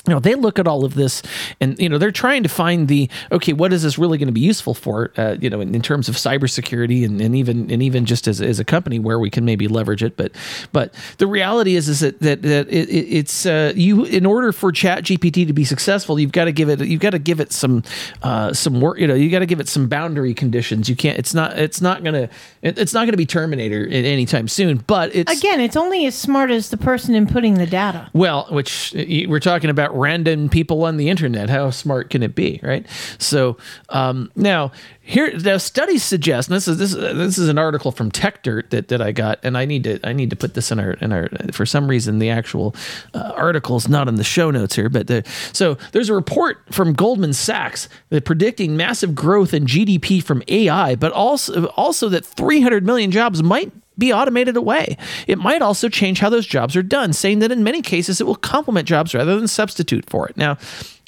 you 0.07 0.13
know 0.15 0.21
they 0.21 0.35
look 0.35 0.59
at 0.59 0.67
all 0.69 0.85
of 0.85 0.95
this 0.95 1.23
and 1.61 1.79
you 1.79 1.89
know 1.89 1.99
they're 1.99 2.11
trying 2.13 2.43
to 2.43 2.49
find 2.49 2.89
the 2.89 3.09
okay 3.33 3.53
what 3.53 3.73
is 3.73 3.83
this 3.83 3.99
really 3.99 4.19
going 4.19 4.29
to 4.29 4.33
be 4.33 4.41
useful 4.41 4.75
for 4.75 5.11
uh, 5.17 5.37
you 5.41 5.51
know 5.51 5.61
in, 5.61 5.75
in 5.75 5.83
terms 5.83 6.09
of 6.09 6.15
cybersecurity 6.15 7.05
and, 7.05 7.21
and 7.21 7.35
even 7.37 7.71
and 7.71 7.83
even 7.83 8.05
just 8.07 8.27
as, 8.29 8.41
as 8.41 8.59
a 8.61 8.65
company 8.65 8.99
where 8.99 9.19
we 9.19 9.31
can 9.31 9.45
maybe 9.45 9.67
leverage 9.69 10.03
it 10.03 10.17
but 10.17 10.33
but 10.73 10.95
the 11.19 11.27
reality 11.27 11.75
is 11.77 11.89
is 11.89 12.01
that 12.01 12.19
that, 12.21 12.43
that 12.43 12.69
it, 12.69 12.89
it- 12.89 13.09
it's 13.19 13.47
uh, 13.47 13.73
you 13.75 14.05
in 14.05 14.25
order 14.27 14.53
for 14.53 14.71
chat 14.71 15.03
gpt 15.05 15.47
to 15.47 15.53
be 15.53 15.65
successful 15.65 16.19
you've 16.21 16.33
got 16.33 16.45
to 16.45 16.53
give 16.53 16.69
it 16.69 16.81
you've 16.81 17.01
got 17.01 17.11
to 17.11 17.19
give 17.19 17.41
it 17.41 17.53
some 17.53 17.83
uh, 18.23 18.53
some 18.53 18.81
work 18.81 18.99
you 18.99 19.07
know 19.07 19.15
you 19.15 19.31
got 19.31 19.39
to 19.41 19.47
give 19.47 19.61
it 19.61 19.69
some 19.69 19.89
boundary 19.89 20.35
conditions 20.35 20.89
you 20.89 20.95
can't 20.97 21.19
it's 21.19 21.35
not 21.35 21.59
it's 21.59 21.81
not 21.81 22.05
gonna 22.05 22.29
it, 22.63 22.79
it's 22.79 22.93
not 22.95 23.07
gonna 23.07 23.17
be 23.17 23.27
terminator 23.27 23.85
at 23.87 23.93
anytime 24.05 24.47
soon 24.49 24.79
but 24.87 25.15
it's 25.15 25.39
Again, 25.39 25.61
it's 25.61 25.77
only 25.77 26.07
as 26.07 26.15
smart 26.15 26.51
as 26.51 26.71
the 26.71 26.77
person 26.77 27.15
inputting 27.15 27.57
the 27.59 27.67
data. 27.67 28.09
well, 28.13 28.47
which 28.51 28.95
uh, 28.97 29.05
we're 29.29 29.41
talking 29.41 29.71
about 29.71 29.88
random 29.95 30.49
people 30.49 30.85
on 30.85 30.97
the 30.97 31.09
internet. 31.09 31.51
How 31.51 31.71
smart 31.71 32.11
can 32.11 32.23
it 32.23 32.35
be, 32.35 32.61
right? 32.63 32.87
So 33.19 33.57
um, 33.91 34.31
now 34.37 34.73
here, 35.03 35.37
now 35.39 35.57
studies 35.57 36.03
suggest. 36.03 36.49
This 36.51 36.69
is 36.69 36.79
this 36.79 36.93
is- 36.95 36.99
this 37.19 37.39
is 37.39 37.49
an 37.49 37.57
article 37.59 37.91
from 37.93 38.11
TechDirt 38.11 38.71
that, 38.71 38.89
that 38.89 39.01
I 39.01 39.13
got, 39.13 39.39
and 39.43 39.57
I 39.57 39.65
need 39.65 39.85
to 39.85 39.99
I 40.07 40.13
need 40.13 40.31
to 40.31 40.37
put 40.37 40.55
this 40.55 40.71
in 40.71 40.79
our 40.79 40.93
in 40.93 41.13
our. 41.13 41.29
For 41.53 41.65
some 41.65 41.89
reason, 41.89 42.19
the 42.19 42.29
actual 42.31 42.75
uh, 43.15 43.33
article 43.35 43.77
is 43.77 43.89
not 43.89 44.09
in 44.09 44.17
the 44.17 44.25
show 44.25 44.51
notes 44.51 44.75
here, 44.77 44.89
but 44.91 45.07
the, 45.07 45.25
so 45.53 45.79
there's 45.93 46.09
a 46.11 46.15
report 46.15 46.59
from 46.71 46.93
Goldman 46.93 47.33
Sachs 47.33 47.89
that 48.11 48.25
predicting 48.27 48.77
massive 48.77 49.15
growth 49.15 49.55
in 49.55 49.65
GDP 49.65 50.23
from 50.23 50.43
AI, 50.49 50.95
but 50.95 51.13
also 51.13 51.67
also 51.69 52.09
that 52.11 52.25
300 52.27 52.85
million 52.85 53.11
jobs 53.11 53.43
might 53.43 53.73
be 53.99 54.13
automated 54.13 54.57
away. 54.57 54.97
It 55.27 55.39
might 55.39 55.61
also 55.61 55.89
change 55.89 56.21
how 56.21 56.31
those 56.31 56.47
jobs 56.47 56.77
are 56.77 56.83
done, 56.83 57.13
saying 57.13 57.41
that 57.41 57.53
in 57.53 57.65
many 57.65 57.83
cases 57.83 58.21
it 58.21 58.27
will 58.27 58.37
complement 58.37 58.87
jobs 58.87 59.15
rather 59.15 59.37
than 59.37 59.49
substitute 59.49 60.09
for 60.09 60.29
it. 60.29 60.37
Now, 60.37 60.57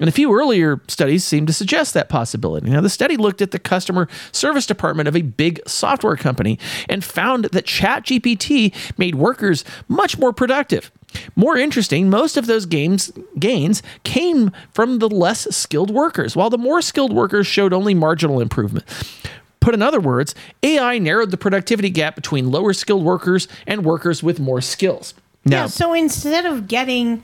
and 0.01 0.09
a 0.09 0.13
few 0.13 0.35
earlier 0.35 0.81
studies 0.89 1.25
seem 1.25 1.47
to 1.47 1.53
suggest 1.53 1.93
that 1.95 2.09
possibility. 2.09 2.71
Now, 2.71 2.81
the 2.81 2.89
study 2.89 3.17
looked 3.17 3.43
at 3.43 3.51
the 3.51 3.59
customer 3.59 4.09
service 4.33 4.67
department 4.67 5.09
of 5.09 5.17
a 5.17 5.23
big 5.23 5.61
software 5.67 6.17
company 6.17 6.59
and 6.89 7.05
found 7.05 7.45
that 7.47 7.67
ChatGPT 7.67 8.75
made 8.99 9.15
workers 9.15 9.63
much 9.89 10.19
more 10.19 10.33
productive. 10.33 10.91
More 11.37 11.57
interesting, 11.57 12.09
most 12.09 12.37
of 12.37 12.47
those 12.47 12.67
gains 12.67 13.13
gains 13.39 13.83
came 14.05 14.53
from 14.73 15.01
the 15.01 15.09
less 15.09 15.55
skilled 15.55 15.91
workers, 15.91 16.37
while 16.37 16.51
the 16.51 16.59
more 16.59 16.81
skilled 16.81 17.13
workers 17.13 17.47
showed 17.47 17.73
only 17.73 17.95
marginal 17.95 18.41
improvement. 18.41 18.87
Put 19.61 19.75
in 19.75 19.83
other 19.83 20.01
words, 20.01 20.35
AI 20.63 20.99
narrowed 20.99 21.31
the 21.31 21.37
productivity 21.37 21.91
gap 21.91 22.15
between 22.15 22.51
lower 22.51 22.73
skilled 22.73 23.05
workers 23.05 23.47
and 23.67 23.85
workers 23.85 24.23
with 24.23 24.41
more 24.41 24.61
skills. 24.61 25.15
Now, 25.45 25.63
yeah, 25.63 25.67
so 25.67 25.93
instead 25.93 26.47
of 26.47 26.67
getting 26.67 27.23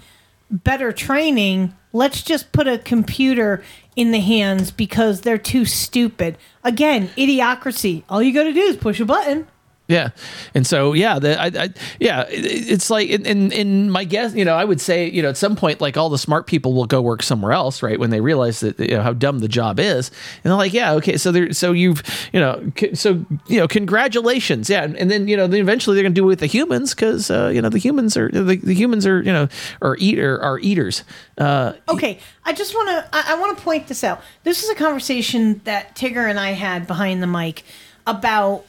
better 0.50 0.92
training, 0.92 1.74
let's 1.92 2.22
just 2.22 2.52
put 2.52 2.68
a 2.68 2.78
computer 2.78 3.62
in 3.94 4.10
the 4.10 4.20
hands 4.20 4.70
because 4.70 5.22
they're 5.22 5.38
too 5.38 5.64
stupid. 5.64 6.36
Again, 6.62 7.08
idiocracy. 7.16 8.04
All 8.08 8.22
you 8.22 8.32
got 8.32 8.44
to 8.44 8.52
do 8.52 8.60
is 8.60 8.76
push 8.76 9.00
a 9.00 9.04
button. 9.04 9.48
Yeah, 9.88 10.08
and 10.52 10.66
so 10.66 10.94
yeah, 10.94 11.20
the, 11.20 11.40
I, 11.40 11.46
I, 11.46 11.68
yeah, 12.00 12.22
it- 12.28 12.44
it's 12.72 12.90
like 12.90 13.08
in, 13.08 13.24
in 13.24 13.52
in 13.52 13.88
my 13.90 14.02
guess, 14.02 14.34
you 14.34 14.44
know, 14.44 14.56
I 14.56 14.64
would 14.64 14.80
say 14.80 15.08
you 15.08 15.22
know 15.22 15.28
at 15.28 15.36
some 15.36 15.54
point 15.54 15.80
like 15.80 15.96
all 15.96 16.08
the 16.10 16.18
smart 16.18 16.48
people 16.48 16.74
will 16.74 16.86
go 16.86 17.00
work 17.00 17.22
somewhere 17.22 17.52
else, 17.52 17.84
right? 17.84 17.96
When 18.00 18.10
they 18.10 18.20
realize 18.20 18.58
that 18.60 18.80
you 18.80 18.96
know 18.96 19.02
how 19.02 19.12
dumb 19.12 19.38
the 19.38 19.46
job 19.48 19.78
is, 19.78 20.10
and 20.42 20.50
they're 20.50 20.58
like, 20.58 20.72
yeah, 20.72 20.94
okay, 20.94 21.16
so 21.16 21.30
they're 21.30 21.52
so 21.52 21.70
you've 21.70 22.02
you 22.32 22.40
know 22.40 22.72
so 22.94 23.24
you 23.46 23.58
know 23.60 23.68
congratulations, 23.68 24.68
yeah, 24.68 24.82
and, 24.82 24.96
and 24.96 25.08
then 25.08 25.28
you 25.28 25.36
know 25.36 25.46
then 25.46 25.60
eventually 25.60 25.94
they're 25.94 26.02
gonna 26.02 26.14
do 26.14 26.24
it 26.24 26.26
with 26.26 26.40
the 26.40 26.46
humans 26.46 26.92
because 26.92 27.30
uh, 27.30 27.50
you 27.54 27.62
know 27.62 27.68
the 27.68 27.78
humans 27.78 28.16
are 28.16 28.28
the, 28.28 28.42
the 28.56 28.74
humans 28.74 29.06
are 29.06 29.22
you 29.22 29.32
know 29.32 29.46
are 29.82 29.96
eater 30.00 30.42
are 30.42 30.58
eaters. 30.58 31.04
Uh, 31.38 31.74
Okay, 31.88 32.18
I 32.44 32.52
just 32.54 32.74
want 32.74 32.88
to 32.88 33.08
I, 33.12 33.34
I 33.34 33.40
want 33.40 33.56
to 33.56 33.62
point 33.62 33.86
this 33.86 34.02
out. 34.02 34.20
This 34.42 34.64
is 34.64 34.68
a 34.70 34.74
conversation 34.74 35.60
that 35.62 35.94
Tigger 35.94 36.28
and 36.28 36.40
I 36.40 36.50
had 36.52 36.88
behind 36.88 37.22
the 37.22 37.26
mic 37.28 37.62
about 38.06 38.64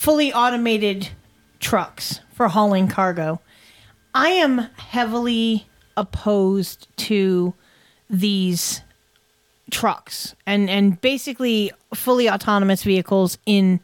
fully 0.00 0.32
automated 0.32 1.10
trucks 1.58 2.20
for 2.32 2.48
hauling 2.48 2.88
cargo. 2.88 3.38
I 4.14 4.30
am 4.30 4.56
heavily 4.78 5.66
opposed 5.94 6.88
to 6.96 7.52
these 8.08 8.80
trucks 9.70 10.34
and 10.46 10.70
and 10.70 10.98
basically 11.02 11.70
fully 11.94 12.30
autonomous 12.30 12.82
vehicles 12.82 13.36
in 13.44 13.78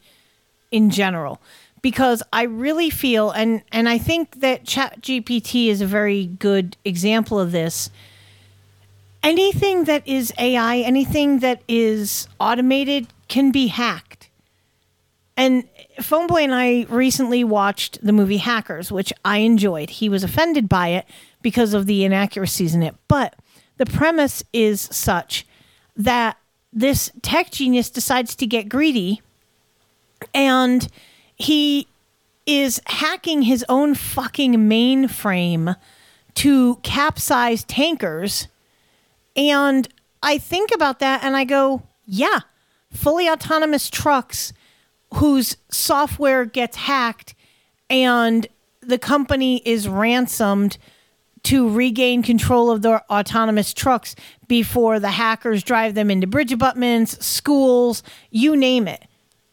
in 0.70 0.88
general 0.88 1.38
because 1.82 2.22
I 2.32 2.44
really 2.44 2.88
feel 2.88 3.30
and 3.30 3.62
and 3.70 3.86
I 3.86 3.98
think 3.98 4.40
that 4.40 4.64
ChatGPT 4.64 5.68
is 5.68 5.82
a 5.82 5.86
very 5.86 6.24
good 6.24 6.78
example 6.86 7.38
of 7.38 7.52
this 7.52 7.90
anything 9.22 9.84
that 9.84 10.08
is 10.08 10.32
AI, 10.38 10.78
anything 10.78 11.40
that 11.40 11.60
is 11.68 12.26
automated 12.40 13.08
can 13.28 13.50
be 13.50 13.66
hacked. 13.66 14.30
And 15.36 15.64
Phoneboy 15.98 16.44
and 16.44 16.54
I 16.54 16.86
recently 16.88 17.42
watched 17.44 18.04
the 18.04 18.12
movie 18.12 18.36
Hackers, 18.38 18.92
which 18.92 19.12
I 19.24 19.38
enjoyed. 19.38 19.90
He 19.90 20.08
was 20.08 20.22
offended 20.22 20.68
by 20.68 20.88
it 20.88 21.06
because 21.42 21.74
of 21.74 21.86
the 21.86 22.04
inaccuracies 22.04 22.74
in 22.74 22.82
it. 22.82 22.94
But 23.08 23.34
the 23.76 23.86
premise 23.86 24.42
is 24.52 24.80
such 24.80 25.46
that 25.96 26.36
this 26.72 27.10
tech 27.22 27.50
genius 27.50 27.88
decides 27.88 28.34
to 28.36 28.46
get 28.46 28.68
greedy 28.68 29.22
and 30.34 30.88
he 31.34 31.86
is 32.46 32.80
hacking 32.86 33.42
his 33.42 33.64
own 33.68 33.94
fucking 33.94 34.54
mainframe 34.54 35.76
to 36.34 36.76
capsize 36.76 37.64
tankers. 37.64 38.48
And 39.34 39.88
I 40.22 40.38
think 40.38 40.70
about 40.74 41.00
that 41.00 41.24
and 41.24 41.36
I 41.36 41.44
go, 41.44 41.82
yeah, 42.04 42.40
fully 42.92 43.28
autonomous 43.28 43.90
trucks 43.90 44.52
whose 45.14 45.56
software 45.70 46.44
gets 46.44 46.76
hacked 46.76 47.34
and 47.88 48.46
the 48.80 48.98
company 48.98 49.62
is 49.64 49.88
ransomed 49.88 50.78
to 51.44 51.68
regain 51.70 52.22
control 52.22 52.70
of 52.70 52.82
their 52.82 53.02
autonomous 53.10 53.72
trucks 53.72 54.16
before 54.48 54.98
the 54.98 55.12
hackers 55.12 55.62
drive 55.62 55.94
them 55.94 56.10
into 56.10 56.26
bridge 56.26 56.52
abutments, 56.52 57.24
schools, 57.24 58.02
you 58.30 58.56
name 58.56 58.88
it. 58.88 59.04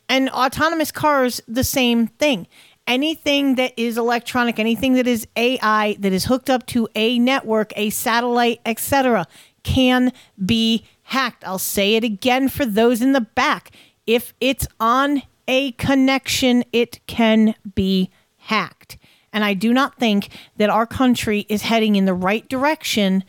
And 0.10 0.30
autonomous 0.32 0.92
cars, 0.92 1.40
the 1.48 1.64
same 1.64 2.08
thing. 2.08 2.48
Anything 2.88 3.56
that 3.56 3.74
is 3.78 3.98
electronic, 3.98 4.60
anything 4.60 4.94
that 4.94 5.08
is 5.08 5.28
AI 5.36 5.96
that 6.00 6.12
is 6.12 6.26
hooked 6.26 6.50
up 6.50 6.66
to 6.68 6.88
a 6.96 7.20
network, 7.20 7.72
a 7.78 7.92
satellite, 7.92 8.60
etc., 8.66 9.28
can 9.62 10.12
be 10.44 10.86
hacked. 11.04 11.46
I'll 11.46 11.60
say 11.60 11.96
it 11.96 12.04
again 12.04 12.50
for 12.50 12.66
those 12.66 13.02
in 13.02 13.14
the 13.14 13.22
back. 13.22 13.72
If 14.06 14.34
it's 14.42 14.68
on 14.80 15.22
a 15.48 15.72
connection, 15.74 16.64
it 16.72 17.06
can 17.08 17.56
be 17.76 18.10
hacked. 18.38 18.98
And 19.32 19.44
I 19.44 19.54
do 19.54 19.74
not 19.74 19.98
think 19.98 20.30
that 20.58 20.70
our 20.70 20.86
country 20.86 21.46
is 21.50 21.64
heading 21.64 21.96
in 21.96 22.06
the 22.06 22.14
right 22.14 22.48
direction 22.48 23.24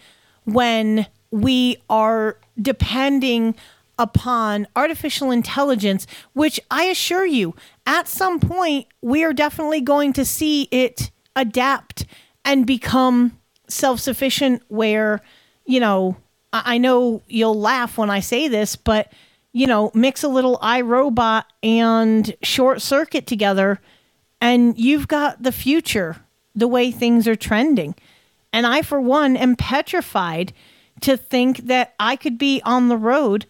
when 0.45 1.07
we 1.31 1.79
are 1.89 2.39
depending 2.61 3.55
upon 3.99 4.67
artificial 4.77 5.31
intelligence, 5.31 6.07
which 6.33 6.61
I 6.71 6.85
assure 6.85 7.25
you, 7.27 7.55
at 7.87 8.09
some 8.09 8.41
point, 8.41 8.87
we 9.01 9.25
are 9.25 9.33
definitely 9.33 9.81
going 9.81 10.13
to 10.15 10.25
see 10.25 10.69
it 10.71 11.11
adapt 11.37 12.05
and 12.45 12.67
become 12.67 13.39
self 13.69 14.01
sufficient. 14.01 14.63
Where, 14.69 15.21
you 15.65 15.81
know, 15.81 16.17
I 16.53 16.75
I 16.75 16.79
know 16.79 17.23
you'll 17.29 17.59
laugh 17.59 17.97
when 17.97 18.11
I 18.11 18.21
say 18.21 18.49
this, 18.49 18.77
but, 18.77 19.13
you 19.55 19.69
know, 19.69 19.93
mix 19.95 20.25
a 20.25 20.29
little 20.29 20.59
iRobot 20.59 21.45
and 21.63 22.35
short 22.43 22.83
circuit 22.83 23.25
together, 23.25 23.81
and 24.41 24.77
you've 24.77 25.07
got 25.09 25.43
the 25.43 25.53
future 25.53 26.17
the 26.57 26.69
way 26.69 26.91
things 26.91 27.27
are 27.29 27.37
trending. 27.37 27.95
And 28.53 28.67
I, 28.67 28.83
for 28.83 29.01
one, 29.01 29.37
am 29.37 29.55
petrified 29.55 30.53
to 31.03 31.17
think 31.17 31.59
that 31.69 31.95
I 32.01 32.17
could 32.17 32.37
be 32.37 32.61
on 32.65 32.89
the 32.89 32.97
road 32.97 33.47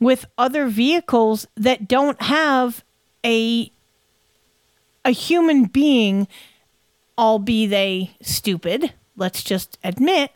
with 0.00 0.24
other 0.38 0.68
vehicles 0.68 1.46
that 1.56 1.86
don't 1.86 2.20
have 2.22 2.82
a 3.24 3.70
a 5.04 5.10
human 5.10 5.64
being, 5.64 6.28
all 7.18 7.38
be 7.38 7.66
they 7.66 8.12
stupid. 8.22 8.94
Let's 9.16 9.42
just 9.42 9.78
admit, 9.84 10.30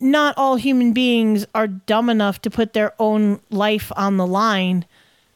not 0.00 0.36
all 0.36 0.56
human 0.56 0.92
beings 0.92 1.46
are 1.54 1.68
dumb 1.68 2.10
enough 2.10 2.40
to 2.42 2.50
put 2.50 2.72
their 2.72 2.94
own 2.98 3.40
life 3.50 3.92
on 3.96 4.16
the 4.16 4.26
line 4.26 4.84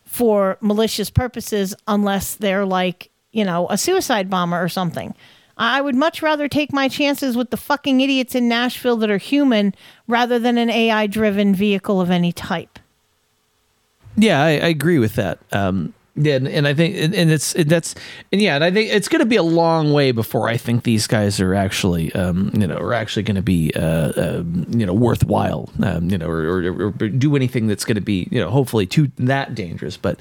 for 0.04 0.58
malicious 0.60 1.10
purposes 1.10 1.74
unless 1.86 2.34
they're 2.34 2.66
like, 2.66 3.10
you 3.32 3.44
know, 3.44 3.66
a 3.70 3.78
suicide 3.78 4.28
bomber 4.28 4.62
or 4.62 4.68
something. 4.68 5.14
I 5.56 5.80
would 5.80 5.94
much 5.94 6.22
rather 6.22 6.48
take 6.48 6.72
my 6.72 6.88
chances 6.88 7.36
with 7.36 7.50
the 7.50 7.56
fucking 7.56 8.00
idiots 8.00 8.34
in 8.34 8.48
Nashville 8.48 8.96
that 8.96 9.10
are 9.10 9.18
human 9.18 9.74
rather 10.08 10.38
than 10.38 10.58
an 10.58 10.70
AI 10.70 11.06
driven 11.06 11.54
vehicle 11.54 12.00
of 12.00 12.10
any 12.10 12.32
type. 12.32 12.78
Yeah, 14.16 14.42
I, 14.42 14.50
I 14.50 14.68
agree 14.68 14.98
with 14.98 15.14
that. 15.14 15.38
Um, 15.52 15.94
yeah, 16.14 16.34
and, 16.34 16.46
and 16.46 16.68
I 16.68 16.74
think, 16.74 16.96
and, 16.96 17.14
and 17.14 17.30
it's 17.30 17.54
and 17.54 17.70
that's, 17.70 17.94
and 18.30 18.40
yeah, 18.40 18.54
and 18.54 18.62
I 18.62 18.70
think 18.70 18.90
it's 18.90 19.08
going 19.08 19.20
to 19.20 19.26
be 19.26 19.36
a 19.36 19.42
long 19.42 19.94
way 19.94 20.12
before 20.12 20.46
I 20.46 20.58
think 20.58 20.84
these 20.84 21.06
guys 21.06 21.40
are 21.40 21.54
actually, 21.54 22.12
um, 22.12 22.50
you 22.52 22.66
know, 22.66 22.76
are 22.76 22.92
actually 22.92 23.22
going 23.22 23.36
to 23.36 23.42
be, 23.42 23.72
uh, 23.74 24.12
um, 24.16 24.66
you 24.68 24.84
know, 24.84 24.92
worthwhile, 24.92 25.70
um, 25.82 26.10
you 26.10 26.18
know, 26.18 26.28
or, 26.28 26.60
or, 26.60 26.86
or 26.88 26.90
do 26.90 27.34
anything 27.34 27.66
that's 27.66 27.86
going 27.86 27.94
to 27.94 28.02
be, 28.02 28.28
you 28.30 28.38
know, 28.38 28.50
hopefully 28.50 28.86
too 28.86 29.10
that 29.16 29.54
dangerous. 29.54 29.96
But 29.96 30.20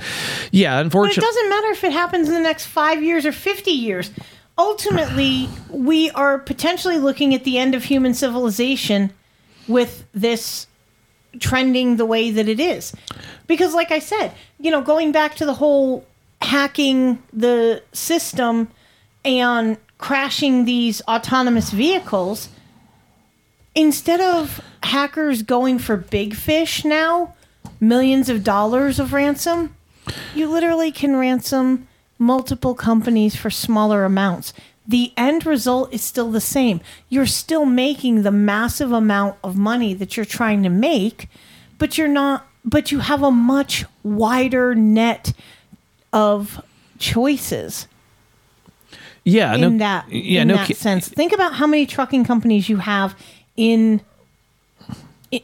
yeah, 0.51 0.81
But 1.17 1.23
it 1.23 1.27
doesn't 1.27 1.49
matter 1.49 1.67
if 1.71 1.83
it 1.83 1.91
happens 1.91 2.29
in 2.29 2.35
the 2.35 2.41
next 2.41 2.67
five 2.67 3.03
years 3.03 3.25
or 3.25 3.33
50 3.33 3.71
years. 3.71 4.11
Ultimately, 4.57 5.49
we 5.69 6.09
are 6.11 6.37
potentially 6.39 6.99
looking 6.99 7.35
at 7.35 7.43
the 7.43 7.57
end 7.57 7.75
of 7.75 7.83
human 7.83 8.13
civilization 8.13 9.11
with 9.67 10.05
this 10.13 10.67
trending 11.39 11.95
the 11.95 12.05
way 12.05 12.31
that 12.31 12.47
it 12.47 12.59
is. 12.59 12.93
Because, 13.47 13.73
like 13.73 13.91
I 13.91 13.99
said, 13.99 14.33
you 14.61 14.69
know, 14.71 14.81
going 14.81 15.11
back 15.11 15.35
to 15.35 15.45
the 15.45 15.55
whole 15.55 16.05
hacking 16.41 17.21
the 17.33 17.81
system 17.93 18.69
and 19.25 19.77
crashing 19.97 20.65
these 20.65 21.01
autonomous 21.07 21.71
vehicles, 21.71 22.49
instead 23.75 24.21
of 24.21 24.61
hackers 24.83 25.43
going 25.43 25.79
for 25.79 25.97
big 25.97 26.35
fish 26.35 26.85
now, 26.85 27.33
millions 27.79 28.29
of 28.29 28.43
dollars 28.43 28.99
of 28.99 29.13
ransom, 29.13 29.75
you 30.35 30.49
literally 30.49 30.91
can 30.91 31.15
ransom 31.15 31.87
multiple 32.19 32.75
companies 32.75 33.35
for 33.35 33.49
smaller 33.49 34.05
amounts. 34.05 34.53
The 34.87 35.11
end 35.17 35.45
result 35.45 35.93
is 35.93 36.01
still 36.03 36.31
the 36.31 36.41
same. 36.41 36.81
You're 37.09 37.25
still 37.25 37.65
making 37.65 38.23
the 38.23 38.31
massive 38.31 38.91
amount 38.91 39.37
of 39.43 39.55
money 39.55 39.93
that 39.95 40.17
you're 40.17 40.25
trying 40.25 40.63
to 40.63 40.69
make, 40.69 41.29
but 41.77 41.97
you're 41.97 42.07
not 42.07 42.47
but 42.63 42.91
you 42.91 42.99
have 42.99 43.23
a 43.23 43.31
much 43.31 43.85
wider 44.03 44.75
net 44.75 45.33
of 46.13 46.61
choices 46.99 47.87
yeah, 49.23 49.53
in 49.53 49.61
no, 49.61 49.77
that 49.77 50.09
yeah, 50.11 50.41
in 50.41 50.47
no, 50.47 50.55
that 50.55 50.67
ki- 50.67 50.73
sense. 50.73 51.07
Think 51.07 51.31
about 51.31 51.53
how 51.53 51.67
many 51.67 51.85
trucking 51.85 52.23
companies 52.25 52.67
you 52.69 52.77
have 52.77 53.15
in, 53.55 54.01
i- 55.31 55.43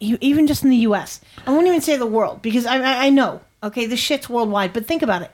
you 0.00 0.16
even 0.20 0.46
just 0.46 0.62
in 0.62 0.70
the 0.70 0.76
U.S. 0.78 1.20
I 1.44 1.50
won't 1.50 1.66
even 1.66 1.80
say 1.80 1.96
the 1.96 2.06
world 2.06 2.40
because 2.40 2.66
I, 2.66 2.76
I 2.78 3.06
I 3.06 3.10
know 3.10 3.40
okay 3.64 3.86
this 3.86 3.98
shit's 3.98 4.28
worldwide, 4.28 4.72
but 4.72 4.86
think 4.86 5.02
about 5.02 5.22
it. 5.22 5.32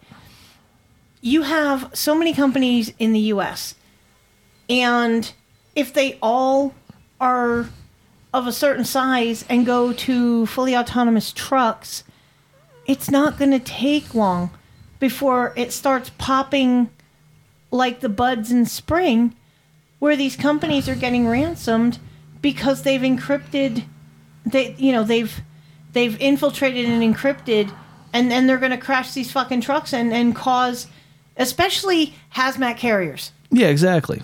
You 1.20 1.42
have 1.42 1.90
so 1.92 2.14
many 2.14 2.32
companies 2.32 2.94
in 2.98 3.12
the 3.12 3.20
U.S. 3.34 3.74
and 4.70 5.30
if 5.74 5.92
they 5.92 6.18
all 6.22 6.74
are 7.20 7.68
of 8.32 8.46
a 8.46 8.52
certain 8.52 8.84
size 8.84 9.44
and 9.48 9.66
go 9.66 9.92
to 9.92 10.46
fully 10.46 10.76
autonomous 10.76 11.32
trucks, 11.32 12.04
it's 12.86 13.10
not 13.10 13.38
going 13.38 13.50
to 13.50 13.58
take 13.58 14.14
long 14.14 14.50
before 14.98 15.52
it 15.56 15.72
starts 15.72 16.10
popping 16.18 16.90
like 17.70 18.00
the 18.00 18.08
buds 18.08 18.50
in 18.50 18.66
spring, 18.66 19.34
where 19.98 20.16
these 20.16 20.36
companies 20.36 20.88
are 20.88 20.94
getting 20.94 21.26
ransomed 21.26 21.98
because 22.42 22.82
they've 22.82 23.00
encrypted, 23.00 23.84
they 24.44 24.74
you 24.78 24.92
know 24.92 25.04
they've 25.04 25.40
they've 25.92 26.20
infiltrated 26.20 26.86
and 26.86 27.02
encrypted, 27.02 27.72
and 28.12 28.30
then 28.30 28.46
they're 28.46 28.58
going 28.58 28.70
to 28.70 28.78
crash 28.78 29.12
these 29.12 29.30
fucking 29.30 29.60
trucks 29.60 29.92
and 29.92 30.12
and 30.12 30.34
cause, 30.34 30.86
especially 31.36 32.14
hazmat 32.34 32.76
carriers. 32.76 33.32
yeah, 33.50 33.68
exactly. 33.68 34.22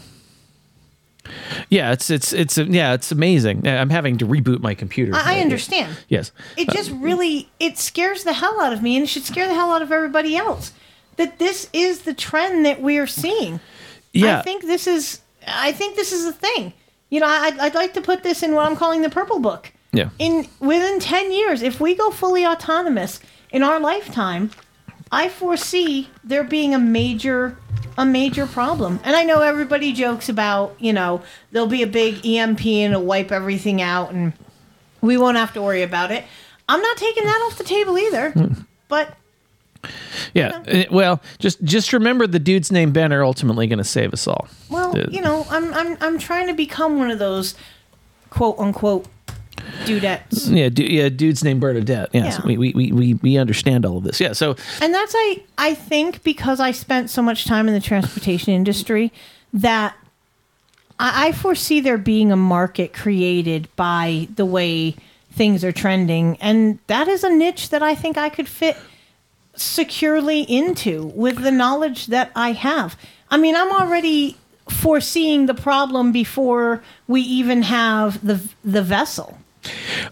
Yeah, 1.69 1.93
it's 1.93 2.11
it's 2.11 2.33
it's 2.33 2.59
yeah, 2.59 2.95
it's 2.95 3.13
amazing. 3.13 3.67
I'm 3.67 3.91
having 3.91 4.19
to 4.19 4.27
reboot 4.27 4.61
my 4.61 4.75
computer. 4.75 5.15
I, 5.15 5.37
I 5.37 5.41
understand. 5.41 5.97
Yes. 6.09 6.33
It 6.57 6.69
just 6.71 6.93
uh, 6.93 6.97
really 6.97 7.49
it 7.61 7.79
scares 7.79 8.25
the 8.25 8.33
hell 8.33 8.61
out 8.61 8.73
of 8.73 8.83
me, 8.83 8.97
and 8.97 9.05
it 9.05 9.09
should 9.09 9.25
scare 9.25 9.49
the 9.49 9.55
hell 9.55 9.73
out 9.73 9.83
of 9.83 9.93
everybody 9.93 10.37
else. 10.37 10.73
That 11.17 11.39
this 11.39 11.69
is 11.73 12.03
the 12.03 12.15
trend 12.15 12.67
that 12.67 12.83
we 12.83 12.99
are 12.99 13.07
seeing. 13.07 13.61
Yeah. 14.13 14.39
I 14.39 14.43
think 14.43 14.65
this 14.65 14.87
is. 14.87 15.21
I 15.47 15.73
think 15.73 15.97
this 15.97 16.13
is 16.13 16.25
a 16.27 16.33
thing. 16.33 16.73
You 17.09 17.21
know, 17.21 17.29
I'd, 17.29 17.59
I'd 17.59 17.75
like 17.75 17.95
to 17.95 18.01
put 18.01 18.23
this 18.23 18.43
in 18.43 18.55
what 18.55 18.67
I'm 18.67 18.77
calling 18.77 19.03
the 19.03 19.11
purple 19.11 19.39
book. 19.39 19.73
Yeah. 19.93 20.11
In 20.19 20.49
within 20.61 21.01
ten 21.01 21.33
years, 21.33 21.63
if 21.63 21.81
we 21.81 21.95
go 21.95 22.11
fully 22.11 22.45
autonomous 22.45 23.21
in 23.51 23.63
our 23.63 23.79
lifetime, 23.81 24.51
I 25.13 25.29
foresee 25.29 26.11
there 26.25 26.45
being 26.45 26.75
a 26.75 26.79
major 26.79 27.57
a 27.99 28.05
major 28.05 28.47
problem. 28.47 29.01
And 29.05 29.17
I 29.17 29.25
know 29.25 29.41
everybody 29.41 29.93
jokes 29.93 30.29
about, 30.29 30.77
you 30.79 30.93
know, 30.93 31.23
there'll 31.53 31.69
be 31.69 31.83
a 31.83 31.87
big 31.87 32.25
EMP 32.27 32.65
and 32.67 32.93
it'll 32.93 33.05
wipe 33.05 33.33
everything 33.33 33.81
out 33.81 34.13
and 34.13 34.33
we 35.01 35.17
won't 35.17 35.37
have 35.37 35.53
to 35.55 35.63
worry 35.63 35.83
about 35.83 36.11
it. 36.11 36.25
I'm 36.69 36.81
not 36.83 36.97
taking 36.97 37.25
that 37.25 37.47
off 37.47 37.59
the 37.59 37.65
table 37.65 37.97
either. 37.99 38.35
But 38.89 39.17
Yeah. 40.35 40.63
Uh, 40.67 40.85
Well, 40.91 41.23
just 41.39 41.63
just 41.63 41.93
remember 41.93 42.27
the 42.27 42.39
dudes 42.39 42.71
name 42.73 42.93
Ben 42.93 43.13
are 43.13 43.25
ultimately 43.25 43.67
going 43.67 43.79
to 43.79 43.85
save 43.85 44.13
us 44.13 44.27
all. 44.27 44.49
well, 44.69 44.97
you 45.11 45.21
know, 45.21 45.47
I'm 45.51 45.73
I'm 45.75 45.97
I'm 46.01 46.19
trying 46.19 46.49
to 46.49 46.55
become 46.55 46.99
one 46.99 47.11
of 47.11 47.19
those 47.19 47.55
quote 48.31 48.59
unquote 48.59 49.07
dudettes. 49.85 50.55
yeah, 50.55 50.69
du- 50.69 50.91
yeah, 50.93 51.09
dudes 51.09 51.43
named 51.45 51.61
Bernadette. 51.61 52.11
Yes, 52.13 52.39
Yeah. 52.39 52.47
we, 52.47 52.57
we, 52.59 52.73
we, 52.75 52.93
we, 52.93 53.15
we 53.15 53.37
understand 53.39 53.85
all 53.87 53.99
of 53.99 54.05
this. 54.05 54.21
Yeah, 54.21 54.33
so 54.33 54.57
And 54.81 54.93
that's 54.95 55.15
I 55.17 55.43
I 55.59 55.75
think 55.75 56.23
because 56.23 56.61
I 56.61 56.71
spent 56.73 57.11
so 57.11 57.23
much 57.23 57.45
time 57.45 57.69
in 57.69 57.75
the 57.75 57.81
transportation 57.81 58.53
industry 58.53 59.13
that 59.53 59.95
I, 60.99 61.29
I 61.29 61.33
foresee 61.33 61.81
there 61.81 61.99
being 61.99 62.33
a 62.33 62.37
market 62.37 62.93
created 62.93 63.69
by 63.77 64.29
the 64.35 64.45
way 64.47 64.97
things 65.33 65.63
are 65.65 65.73
trending, 65.73 66.37
and 66.41 66.79
that 66.87 67.09
is 67.09 67.23
a 67.25 67.31
niche 67.31 67.69
that 67.71 67.83
I 67.83 67.95
think 67.95 68.17
I 68.17 68.29
could 68.31 68.49
fit 68.49 68.77
securely 69.55 70.43
into 70.43 71.07
with 71.15 71.43
the 71.43 71.51
knowledge 71.51 72.07
that 72.07 72.31
I 72.35 72.53
have. 72.53 72.99
I 73.31 73.37
mean, 73.37 73.57
I'm 73.57 73.73
already 73.73 74.37
foreseeing 74.71 75.47
the 75.47 75.55
problem 75.55 76.13
before 76.13 76.83
we 77.07 77.21
even 77.23 77.63
have 77.63 78.25
the 78.27 78.41
the 78.65 78.83
vessel. 78.83 79.39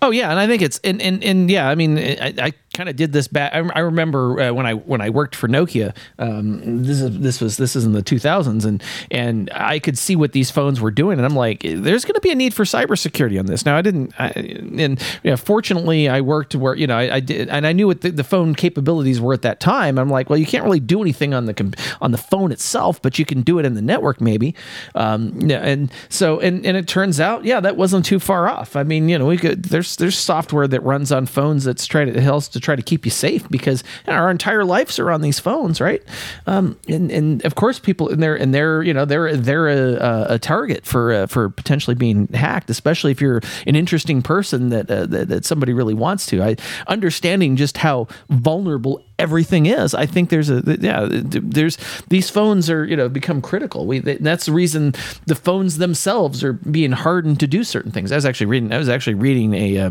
Oh 0.03 0.11
yeah, 0.11 0.31
and 0.31 0.39
I 0.39 0.47
think 0.47 0.63
it's 0.63 0.81
and 0.85 1.01
and, 1.01 1.23
and 1.25 1.51
yeah, 1.51 1.69
I 1.69 1.75
mean, 1.75 1.99
I, 1.99 2.35
I 2.39 2.53
kind 2.75 2.89
of 2.89 2.97
did 2.97 3.13
this 3.13 3.29
back. 3.29 3.55
I, 3.55 3.59
I 3.75 3.81
remember 3.81 4.41
uh, 4.41 4.53
when 4.53 4.67
I 4.67 4.75
when 4.75 5.01
I 5.01 5.11
worked 5.11 5.35
for 5.35 5.49
Nokia. 5.49 5.97
Um, 6.19 6.83
this 6.83 7.01
is 7.01 7.19
this 7.19 7.41
was 7.41 7.57
this 7.57 7.75
is 7.75 7.85
in 7.85 7.93
the 7.93 8.03
2000s, 8.03 8.65
and 8.65 8.83
and 9.11 9.51
I 9.55 9.79
could 9.79 9.97
see 9.97 10.17
what 10.17 10.33
these 10.33 10.51
phones 10.51 10.81
were 10.81 10.91
doing, 10.91 11.19
and 11.19 11.25
I'm 11.25 11.37
like, 11.37 11.61
there's 11.63 12.05
going 12.05 12.15
to 12.15 12.21
be 12.21 12.31
a 12.31 12.35
need 12.35 12.53
for 12.53 12.65
cybersecurity 12.65 13.39
on 13.39 13.47
this. 13.47 13.65
Now 13.65 13.77
I 13.77 13.83
didn't, 13.83 14.13
I, 14.19 14.29
and 14.31 15.03
yeah, 15.23 15.37
fortunately 15.37 16.09
I 16.09 16.21
worked 16.21 16.55
where 16.55 16.75
you 16.75 16.87
know 16.87 16.99
I, 16.99 17.17
I 17.17 17.21
did, 17.21 17.49
and 17.49 17.67
I 17.67 17.73
knew 17.73 17.87
what 17.87 18.03
the, 18.03 18.11
the 18.11 18.25
phone 18.25 18.55
capabilities 18.55 19.21
were 19.21 19.33
at 19.33 19.43
that 19.43 19.61
time. 19.61 19.99
I'm 19.99 20.11
like, 20.11 20.29
well, 20.29 20.39
you 20.39 20.47
can't 20.47 20.65
really 20.65 20.81
do 20.81 21.01
anything 21.01 21.33
on 21.33 21.47
the 21.47 21.75
on 22.01 22.11
the 22.11 22.19
phone 22.19 22.53
itself, 22.53 23.01
but 23.01 23.19
you 23.19 23.25
can 23.25 23.43
do 23.43 23.59
it 23.59 23.65
in 23.65 23.75
the 23.75 23.83
network 23.83 24.21
maybe. 24.21 24.55
Um, 24.95 25.41
yeah, 25.41 25.61
and 25.61 25.91
so 26.09 26.41
and 26.41 26.67
and 26.67 26.77
it 26.77 26.89
turns 26.89 27.21
out, 27.21 27.45
yeah, 27.45 27.61
that 27.61 27.77
wasn't 27.77 28.05
too 28.05 28.19
far 28.19 28.49
off. 28.49 28.77
I 28.77 28.83
mean, 28.83 29.09
you 29.09 29.19
know, 29.19 29.27
we 29.27 29.39
could 29.39 29.65
there's 29.65 29.97
there's 29.97 30.19
software 30.19 30.67
that 30.69 30.83
runs 30.83 31.13
on 31.13 31.27
phones 31.27 31.65
that's 31.65 31.87
trying 31.87 32.13
to 32.13 32.21
helps 32.21 32.49
to 32.49 32.61
try 32.65 32.77
to 32.77 32.83
keep 32.83 33.05
you 33.05 33.11
safe 33.11 33.49
because 33.49 33.85
our 34.09 34.31
entire 34.31 34.65
lives 34.65 34.99
are 34.99 35.11
on 35.11 35.21
these 35.21 35.39
phones, 35.39 35.81
right? 35.81 36.03
Um, 36.47 36.79
and 36.89 37.11
and 37.11 37.45
of 37.45 37.55
course, 37.55 37.79
people 37.79 38.09
and 38.09 38.23
they're 38.23 38.37
and 38.37 38.55
they're 38.55 38.83
you 38.83 38.95
know 38.95 39.05
they're 39.05 39.37
they're 39.37 39.69
a, 39.69 40.35
a 40.35 40.39
target 40.39 40.85
for 40.85 41.13
uh, 41.13 41.27
for 41.27 41.51
potentially 41.51 41.95
being 41.95 42.27
hacked, 42.29 42.71
especially 42.71 43.11
if 43.11 43.21
you're 43.21 43.41
an 43.67 43.77
interesting 43.77 44.23
person 44.23 44.71
that, 44.71 44.91
uh, 44.91 45.07
that 45.07 45.29
that 45.29 45.45
somebody 45.45 45.73
really 45.73 45.95
wants 45.95 46.27
to. 46.27 46.43
I 46.43 46.57
understanding 46.89 47.57
just 47.57 47.79
how 47.79 48.09
vulnerable 48.29 49.05
everything 49.19 49.67
is. 49.67 49.95
I 49.95 50.07
think 50.07 50.31
there's 50.31 50.51
a 50.51 50.63
yeah. 50.81 51.07
There's 51.11 51.79
these 52.09 52.31
phones 52.31 52.71
are 52.71 52.85
you 52.85 52.97
know 52.97 53.09
become 53.09 53.41
critical. 53.41 53.87
We 53.87 54.01
that's 54.01 54.47
the 54.47 54.53
reason 54.53 54.95
the 55.27 55.35
phones 55.35 55.79
themselves 55.79 56.43
are 56.43 56.55
being 56.55 56.93
hardened 56.93 57.41
to 57.41 57.47
do 57.47 57.65
certain 57.65 57.93
things. 57.93 58.13
I 58.13 58.17
was 58.17 58.27
actually 58.27 58.47
reading. 58.47 58.73
I 58.73 58.79
was 58.79 58.89
actually 58.89 59.15
reading 59.15 59.55
a. 59.55 59.79
Uh, 59.79 59.91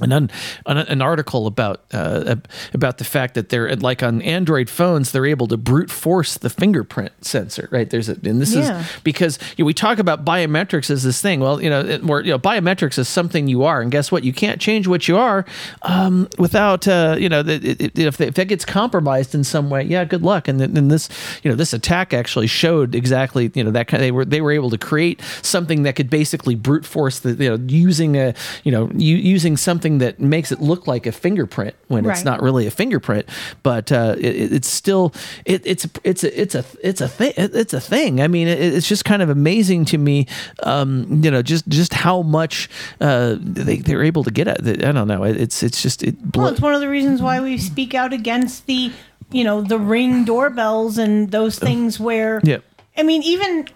an, 0.00 0.10
an, 0.12 0.30
an 0.78 1.02
article 1.02 1.46
about 1.46 1.82
uh, 1.92 2.36
about 2.72 2.96
the 2.98 3.04
fact 3.04 3.34
that 3.34 3.50
they're 3.50 3.76
like 3.76 4.02
on 4.02 4.22
Android 4.22 4.70
phones 4.70 5.12
they're 5.12 5.26
able 5.26 5.46
to 5.48 5.56
brute 5.58 5.90
force 5.90 6.38
the 6.38 6.48
fingerprint 6.48 7.12
sensor 7.20 7.68
right? 7.70 7.90
There's 7.90 8.08
a 8.08 8.12
and 8.24 8.40
this 8.40 8.54
Yeah. 8.54 8.80
is 8.80 8.86
because 9.04 9.38
you 9.56 9.64
know, 9.64 9.66
we 9.66 9.74
talk 9.74 9.98
about 9.98 10.24
biometrics 10.24 10.88
as 10.90 11.02
this 11.02 11.20
thing. 11.20 11.40
Well 11.40 11.62
you 11.62 11.68
know 11.68 11.80
it, 11.80 12.02
more 12.02 12.22
you 12.22 12.30
know 12.30 12.38
biometrics 12.38 12.96
is 12.98 13.06
something 13.08 13.48
you 13.48 13.64
are 13.64 13.82
and 13.82 13.92
guess 13.92 14.10
what? 14.10 14.24
You 14.24 14.32
can't 14.32 14.60
change 14.60 14.86
what 14.86 15.08
you 15.08 15.18
are 15.18 15.44
um, 15.82 16.26
without 16.38 16.88
uh, 16.88 17.16
you 17.18 17.28
know 17.28 17.42
that 17.42 17.62
it, 17.62 17.80
it, 17.80 17.98
if, 17.98 18.20
if 18.20 18.34
that 18.34 18.48
gets 18.48 18.64
compromised 18.64 19.34
in 19.34 19.44
some 19.44 19.68
way 19.68 19.82
yeah 19.82 20.04
good 20.06 20.22
luck. 20.22 20.48
And 20.48 20.58
then 20.58 20.88
this 20.88 21.08
you 21.42 21.50
know 21.50 21.56
this 21.56 21.72
attack 21.74 22.14
actually 22.14 22.46
showed 22.46 22.94
exactly 22.94 23.50
you 23.54 23.62
know 23.62 23.70
that 23.72 23.88
kind 23.88 24.02
they 24.02 24.10
were 24.10 24.24
they 24.24 24.40
were 24.40 24.52
able 24.52 24.70
to 24.70 24.78
create 24.78 25.20
something 25.42 25.82
that 25.82 25.96
could 25.96 26.08
basically 26.08 26.54
brute 26.54 26.86
force 26.86 27.18
the 27.20 27.32
you 27.34 27.50
know 27.50 27.62
using 27.68 28.16
a 28.16 28.32
you 28.64 28.72
know 28.72 28.90
u- 28.96 29.16
using 29.16 29.56
something 29.58 29.81
that 29.98 30.20
makes 30.20 30.50
it 30.52 30.60
look 30.60 30.86
like 30.86 31.06
a 31.06 31.12
fingerprint 31.12 31.74
when 31.88 32.04
it's 32.06 32.24
not 32.24 32.40
really 32.42 32.66
a 32.66 32.70
fingerprint 32.70 33.26
but 33.62 33.90
uh, 33.92 34.14
it, 34.18 34.34
it- 34.36 34.52
it's 34.52 34.68
still 34.68 35.12
it, 35.44 35.62
it's 35.66 35.84
a, 35.84 35.90
it's 36.04 36.24
a 36.24 36.40
it's 36.40 36.54
a 36.54 36.64
it's 36.82 37.00
a 37.00 37.08
thing 37.08 37.32
it's 37.36 37.72
a 37.74 37.80
thing 37.80 38.20
I 38.20 38.28
mean 38.28 38.48
it, 38.48 38.58
it's 38.60 38.88
just 38.88 39.04
kind 39.04 39.22
of 39.22 39.28
amazing 39.30 39.84
to 39.86 39.98
me 39.98 40.26
um, 40.62 41.22
you 41.22 41.30
know 41.30 41.42
just 41.42 41.66
just 41.68 41.92
how 41.94 42.22
much 42.22 42.68
uh, 43.00 43.36
they 43.40 43.76
they're 43.78 44.02
able 44.02 44.24
to 44.24 44.30
get 44.30 44.48
at 44.48 44.66
it. 44.66 44.84
I 44.84 44.92
don't 44.92 45.08
know 45.08 45.24
It- 45.24 45.36
it's 45.40 45.62
it's 45.62 45.82
just 45.82 46.02
it 46.02 46.14
Well, 46.34 46.48
it's 46.48 46.60
one 46.60 46.74
of 46.74 46.80
the 46.80 46.88
reasons 46.88 47.20
why 47.20 47.40
we 47.40 47.58
speak 47.58 47.94
out 47.94 48.12
against 48.12 48.66
the, 48.66 48.92
you 49.30 49.44
know, 49.44 49.60
the 49.62 49.78
ring 49.78 50.24
doorbells 50.24 50.98
and 50.98 51.30
those 51.30 51.58
things 51.58 51.98
where, 52.00 52.40
yeah 52.44 52.58
I 52.96 53.02
mean, 53.02 53.22
even 53.22 53.68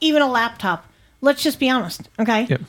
even 0.00 0.22
a 0.22 0.28
laptop. 0.30 0.86
Let's 1.20 1.42
just 1.42 1.58
be 1.60 1.70
honest, 1.70 2.08
okay? 2.18 2.46
Yep. 2.46 2.60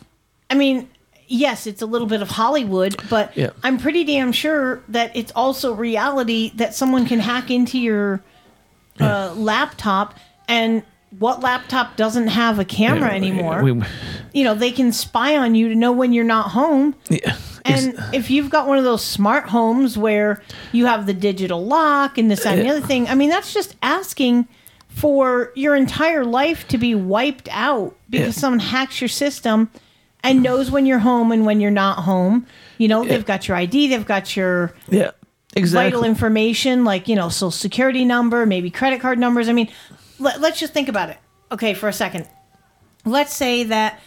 I 0.50 0.56
mean, 0.56 0.88
yes, 1.28 1.66
it's 1.68 1.82
a 1.82 1.86
little 1.86 2.08
bit 2.08 2.22
of 2.22 2.30
Hollywood, 2.30 2.96
but 3.10 3.36
Yeah. 3.36 3.52
I'm 3.64 3.78
pretty 3.78 4.04
damn 4.04 4.32
sure 4.32 4.82
that 4.90 5.16
it's 5.16 5.32
also 5.36 5.74
reality 5.74 6.52
that 6.56 6.74
someone 6.76 7.06
can 7.06 7.20
hack 7.20 7.50
into 7.52 7.80
your 7.80 8.22
uh, 9.00 9.34
laptop 9.36 10.16
and 10.48 10.84
what 11.20 11.42
laptop 11.42 11.96
doesn't 11.96 12.28
have 12.28 12.60
a 12.60 12.66
camera 12.66 13.10
Yeah, 13.10 13.16
anymore? 13.16 13.64
we- 13.64 13.82
you 14.34 14.44
know, 14.44 14.56
they 14.56 14.72
can 14.72 14.92
spy 14.92 15.38
on 15.38 15.54
you 15.56 15.70
to 15.70 15.76
know 15.76 15.92
when 15.92 16.12
you're 16.14 16.24
not 16.26 16.50
home. 16.52 16.96
Yeah. 17.10 17.36
And 17.66 17.98
if 18.12 18.30
you've 18.30 18.50
got 18.50 18.68
one 18.68 18.78
of 18.78 18.84
those 18.84 19.04
smart 19.06 19.46
homes 19.50 19.98
where 19.98 20.42
you 20.74 20.86
have 20.86 21.06
the 21.06 21.14
digital 21.14 21.64
lock 21.66 22.18
and 22.18 22.30
this 22.30 22.46
and 22.46 22.60
the 22.60 22.68
other 22.70 22.82
thing, 22.82 23.08
I 23.08 23.16
mean, 23.16 23.30
that's 23.30 23.54
just 23.54 23.76
asking 23.82 24.48
for 24.90 25.52
your 25.56 25.76
entire 25.76 26.26
life 26.26 26.68
to 26.70 26.78
be 26.78 26.94
wiped 26.94 27.48
out 27.52 27.96
because 28.10 28.36
Yeah. 28.36 28.42
someone 28.42 28.60
hacks 28.60 29.00
your 29.02 29.08
system 29.08 29.70
and 30.24 30.42
knows 30.42 30.72
when 30.72 30.86
you're 30.86 31.00
home 31.00 31.32
and 31.32 31.46
when 31.46 31.60
you're 31.60 31.72
not 31.72 32.00
home. 32.00 32.48
You 32.78 32.88
know, 32.88 33.06
they've 33.06 33.26
got 33.26 33.48
your 33.48 33.58
ID, 33.58 33.90
they've 33.90 34.06
got 34.06 34.36
your 34.36 34.74
yeah 34.90 35.12
exactly 35.56 35.92
vital 35.92 36.04
information 36.04 36.84
like, 36.84 37.08
you 37.08 37.16
know, 37.16 37.30
social 37.30 37.52
security 37.52 38.06
number, 38.06 38.46
maybe 38.46 38.70
credit 38.70 39.00
card 39.02 39.20
numbers. 39.20 39.50
I 39.50 39.54
mean, 39.54 39.70
let, 40.20 40.42
let's 40.42 40.60
just 40.60 40.74
think 40.74 40.90
about 40.90 41.10
it. 41.10 41.18
Okay, 41.52 41.74
for 41.74 41.88
a 41.88 41.94
second. 41.94 42.28
Let's 43.06 43.36
say 43.36 43.64
that 43.66 44.00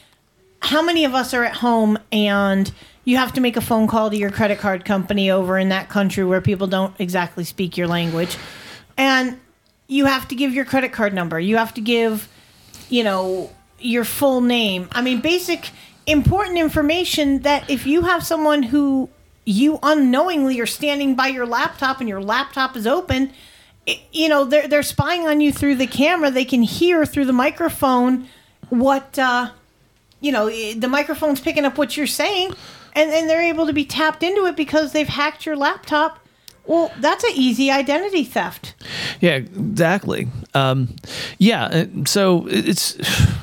how 0.61 0.83
many 0.83 1.05
of 1.05 1.15
us 1.15 1.35
are 1.35 1.45
at 1.45 1.55
home 1.55 1.99
and 2.11 2.73
you 3.05 3.19
have 3.19 3.33
to 3.35 3.41
make 3.41 3.57
a 3.57 3.61
phone 3.61 3.87
call 3.87 4.11
to 4.11 4.17
your 4.17 4.31
credit 4.31 4.59
card 4.59 4.85
company 4.85 5.31
over 5.31 5.59
in 5.59 5.69
that 5.69 5.89
country 5.89 6.25
where 6.25 6.41
people 6.41 6.67
don't 6.67 6.95
exactly 6.99 7.45
speak 7.45 7.77
your 7.77 7.87
language 7.87 8.37
and 8.97 9.39
you 9.87 10.07
have 10.07 10.27
to 10.29 10.35
give 10.35 10.53
your 10.53 10.65
credit 10.65 10.93
card 10.93 11.15
number 11.15 11.39
you 11.39 11.57
have 11.57 11.73
to 11.75 11.81
give 11.81 12.29
you 12.89 13.05
know 13.05 13.51
your 13.79 14.05
full 14.05 14.41
name 14.41 14.89
i 14.93 15.01
mean 15.01 15.21
basic 15.21 15.71
important 16.07 16.59
information 16.59 17.41
that 17.43 17.69
if 17.69 17.87
you 17.87 18.03
have 18.03 18.24
someone 18.24 18.62
who 18.65 19.09
you 19.45 19.78
unknowingly 19.83 20.61
are 20.61 20.66
standing 20.66 21.15
by 21.15 21.28
your 21.28 21.47
laptop 21.47 22.01
and 22.01 22.09
your 22.09 22.20
laptop 22.23 22.77
is 22.77 22.87
open 22.87 23.33
i- 23.89 24.01
you 24.12 24.28
know 24.28 24.45
they're, 24.45 24.66
they're 24.69 24.83
spying 24.83 25.27
on 25.27 25.41
you 25.41 25.53
through 25.53 25.74
the 25.77 25.87
camera. 25.87 26.31
They 26.31 26.45
can 26.45 26.62
hear 26.62 27.05
through 27.07 27.27
the 27.27 27.33
microphone 27.33 28.28
what 28.70 29.19
uh 29.19 29.51
you 30.20 30.33
know 30.33 30.49
the 30.49 30.89
microphone's 30.89 31.41
picking 31.41 31.65
up 31.65 31.78
what 31.78 31.97
you're 31.97 32.07
saying 32.07 32.53
and 32.95 33.12
then 33.12 33.27
they're 33.28 33.43
able 33.43 33.66
to 33.66 33.73
be 33.73 33.85
tapped 33.85 34.23
into 34.23 34.47
it 34.47 34.57
because 34.57 34.93
they've 34.93 35.07
hacked 35.09 35.47
your 35.47 35.57
laptop 35.57 36.19
well 36.67 36.93
that's 37.01 37.25
an 37.25 37.31
easy 37.35 37.71
identity 37.71 38.25
theft 38.25 38.75
Yeah, 39.21 39.37
exactly. 39.37 40.29
Um, 40.55 40.95
yeah, 41.39 41.65
uh, 41.65 41.87
so 42.07 42.47
it's 42.49 42.97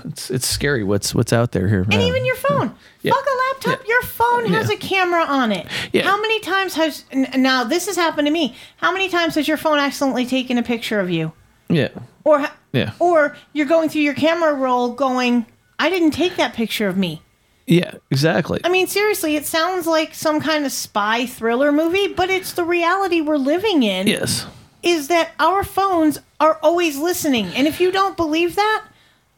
it's 0.06 0.30
it's 0.32 0.48
scary 0.48 0.84
what's 0.84 1.14
what's 1.16 1.34
out 1.34 1.52
there 1.52 1.68
here. 1.68 1.82
and 1.84 1.94
even 1.94 2.26
your 2.26 2.36
phone 2.36 2.74
Yeah. 3.02 3.14
fuck 3.14 3.26
a 3.26 3.38
laptop 3.72 3.88
your 3.88 4.02
phone 4.04 4.46
has 4.48 4.70
Yeah. 4.70 4.76
a 4.76 4.78
camera 4.80 5.24
on 5.26 5.52
it 5.52 5.68
Yeah. 5.92 6.04
how 6.04 6.20
many 6.22 6.40
times 6.40 6.76
has 6.76 7.06
now 7.38 7.64
this 7.64 7.86
has 7.88 7.96
happened 7.96 8.28
to 8.28 8.32
me 8.34 8.56
how 8.78 8.92
many 8.92 9.10
times 9.10 9.36
has 9.36 9.48
your 9.48 9.58
phone 9.58 9.80
accidentally 9.80 10.26
taken 10.26 10.58
a 10.58 10.64
picture 10.64 11.00
of 11.00 11.10
you 11.10 11.32
yeah, 11.70 11.90
or 12.24 12.48
yeah, 12.72 12.92
or 13.00 13.36
you're 13.54 13.66
going 13.68 13.90
through 13.90 14.02
your 14.02 14.14
camera 14.14 14.54
roll 14.54 14.94
going 14.94 15.46
i 15.80 15.90
didn't 15.90 16.12
take 16.12 16.36
that 16.36 16.54
picture 16.54 16.88
of 16.88 16.98
me 16.98 17.22
yeah, 17.66 17.96
exactly. 18.12 18.62
I 18.64 18.70
mean, 18.70 18.88
seriously, 18.88 19.36
it 19.36 19.46
sounds 19.46 19.88
like 19.88 20.14
some 20.14 20.42
kind 20.42 20.66
of 20.66 20.72
spy 20.72 21.26
thriller 21.26 21.72
movie, 21.72 22.08
but 22.08 22.30
it's 22.30 22.54
the 22.54 22.66
reality 22.66 23.22
we're 23.22 23.38
living 23.38 23.84
in. 23.84 24.08
Yes. 24.08 24.46
Is 24.82 25.08
that 25.08 25.32
our 25.40 25.64
phones 25.64 26.20
are 26.42 26.60
always 26.62 26.98
listening. 26.98 27.48
And 27.56 27.68
if 27.68 27.80
you 27.80 27.92
don't 27.92 28.18
believe 28.18 28.56
that, 28.56 28.86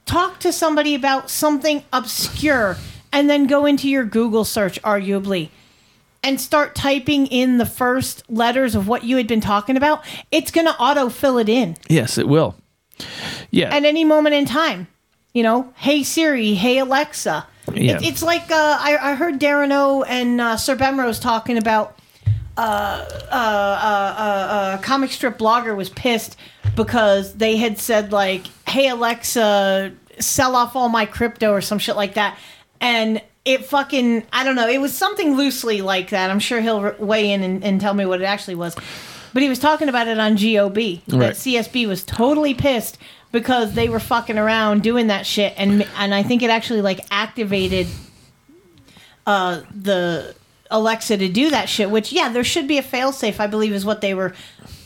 talk 0.05 0.39
to 0.39 0.51
somebody 0.51 0.95
about 0.95 1.29
something 1.29 1.83
obscure 1.93 2.77
and 3.13 3.29
then 3.29 3.45
go 3.45 3.65
into 3.65 3.87
your 3.87 4.05
Google 4.05 4.43
search, 4.43 4.81
arguably, 4.81 5.49
and 6.23 6.41
start 6.41 6.73
typing 6.73 7.27
in 7.27 7.59
the 7.59 7.65
first 7.65 8.23
letters 8.29 8.73
of 8.73 8.87
what 8.87 9.03
you 9.03 9.17
had 9.17 9.27
been 9.27 9.39
talking 9.39 9.77
about. 9.77 10.03
It's 10.31 10.49
going 10.49 10.65
to 10.65 10.77
auto 10.79 11.09
fill 11.09 11.37
it 11.37 11.47
in 11.47 11.77
Yes, 11.87 12.17
it 12.17 12.27
will. 12.27 12.55
Yeah, 13.51 13.73
at 13.73 13.85
any 13.85 14.03
moment 14.03 14.35
in 14.35 14.45
time. 14.45 14.87
You 15.33 15.43
know, 15.43 15.73
hey 15.75 16.01
Siri, 16.01 16.55
hey 16.55 16.79
Alexa. 16.79 17.45
Yeah. 17.73 17.97
It, 17.97 18.05
it's 18.05 18.23
like 18.23 18.51
uh, 18.51 18.77
I, 18.79 18.97
I 19.01 19.15
heard 19.15 19.39
Darren 19.39 19.71
O 19.71 20.03
and 20.03 20.39
uh, 20.39 20.57
Sir 20.57 20.75
Bemrose 20.75 21.19
talking 21.19 21.57
about 21.57 21.97
uh, 22.57 23.05
uh, 23.31 23.33
uh, 23.33 23.35
uh, 23.35 24.77
a 24.79 24.83
comic 24.83 25.11
strip 25.11 25.37
blogger 25.37 25.75
was 25.75 25.89
pissed 25.89 26.37
because 26.75 27.35
they 27.35 27.57
had 27.57 27.77
said 27.77 28.11
like, 28.11 28.47
"Hey 28.67 28.87
Alexa, 28.87 29.93
sell 30.19 30.55
off 30.55 30.75
all 30.75 30.89
my 30.89 31.05
crypto" 31.05 31.51
or 31.51 31.61
some 31.61 31.79
shit 31.79 31.95
like 31.95 32.13
that, 32.13 32.37
and 32.79 33.21
it 33.43 33.65
fucking 33.65 34.23
I 34.31 34.43
don't 34.43 34.55
know. 34.55 34.67
It 34.67 34.79
was 34.79 34.95
something 34.95 35.35
loosely 35.35 35.81
like 35.81 36.11
that. 36.11 36.29
I'm 36.29 36.39
sure 36.39 36.61
he'll 36.61 36.93
weigh 36.99 37.31
in 37.31 37.43
and, 37.43 37.63
and 37.63 37.81
tell 37.81 37.93
me 37.93 38.05
what 38.05 38.21
it 38.21 38.25
actually 38.25 38.55
was. 38.55 38.75
But 39.33 39.43
he 39.43 39.49
was 39.49 39.59
talking 39.59 39.89
about 39.89 40.07
it 40.07 40.17
on 40.17 40.35
GOB. 40.37 40.77
Right. 40.77 41.03
That 41.07 41.33
CSB 41.33 41.87
was 41.87 42.05
totally 42.05 42.53
pissed 42.53 42.97
because 43.35 43.73
they 43.73 43.89
were 43.89 43.99
fucking 43.99 44.37
around 44.37 44.81
doing 44.81 45.07
that 45.07 45.25
shit, 45.25 45.53
and 45.57 45.85
and 45.97 46.15
I 46.15 46.23
think 46.23 46.41
it 46.41 46.49
actually 46.49 46.81
like 46.81 47.01
activated 47.11 47.85
uh, 49.27 49.59
the 49.75 50.33
Alexa 50.71 51.17
to 51.17 51.27
do 51.27 51.49
that 51.49 51.67
shit. 51.67 51.91
Which 51.91 52.13
yeah, 52.13 52.29
there 52.29 52.45
should 52.45 52.65
be 52.65 52.77
a 52.77 52.81
failsafe. 52.81 53.41
I 53.41 53.47
believe 53.47 53.73
is 53.73 53.85
what 53.85 53.99
they 53.99 54.13
were 54.13 54.33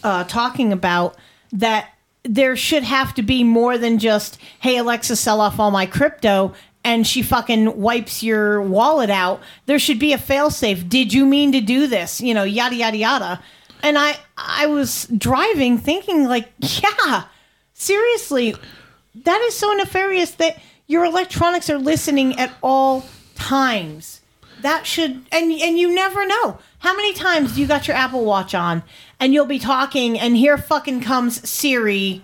uh, 0.03 0.23
talking 0.23 0.73
about. 0.73 1.15
That 1.51 1.93
there 2.23 2.55
should 2.55 2.81
have 2.81 3.13
to 3.15 3.21
be 3.21 3.43
more 3.43 3.77
than 3.77 3.99
just 3.99 4.39
hey 4.61 4.77
Alexa, 4.77 5.15
sell 5.15 5.41
off 5.41 5.59
all 5.59 5.69
my 5.69 5.85
crypto. 5.85 6.53
And 6.83 7.05
she 7.05 7.21
fucking 7.21 7.79
wipes 7.79 8.23
your 8.23 8.61
wallet 8.61 9.11
out. 9.11 9.41
There 9.67 9.77
should 9.77 9.99
be 9.99 10.13
a 10.13 10.17
failsafe. 10.17 10.89
Did 10.89 11.13
you 11.13 11.25
mean 11.25 11.51
to 11.51 11.61
do 11.61 11.85
this? 11.85 12.19
You 12.19 12.33
know, 12.33 12.43
yada 12.43 12.75
yada 12.75 12.97
yada. 12.97 13.43
And 13.83 13.97
I, 13.97 14.17
I 14.37 14.65
was 14.67 15.05
driving, 15.15 15.77
thinking 15.77 16.23
like, 16.23 16.49
yeah, 16.59 17.25
seriously, 17.79 18.55
that 19.15 19.41
is 19.41 19.55
so 19.55 19.73
nefarious 19.73 20.31
that 20.31 20.59
your 20.85 21.05
electronics 21.05 21.69
are 21.69 21.79
listening 21.79 22.37
at 22.37 22.53
all 22.61 23.05
times. 23.35 24.21
That 24.61 24.85
should 24.85 25.25
and 25.31 25.51
and 25.51 25.79
you 25.79 25.93
never 25.93 26.25
know. 26.25 26.59
How 26.79 26.95
many 26.95 27.13
times 27.13 27.57
you 27.57 27.65
got 27.65 27.87
your 27.87 27.95
Apple 27.95 28.25
Watch 28.25 28.53
on 28.53 28.83
and 29.19 29.33
you'll 29.33 29.45
be 29.45 29.59
talking 29.59 30.19
and 30.19 30.35
here 30.35 30.57
fucking 30.57 31.01
comes 31.01 31.49
Siri. 31.49 32.23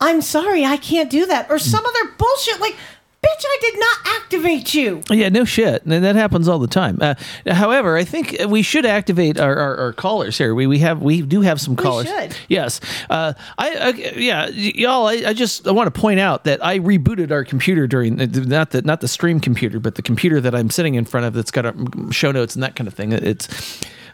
I'm 0.00 0.20
sorry, 0.20 0.64
I 0.64 0.76
can't 0.76 1.10
do 1.10 1.24
that. 1.26 1.50
Or 1.50 1.58
some 1.58 1.84
other 1.84 2.10
bullshit 2.18 2.60
like 2.60 2.76
Bitch, 3.24 3.44
I 3.46 3.58
did 3.60 3.78
not 3.80 3.98
activate 4.16 4.74
you. 4.74 5.02
Yeah, 5.10 5.28
no 5.30 5.44
shit. 5.44 5.84
And 5.84 6.04
that 6.04 6.14
happens 6.16 6.46
all 6.48 6.58
the 6.58 6.66
time. 6.66 6.98
Uh, 7.00 7.14
however, 7.46 7.96
I 7.96 8.04
think 8.04 8.36
we 8.48 8.62
should 8.62 8.84
activate 8.84 9.40
our, 9.40 9.56
our, 9.56 9.76
our 9.78 9.92
callers 9.92 10.36
here. 10.36 10.54
We, 10.54 10.66
we 10.66 10.80
have 10.80 11.00
we 11.00 11.22
do 11.22 11.40
have 11.40 11.60
some 11.60 11.74
callers. 11.76 12.06
should. 12.06 12.36
Yes. 12.48 12.80
Uh, 13.08 13.32
I, 13.58 13.70
I 13.74 13.88
yeah, 14.16 14.46
y- 14.46 14.72
y'all. 14.74 15.06
I, 15.06 15.12
I 15.28 15.32
just 15.32 15.66
I 15.66 15.70
want 15.70 15.92
to 15.92 15.98
point 16.00 16.20
out 16.20 16.44
that 16.44 16.64
I 16.64 16.78
rebooted 16.80 17.30
our 17.30 17.44
computer 17.44 17.86
during 17.86 18.16
not 18.16 18.70
the 18.70 18.82
not 18.82 19.00
the 19.00 19.08
stream 19.08 19.40
computer, 19.40 19.80
but 19.80 19.94
the 19.94 20.02
computer 20.02 20.40
that 20.40 20.54
I'm 20.54 20.68
sitting 20.70 20.94
in 20.94 21.04
front 21.04 21.26
of 21.26 21.32
that's 21.34 21.50
got 21.50 21.74
show 22.12 22.30
notes 22.32 22.54
and 22.54 22.62
that 22.62 22.76
kind 22.76 22.88
of 22.88 22.94
thing. 22.94 23.12
It's. 23.12 23.48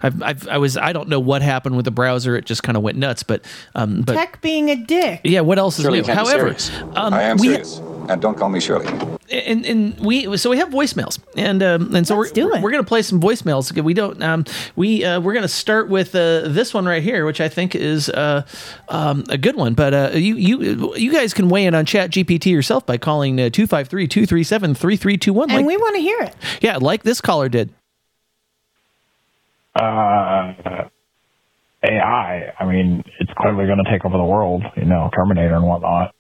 I've, 0.02 0.22
I've, 0.22 0.48
I 0.48 0.56
was 0.56 0.78
I 0.78 0.94
don't 0.94 1.10
know 1.10 1.20
what 1.20 1.42
happened 1.42 1.76
with 1.76 1.84
the 1.84 1.90
browser. 1.90 2.34
It 2.34 2.46
just 2.46 2.62
kind 2.62 2.74
of 2.78 2.82
went 2.82 2.96
nuts. 2.96 3.22
But 3.22 3.44
um, 3.74 4.00
but 4.00 4.14
Tech 4.14 4.40
being 4.40 4.70
a 4.70 4.76
dick. 4.76 5.20
yeah, 5.24 5.40
what 5.40 5.58
else 5.58 5.78
is 5.78 5.84
Shirley, 5.84 5.98
new? 5.98 6.04
can't 6.06 6.18
However, 6.18 6.56
um, 6.96 7.12
I 7.12 7.24
am 7.24 7.36
we- 7.36 7.48
serious. 7.48 7.80
And 8.12 8.20
don't 8.22 8.36
call 8.36 8.48
me 8.48 8.60
Shirley. 8.60 8.86
and 9.30 9.64
and 9.64 9.98
we 10.00 10.36
so 10.36 10.50
we 10.50 10.58
have 10.58 10.68
voicemails 10.70 11.18
and 11.36 11.62
um, 11.62 11.94
and 11.94 12.06
so 12.06 12.16
we're 12.16 12.30
we're 12.60 12.70
gonna 12.70 12.82
play 12.84 13.02
some 13.02 13.20
voicemails. 13.20 13.70
We 13.82 13.94
don't 13.94 14.22
um 14.22 14.44
we 14.76 15.04
uh, 15.04 15.20
we're 15.20 15.34
gonna 15.34 15.48
start 15.48 15.88
with 15.88 16.14
uh, 16.14 16.48
this 16.48 16.74
one 16.74 16.86
right 16.86 17.02
here, 17.02 17.24
which 17.24 17.40
I 17.40 17.48
think 17.48 17.74
is 17.74 18.08
uh 18.10 18.42
um 18.88 19.24
a 19.28 19.38
good 19.38 19.56
one. 19.56 19.74
But 19.74 19.94
uh 19.94 20.10
you 20.14 20.34
you 20.36 20.94
you 20.96 21.12
guys 21.12 21.32
can 21.34 21.48
weigh 21.48 21.66
in 21.66 21.74
on 21.74 21.86
Chat 21.86 22.10
GPT 22.10 22.46
yourself 22.46 22.84
by 22.86 22.98
calling 22.98 23.40
uh, 23.40 23.44
253-237-3321. 23.44 25.50
And 25.50 25.66
we 25.66 25.76
want 25.76 25.94
to 25.96 26.02
hear 26.02 26.20
it. 26.22 26.34
yeah, 26.60 26.76
like 26.78 27.02
this 27.04 27.20
caller 27.20 27.48
did. 27.48 27.70
uh, 29.76 30.52
AI. 31.82 32.52
I 32.58 32.64
mean, 32.66 33.02
it's 33.20 33.30
clearly 33.38 33.66
going 33.66 33.82
to 33.82 33.90
take 33.90 34.04
over 34.04 34.18
the 34.18 34.24
world. 34.24 34.62
You 34.76 34.84
know, 34.84 35.08
Terminator 35.14 35.54
and 35.54 35.66
whatnot. 35.66 36.14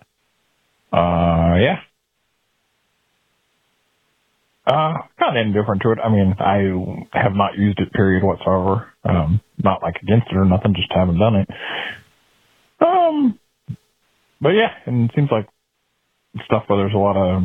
Uh, 0.92 1.56
yeah. 1.60 1.80
Uh, 4.66 4.94
kind 5.18 5.36
of 5.38 5.46
indifferent 5.46 5.82
to 5.82 5.92
it. 5.92 5.98
I 6.04 6.08
mean, 6.10 6.34
I 6.38 7.18
have 7.18 7.32
not 7.34 7.58
used 7.58 7.80
it, 7.80 7.92
period, 7.92 8.22
whatsoever. 8.24 8.92
Um, 9.04 9.40
not 9.62 9.82
like 9.82 9.96
against 10.02 10.28
it 10.30 10.36
or 10.36 10.44
nothing, 10.44 10.74
just 10.76 10.92
haven't 10.92 11.18
done 11.18 11.36
it. 11.36 11.48
Um, 12.80 13.40
but 14.40 14.50
yeah, 14.50 14.70
and 14.86 15.10
it 15.10 15.16
seems 15.16 15.30
like 15.32 15.48
stuff 16.46 16.64
where 16.68 16.78
there's 16.80 16.94
a 16.94 16.98
lot 16.98 17.16
of, 17.16 17.44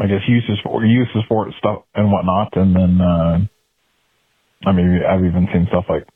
I 0.00 0.06
guess, 0.08 0.22
uses 0.28 0.58
for 0.64 0.84
uses 0.84 1.24
for 1.28 1.48
it 1.48 1.54
stuff 1.58 1.84
and 1.94 2.12
whatnot, 2.12 2.56
and 2.56 2.76
then, 2.76 3.00
uh, 3.00 3.38
I 4.66 4.72
mean, 4.72 5.00
I've 5.08 5.24
even 5.24 5.48
seen 5.52 5.66
stuff 5.70 5.86
like 5.88 6.06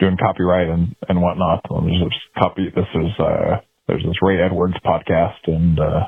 doing 0.00 0.18
copyright 0.18 0.68
and 0.68 0.96
and 1.08 1.22
whatnot. 1.22 1.64
Well, 1.70 1.82
There's 1.82 2.00
this 2.00 2.20
copy. 2.38 2.66
This 2.74 2.86
is 2.94 3.12
uh, 3.20 3.60
there's 3.86 4.02
this 4.02 4.22
Ray 4.22 4.42
Edwards 4.42 4.74
podcast, 4.84 5.46
and 5.46 5.78
uh, 5.78 6.06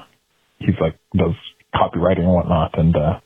he's 0.58 0.74
like 0.81 0.98
does 1.16 1.34
copywriting 1.74 2.20
and 2.24 2.32
whatnot, 2.32 2.78
and 2.78 2.94
uh, 2.97 3.20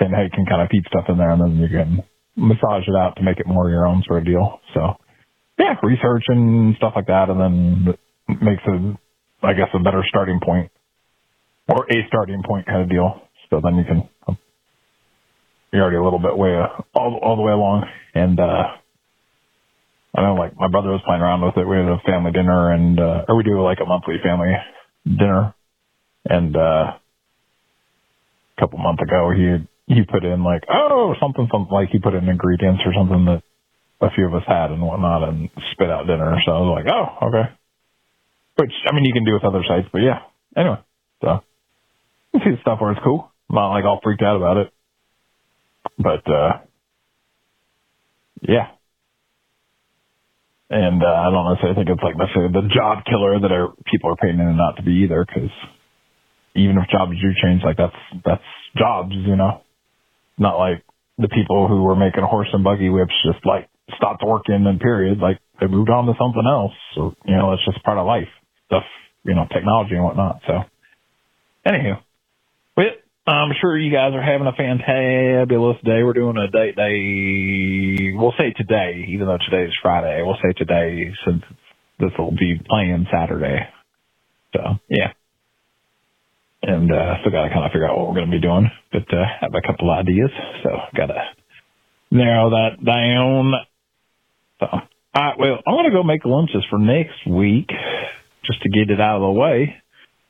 you 0.00 0.30
can 0.32 0.46
kind 0.46 0.62
of 0.62 0.68
feed 0.70 0.84
stuff 0.88 1.04
in 1.08 1.18
there, 1.18 1.30
and 1.30 1.40
then 1.40 1.56
you 1.56 1.68
can 1.68 2.02
massage 2.36 2.86
it 2.86 2.94
out 2.94 3.16
to 3.16 3.22
make 3.22 3.38
it 3.38 3.46
more 3.46 3.70
your 3.70 3.86
own 3.86 4.02
sort 4.06 4.20
of 4.20 4.26
deal. 4.26 4.60
So 4.74 4.96
yeah, 5.58 5.74
research 5.82 6.24
and 6.28 6.76
stuff 6.76 6.92
like 6.94 7.06
that, 7.06 7.28
and 7.30 7.40
then 7.40 7.94
it 8.28 8.42
makes 8.42 8.62
a, 8.66 9.46
I 9.46 9.54
guess, 9.54 9.68
a 9.74 9.82
better 9.82 10.04
starting 10.08 10.40
point 10.44 10.70
or 11.68 11.86
a 11.90 12.06
starting 12.08 12.42
point 12.46 12.66
kind 12.66 12.82
of 12.82 12.90
deal. 12.90 13.22
So 13.50 13.60
then 13.62 13.76
you 13.76 13.84
can 13.84 14.08
you're 15.72 15.82
already 15.82 15.96
a 15.96 16.04
little 16.04 16.18
bit 16.18 16.36
way 16.36 16.54
all 16.94 17.18
all 17.22 17.36
the 17.36 17.42
way 17.42 17.52
along, 17.52 17.86
and 18.14 18.38
uh 18.38 18.62
I 20.16 20.22
know 20.22 20.34
like 20.34 20.56
my 20.56 20.68
brother 20.68 20.90
was 20.90 21.02
playing 21.06 21.22
around 21.22 21.42
with 21.42 21.56
it. 21.58 21.68
We 21.68 21.76
had 21.76 21.86
a 21.86 22.00
family 22.06 22.32
dinner, 22.32 22.72
and 22.72 22.98
uh, 22.98 23.24
or 23.28 23.36
we 23.36 23.44
do 23.44 23.62
like 23.62 23.78
a 23.82 23.86
monthly 23.86 24.16
family 24.24 24.54
dinner, 25.06 25.54
and 26.24 26.56
uh 26.56 26.98
a 28.56 28.60
couple 28.60 28.78
months 28.78 29.02
ago 29.02 29.30
he 29.30 29.94
he 29.94 30.02
put 30.04 30.24
in 30.24 30.42
like 30.44 30.64
oh 30.70 31.14
something 31.20 31.48
something 31.52 31.72
like 31.72 31.90
he 31.90 31.98
put 31.98 32.14
in 32.14 32.28
ingredients 32.28 32.82
or 32.86 32.94
something 32.94 33.26
that 33.26 33.42
a 34.00 34.10
few 34.10 34.26
of 34.26 34.34
us 34.34 34.44
had 34.46 34.70
and 34.72 34.82
whatnot, 34.82 35.28
and 35.28 35.50
spit 35.72 35.90
out 35.90 36.06
dinner. 36.06 36.36
So 36.44 36.52
I 36.52 36.60
was 36.60 36.84
like 36.84 36.92
oh 36.92 37.28
okay, 37.28 37.50
which 38.56 38.72
I 38.88 38.94
mean 38.94 39.04
you 39.04 39.12
can 39.12 39.24
do 39.24 39.34
with 39.34 39.44
other 39.44 39.64
sites, 39.68 39.88
but 39.92 40.02
yeah. 40.02 40.20
Anyway, 40.56 40.78
so 41.22 41.40
you 42.34 42.40
see 42.44 42.50
the 42.52 42.60
stuff 42.62 42.80
where 42.80 42.92
it's 42.92 43.00
cool. 43.04 43.30
I'm 43.50 43.56
not 43.56 43.72
like 43.72 43.84
all 43.84 44.00
freaked 44.02 44.22
out 44.22 44.36
about 44.36 44.56
it. 44.58 44.72
But 45.98 46.28
uh 46.30 46.52
yeah. 48.42 48.75
And 50.68 51.02
uh, 51.02 51.06
I 51.06 51.30
don't 51.30 51.46
necessarily 51.54 51.76
think 51.78 51.90
it's 51.90 52.02
like 52.02 52.18
necessarily 52.18 52.52
the 52.52 52.66
job 52.74 53.04
killer 53.06 53.38
that 53.38 53.52
are, 53.52 53.70
people 53.86 54.10
are 54.10 54.16
painting 54.16 54.42
it 54.42 54.58
not 54.58 54.76
to 54.76 54.82
be 54.82 55.06
either, 55.06 55.24
because 55.24 55.50
even 56.56 56.76
if 56.78 56.90
jobs 56.90 57.12
do 57.14 57.30
change, 57.38 57.62
like 57.62 57.76
that's 57.76 58.00
that's 58.24 58.50
jobs, 58.76 59.12
you 59.14 59.36
know. 59.36 59.62
Not 60.38 60.58
like 60.58 60.82
the 61.18 61.28
people 61.28 61.68
who 61.68 61.84
were 61.84 61.96
making 61.96 62.24
horse 62.24 62.48
and 62.52 62.64
buggy 62.64 62.90
whips 62.90 63.14
just 63.24 63.44
like 63.46 63.68
stopped 63.96 64.24
working 64.26 64.66
and 64.66 64.80
period, 64.80 65.18
like 65.18 65.38
they 65.60 65.66
moved 65.66 65.90
on 65.90 66.06
to 66.06 66.14
something 66.18 66.44
else. 66.44 66.74
So 66.94 67.14
you 67.24 67.36
know, 67.36 67.52
it's 67.52 67.64
just 67.64 67.84
part 67.84 67.98
of 67.98 68.06
life 68.06 68.28
stuff, 68.66 68.84
you 69.24 69.34
know, 69.34 69.46
technology 69.52 69.94
and 69.94 70.04
whatnot. 70.04 70.40
So, 70.46 70.64
anywho, 71.66 72.00
I'm 73.28 73.50
sure 73.60 73.76
you 73.76 73.92
guys 73.92 74.12
are 74.14 74.22
having 74.22 74.46
a 74.46 74.52
fantabulous 74.52 75.82
day. 75.82 76.04
We're 76.04 76.12
doing 76.12 76.36
a 76.36 76.46
date 76.46 76.76
day. 76.76 78.12
We'll 78.14 78.34
say 78.38 78.52
today, 78.56 79.04
even 79.08 79.26
though 79.26 79.38
today 79.38 79.64
is 79.64 79.74
Friday. 79.82 80.22
We'll 80.22 80.36
say 80.36 80.52
today 80.56 81.12
since 81.26 81.42
this 81.98 82.12
will 82.16 82.30
be 82.30 82.60
playing 82.68 83.06
Saturday. 83.12 83.66
So 84.54 84.60
yeah, 84.88 85.12
and 86.62 86.92
uh, 86.92 87.18
still 87.20 87.32
got 87.32 87.48
to 87.48 87.50
kind 87.50 87.64
of 87.66 87.72
figure 87.72 87.88
out 87.88 87.98
what 87.98 88.08
we're 88.08 88.14
going 88.14 88.30
to 88.30 88.36
be 88.36 88.40
doing, 88.40 88.70
but 88.92 89.12
uh, 89.12 89.24
have 89.40 89.54
a 89.54 89.66
couple 89.66 89.90
ideas. 89.90 90.30
So 90.62 90.70
got 90.96 91.06
to 91.06 91.20
narrow 92.12 92.50
that 92.50 92.78
down. 92.84 93.54
So 94.60 94.66
all 94.70 94.80
right, 95.16 95.34
well, 95.36 95.58
I'm 95.66 95.74
going 95.74 95.90
to 95.90 95.90
go 95.90 96.04
make 96.04 96.24
lunches 96.24 96.64
for 96.70 96.78
next 96.78 97.26
week 97.26 97.70
just 98.44 98.62
to 98.62 98.68
get 98.68 98.88
it 98.88 99.00
out 99.00 99.16
of 99.16 99.22
the 99.22 99.40
way. 99.40 99.74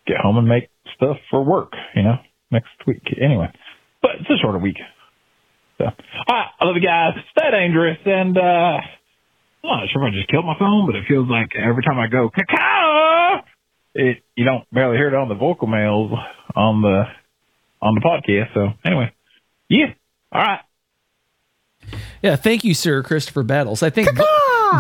Get 0.07 0.17
home 0.17 0.39
and 0.39 0.49
make 0.49 0.71
stuff 0.97 1.19
for 1.31 1.45
work. 1.45 1.73
You 1.95 2.03
know 2.03 2.17
next 2.51 2.71
week. 2.87 3.03
Anyway, 3.21 3.49
but 4.03 4.13
it's 4.21 4.31
a 4.31 4.39
shorter 4.41 4.59
week. 4.59 4.77
So, 5.79 5.85
all 5.85 5.93
right, 6.29 6.49
I 6.61 6.65
love 6.65 6.77
you 6.77 6.87
guys. 6.87 7.13
Stay 7.37 7.51
dangerous, 7.51 7.99
and 8.05 8.37
uh, 8.37 8.41
I'm 8.41 8.83
not 9.63 9.89
sure 9.93 10.07
if 10.07 10.13
I 10.13 10.17
just 10.17 10.31
killed 10.31 10.47
my 10.47 10.59
phone, 10.59 10.87
but 10.87 10.97
it 10.97 11.05
feels 11.09 11.29
like 11.29 11.51
every 11.57 11.83
time 11.83 11.99
I 11.99 12.07
go 12.07 12.31
cacao, 12.31 13.45
it 13.95 14.23
you 14.37 14.45
don't 14.45 14.65
barely 14.73 14.97
hear 14.97 15.09
it 15.09 15.15
on 15.15 15.29
the 15.29 15.35
vocal 15.35 15.67
mails 15.67 16.13
on 16.55 16.83
the 16.83 17.05
on 17.83 17.95
the 17.95 18.01
podcast. 18.01 18.55
So 18.55 18.69
anyway, 18.85 19.13
yeah, 19.69 19.93
all 20.33 20.43
right. 20.43 20.61
Yeah, 22.23 22.37
thank 22.37 22.65
you, 22.65 22.75
sir, 22.75 23.03
Christopher 23.03 23.43
Battles. 23.43 23.83
I 23.83 23.91
think 23.91 24.09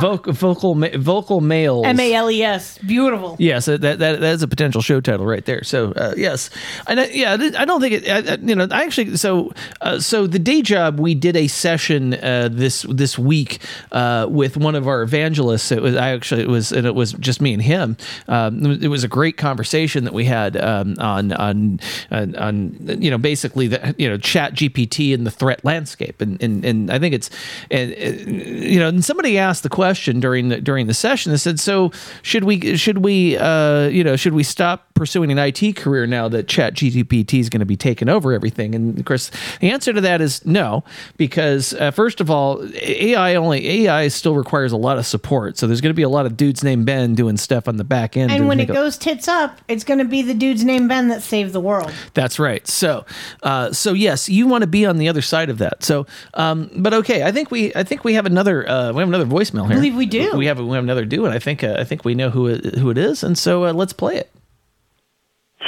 vo- 0.00 0.16
vocal 0.16 0.32
vocal 0.32 0.74
ma- 0.74 0.89
vocal 0.97 1.40
males. 1.40 1.86
M 1.86 1.98
A 2.00 2.12
L 2.15 2.31
E 2.31 2.42
S. 2.42 2.78
Beautiful. 2.78 3.36
Yes, 3.39 3.66
that, 3.66 3.81
that 3.82 3.98
that 3.98 4.23
is 4.23 4.42
a 4.42 4.48
potential 4.48 4.81
show 4.82 5.00
title 5.00 5.26
right 5.26 5.44
there. 5.44 5.62
So 5.65 5.92
uh, 5.92 6.15
yes, 6.16 6.50
and 6.86 7.00
I, 7.00 7.06
yeah, 7.06 7.32
I 7.58 7.65
don't 7.65 7.81
think 7.81 7.94
it. 7.94 8.08
I, 8.08 8.32
I- 8.34 8.36
you 8.36 8.55
know, 8.55 8.68
I 8.70 8.84
actually 8.84 9.16
so 9.16 9.52
uh, 9.81 9.98
so 9.98 10.26
the 10.26 10.39
day 10.39 10.62
job 10.62 10.98
we 11.00 11.15
did 11.15 11.36
a 11.36 11.47
session 11.48 12.15
uh, 12.15 12.48
this 12.50 12.82
this 12.89 13.18
week 13.18 13.60
uh, 13.92 14.26
with 14.28 14.56
one 14.56 14.74
of 14.74 14.86
our 14.89 15.02
evangelists. 15.02 15.73
It 15.73 15.82
was 15.82 15.97
I 15.97 16.10
actually 16.10 16.42
it 16.42 16.48
was 16.48 16.73
and 16.73 16.86
it 16.86 16.94
was 16.94 17.12
just 17.15 17.40
me 17.40 17.52
and 17.55 17.62
him. 17.62 17.97
Um, 18.28 18.65
it 18.82 18.89
was- 18.89 18.97
a 19.06 19.08
great 19.08 19.36
conversation 19.36 20.02
that 20.05 20.12
we 20.15 20.24
had 20.24 20.56
um, 20.56 20.97
on 20.98 21.31
on 21.34 21.78
on, 22.10 22.34
on 22.36 22.76
you 23.00 23.10
know 23.10 23.18
basically 23.18 23.68
the 23.68 23.94
you 23.98 24.08
know 24.08 24.16
Chat 24.18 24.55
GPT 24.55 25.15
and 25.15 25.24
the 25.26 25.31
threat 25.31 25.65
landscape, 25.65 26.20
and 26.20 26.42
and, 26.42 26.65
and 26.65 26.90
I 26.90 26.98
think 26.98 27.15
it's 27.15 27.31
and 27.70 27.92
uh, 27.92 27.97
you 28.31 28.81
know 28.81 28.89
and 28.89 29.05
somebody 29.05 29.39
asked 29.39 29.62
the 29.62 29.68
question 29.77 30.21
during 30.21 30.49
the 30.49 30.59
during 30.59 30.87
the 30.87 30.95
session. 30.95 31.33
They 31.33 31.37
said, 31.37 31.61
so 31.61 31.93
should 32.23 32.45
we 32.45 32.79
should 32.79 33.05
we 33.05 33.37
uh, 33.37 33.89
you 33.89 34.03
know 34.03 34.17
should 34.17 34.33
we 34.33 34.43
stop 34.43 34.87
pursuing 34.95 35.31
an 35.31 35.39
IT 35.39 35.77
career 35.77 36.07
now 36.07 36.29
that 36.29 36.49
Chat 36.49 36.73
GPT 36.73 37.41
is 37.41 37.51
going 37.51 37.61
to 37.61 37.67
be 37.67 37.77
taking 37.77 38.09
over 38.09 38.33
everything? 38.33 38.75
And 38.75 38.99
of 38.99 39.05
course, 39.05 39.31
the 39.61 39.71
answer 39.71 39.93
to 39.93 40.01
that 40.01 40.23
is 40.23 40.47
no, 40.47 40.83
because 41.19 41.75
uh, 41.75 41.91
first 41.91 42.23
of 42.23 42.31
all, 42.31 42.67
AI 42.81 43.35
only 43.35 43.87
AI 43.87 44.09
still 44.09 44.35
requires 44.35 44.73
a 44.73 44.79
lot 44.79 44.97
of 44.97 45.05
support. 45.05 45.59
So 45.59 45.67
there's 45.67 45.83
going 45.83 45.91
to 45.91 45.95
be 45.95 46.03
a 46.03 46.09
lot 46.09 46.25
of 46.25 46.39
dudes 46.39 46.65
named 46.65 46.87
Ben 46.87 47.15
doing 47.15 47.37
stuff 47.37 47.69
on 47.69 47.77
the 47.77 47.85
back 47.85 48.17
end. 48.17 48.33
And 48.33 48.49
when 48.49 48.61
it 48.61 48.69
goes 48.69 48.97
tits 48.97 49.29
up, 49.29 49.61
it's 49.69 49.85
going 49.85 49.99
to 49.99 50.07
be 50.07 50.23
the 50.23 50.33
dude's 50.33 50.65
name 50.65 50.89
Ben 50.89 51.09
that 51.09 51.23
saved 51.23 51.53
the 51.53 51.61
world. 51.61 51.93
That's 52.15 52.39
right. 52.39 52.67
So, 52.67 53.05
uh, 53.43 53.73
so 53.73 53.93
yes, 53.93 54.31
you 54.31 54.47
want 54.47 54.63
to 54.63 54.67
be 54.67 54.87
on 54.87 54.97
the 54.97 55.11
other 55.11 55.23
side 55.23 55.51
of 55.51 55.59
that. 55.59 55.85
So, 55.85 56.07
um, 56.33 56.71
but 56.77 56.95
okay, 56.95 57.25
I 57.25 57.31
think 57.31 57.51
we, 57.51 57.75
I 57.75 57.83
think 57.83 58.05
we 58.05 58.15
have 58.15 58.25
another, 58.25 58.67
uh, 58.67 58.93
we 58.95 59.01
have 59.01 59.09
another 59.09 59.27
voicemail 59.27 59.66
here. 59.67 59.77
believe 59.77 59.95
we 59.97 60.07
do. 60.07 60.36
We 60.36 60.47
have, 60.47 60.59
we 60.59 60.75
have 60.75 60.85
another 60.85 61.05
do, 61.05 61.25
and 61.25 61.35
I 61.35 61.39
think, 61.39 61.62
uh, 61.62 61.77
I 61.78 61.85
think 61.85 62.05
we 62.05 62.15
know 62.15 62.31
who 62.31 62.47
it, 62.49 62.77
who 62.77 62.91
it 62.91 62.99
is, 62.99 63.23
and 63.23 63.36
so 63.36 63.65
uh, 63.65 63.73
let's 63.73 63.93
play 63.93 64.17
it. 64.17 64.31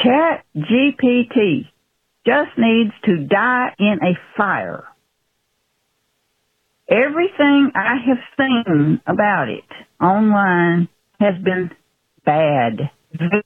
Chat 0.03 0.45
GPT 0.57 1.69
just 2.27 2.51
needs 2.57 2.93
to 3.05 3.27
die 3.27 3.75
in 3.79 3.99
a 4.03 4.19
fire. 4.37 4.85
Everything 6.89 7.73
I 7.75 7.97
have 8.07 8.19
seen 8.37 9.01
about 9.07 9.49
it 9.49 9.65
online 10.01 10.89
has 11.21 11.35
been 11.43 11.71
bad, 12.25 12.91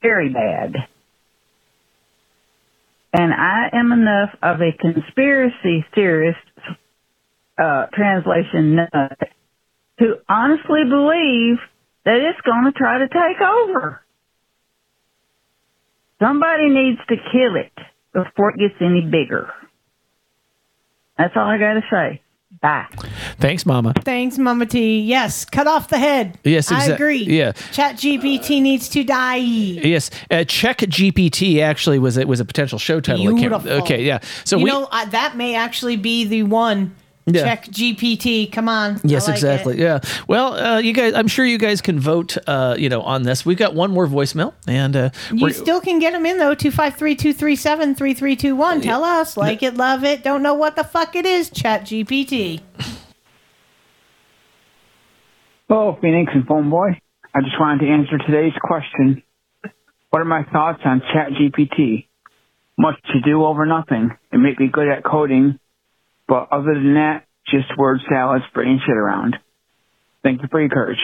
very 0.01 0.29
bad. 0.29 0.75
And 3.13 3.33
I 3.33 3.69
am 3.73 3.91
enough 3.91 4.29
of 4.41 4.59
a 4.61 4.71
conspiracy 4.79 5.85
theorist, 5.93 6.39
uh, 7.61 7.85
translation 7.93 8.75
nut 8.75 9.19
to 9.99 10.15
honestly 10.27 10.83
believe 10.83 11.57
that 12.05 12.17
it's 12.17 12.41
going 12.41 12.65
to 12.65 12.71
try 12.71 12.99
to 12.99 13.07
take 13.07 13.41
over. 13.41 14.01
Somebody 16.19 16.69
needs 16.69 16.99
to 17.09 17.15
kill 17.31 17.55
it 17.55 17.71
before 18.13 18.51
it 18.51 18.57
gets 18.57 18.75
any 18.81 19.01
bigger. 19.01 19.51
That's 21.17 21.33
all 21.35 21.47
I 21.47 21.57
got 21.57 21.73
to 21.73 21.81
say. 21.91 22.21
Bye. 22.61 22.85
Thanks, 23.39 23.65
Mama. 23.65 23.93
Thanks, 24.03 24.37
Mama 24.37 24.65
T. 24.65 25.01
Yes, 25.01 25.43
cut 25.43 25.67
off 25.67 25.89
the 25.89 25.97
head. 25.97 26.37
Yes, 26.43 26.71
I 26.71 26.85
agree. 26.85 27.23
yeah. 27.23 27.51
Chat 27.71 27.95
GPT 27.95 28.61
needs 28.61 28.87
to 28.89 29.03
die. 29.03 29.35
Yes, 29.37 30.11
uh, 30.31 30.43
Check 30.43 30.77
GPT 30.77 31.61
actually 31.61 31.99
was 31.99 32.15
it 32.15 32.27
was 32.27 32.39
a 32.39 32.45
potential 32.45 32.79
show 32.79 33.01
title. 33.01 33.25
that 33.25 33.31
came- 33.31 33.49
Beautiful. 33.49 33.71
Okay, 33.81 34.03
yeah. 34.03 34.19
So 34.45 34.57
you 34.57 34.65
we 34.65 34.69
know 34.69 34.87
I, 34.91 35.05
that 35.05 35.35
may 35.35 35.55
actually 35.55 35.97
be 35.97 36.25
the 36.25 36.43
one. 36.43 36.95
Yeah. 37.25 37.43
Check 37.43 37.65
GPT. 37.67 38.51
Come 38.51 38.67
on. 38.67 38.99
Yes, 39.03 39.27
like 39.27 39.35
exactly. 39.35 39.75
it. 39.75 39.79
Yeah. 39.79 39.99
Well, 40.27 40.53
uh, 40.55 40.79
you 40.79 40.91
guys, 40.91 41.13
I'm 41.13 41.27
sure 41.29 41.45
you 41.45 41.57
guys 41.57 41.79
can 41.81 41.97
vote. 41.99 42.35
Uh, 42.45 42.75
you 42.77 42.89
know, 42.89 43.01
on 43.01 43.23
this. 43.23 43.45
We've 43.45 43.57
got 43.57 43.73
one 43.75 43.91
more 43.91 44.07
voicemail, 44.07 44.53
and 44.67 44.93
uh, 44.95 45.09
You 45.31 45.43
we're- 45.43 45.53
still 45.53 45.79
can 45.79 45.99
get 45.99 46.11
them 46.11 46.25
in 46.25 46.37
though. 46.37 46.53
253-237-3321. 46.55 48.83
Tell 48.83 49.05
us. 49.05 49.37
Like 49.37 49.63
it, 49.63 49.75
love 49.75 50.03
it. 50.03 50.21
Don't 50.23 50.43
know 50.43 50.53
what 50.53 50.75
the 50.75 50.83
fuck 50.83 51.15
it 51.15 51.25
is. 51.25 51.49
Chat 51.49 51.83
GPT. 51.85 52.59
Hello, 55.69 55.97
Phoenix 56.01 56.31
and 56.35 56.45
Phone 56.45 56.69
Boy. 56.69 56.99
I 57.33 57.39
just 57.41 57.59
wanted 57.59 57.85
to 57.85 57.91
answer 57.91 58.17
today's 58.19 58.53
question. 58.61 59.23
What 60.09 60.21
are 60.21 60.25
my 60.25 60.43
thoughts 60.51 60.81
on 60.85 61.01
Chat 61.13 61.29
GPT? 61.31 62.07
Much 62.77 62.95
to 63.13 63.21
do 63.21 63.43
over 63.45 63.65
nothing. 63.65 64.11
It 64.31 64.37
may 64.37 64.53
be 64.57 64.67
good 64.67 64.87
at 64.87 65.03
coding, 65.03 65.59
but 66.33 66.47
other 66.51 66.73
than 66.73 66.95
that, 66.95 67.27
just 67.45 67.77
word 67.77 67.99
salad 68.09 68.41
spreading 68.49 68.79
shit 68.83 68.97
around. 68.97 69.37
Thank 70.23 70.41
you 70.41 70.47
for 70.49 70.59
your 70.59 70.69
courage. 70.69 70.97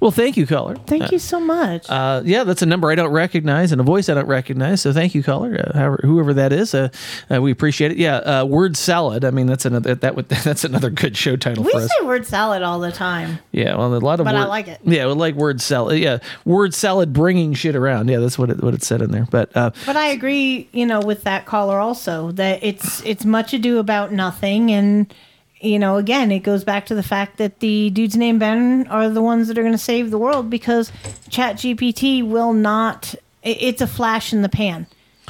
Well, 0.00 0.10
thank 0.10 0.36
you, 0.36 0.46
caller. 0.46 0.76
Thank 0.86 1.12
you 1.12 1.18
so 1.18 1.38
much. 1.38 1.88
Uh, 1.88 2.22
yeah, 2.24 2.44
that's 2.44 2.62
a 2.62 2.66
number 2.66 2.90
I 2.90 2.94
don't 2.94 3.12
recognize 3.12 3.70
and 3.72 3.80
a 3.80 3.84
voice 3.84 4.08
I 4.08 4.14
don't 4.14 4.26
recognize. 4.26 4.80
So 4.80 4.92
thank 4.92 5.14
you, 5.14 5.22
caller. 5.22 5.54
Uh, 5.58 5.78
however, 5.78 6.00
whoever 6.02 6.34
that 6.34 6.52
is, 6.52 6.74
uh, 6.74 6.88
uh, 7.30 7.40
we 7.42 7.50
appreciate 7.50 7.92
it. 7.92 7.98
Yeah, 7.98 8.16
uh, 8.16 8.44
word 8.46 8.76
salad. 8.76 9.24
I 9.24 9.30
mean, 9.30 9.46
that's 9.46 9.64
another 9.66 9.94
that 9.94 10.16
would 10.16 10.28
that's 10.28 10.64
another 10.64 10.90
good 10.90 11.16
show 11.16 11.36
title 11.36 11.64
we 11.64 11.72
for 11.72 11.78
us. 11.78 11.90
say 11.98 12.04
word 12.06 12.26
salad 12.26 12.62
all 12.62 12.80
the 12.80 12.92
time. 12.92 13.38
Yeah, 13.52 13.76
well, 13.76 13.94
a 13.94 13.98
lot 13.98 14.18
of 14.20 14.24
But 14.24 14.34
I 14.34 14.46
like 14.46 14.68
it. 14.68 14.80
Yeah, 14.84 15.06
we 15.06 15.12
like 15.12 15.34
word 15.34 15.60
salad. 15.60 15.98
Yeah, 15.98 16.18
word 16.44 16.74
salad 16.74 17.12
bringing 17.12 17.52
shit 17.54 17.76
around. 17.76 18.08
Yeah, 18.08 18.18
that's 18.18 18.38
what 18.38 18.50
it 18.50 18.62
what 18.62 18.74
it 18.74 18.82
said 18.82 19.02
in 19.02 19.10
there. 19.12 19.26
But 19.30 19.54
uh, 19.56 19.70
But 19.86 19.96
I 19.96 20.08
agree, 20.08 20.68
you 20.72 20.86
know, 20.86 21.00
with 21.00 21.24
that 21.24 21.44
caller 21.46 21.78
also 21.78 22.32
that 22.32 22.62
it's 22.62 23.04
it's 23.04 23.24
much 23.24 23.52
ado 23.52 23.78
about 23.78 24.12
nothing, 24.12 24.70
and 24.72 25.12
you 25.60 25.78
know, 25.78 25.96
again, 25.96 26.32
it 26.32 26.40
goes 26.40 26.64
back 26.64 26.86
to 26.86 26.94
the 26.94 27.02
fact 27.02 27.36
that 27.36 27.60
the 27.60 27.90
dudes 27.90 28.16
named 28.16 28.40
Ben 28.40 28.86
are 28.88 29.08
the 29.10 29.22
ones 29.22 29.48
that 29.48 29.58
are 29.58 29.62
going 29.62 29.72
to 29.74 29.78
save 29.78 30.10
the 30.10 30.18
world 30.18 30.48
because 30.50 30.90
Chat 31.28 31.56
GPT 31.56 32.26
will 32.26 32.52
not. 32.52 33.14
it- 33.42 33.58
It's 33.60 33.82
a 33.82 33.86
flash 33.86 34.32
in 34.32 34.42
the 34.42 34.48
pan. 34.48 34.86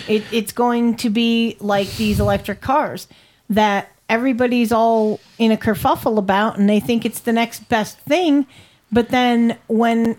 It, 0.09 0.23
it's 0.33 0.53
going 0.53 0.97
to 0.99 1.11
be 1.11 1.57
like 1.61 1.89
these 1.97 2.21
electric 2.21 2.61
cars 2.61 3.07
that 3.51 3.91
everybody's 4.09 4.73
all 4.73 5.21
in 5.39 5.53
a 5.53 5.57
kerfuffle 5.57 6.17
about, 6.19 6.59
and 6.59 6.69
they 6.69 6.81
think 6.81 7.05
it's 7.05 7.21
the 7.21 7.33
next 7.33 7.69
best 7.69 7.99
thing. 8.01 8.47
But 8.93 9.09
then 9.11 9.59
when 9.69 10.17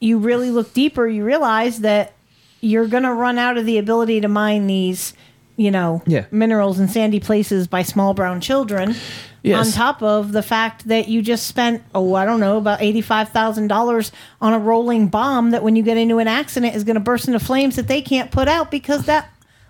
you 0.00 0.18
really 0.18 0.50
look 0.50 0.72
deeper, 0.74 1.06
you 1.06 1.24
realize 1.24 1.80
that 1.80 2.12
you're 2.60 2.86
going 2.86 3.02
to 3.02 3.12
run 3.12 3.38
out 3.38 3.58
of 3.58 3.66
the 3.66 3.76
ability 3.78 4.20
to 4.20 4.28
mine 4.28 4.66
these, 4.66 5.12
you 5.56 5.70
know, 5.70 6.02
Yeah. 6.06 6.24
minerals 6.30 6.78
in 6.80 6.88
sandy 6.88 7.20
places 7.20 7.66
by 7.66 7.82
small 7.82 8.14
brown 8.14 8.40
children. 8.40 8.94
Yes. 9.42 9.66
On 9.66 9.72
top 9.72 10.02
of 10.02 10.32
the 10.32 10.42
fact 10.42 10.88
that 10.88 11.06
you 11.08 11.20
just 11.20 11.46
spent, 11.46 11.82
oh, 11.94 12.14
I 12.14 12.24
don't 12.24 12.40
know, 12.40 12.56
about 12.56 12.80
$85,000 12.80 14.10
on 14.40 14.52
a 14.54 14.58
rolling 14.58 15.08
bomb 15.08 15.50
that 15.50 15.62
when 15.62 15.76
you 15.76 15.82
get 15.82 15.96
into 15.98 16.18
an 16.18 16.28
accident 16.28 16.74
is 16.74 16.82
going 16.82 16.94
to 16.94 17.00
burst 17.00 17.26
into 17.26 17.38
flames 17.38 17.76
that 17.76 17.86
they 17.86 18.00
can't 18.00 18.30
put 18.30 18.48
out 18.48 18.70
because 18.70 19.04
that 19.04 19.28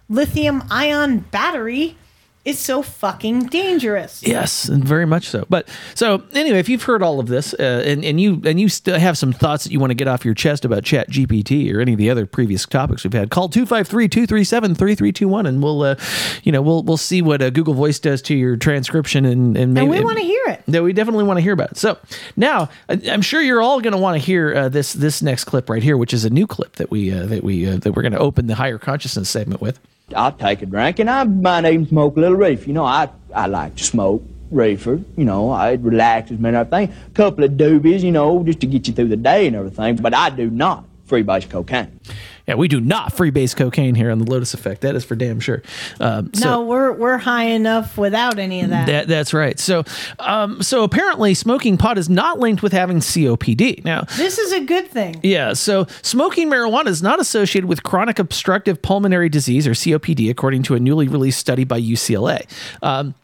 lithium 0.09 0.63
ion 0.71 1.19
battery 1.33 1.97
is 2.44 2.58
so 2.58 2.82
fucking 2.82 3.47
dangerous. 3.47 4.23
Yes, 4.23 4.68
and 4.68 4.84
very 4.84 5.06
much 5.06 5.28
so. 5.28 5.47
But 5.48 5.66
so 5.94 6.23
anyway, 6.34 6.58
if 6.58 6.68
you've 6.68 6.82
heard 6.82 7.02
all 7.02 7.18
of 7.20 7.26
this 7.28 7.55
uh, 7.55 7.82
and 7.86 8.05
and 8.05 8.20
you 8.20 8.40
and 8.44 8.60
you 8.60 8.68
still 8.68 8.98
have 8.98 9.16
some 9.16 9.32
thoughts 9.32 9.64
that 9.64 9.73
you 9.73 9.81
want 9.81 9.90
to 9.90 9.94
get 9.94 10.08
off 10.08 10.24
your 10.24 10.34
chest 10.34 10.64
about 10.64 10.84
Chat 10.84 11.10
GPT 11.10 11.73
or 11.74 11.81
any 11.81 11.92
of 11.92 11.98
the 11.98 12.10
other 12.10 12.26
previous 12.26 12.66
topics 12.66 13.02
we've 13.05 13.12
had, 13.12 13.31
call 13.31 13.48
253-237-3321 13.48 15.47
and 15.48 15.62
we'll 15.62 15.82
uh, 15.82 15.97
you 16.42 16.52
know, 16.52 16.62
we'll 16.62 16.82
we'll 16.82 16.97
see 16.97 17.23
what 17.23 17.40
uh, 17.42 17.50
Google 17.50 17.74
Voice 17.74 17.98
does 17.98 18.23
to 18.23 18.34
your 18.34 18.56
transcription 18.56 19.24
and 19.24 19.56
and 19.56 19.74
maybe 19.74 19.86
And 19.86 19.90
we 19.90 20.05
want 20.05 20.18
to 20.18 20.24
hear 20.24 20.44
it. 20.48 20.62
that 20.68 20.82
we 20.82 20.92
definitely 20.92 21.24
want 21.24 21.39
to 21.39 21.42
hear 21.42 21.52
about 21.52 21.73
it. 21.73 21.76
So 21.78 21.98
now 22.36 22.68
I'm 22.89 23.23
sure 23.23 23.40
you're 23.40 23.62
all 23.62 23.81
going 23.81 23.92
to 23.92 23.98
want 23.98 24.20
to 24.20 24.24
hear 24.24 24.55
uh, 24.55 24.68
this 24.68 24.92
this 24.92 25.23
next 25.23 25.44
clip 25.44 25.68
right 25.70 25.82
here, 25.82 25.97
which 25.97 26.12
is 26.12 26.24
a 26.24 26.31
new 26.31 26.47
clip 26.47 26.76
that 26.76 26.90
we 26.90 27.12
uh, 27.12 27.26
that 27.26 27.42
we 27.44 27.66
uh, 27.68 27.76
that 27.78 27.92
we're 27.92 28.02
going 28.02 28.12
to 28.12 28.18
open 28.18 28.47
the 28.47 28.55
higher 28.56 28.78
consciousness 28.78 29.28
segment 29.31 29.60
with. 29.60 29.78
I'll 30.15 30.33
take 30.33 30.62
a 30.62 30.66
drink, 30.66 30.99
and 30.99 31.08
I 31.08 31.24
might 31.24 31.65
even 31.65 31.86
smoke 31.86 32.16
a 32.16 32.20
little 32.20 32.36
reefer. 32.36 32.66
You 32.66 32.74
know, 32.74 32.84
I 32.84 33.08
I 33.34 33.47
like 33.47 33.76
to 33.76 33.84
smoke 33.84 34.23
reefer. 34.50 35.00
You 35.16 35.24
know, 35.24 35.50
I, 35.50 35.73
it 35.73 35.81
relaxes 35.81 36.39
me 36.39 36.49
and 36.49 36.57
everything. 36.58 36.94
A 37.07 37.10
couple 37.10 37.44
of 37.44 37.52
doobies, 37.52 38.00
you 38.00 38.12
know, 38.12 38.42
just 38.44 38.60
to 38.60 38.66
get 38.66 38.86
you 38.86 38.92
through 38.94 39.08
the 39.08 39.16
day 39.16 39.47
and 39.47 39.57
everything. 39.57 39.97
But 39.97 40.15
I 40.15 40.31
do 40.31 40.50
not 40.50 40.84
freebase 41.08 41.49
cocaine. 41.49 42.00
Yeah, 42.47 42.57
we 42.57 42.68
do 42.68 42.78
not 42.78 43.15
freebase 43.15 43.57
cocaine 43.57 43.94
here 43.94 44.10
on 44.10 44.18
the 44.18 44.31
Lotus 44.31 44.52
Effect. 44.52 44.83
That 44.83 44.94
is 44.94 45.02
for 45.05 45.15
damn 45.16 45.41
sure. 45.41 45.62
Um, 45.99 46.31
so- 46.34 46.44
no, 46.47 46.62
we're 46.62 46.92
we're 46.92 47.16
high 47.16 47.44
enough 47.44 47.97
without 47.97 48.39
any 48.39 48.60
of 48.60 48.70
that. 48.70 48.86
That, 48.86 49.08
that's 49.08 49.33
right. 49.33 49.58
So, 49.58 49.84
um, 50.18 50.62
so 50.62 50.83
apparently, 50.83 51.33
smoking 51.34 51.78
pot 51.78 51.97
is 51.97 52.10
not 52.10 52.39
linked 52.39 52.62
with 52.62 52.73
having 52.73 52.99
COPD. 52.99 53.83
Now, 53.84 54.02
this 54.16 54.39
is 54.39 54.52
a 54.52 54.60
good 54.60 54.89
thing. 54.89 55.20
yeah, 55.23 55.55
so 55.55 55.86
smoking 56.02 56.50
marijuana 56.50 56.89
is 56.89 57.02
not 57.02 57.18
associated 57.20 57.66
with 57.66 57.83
chronic 57.83 58.18
obstructive 58.18 58.83
pulmonary 58.83 59.28
disease 59.31 59.66
or 59.66 59.73
COPD, 59.73 60.28
according 60.31 60.62
to 60.65 60.74
a 60.74 60.81
newly 60.81 61.08
released 61.08 61.39
study 61.39 61.65
by 61.65 61.81
UCLA. 61.81 62.47
Um, 62.83 63.15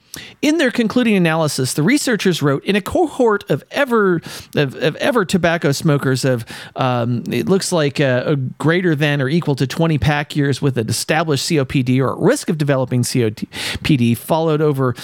in 0.42 0.58
their 0.58 0.70
concluding 0.70 1.14
analysis, 1.14 1.74
the 1.74 1.82
researchers 1.82 2.42
wrote 2.42 2.64
in 2.64 2.74
a 2.74 2.80
cohort 2.80 3.48
of 3.50 3.62
ever 3.70 4.16
of, 4.56 4.74
of 4.74 4.96
ever 4.96 5.24
tobacco 5.24 5.70
smokers 5.70 6.24
of 6.24 6.44
um, 6.76 7.22
it 7.30 7.48
looks 7.48 7.70
like 7.72 8.00
uh, 8.00 8.24
a 8.26 8.36
greater 8.36 8.94
than 8.94 9.22
or 9.22 9.28
equal 9.28 9.54
to 9.54 9.66
20 9.66 9.98
pack 9.98 10.34
years 10.34 10.60
with 10.60 10.76
an 10.78 10.88
established 10.88 11.48
COPD 11.48 12.00
or 12.00 12.12
at 12.12 12.18
risk 12.18 12.48
of 12.48 12.58
developing 12.58 13.02
COPD, 13.02 14.16
followed 14.16 14.60
over 14.60 14.96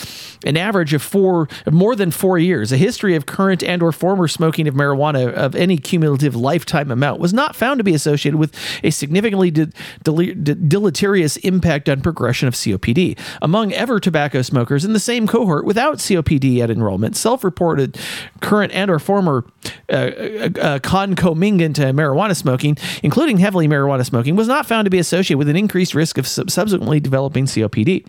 an 0.45 0.57
average 0.57 0.93
of 0.93 1.03
four 1.03 1.49
more 1.71 1.95
than 1.95 2.11
four 2.11 2.39
years. 2.39 2.73
A 2.73 2.77
history 2.77 3.15
of 3.15 3.27
current 3.27 3.63
and 3.63 3.83
or 3.83 3.93
former 3.93 4.27
smoking 4.27 4.67
of 4.67 4.75
marijuana 4.75 5.33
of 5.33 5.55
any 5.55 5.77
cumulative 5.77 6.35
lifetime 6.35 6.91
amount 6.91 7.21
was 7.21 7.33
not 7.33 7.55
found 7.55 7.79
to 7.79 7.85
be 7.85 7.95
associated 7.95 8.39
with 8.39 8.55
a 8.83 8.91
significantly 8.91 9.51
de- 9.51 9.67
de- 10.03 10.35
deleterious 10.35 11.37
impact 11.39 11.89
on 11.89 12.01
progression 12.01 12.49
of 12.49 12.55
COPD. 12.55 13.19
Among 13.41 13.73
ever 13.73 14.01
tobacco 14.01 14.43
smokers 14.43 14.85
in 14.85 14.96
the 14.97 15.01
same 15.01 15.27
cohort 15.27 15.67
without 15.67 15.99
COPD 15.99 16.61
at 16.61 16.71
enrollment, 16.71 17.17
self-reported 17.17 17.99
current 18.41 18.73
and 18.73 18.91
or 18.91 18.99
former 18.99 19.45
uh, 19.91 19.93
uh, 19.93 20.49
uh, 20.59 20.79
concomitant 20.79 21.77
to 21.77 21.83
marijuana 21.93 22.35
smoking, 22.35 22.79
including 23.03 23.37
heavily 23.37 23.69
marijuana 23.69 24.07
smoking, 24.07 24.37
was 24.37 24.49
not 24.49 24.65
found 24.65 24.87
to 24.87 24.91
be 24.91 24.99
associated 24.99 25.37
with 25.37 25.51
an 25.51 25.57
increased 25.57 25.95
risk 25.95 26.17
of 26.17 26.27
sub- 26.27 26.51
subsequently 26.51 26.99
developing 26.99 27.45
COPD. 27.45 28.07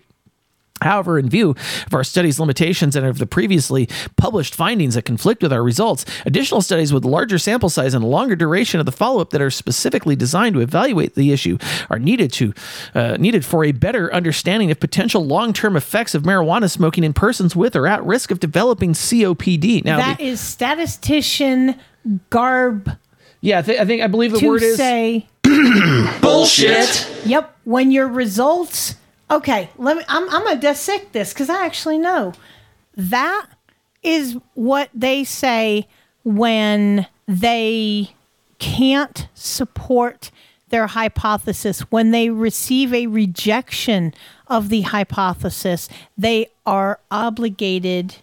However, 0.82 1.18
in 1.18 1.28
view 1.28 1.50
of 1.86 1.94
our 1.94 2.04
study's 2.04 2.38
limitations 2.40 2.94
and 2.96 3.04
of 3.06 3.18
the 3.18 3.26
previously 3.26 3.88
published 4.16 4.54
findings 4.54 4.94
that 4.94 5.02
conflict 5.04 5.42
with 5.42 5.52
our 5.52 5.62
results, 5.62 6.04
additional 6.26 6.60
studies 6.60 6.92
with 6.92 7.04
larger 7.04 7.38
sample 7.38 7.68
size 7.68 7.94
and 7.94 8.04
longer 8.04 8.36
duration 8.36 8.80
of 8.80 8.86
the 8.86 8.92
follow-up 8.92 9.30
that 9.30 9.40
are 9.42 9.50
specifically 9.50 10.14
designed 10.16 10.54
to 10.54 10.60
evaluate 10.60 11.14
the 11.14 11.32
issue 11.32 11.58
are 11.90 11.98
needed 11.98 12.32
to 12.32 12.52
uh, 12.94 13.16
needed 13.18 13.44
for 13.44 13.64
a 13.64 13.72
better 13.72 14.12
understanding 14.14 14.70
of 14.70 14.78
potential 14.80 15.24
long-term 15.26 15.76
effects 15.76 16.14
of 16.14 16.22
marijuana 16.22 16.70
smoking 16.70 17.04
in 17.04 17.12
persons 17.12 17.54
with 17.56 17.74
or 17.76 17.86
at 17.86 18.02
risk 18.04 18.30
of 18.30 18.40
developing 18.40 18.92
COPD. 18.92 19.84
Now, 19.84 19.98
that 19.98 20.18
the- 20.18 20.24
is 20.24 20.40
statistician 20.40 21.74
garb. 22.30 22.90
yeah, 23.40 23.58
I, 23.58 23.62
thi- 23.62 23.78
I 23.78 23.84
think 23.84 24.02
I 24.02 24.06
believe 24.06 24.32
the 24.32 24.38
to 24.38 24.46
word 24.46 24.62
is 24.62 24.76
say 24.76 25.26
bullshit. 26.20 27.08
Yep. 27.26 27.56
When 27.64 27.90
your 27.90 28.08
results. 28.08 28.94
Okay, 29.30 29.68
let 29.76 29.96
me. 29.96 30.02
I'm, 30.08 30.28
I'm 30.30 30.44
gonna 30.44 30.60
dissect 30.60 31.12
this 31.12 31.32
because 31.32 31.50
I 31.50 31.66
actually 31.66 31.98
know 31.98 32.32
that 32.96 33.46
is 34.02 34.36
what 34.54 34.88
they 34.94 35.24
say 35.24 35.86
when 36.24 37.06
they 37.26 38.14
can't 38.58 39.28
support 39.34 40.30
their 40.70 40.86
hypothesis. 40.86 41.80
When 41.90 42.10
they 42.10 42.30
receive 42.30 42.92
a 42.94 43.06
rejection 43.06 44.14
of 44.46 44.68
the 44.68 44.82
hypothesis, 44.82 45.88
they 46.16 46.48
are 46.64 47.00
obligated 47.10 48.16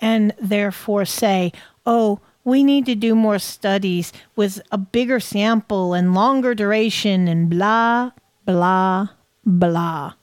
and 0.00 0.32
therefore 0.40 1.04
say, 1.04 1.52
oh, 1.84 2.20
we 2.44 2.64
need 2.64 2.86
to 2.86 2.94
do 2.94 3.14
more 3.14 3.38
studies 3.38 4.12
with 4.36 4.60
a 4.72 4.78
bigger 4.78 5.20
sample 5.20 5.92
and 5.92 6.14
longer 6.14 6.54
duration 6.54 7.28
and 7.28 7.50
blah, 7.50 8.12
blah, 8.46 9.08
blah. 9.44 10.14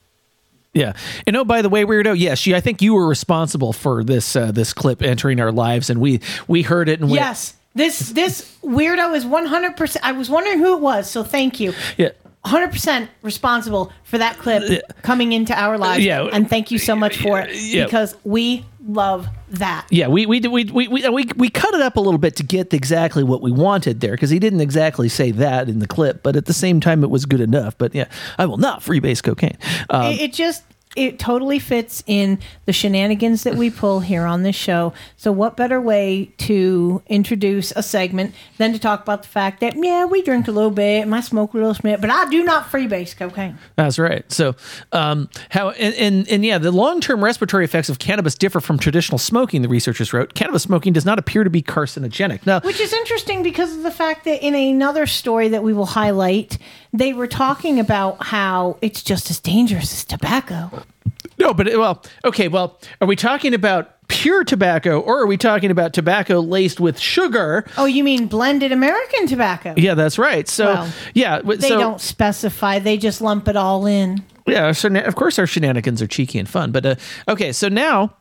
Yeah, 0.78 0.92
and 1.26 1.36
oh, 1.36 1.44
by 1.44 1.62
the 1.62 1.68
way, 1.68 1.84
weirdo. 1.84 2.18
Yes, 2.18 2.46
you, 2.46 2.54
I 2.56 2.60
think 2.60 2.80
you 2.82 2.94
were 2.94 3.08
responsible 3.08 3.72
for 3.72 4.04
this 4.04 4.36
uh, 4.36 4.52
this 4.52 4.72
clip 4.72 5.02
entering 5.02 5.40
our 5.40 5.52
lives, 5.52 5.90
and 5.90 6.00
we 6.00 6.20
we 6.46 6.62
heard 6.62 6.88
it 6.88 7.00
and 7.00 7.10
went, 7.10 7.20
Yes, 7.20 7.54
this 7.74 7.98
this 8.10 8.56
weirdo 8.62 9.14
is 9.16 9.26
one 9.26 9.46
hundred 9.46 9.76
percent. 9.76 10.04
I 10.04 10.12
was 10.12 10.30
wondering 10.30 10.58
who 10.58 10.74
it 10.76 10.80
was, 10.80 11.10
so 11.10 11.22
thank 11.24 11.60
you. 11.60 11.72
Yeah. 11.96 12.10
100% 12.44 13.08
responsible 13.20 13.92
for 14.04 14.16
that 14.16 14.38
clip 14.38 14.82
coming 15.02 15.32
into 15.32 15.52
our 15.60 15.76
lives. 15.76 16.04
Yeah. 16.04 16.22
And 16.32 16.48
thank 16.48 16.70
you 16.70 16.78
so 16.78 16.96
much 16.96 17.18
for 17.18 17.40
it 17.40 17.50
Yeah. 17.54 17.84
because 17.84 18.16
we 18.24 18.64
love 18.88 19.28
that. 19.50 19.86
Yeah, 19.90 20.08
we 20.08 20.24
we 20.24 20.40
we 20.40 20.64
we 20.64 20.88
we 20.88 21.08
we, 21.08 21.24
we 21.36 21.50
cut 21.50 21.74
it 21.74 21.82
up 21.82 21.96
a 21.96 22.00
little 22.00 22.18
bit 22.18 22.36
to 22.36 22.42
get 22.42 22.72
exactly 22.72 23.22
what 23.22 23.42
we 23.42 23.50
wanted 23.50 24.00
there 24.00 24.12
because 24.12 24.30
he 24.30 24.38
didn't 24.38 24.60
exactly 24.60 25.08
say 25.08 25.30
that 25.32 25.68
in 25.68 25.78
the 25.78 25.86
clip, 25.86 26.22
but 26.22 26.36
at 26.36 26.46
the 26.46 26.54
same 26.54 26.80
time 26.80 27.02
it 27.04 27.10
was 27.10 27.26
good 27.26 27.40
enough. 27.40 27.76
But 27.76 27.94
yeah, 27.94 28.06
I 28.38 28.46
will 28.46 28.56
not 28.56 28.80
freebase 28.80 29.22
cocaine. 29.22 29.58
Um, 29.90 30.12
it, 30.12 30.20
it 30.20 30.32
just 30.32 30.62
it 30.98 31.18
totally 31.18 31.58
fits 31.58 32.02
in 32.06 32.38
the 32.66 32.72
shenanigans 32.72 33.44
that 33.44 33.54
we 33.54 33.70
pull 33.70 34.00
here 34.00 34.24
on 34.24 34.42
this 34.42 34.56
show. 34.56 34.92
So 35.16 35.30
what 35.30 35.56
better 35.56 35.80
way 35.80 36.32
to 36.38 37.02
introduce 37.06 37.70
a 37.72 37.82
segment 37.82 38.34
than 38.56 38.72
to 38.72 38.78
talk 38.78 39.02
about 39.02 39.22
the 39.22 39.28
fact 39.28 39.60
that 39.60 39.74
yeah, 39.76 40.04
we 40.04 40.22
drink 40.22 40.48
a 40.48 40.50
little 40.50 40.70
bit, 40.70 41.02
and 41.02 41.14
I 41.14 41.20
smoke 41.20 41.54
a 41.54 41.56
little 41.56 41.74
bit, 41.82 42.00
but 42.00 42.10
I 42.10 42.28
do 42.28 42.42
not 42.42 42.64
freebase 42.64 43.16
cocaine. 43.16 43.58
That's 43.76 43.98
right. 43.98 44.30
So, 44.32 44.56
um, 44.92 45.28
how 45.50 45.70
and, 45.70 45.94
and 45.94 46.28
and 46.28 46.44
yeah, 46.44 46.58
the 46.58 46.72
long-term 46.72 47.22
respiratory 47.22 47.64
effects 47.64 47.88
of 47.88 47.98
cannabis 47.98 48.34
differ 48.34 48.60
from 48.60 48.78
traditional 48.78 49.18
smoking. 49.18 49.62
The 49.62 49.68
researchers 49.68 50.12
wrote, 50.12 50.34
cannabis 50.34 50.64
smoking 50.64 50.92
does 50.92 51.04
not 51.04 51.18
appear 51.18 51.44
to 51.44 51.50
be 51.50 51.62
carcinogenic. 51.62 52.44
Now, 52.44 52.60
Which 52.60 52.80
is 52.80 52.92
interesting 52.92 53.42
because 53.42 53.76
of 53.76 53.82
the 53.82 53.90
fact 53.90 54.24
that 54.24 54.44
in 54.44 54.54
another 54.54 55.06
story 55.06 55.48
that 55.48 55.62
we 55.62 55.72
will 55.72 55.86
highlight, 55.86 56.58
they 56.92 57.12
were 57.12 57.26
talking 57.26 57.78
about 57.78 58.24
how 58.26 58.78
it's 58.80 59.02
just 59.02 59.30
as 59.30 59.38
dangerous 59.40 59.92
as 59.92 60.04
tobacco. 60.04 60.84
no, 61.38 61.52
but 61.54 61.66
well, 61.76 62.02
okay, 62.24 62.48
well, 62.48 62.78
are 63.00 63.06
we 63.08 63.16
talking 63.16 63.54
about 63.54 63.94
pure 64.08 64.42
tobacco 64.42 64.98
or 65.00 65.20
are 65.20 65.26
we 65.26 65.36
talking 65.36 65.70
about 65.70 65.92
tobacco 65.92 66.40
laced 66.40 66.80
with 66.80 66.98
sugar? 66.98 67.66
Oh, 67.76 67.84
you 67.84 68.02
mean 68.02 68.26
blended 68.26 68.72
American 68.72 69.26
tobacco? 69.26 69.74
Yeah, 69.76 69.94
that's 69.94 70.18
right. 70.18 70.48
So, 70.48 70.64
Well, 70.64 70.92
yeah, 71.14 71.36
w- 71.38 71.58
They 71.60 71.68
so, 71.68 71.78
don't 71.78 72.00
specify, 72.00 72.78
they 72.78 72.96
just 72.96 73.20
lump 73.20 73.48
it 73.48 73.56
all 73.56 73.84
in. 73.86 74.24
Yeah, 74.46 74.72
so 74.72 74.88
of 74.88 75.14
course 75.14 75.38
our 75.38 75.46
shenanigans 75.46 76.00
are 76.00 76.06
cheeky 76.06 76.38
and 76.38 76.48
fun. 76.48 76.72
But 76.72 76.86
uh, 76.86 76.94
okay, 77.28 77.52
so 77.52 77.68
now 77.68 78.14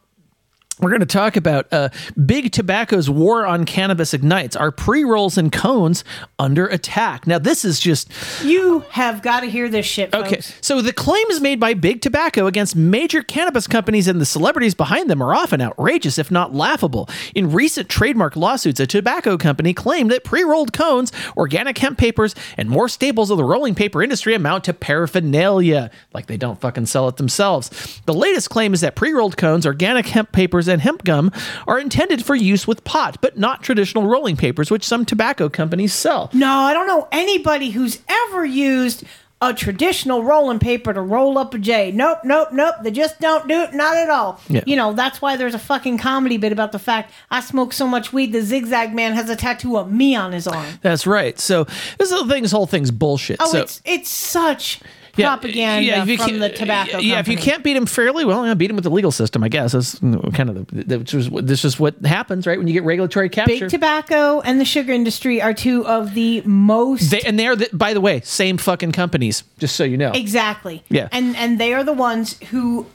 we're 0.79 0.89
going 0.89 0.99
to 0.99 1.05
talk 1.07 1.35
about 1.35 1.67
uh, 1.71 1.89
Big 2.25 2.51
Tobacco's 2.51 3.09
war 3.09 3.47
on 3.47 3.65
cannabis 3.65 4.13
ignites. 4.13 4.55
Our 4.55 4.71
pre 4.71 5.03
rolls 5.03 5.37
and 5.37 5.51
cones 5.51 6.03
under 6.37 6.67
attack. 6.67 7.25
Now, 7.25 7.39
this 7.39 7.65
is 7.65 7.79
just 7.79 8.11
You 8.43 8.81
have 8.91 9.21
got 9.21 9.39
to 9.39 9.47
hear 9.49 9.69
this 9.69 9.85
shit, 9.85 10.11
folks. 10.11 10.27
Okay, 10.27 10.41
so 10.61 10.81
the 10.81 10.93
claims 10.93 11.41
made 11.41 11.59
by 11.59 11.73
Big 11.73 12.01
Tobacco 12.01 12.45
against 12.45 12.75
major 12.75 13.23
cannabis 13.23 13.67
companies 13.67 14.07
and 14.07 14.21
the 14.21 14.25
celebrities 14.25 14.75
behind 14.75 15.09
them 15.09 15.21
are 15.21 15.33
often 15.33 15.61
outrageous, 15.61 16.19
if 16.19 16.29
not 16.29 16.53
laughable. 16.53 17.09
In 17.33 17.51
recent 17.51 17.89
trademark 17.89 18.35
lawsuits, 18.35 18.79
a 18.79 18.85
tobacco 18.85 19.37
company 19.37 19.73
claimed 19.73 20.11
that 20.11 20.23
pre 20.23 20.43
rolled 20.43 20.73
cones, 20.73 21.11
organic 21.35 21.77
hemp 21.79 21.97
papers, 21.97 22.35
and 22.55 22.69
more 22.69 22.87
staples 22.87 23.31
of 23.31 23.37
the 23.37 23.43
rolling 23.43 23.73
paper 23.73 24.03
industry 24.03 24.35
amount 24.35 24.65
to 24.65 24.73
paraphernalia, 24.73 25.89
like 26.13 26.27
they 26.27 26.37
don't 26.37 26.61
fucking 26.61 26.85
sell 26.85 27.07
it 27.07 27.17
themselves. 27.17 28.01
The 28.05 28.13
latest 28.13 28.51
claim 28.51 28.75
is 28.75 28.81
that 28.81 28.95
pre 28.95 29.11
rolled 29.11 29.37
cones, 29.37 29.65
organic 29.65 30.07
hemp 30.07 30.31
papers, 30.31 30.66
and 30.67 30.81
hemp 30.81 31.03
gum 31.03 31.31
are 31.67 31.79
intended 31.79 32.25
for 32.25 32.35
use 32.35 32.67
with 32.67 32.83
pot, 32.83 33.17
but 33.21 33.37
not 33.37 33.63
traditional 33.63 34.07
rolling 34.07 34.37
papers, 34.37 34.71
which 34.71 34.83
some 34.83 35.05
tobacco 35.05 35.49
companies 35.49 35.93
sell. 35.93 36.29
No, 36.33 36.51
I 36.51 36.73
don't 36.73 36.87
know 36.87 37.07
anybody 37.11 37.71
who's 37.71 37.99
ever 38.07 38.45
used 38.45 39.03
a 39.39 39.53
traditional 39.53 40.23
rolling 40.23 40.57
paper 40.57 40.91
to 40.93 41.01
roll 41.01 41.37
up 41.37 41.53
a 41.53 41.59
J. 41.59 41.91
Nope, 41.91 42.19
nope, 42.23 42.49
nope. 42.51 42.75
They 42.81 42.89
just 42.89 43.19
don't 43.19 43.47
do 43.47 43.61
it. 43.61 43.73
Not 43.73 43.95
at 43.95 44.09
all. 44.09 44.41
Yeah. 44.49 44.63
You 44.65 44.75
know, 44.75 44.93
that's 44.93 45.21
why 45.21 45.37
there's 45.37 45.53
a 45.53 45.59
fucking 45.59 45.99
comedy 45.99 46.37
bit 46.37 46.51
about 46.51 46.71
the 46.71 46.79
fact 46.79 47.13
I 47.29 47.41
smoke 47.41 47.71
so 47.73 47.87
much 47.87 48.11
weed 48.11 48.33
the 48.33 48.41
zigzag 48.41 48.95
man 48.95 49.13
has 49.13 49.29
a 49.29 49.35
tattoo 49.35 49.77
of 49.77 49.91
me 49.91 50.15
on 50.15 50.31
his 50.31 50.47
arm. 50.47 50.79
That's 50.81 51.05
right. 51.05 51.37
So 51.39 51.65
this 51.99 52.11
whole 52.11 52.27
thing, 52.27 52.41
this 52.41 52.51
whole 52.51 52.65
thing's 52.65 52.89
bullshit. 52.89 53.37
Oh, 53.39 53.51
so, 53.51 53.59
it's 53.59 53.81
it's 53.85 54.09
such 54.09 54.79
Yeah, 55.17 55.35
propaganda 55.35 55.83
yeah, 55.83 56.01
if 56.03 56.07
you 56.09 56.17
from 56.17 56.27
can't- 56.27 56.39
the 56.39 56.49
tobacco. 56.49 56.97
yeah, 56.99 57.19
if 57.19 57.27
you 57.27 57.37
can't 57.37 57.63
beat 57.63 57.73
them 57.73 57.85
fairly, 57.85 58.23
well, 58.25 58.45
yeah, 58.45 58.53
beat 58.53 58.67
them 58.67 58.75
with 58.75 58.83
the 58.83 58.89
legal 58.91 59.11
system, 59.11 59.43
I 59.43 59.49
guess. 59.49 59.71
That's 59.73 59.99
kind 59.99 60.49
of 60.49 60.67
the, 60.67 60.83
this 60.99 61.13
is 61.13 61.29
this 61.29 61.65
is 61.65 61.79
what 61.79 61.95
happens, 62.05 62.45
right? 62.47 62.57
When 62.57 62.67
you 62.67 62.73
get 62.73 62.83
regulatory 62.83 63.29
capture. 63.29 63.61
Big 63.61 63.69
tobacco 63.69 64.39
and 64.41 64.59
the 64.61 64.65
sugar 64.65 64.93
industry 64.93 65.41
are 65.41 65.53
two 65.53 65.85
of 65.87 66.13
the 66.13 66.41
most 66.41 67.09
they, 67.11 67.21
and 67.21 67.39
they're, 67.39 67.55
the, 67.55 67.69
by 67.73 67.93
the 67.93 68.01
way, 68.01 68.21
same 68.21 68.57
fucking 68.57 68.91
companies, 68.91 69.43
just 69.57 69.75
so 69.75 69.83
you 69.83 69.97
know. 69.97 70.11
Exactly. 70.13 70.83
Yeah. 70.89 71.07
And 71.11 71.35
and 71.35 71.59
they 71.59 71.73
are 71.73 71.83
the 71.83 71.93
ones 71.93 72.37
who 72.51 72.85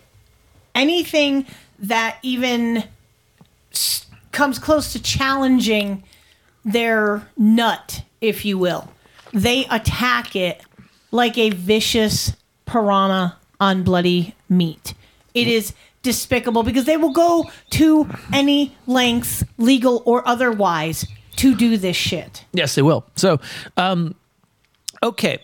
anything 0.74 1.46
that 1.78 2.16
even 2.22 2.84
s- 3.72 4.06
comes 4.30 4.58
close 4.58 4.92
to 4.92 5.02
challenging 5.02 6.02
their 6.64 7.28
nut, 7.36 8.02
if 8.20 8.44
you 8.44 8.56
will, 8.56 8.88
they 9.32 9.66
attack 9.66 10.36
it 10.36 10.62
like 11.12 11.38
a 11.38 11.50
vicious 11.50 12.32
piranha 12.66 13.36
on 13.60 13.84
bloody 13.84 14.34
meat. 14.48 14.94
It 15.34 15.46
is 15.46 15.72
despicable 16.02 16.62
because 16.64 16.84
they 16.84 16.96
will 16.96 17.12
go 17.12 17.48
to 17.70 18.08
any 18.32 18.74
lengths, 18.86 19.44
legal 19.56 20.02
or 20.04 20.26
otherwise, 20.26 21.06
to 21.36 21.54
do 21.54 21.76
this 21.76 21.96
shit. 21.96 22.44
Yes, 22.52 22.74
they 22.74 22.82
will. 22.82 23.06
So, 23.14 23.40
um, 23.76 24.14
okay. 25.02 25.38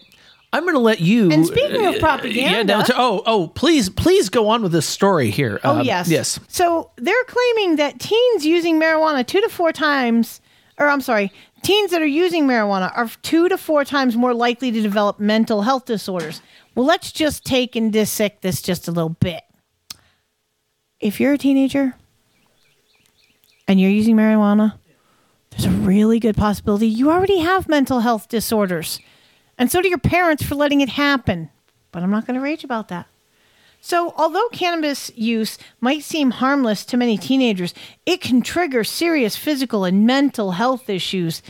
I'm 0.53 0.63
going 0.63 0.75
to 0.75 0.81
let 0.81 1.01
you. 1.01 1.31
And 1.31 1.47
speaking 1.47 1.85
of 1.87 1.97
uh, 1.97 1.99
propaganda- 2.01 2.73
yeah, 2.79 2.83
to- 2.83 2.95
oh, 2.97 3.23
oh, 3.27 3.49
please, 3.49 3.91
please 3.91 4.31
go 4.31 4.49
on 4.49 4.63
with 4.63 4.73
this 4.73 4.87
story 4.87 5.31
here. 5.31 5.61
Oh 5.63 5.79
Um, 5.81 5.85
yes, 5.87 6.09
yes. 6.09 6.41
So 6.49 6.91
they're 6.97 7.25
claiming 7.25 7.77
that 7.77 8.01
teens 8.01 8.47
using 8.47 8.81
marijuana 8.81 9.27
two 9.27 9.43
to 9.43 9.49
four 9.51 9.73
times, 9.73 10.41
or 10.79 10.89
I'm 10.89 11.03
sorry, 11.03 11.31
teens 11.63 11.91
that 11.91 12.03
are 12.03 12.07
using 12.07 12.47
marijuana 12.47 12.93
are 12.97 13.09
two 13.23 13.49
to 13.49 13.59
four 13.59 13.85
times 13.85 14.17
more 14.17 14.35
likely 14.35 14.71
to 14.71 14.81
develop 14.81 15.19
mental 15.19 15.63
health 15.63 15.85
disorders. 15.85 16.41
Well, 16.75 16.87
let's 16.87 17.13
just 17.13 17.45
take 17.45 17.77
and 17.77 17.93
dissect 17.93 18.43
this 18.43 18.63
just 18.63 18.89
a 18.89 18.93
little 18.93 19.11
bit. 19.11 19.43
If 21.01 21.21
you're 21.21 21.35
a 21.35 21.39
teenager 21.39 21.95
and 23.67 23.81
you're 23.81 23.91
using 23.91 24.17
marijuana, 24.17 24.79
there's 25.51 25.65
a 25.65 25.71
really 25.71 26.19
good 26.19 26.37
possibility 26.37 26.87
you 26.87 27.11
already 27.11 27.39
have 27.39 27.69
mental 27.69 28.01
health 28.01 28.29
disorders. 28.29 29.01
And 29.57 29.71
so 29.71 29.83
do 29.83 29.89
your 29.89 29.99
parents 29.99 30.43
for 30.43 30.55
letting 30.55 30.81
it 30.81 30.91
happen. 30.91 31.51
But 31.91 32.03
I'm 32.03 32.11
not 32.11 32.27
going 32.27 32.35
to 32.35 32.41
rage 32.41 32.65
about 32.65 32.89
that. 32.89 33.07
So, 33.81 34.13
although 34.17 34.49
cannabis 34.53 35.11
use 35.15 35.57
might 35.81 36.03
seem 36.03 36.33
harmless 36.33 36.85
to 36.87 36.97
many 36.97 37.17
teenagers, 37.17 37.75
it 38.05 38.21
can 38.21 38.43
trigger 38.43 38.85
serious 38.85 39.37
physical 39.37 39.85
and 39.85 40.07
mental 40.07 40.53
health 40.53 40.91
issues. 40.91 41.43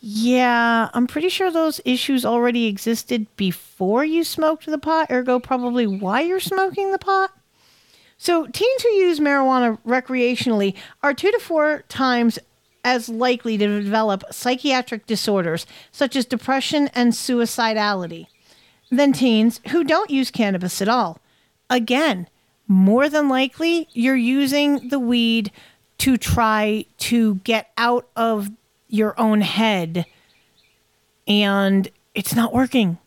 Yeah, 0.00 0.88
I'm 0.94 1.06
pretty 1.06 1.28
sure 1.28 1.50
those 1.50 1.80
issues 1.84 2.24
already 2.24 2.66
existed 2.66 3.26
before 3.36 4.04
you 4.04 4.24
smoked 4.24 4.66
the 4.66 4.78
pot, 4.78 5.10
ergo, 5.10 5.38
probably 5.38 5.86
why 5.86 6.20
you're 6.20 6.40
smoking 6.40 6.92
the 6.92 6.98
pot. 6.98 7.32
So, 8.16 8.46
teens 8.46 8.82
who 8.82 8.90
use 8.90 9.18
marijuana 9.18 9.78
recreationally 9.86 10.74
are 11.02 11.14
two 11.14 11.30
to 11.30 11.38
four 11.38 11.84
times 11.88 12.38
as 12.84 13.08
likely 13.08 13.58
to 13.58 13.82
develop 13.82 14.24
psychiatric 14.30 15.06
disorders 15.06 15.66
such 15.92 16.16
as 16.16 16.24
depression 16.24 16.88
and 16.94 17.12
suicidality 17.12 18.26
than 18.90 19.12
teens 19.12 19.60
who 19.70 19.84
don't 19.84 20.10
use 20.10 20.30
cannabis 20.30 20.80
at 20.82 20.88
all. 20.88 21.18
Again, 21.70 22.28
more 22.66 23.08
than 23.08 23.28
likely, 23.28 23.88
you're 23.92 24.16
using 24.16 24.88
the 24.88 24.98
weed 24.98 25.52
to 25.98 26.16
try 26.16 26.84
to 26.98 27.36
get 27.36 27.70
out 27.78 28.08
of 28.16 28.50
your 28.88 29.18
own 29.20 29.40
head, 29.40 30.04
and 31.26 31.88
it's 32.14 32.34
not 32.34 32.52
working. 32.52 32.98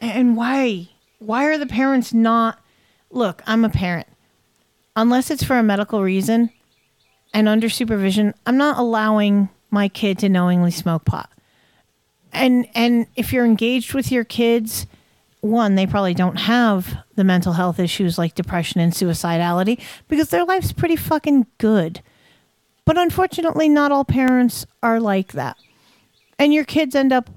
And 0.00 0.36
why? 0.36 0.88
Why 1.18 1.44
are 1.44 1.58
the 1.58 1.66
parents 1.66 2.12
not? 2.12 2.60
Look, 3.10 3.42
I'm 3.46 3.64
a 3.64 3.70
parent. 3.70 4.08
Unless 4.96 5.30
it's 5.30 5.44
for 5.44 5.56
a 5.56 5.62
medical 5.62 6.02
reason 6.02 6.50
and 7.32 7.48
under 7.48 7.68
supervision, 7.68 8.34
I'm 8.46 8.56
not 8.56 8.78
allowing 8.78 9.48
my 9.70 9.88
kid 9.88 10.18
to 10.20 10.28
knowingly 10.28 10.70
smoke 10.70 11.04
pot. 11.04 11.30
And 12.32 12.66
and 12.74 13.06
if 13.16 13.32
you're 13.32 13.44
engaged 13.44 13.94
with 13.94 14.10
your 14.12 14.24
kids, 14.24 14.86
one, 15.40 15.74
they 15.74 15.86
probably 15.86 16.14
don't 16.14 16.36
have 16.36 16.98
the 17.14 17.24
mental 17.24 17.52
health 17.52 17.78
issues 17.78 18.18
like 18.18 18.34
depression 18.34 18.80
and 18.80 18.92
suicidality 18.92 19.80
because 20.08 20.30
their 20.30 20.44
life's 20.44 20.72
pretty 20.72 20.96
fucking 20.96 21.46
good. 21.58 22.02
But 22.84 22.98
unfortunately, 22.98 23.68
not 23.68 23.92
all 23.92 24.04
parents 24.04 24.66
are 24.82 24.98
like 24.98 25.32
that. 25.32 25.56
And 26.38 26.54
your 26.54 26.64
kids 26.64 26.94
end 26.94 27.12
up 27.12 27.30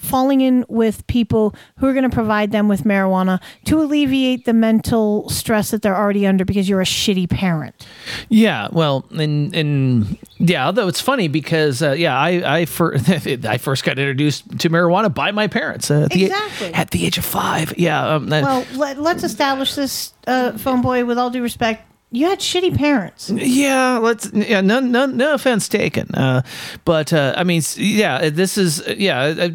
falling 0.00 0.40
in 0.40 0.64
with 0.68 1.06
people 1.06 1.54
who 1.78 1.86
are 1.86 1.92
going 1.92 2.08
to 2.08 2.14
provide 2.14 2.50
them 2.52 2.66
with 2.68 2.82
marijuana 2.84 3.40
to 3.66 3.80
alleviate 3.80 4.44
the 4.46 4.52
mental 4.52 5.28
stress 5.28 5.70
that 5.70 5.82
they're 5.82 5.96
already 5.96 6.26
under 6.26 6.44
because 6.44 6.68
you're 6.68 6.80
a 6.80 6.84
shitty 6.84 7.28
parent. 7.28 7.86
Yeah, 8.28 8.68
well, 8.72 9.04
and 9.12 9.54
and 9.54 10.18
yeah, 10.38 10.66
although 10.66 10.88
it's 10.88 11.00
funny 11.00 11.28
because 11.28 11.82
uh, 11.82 11.92
yeah, 11.92 12.18
I 12.18 12.58
I, 12.60 12.64
fir- 12.64 12.96
I 13.06 13.58
first 13.58 13.84
got 13.84 13.98
introduced 13.98 14.58
to 14.60 14.70
marijuana 14.70 15.12
by 15.14 15.30
my 15.30 15.46
parents 15.46 15.90
uh, 15.90 16.02
at, 16.04 16.10
the, 16.10 16.24
Exactly. 16.24 16.74
at 16.74 16.90
the 16.90 17.06
age 17.06 17.18
of 17.18 17.24
five. 17.24 17.74
Yeah, 17.78 18.14
um, 18.16 18.28
Well, 18.28 18.64
let, 18.74 19.00
let's 19.00 19.22
establish 19.22 19.74
this, 19.74 20.12
uh, 20.26 20.56
phone 20.58 20.82
boy. 20.82 21.04
With 21.04 21.18
all 21.18 21.30
due 21.30 21.42
respect, 21.42 21.84
you 22.10 22.26
had 22.28 22.40
shitty 22.40 22.76
parents. 22.76 23.30
Yeah, 23.30 23.98
let's. 23.98 24.32
Yeah, 24.32 24.60
no, 24.60 24.80
no, 24.80 25.06
no 25.06 25.34
offense 25.34 25.68
taken. 25.68 26.12
Uh, 26.14 26.42
but 26.84 27.12
uh, 27.12 27.34
I 27.36 27.44
mean, 27.44 27.62
yeah, 27.76 28.30
this 28.30 28.58
is 28.58 28.82
yeah, 28.96 29.20
uh, 29.20 29.48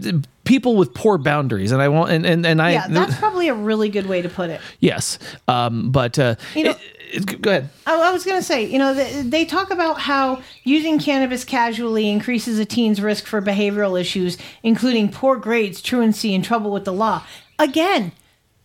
people 0.45 0.75
with 0.77 0.93
poor 0.93 1.17
boundaries, 1.17 1.72
and 1.74 1.82
I 1.82 1.90
won't. 1.90 2.11
And 2.11 2.25
and, 2.25 2.45
and 2.45 2.61
I. 2.61 2.72
yeah, 2.72 2.88
that's 2.88 3.17
probably 3.17 3.49
a 3.49 3.53
really 3.53 3.90
good 3.90 4.06
way 4.06 4.22
to 4.22 4.30
put 4.30 4.49
it. 4.49 4.61
yes, 4.80 5.19
um, 5.48 5.91
but 5.91 6.17
uh, 6.17 6.35
You 6.56 6.64
know- 6.65 6.75
it- 7.11 7.41
go 7.41 7.49
ahead. 7.51 7.69
I, 7.85 8.09
I 8.09 8.11
was 8.11 8.25
going 8.25 8.38
to 8.40 8.43
say, 8.43 8.65
you 8.65 8.77
know, 8.80 8.93
they, 8.93 9.22
they 9.22 9.45
talk 9.45 9.69
about 9.72 9.99
how 10.01 10.41
using 10.64 10.99
cannabis 10.99 11.43
casually 11.45 12.09
increases 12.09 12.59
a 12.59 12.65
teen's 12.65 12.99
risk 13.01 13.25
for 13.25 13.41
behavioral 13.41 13.99
issues, 13.99 14.38
including 14.64 15.11
poor 15.11 15.38
grades, 15.38 15.82
truancy, 15.82 16.33
and 16.35 16.43
trouble 16.43 16.72
with 16.72 16.83
the 16.83 16.91
law. 16.91 17.24
Again, 17.59 18.11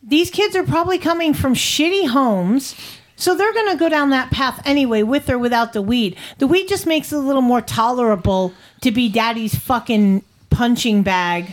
these 0.03 0.31
kids 0.31 0.57
are 0.57 0.65
probably 0.65 0.99
coming 0.99 1.33
from 1.35 1.55
shitty 1.55 2.09
homes. 2.09 2.75
So 3.15 3.35
they're 3.37 3.53
going 3.53 3.71
to 3.71 3.77
go 3.77 3.91
down 3.91 4.09
that 4.11 4.31
path 4.31 4.63
anyway, 4.65 5.03
with 5.03 5.29
or 5.29 5.39
without 5.39 5.75
the 5.75 5.83
weed. 5.83 6.17
The 6.39 6.47
weed 6.47 6.67
just 6.69 6.87
makes 6.87 7.13
it 7.13 7.17
a 7.17 7.21
little 7.21 7.43
more 7.43 7.61
tolerable 7.61 8.55
to 8.81 8.91
be 8.91 9.11
daddy's 9.11 9.55
fucking 9.55 10.25
punching 10.49 11.03
bag. 11.03 11.53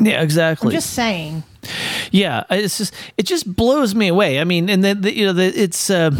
Yeah, 0.00 0.22
exactly. 0.22 0.68
I'm 0.68 0.72
just 0.72 0.94
saying. 0.94 1.42
Yeah, 2.10 2.44
it's 2.50 2.78
just 2.78 2.94
it 3.16 3.24
just 3.26 3.54
blows 3.54 3.94
me 3.94 4.08
away. 4.08 4.40
I 4.40 4.44
mean, 4.44 4.68
and 4.68 4.82
then 4.84 5.00
the, 5.02 5.14
you 5.14 5.26
know 5.26 5.32
the, 5.32 5.44
it's 5.46 5.90
uh, 5.90 6.10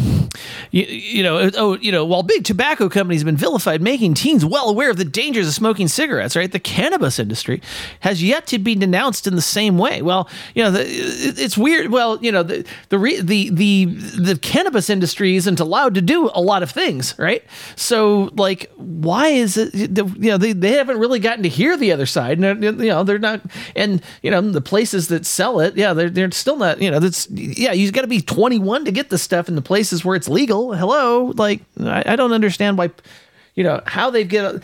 you, 0.70 0.82
you 0.84 1.22
know 1.22 1.50
oh 1.56 1.76
you 1.78 1.92
know 1.92 2.04
while 2.04 2.22
big 2.22 2.44
tobacco 2.44 2.88
companies 2.88 3.20
have 3.20 3.26
been 3.26 3.36
vilified, 3.36 3.80
making 3.82 4.14
teens 4.14 4.44
well 4.44 4.68
aware 4.68 4.90
of 4.90 4.96
the 4.96 5.04
dangers 5.04 5.48
of 5.48 5.54
smoking 5.54 5.88
cigarettes, 5.88 6.36
right? 6.36 6.50
The 6.50 6.58
cannabis 6.60 7.18
industry 7.18 7.62
has 8.00 8.22
yet 8.22 8.46
to 8.48 8.58
be 8.58 8.74
denounced 8.74 9.26
in 9.26 9.34
the 9.34 9.42
same 9.42 9.78
way. 9.78 10.02
Well, 10.02 10.28
you 10.54 10.62
know 10.62 10.70
the, 10.70 10.82
it- 10.82 11.38
it's 11.38 11.56
weird. 11.58 11.90
Well, 11.90 12.18
you 12.22 12.32
know 12.32 12.42
the 12.42 12.66
the 12.88 12.98
re, 12.98 13.20
the 13.20 13.50
the 13.50 13.84
the 13.86 14.38
cannabis 14.38 14.90
industry 14.90 15.36
isn't 15.36 15.60
allowed 15.60 15.94
to 15.94 16.02
do 16.02 16.30
a 16.34 16.40
lot 16.40 16.62
of 16.62 16.70
things, 16.70 17.14
right? 17.18 17.42
So 17.76 18.30
like, 18.36 18.70
why 18.76 19.28
is 19.28 19.56
it? 19.56 19.74
You 19.74 20.30
know, 20.30 20.38
they, 20.38 20.52
they 20.52 20.72
haven't 20.72 20.98
really 20.98 21.18
gotten 21.18 21.42
to 21.42 21.48
hear 21.48 21.76
the 21.76 21.92
other 21.92 22.06
side, 22.06 22.38
and 22.38 22.62
you 22.62 22.72
know 22.72 23.04
they're 23.04 23.18
not, 23.18 23.40
and 23.76 24.02
you 24.22 24.30
know 24.30 24.40
the 24.40 24.60
places 24.60 25.08
that 25.08 25.26
sell 25.38 25.60
it, 25.60 25.76
yeah, 25.76 25.94
they're 25.94 26.10
they're 26.10 26.30
still 26.32 26.56
not. 26.58 26.82
You 26.82 26.90
know, 26.90 26.98
that's 27.00 27.30
yeah, 27.30 27.72
you've 27.72 27.92
got 27.92 28.02
to 28.02 28.08
be 28.08 28.20
21 28.20 28.84
to 28.86 28.92
get 28.92 29.08
the 29.10 29.18
stuff 29.18 29.48
in 29.48 29.54
the 29.54 29.62
places 29.62 30.04
where 30.04 30.16
it's 30.16 30.28
legal. 30.28 30.74
Hello, 30.74 31.32
like 31.36 31.60
I, 31.80 32.02
I 32.12 32.16
don't 32.16 32.32
understand 32.32 32.76
why. 32.78 32.90
You 33.54 33.64
know 33.64 33.80
how 33.86 34.10
they've 34.10 34.28
get 34.28 34.62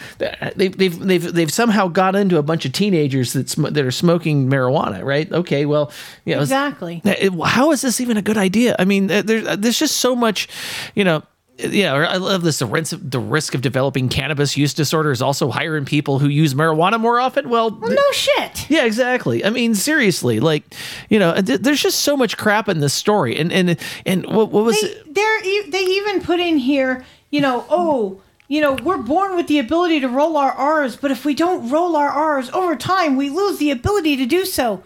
they've 0.57 0.77
they've 0.79 0.99
they've 0.99 1.33
they've 1.35 1.53
somehow 1.53 1.89
got 1.89 2.15
into 2.15 2.39
a 2.39 2.43
bunch 2.45 2.65
of 2.65 2.71
teenagers 2.73 3.33
that 3.33 3.51
sm- 3.51 3.73
that 3.75 3.85
are 3.85 3.91
smoking 3.91 4.49
marijuana, 4.49 5.03
right? 5.03 5.27
Okay, 5.33 5.67
well, 5.67 5.91
you 6.25 6.37
know, 6.37 6.43
Exactly. 6.43 7.03
how 7.45 7.73
is 7.73 7.83
this 7.83 8.01
even 8.01 8.17
a 8.17 8.23
good 8.23 8.37
idea? 8.39 8.77
I 8.79 8.85
mean, 8.85 9.09
there's 9.09 9.57
there's 9.59 9.79
just 9.81 9.97
so 9.97 10.15
much, 10.15 10.47
you 10.95 11.03
know. 11.03 11.23
Yeah, 11.57 11.95
I 11.95 12.17
love 12.17 12.43
this. 12.43 12.59
The 12.59 12.67
risk, 12.67 12.97
the 13.01 13.21
risk 13.21 13.55
of 13.55 13.61
developing 13.61 14.09
cannabis 14.09 14.57
use 14.57 14.75
disorder 14.75 15.13
is 15.13 15.23
also 15.23 15.51
higher 15.51 15.77
in 15.77 15.85
people 15.85 16.19
who 16.19 16.27
use 16.27 16.53
marijuana 16.53 16.99
more 16.99 17.21
often. 17.21 17.49
Well, 17.49 17.71
no 17.71 18.11
shit. 18.13 18.69
Yeah, 18.69 18.85
exactly. 18.85 19.45
I 19.45 19.51
mean, 19.51 19.77
seriously, 19.77 20.41
like, 20.41 20.65
you 21.09 21.21
know, 21.21 21.41
th- 21.41 21.61
there's 21.61 21.81
just 21.81 22.01
so 22.01 22.17
much 22.17 22.37
crap 22.37 22.69
in 22.69 22.81
this 22.81 22.93
story. 22.93 23.37
And 23.37 23.53
and 23.53 23.79
and 24.05 24.27
what, 24.27 24.51
what 24.51 24.65
was 24.65 24.83
e- 24.83 25.71
they 25.71 25.85
even 25.85 26.23
put 26.23 26.41
in 26.41 26.57
here, 26.59 27.05
you 27.31 27.41
know, 27.41 27.65
oh, 27.71 28.21
you 28.49 28.61
know, 28.61 28.73
we're 28.73 28.99
born 28.99 29.37
with 29.37 29.47
the 29.47 29.61
ability 29.61 30.01
to 30.01 30.09
roll 30.09 30.37
our 30.37 30.53
R's, 30.53 30.97
but 30.97 31.11
if 31.13 31.25
we 31.25 31.35
don't 31.35 31.71
roll 31.71 31.95
our 31.97 32.11
R's 32.11 32.51
over 32.51 32.75
time, 32.75 33.17
we 33.17 33.31
lose 33.31 33.59
the 33.59 33.71
ability 33.71 34.17
to 34.17 34.27
do 34.27 34.45
so. 34.45 34.83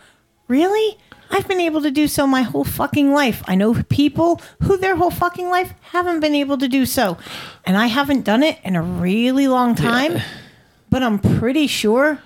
Really? 0.48 0.98
I've 1.30 1.46
been 1.46 1.60
able 1.60 1.82
to 1.82 1.90
do 1.90 2.08
so 2.08 2.26
my 2.26 2.42
whole 2.42 2.64
fucking 2.64 3.12
life. 3.12 3.42
I 3.46 3.54
know 3.54 3.74
people 3.88 4.40
who 4.62 4.76
their 4.76 4.96
whole 4.96 5.10
fucking 5.10 5.48
life 5.50 5.72
haven't 5.92 6.20
been 6.20 6.34
able 6.34 6.58
to 6.58 6.68
do 6.68 6.86
so. 6.86 7.18
And 7.64 7.76
I 7.76 7.86
haven't 7.86 8.22
done 8.24 8.42
it 8.42 8.58
in 8.64 8.76
a 8.76 8.82
really 8.82 9.46
long 9.48 9.74
time, 9.74 10.20
but 10.90 11.02
I'm 11.02 11.18
pretty 11.18 11.66
sure 11.66 12.20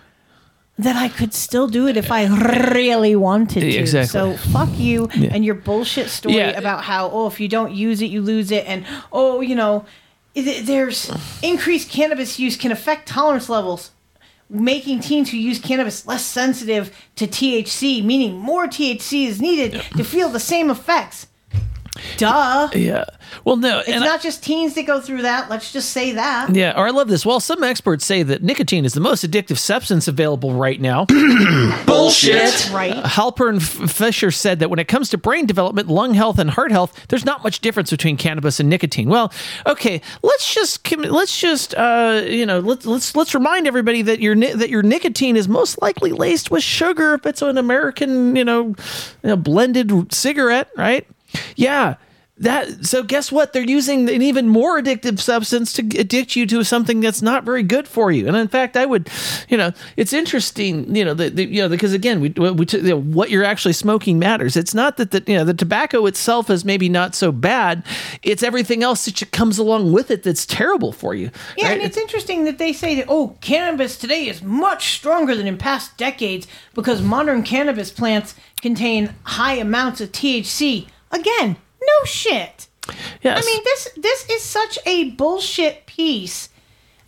that 0.78 0.96
I 0.96 1.08
could 1.08 1.34
still 1.34 1.68
do 1.68 1.86
it 1.86 1.96
if 1.96 2.10
I 2.10 2.26
really 2.74 3.14
wanted 3.14 3.60
to. 3.60 3.66
Exactly. 3.76 4.08
So 4.08 4.36
fuck 4.50 4.70
you 4.78 5.08
Yeah. 5.14 5.30
and 5.34 5.44
your 5.44 5.54
bullshit 5.54 6.08
story 6.08 6.36
Yeah. 6.36 6.58
about 6.58 6.84
how 6.84 7.10
oh 7.10 7.26
if 7.26 7.38
you 7.40 7.46
don't 7.48 7.72
use 7.72 8.00
it 8.00 8.06
you 8.06 8.22
lose 8.22 8.50
it 8.50 8.64
and 8.66 8.84
oh 9.12 9.40
you 9.42 9.54
know 9.54 9.84
there's 10.34 11.10
increased 11.42 11.90
cannabis 11.90 12.38
use 12.38 12.56
can 12.56 12.72
affect 12.72 13.06
tolerance 13.06 13.50
levels 13.50 13.90
making 14.52 15.00
teens 15.00 15.30
who 15.30 15.36
use 15.38 15.58
cannabis 15.58 16.06
less 16.06 16.24
sensitive 16.24 16.94
to 17.16 17.26
THC 17.26 18.04
meaning 18.04 18.38
more 18.38 18.66
THC 18.66 19.26
is 19.26 19.40
needed 19.40 19.80
to 19.96 20.04
feel 20.04 20.28
the 20.28 20.40
same 20.40 20.70
effects 20.70 21.26
duh 22.16 22.68
Yeah. 22.74 23.04
Well, 23.44 23.56
no, 23.56 23.78
it's 23.80 23.88
and 23.88 24.04
not 24.04 24.20
just 24.20 24.42
teens 24.42 24.74
that 24.74 24.84
go 24.84 25.00
through 25.00 25.22
that 25.22 25.48
let's 25.50 25.72
just 25.72 25.90
say 25.90 26.12
that 26.12 26.54
Yeah, 26.54 26.78
or 26.78 26.86
I 26.86 26.90
love 26.90 27.08
this. 27.08 27.24
While 27.24 27.40
some 27.40 27.62
experts 27.62 28.04
say 28.04 28.22
that 28.22 28.42
nicotine 28.42 28.84
is 28.84 28.92
the 28.94 29.00
most 29.00 29.24
addictive 29.24 29.58
substance 29.58 30.08
available 30.08 30.54
right 30.54 30.80
now, 30.80 31.06
Bullshit. 31.86 32.70
Right. 32.70 32.94
Halpern 33.04 33.56
F- 33.56 33.90
Fisher 33.90 34.30
said 34.30 34.58
that 34.60 34.70
when 34.70 34.78
it 34.78 34.88
comes 34.88 35.08
to 35.10 35.18
brain 35.18 35.46
development, 35.46 35.88
lung 35.88 36.14
health, 36.14 36.38
and 36.38 36.50
heart 36.50 36.70
health, 36.72 37.06
there's 37.08 37.24
not 37.24 37.42
much 37.42 37.60
difference 37.60 37.90
between 37.90 38.16
cannabis 38.16 38.60
and 38.60 38.68
nicotine. 38.68 39.08
Well, 39.08 39.32
okay, 39.66 40.00
let's 40.22 40.54
just 40.54 40.90
let's 40.96 41.38
just 41.38 41.74
uh, 41.74 42.22
you 42.26 42.46
know 42.46 42.60
let's 42.60 42.86
let's 42.86 43.16
let's 43.16 43.34
remind 43.34 43.66
everybody 43.66 44.02
that 44.02 44.20
your 44.20 44.34
that 44.36 44.70
your 44.70 44.82
nicotine 44.82 45.36
is 45.36 45.48
most 45.48 45.80
likely 45.80 46.12
laced 46.12 46.50
with 46.50 46.62
sugar 46.62 47.14
if 47.14 47.26
it's 47.26 47.42
an 47.42 47.58
American 47.58 48.36
you 48.36 48.44
know, 48.44 48.68
you 48.68 48.74
know 49.24 49.36
blended 49.36 50.12
cigarette, 50.12 50.68
right? 50.76 51.06
Yeah. 51.56 51.96
That 52.38 52.86
so 52.86 53.02
guess 53.02 53.30
what? 53.30 53.52
They're 53.52 53.62
using 53.62 54.08
an 54.08 54.22
even 54.22 54.48
more 54.48 54.80
addictive 54.80 55.20
substance 55.20 55.72
to 55.74 55.82
addict 55.82 56.34
you 56.34 56.46
to 56.46 56.64
something 56.64 57.00
that's 57.00 57.20
not 57.20 57.44
very 57.44 57.62
good 57.62 57.86
for 57.86 58.10
you. 58.10 58.26
And 58.26 58.34
in 58.36 58.48
fact, 58.48 58.74
I 58.76 58.86
would, 58.86 59.10
you 59.48 59.56
know, 59.58 59.70
it's 59.98 60.14
interesting, 60.14 60.96
you 60.96 61.04
know, 61.04 61.12
that 61.14 61.38
you 61.38 61.60
know 61.60 61.68
because 61.68 61.92
again, 61.92 62.20
we, 62.20 62.30
we 62.30 62.66
you 62.72 62.82
know, 62.82 63.00
what 63.00 63.30
you're 63.30 63.44
actually 63.44 63.74
smoking 63.74 64.18
matters. 64.18 64.56
It's 64.56 64.74
not 64.74 64.96
that 64.96 65.12
the 65.12 65.22
you 65.26 65.36
know 65.36 65.44
the 65.44 65.54
tobacco 65.54 66.06
itself 66.06 66.48
is 66.48 66.64
maybe 66.64 66.88
not 66.88 67.14
so 67.14 67.32
bad. 67.32 67.84
It's 68.22 68.42
everything 68.42 68.82
else 68.82 69.04
that 69.04 69.30
comes 69.30 69.58
along 69.58 69.92
with 69.92 70.10
it 70.10 70.22
that's 70.22 70.46
terrible 70.46 70.90
for 70.90 71.14
you. 71.14 71.30
Yeah, 71.58 71.66
right? 71.66 71.74
and 71.74 71.82
it's 71.82 71.98
interesting 71.98 72.44
that 72.44 72.56
they 72.56 72.72
say 72.72 72.96
that 72.96 73.06
oh, 73.08 73.36
cannabis 73.40 73.96
today 73.98 74.26
is 74.26 74.42
much 74.42 74.94
stronger 74.94 75.36
than 75.36 75.46
in 75.46 75.58
past 75.58 75.96
decades 75.98 76.48
because 76.74 77.02
modern 77.02 77.44
cannabis 77.44 77.92
plants 77.92 78.34
contain 78.62 79.14
high 79.24 79.54
amounts 79.54 80.00
of 80.00 80.10
THC. 80.12 80.88
Again, 81.12 81.56
no 81.80 82.04
shit. 82.04 82.68
Yes. 83.22 83.42
I 83.42 83.46
mean 83.46 83.60
this 83.64 83.88
this 83.96 84.28
is 84.28 84.42
such 84.42 84.78
a 84.86 85.10
bullshit 85.10 85.86
piece 85.86 86.48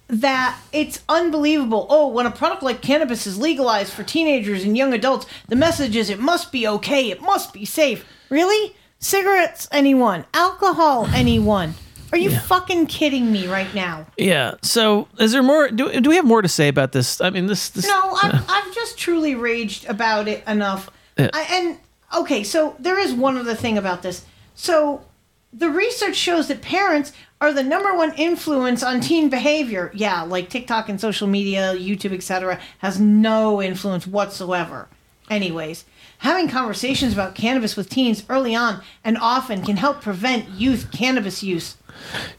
that 0.09 0.59
it's 0.73 1.03
unbelievable. 1.09 1.87
Oh, 1.89 2.09
when 2.09 2.27
a 2.27 2.31
product 2.31 2.63
like 2.63 2.83
cannabis 2.83 3.27
is 3.27 3.39
legalized 3.39 3.93
for 3.93 4.05
teenagers 4.05 4.65
and 4.65 4.77
young 4.77 4.93
adults, 4.93 5.27
the 5.49 5.57
message 5.57 5.97
is 5.97 6.11
it 6.11 6.21
must 6.21 6.53
be 6.53 6.69
okay, 6.69 7.11
it 7.11 7.23
must 7.23 7.53
be 7.53 7.65
safe. 7.65 8.05
Really? 8.29 8.77
Cigarettes, 8.99 9.69
anyone? 9.73 10.25
Alcohol, 10.33 11.09
anyone? 11.13 11.75
Are 12.13 12.19
you 12.19 12.31
fucking 12.31 12.87
kidding 12.87 13.33
me 13.33 13.49
right 13.49 13.75
now? 13.75 14.07
yeah. 14.17 14.55
So 14.63 15.09
is 15.19 15.33
there 15.33 15.43
more? 15.43 15.69
Do, 15.69 16.01
do 16.01 16.11
we 16.11 16.17
have 16.17 16.25
more 16.25 16.43
to 16.43 16.49
say 16.49 16.69
about 16.69 16.93
this? 16.93 17.21
I 17.21 17.31
mean, 17.31 17.47
this. 17.47 17.71
this 17.71 17.89
No, 17.89 18.17
I've, 18.23 18.35
uh, 18.35 18.43
I've 18.49 18.73
just 18.75 18.97
truly 18.97 19.35
raged 19.35 19.87
about 19.87 20.29
it 20.29 20.47
enough. 20.47 20.91
Yeah. 21.19 21.31
I, 21.33 21.43
and 21.51 21.79
okay, 22.19 22.45
so 22.45 22.77
there 22.79 22.99
is 22.99 23.13
one 23.13 23.37
other 23.37 23.55
thing 23.55 23.79
about 23.79 24.03
this. 24.03 24.25
So 24.55 25.05
the 25.53 25.71
research 25.71 26.17
shows 26.17 26.49
that 26.49 26.63
parents 26.63 27.13
are 27.41 27.53
the 27.53 27.63
number 27.63 27.95
one 27.95 28.15
influence 28.15 28.83
on 28.83 29.01
teen 29.01 29.29
behavior. 29.29 29.91
Yeah, 29.95 30.23
like 30.23 30.49
TikTok 30.49 30.89
and 30.89 31.01
social 31.01 31.29
media, 31.29 31.75
YouTube, 31.77 32.13
etc., 32.13 32.61
has 32.79 32.99
no 32.99 33.63
influence 33.63 34.07
whatsoever. 34.07 34.89
Anyways, 35.31 35.85
having 36.19 36.49
conversations 36.49 37.13
about 37.13 37.35
cannabis 37.35 37.77
with 37.77 37.89
teens 37.89 38.25
early 38.29 38.55
on 38.55 38.83
and 39.03 39.17
often 39.19 39.63
can 39.63 39.77
help 39.77 40.03
prevent 40.03 40.49
youth 40.51 40.91
cannabis 40.93 41.43
use. 41.43 41.77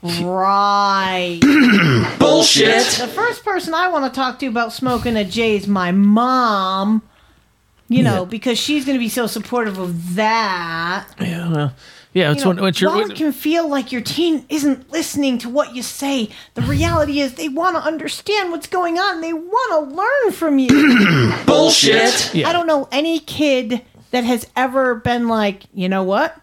Right. 0.03 1.39
Bullshit. 2.19 2.85
The 2.99 3.07
first 3.07 3.43
person 3.43 3.73
I 3.73 3.87
want 3.87 4.11
to 4.11 4.15
talk 4.15 4.39
to 4.39 4.47
about 4.47 4.73
smoking 4.73 5.15
a 5.15 5.23
J 5.23 5.55
is 5.55 5.67
my 5.67 5.91
mom. 5.91 7.01
You 7.87 8.03
know, 8.03 8.25
because 8.25 8.57
she's 8.57 8.83
going 8.85 8.97
to 8.97 8.99
be 8.99 9.09
so 9.09 9.27
supportive 9.27 9.77
of 9.77 10.15
that. 10.15 11.07
Yeah, 11.19 11.51
well, 11.51 11.73
Yeah, 12.13 12.31
it's 12.31 12.39
You 12.39 12.45
know, 12.45 12.55
when, 12.55 12.63
when 12.63 12.73
you're 12.77 12.89
while 12.89 13.09
can 13.09 13.31
feel 13.31 13.67
like 13.67 13.91
your 13.91 14.01
teen 14.01 14.45
isn't 14.49 14.91
listening 14.91 15.37
to 15.39 15.49
what 15.49 15.75
you 15.75 15.83
say, 15.83 16.29
the 16.55 16.63
reality 16.63 17.19
is 17.19 17.35
they 17.35 17.49
want 17.49 17.75
to 17.75 17.83
understand 17.83 18.51
what's 18.51 18.67
going 18.67 18.97
on. 18.97 19.21
They 19.21 19.33
want 19.33 19.89
to 19.89 19.95
learn 19.95 20.31
from 20.33 20.57
you. 20.57 21.33
Bullshit. 21.45 22.33
Yeah. 22.33 22.49
I 22.49 22.53
don't 22.53 22.67
know 22.67 22.87
any 22.91 23.19
kid 23.19 23.81
that 24.11 24.23
has 24.23 24.47
ever 24.55 24.95
been 24.95 25.27
like, 25.27 25.63
you 25.73 25.89
know 25.89 26.03
what? 26.03 26.35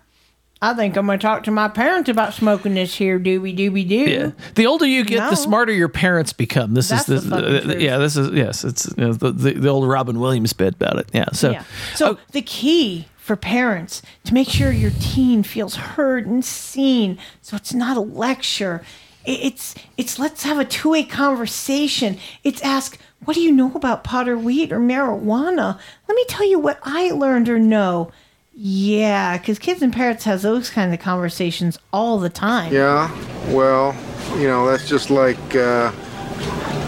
I 0.63 0.75
think 0.75 0.97
I'm 0.97 1.07
going 1.07 1.19
to 1.19 1.23
talk 1.23 1.43
to 1.45 1.51
my 1.51 1.67
parents 1.67 2.09
about 2.09 2.35
smoking 2.35 2.75
this 2.75 2.95
here 2.95 3.19
doobie 3.19 3.57
doobie 3.59 3.87
doo. 3.87 3.97
Yeah. 3.97 4.31
The 4.55 4.67
older 4.67 4.87
you 4.87 5.05
get, 5.05 5.19
No. 5.19 5.31
the 5.31 5.37
smarter 5.37 5.73
your 5.73 5.89
parents 5.89 6.33
become. 6.33 6.75
This 6.75 6.89
That's 6.89 7.09
is 7.09 7.29
the 7.29 7.37
the, 7.37 7.61
truth. 7.63 7.81
yeah. 7.81 7.99
This 7.99 8.17
is 8.17 8.31
yes. 8.33 8.63
It's 8.63 8.87
you 8.97 9.09
know, 9.09 9.13
the, 9.13 9.33
the 9.33 9.53
the 9.55 9.69
old 9.69 9.89
Robin 9.89 10.21
Williams 10.21 10.53
bit 10.53 10.75
about 10.75 11.01
it. 11.01 11.11
Yeah. 11.13 11.33
So 11.33 11.51
yeah. 11.51 11.65
So 11.97 12.13
oh. 12.13 12.19
the 12.31 12.43
key 12.43 13.09
for 13.17 13.35
parents 13.35 14.03
to 14.25 14.35
make 14.35 14.49
sure 14.49 14.71
your 14.71 14.93
teen 15.01 15.43
feels 15.43 15.75
heard 15.75 16.27
and 16.27 16.45
seen, 16.45 17.19
so 17.41 17.57
it's 17.57 17.75
not 17.75 17.97
a 17.97 18.01
lecture. 18.01 18.85
It's 19.25 19.75
it's 19.97 20.21
let's 20.21 20.45
have 20.45 20.61
a 20.61 20.65
two 20.65 20.91
way 20.91 21.03
conversation. 21.03 22.19
It's 22.45 22.63
ask, 22.63 23.01
what 23.25 23.35
do 23.35 23.41
you 23.41 23.51
know 23.51 23.73
about 23.75 24.05
pot 24.05 24.29
or 24.29 24.39
weed 24.39 24.71
or 24.71 24.79
marijuana? 24.79 25.79
Let 26.09 26.15
me 26.15 26.25
tell 26.29 26.49
you 26.49 26.61
what 26.61 26.79
I 26.85 27.11
learned 27.11 27.49
or 27.49 27.59
know. 27.59 28.13
Yeah, 28.55 29.39
because 29.39 29.59
kids 29.59 29.81
and 29.83 29.93
parents 29.93 30.25
have 30.25 30.43
those 30.43 30.69
kind 30.69 30.93
of 30.93 31.01
conversations 31.01 31.79
all 31.93 32.19
the 32.19 32.29
time. 32.29 32.73
Yeah, 32.73 33.11
well, 33.53 33.97
you 34.37 34.47
know, 34.47 34.71
that's 34.71 34.89
just 34.89 35.11
like 35.11 35.57
uh, 35.57 35.91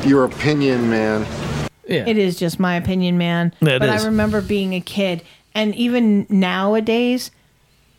your 0.04 0.24
opinion, 0.24 0.90
man. 0.90 1.26
Yeah. 1.88 2.04
It 2.06 2.18
is 2.18 2.36
just 2.36 2.58
my 2.60 2.76
opinion, 2.76 3.18
man. 3.18 3.52
Yeah, 3.60 3.76
it 3.76 3.78
but 3.80 3.88
is. 3.88 4.04
I 4.04 4.06
remember 4.06 4.40
being 4.40 4.74
a 4.74 4.80
kid, 4.80 5.22
and 5.54 5.74
even 5.74 6.26
nowadays, 6.28 7.30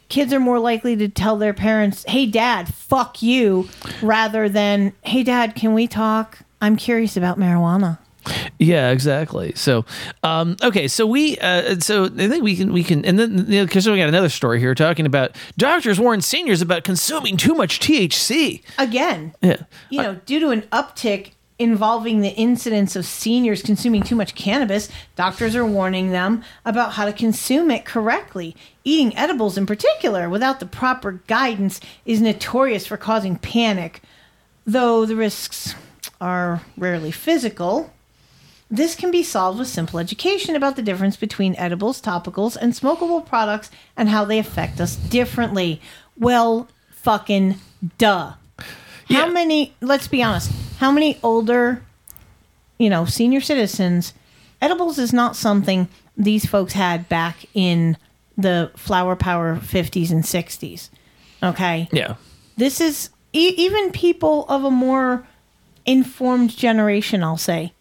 kids 0.09 0.31
are 0.31 0.39
more 0.39 0.59
likely 0.59 0.95
to 0.97 1.07
tell 1.07 1.37
their 1.37 1.53
parents, 1.53 2.05
"Hey, 2.07 2.25
Dad, 2.25 2.73
fuck 2.73 3.21
you," 3.21 3.67
rather 4.01 4.47
than, 4.47 4.93
"Hey, 5.03 5.23
Dad, 5.23 5.55
can 5.55 5.73
we 5.73 5.87
talk? 5.87 6.39
I'm 6.61 6.75
curious 6.75 7.17
about 7.17 7.39
marijuana." 7.39 7.97
Yeah, 8.59 8.91
exactly. 8.91 9.53
So, 9.55 9.85
um, 10.23 10.57
okay, 10.63 10.87
so 10.87 11.05
we, 11.05 11.37
uh, 11.37 11.79
so 11.79 12.05
I 12.05 12.27
think 12.27 12.43
we 12.43 12.55
can, 12.55 12.73
we 12.73 12.83
can, 12.83 13.05
and 13.05 13.19
then 13.19 13.37
you 13.47 13.59
know, 13.59 13.65
because 13.65 13.87
we 13.87 13.97
got 13.97 14.07
another 14.07 14.29
story 14.29 14.59
here 14.59 14.73
talking 14.75 15.05
about 15.05 15.35
doctors 15.57 15.99
warn 15.99 16.21
seniors 16.21 16.61
about 16.61 16.83
consuming 16.83 17.37
too 17.37 17.53
much 17.53 17.79
THC. 17.79 18.61
Again, 18.77 19.33
Yeah, 19.41 19.57
you 19.89 20.01
know, 20.01 20.15
due 20.25 20.39
to 20.39 20.49
an 20.49 20.61
uptick 20.63 21.31
involving 21.57 22.19
the 22.19 22.29
incidence 22.29 22.95
of 22.95 23.05
seniors 23.05 23.61
consuming 23.61 24.03
too 24.03 24.15
much 24.15 24.35
cannabis, 24.35 24.89
doctors 25.15 25.55
are 25.55 25.65
warning 25.65 26.11
them 26.11 26.43
about 26.65 26.93
how 26.93 27.05
to 27.05 27.13
consume 27.13 27.71
it 27.71 27.85
correctly. 27.85 28.55
Eating 28.83 29.15
edibles, 29.15 29.57
in 29.57 29.65
particular, 29.65 30.29
without 30.29 30.59
the 30.59 30.65
proper 30.65 31.21
guidance, 31.27 31.79
is 32.05 32.21
notorious 32.21 32.85
for 32.85 32.97
causing 32.97 33.37
panic, 33.37 34.01
though 34.65 35.05
the 35.05 35.15
risks 35.15 35.75
are 36.19 36.61
rarely 36.77 37.11
physical. 37.11 37.91
This 38.69 38.95
can 38.95 39.11
be 39.11 39.21
solved 39.23 39.59
with 39.59 39.67
simple 39.67 39.99
education 39.99 40.55
about 40.55 40.75
the 40.75 40.81
difference 40.81 41.17
between 41.17 41.55
edibles, 41.55 42.01
topicals, 42.01 42.55
and 42.55 42.73
smokable 42.73 43.25
products 43.25 43.69
and 43.95 44.09
how 44.09 44.25
they 44.25 44.39
affect 44.39 44.81
us 44.81 44.95
differently. 44.95 45.79
Well, 46.17 46.67
fucking 46.89 47.55
duh. 47.97 48.33
How 49.09 49.27
many, 49.27 49.75
let's 49.81 50.07
be 50.07 50.23
honest, 50.23 50.51
how 50.79 50.91
many 50.91 51.19
older, 51.21 51.83
you 52.79 52.89
know, 52.89 53.05
senior 53.05 53.39
citizens, 53.39 54.13
edibles 54.61 54.97
is 54.97 55.13
not 55.13 55.35
something 55.35 55.87
these 56.17 56.45
folks 56.47 56.73
had 56.73 57.07
back 57.07 57.45
in 57.53 57.97
the 58.35 58.71
flower 58.75 59.15
power 59.15 59.57
50s 59.57 60.11
and 60.11 60.23
60s. 60.23 60.89
Okay? 61.43 61.87
Yeah. 61.91 62.15
This 62.57 62.81
is 62.81 63.09
e- 63.31 63.53
even 63.57 63.91
people 63.91 64.45
of 64.47 64.63
a 64.63 64.71
more 64.71 65.27
informed 65.85 66.49
generation, 66.57 67.23
I'll 67.23 67.37
say. 67.37 67.73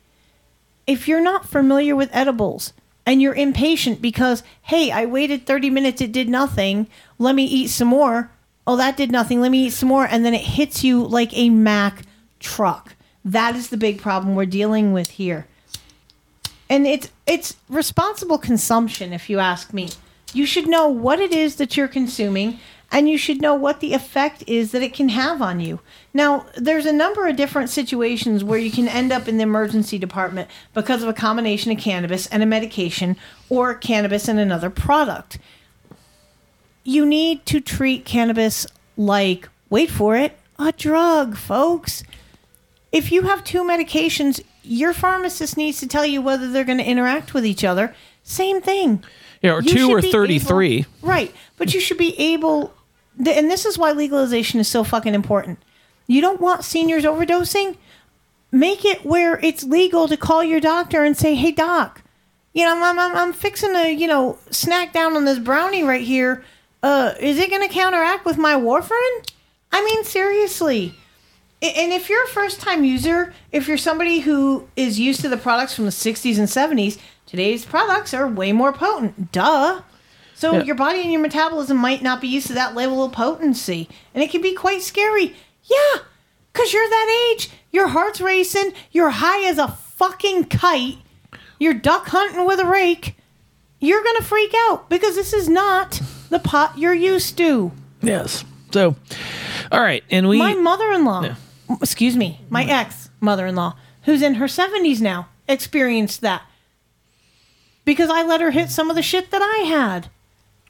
If 0.86 1.08
you're 1.08 1.20
not 1.20 1.48
familiar 1.48 1.96
with 1.96 2.10
edibles 2.12 2.72
and 3.06 3.20
you're 3.20 3.34
impatient 3.34 4.02
because, 4.02 4.42
hey, 4.62 4.90
I 4.90 5.06
waited 5.06 5.46
30 5.46 5.70
minutes, 5.70 6.00
it 6.00 6.12
did 6.12 6.28
nothing, 6.28 6.88
let 7.18 7.34
me 7.34 7.44
eat 7.44 7.68
some 7.68 7.88
more. 7.88 8.30
Oh, 8.66 8.76
that 8.76 8.96
did 8.96 9.10
nothing, 9.10 9.40
let 9.40 9.50
me 9.50 9.66
eat 9.66 9.72
some 9.72 9.88
more. 9.88 10.06
And 10.06 10.24
then 10.24 10.34
it 10.34 10.42
hits 10.42 10.84
you 10.84 11.02
like 11.04 11.36
a 11.36 11.50
Mack 11.50 12.02
truck. 12.40 12.94
That 13.24 13.56
is 13.56 13.68
the 13.68 13.76
big 13.76 14.00
problem 14.00 14.34
we're 14.34 14.46
dealing 14.46 14.92
with 14.92 15.10
here. 15.10 15.46
And 16.68 16.86
it's 16.86 17.10
it's 17.26 17.56
responsible 17.68 18.38
consumption 18.38 19.12
if 19.12 19.30
you 19.30 19.38
ask 19.38 19.72
me. 19.72 19.90
You 20.32 20.46
should 20.46 20.66
know 20.66 20.88
what 20.88 21.20
it 21.20 21.32
is 21.32 21.56
that 21.56 21.76
you're 21.76 21.88
consuming 21.88 22.58
and 22.90 23.08
you 23.08 23.18
should 23.18 23.40
know 23.40 23.54
what 23.54 23.80
the 23.80 23.94
effect 23.94 24.44
is 24.46 24.72
that 24.72 24.82
it 24.82 24.94
can 24.94 25.08
have 25.08 25.42
on 25.42 25.60
you. 25.60 25.80
Now, 26.12 26.46
there's 26.56 26.86
a 26.86 26.92
number 26.92 27.26
of 27.26 27.36
different 27.36 27.70
situations 27.70 28.44
where 28.44 28.58
you 28.58 28.70
can 28.70 28.88
end 28.88 29.12
up 29.12 29.26
in 29.26 29.36
the 29.36 29.42
emergency 29.42 29.98
department 29.98 30.48
because 30.72 31.02
of 31.02 31.08
a 31.08 31.14
combination 31.14 31.72
of 31.72 31.78
cannabis 31.78 32.26
and 32.28 32.42
a 32.42 32.46
medication 32.46 33.16
or 33.48 33.74
cannabis 33.74 34.28
and 34.28 34.38
another 34.38 34.70
product. 34.70 35.38
You 36.84 37.04
need 37.04 37.46
to 37.46 37.60
treat 37.60 38.04
cannabis 38.04 38.66
like, 38.96 39.48
wait 39.70 39.90
for 39.90 40.16
it, 40.16 40.38
a 40.58 40.70
drug, 40.72 41.36
folks. 41.36 42.04
If 42.92 43.10
you 43.10 43.22
have 43.22 43.42
two 43.42 43.64
medications, 43.64 44.40
your 44.62 44.92
pharmacist 44.92 45.56
needs 45.56 45.80
to 45.80 45.88
tell 45.88 46.06
you 46.06 46.22
whether 46.22 46.50
they're 46.50 46.64
going 46.64 46.78
to 46.78 46.84
interact 46.84 47.34
with 47.34 47.44
each 47.44 47.64
other. 47.64 47.94
Same 48.22 48.60
thing. 48.60 49.02
Yeah, 49.44 49.52
or 49.52 49.62
two 49.62 49.90
or 49.90 50.00
33. 50.00 50.74
able- 50.76 50.86
right. 51.02 51.34
But 51.56 51.74
you 51.74 51.80
should 51.80 51.98
be 51.98 52.18
able, 52.18 52.72
and 53.18 53.50
this 53.50 53.64
is 53.66 53.76
why 53.76 53.92
legalization 53.92 54.58
is 54.58 54.68
so 54.68 54.84
fucking 54.84 55.14
important. 55.14 55.58
You 56.06 56.20
don't 56.20 56.40
want 56.40 56.64
seniors 56.64 57.04
overdosing? 57.04 57.76
Make 58.50 58.84
it 58.84 59.04
where 59.04 59.38
it's 59.40 59.62
legal 59.64 60.08
to 60.08 60.16
call 60.16 60.42
your 60.42 60.60
doctor 60.60 61.04
and 61.04 61.16
say, 61.16 61.34
hey, 61.34 61.50
doc, 61.50 62.02
you 62.54 62.64
know, 62.64 62.74
I'm, 62.82 62.98
I'm, 62.98 63.16
I'm 63.16 63.32
fixing 63.32 63.72
to, 63.72 63.92
you 63.92 64.06
know, 64.06 64.38
snack 64.50 64.92
down 64.92 65.16
on 65.16 65.24
this 65.24 65.38
brownie 65.38 65.82
right 65.82 66.02
here. 66.02 66.44
Uh, 66.82 67.14
is 67.20 67.38
it 67.38 67.50
going 67.50 67.66
to 67.66 67.72
counteract 67.72 68.24
with 68.24 68.38
my 68.38 68.54
warfarin? 68.54 69.28
I 69.72 69.84
mean, 69.84 70.04
seriously. 70.04 70.94
And 71.60 71.92
if 71.92 72.08
you're 72.08 72.24
a 72.24 72.28
first 72.28 72.60
time 72.60 72.84
user, 72.84 73.34
if 73.50 73.66
you're 73.66 73.78
somebody 73.78 74.20
who 74.20 74.68
is 74.76 75.00
used 75.00 75.20
to 75.22 75.28
the 75.28 75.36
products 75.36 75.74
from 75.74 75.86
the 75.86 75.90
60s 75.90 76.38
and 76.38 76.46
70s, 76.46 76.98
today's 77.26 77.64
products 77.64 78.12
are 78.14 78.26
way 78.26 78.52
more 78.52 78.72
potent. 78.72 79.32
Duh. 79.32 79.80
So 80.34 80.54
Yeah. 80.54 80.62
your 80.64 80.74
body 80.74 81.00
and 81.00 81.12
your 81.12 81.20
metabolism 81.20 81.76
might 81.76 82.02
not 82.02 82.20
be 82.20 82.28
used 82.28 82.48
to 82.48 82.52
that 82.54 82.74
level 82.74 83.04
of 83.04 83.12
potency. 83.12 83.88
And 84.14 84.22
it 84.22 84.30
can 84.30 84.42
be 84.42 84.52
quite 84.54 84.82
scary. 84.82 85.34
Yeah, 85.64 86.00
because 86.52 86.72
you're 86.72 86.88
that 86.88 87.28
age. 87.32 87.50
Your 87.72 87.88
heart's 87.88 88.20
racing. 88.20 88.72
You're 88.92 89.10
high 89.10 89.48
as 89.48 89.58
a 89.58 89.68
fucking 89.68 90.44
kite. 90.46 90.98
You're 91.58 91.74
duck 91.74 92.08
hunting 92.08 92.46
with 92.46 92.58
a 92.60 92.66
rake. 92.66 93.16
You're 93.80 94.02
going 94.02 94.16
to 94.16 94.24
freak 94.24 94.52
out 94.68 94.88
because 94.90 95.14
this 95.14 95.32
is 95.32 95.48
not 95.48 96.00
the 96.30 96.38
pot 96.38 96.78
you're 96.78 96.94
used 96.94 97.36
to. 97.38 97.72
Yes. 98.02 98.44
So, 98.72 98.96
all 99.70 99.80
right, 99.80 100.02
and 100.10 100.28
we. 100.28 100.38
my 100.38 100.54
mother-in-law, 100.54 101.36
excuse 101.80 102.16
me, 102.16 102.40
my 102.50 102.64
ex 102.64 103.08
mother-in-law, 103.20 103.76
who's 104.02 104.20
in 104.20 104.34
her 104.34 104.48
seventies 104.48 105.00
now, 105.00 105.28
experienced 105.46 106.20
that 106.22 106.42
because 107.84 108.10
I 108.10 108.22
let 108.22 108.40
her 108.40 108.50
hit 108.50 108.70
some 108.70 108.90
of 108.90 108.96
the 108.96 109.02
shit 109.02 109.30
that 109.30 109.42
I 109.42 109.64
had, 109.64 110.08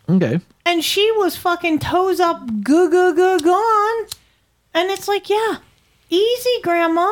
Okay. 0.09 0.41
and 0.67 0.84
she 0.84 1.10
was 1.12 1.36
fucking 1.36 1.78
toes 1.81 2.20
up, 2.20 2.47
goo 2.62 2.91
goo 2.91 3.15
goo 3.15 3.39
gone, 3.41 4.07
and 4.75 4.91
it's 4.91 5.09
like, 5.09 5.31
yeah, 5.31 5.59
easy, 6.10 6.60
grandma, 6.62 7.10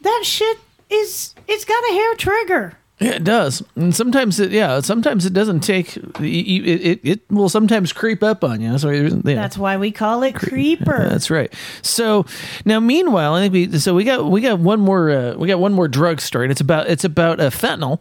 that 0.00 0.22
shit 0.24 0.58
is 0.90 1.34
it's 1.48 1.64
got 1.64 1.82
a 1.90 1.92
hair 1.94 2.14
trigger. 2.14 2.74
Yeah, 3.00 3.14
it 3.16 3.24
does, 3.24 3.60
and 3.74 3.94
sometimes 3.94 4.38
it 4.38 4.52
yeah, 4.52 4.80
sometimes 4.80 5.26
it 5.26 5.32
doesn't 5.32 5.60
take. 5.60 5.96
It 5.96 6.22
it, 6.22 7.00
it 7.02 7.20
will 7.28 7.48
sometimes 7.48 7.92
creep 7.92 8.22
up 8.22 8.44
on 8.44 8.60
you. 8.60 8.70
That's 8.70 8.84
why. 8.84 8.92
Yeah. 8.94 9.34
That's 9.34 9.58
why 9.58 9.76
we 9.76 9.90
call 9.90 10.22
it 10.22 10.36
creeper. 10.36 11.08
That's 11.10 11.28
right. 11.28 11.52
So 11.82 12.24
now, 12.64 12.78
meanwhile, 12.78 13.34
I 13.34 13.40
think 13.48 13.52
we 13.72 13.78
so 13.80 13.94
we 13.94 14.04
got 14.04 14.30
we 14.30 14.40
got 14.40 14.60
one 14.60 14.78
more 14.78 15.10
uh, 15.10 15.34
we 15.34 15.48
got 15.48 15.58
one 15.58 15.72
more 15.72 15.88
drug 15.88 16.20
story, 16.20 16.44
and 16.44 16.52
it's 16.52 16.60
about 16.60 16.86
it's 16.88 17.04
about 17.04 17.40
uh, 17.40 17.50
fentanyl. 17.50 18.00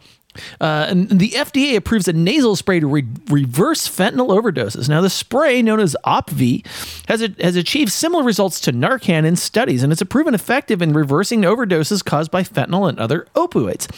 Uh, 0.59 0.87
and 0.89 1.09
the 1.09 1.29
FDA 1.31 1.75
approves 1.75 2.07
a 2.07 2.13
nasal 2.13 2.55
spray 2.55 2.79
to 2.79 2.87
re- 2.87 3.05
reverse 3.29 3.87
fentanyl 3.87 4.29
overdoses. 4.29 4.89
Now, 4.89 5.01
the 5.01 5.09
spray, 5.09 5.61
known 5.61 5.79
as 5.79 5.95
Opvee, 6.05 6.65
has 7.07 7.21
a, 7.21 7.29
has 7.39 7.55
achieved 7.55 7.91
similar 7.91 8.23
results 8.23 8.59
to 8.61 8.71
Narcan 8.71 9.25
in 9.25 9.35
studies, 9.35 9.83
and 9.83 9.91
it's 9.91 10.03
proven 10.03 10.33
effective 10.33 10.81
in 10.81 10.93
reversing 10.93 11.41
overdoses 11.41 12.03
caused 12.03 12.31
by 12.31 12.43
fentanyl 12.43 12.87
and 12.89 12.99
other 12.99 13.27
opioids. 13.35 13.89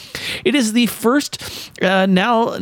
It 0.43 0.55
is 0.55 0.73
the 0.73 0.85
first 0.87 1.71
uh, 1.81 2.05
nal- 2.05 2.59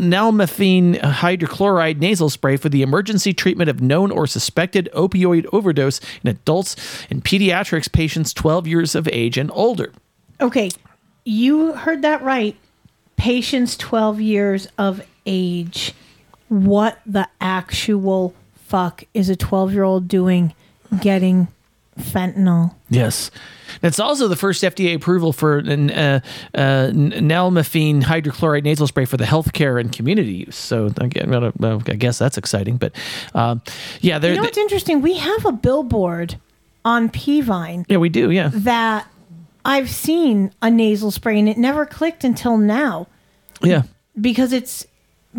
hydrochloride 1.13 1.99
nasal 1.99 2.29
spray 2.29 2.57
for 2.57 2.69
the 2.69 2.81
emergency 2.81 3.33
treatment 3.33 3.69
of 3.69 3.81
known 3.81 4.11
or 4.11 4.27
suspected 4.27 4.89
opioid 4.93 5.45
overdose 5.53 5.99
in 6.23 6.29
adults 6.29 6.75
and 7.09 7.23
pediatrics 7.23 7.91
patients 7.91 8.33
12 8.33 8.67
years 8.67 8.95
of 8.95 9.07
age 9.11 9.37
and 9.37 9.51
older. 9.53 9.91
Okay, 10.41 10.69
you 11.25 11.73
heard 11.73 12.01
that 12.01 12.21
right. 12.21 12.55
Patients 13.17 13.77
12 13.77 14.21
years 14.21 14.67
of 14.77 15.01
age. 15.25 15.93
What 16.49 16.99
the 17.05 17.27
actual 17.41 18.33
fuck 18.55 19.03
is 19.13 19.29
a 19.29 19.35
12 19.35 19.73
year 19.73 19.83
old 19.83 20.07
doing 20.07 20.53
getting 21.01 21.47
fentanyl? 21.97 22.75
Yes. 22.89 23.31
It's 23.81 23.99
also 23.99 24.27
the 24.27 24.35
first 24.35 24.63
FDA 24.63 24.95
approval 24.95 25.33
for 25.33 25.57
an, 25.57 25.89
uh, 25.91 26.19
uh, 26.53 26.89
nalmefene 26.91 28.03
hydrochloride 28.03 28.63
nasal 28.63 28.87
spray 28.87 29.05
for 29.05 29.17
the 29.17 29.25
healthcare 29.25 29.79
and 29.79 29.91
community 29.91 30.33
use. 30.33 30.55
So 30.55 30.87
again, 30.97 31.33
I 31.33 31.73
I 31.73 31.77
guess 31.95 32.17
that's 32.19 32.37
exciting. 32.37 32.77
But 32.77 32.93
um, 33.33 33.61
yeah, 34.01 34.19
You 34.19 34.35
know 34.35 34.41
what's 34.41 34.57
interesting? 34.57 35.01
We 35.01 35.17
have 35.17 35.45
a 35.45 35.51
billboard 35.51 36.35
on 36.85 37.09
Peavine 37.09 37.85
yeah, 37.87 37.97
we 37.97 38.09
do. 38.09 38.31
Yeah. 38.31 38.49
that 38.53 39.07
I've 39.65 39.89
seen 39.89 40.51
a 40.61 40.69
nasal 40.69 41.11
spray 41.11 41.39
and 41.39 41.47
it 41.47 41.57
never 41.57 41.85
clicked 41.85 42.23
until 42.23 42.57
now 42.57 43.07
Yeah. 43.61 43.83
because 44.19 44.51
it's 44.53 44.85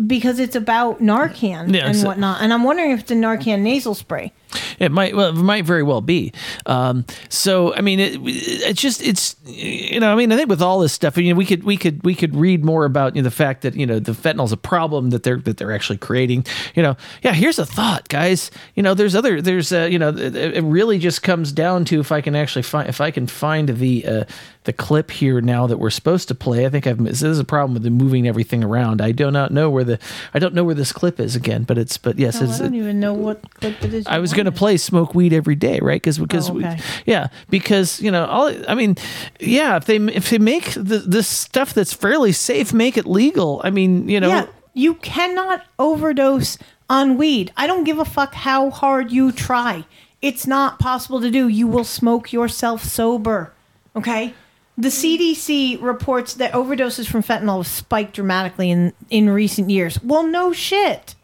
because 0.07 0.39
it's 0.39 0.55
about 0.55 0.99
Narcan 1.01 1.73
Yeah, 1.73 1.87
and 1.87 2.03
whatnot. 2.03 2.41
And 2.41 2.51
I'm 2.51 2.63
wondering 2.63 2.91
if 2.91 3.01
it's 3.01 3.11
a 3.11 3.15
Narcan 3.15 3.61
nasal 3.61 3.95
spray. 3.95 4.33
It 4.79 4.91
might 4.91 5.15
well, 5.15 5.29
it 5.29 5.41
might 5.41 5.65
very 5.65 5.83
well 5.83 6.01
be. 6.01 6.33
Um, 6.65 7.05
so 7.29 7.73
I 7.75 7.81
mean, 7.81 7.99
it, 7.99 8.19
it's 8.23 8.81
just 8.81 9.01
it's 9.01 9.35
you 9.45 9.99
know 9.99 10.11
I 10.11 10.15
mean 10.15 10.31
I 10.31 10.37
think 10.37 10.49
with 10.49 10.61
all 10.61 10.79
this 10.79 10.93
stuff, 10.93 11.17
you 11.17 11.33
know, 11.33 11.37
we 11.37 11.45
could 11.45 11.63
we 11.63 11.77
could 11.77 12.03
we 12.03 12.15
could 12.15 12.35
read 12.35 12.63
more 12.63 12.85
about 12.85 13.15
you 13.15 13.21
know, 13.21 13.27
the 13.27 13.35
fact 13.35 13.61
that 13.61 13.75
you 13.75 13.85
know 13.85 13.99
the 13.99 14.13
fentanyl's 14.13 14.51
a 14.51 14.57
problem 14.57 15.09
that 15.11 15.23
they're 15.23 15.37
that 15.37 15.57
they're 15.57 15.71
actually 15.71 15.97
creating. 15.97 16.45
You 16.75 16.83
know, 16.83 16.97
yeah. 17.21 17.33
Here's 17.33 17.59
a 17.59 17.65
thought, 17.65 18.07
guys. 18.09 18.51
You 18.75 18.83
know, 18.83 18.93
there's 18.93 19.15
other 19.15 19.41
there's 19.41 19.71
uh, 19.71 19.87
you 19.91 19.99
know 19.99 20.09
it, 20.09 20.35
it 20.35 20.63
really 20.63 20.99
just 20.99 21.23
comes 21.23 21.51
down 21.51 21.85
to 21.85 21.99
if 21.99 22.11
I 22.11 22.21
can 22.21 22.35
actually 22.35 22.63
find 22.63 22.89
if 22.89 23.01
I 23.01 23.11
can 23.11 23.27
find 23.27 23.69
the 23.69 24.05
uh, 24.05 24.23
the 24.65 24.73
clip 24.73 25.11
here 25.11 25.41
now 25.41 25.67
that 25.67 25.77
we're 25.77 25.89
supposed 25.89 26.27
to 26.27 26.35
play. 26.35 26.65
I 26.65 26.69
think 26.69 26.87
I've 26.87 27.03
this 27.03 27.21
is 27.21 27.39
a 27.39 27.43
problem 27.45 27.73
with 27.73 27.83
the 27.83 27.89
moving 27.89 28.27
everything 28.27 28.63
around. 28.63 29.01
I 29.01 29.11
do 29.11 29.31
not 29.31 29.51
know 29.51 29.69
where 29.69 29.83
the 29.83 29.99
I 30.33 30.39
don't 30.39 30.53
know 30.53 30.63
where 30.63 30.75
this 30.75 30.91
clip 30.91 31.19
is 31.19 31.35
again, 31.35 31.63
but 31.63 31.77
it's 31.77 31.97
but 31.97 32.19
yes, 32.19 32.41
Oh, 32.41 32.45
it's, 32.45 32.59
I 32.59 32.63
don't 32.63 32.75
even 32.75 32.99
know 32.99 33.13
what 33.13 33.41
clip 33.55 33.83
it 33.83 33.93
is. 33.93 34.07
I 34.07 34.19
was 34.19 34.33
going 34.33 34.44
to 34.45 34.51
play 34.51 34.77
smoke 34.77 35.13
weed 35.15 35.33
every 35.33 35.55
day, 35.55 35.79
right? 35.81 36.01
Because 36.01 36.17
because 36.17 36.49
Oh, 36.49 36.57
okay. 36.57 36.79
yeah, 37.05 37.27
because 37.49 38.01
you 38.01 38.11
know 38.11 38.25
all 38.25 38.53
I 38.67 38.75
mean, 38.75 38.95
yeah, 39.39 39.77
if 39.77 39.85
they 39.85 39.97
if 39.97 40.29
they 40.29 40.37
make 40.39 40.71
the, 40.73 40.99
this 41.05 41.27
stuff 41.27 41.73
that's 41.73 41.93
fairly 41.93 42.31
safe, 42.31 42.73
make 42.73 42.97
it 42.97 43.05
legal. 43.05 43.61
I 43.63 43.69
mean, 43.69 44.07
you 44.09 44.19
know, 44.19 44.29
Yeah, 44.29 44.45
you 44.73 44.95
cannot 44.95 45.63
overdose 45.79 46.57
on 46.89 47.17
weed. 47.17 47.51
I 47.57 47.67
don't 47.67 47.83
give 47.83 47.99
a 47.99 48.05
fuck 48.05 48.33
how 48.33 48.69
hard 48.69 49.11
you 49.11 49.31
try. 49.31 49.85
It's 50.21 50.47
not 50.47 50.79
possible 50.79 51.21
to 51.21 51.29
do. 51.31 51.47
You 51.47 51.67
will 51.67 51.83
smoke 51.83 52.31
yourself 52.33 52.83
sober. 52.83 53.53
Okay? 53.95 54.33
The 54.77 54.89
CDC 54.89 55.81
reports 55.81 56.33
that 56.35 56.51
overdoses 56.51 57.07
from 57.07 57.23
fentanyl 57.23 57.57
have 57.57 57.67
spiked 57.67 58.13
dramatically 58.15 58.69
in, 58.69 58.91
in 59.09 59.29
recent 59.29 59.69
years. 59.69 60.01
Well, 60.03 60.23
no 60.23 60.51
shit. 60.51 61.14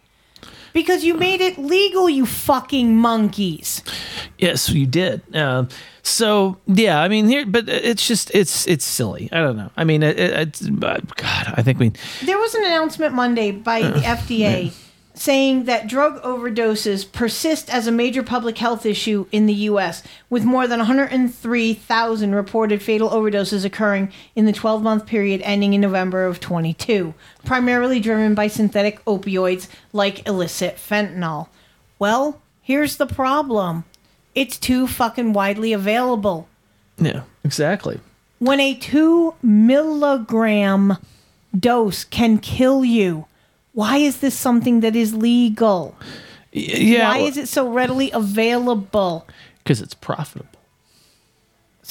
Because 0.73 1.03
you 1.03 1.15
made 1.15 1.41
it 1.41 1.57
legal, 1.57 2.09
you 2.09 2.25
fucking 2.25 2.95
monkeys. 2.95 3.83
yes, 4.37 4.69
you 4.69 4.85
did. 4.85 5.21
Um, 5.35 5.67
so 6.03 6.57
yeah, 6.67 7.01
I 7.01 7.07
mean 7.07 7.27
here, 7.27 7.45
but 7.45 7.69
it's 7.69 8.07
just 8.07 8.31
it's 8.33 8.67
it's 8.67 8.85
silly. 8.85 9.29
I 9.31 9.39
don't 9.41 9.57
know. 9.57 9.69
I 9.77 9.83
mean, 9.83 10.03
it, 10.03 10.19
it, 10.19 10.31
it's 10.47 10.61
uh, 10.67 10.99
God. 11.15 11.53
I 11.55 11.61
think 11.61 11.79
we 11.79 11.91
There 12.23 12.37
was 12.37 12.55
an 12.55 12.65
announcement 12.65 13.13
Monday 13.13 13.51
by 13.51 13.81
the 13.81 13.99
FDA 13.99 14.73
saying 15.13 15.65
that 15.65 15.87
drug 15.87 16.21
overdoses 16.23 17.09
persist 17.11 17.73
as 17.73 17.87
a 17.87 17.91
major 17.91 18.23
public 18.23 18.57
health 18.57 18.85
issue 18.85 19.25
in 19.31 19.45
the 19.45 19.53
U.S., 19.53 20.03
with 20.29 20.45
more 20.45 20.67
than 20.67 20.79
103,000 20.79 22.35
reported 22.35 22.81
fatal 22.81 23.09
overdoses 23.09 23.65
occurring 23.65 24.11
in 24.35 24.45
the 24.45 24.53
12 24.53 24.81
month 24.81 25.05
period 25.05 25.41
ending 25.43 25.73
in 25.73 25.81
November 25.81 26.25
of 26.25 26.39
22, 26.39 27.13
primarily 27.43 27.99
driven 27.99 28.33
by 28.33 28.47
synthetic 28.47 29.03
opioids 29.05 29.67
like 29.93 30.27
illicit 30.27 30.77
fentanyl. 30.77 31.47
Well, 31.99 32.41
here's 32.61 32.97
the 32.97 33.07
problem 33.07 33.83
it's 34.33 34.57
too 34.57 34.87
fucking 34.87 35.33
widely 35.33 35.73
available. 35.73 36.47
yeah 36.97 37.23
exactly. 37.43 37.99
When 38.39 38.59
a 38.59 38.73
two 38.73 39.35
milligram 39.43 40.97
dose 41.57 42.03
can 42.05 42.39
kill 42.39 42.83
you, 42.85 43.27
why 43.73 43.97
is 43.97 44.19
this 44.19 44.35
something 44.35 44.81
that 44.81 44.95
is 44.95 45.13
legal? 45.13 45.95
yeah, 46.51 47.09
Why 47.09 47.19
is 47.19 47.37
it 47.37 47.47
so 47.47 47.69
readily 47.69 48.11
available? 48.11 49.27
Because 49.59 49.81
it's 49.81 49.93
profitable. 49.93 50.49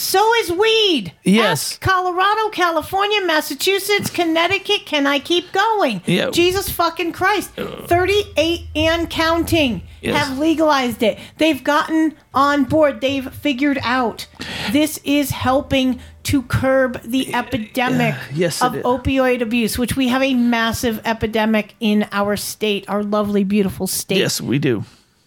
So 0.00 0.34
is 0.36 0.50
weed. 0.50 1.12
Yes. 1.24 1.72
Ask 1.72 1.80
Colorado, 1.82 2.48
California, 2.48 3.20
Massachusetts, 3.26 4.08
Connecticut. 4.08 4.86
Can 4.86 5.06
I 5.06 5.18
keep 5.18 5.52
going? 5.52 6.00
Yeah. 6.06 6.30
Jesus 6.30 6.70
fucking 6.70 7.12
Christ. 7.12 7.50
38 7.54 8.60
and 8.74 9.10
counting 9.10 9.82
Yes. 10.00 10.16
have 10.16 10.38
legalized 10.38 11.02
it. 11.02 11.18
They've 11.36 11.62
gotten 11.62 12.14
on 12.32 12.64
board. 12.64 13.02
They've 13.02 13.30
figured 13.30 13.78
out 13.82 14.26
this 14.72 14.98
is 15.04 15.32
helping 15.32 16.00
to 16.22 16.40
curb 16.44 17.02
the 17.02 17.34
epidemic 17.34 18.14
Yes, 18.32 18.62
of 18.62 18.72
opioid 18.76 19.42
abuse, 19.42 19.78
which 19.78 19.96
we 19.96 20.08
have 20.08 20.22
a 20.22 20.32
massive 20.32 21.02
epidemic 21.04 21.74
in 21.78 22.06
our 22.10 22.38
state, 22.38 22.86
our 22.88 23.02
lovely, 23.02 23.44
beautiful 23.44 23.86
state. 23.86 24.16
Yes, 24.16 24.40
we 24.40 24.58
do. 24.58 24.84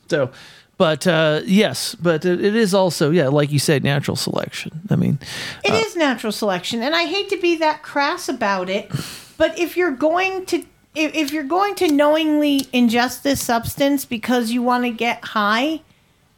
So, 0.09 0.31
but 0.77 1.05
uh, 1.07 1.41
yes, 1.45 1.95
but 1.95 2.25
it, 2.25 2.43
it 2.43 2.55
is 2.55 2.73
also 2.73 3.11
yeah, 3.11 3.27
like 3.27 3.51
you 3.51 3.59
said, 3.59 3.83
natural 3.83 4.17
selection. 4.17 4.81
I 4.89 4.95
mean, 4.95 5.19
It 5.63 5.71
uh, 5.71 5.75
is 5.75 5.95
natural 5.95 6.31
selection, 6.31 6.81
and 6.81 6.95
I 6.95 7.05
hate 7.05 7.29
to 7.29 7.37
be 7.37 7.55
that 7.57 7.83
crass 7.83 8.27
about 8.27 8.69
it, 8.69 8.91
but 9.37 9.57
if 9.57 9.77
you're 9.77 9.91
going 9.91 10.45
to 10.47 10.65
if, 10.95 11.15
if 11.15 11.33
you're 11.33 11.43
going 11.43 11.75
to 11.75 11.91
knowingly 11.91 12.61
ingest 12.73 13.23
this 13.23 13.41
substance 13.41 14.05
because 14.05 14.51
you 14.51 14.61
want 14.61 14.83
to 14.83 14.91
get 14.91 15.23
high, 15.23 15.81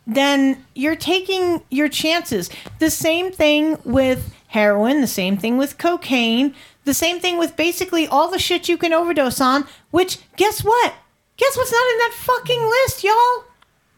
then 0.07 0.63
you're 0.73 0.95
taking 0.95 1.63
your 1.69 1.89
chances. 1.89 2.49
The 2.79 2.89
same 2.89 3.31
thing 3.31 3.77
with 3.83 4.33
heroin, 4.47 5.01
the 5.01 5.07
same 5.07 5.37
thing 5.37 5.57
with 5.57 5.77
cocaine, 5.77 6.55
the 6.85 6.93
same 6.93 7.19
thing 7.19 7.37
with 7.37 7.55
basically 7.55 8.07
all 8.07 8.29
the 8.29 8.39
shit 8.39 8.69
you 8.69 8.77
can 8.77 8.93
overdose 8.93 9.41
on, 9.41 9.67
which 9.91 10.19
guess 10.37 10.63
what? 10.63 10.93
Guess 11.37 11.57
what's 11.57 11.71
not 11.71 11.91
in 11.91 11.97
that 11.97 12.13
fucking 12.13 12.61
list, 12.61 13.03
y'all? 13.03 13.44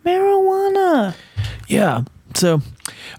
Marijuana. 0.07 1.15
Yeah. 1.67 2.03
So, 2.33 2.61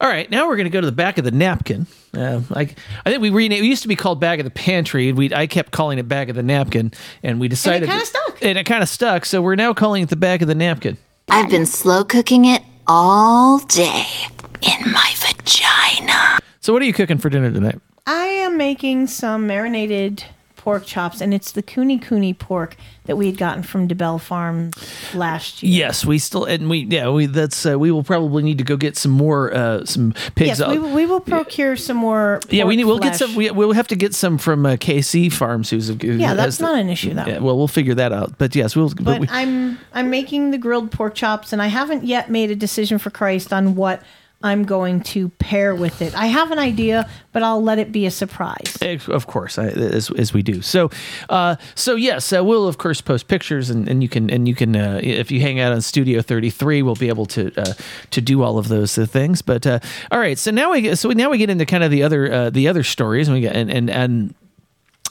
all 0.00 0.08
right. 0.08 0.30
Now 0.30 0.46
we're 0.48 0.56
going 0.56 0.64
to 0.66 0.70
go 0.70 0.80
to 0.80 0.86
the 0.86 0.92
back 0.92 1.18
of 1.18 1.24
the 1.24 1.30
napkin. 1.30 1.86
Uh, 2.14 2.40
I, 2.54 2.74
I 3.04 3.10
think 3.10 3.20
we 3.20 3.30
renamed. 3.30 3.64
It 3.64 3.68
used 3.68 3.82
to 3.82 3.88
be 3.88 3.96
called 3.96 4.20
Bag 4.20 4.40
of 4.40 4.44
the 4.44 4.50
pantry. 4.50 5.12
We 5.12 5.32
I 5.34 5.46
kept 5.46 5.72
calling 5.72 5.98
it 5.98 6.08
Bag 6.08 6.30
of 6.30 6.36
the 6.36 6.42
napkin, 6.42 6.92
and 7.22 7.38
we 7.38 7.48
decided. 7.48 7.88
kinda 7.88 8.04
stuck. 8.06 8.42
And 8.42 8.56
it 8.56 8.64
kind 8.64 8.82
of 8.82 8.88
stuck. 8.88 9.26
So 9.26 9.42
we're 9.42 9.56
now 9.56 9.74
calling 9.74 10.02
it 10.02 10.08
the 10.08 10.16
back 10.16 10.40
of 10.40 10.48
the 10.48 10.54
napkin. 10.54 10.96
I've 11.28 11.50
been 11.50 11.66
slow 11.66 12.04
cooking 12.04 12.46
it 12.46 12.62
all 12.86 13.58
day 13.58 14.06
in 14.62 14.92
my 14.92 15.14
vagina. 15.16 16.38
So 16.60 16.72
what 16.72 16.80
are 16.80 16.86
you 16.86 16.94
cooking 16.94 17.18
for 17.18 17.28
dinner 17.28 17.50
tonight? 17.52 17.78
I 18.06 18.24
am 18.24 18.56
making 18.56 19.08
some 19.08 19.46
marinated 19.46 20.24
pork 20.58 20.84
chops, 20.84 21.22
and 21.22 21.32
it's 21.32 21.52
the 21.52 21.62
Kune 21.62 21.98
Kune 21.98 22.34
pork 22.34 22.76
that 23.06 23.16
we 23.16 23.24
had 23.26 23.38
gotten 23.38 23.62
from 23.62 23.88
DeBell 23.88 24.20
Farm 24.20 24.70
last 25.14 25.62
year. 25.62 25.86
Yes, 25.86 26.04
we 26.04 26.18
still 26.18 26.44
and 26.44 26.68
we 26.68 26.80
yeah 26.80 27.08
we 27.08 27.24
that's 27.24 27.64
uh, 27.64 27.78
we 27.78 27.90
will 27.90 28.02
probably 28.02 28.42
need 28.42 28.58
to 28.58 28.64
go 28.64 28.76
get 28.76 28.96
some 28.98 29.12
more 29.12 29.54
uh, 29.54 29.86
some 29.86 30.12
pigs. 30.34 30.58
Yes, 30.58 30.68
we, 30.68 30.78
will- 30.78 30.92
we 30.94 31.06
will 31.06 31.20
procure 31.20 31.76
some 31.76 31.96
more. 31.96 32.40
yeah, 32.50 32.64
we 32.64 32.76
need. 32.76 32.84
We'll 32.84 32.98
get 32.98 33.16
some. 33.16 33.34
We, 33.34 33.50
we'll 33.50 33.72
have 33.72 33.88
to 33.88 33.96
get 33.96 34.14
some 34.14 34.36
from 34.36 34.66
uh, 34.66 34.70
KC 34.72 35.32
Farms. 35.32 35.70
Who's 35.70 35.88
Yeah, 35.90 36.34
that's 36.34 36.60
not 36.60 36.78
an 36.78 36.90
issue, 36.90 37.14
though. 37.14 37.24
Yeah, 37.24 37.38
well, 37.38 37.56
we'll 37.56 37.68
figure 37.68 37.94
that 37.94 38.12
out. 38.12 38.36
But 38.36 38.54
yes, 38.54 38.76
we'll. 38.76 38.90
But, 38.90 39.04
But 39.04 39.20
we, 39.22 39.28
I'm 39.30 39.78
I'm 39.94 40.10
making 40.10 40.50
the 40.50 40.58
grilled 40.58 40.90
pork 40.90 41.14
chops, 41.14 41.52
and 41.52 41.62
I 41.62 41.68
haven't 41.68 42.04
yet 42.04 42.30
made 42.30 42.50
a 42.50 42.56
decision 42.56 42.98
for 42.98 43.10
Christ 43.10 43.52
on 43.52 43.74
what 43.74 44.02
I'm 44.40 44.64
going 44.64 45.00
to 45.02 45.30
pair 45.30 45.74
with 45.74 46.00
it. 46.00 46.14
I 46.14 46.26
have 46.26 46.52
an 46.52 46.60
idea, 46.60 47.08
but 47.32 47.42
I'll 47.42 47.62
let 47.62 47.80
it 47.80 47.90
be 47.90 48.06
a 48.06 48.10
surprise. 48.10 48.78
Of 49.08 49.26
course, 49.26 49.58
I, 49.58 49.66
as, 49.66 50.12
as 50.12 50.32
we 50.32 50.42
do. 50.42 50.62
So, 50.62 50.90
uh, 51.28 51.56
so 51.74 51.96
yes, 51.96 52.32
uh, 52.32 52.44
we'll 52.44 52.68
of 52.68 52.78
course 52.78 53.00
post 53.00 53.26
pictures, 53.26 53.68
and, 53.68 53.88
and 53.88 54.00
you 54.00 54.08
can 54.08 54.30
and 54.30 54.46
you 54.46 54.54
can 54.54 54.76
uh, 54.76 55.00
if 55.02 55.32
you 55.32 55.40
hang 55.40 55.58
out 55.58 55.72
on 55.72 55.80
Studio 55.80 56.22
Thirty 56.22 56.50
Three, 56.50 56.82
we'll 56.82 56.94
be 56.94 57.08
able 57.08 57.26
to 57.26 57.52
uh, 57.60 57.74
to 58.10 58.20
do 58.20 58.42
all 58.44 58.58
of 58.58 58.68
those 58.68 58.96
uh, 58.96 59.06
things. 59.06 59.42
But 59.42 59.66
uh, 59.66 59.80
all 60.12 60.20
right, 60.20 60.38
so 60.38 60.52
now 60.52 60.70
we 60.70 60.94
so 60.94 61.10
now 61.10 61.30
we 61.30 61.38
get 61.38 61.50
into 61.50 61.66
kind 61.66 61.82
of 61.82 61.90
the 61.90 62.04
other 62.04 62.50
the 62.50 62.68
other 62.68 62.84
stories, 62.84 63.26
and 63.26 63.34
we 63.34 63.40
get 63.40 63.56
and 63.56 63.70
and 63.70 63.90
and. 63.90 64.34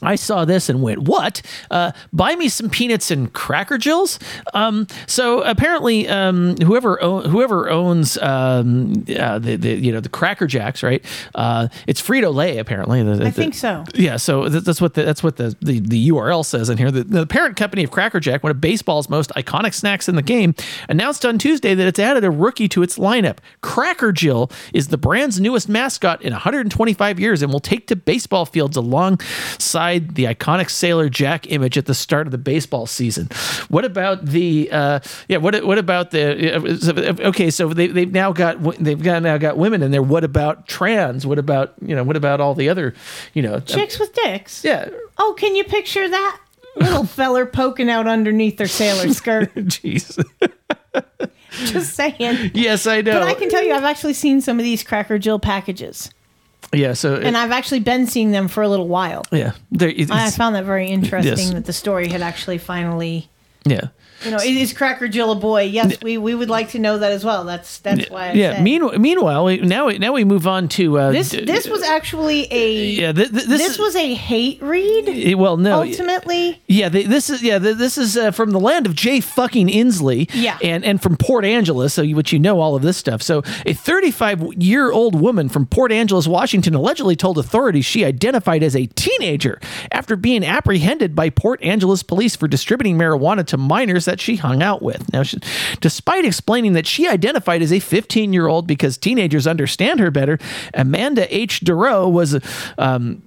I 0.01 0.15
saw 0.15 0.45
this 0.45 0.69
and 0.69 0.81
went, 0.81 0.99
"What? 1.03 1.41
Uh, 1.71 1.91
buy 2.13 2.35
me 2.35 2.49
some 2.49 2.69
peanuts 2.69 3.09
and 3.09 3.33
Cracker 3.33 3.77
Jills." 3.77 4.19
Um, 4.53 4.85
so 5.07 5.41
apparently, 5.41 6.07
um, 6.07 6.55
whoever 6.57 7.01
own, 7.01 7.25
whoever 7.25 7.69
owns 7.69 8.17
um, 8.19 9.05
uh, 9.17 9.39
the, 9.39 9.55
the 9.55 9.69
you 9.75 9.91
know 9.91 9.99
the 9.99 10.09
Cracker 10.09 10.45
Jacks, 10.45 10.83
right? 10.83 11.03
Uh, 11.33 11.67
it's 11.87 12.01
Frito 12.01 12.33
Lay, 12.33 12.57
apparently. 12.59 13.01
The- 13.01 13.25
I 13.25 13.31
think 13.31 13.55
so. 13.55 13.83
yeah, 13.95 14.17
so 14.17 14.47
th- 14.49 14.63
that's 14.63 14.79
what 14.81 14.93
the, 14.93 15.03
that's 15.03 15.23
what 15.23 15.37
the, 15.37 15.55
the, 15.61 15.79
the 15.79 16.09
URL 16.09 16.45
says 16.45 16.69
in 16.69 16.77
here. 16.77 16.91
The, 16.91 17.03
the 17.03 17.25
parent 17.25 17.55
company 17.57 17.83
of 17.83 17.89
Cracker 17.91 18.19
Jack, 18.19 18.43
one 18.43 18.51
of 18.51 18.61
baseball's 18.61 19.09
most 19.09 19.31
iconic 19.31 19.73
snacks 19.73 20.07
in 20.07 20.15
the 20.15 20.21
game, 20.21 20.53
announced 20.89 21.25
on 21.25 21.37
Tuesday 21.39 21.73
that 21.73 21.87
it's 21.87 21.99
added 21.99 22.23
a 22.23 22.29
rookie 22.31 22.67
to 22.69 22.83
its 22.83 22.97
lineup. 22.99 23.37
Cracker 23.61 24.11
Jill 24.11 24.51
is 24.73 24.89
the 24.89 24.97
brand's 24.97 25.39
newest 25.39 25.67
mascot 25.69 26.21
in 26.21 26.33
125 26.33 27.19
years 27.19 27.41
and 27.41 27.51
will 27.51 27.59
take 27.59 27.87
to 27.87 27.95
baseball 27.95 28.45
fields 28.45 28.77
alongside 28.77 29.86
beside 29.87 30.15
the 30.15 30.25
iconic 30.25 30.69
Sailor 30.69 31.09
Jack 31.09 31.51
image 31.51 31.77
at 31.77 31.85
the 31.85 31.93
start 31.93 32.27
of 32.27 32.31
the 32.31 32.37
baseball 32.37 32.85
season? 32.85 33.27
What 33.69 33.85
about 33.85 34.25
the 34.25 34.69
uh, 34.71 34.99
yeah? 35.27 35.37
What 35.37 35.63
what 35.65 35.77
about 35.77 36.11
the 36.11 37.19
okay? 37.27 37.49
So 37.49 37.69
they 37.69 37.87
they've 37.87 38.11
now 38.11 38.31
got 38.31 38.61
they've 38.79 39.01
got 39.01 39.23
now 39.23 39.37
got 39.37 39.57
women 39.57 39.83
in 39.83 39.91
there. 39.91 40.03
What 40.03 40.23
about 40.23 40.67
trans? 40.67 41.25
What 41.25 41.39
about 41.39 41.73
you 41.81 41.95
know? 41.95 42.03
What 42.03 42.15
about 42.15 42.41
all 42.41 42.53
the 42.53 42.69
other 42.69 42.93
you 43.33 43.41
know 43.41 43.59
Chicks 43.59 43.99
with 43.99 44.13
dicks. 44.13 44.63
Yeah. 44.63 44.89
Oh, 45.17 45.35
can 45.37 45.55
you 45.55 45.63
picture 45.63 46.07
that 46.07 46.39
little 46.75 47.05
feller 47.17 47.45
poking 47.45 47.89
out 47.89 48.07
underneath 48.07 48.57
their 48.57 48.67
sailor 48.67 49.11
skirt? 49.13 49.53
Jeez. 49.55 50.23
Just 51.51 51.95
saying. 51.95 52.51
Yes, 52.53 52.85
I 52.85 53.01
know. 53.01 53.13
But 53.13 53.23
I 53.23 53.33
can 53.33 53.49
tell 53.49 53.63
you, 53.63 53.73
I've 53.73 53.83
actually 53.83 54.13
seen 54.13 54.41
some 54.41 54.59
of 54.59 54.63
these 54.63 54.83
Cracker 54.83 55.17
Jill 55.17 55.39
packages, 55.39 56.11
Yeah. 56.73 56.93
So 56.93 57.15
and 57.15 57.37
I've 57.37 57.51
actually 57.51 57.79
been 57.79 58.07
seeing 58.07 58.31
them 58.31 58.47
for 58.47 58.61
a 58.63 58.67
little 58.69 58.87
while. 58.87 59.23
yeah. 59.31 59.51
I 60.11 60.29
found 60.31 60.55
that 60.55 60.65
very 60.65 60.87
interesting 60.89 61.37
Yes. 61.37 61.53
that 61.53 61.65
the 61.65 61.73
story 61.73 62.07
had 62.09 62.21
actually 62.21 62.57
finally. 62.57 63.29
yeah. 63.65 63.87
You 64.25 64.31
know, 64.31 64.37
is 64.37 64.73
Cracker 64.73 65.07
Jill 65.07 65.31
a 65.31 65.35
boy? 65.35 65.63
Yes, 65.63 66.01
we, 66.01 66.17
we 66.17 66.33
would 66.33 66.49
like 66.49 66.69
to 66.69 66.79
know 66.79 66.97
that 66.97 67.11
as 67.11 67.23
well. 67.23 67.43
That's 67.45 67.77
that's 67.79 68.09
why. 68.09 68.29
I 68.29 68.31
yeah. 68.33 68.53
said. 68.53 68.63
Meanwhile, 68.63 68.97
meanwhile, 68.97 69.45
we, 69.45 69.57
now 69.57 69.87
we 69.87 69.97
now 69.99 70.13
we 70.13 70.23
move 70.23 70.47
on 70.47 70.67
to 70.69 70.97
uh, 70.97 71.11
this 71.11 71.29
d- 71.29 71.45
this 71.45 71.67
was 71.67 71.83
actually 71.83 72.47
a 72.51 72.85
yeah. 72.85 73.11
Th- 73.11 73.29
th- 73.29 73.45
this, 73.45 73.67
this, 73.67 73.77
was 73.77 73.95
a 73.95 74.13
hate 74.15 74.61
read. 74.61 75.07
Eh, 75.07 75.33
well, 75.35 75.57
no. 75.57 75.81
ultimately, 75.83 76.61
Yeah, 76.67 76.89
they, 76.89 77.03
this 77.03 77.29
is 77.29 77.43
yeah. 77.43 77.59
th- 77.59 77.77
This 77.77 77.97
is 77.97 78.17
uh, 78.17 78.31
from 78.31 78.51
the 78.51 78.59
land 78.59 78.87
of 78.87 78.95
Jay 78.95 79.19
fucking 79.19 79.67
Inslee. 79.67 80.29
Yeah. 80.33 80.57
and 80.63 80.83
and 80.83 81.01
from 81.01 81.15
Port 81.17 81.45
Angeles, 81.45 81.93
so 81.93 82.01
you, 82.01 82.15
which 82.15 82.33
you 82.33 82.39
know 82.39 82.59
all 82.59 82.75
of 82.75 82.81
this 82.81 82.97
stuff. 82.97 83.21
So 83.21 83.43
a 83.65 83.73
35 83.73 84.55
year 84.55 84.91
old 84.91 85.19
woman 85.19 85.47
from 85.47 85.65
Port 85.67 85.91
Angeles, 85.91 86.27
Washington, 86.27 86.73
allegedly 86.73 87.15
told 87.15 87.37
authorities 87.37 87.85
she 87.85 88.03
identified 88.03 88.63
as 88.63 88.75
a 88.75 88.87
teenager 88.87 89.59
after 89.91 90.15
being 90.15 90.43
apprehended 90.43 91.15
by 91.15 91.29
Port 91.29 91.61
Angeles 91.61 92.01
police 92.01 92.35
for 92.35 92.47
distributing 92.47 92.97
marijuana 92.97 93.45
to 93.47 93.57
minors 93.57 94.06
that 94.07 94.19
she 94.19 94.35
hung 94.35 94.63
out 94.63 94.81
with. 94.81 95.13
Now, 95.13 95.21
she, 95.21 95.37
despite 95.79 96.25
explaining 96.25 96.73
that 96.73 96.87
she 96.87 97.07
identified 97.07 97.61
as 97.61 97.71
a 97.71 97.79
15 97.79 98.33
year 98.33 98.47
old 98.47 98.65
because 98.65 98.97
teenagers 98.97 99.45
understand 99.45 99.99
her 99.99 100.09
better, 100.09 100.39
Amanda 100.73 101.33
H. 101.33 101.59
Duro 101.61 102.09
was. 102.09 102.39
Um, 102.77 103.21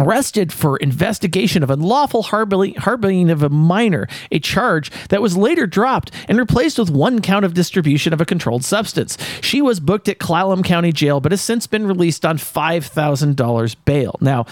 arrested 0.00 0.52
for 0.52 0.76
investigation 0.78 1.62
of 1.62 1.70
unlawful 1.70 2.22
harboring, 2.22 2.74
harboring 2.74 3.30
of 3.30 3.42
a 3.42 3.48
minor, 3.48 4.08
a 4.30 4.38
charge 4.38 4.90
that 5.08 5.22
was 5.22 5.36
later 5.36 5.66
dropped 5.66 6.10
and 6.28 6.38
replaced 6.38 6.78
with 6.78 6.90
one 6.90 7.20
count 7.20 7.44
of 7.44 7.54
distribution 7.54 8.12
of 8.12 8.20
a 8.20 8.24
controlled 8.24 8.64
substance. 8.64 9.16
She 9.40 9.62
was 9.62 9.80
booked 9.80 10.08
at 10.08 10.18
Clallam 10.18 10.64
County 10.64 10.92
Jail, 10.92 11.20
but 11.20 11.32
has 11.32 11.40
since 11.40 11.66
been 11.66 11.86
released 11.86 12.24
on 12.24 12.38
$5,000 12.38 13.76
bail. 13.84 14.16
Now, 14.20 14.46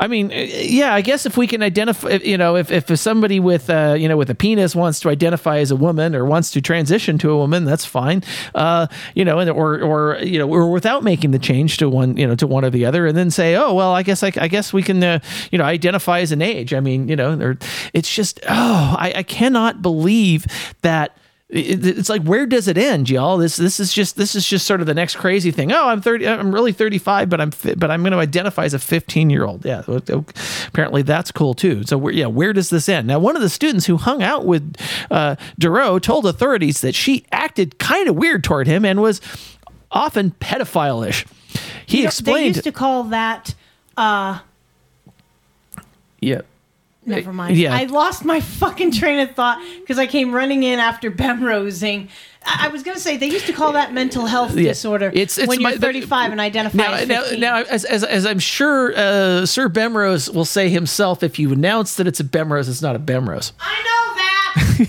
I 0.00 0.08
mean, 0.08 0.30
yeah, 0.32 0.94
I 0.94 1.00
guess 1.00 1.26
if 1.26 1.36
we 1.36 1.46
can 1.46 1.62
identify, 1.62 2.10
you 2.22 2.36
know, 2.36 2.56
if, 2.56 2.70
if 2.70 2.98
somebody 2.98 3.40
with, 3.40 3.70
uh, 3.70 3.96
you 3.98 4.08
know, 4.08 4.16
with 4.16 4.30
a 4.30 4.34
penis 4.34 4.74
wants 4.74 5.00
to 5.00 5.08
identify 5.08 5.58
as 5.58 5.70
a 5.70 5.76
woman 5.76 6.14
or 6.14 6.24
wants 6.24 6.50
to 6.52 6.60
transition 6.60 7.18
to 7.18 7.30
a 7.30 7.36
woman, 7.36 7.64
that's 7.64 7.84
fine. 7.84 8.22
Uh, 8.54 8.86
you 9.14 9.24
know, 9.24 9.38
and, 9.38 9.50
or, 9.50 9.80
or, 9.80 10.18
you 10.18 10.38
know, 10.38 10.48
or 10.48 10.70
without 10.70 11.02
making 11.02 11.30
the 11.30 11.38
change 11.38 11.76
to 11.78 11.88
one, 11.88 12.16
you 12.16 12.26
know, 12.26 12.34
to 12.34 12.46
one 12.46 12.64
or 12.64 12.70
the 12.70 12.84
other 12.84 13.06
and 13.06 13.16
then 13.16 13.30
say, 13.30 13.54
oh, 13.56 13.74
well, 13.74 13.92
I 13.92 14.02
guess, 14.02 14.22
I, 14.22 14.32
I 14.36 14.48
guess 14.48 14.71
we 14.72 14.82
can, 14.82 15.02
uh, 15.02 15.18
you 15.50 15.58
know, 15.58 15.64
identify 15.64 16.20
as 16.20 16.32
an 16.32 16.42
age. 16.42 16.72
I 16.74 16.80
mean, 16.80 17.08
you 17.08 17.16
know, 17.16 17.56
it's 17.92 18.14
just, 18.14 18.40
oh, 18.48 18.96
I, 18.98 19.12
I 19.16 19.22
cannot 19.22 19.82
believe 19.82 20.46
that 20.82 21.16
it's 21.54 22.08
like 22.08 22.22
where 22.22 22.46
does 22.46 22.66
it 22.66 22.78
end 22.78 23.10
y'all? 23.10 23.36
This 23.36 23.56
this 23.58 23.78
is 23.78 23.92
just 23.92 24.16
this 24.16 24.34
is 24.34 24.48
just 24.48 24.66
sort 24.66 24.80
of 24.80 24.86
the 24.86 24.94
next 24.94 25.16
crazy 25.16 25.50
thing. 25.50 25.70
Oh 25.70 25.86
i'm 25.88 26.00
30 26.00 26.26
i'm 26.26 26.50
really 26.50 26.72
35 26.72 27.28
but 27.28 27.42
i'm 27.42 27.50
fi- 27.50 27.74
but 27.74 27.90
i'm 27.90 28.00
going 28.00 28.12
to 28.12 28.18
identify 28.18 28.64
as 28.64 28.72
a 28.72 28.78
15 28.78 29.28
year 29.28 29.44
old 29.44 29.62
yeah 29.62 29.82
apparently 30.66 31.02
that's 31.02 31.30
cool 31.30 31.52
too. 31.52 31.82
So 31.84 31.98
where, 31.98 32.12
yeah 32.14 32.24
where 32.24 32.54
does 32.54 32.70
this 32.70 32.88
end? 32.88 33.06
Now 33.06 33.18
one 33.18 33.36
of 33.36 33.42
the 33.42 33.50
students 33.50 33.84
who 33.84 33.98
hung 33.98 34.22
out 34.22 34.46
with 34.46 34.74
uh 35.10 35.36
Duro 35.58 35.98
told 35.98 36.24
authorities 36.24 36.80
that 36.80 36.94
she 36.94 37.26
acted 37.32 37.78
kind 37.78 38.08
of 38.08 38.16
weird 38.16 38.42
toward 38.42 38.66
him 38.66 38.86
and 38.86 39.02
was 39.02 39.20
often 39.90 40.30
pedophile-ish. 40.40 41.26
He 41.84 41.98
You 41.98 42.02
know, 42.04 42.08
explained 42.08 42.38
They 42.54 42.58
used 42.60 42.64
to 42.64 42.72
call 42.72 43.04
that. 43.04 43.54
uh 43.98 44.38
yeah 46.22 46.40
Never 47.04 47.32
mind. 47.32 47.56
yeah. 47.56 47.74
I 47.74 47.86
lost 47.86 48.24
my 48.24 48.38
fucking 48.40 48.92
train 48.92 49.18
of 49.18 49.34
thought 49.34 49.60
because 49.80 49.98
I 49.98 50.06
came 50.06 50.32
running 50.32 50.62
in 50.62 50.78
after 50.78 51.10
Bemrosing. 51.20 52.08
I 52.46 52.66
I 52.66 52.68
was 52.68 52.84
going 52.84 52.96
to 52.96 53.02
say 53.02 53.16
they 53.16 53.26
used 53.26 53.46
to 53.46 53.52
call 53.52 53.72
that 53.72 53.92
mental 53.92 54.26
health 54.26 54.54
Yeah. 54.56 54.68
disorder 54.68 55.06
It's- 55.06 55.36
it's 55.36 55.48
when 55.48 55.60
you're 55.60 55.70
my- 55.72 55.76
35 55.78 56.30
and 56.30 56.40
identify 56.40 56.76
Now, 56.78 56.92
as 56.92 57.08
now, 57.08 57.20
15. 57.22 57.40
now 57.40 57.56
as, 57.62 57.84
as, 57.84 58.04
as 58.04 58.24
I'm 58.24 58.38
sure 58.38 58.92
uh, 58.96 59.46
Sir 59.46 59.68
Bemrose 59.68 60.32
will 60.32 60.44
say 60.44 60.68
himself, 60.68 61.24
if 61.24 61.40
you 61.40 61.52
announce 61.52 61.96
that 61.96 62.06
it's 62.06 62.20
a 62.20 62.24
Bemrose, 62.24 62.68
it's 62.68 62.82
not 62.82 62.94
a 62.94 63.00
Bemrose. 63.00 63.50
I 63.58 63.82
know 63.82 64.84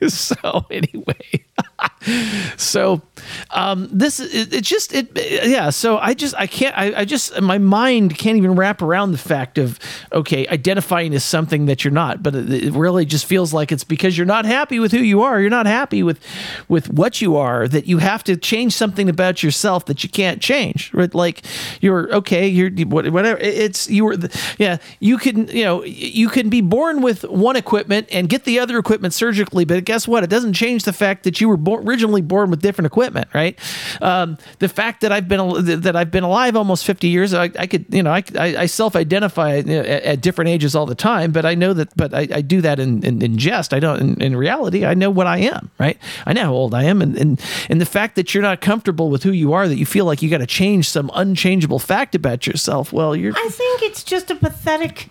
that. 0.00 0.10
so 0.10 0.64
anyway, 0.70 1.44
so 2.56 3.02
um, 3.50 3.88
this 3.92 4.20
it, 4.20 4.52
it 4.52 4.64
just 4.64 4.94
it 4.94 5.10
yeah. 5.44 5.70
So 5.70 5.98
I 5.98 6.14
just 6.14 6.34
I 6.36 6.46
can't 6.46 6.76
I, 6.76 7.00
I 7.00 7.04
just 7.04 7.40
my 7.40 7.58
mind 7.58 8.16
can't 8.18 8.36
even 8.36 8.54
wrap 8.56 8.82
around 8.82 9.12
the 9.12 9.18
fact 9.18 9.58
of 9.58 9.78
okay 10.12 10.46
identifying 10.48 11.14
as 11.14 11.24
something 11.24 11.66
that 11.66 11.84
you're 11.84 11.92
not, 11.92 12.22
but 12.22 12.34
it, 12.34 12.50
it 12.52 12.72
really 12.72 13.04
just 13.04 13.26
feels 13.26 13.52
like 13.52 13.72
it's 13.72 13.84
because 13.84 14.16
you're 14.16 14.26
not 14.26 14.44
happy 14.44 14.78
with 14.78 14.92
who 14.92 15.00
you 15.00 15.22
are. 15.22 15.40
You're 15.40 15.50
not 15.50 15.66
happy 15.66 16.02
with 16.02 16.20
with 16.68 16.90
what 16.90 17.20
you 17.20 17.36
are 17.36 17.68
that 17.68 17.86
you 17.86 17.98
have 17.98 18.24
to 18.24 18.36
change 18.36 18.72
something 18.72 19.08
about 19.08 19.42
yourself 19.42 19.86
that 19.86 20.02
you 20.02 20.08
can't 20.10 20.40
change. 20.40 20.92
Right? 20.94 21.14
Like 21.14 21.42
you're 21.80 22.12
okay. 22.14 22.48
You're 22.48 22.70
what- 22.86 23.10
whatever. 23.10 23.38
It's 23.40 23.88
you 23.90 24.04
were 24.06 24.16
yeah. 24.58 24.78
You 25.00 25.18
can 25.18 25.48
you 25.48 25.64
know 25.64 25.84
you 25.84 26.28
can 26.28 26.48
be 26.48 26.60
born 26.60 27.02
with 27.02 27.24
one 27.24 27.56
equipment 27.56 28.08
and 28.10 28.28
get 28.28 28.44
the 28.44 28.58
other 28.58 28.78
equipment 28.78 29.14
surgically, 29.14 29.64
but 29.64 29.84
guess 29.84 30.08
what? 30.08 30.24
It 30.24 30.30
doesn't 30.30 30.54
change 30.54 30.84
the 30.84 30.92
fact 30.92 31.24
that 31.24 31.40
you 31.40 31.48
were 31.50 31.56
born, 31.56 31.86
originally 31.86 32.22
born 32.22 32.50
with 32.50 32.62
different 32.62 32.86
equipment, 32.86 33.28
right? 33.34 33.58
Um, 34.00 34.38
the 34.58 34.68
fact 34.68 35.02
that 35.02 35.12
I've 35.12 35.28
been 35.28 35.80
that 35.80 35.96
I've 35.96 36.10
been 36.10 36.24
alive 36.24 36.56
almost 36.56 36.84
fifty 36.84 37.08
years, 37.08 37.34
I, 37.34 37.50
I 37.58 37.66
could 37.66 37.86
you 37.90 38.02
know 38.02 38.12
I, 38.12 38.22
I, 38.36 38.66
self-identify 38.66 39.58
at, 39.58 39.68
at 39.68 40.20
different 40.20 40.48
ages 40.48 40.74
all 40.74 40.86
the 40.86 40.94
time, 40.94 41.32
but 41.32 41.44
I 41.44 41.54
know 41.54 41.74
that 41.74 41.94
but 41.96 42.14
I, 42.14 42.28
I 42.32 42.40
do 42.40 42.60
that 42.62 42.80
in, 42.80 43.02
in, 43.04 43.20
in 43.20 43.38
jest. 43.38 43.74
I 43.74 43.80
don't 43.80 44.00
in, 44.00 44.22
in 44.22 44.36
reality. 44.36 44.84
I 44.86 44.94
know 44.94 45.10
what 45.10 45.26
I 45.26 45.38
am, 45.38 45.70
right? 45.78 45.98
I 46.26 46.32
know 46.32 46.44
how 46.44 46.52
old 46.52 46.74
I 46.74 46.84
am, 46.84 47.02
and 47.02 47.16
and 47.16 47.40
and 47.68 47.80
the 47.80 47.86
fact 47.86 48.16
that 48.16 48.32
you're 48.32 48.42
not 48.42 48.60
comfortable 48.60 49.10
with 49.10 49.22
who 49.22 49.32
you 49.32 49.52
are, 49.52 49.68
that 49.68 49.76
you 49.76 49.86
feel 49.86 50.04
like 50.04 50.22
you 50.22 50.30
got 50.30 50.38
to 50.38 50.46
change 50.46 50.88
some 50.88 51.10
unchangeable 51.14 51.78
fact 51.78 52.14
about 52.14 52.46
yourself. 52.46 52.92
Well, 52.92 53.14
you're 53.14 53.34
I 53.36 53.48
think 53.50 53.82
it's 53.82 54.04
just 54.04 54.30
a 54.30 54.34
pathetic 54.34 55.08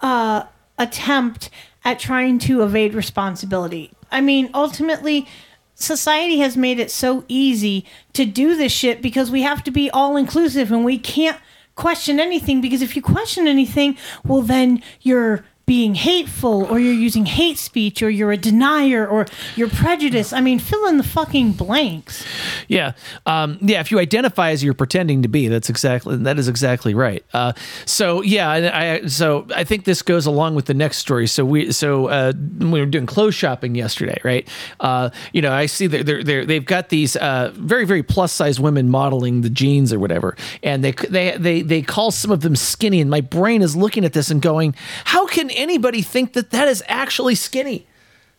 uh, 0.00 0.44
attempt 0.78 1.50
at 1.84 1.98
trying 1.98 2.38
to 2.40 2.62
evade 2.62 2.94
responsibility. 2.94 3.92
I 4.10 4.20
mean, 4.20 4.50
ultimately, 4.54 5.26
society 5.74 6.38
has 6.38 6.56
made 6.56 6.78
it 6.78 6.90
so 6.90 7.24
easy 7.28 7.84
to 8.12 8.24
do 8.24 8.56
this 8.56 8.72
shit 8.72 9.02
because 9.02 9.30
we 9.30 9.42
have 9.42 9.62
to 9.64 9.70
be 9.70 9.90
all 9.90 10.16
inclusive 10.16 10.70
and 10.70 10.84
we 10.84 10.98
can't 10.98 11.38
question 11.74 12.20
anything 12.20 12.60
because 12.60 12.82
if 12.82 12.94
you 12.94 13.02
question 13.02 13.48
anything, 13.48 13.96
well, 14.24 14.42
then 14.42 14.82
you're 15.00 15.44
being 15.66 15.94
hateful 15.94 16.64
or 16.64 16.78
you're 16.78 16.92
using 16.92 17.24
hate 17.24 17.56
speech 17.58 18.02
or 18.02 18.10
you're 18.10 18.32
a 18.32 18.36
denier 18.36 19.06
or 19.06 19.26
you're 19.56 19.68
prejudiced. 19.68 20.32
I 20.32 20.40
mean, 20.40 20.58
fill 20.58 20.86
in 20.86 20.98
the 20.98 21.04
fucking 21.04 21.52
blanks. 21.52 22.24
Yeah, 22.68 22.92
um, 23.24 23.58
yeah. 23.60 23.80
If 23.80 23.90
you 23.90 23.98
identify 23.98 24.50
as 24.50 24.62
you're 24.62 24.74
pretending 24.74 25.22
to 25.22 25.28
be, 25.28 25.48
that's 25.48 25.70
exactly 25.70 26.16
that 26.16 26.38
is 26.38 26.48
exactly 26.48 26.94
right. 26.94 27.24
Uh, 27.32 27.52
so 27.86 28.20
yeah, 28.22 28.50
I, 28.50 28.92
I 28.94 29.06
so 29.06 29.46
I 29.54 29.64
think 29.64 29.84
this 29.84 30.02
goes 30.02 30.26
along 30.26 30.54
with 30.54 30.66
the 30.66 30.74
next 30.74 30.98
story. 30.98 31.26
So 31.26 31.44
we 31.44 31.72
so 31.72 32.08
uh, 32.08 32.32
we 32.58 32.80
were 32.80 32.86
doing 32.86 33.06
clothes 33.06 33.34
shopping 33.34 33.74
yesterday, 33.74 34.20
right? 34.22 34.46
Uh, 34.80 35.10
you 35.32 35.40
know, 35.40 35.52
I 35.52 35.66
see 35.66 35.86
that 35.86 36.04
they're, 36.04 36.22
they're 36.22 36.44
they've 36.44 36.64
got 36.64 36.90
these 36.90 37.16
uh, 37.16 37.52
very 37.54 37.86
very 37.86 38.02
plus 38.02 38.32
size 38.32 38.60
women 38.60 38.90
modeling 38.90 39.40
the 39.40 39.50
jeans 39.50 39.92
or 39.92 39.98
whatever, 39.98 40.36
and 40.62 40.84
they 40.84 40.92
they 40.92 41.36
they 41.38 41.62
they 41.62 41.82
call 41.82 42.10
some 42.10 42.30
of 42.30 42.42
them 42.42 42.54
skinny, 42.54 43.00
and 43.00 43.10
my 43.10 43.22
brain 43.22 43.62
is 43.62 43.74
looking 43.74 44.04
at 44.04 44.12
this 44.12 44.30
and 44.30 44.42
going, 44.42 44.74
how 45.04 45.26
can 45.26 45.50
anybody 45.54 46.02
think 46.02 46.34
that 46.34 46.50
that 46.50 46.68
is 46.68 46.82
actually 46.88 47.34
skinny? 47.34 47.86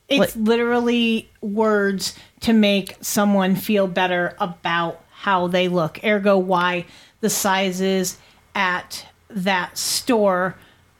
It's 0.07 0.35
literally 0.35 1.29
words 1.41 2.15
to 2.41 2.53
make 2.53 2.95
someone 3.01 3.55
feel 3.55 3.87
better 3.87 4.35
about 4.39 5.03
how 5.09 5.47
they 5.47 5.67
look. 5.67 5.99
Ergo, 6.03 6.37
why 6.37 6.85
the 7.21 7.29
sizes 7.29 8.19
at 8.53 9.07
that 9.29 9.77
store 9.77 10.55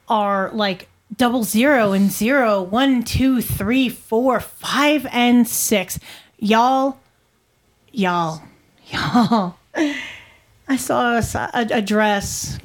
are 0.08 0.50
like 0.52 0.88
double 1.16 1.44
zero 1.44 1.92
and 1.92 2.10
zero, 2.10 2.62
one, 2.62 3.02
two, 3.02 3.40
three, 3.40 3.88
four, 3.88 4.40
five, 4.40 5.06
and 5.12 5.46
six. 5.46 5.98
Y'all, 6.38 6.98
y'all, 7.92 8.42
y'all. 8.88 9.56
I 10.68 10.76
saw 10.76 11.18
a, 11.18 11.50
a, 11.54 11.66
a 11.78 11.82
dress, 11.82 12.58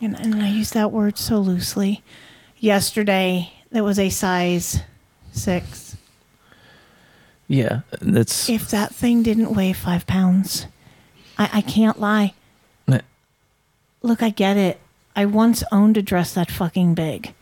and, 0.00 0.18
and 0.18 0.42
I 0.42 0.48
use 0.48 0.70
that 0.70 0.90
word 0.90 1.16
so 1.16 1.38
loosely, 1.38 2.02
yesterday 2.58 3.52
that 3.70 3.84
was 3.84 3.98
a 3.98 4.10
size 4.10 4.80
six. 5.32 5.96
Yeah, 7.48 7.80
that's 8.00 8.48
If 8.48 8.70
that 8.70 8.94
thing 8.94 9.22
didn't 9.22 9.54
weigh 9.54 9.72
five 9.72 10.06
pounds, 10.06 10.66
I, 11.38 11.48
I 11.54 11.60
can't 11.60 12.00
lie. 12.00 12.34
Look, 14.02 14.22
I 14.22 14.30
get 14.30 14.56
it. 14.56 14.78
I 15.16 15.24
once 15.24 15.64
owned 15.72 15.96
a 15.96 16.02
dress 16.02 16.32
that 16.34 16.48
fucking 16.48 16.94
big. 16.94 17.34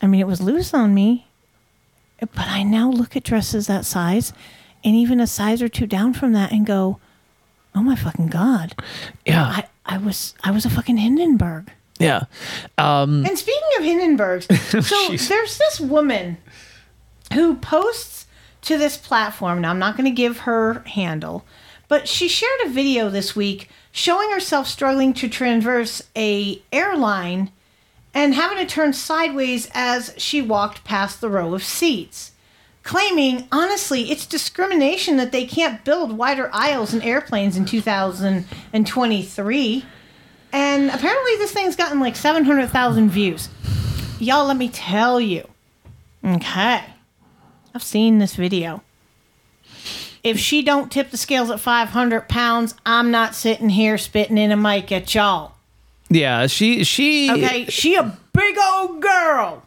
I 0.00 0.06
mean, 0.06 0.20
it 0.20 0.26
was 0.26 0.40
loose 0.40 0.72
on 0.72 0.94
me, 0.94 1.26
but 2.20 2.46
I 2.46 2.62
now 2.62 2.88
look 2.88 3.16
at 3.16 3.24
dresses 3.24 3.66
that 3.66 3.84
size 3.84 4.32
and 4.82 4.94
even 4.94 5.20
a 5.20 5.26
size 5.26 5.60
or 5.60 5.68
two 5.68 5.86
down 5.86 6.14
from 6.14 6.32
that 6.32 6.52
and 6.52 6.64
go, 6.64 7.00
"Oh 7.74 7.82
my 7.82 7.96
fucking 7.96 8.28
god!" 8.28 8.80
Yeah. 9.26 9.44
I, 9.44 9.64
I 9.84 9.98
was 9.98 10.34
I 10.42 10.52
was 10.52 10.64
a 10.64 10.70
fucking 10.70 10.96
Hindenburg. 10.96 11.70
Yeah. 11.98 12.24
Um, 12.78 13.24
And 13.26 13.38
speaking 13.38 13.62
of 13.78 13.84
Hindenburgs, 13.84 14.46
so 14.86 15.16
there's 15.28 15.58
this 15.58 15.80
woman 15.80 16.38
who 17.32 17.56
posts 17.56 18.26
to 18.62 18.78
this 18.78 18.96
platform. 18.96 19.60
Now, 19.60 19.70
I'm 19.70 19.78
not 19.78 19.96
going 19.96 20.10
to 20.10 20.14
give 20.14 20.40
her 20.40 20.82
handle, 20.86 21.44
but 21.88 22.08
she 22.08 22.26
shared 22.28 22.60
a 22.64 22.68
video 22.68 23.08
this 23.08 23.36
week 23.36 23.68
showing 23.92 24.30
herself 24.30 24.66
struggling 24.66 25.14
to 25.14 25.28
traverse 25.28 26.02
a 26.16 26.60
airline 26.72 27.50
and 28.12 28.34
having 28.34 28.58
to 28.58 28.66
turn 28.66 28.92
sideways 28.92 29.70
as 29.74 30.12
she 30.16 30.42
walked 30.42 30.84
past 30.84 31.20
the 31.20 31.28
row 31.30 31.54
of 31.54 31.62
seats. 31.62 32.32
Claiming, 32.82 33.48
honestly, 33.50 34.10
it's 34.10 34.26
discrimination 34.26 35.16
that 35.16 35.32
they 35.32 35.44
can't 35.44 35.84
build 35.84 36.16
wider 36.16 36.48
aisles 36.52 36.94
in 36.94 37.02
airplanes 37.02 37.56
in 37.56 37.64
2023. 37.64 39.84
And 40.56 40.88
apparently, 40.88 41.36
this 41.36 41.52
thing's 41.52 41.76
gotten 41.76 42.00
like 42.00 42.16
700,000 42.16 43.10
views. 43.10 43.50
Y'all, 44.18 44.46
let 44.46 44.56
me 44.56 44.70
tell 44.70 45.20
you. 45.20 45.46
Okay. 46.24 46.82
I've 47.74 47.82
seen 47.82 48.20
this 48.20 48.36
video. 48.36 48.82
If 50.24 50.38
she 50.38 50.62
don't 50.62 50.90
tip 50.90 51.10
the 51.10 51.18
scales 51.18 51.50
at 51.50 51.60
500 51.60 52.26
pounds, 52.30 52.74
I'm 52.86 53.10
not 53.10 53.34
sitting 53.34 53.68
here 53.68 53.98
spitting 53.98 54.38
in 54.38 54.50
a 54.50 54.56
mic 54.56 54.90
at 54.90 55.14
y'all. 55.14 55.52
yeah, 56.08 56.46
she 56.46 56.84
she 56.84 57.30
Okay, 57.30 57.66
she 57.66 57.94
a 57.96 58.16
big 58.32 58.56
old 58.58 59.02
girl. 59.02 59.62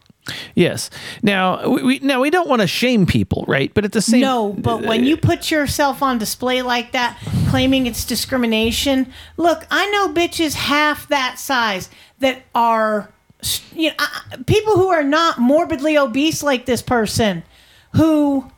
Yes. 0.55 0.89
Now 1.23 1.67
we, 1.69 1.99
now 1.99 2.21
we 2.21 2.29
don't 2.29 2.47
want 2.49 2.61
to 2.61 2.67
shame 2.67 3.05
people, 3.05 3.45
right? 3.47 3.73
But 3.73 3.85
at 3.85 3.91
the 3.91 4.01
same 4.01 4.21
No, 4.21 4.53
but 4.57 4.83
when 4.83 5.03
you 5.03 5.17
put 5.17 5.51
yourself 5.51 6.01
on 6.01 6.17
display 6.17 6.61
like 6.61 6.91
that, 6.91 7.17
claiming 7.49 7.85
it's 7.87 8.05
discrimination, 8.05 9.11
look, 9.37 9.65
I 9.71 9.89
know 9.91 10.09
bitches 10.13 10.53
half 10.53 11.07
that 11.09 11.39
size 11.39 11.89
that 12.19 12.43
are, 12.53 13.09
you 13.75 13.89
know, 13.89 13.95
I- 13.99 14.37
people 14.45 14.73
who 14.75 14.89
are 14.89 15.03
not 15.03 15.39
morbidly 15.39 15.97
obese 15.97 16.43
like 16.43 16.65
this 16.65 16.81
person, 16.81 17.43
who 17.95 18.49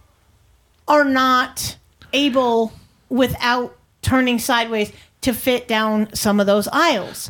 are 0.88 1.06
not 1.06 1.77
able 2.14 2.74
without 3.09 3.77
turning 4.01 4.40
sideways 4.40 4.91
to 5.22 5.33
fit 5.33 5.67
down 5.67 6.14
some 6.14 6.40
of 6.40 6.48
those 6.48 6.67
aisles. 6.69 7.30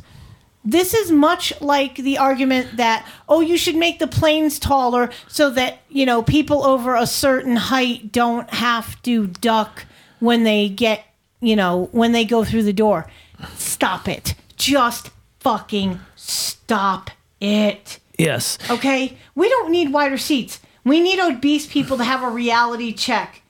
This 0.63 0.93
is 0.93 1.11
much 1.11 1.53
like 1.59 1.95
the 1.95 2.19
argument 2.19 2.77
that, 2.77 3.07
oh, 3.27 3.41
you 3.41 3.57
should 3.57 3.75
make 3.75 3.97
the 3.97 4.07
planes 4.07 4.59
taller 4.59 5.09
so 5.27 5.49
that, 5.51 5.79
you 5.89 6.05
know, 6.05 6.21
people 6.21 6.63
over 6.63 6.95
a 6.95 7.07
certain 7.07 7.55
height 7.55 8.11
don't 8.11 8.49
have 8.51 9.01
to 9.03 9.27
duck 9.27 9.85
when 10.19 10.43
they 10.43 10.69
get, 10.69 11.03
you 11.39 11.55
know, 11.55 11.89
when 11.91 12.11
they 12.11 12.25
go 12.25 12.43
through 12.43 12.63
the 12.63 12.73
door. 12.73 13.09
Stop 13.55 14.07
it. 14.07 14.35
Just 14.55 15.09
fucking 15.39 15.99
stop 16.15 17.09
it. 17.39 17.99
yes. 18.19 18.59
Okay? 18.69 19.17
We 19.33 19.49
don't 19.49 19.71
need 19.71 19.91
wider 19.91 20.17
seats. 20.19 20.59
We 20.83 20.99
need 20.99 21.19
obese 21.19 21.65
people 21.65 21.97
to 21.97 22.03
have 22.03 22.21
a 22.21 22.29
reality 22.29 22.93
check. 22.93 23.41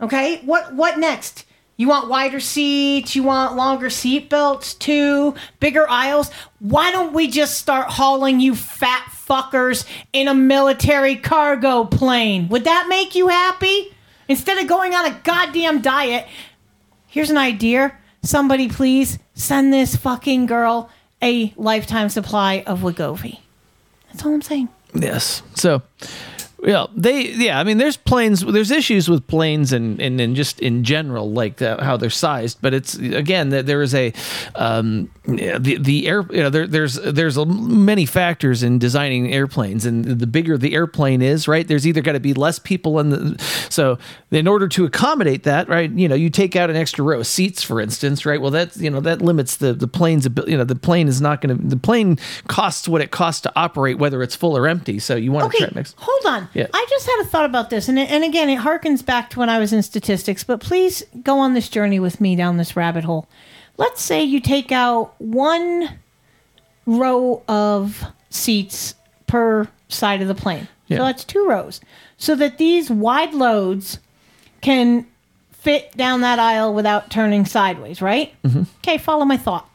Okay? 0.00 0.40
What 0.44 0.74
what 0.74 0.98
next? 0.98 1.46
You 1.80 1.88
want 1.88 2.10
wider 2.10 2.40
seats, 2.40 3.16
you 3.16 3.22
want 3.22 3.56
longer 3.56 3.88
seat 3.88 4.28
belts 4.28 4.74
too, 4.74 5.34
bigger 5.60 5.88
aisles. 5.88 6.30
Why 6.58 6.92
don't 6.92 7.14
we 7.14 7.26
just 7.26 7.56
start 7.56 7.86
hauling 7.86 8.38
you 8.38 8.54
fat 8.54 9.10
fuckers 9.10 9.86
in 10.12 10.28
a 10.28 10.34
military 10.34 11.16
cargo 11.16 11.84
plane? 11.84 12.50
Would 12.50 12.64
that 12.64 12.84
make 12.90 13.14
you 13.14 13.28
happy? 13.28 13.96
Instead 14.28 14.58
of 14.58 14.66
going 14.66 14.94
on 14.94 15.06
a 15.06 15.20
goddamn 15.24 15.80
diet, 15.80 16.28
here's 17.06 17.30
an 17.30 17.38
idea. 17.38 17.96
Somebody 18.22 18.68
please 18.68 19.18
send 19.32 19.72
this 19.72 19.96
fucking 19.96 20.44
girl 20.44 20.90
a 21.22 21.54
lifetime 21.56 22.10
supply 22.10 22.62
of 22.66 22.80
Wegovy. 22.80 23.38
That's 24.08 24.26
all 24.26 24.34
I'm 24.34 24.42
saying. 24.42 24.68
Yes. 24.92 25.42
So, 25.54 25.80
yeah, 26.64 26.86
they, 26.94 27.30
yeah, 27.30 27.58
I 27.58 27.64
mean, 27.64 27.78
there's 27.78 27.96
planes, 27.96 28.40
there's 28.44 28.70
issues 28.70 29.08
with 29.08 29.26
planes 29.26 29.72
and, 29.72 30.00
and, 30.00 30.20
and 30.20 30.36
just 30.36 30.60
in 30.60 30.84
general, 30.84 31.30
like 31.32 31.56
the, 31.56 31.82
how 31.82 31.96
they're 31.96 32.10
sized, 32.10 32.58
but 32.60 32.74
it's, 32.74 32.94
again, 32.96 33.48
that 33.50 33.66
there 33.66 33.82
is 33.82 33.94
a, 33.94 34.12
um, 34.54 35.10
the, 35.24 35.78
the 35.80 36.08
air, 36.08 36.24
you 36.30 36.42
know, 36.42 36.50
there, 36.50 36.66
there's, 36.66 36.94
there's 36.94 37.36
a, 37.36 37.46
many 37.46 38.04
factors 38.04 38.62
in 38.62 38.78
designing 38.78 39.32
airplanes 39.32 39.86
and 39.86 40.04
the 40.04 40.26
bigger 40.26 40.58
the 40.58 40.74
airplane 40.74 41.22
is, 41.22 41.46
right, 41.48 41.66
there's 41.66 41.86
either 41.86 42.00
got 42.02 42.12
to 42.12 42.20
be 42.20 42.34
less 42.34 42.58
people 42.58 42.98
in 43.00 43.10
the, 43.10 43.38
so 43.70 43.98
in 44.30 44.46
order 44.46 44.68
to 44.68 44.84
accommodate 44.84 45.44
that, 45.44 45.68
right, 45.68 45.90
you 45.90 46.08
know, 46.08 46.14
you 46.14 46.30
take 46.30 46.56
out 46.56 46.68
an 46.70 46.76
extra 46.76 47.04
row 47.04 47.20
of 47.20 47.26
seats, 47.26 47.62
for 47.62 47.80
instance, 47.80 48.26
right, 48.26 48.40
well, 48.40 48.50
that's, 48.50 48.76
you 48.76 48.90
know, 48.90 49.00
that 49.00 49.22
limits 49.22 49.56
the, 49.56 49.72
the 49.72 49.88
plane's 49.88 50.26
ability, 50.26 50.52
you 50.52 50.58
know, 50.58 50.64
the 50.64 50.74
plane 50.76 51.08
is 51.08 51.20
not 51.20 51.40
going 51.40 51.56
to, 51.56 51.64
the 51.68 51.76
plane 51.76 52.18
costs 52.48 52.88
what 52.88 53.00
it 53.00 53.10
costs 53.10 53.40
to 53.42 53.52
operate, 53.56 53.98
whether 53.98 54.22
it's 54.22 54.34
full 54.34 54.56
or 54.56 54.66
empty, 54.66 54.98
so 54.98 55.16
you 55.16 55.32
want 55.32 55.50
to 55.50 55.56
try 55.56 55.66
Okay, 55.66 55.72
to 55.72 55.78
mix. 55.78 55.94
hold 55.98 56.26
on. 56.26 56.48
Yeah. 56.52 56.66
I 56.74 56.86
just 56.90 57.06
had 57.06 57.20
a 57.22 57.24
thought 57.26 57.44
about 57.44 57.70
this, 57.70 57.88
and 57.88 57.98
it, 57.98 58.10
and 58.10 58.24
again, 58.24 58.48
it 58.50 58.58
harkens 58.58 59.04
back 59.04 59.30
to 59.30 59.38
when 59.38 59.48
I 59.48 59.58
was 59.58 59.72
in 59.72 59.82
statistics. 59.82 60.42
But 60.44 60.60
please 60.60 61.04
go 61.22 61.38
on 61.38 61.54
this 61.54 61.68
journey 61.68 62.00
with 62.00 62.20
me 62.20 62.34
down 62.36 62.56
this 62.56 62.74
rabbit 62.76 63.04
hole. 63.04 63.28
Let's 63.76 64.02
say 64.02 64.22
you 64.24 64.40
take 64.40 64.72
out 64.72 65.14
one 65.18 65.98
row 66.86 67.42
of 67.48 68.04
seats 68.30 68.94
per 69.26 69.68
side 69.88 70.22
of 70.22 70.28
the 70.28 70.34
plane. 70.34 70.66
Yeah. 70.88 70.98
So 70.98 71.04
that's 71.04 71.24
two 71.24 71.46
rows, 71.46 71.80
so 72.18 72.34
that 72.34 72.58
these 72.58 72.90
wide 72.90 73.32
loads 73.32 73.98
can 74.60 75.06
fit 75.52 75.96
down 75.96 76.22
that 76.22 76.38
aisle 76.40 76.74
without 76.74 77.10
turning 77.10 77.44
sideways. 77.46 78.02
Right? 78.02 78.34
Mhm. 78.44 78.66
Okay, 78.78 78.98
follow 78.98 79.24
my 79.24 79.36
thought. 79.36 79.68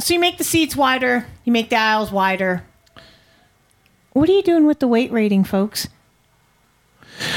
So 0.00 0.14
you 0.14 0.20
make 0.20 0.38
the 0.38 0.44
seats 0.44 0.74
wider, 0.74 1.26
you 1.44 1.52
make 1.52 1.68
the 1.70 1.76
aisles 1.76 2.10
wider. 2.10 2.64
What 4.14 4.28
are 4.28 4.32
you 4.32 4.42
doing 4.42 4.64
with 4.64 4.78
the 4.78 4.88
weight 4.88 5.12
rating, 5.12 5.44
folks? 5.44 5.88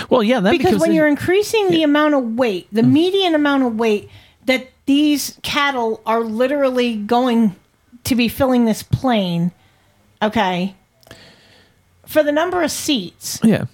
Well, 0.10 0.24
yeah, 0.24 0.40
that 0.40 0.52
because, 0.52 0.72
because 0.72 0.82
when 0.82 0.94
you're 0.94 1.08
increasing 1.08 1.70
the 1.70 1.84
amount 1.84 2.14
of 2.16 2.36
weight, 2.36 2.68
the 2.72 2.82
mm. 2.82 2.92
median 2.92 3.36
amount 3.36 3.64
of 3.64 3.78
weight 3.78 4.10
that 4.46 4.70
these 4.86 5.38
cattle 5.44 6.02
are 6.06 6.22
literally 6.22 6.96
going 6.96 7.56
to 8.06 8.16
be 8.16 8.28
filling 8.28 8.66
this 8.66 8.84
plane, 8.84 9.52
okay, 10.22 10.76
for 12.06 12.24
the 12.24 12.32
number 12.32 12.64
of 12.64 12.72
seats, 12.72 13.40
Yeah. 13.44 13.66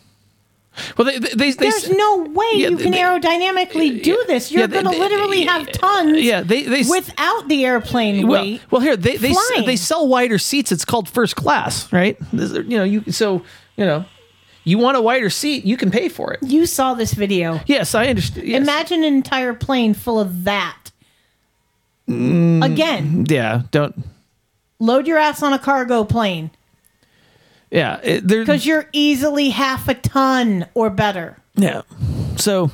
Well, 0.98 1.06
they, 1.06 1.20
they, 1.20 1.36
they, 1.36 1.52
there's 1.52 1.90
no 1.90 2.24
way 2.24 2.46
Yeah, 2.54 2.70
you 2.70 2.78
can 2.78 2.94
aerodynamically 2.94 4.02
do 4.02 4.24
this. 4.28 4.52
You're 4.52 4.62
yeah, 4.62 4.68
going 4.68 4.86
to 4.86 4.92
literally 4.92 5.44
have 5.44 5.72
tons 5.72 6.20
yeah, 6.20 6.42
they, 6.42 6.64
they 6.64 6.84
without 6.90 7.48
the 7.48 7.66
airplane 7.66 8.28
well, 8.28 8.42
weight. 8.42 8.62
well, 8.72 8.82
here 8.82 8.98
they 8.98 9.18
they, 9.18 9.34
flying. 9.34 9.66
they 9.66 9.76
sell 9.76 10.08
wider 10.08 10.38
seats. 10.38 10.72
It's 10.72 10.86
called 10.86 11.08
first 11.08 11.36
class, 11.36 11.92
right? 11.94 12.18
This 12.32 12.54
You 12.54 12.78
know, 12.78 12.84
you 12.84 13.12
so 13.12 13.44
you 13.76 13.86
know, 13.86 14.06
you 14.64 14.78
want 14.78 14.98
a 14.98 15.02
wider 15.02 15.30
seat, 15.30 15.66
you 15.66 15.78
can 15.78 15.92
pay 15.92 16.10
for 16.10 16.34
it. 16.34 16.42
You 16.42 16.66
saw 16.66 16.94
this 16.94 17.14
video. 17.14 17.60
Yes, 17.66 17.94
I 17.94 18.08
understand. 18.08 18.48
Yes. 18.48 18.62
Imagine 18.62 19.04
an 19.04 19.14
entire 19.14 19.54
plane 19.54 19.94
full 19.94 20.20
of 20.20 20.44
that. 20.46 20.92
Mm, 22.10 22.66
Again. 22.66 23.26
yeah, 23.30 23.64
don't. 23.72 24.04
Load 24.80 25.08
your 25.08 25.18
ass 25.18 25.42
on 25.42 25.54
a 25.54 25.60
cargo 25.60 26.04
plane 26.04 26.52
Yeah, 27.74 28.00
it, 28.04 28.28
because 28.28 28.66
you're 28.66 28.88
easily 28.94 29.50
half 29.50 29.88
a 29.90 29.96
ton 29.96 30.68
or 30.76 30.90
better. 30.90 31.38
yeah. 31.56 31.82
So, 32.38 32.72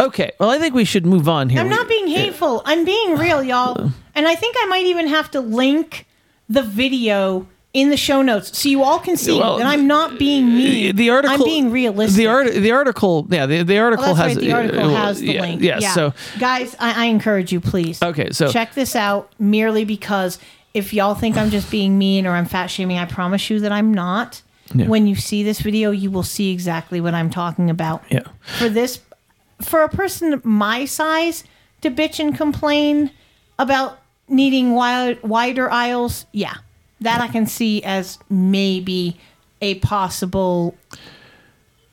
okay. 0.00 0.32
Well, 0.40 0.50
I 0.50 0.58
think 0.58 0.74
we 0.74 0.84
should 0.84 1.06
move 1.06 1.28
on 1.28 1.48
here. 1.50 1.60
I'm 1.60 1.68
not 1.68 1.86
being 1.88 2.08
hateful. 2.08 2.62
I'm 2.64 2.84
being 2.84 3.16
real, 3.16 3.42
y'all. 3.42 3.92
And 4.14 4.26
I 4.26 4.34
think 4.34 4.56
I 4.58 4.66
might 4.66 4.86
even 4.86 5.06
have 5.08 5.30
to 5.32 5.40
link 5.40 6.06
the 6.48 6.62
video 6.62 7.46
in 7.74 7.90
the 7.90 7.96
show 7.98 8.22
notes 8.22 8.56
so 8.58 8.70
you 8.70 8.82
all 8.82 8.98
can 8.98 9.18
see 9.18 9.38
Well, 9.38 9.58
that 9.58 9.66
I'm 9.66 9.86
not 9.86 10.18
being 10.18 10.46
mean. 10.48 10.96
the 10.96 11.10
article 11.10 11.34
I'm 11.36 11.44
being 11.44 11.70
realistic. 11.70 12.16
The 12.16 12.26
art 12.26 12.46
the 12.54 12.70
article 12.72 13.26
yeah 13.28 13.44
the, 13.44 13.62
the 13.64 13.76
Oh, 13.78 13.82
article 13.82 14.14
that's 14.14 14.18
has 14.18 14.36
right. 14.36 14.40
The 14.46 14.52
article 14.52 14.80
uh, 14.80 14.94
has 14.94 15.20
the 15.20 15.34
yeah, 15.34 15.40
link. 15.42 15.60
Yes. 15.60 15.82
Yeah. 15.82 15.92
So 15.92 16.14
guys, 16.38 16.74
I, 16.78 17.02
I 17.02 17.06
encourage 17.06 17.52
you, 17.52 17.60
please. 17.60 18.02
Okay, 18.02 18.30
so- 18.30 18.50
check 18.50 18.72
this 18.72 18.96
out 18.96 19.30
merely 19.38 19.84
because 19.84 20.38
if 20.76 20.92
y'all 20.92 21.14
think 21.14 21.36
I'm 21.36 21.48
just 21.48 21.70
being 21.70 21.96
mean 21.96 22.26
or 22.26 22.32
I'm 22.32 22.44
fat 22.44 22.66
shaming, 22.66 22.98
I 22.98 23.06
promise 23.06 23.48
you 23.48 23.60
that 23.60 23.72
I'm 23.72 23.94
not. 23.94 24.42
Yeah. 24.74 24.86
When 24.88 25.06
you 25.06 25.14
see 25.14 25.42
this 25.42 25.60
video, 25.60 25.90
you 25.90 26.10
will 26.10 26.22
see 26.22 26.52
exactly 26.52 27.00
what 27.00 27.14
I'm 27.14 27.30
talking 27.30 27.70
about. 27.70 28.04
Yeah. 28.10 28.24
For 28.58 28.68
this, 28.68 29.00
for 29.62 29.82
a 29.82 29.88
person 29.88 30.40
my 30.44 30.84
size 30.84 31.44
to 31.80 31.90
bitch 31.90 32.18
and 32.20 32.36
complain 32.36 33.10
about 33.58 33.98
needing 34.28 34.74
wide, 34.74 35.22
wider 35.22 35.70
aisles, 35.70 36.26
yeah, 36.32 36.56
that 37.00 37.20
I 37.20 37.28
can 37.28 37.46
see 37.46 37.82
as 37.82 38.18
maybe 38.28 39.18
a 39.62 39.76
possible 39.76 40.76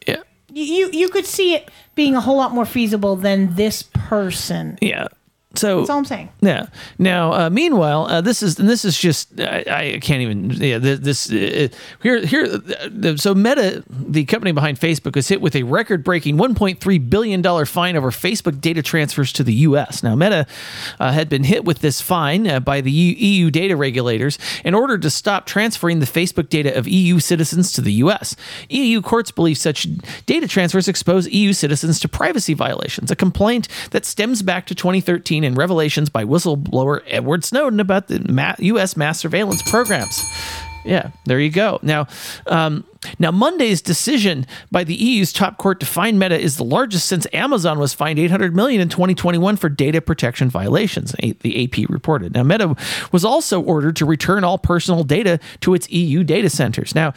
Yeah. 0.05 0.17
you 0.51 0.89
you 0.91 1.07
could 1.07 1.25
see 1.25 1.53
it 1.55 1.69
being 1.95 2.15
a 2.15 2.21
whole 2.21 2.35
lot 2.35 2.51
more 2.53 2.65
feasible 2.65 3.15
than 3.15 3.55
this 3.55 3.83
person. 3.83 4.77
Yeah. 4.81 5.07
So 5.55 5.79
That's 5.79 5.89
all 5.91 5.99
I'm 5.99 6.05
saying. 6.05 6.29
Yeah. 6.41 6.65
Now, 6.97 7.33
uh, 7.33 7.49
meanwhile, 7.51 8.07
uh, 8.07 8.21
this 8.21 8.41
is 8.41 8.57
and 8.57 8.67
this 8.67 8.83
is 8.83 8.97
just 8.97 9.39
I, 9.39 9.63
I 9.67 9.99
can't 10.01 10.21
even. 10.21 10.49
Yeah. 10.49 10.79
This, 10.79 11.27
this 11.27 11.31
uh, 11.31 11.75
here 12.01 12.25
here. 12.25 12.45
Uh, 12.45 13.17
so 13.17 13.35
Meta, 13.35 13.83
the 13.87 14.25
company 14.25 14.51
behind 14.51 14.79
Facebook, 14.79 15.15
was 15.15 15.27
hit 15.27 15.41
with 15.41 15.55
a 15.55 15.61
record-breaking 15.61 16.37
1.3 16.37 17.09
billion 17.09 17.41
dollar 17.43 17.67
fine 17.67 17.95
over 17.95 18.09
Facebook 18.09 18.61
data 18.61 18.81
transfers 18.81 19.31
to 19.33 19.43
the 19.43 19.53
U.S. 19.53 20.01
Now, 20.01 20.15
Meta 20.15 20.47
uh, 20.99 21.11
had 21.11 21.29
been 21.29 21.43
hit 21.43 21.65
with 21.65 21.79
this 21.79 22.01
fine 22.01 22.47
uh, 22.47 22.59
by 22.59 22.81
the 22.81 22.91
EU, 22.91 23.15
EU 23.15 23.51
data 23.51 23.75
regulators 23.75 24.39
in 24.65 24.73
order 24.73 24.97
to 24.97 25.09
stop 25.11 25.45
transferring 25.45 25.99
the 25.99 26.07
Facebook 26.07 26.49
data 26.49 26.75
of 26.75 26.87
EU 26.87 27.19
citizens 27.19 27.71
to 27.73 27.81
the 27.81 27.93
U.S. 27.93 28.35
EU 28.69 29.01
courts 29.03 29.29
believe 29.29 29.59
such 29.59 29.87
data 30.25 30.47
transfers 30.47 30.87
expose 30.87 31.27
EU 31.27 31.53
citizens 31.53 31.99
to 31.99 32.07
privacy 32.07 32.55
violations, 32.55 33.11
a 33.11 33.15
complaint 33.15 33.67
that 33.91 34.03
stems 34.03 34.41
back 34.41 34.65
to 34.65 34.73
2013 34.73 35.42
and 35.43 35.57
revelations 35.57 36.09
by 36.09 36.23
whistleblower 36.23 37.01
Edward 37.07 37.43
Snowden 37.43 37.79
about 37.79 38.07
the 38.07 38.55
U.S. 38.59 38.97
mass 38.97 39.19
surveillance 39.19 39.61
programs. 39.63 40.23
Yeah, 40.85 41.11
there 41.25 41.39
you 41.39 41.49
go. 41.49 41.79
Now, 41.81 42.07
um, 42.47 42.83
now 43.17 43.31
Monday's 43.31 43.81
decision 43.81 44.45
by 44.71 44.83
the 44.83 44.93
EU's 44.93 45.31
top 45.31 45.57
court 45.57 45.79
to 45.79 45.85
fine 45.85 46.19
Meta 46.19 46.37
is 46.37 46.57
the 46.57 46.63
largest 46.63 47.07
since 47.07 47.25
Amazon 47.31 47.79
was 47.79 47.93
fined 47.93 48.19
800 48.19 48.55
million 48.55 48.81
in 48.81 48.89
2021 48.89 49.55
for 49.55 49.69
data 49.69 50.01
protection 50.01 50.49
violations. 50.49 51.13
The 51.13 51.63
AP 51.63 51.89
reported. 51.89 52.33
Now, 52.33 52.43
Meta 52.43 52.75
was 53.11 53.23
also 53.23 53.61
ordered 53.61 53.95
to 53.97 54.05
return 54.05 54.43
all 54.43 54.57
personal 54.57 55.03
data 55.03 55.39
to 55.61 55.73
its 55.73 55.89
EU 55.89 56.23
data 56.23 56.49
centers. 56.49 56.93
Now, 56.93 57.13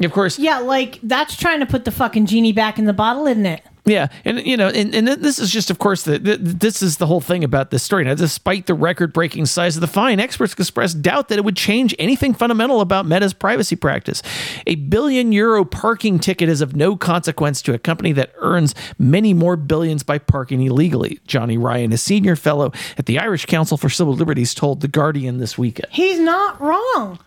of 0.00 0.12
course, 0.12 0.38
Yeah, 0.38 0.58
like 0.60 0.98
that's 1.02 1.36
trying 1.36 1.60
to 1.60 1.66
put 1.66 1.84
the 1.84 1.90
fucking 1.90 2.26
genie 2.26 2.52
back 2.52 2.78
in 2.78 2.86
the 2.86 2.92
bottle, 2.92 3.26
isn't 3.26 3.46
it? 3.46 3.62
Yeah, 3.84 4.08
and 4.24 4.44
you 4.46 4.56
know, 4.56 4.68
and, 4.68 4.94
and 4.94 5.08
this 5.08 5.40
is 5.40 5.50
just, 5.50 5.68
of 5.68 5.78
course, 5.80 6.04
the, 6.04 6.18
the 6.18 6.36
this 6.36 6.82
is 6.82 6.98
the 6.98 7.06
whole 7.06 7.20
thing 7.20 7.42
about 7.42 7.70
this 7.70 7.82
story. 7.82 8.04
Now, 8.04 8.14
despite 8.14 8.66
the 8.66 8.74
record-breaking 8.74 9.46
size 9.46 9.76
of 9.76 9.80
the 9.80 9.88
fine, 9.88 10.20
experts 10.20 10.52
expressed 10.52 11.02
doubt 11.02 11.28
that 11.28 11.38
it 11.38 11.44
would 11.44 11.56
change 11.56 11.92
anything 11.98 12.32
fundamental 12.32 12.80
about 12.80 13.06
Meta's 13.06 13.32
privacy 13.32 13.74
practice. 13.74 14.22
A 14.68 14.76
billion 14.76 15.32
euro 15.32 15.64
parking 15.64 16.20
ticket 16.20 16.48
is 16.48 16.60
of 16.60 16.76
no 16.76 16.96
consequence 16.96 17.60
to 17.62 17.74
a 17.74 17.78
company 17.78 18.12
that 18.12 18.32
earns 18.36 18.74
many 19.00 19.34
more 19.34 19.56
billions 19.56 20.04
by 20.04 20.18
parking 20.18 20.62
illegally. 20.62 21.18
Johnny 21.26 21.58
Ryan, 21.58 21.92
a 21.92 21.98
senior 21.98 22.36
fellow 22.36 22.70
at 22.96 23.06
the 23.06 23.18
Irish 23.18 23.46
Council 23.46 23.76
for 23.76 23.88
Civil 23.88 24.14
Liberties, 24.14 24.54
told 24.54 24.80
the 24.80 24.88
Guardian 24.88 25.38
this 25.38 25.58
weekend. 25.58 25.88
He's 25.90 26.20
not 26.20 26.60
wrong. 26.60 27.18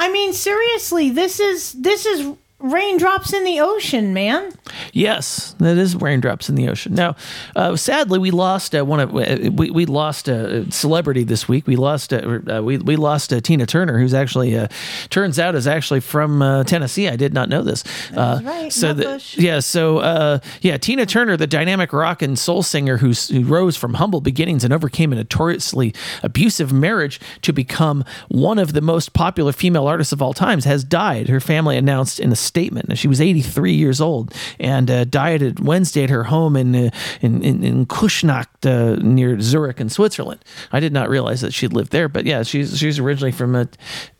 I 0.00 0.10
mean, 0.10 0.32
seriously, 0.32 1.10
this 1.10 1.38
is 1.38 1.74
this 1.74 2.06
is 2.06 2.34
raindrops 2.60 3.32
in 3.32 3.44
the 3.44 3.60
ocean, 3.60 4.14
man. 4.14 4.52
Yes, 4.92 5.54
that 5.58 5.76
is 5.76 5.96
raindrops 5.96 6.48
in 6.48 6.54
the 6.54 6.68
ocean. 6.68 6.94
Now, 6.94 7.16
uh, 7.56 7.76
sadly, 7.76 8.18
we 8.18 8.30
lost 8.30 8.74
uh, 8.74 8.84
one 8.84 9.00
of 9.00 9.14
uh, 9.14 9.50
we, 9.50 9.70
we 9.70 9.86
lost 9.86 10.28
a 10.28 10.70
celebrity 10.70 11.24
this 11.24 11.48
week. 11.48 11.66
We 11.66 11.76
lost 11.76 12.12
uh, 12.12 12.40
uh, 12.50 12.62
we 12.62 12.78
we 12.78 12.96
lost 12.96 13.32
uh, 13.32 13.40
Tina 13.40 13.66
Turner, 13.66 13.98
who's 13.98 14.14
actually 14.14 14.56
uh, 14.56 14.68
turns 15.08 15.38
out 15.38 15.54
is 15.54 15.66
actually 15.66 16.00
from 16.00 16.42
uh, 16.42 16.64
Tennessee. 16.64 17.08
I 17.08 17.16
did 17.16 17.34
not 17.34 17.48
know 17.48 17.62
this. 17.62 17.84
Uh, 18.16 18.40
right, 18.44 18.72
So 18.72 18.92
the, 18.92 19.22
yeah, 19.36 19.60
so 19.60 19.98
uh, 19.98 20.38
yeah, 20.60 20.76
Tina 20.76 21.06
Turner, 21.06 21.36
the 21.36 21.46
dynamic 21.46 21.92
rock 21.92 22.22
and 22.22 22.38
soul 22.38 22.62
singer 22.62 22.98
who's, 22.98 23.28
who 23.28 23.44
rose 23.44 23.76
from 23.76 23.94
humble 23.94 24.20
beginnings 24.20 24.64
and 24.64 24.72
overcame 24.72 25.12
a 25.12 25.16
notoriously 25.16 25.94
abusive 26.22 26.72
marriage 26.72 27.20
to 27.42 27.52
become 27.52 28.04
one 28.28 28.58
of 28.58 28.72
the 28.72 28.80
most 28.80 29.12
popular 29.12 29.52
female 29.52 29.86
artists 29.86 30.12
of 30.12 30.22
all 30.22 30.32
times, 30.34 30.64
has 30.64 30.84
died. 30.84 31.28
Her 31.28 31.40
family 31.40 31.76
announced 31.76 32.20
in 32.20 32.32
a 32.32 32.36
statement. 32.50 32.88
Now, 32.88 32.96
She 32.96 33.08
was 33.08 33.20
83 33.20 33.72
years 33.72 34.00
old 34.00 34.34
and 34.58 34.90
uh, 34.90 35.04
died 35.04 35.42
at 35.42 35.60
Wednesday 35.60 36.02
at 36.04 36.10
her 36.10 36.24
home 36.24 36.56
in 36.56 36.74
uh, 36.74 36.90
in 37.20 37.42
in, 37.42 37.62
in 37.64 37.86
Küsnacht 37.86 38.66
uh, 38.66 38.96
near 39.02 39.40
Zurich 39.40 39.80
in 39.80 39.88
Switzerland. 39.88 40.40
I 40.72 40.80
did 40.80 40.92
not 40.92 41.08
realize 41.08 41.40
that 41.40 41.52
she'd 41.54 41.72
lived 41.72 41.92
there, 41.92 42.08
but 42.08 42.26
yeah, 42.26 42.42
she's 42.42 42.76
she's 42.78 42.98
originally 42.98 43.32
from 43.32 43.54
uh, 43.54 43.64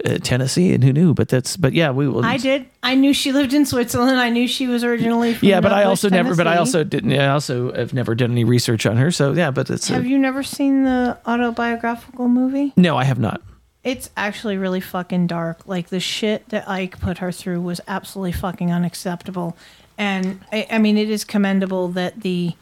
uh, 0.05 0.19
Tennessee, 0.23 0.73
and 0.75 0.85
who 0.85 0.93
knew? 0.93 1.13
But 1.15 1.29
that's 1.29 1.57
but 1.57 1.73
yeah, 1.73 1.91
we 1.91 2.09
will. 2.09 2.25
I 2.25 2.37
did. 2.39 2.67
I 2.83 2.95
knew 2.95 3.13
she 3.13 3.33
lived 3.33 3.53
in 3.53 3.67
Switzerland. 3.67 4.19
I 4.19 4.31
knew 4.31 4.47
she 4.49 4.67
was 4.67 4.85
originally 4.85 5.35
from 5.35 5.49
Yeah, 5.49 5.61
but 5.61 5.73
I 5.73 5.83
Nutbush, 5.83 5.87
also 5.87 6.09
never. 6.09 6.37
But 6.37 6.47
I 6.47 6.57
also 6.57 6.85
didn't. 6.85 7.13
I 7.13 7.29
also 7.29 7.73
have 7.75 7.93
never 7.93 8.15
done 8.15 8.31
any 8.31 8.45
research 8.45 8.87
on 8.87 8.97
her. 8.97 9.11
So 9.11 9.33
yeah, 9.33 9.51
but 9.51 9.69
it's. 9.69 9.89
Have 9.89 10.07
you 10.07 10.19
never 10.19 10.43
seen 10.43 10.85
the 10.85 11.19
autobiographical 11.27 12.29
movie? 12.29 12.73
no, 12.77 12.97
I 12.97 13.05
have 13.05 13.19
not. 13.19 13.41
It's 13.83 14.11
actually 14.17 14.59
really 14.59 14.81
fucking 14.81 15.27
dark. 15.27 15.67
Like 15.67 15.89
the 15.89 16.01
shit 16.01 16.49
that 16.51 16.69
Ike 16.69 17.01
put 17.01 17.19
her 17.19 17.33
through 17.33 17.63
was 17.63 17.81
absolutely 17.89 18.33
fucking 18.33 18.73
unacceptable. 18.73 19.57
And 19.97 20.41
I, 20.53 20.67
I 20.71 20.79
mean, 20.79 20.99
it 20.99 21.11
is 21.11 21.25
commendable 21.25 21.89
that 21.89 22.21
the 22.21 22.55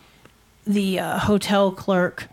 the 0.66 1.00
uh, 1.00 1.18
hotel 1.18 1.72
clerk, 1.72 2.28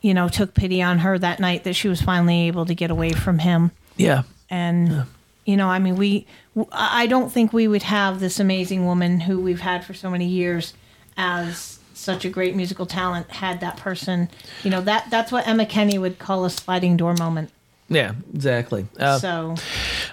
you 0.00 0.14
know, 0.14 0.28
took 0.28 0.54
pity 0.54 0.82
on 0.82 1.00
her 1.00 1.18
that 1.18 1.38
night 1.38 1.64
that 1.64 1.74
she 1.74 1.88
was 1.88 2.00
finally 2.00 2.46
able 2.48 2.64
to 2.66 2.74
get 2.74 2.90
away 2.90 3.12
from 3.12 3.38
him. 3.40 3.70
Yeah. 3.96 4.22
And 4.50 5.04
you 5.44 5.56
know, 5.56 5.68
I 5.68 5.78
mean, 5.78 5.96
we 5.96 6.26
I 6.72 7.06
don't 7.06 7.30
think 7.30 7.52
we 7.52 7.68
would 7.68 7.82
have 7.84 8.20
this 8.20 8.40
amazing 8.40 8.84
woman 8.86 9.20
who 9.20 9.40
we've 9.40 9.60
had 9.60 9.84
for 9.84 9.94
so 9.94 10.10
many 10.10 10.26
years 10.26 10.74
as 11.16 11.78
such 11.92 12.24
a 12.24 12.28
great 12.28 12.56
musical 12.56 12.86
talent 12.86 13.30
had 13.30 13.60
that 13.60 13.76
person. 13.76 14.28
You 14.62 14.70
know, 14.70 14.80
that 14.82 15.10
that's 15.10 15.30
what 15.30 15.46
Emma 15.46 15.66
Kenny 15.66 15.98
would 15.98 16.18
call 16.18 16.44
a 16.44 16.50
sliding 16.50 16.96
door 16.96 17.14
moment. 17.14 17.50
Yeah, 17.88 18.14
exactly. 18.32 18.86
Uh, 18.98 19.18
so 19.18 19.54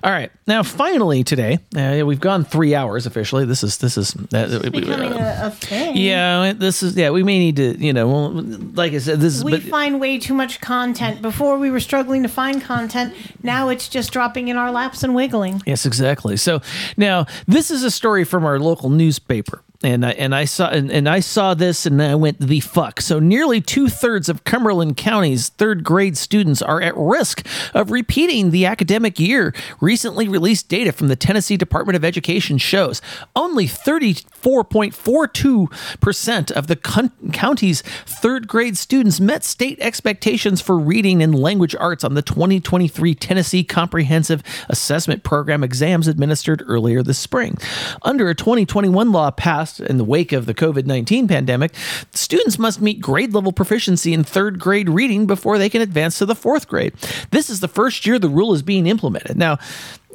all 0.04 0.12
right, 0.12 0.30
now 0.46 0.62
finally 0.62 1.24
today, 1.24 1.60
uh, 1.76 2.04
we've 2.06 2.20
gone 2.20 2.44
three 2.44 2.76
hours 2.76 3.06
officially. 3.06 3.46
This 3.46 3.64
is 3.64 3.78
this 3.78 3.98
is 3.98 4.16
uh, 4.34 4.60
becoming 4.72 5.14
uh, 5.14 5.40
a, 5.44 5.48
a 5.48 5.52
thing. 5.52 5.96
yeah. 5.96 6.54
This 6.54 6.84
is 6.84 6.98
yeah. 6.98 7.12
We 7.12 7.24
may 7.24 7.40
need 7.40 7.56
to 7.58 7.78
you 7.78 7.94
know, 7.94 8.08
well, 8.08 8.32
like 8.32 8.94
I 8.94 8.98
said, 8.98 9.20
this 9.22 9.36
is 9.36 9.44
We 9.44 9.52
but 9.52 9.62
find 9.64 10.02
way 10.02 10.20
too 10.20 10.34
much 10.34 10.60
content. 10.60 11.22
Before 11.22 11.58
we 11.58 11.72
were 11.72 11.80
struggling 11.80 12.24
to 12.24 12.30
find 12.30 12.62
content. 12.62 13.14
Now 13.42 13.70
it's 13.70 13.88
just 13.88 14.12
dropping 14.12 14.50
in 14.50 14.58
our 14.58 14.72
laps 14.72 15.04
and 15.04 15.16
wiggling. 15.16 15.62
Yes, 15.66 15.86
exactly. 15.86 16.38
So 16.38 16.62
now 16.98 17.26
this 17.48 17.72
is 17.72 17.84
a 17.84 17.92
story 17.92 18.26
from 18.26 18.44
our 18.46 18.60
local 18.60 18.90
newspaper. 18.90 19.64
And 19.84 20.06
I, 20.06 20.12
and 20.12 20.36
I 20.36 20.46
saw 20.46 20.70
and, 20.70 20.92
and 20.92 21.10
I 21.10 21.22
saw 21.22 21.56
this 21.56 21.88
and 21.88 22.00
I 22.02 22.14
went 22.14 22.40
the 22.40 22.60
fuck. 22.60 23.02
So 23.02 23.20
nearly 23.20 23.62
two 23.62 23.90
thirds 23.90 24.30
of 24.30 24.44
Cumberland 24.44 24.96
County's 24.96 25.50
third 25.50 25.84
grade 25.84 26.18
students 26.18 26.62
are 26.62 26.80
at 26.82 26.96
risk 26.96 27.44
of 27.74 27.90
repeating 27.90 28.52
the 28.52 28.68
academic 28.68 29.20
year. 29.20 29.56
Recently 29.80 30.28
released 30.28 30.70
data 30.70 30.92
from 30.92 31.08
the 31.08 31.16
Tennessee 31.16 31.58
Department 31.58 31.96
of 31.96 32.06
Education 32.06 32.60
shows 32.60 33.02
only 33.36 33.66
34.42 33.66 36.00
percent 36.00 36.52
of 36.52 36.68
the 36.68 36.76
con- 36.76 37.12
county's 37.34 37.82
third 38.06 38.48
grade 38.48 38.78
students 38.78 39.20
met 39.20 39.44
state 39.44 39.80
expectations 39.80 40.62
for 40.62 40.78
reading 40.78 41.24
and 41.24 41.34
language 41.34 41.76
arts 41.76 42.04
on 42.04 42.14
the 42.14 42.22
2023 42.22 43.16
Tennessee 43.16 43.64
Comprehensive 43.64 44.44
Assessment 44.70 45.24
Program 45.24 45.64
exams 45.64 46.08
administered 46.08 46.64
earlier 46.68 47.02
this 47.02 47.18
spring. 47.18 47.58
Under 48.04 48.30
a 48.30 48.36
2021 48.36 49.12
law 49.12 49.32
passed 49.32 49.71
in 49.80 49.98
the 49.98 50.04
wake 50.04 50.32
of 50.32 50.46
the 50.46 50.54
COVID 50.54 50.86
19 50.86 51.28
pandemic, 51.28 51.74
students 52.14 52.60
must 52.60 52.82
meet 52.82 53.00
grade 53.00 53.34
level 53.34 53.52
proficiency 53.52 54.14
in 54.14 54.24
third 54.24 54.60
grade 54.60 54.90
reading 54.90 55.28
before 55.28 55.58
they 55.58 55.70
can 55.70 55.82
advance 55.82 56.18
to 56.18 56.26
the 56.26 56.36
fourth 56.36 56.68
grade. 56.68 56.94
This 57.32 57.50
is 57.50 57.60
the 57.60 57.68
first 57.68 58.06
year 58.06 58.20
the 58.20 58.30
rule 58.30 58.54
is 58.54 58.62
being 58.62 58.88
implemented. 58.88 59.38
Now, 59.38 59.58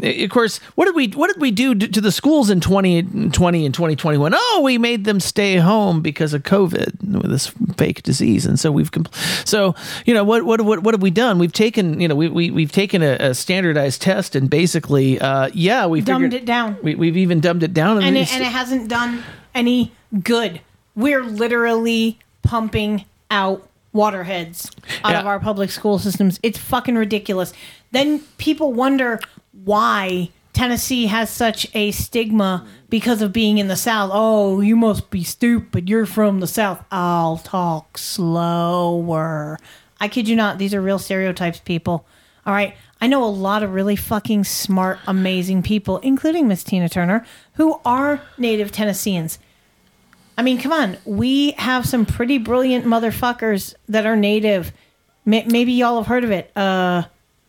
of 0.02 0.30
course, 0.30 0.58
what 0.74 0.84
did 0.86 0.94
we 0.94 1.08
what 1.08 1.28
did 1.32 1.40
we 1.40 1.50
do 1.50 1.74
to 1.74 2.00
the 2.00 2.12
schools 2.12 2.50
in 2.50 2.60
2020 2.60 3.64
and 3.66 3.74
2021? 3.74 4.32
Oh, 4.34 4.60
we 4.64 4.78
made 4.78 5.04
them 5.04 5.20
stay 5.20 5.56
home 5.56 6.00
because 6.02 6.34
of 6.34 6.42
COVID, 6.42 7.20
with 7.22 7.30
this 7.30 7.48
fake 7.76 8.02
disease, 8.02 8.44
and 8.46 8.58
so 8.60 8.70
we've 8.70 8.90
compl- 8.90 9.14
so 9.46 9.74
you 10.04 10.12
know 10.14 10.24
what 10.24 10.44
what 10.44 10.60
what 10.62 10.82
what 10.82 10.94
have 10.94 11.02
we 11.02 11.10
done? 11.10 11.38
We've 11.38 11.52
taken 11.52 12.00
you 12.00 12.08
know 12.08 12.14
we, 12.14 12.28
we 12.28 12.50
we've 12.50 12.72
taken 12.72 13.02
a, 13.02 13.16
a 13.20 13.34
standardized 13.34 14.02
test 14.02 14.36
and 14.36 14.50
basically 14.50 15.18
uh, 15.20 15.50
yeah 15.54 15.86
we've 15.86 16.04
Dumbed 16.04 16.26
figured, 16.26 16.42
it 16.42 16.46
down. 16.46 16.76
We, 16.82 16.94
we've 16.94 17.16
even 17.16 17.40
dumbed 17.40 17.62
it 17.62 17.72
down 17.74 18.02
and 18.02 18.16
it, 18.16 18.20
it's- 18.20 18.34
and 18.34 18.42
it 18.42 18.52
hasn't 18.52 18.88
done 18.88 19.22
any 19.54 19.92
good. 20.22 20.60
We're 20.94 21.24
literally 21.24 22.18
pumping 22.42 23.04
out 23.30 23.66
waterheads 23.92 24.70
out 25.04 25.12
Yeah. 25.12 25.20
of 25.20 25.26
our 25.26 25.40
public 25.40 25.70
school 25.70 25.98
systems. 25.98 26.38
It's 26.42 26.58
fucking 26.58 26.96
ridiculous. 26.96 27.52
Then 27.92 28.20
people 28.38 28.72
wonder 28.74 29.18
why 29.64 30.30
Tennessee 30.52 31.06
has 31.06 31.28
such 31.30 31.66
a 31.74 31.90
stigma 31.90 32.66
because 32.88 33.20
of 33.22 33.32
being 33.32 33.58
in 33.58 33.68
the 33.68 33.76
South. 33.76 34.10
Oh, 34.12 34.60
you 34.60 34.74
must 34.76 35.10
be 35.10 35.22
stupid. 35.22 35.88
You're 35.88 36.06
from 36.06 36.40
the 36.40 36.46
South. 36.46 36.82
I'll 36.90 37.36
talk 37.38 37.98
slower. 37.98 39.58
I 40.00 40.08
kid 40.08 40.28
you 40.28 40.36
not. 40.36 40.58
These 40.58 40.74
are 40.74 40.80
real 40.80 40.98
stereotypes, 40.98 41.60
people. 41.60 42.06
All 42.44 42.52
right. 42.54 42.74
I 43.00 43.06
know 43.08 43.22
a 43.24 43.26
lot 43.28 43.62
of 43.62 43.74
really 43.74 43.96
fucking 43.96 44.44
smart, 44.44 44.98
amazing 45.06 45.62
people, 45.62 45.98
including 45.98 46.48
Miss 46.48 46.64
Tina 46.64 46.88
Turner, 46.88 47.26
who 47.54 47.78
are 47.84 48.22
native 48.38 48.72
Tennesseans. 48.72 49.38
I 50.38 50.42
mean, 50.42 50.58
come 50.58 50.72
on. 50.72 50.96
We 51.04 51.52
have 51.52 51.86
some 51.86 52.06
pretty 52.06 52.38
brilliant 52.38 52.84
motherfuckers 52.86 53.74
that 53.88 54.06
are 54.06 54.16
native. 54.16 54.72
May- 55.26 55.44
Maybe 55.44 55.72
y'all 55.72 55.96
have 55.96 56.06
heard 56.06 56.24
of 56.24 56.30
it. 56.30 56.50
Uh, 56.56 57.02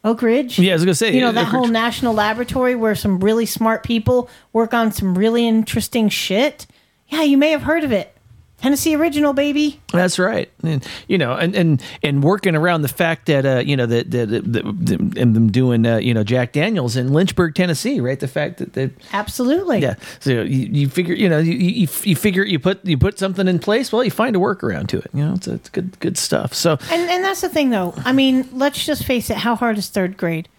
Oak 0.03 0.21
Ridge. 0.21 0.57
Yeah, 0.59 0.71
I 0.71 0.75
was 0.75 0.85
gonna 0.85 0.95
say, 0.95 1.13
You 1.13 1.21
know 1.21 1.29
Oak 1.29 1.35
that 1.35 1.41
Ridge. 1.41 1.51
whole 1.51 1.67
national 1.67 2.13
laboratory 2.13 2.75
where 2.75 2.95
some 2.95 3.19
really 3.19 3.45
smart 3.45 3.83
people 3.83 4.29
work 4.53 4.73
on 4.73 4.91
some 4.91 5.17
really 5.17 5.47
interesting 5.47 6.09
shit. 6.09 6.65
Yeah, 7.07 7.23
you 7.23 7.37
may 7.37 7.51
have 7.51 7.63
heard 7.63 7.83
of 7.83 7.91
it. 7.91 8.13
Tennessee 8.61 8.95
original, 8.95 9.33
baby. 9.33 9.79
That's 9.93 10.17
right, 10.17 10.49
and 10.63 10.85
you 11.07 11.17
know, 11.17 11.33
and 11.33 11.55
and 11.55 11.83
and 12.01 12.23
working 12.23 12.55
around 12.55 12.81
the 12.81 12.87
fact 12.87 13.27
that 13.27 13.45
uh, 13.45 13.59
you 13.59 13.77
know 13.77 13.85
that 13.85 14.09
that, 14.09 14.29
that, 14.29 14.51
that 14.51 14.99
and 14.99 15.35
them 15.35 15.51
doing 15.51 15.85
uh, 15.85 15.97
you 15.97 16.11
know 16.11 16.23
Jack 16.23 16.53
Daniels 16.53 16.95
in 16.95 17.13
Lynchburg, 17.13 17.53
Tennessee, 17.53 17.99
right? 17.99 18.19
The 18.19 18.27
fact 18.27 18.57
that 18.57 18.73
they 18.73 18.89
absolutely, 19.13 19.79
yeah. 19.79 19.93
So 20.19 20.31
you, 20.31 20.69
you 20.71 20.89
figure, 20.89 21.13
you 21.13 21.29
know, 21.29 21.37
you, 21.37 21.53
you 21.53 21.87
you 22.03 22.15
figure 22.15 22.43
you 22.43 22.57
put 22.57 22.83
you 22.83 22.97
put 22.97 23.19
something 23.19 23.47
in 23.47 23.59
place. 23.59 23.91
Well, 23.91 24.03
you 24.03 24.09
find 24.09 24.35
a 24.35 24.39
workaround 24.39 24.87
to 24.87 24.97
it. 24.97 25.11
You 25.13 25.23
know, 25.23 25.33
it's, 25.35 25.47
it's 25.47 25.69
good 25.69 25.99
good 25.99 26.17
stuff. 26.17 26.55
So 26.55 26.79
And 26.91 27.09
and 27.11 27.23
that's 27.23 27.41
the 27.41 27.49
thing, 27.49 27.69
though. 27.69 27.93
I 28.05 28.11
mean, 28.11 28.49
let's 28.53 28.83
just 28.83 29.05
face 29.05 29.29
it. 29.29 29.37
How 29.37 29.55
hard 29.55 29.77
is 29.77 29.89
third 29.89 30.17
grade? 30.17 30.49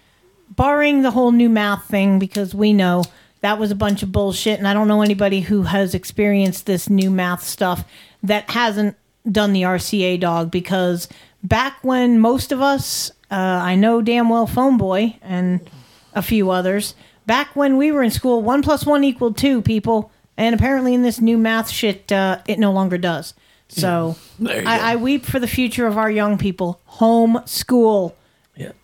Barring 0.51 1.03
the 1.03 1.11
whole 1.11 1.33
new 1.33 1.49
math 1.49 1.87
thing, 1.89 2.21
because 2.21 2.55
we 2.55 2.73
know 2.73 3.03
that 3.41 3.59
was 3.59 3.71
a 3.71 3.77
bunch 3.77 4.03
of 4.03 4.13
bullshit, 4.13 4.59
and 4.59 4.67
I 4.67 4.75
don't 4.75 4.89
know 4.89 5.03
anybody 5.03 5.41
who 5.41 5.63
has 5.63 5.95
experienced 5.95 6.67
this 6.67 6.91
new 6.91 7.11
math 7.11 7.43
stuff 7.43 7.85
that 8.23 8.51
hasn't 8.51 8.97
done 9.31 9.53
the 9.53 9.63
RCA 9.63 10.19
dog. 10.19 10.51
Because 10.51 11.09
back 11.43 11.79
when 11.83 12.19
most 12.19 12.53
of 12.53 12.61
us, 12.61 13.11
uh, 13.31 13.35
I 13.35 13.75
know 13.77 14.03
damn 14.03 14.29
well 14.29 14.47
Phone 14.47 14.77
Boy 14.77 15.17
and 15.23 15.69
a 16.15 16.23
few 16.23 16.51
others, 16.51 16.95
back 17.27 17.55
when 17.55 17.77
we 17.77 17.93
were 17.93 18.03
in 18.03 18.11
school, 18.11 18.43
one 18.43 18.63
plus 18.63 18.85
one 18.85 19.05
equaled 19.05 19.37
two. 19.37 19.63
People, 19.63 20.11
and 20.37 20.55
apparently 20.55 20.95
in 20.95 21.03
this 21.03 21.21
new 21.21 21.39
math 21.39 21.71
shit, 21.71 22.11
uh, 22.11 22.41
it 22.47 22.59
no 22.59 22.73
longer 22.73 22.99
does. 22.99 23.35
So 23.69 24.17
I, 24.47 24.93
I 24.93 24.97
weep 24.97 25.27
for 25.27 25.39
the 25.39 25.47
future 25.47 25.87
of 25.87 25.99
our 25.99 26.11
young 26.11 26.39
people. 26.39 26.81
Home 26.87 27.43
school. 27.45 28.17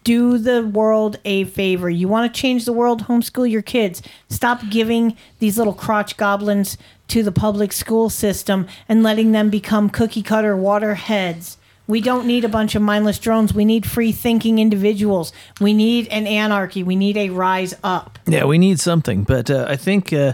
Do 0.05 0.39
the 0.39 0.67
world 0.67 1.19
a 1.25 1.45
favor. 1.45 1.91
You 1.91 2.09
want 2.09 2.33
to 2.33 2.41
change 2.41 2.65
the 2.65 2.73
world, 2.73 3.05
homeschool 3.05 3.51
your 3.51 3.63
kids. 3.63 4.03
Stop 4.29 4.61
giving 4.71 5.17
these 5.39 5.59
little 5.59 5.73
crotch 5.73 6.17
goblins 6.17 6.79
to 7.09 7.23
the 7.23 7.33
public 7.33 7.73
school 7.73 8.11
system 8.11 8.67
and 8.89 9.03
letting 9.03 9.33
them 9.33 9.51
become 9.51 9.91
cookie 9.91 10.23
cutter 10.23 10.57
waterheads. 10.57 11.59
We 11.87 12.01
don't 12.01 12.27
need 12.27 12.45
a 12.45 12.49
bunch 12.49 12.75
of 12.75 12.81
mindless 12.81 13.19
drones. 13.19 13.53
We 13.53 13.67
need 13.67 13.85
free 13.85 14.11
thinking 14.11 14.59
individuals. 14.59 15.35
We 15.61 15.75
need 15.75 16.09
an 16.09 16.27
anarchy. 16.27 16.83
We 16.83 16.97
need 16.97 17.19
a 17.19 17.29
rise 17.29 17.75
up. 17.85 18.19
Yeah, 18.27 18.45
we 18.45 18.57
need 18.57 18.81
something, 18.81 19.23
but 19.25 19.51
uh, 19.51 19.67
I 19.69 19.77
think, 19.77 20.11
uh, 20.11 20.33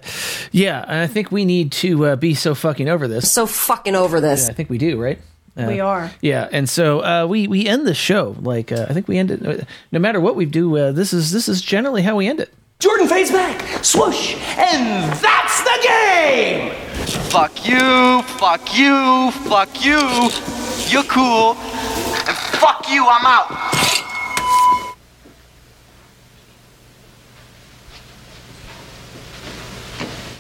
yeah, 0.52 0.85
I 0.86 1.09
think 1.09 1.33
we 1.33 1.44
need 1.44 1.73
to 1.73 2.07
uh, 2.07 2.17
be 2.17 2.35
so 2.35 2.55
fucking 2.55 2.89
over 2.89 3.09
this. 3.09 3.33
So 3.33 3.47
fucking 3.47 3.97
over 3.97 4.20
this. 4.20 4.44
Yeah, 4.44 4.51
I 4.51 4.55
think 4.55 4.70
we 4.70 4.78
do, 4.78 5.01
right? 5.01 5.19
Uh, 5.65 5.69
We 5.69 5.81
are. 5.81 6.11
Yeah, 6.21 6.49
and 6.53 6.69
so 6.69 7.01
uh, 7.01 7.27
we 7.27 7.47
we 7.49 7.67
end 7.67 7.87
the 7.87 7.95
show 7.95 8.37
like 8.41 8.73
uh, 8.73 8.87
I 8.89 8.93
think 8.95 9.09
we 9.09 9.19
end 9.19 9.31
it. 9.31 9.67
No 9.93 9.99
matter 9.99 10.21
what 10.21 10.37
we 10.37 10.45
do, 10.47 10.77
uh, 10.77 10.93
this 10.93 11.13
is 11.13 11.31
this 11.33 11.49
is 11.49 11.61
generally 11.63 12.03
how 12.03 12.17
we 12.17 12.27
end 12.29 12.41
it. 12.41 12.51
Jordan 12.79 13.09
fades 13.09 13.31
back, 13.31 13.85
swoosh, 13.85 14.35
and 14.57 15.13
that's 15.21 15.63
the 15.63 15.79
game! 15.83 16.73
Fuck 17.31 17.67
you, 17.69 18.23
fuck 18.39 18.77
you, 18.79 19.31
fuck 19.49 19.85
you. 19.85 19.99
You're 20.89 21.05
cool. 21.05 21.57
And 22.27 22.37
fuck 22.59 22.89
you, 22.89 23.07
I'm 23.07 23.27
out. 23.27 23.49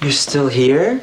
You're 0.02 0.12
still 0.12 0.48
here? 0.48 1.02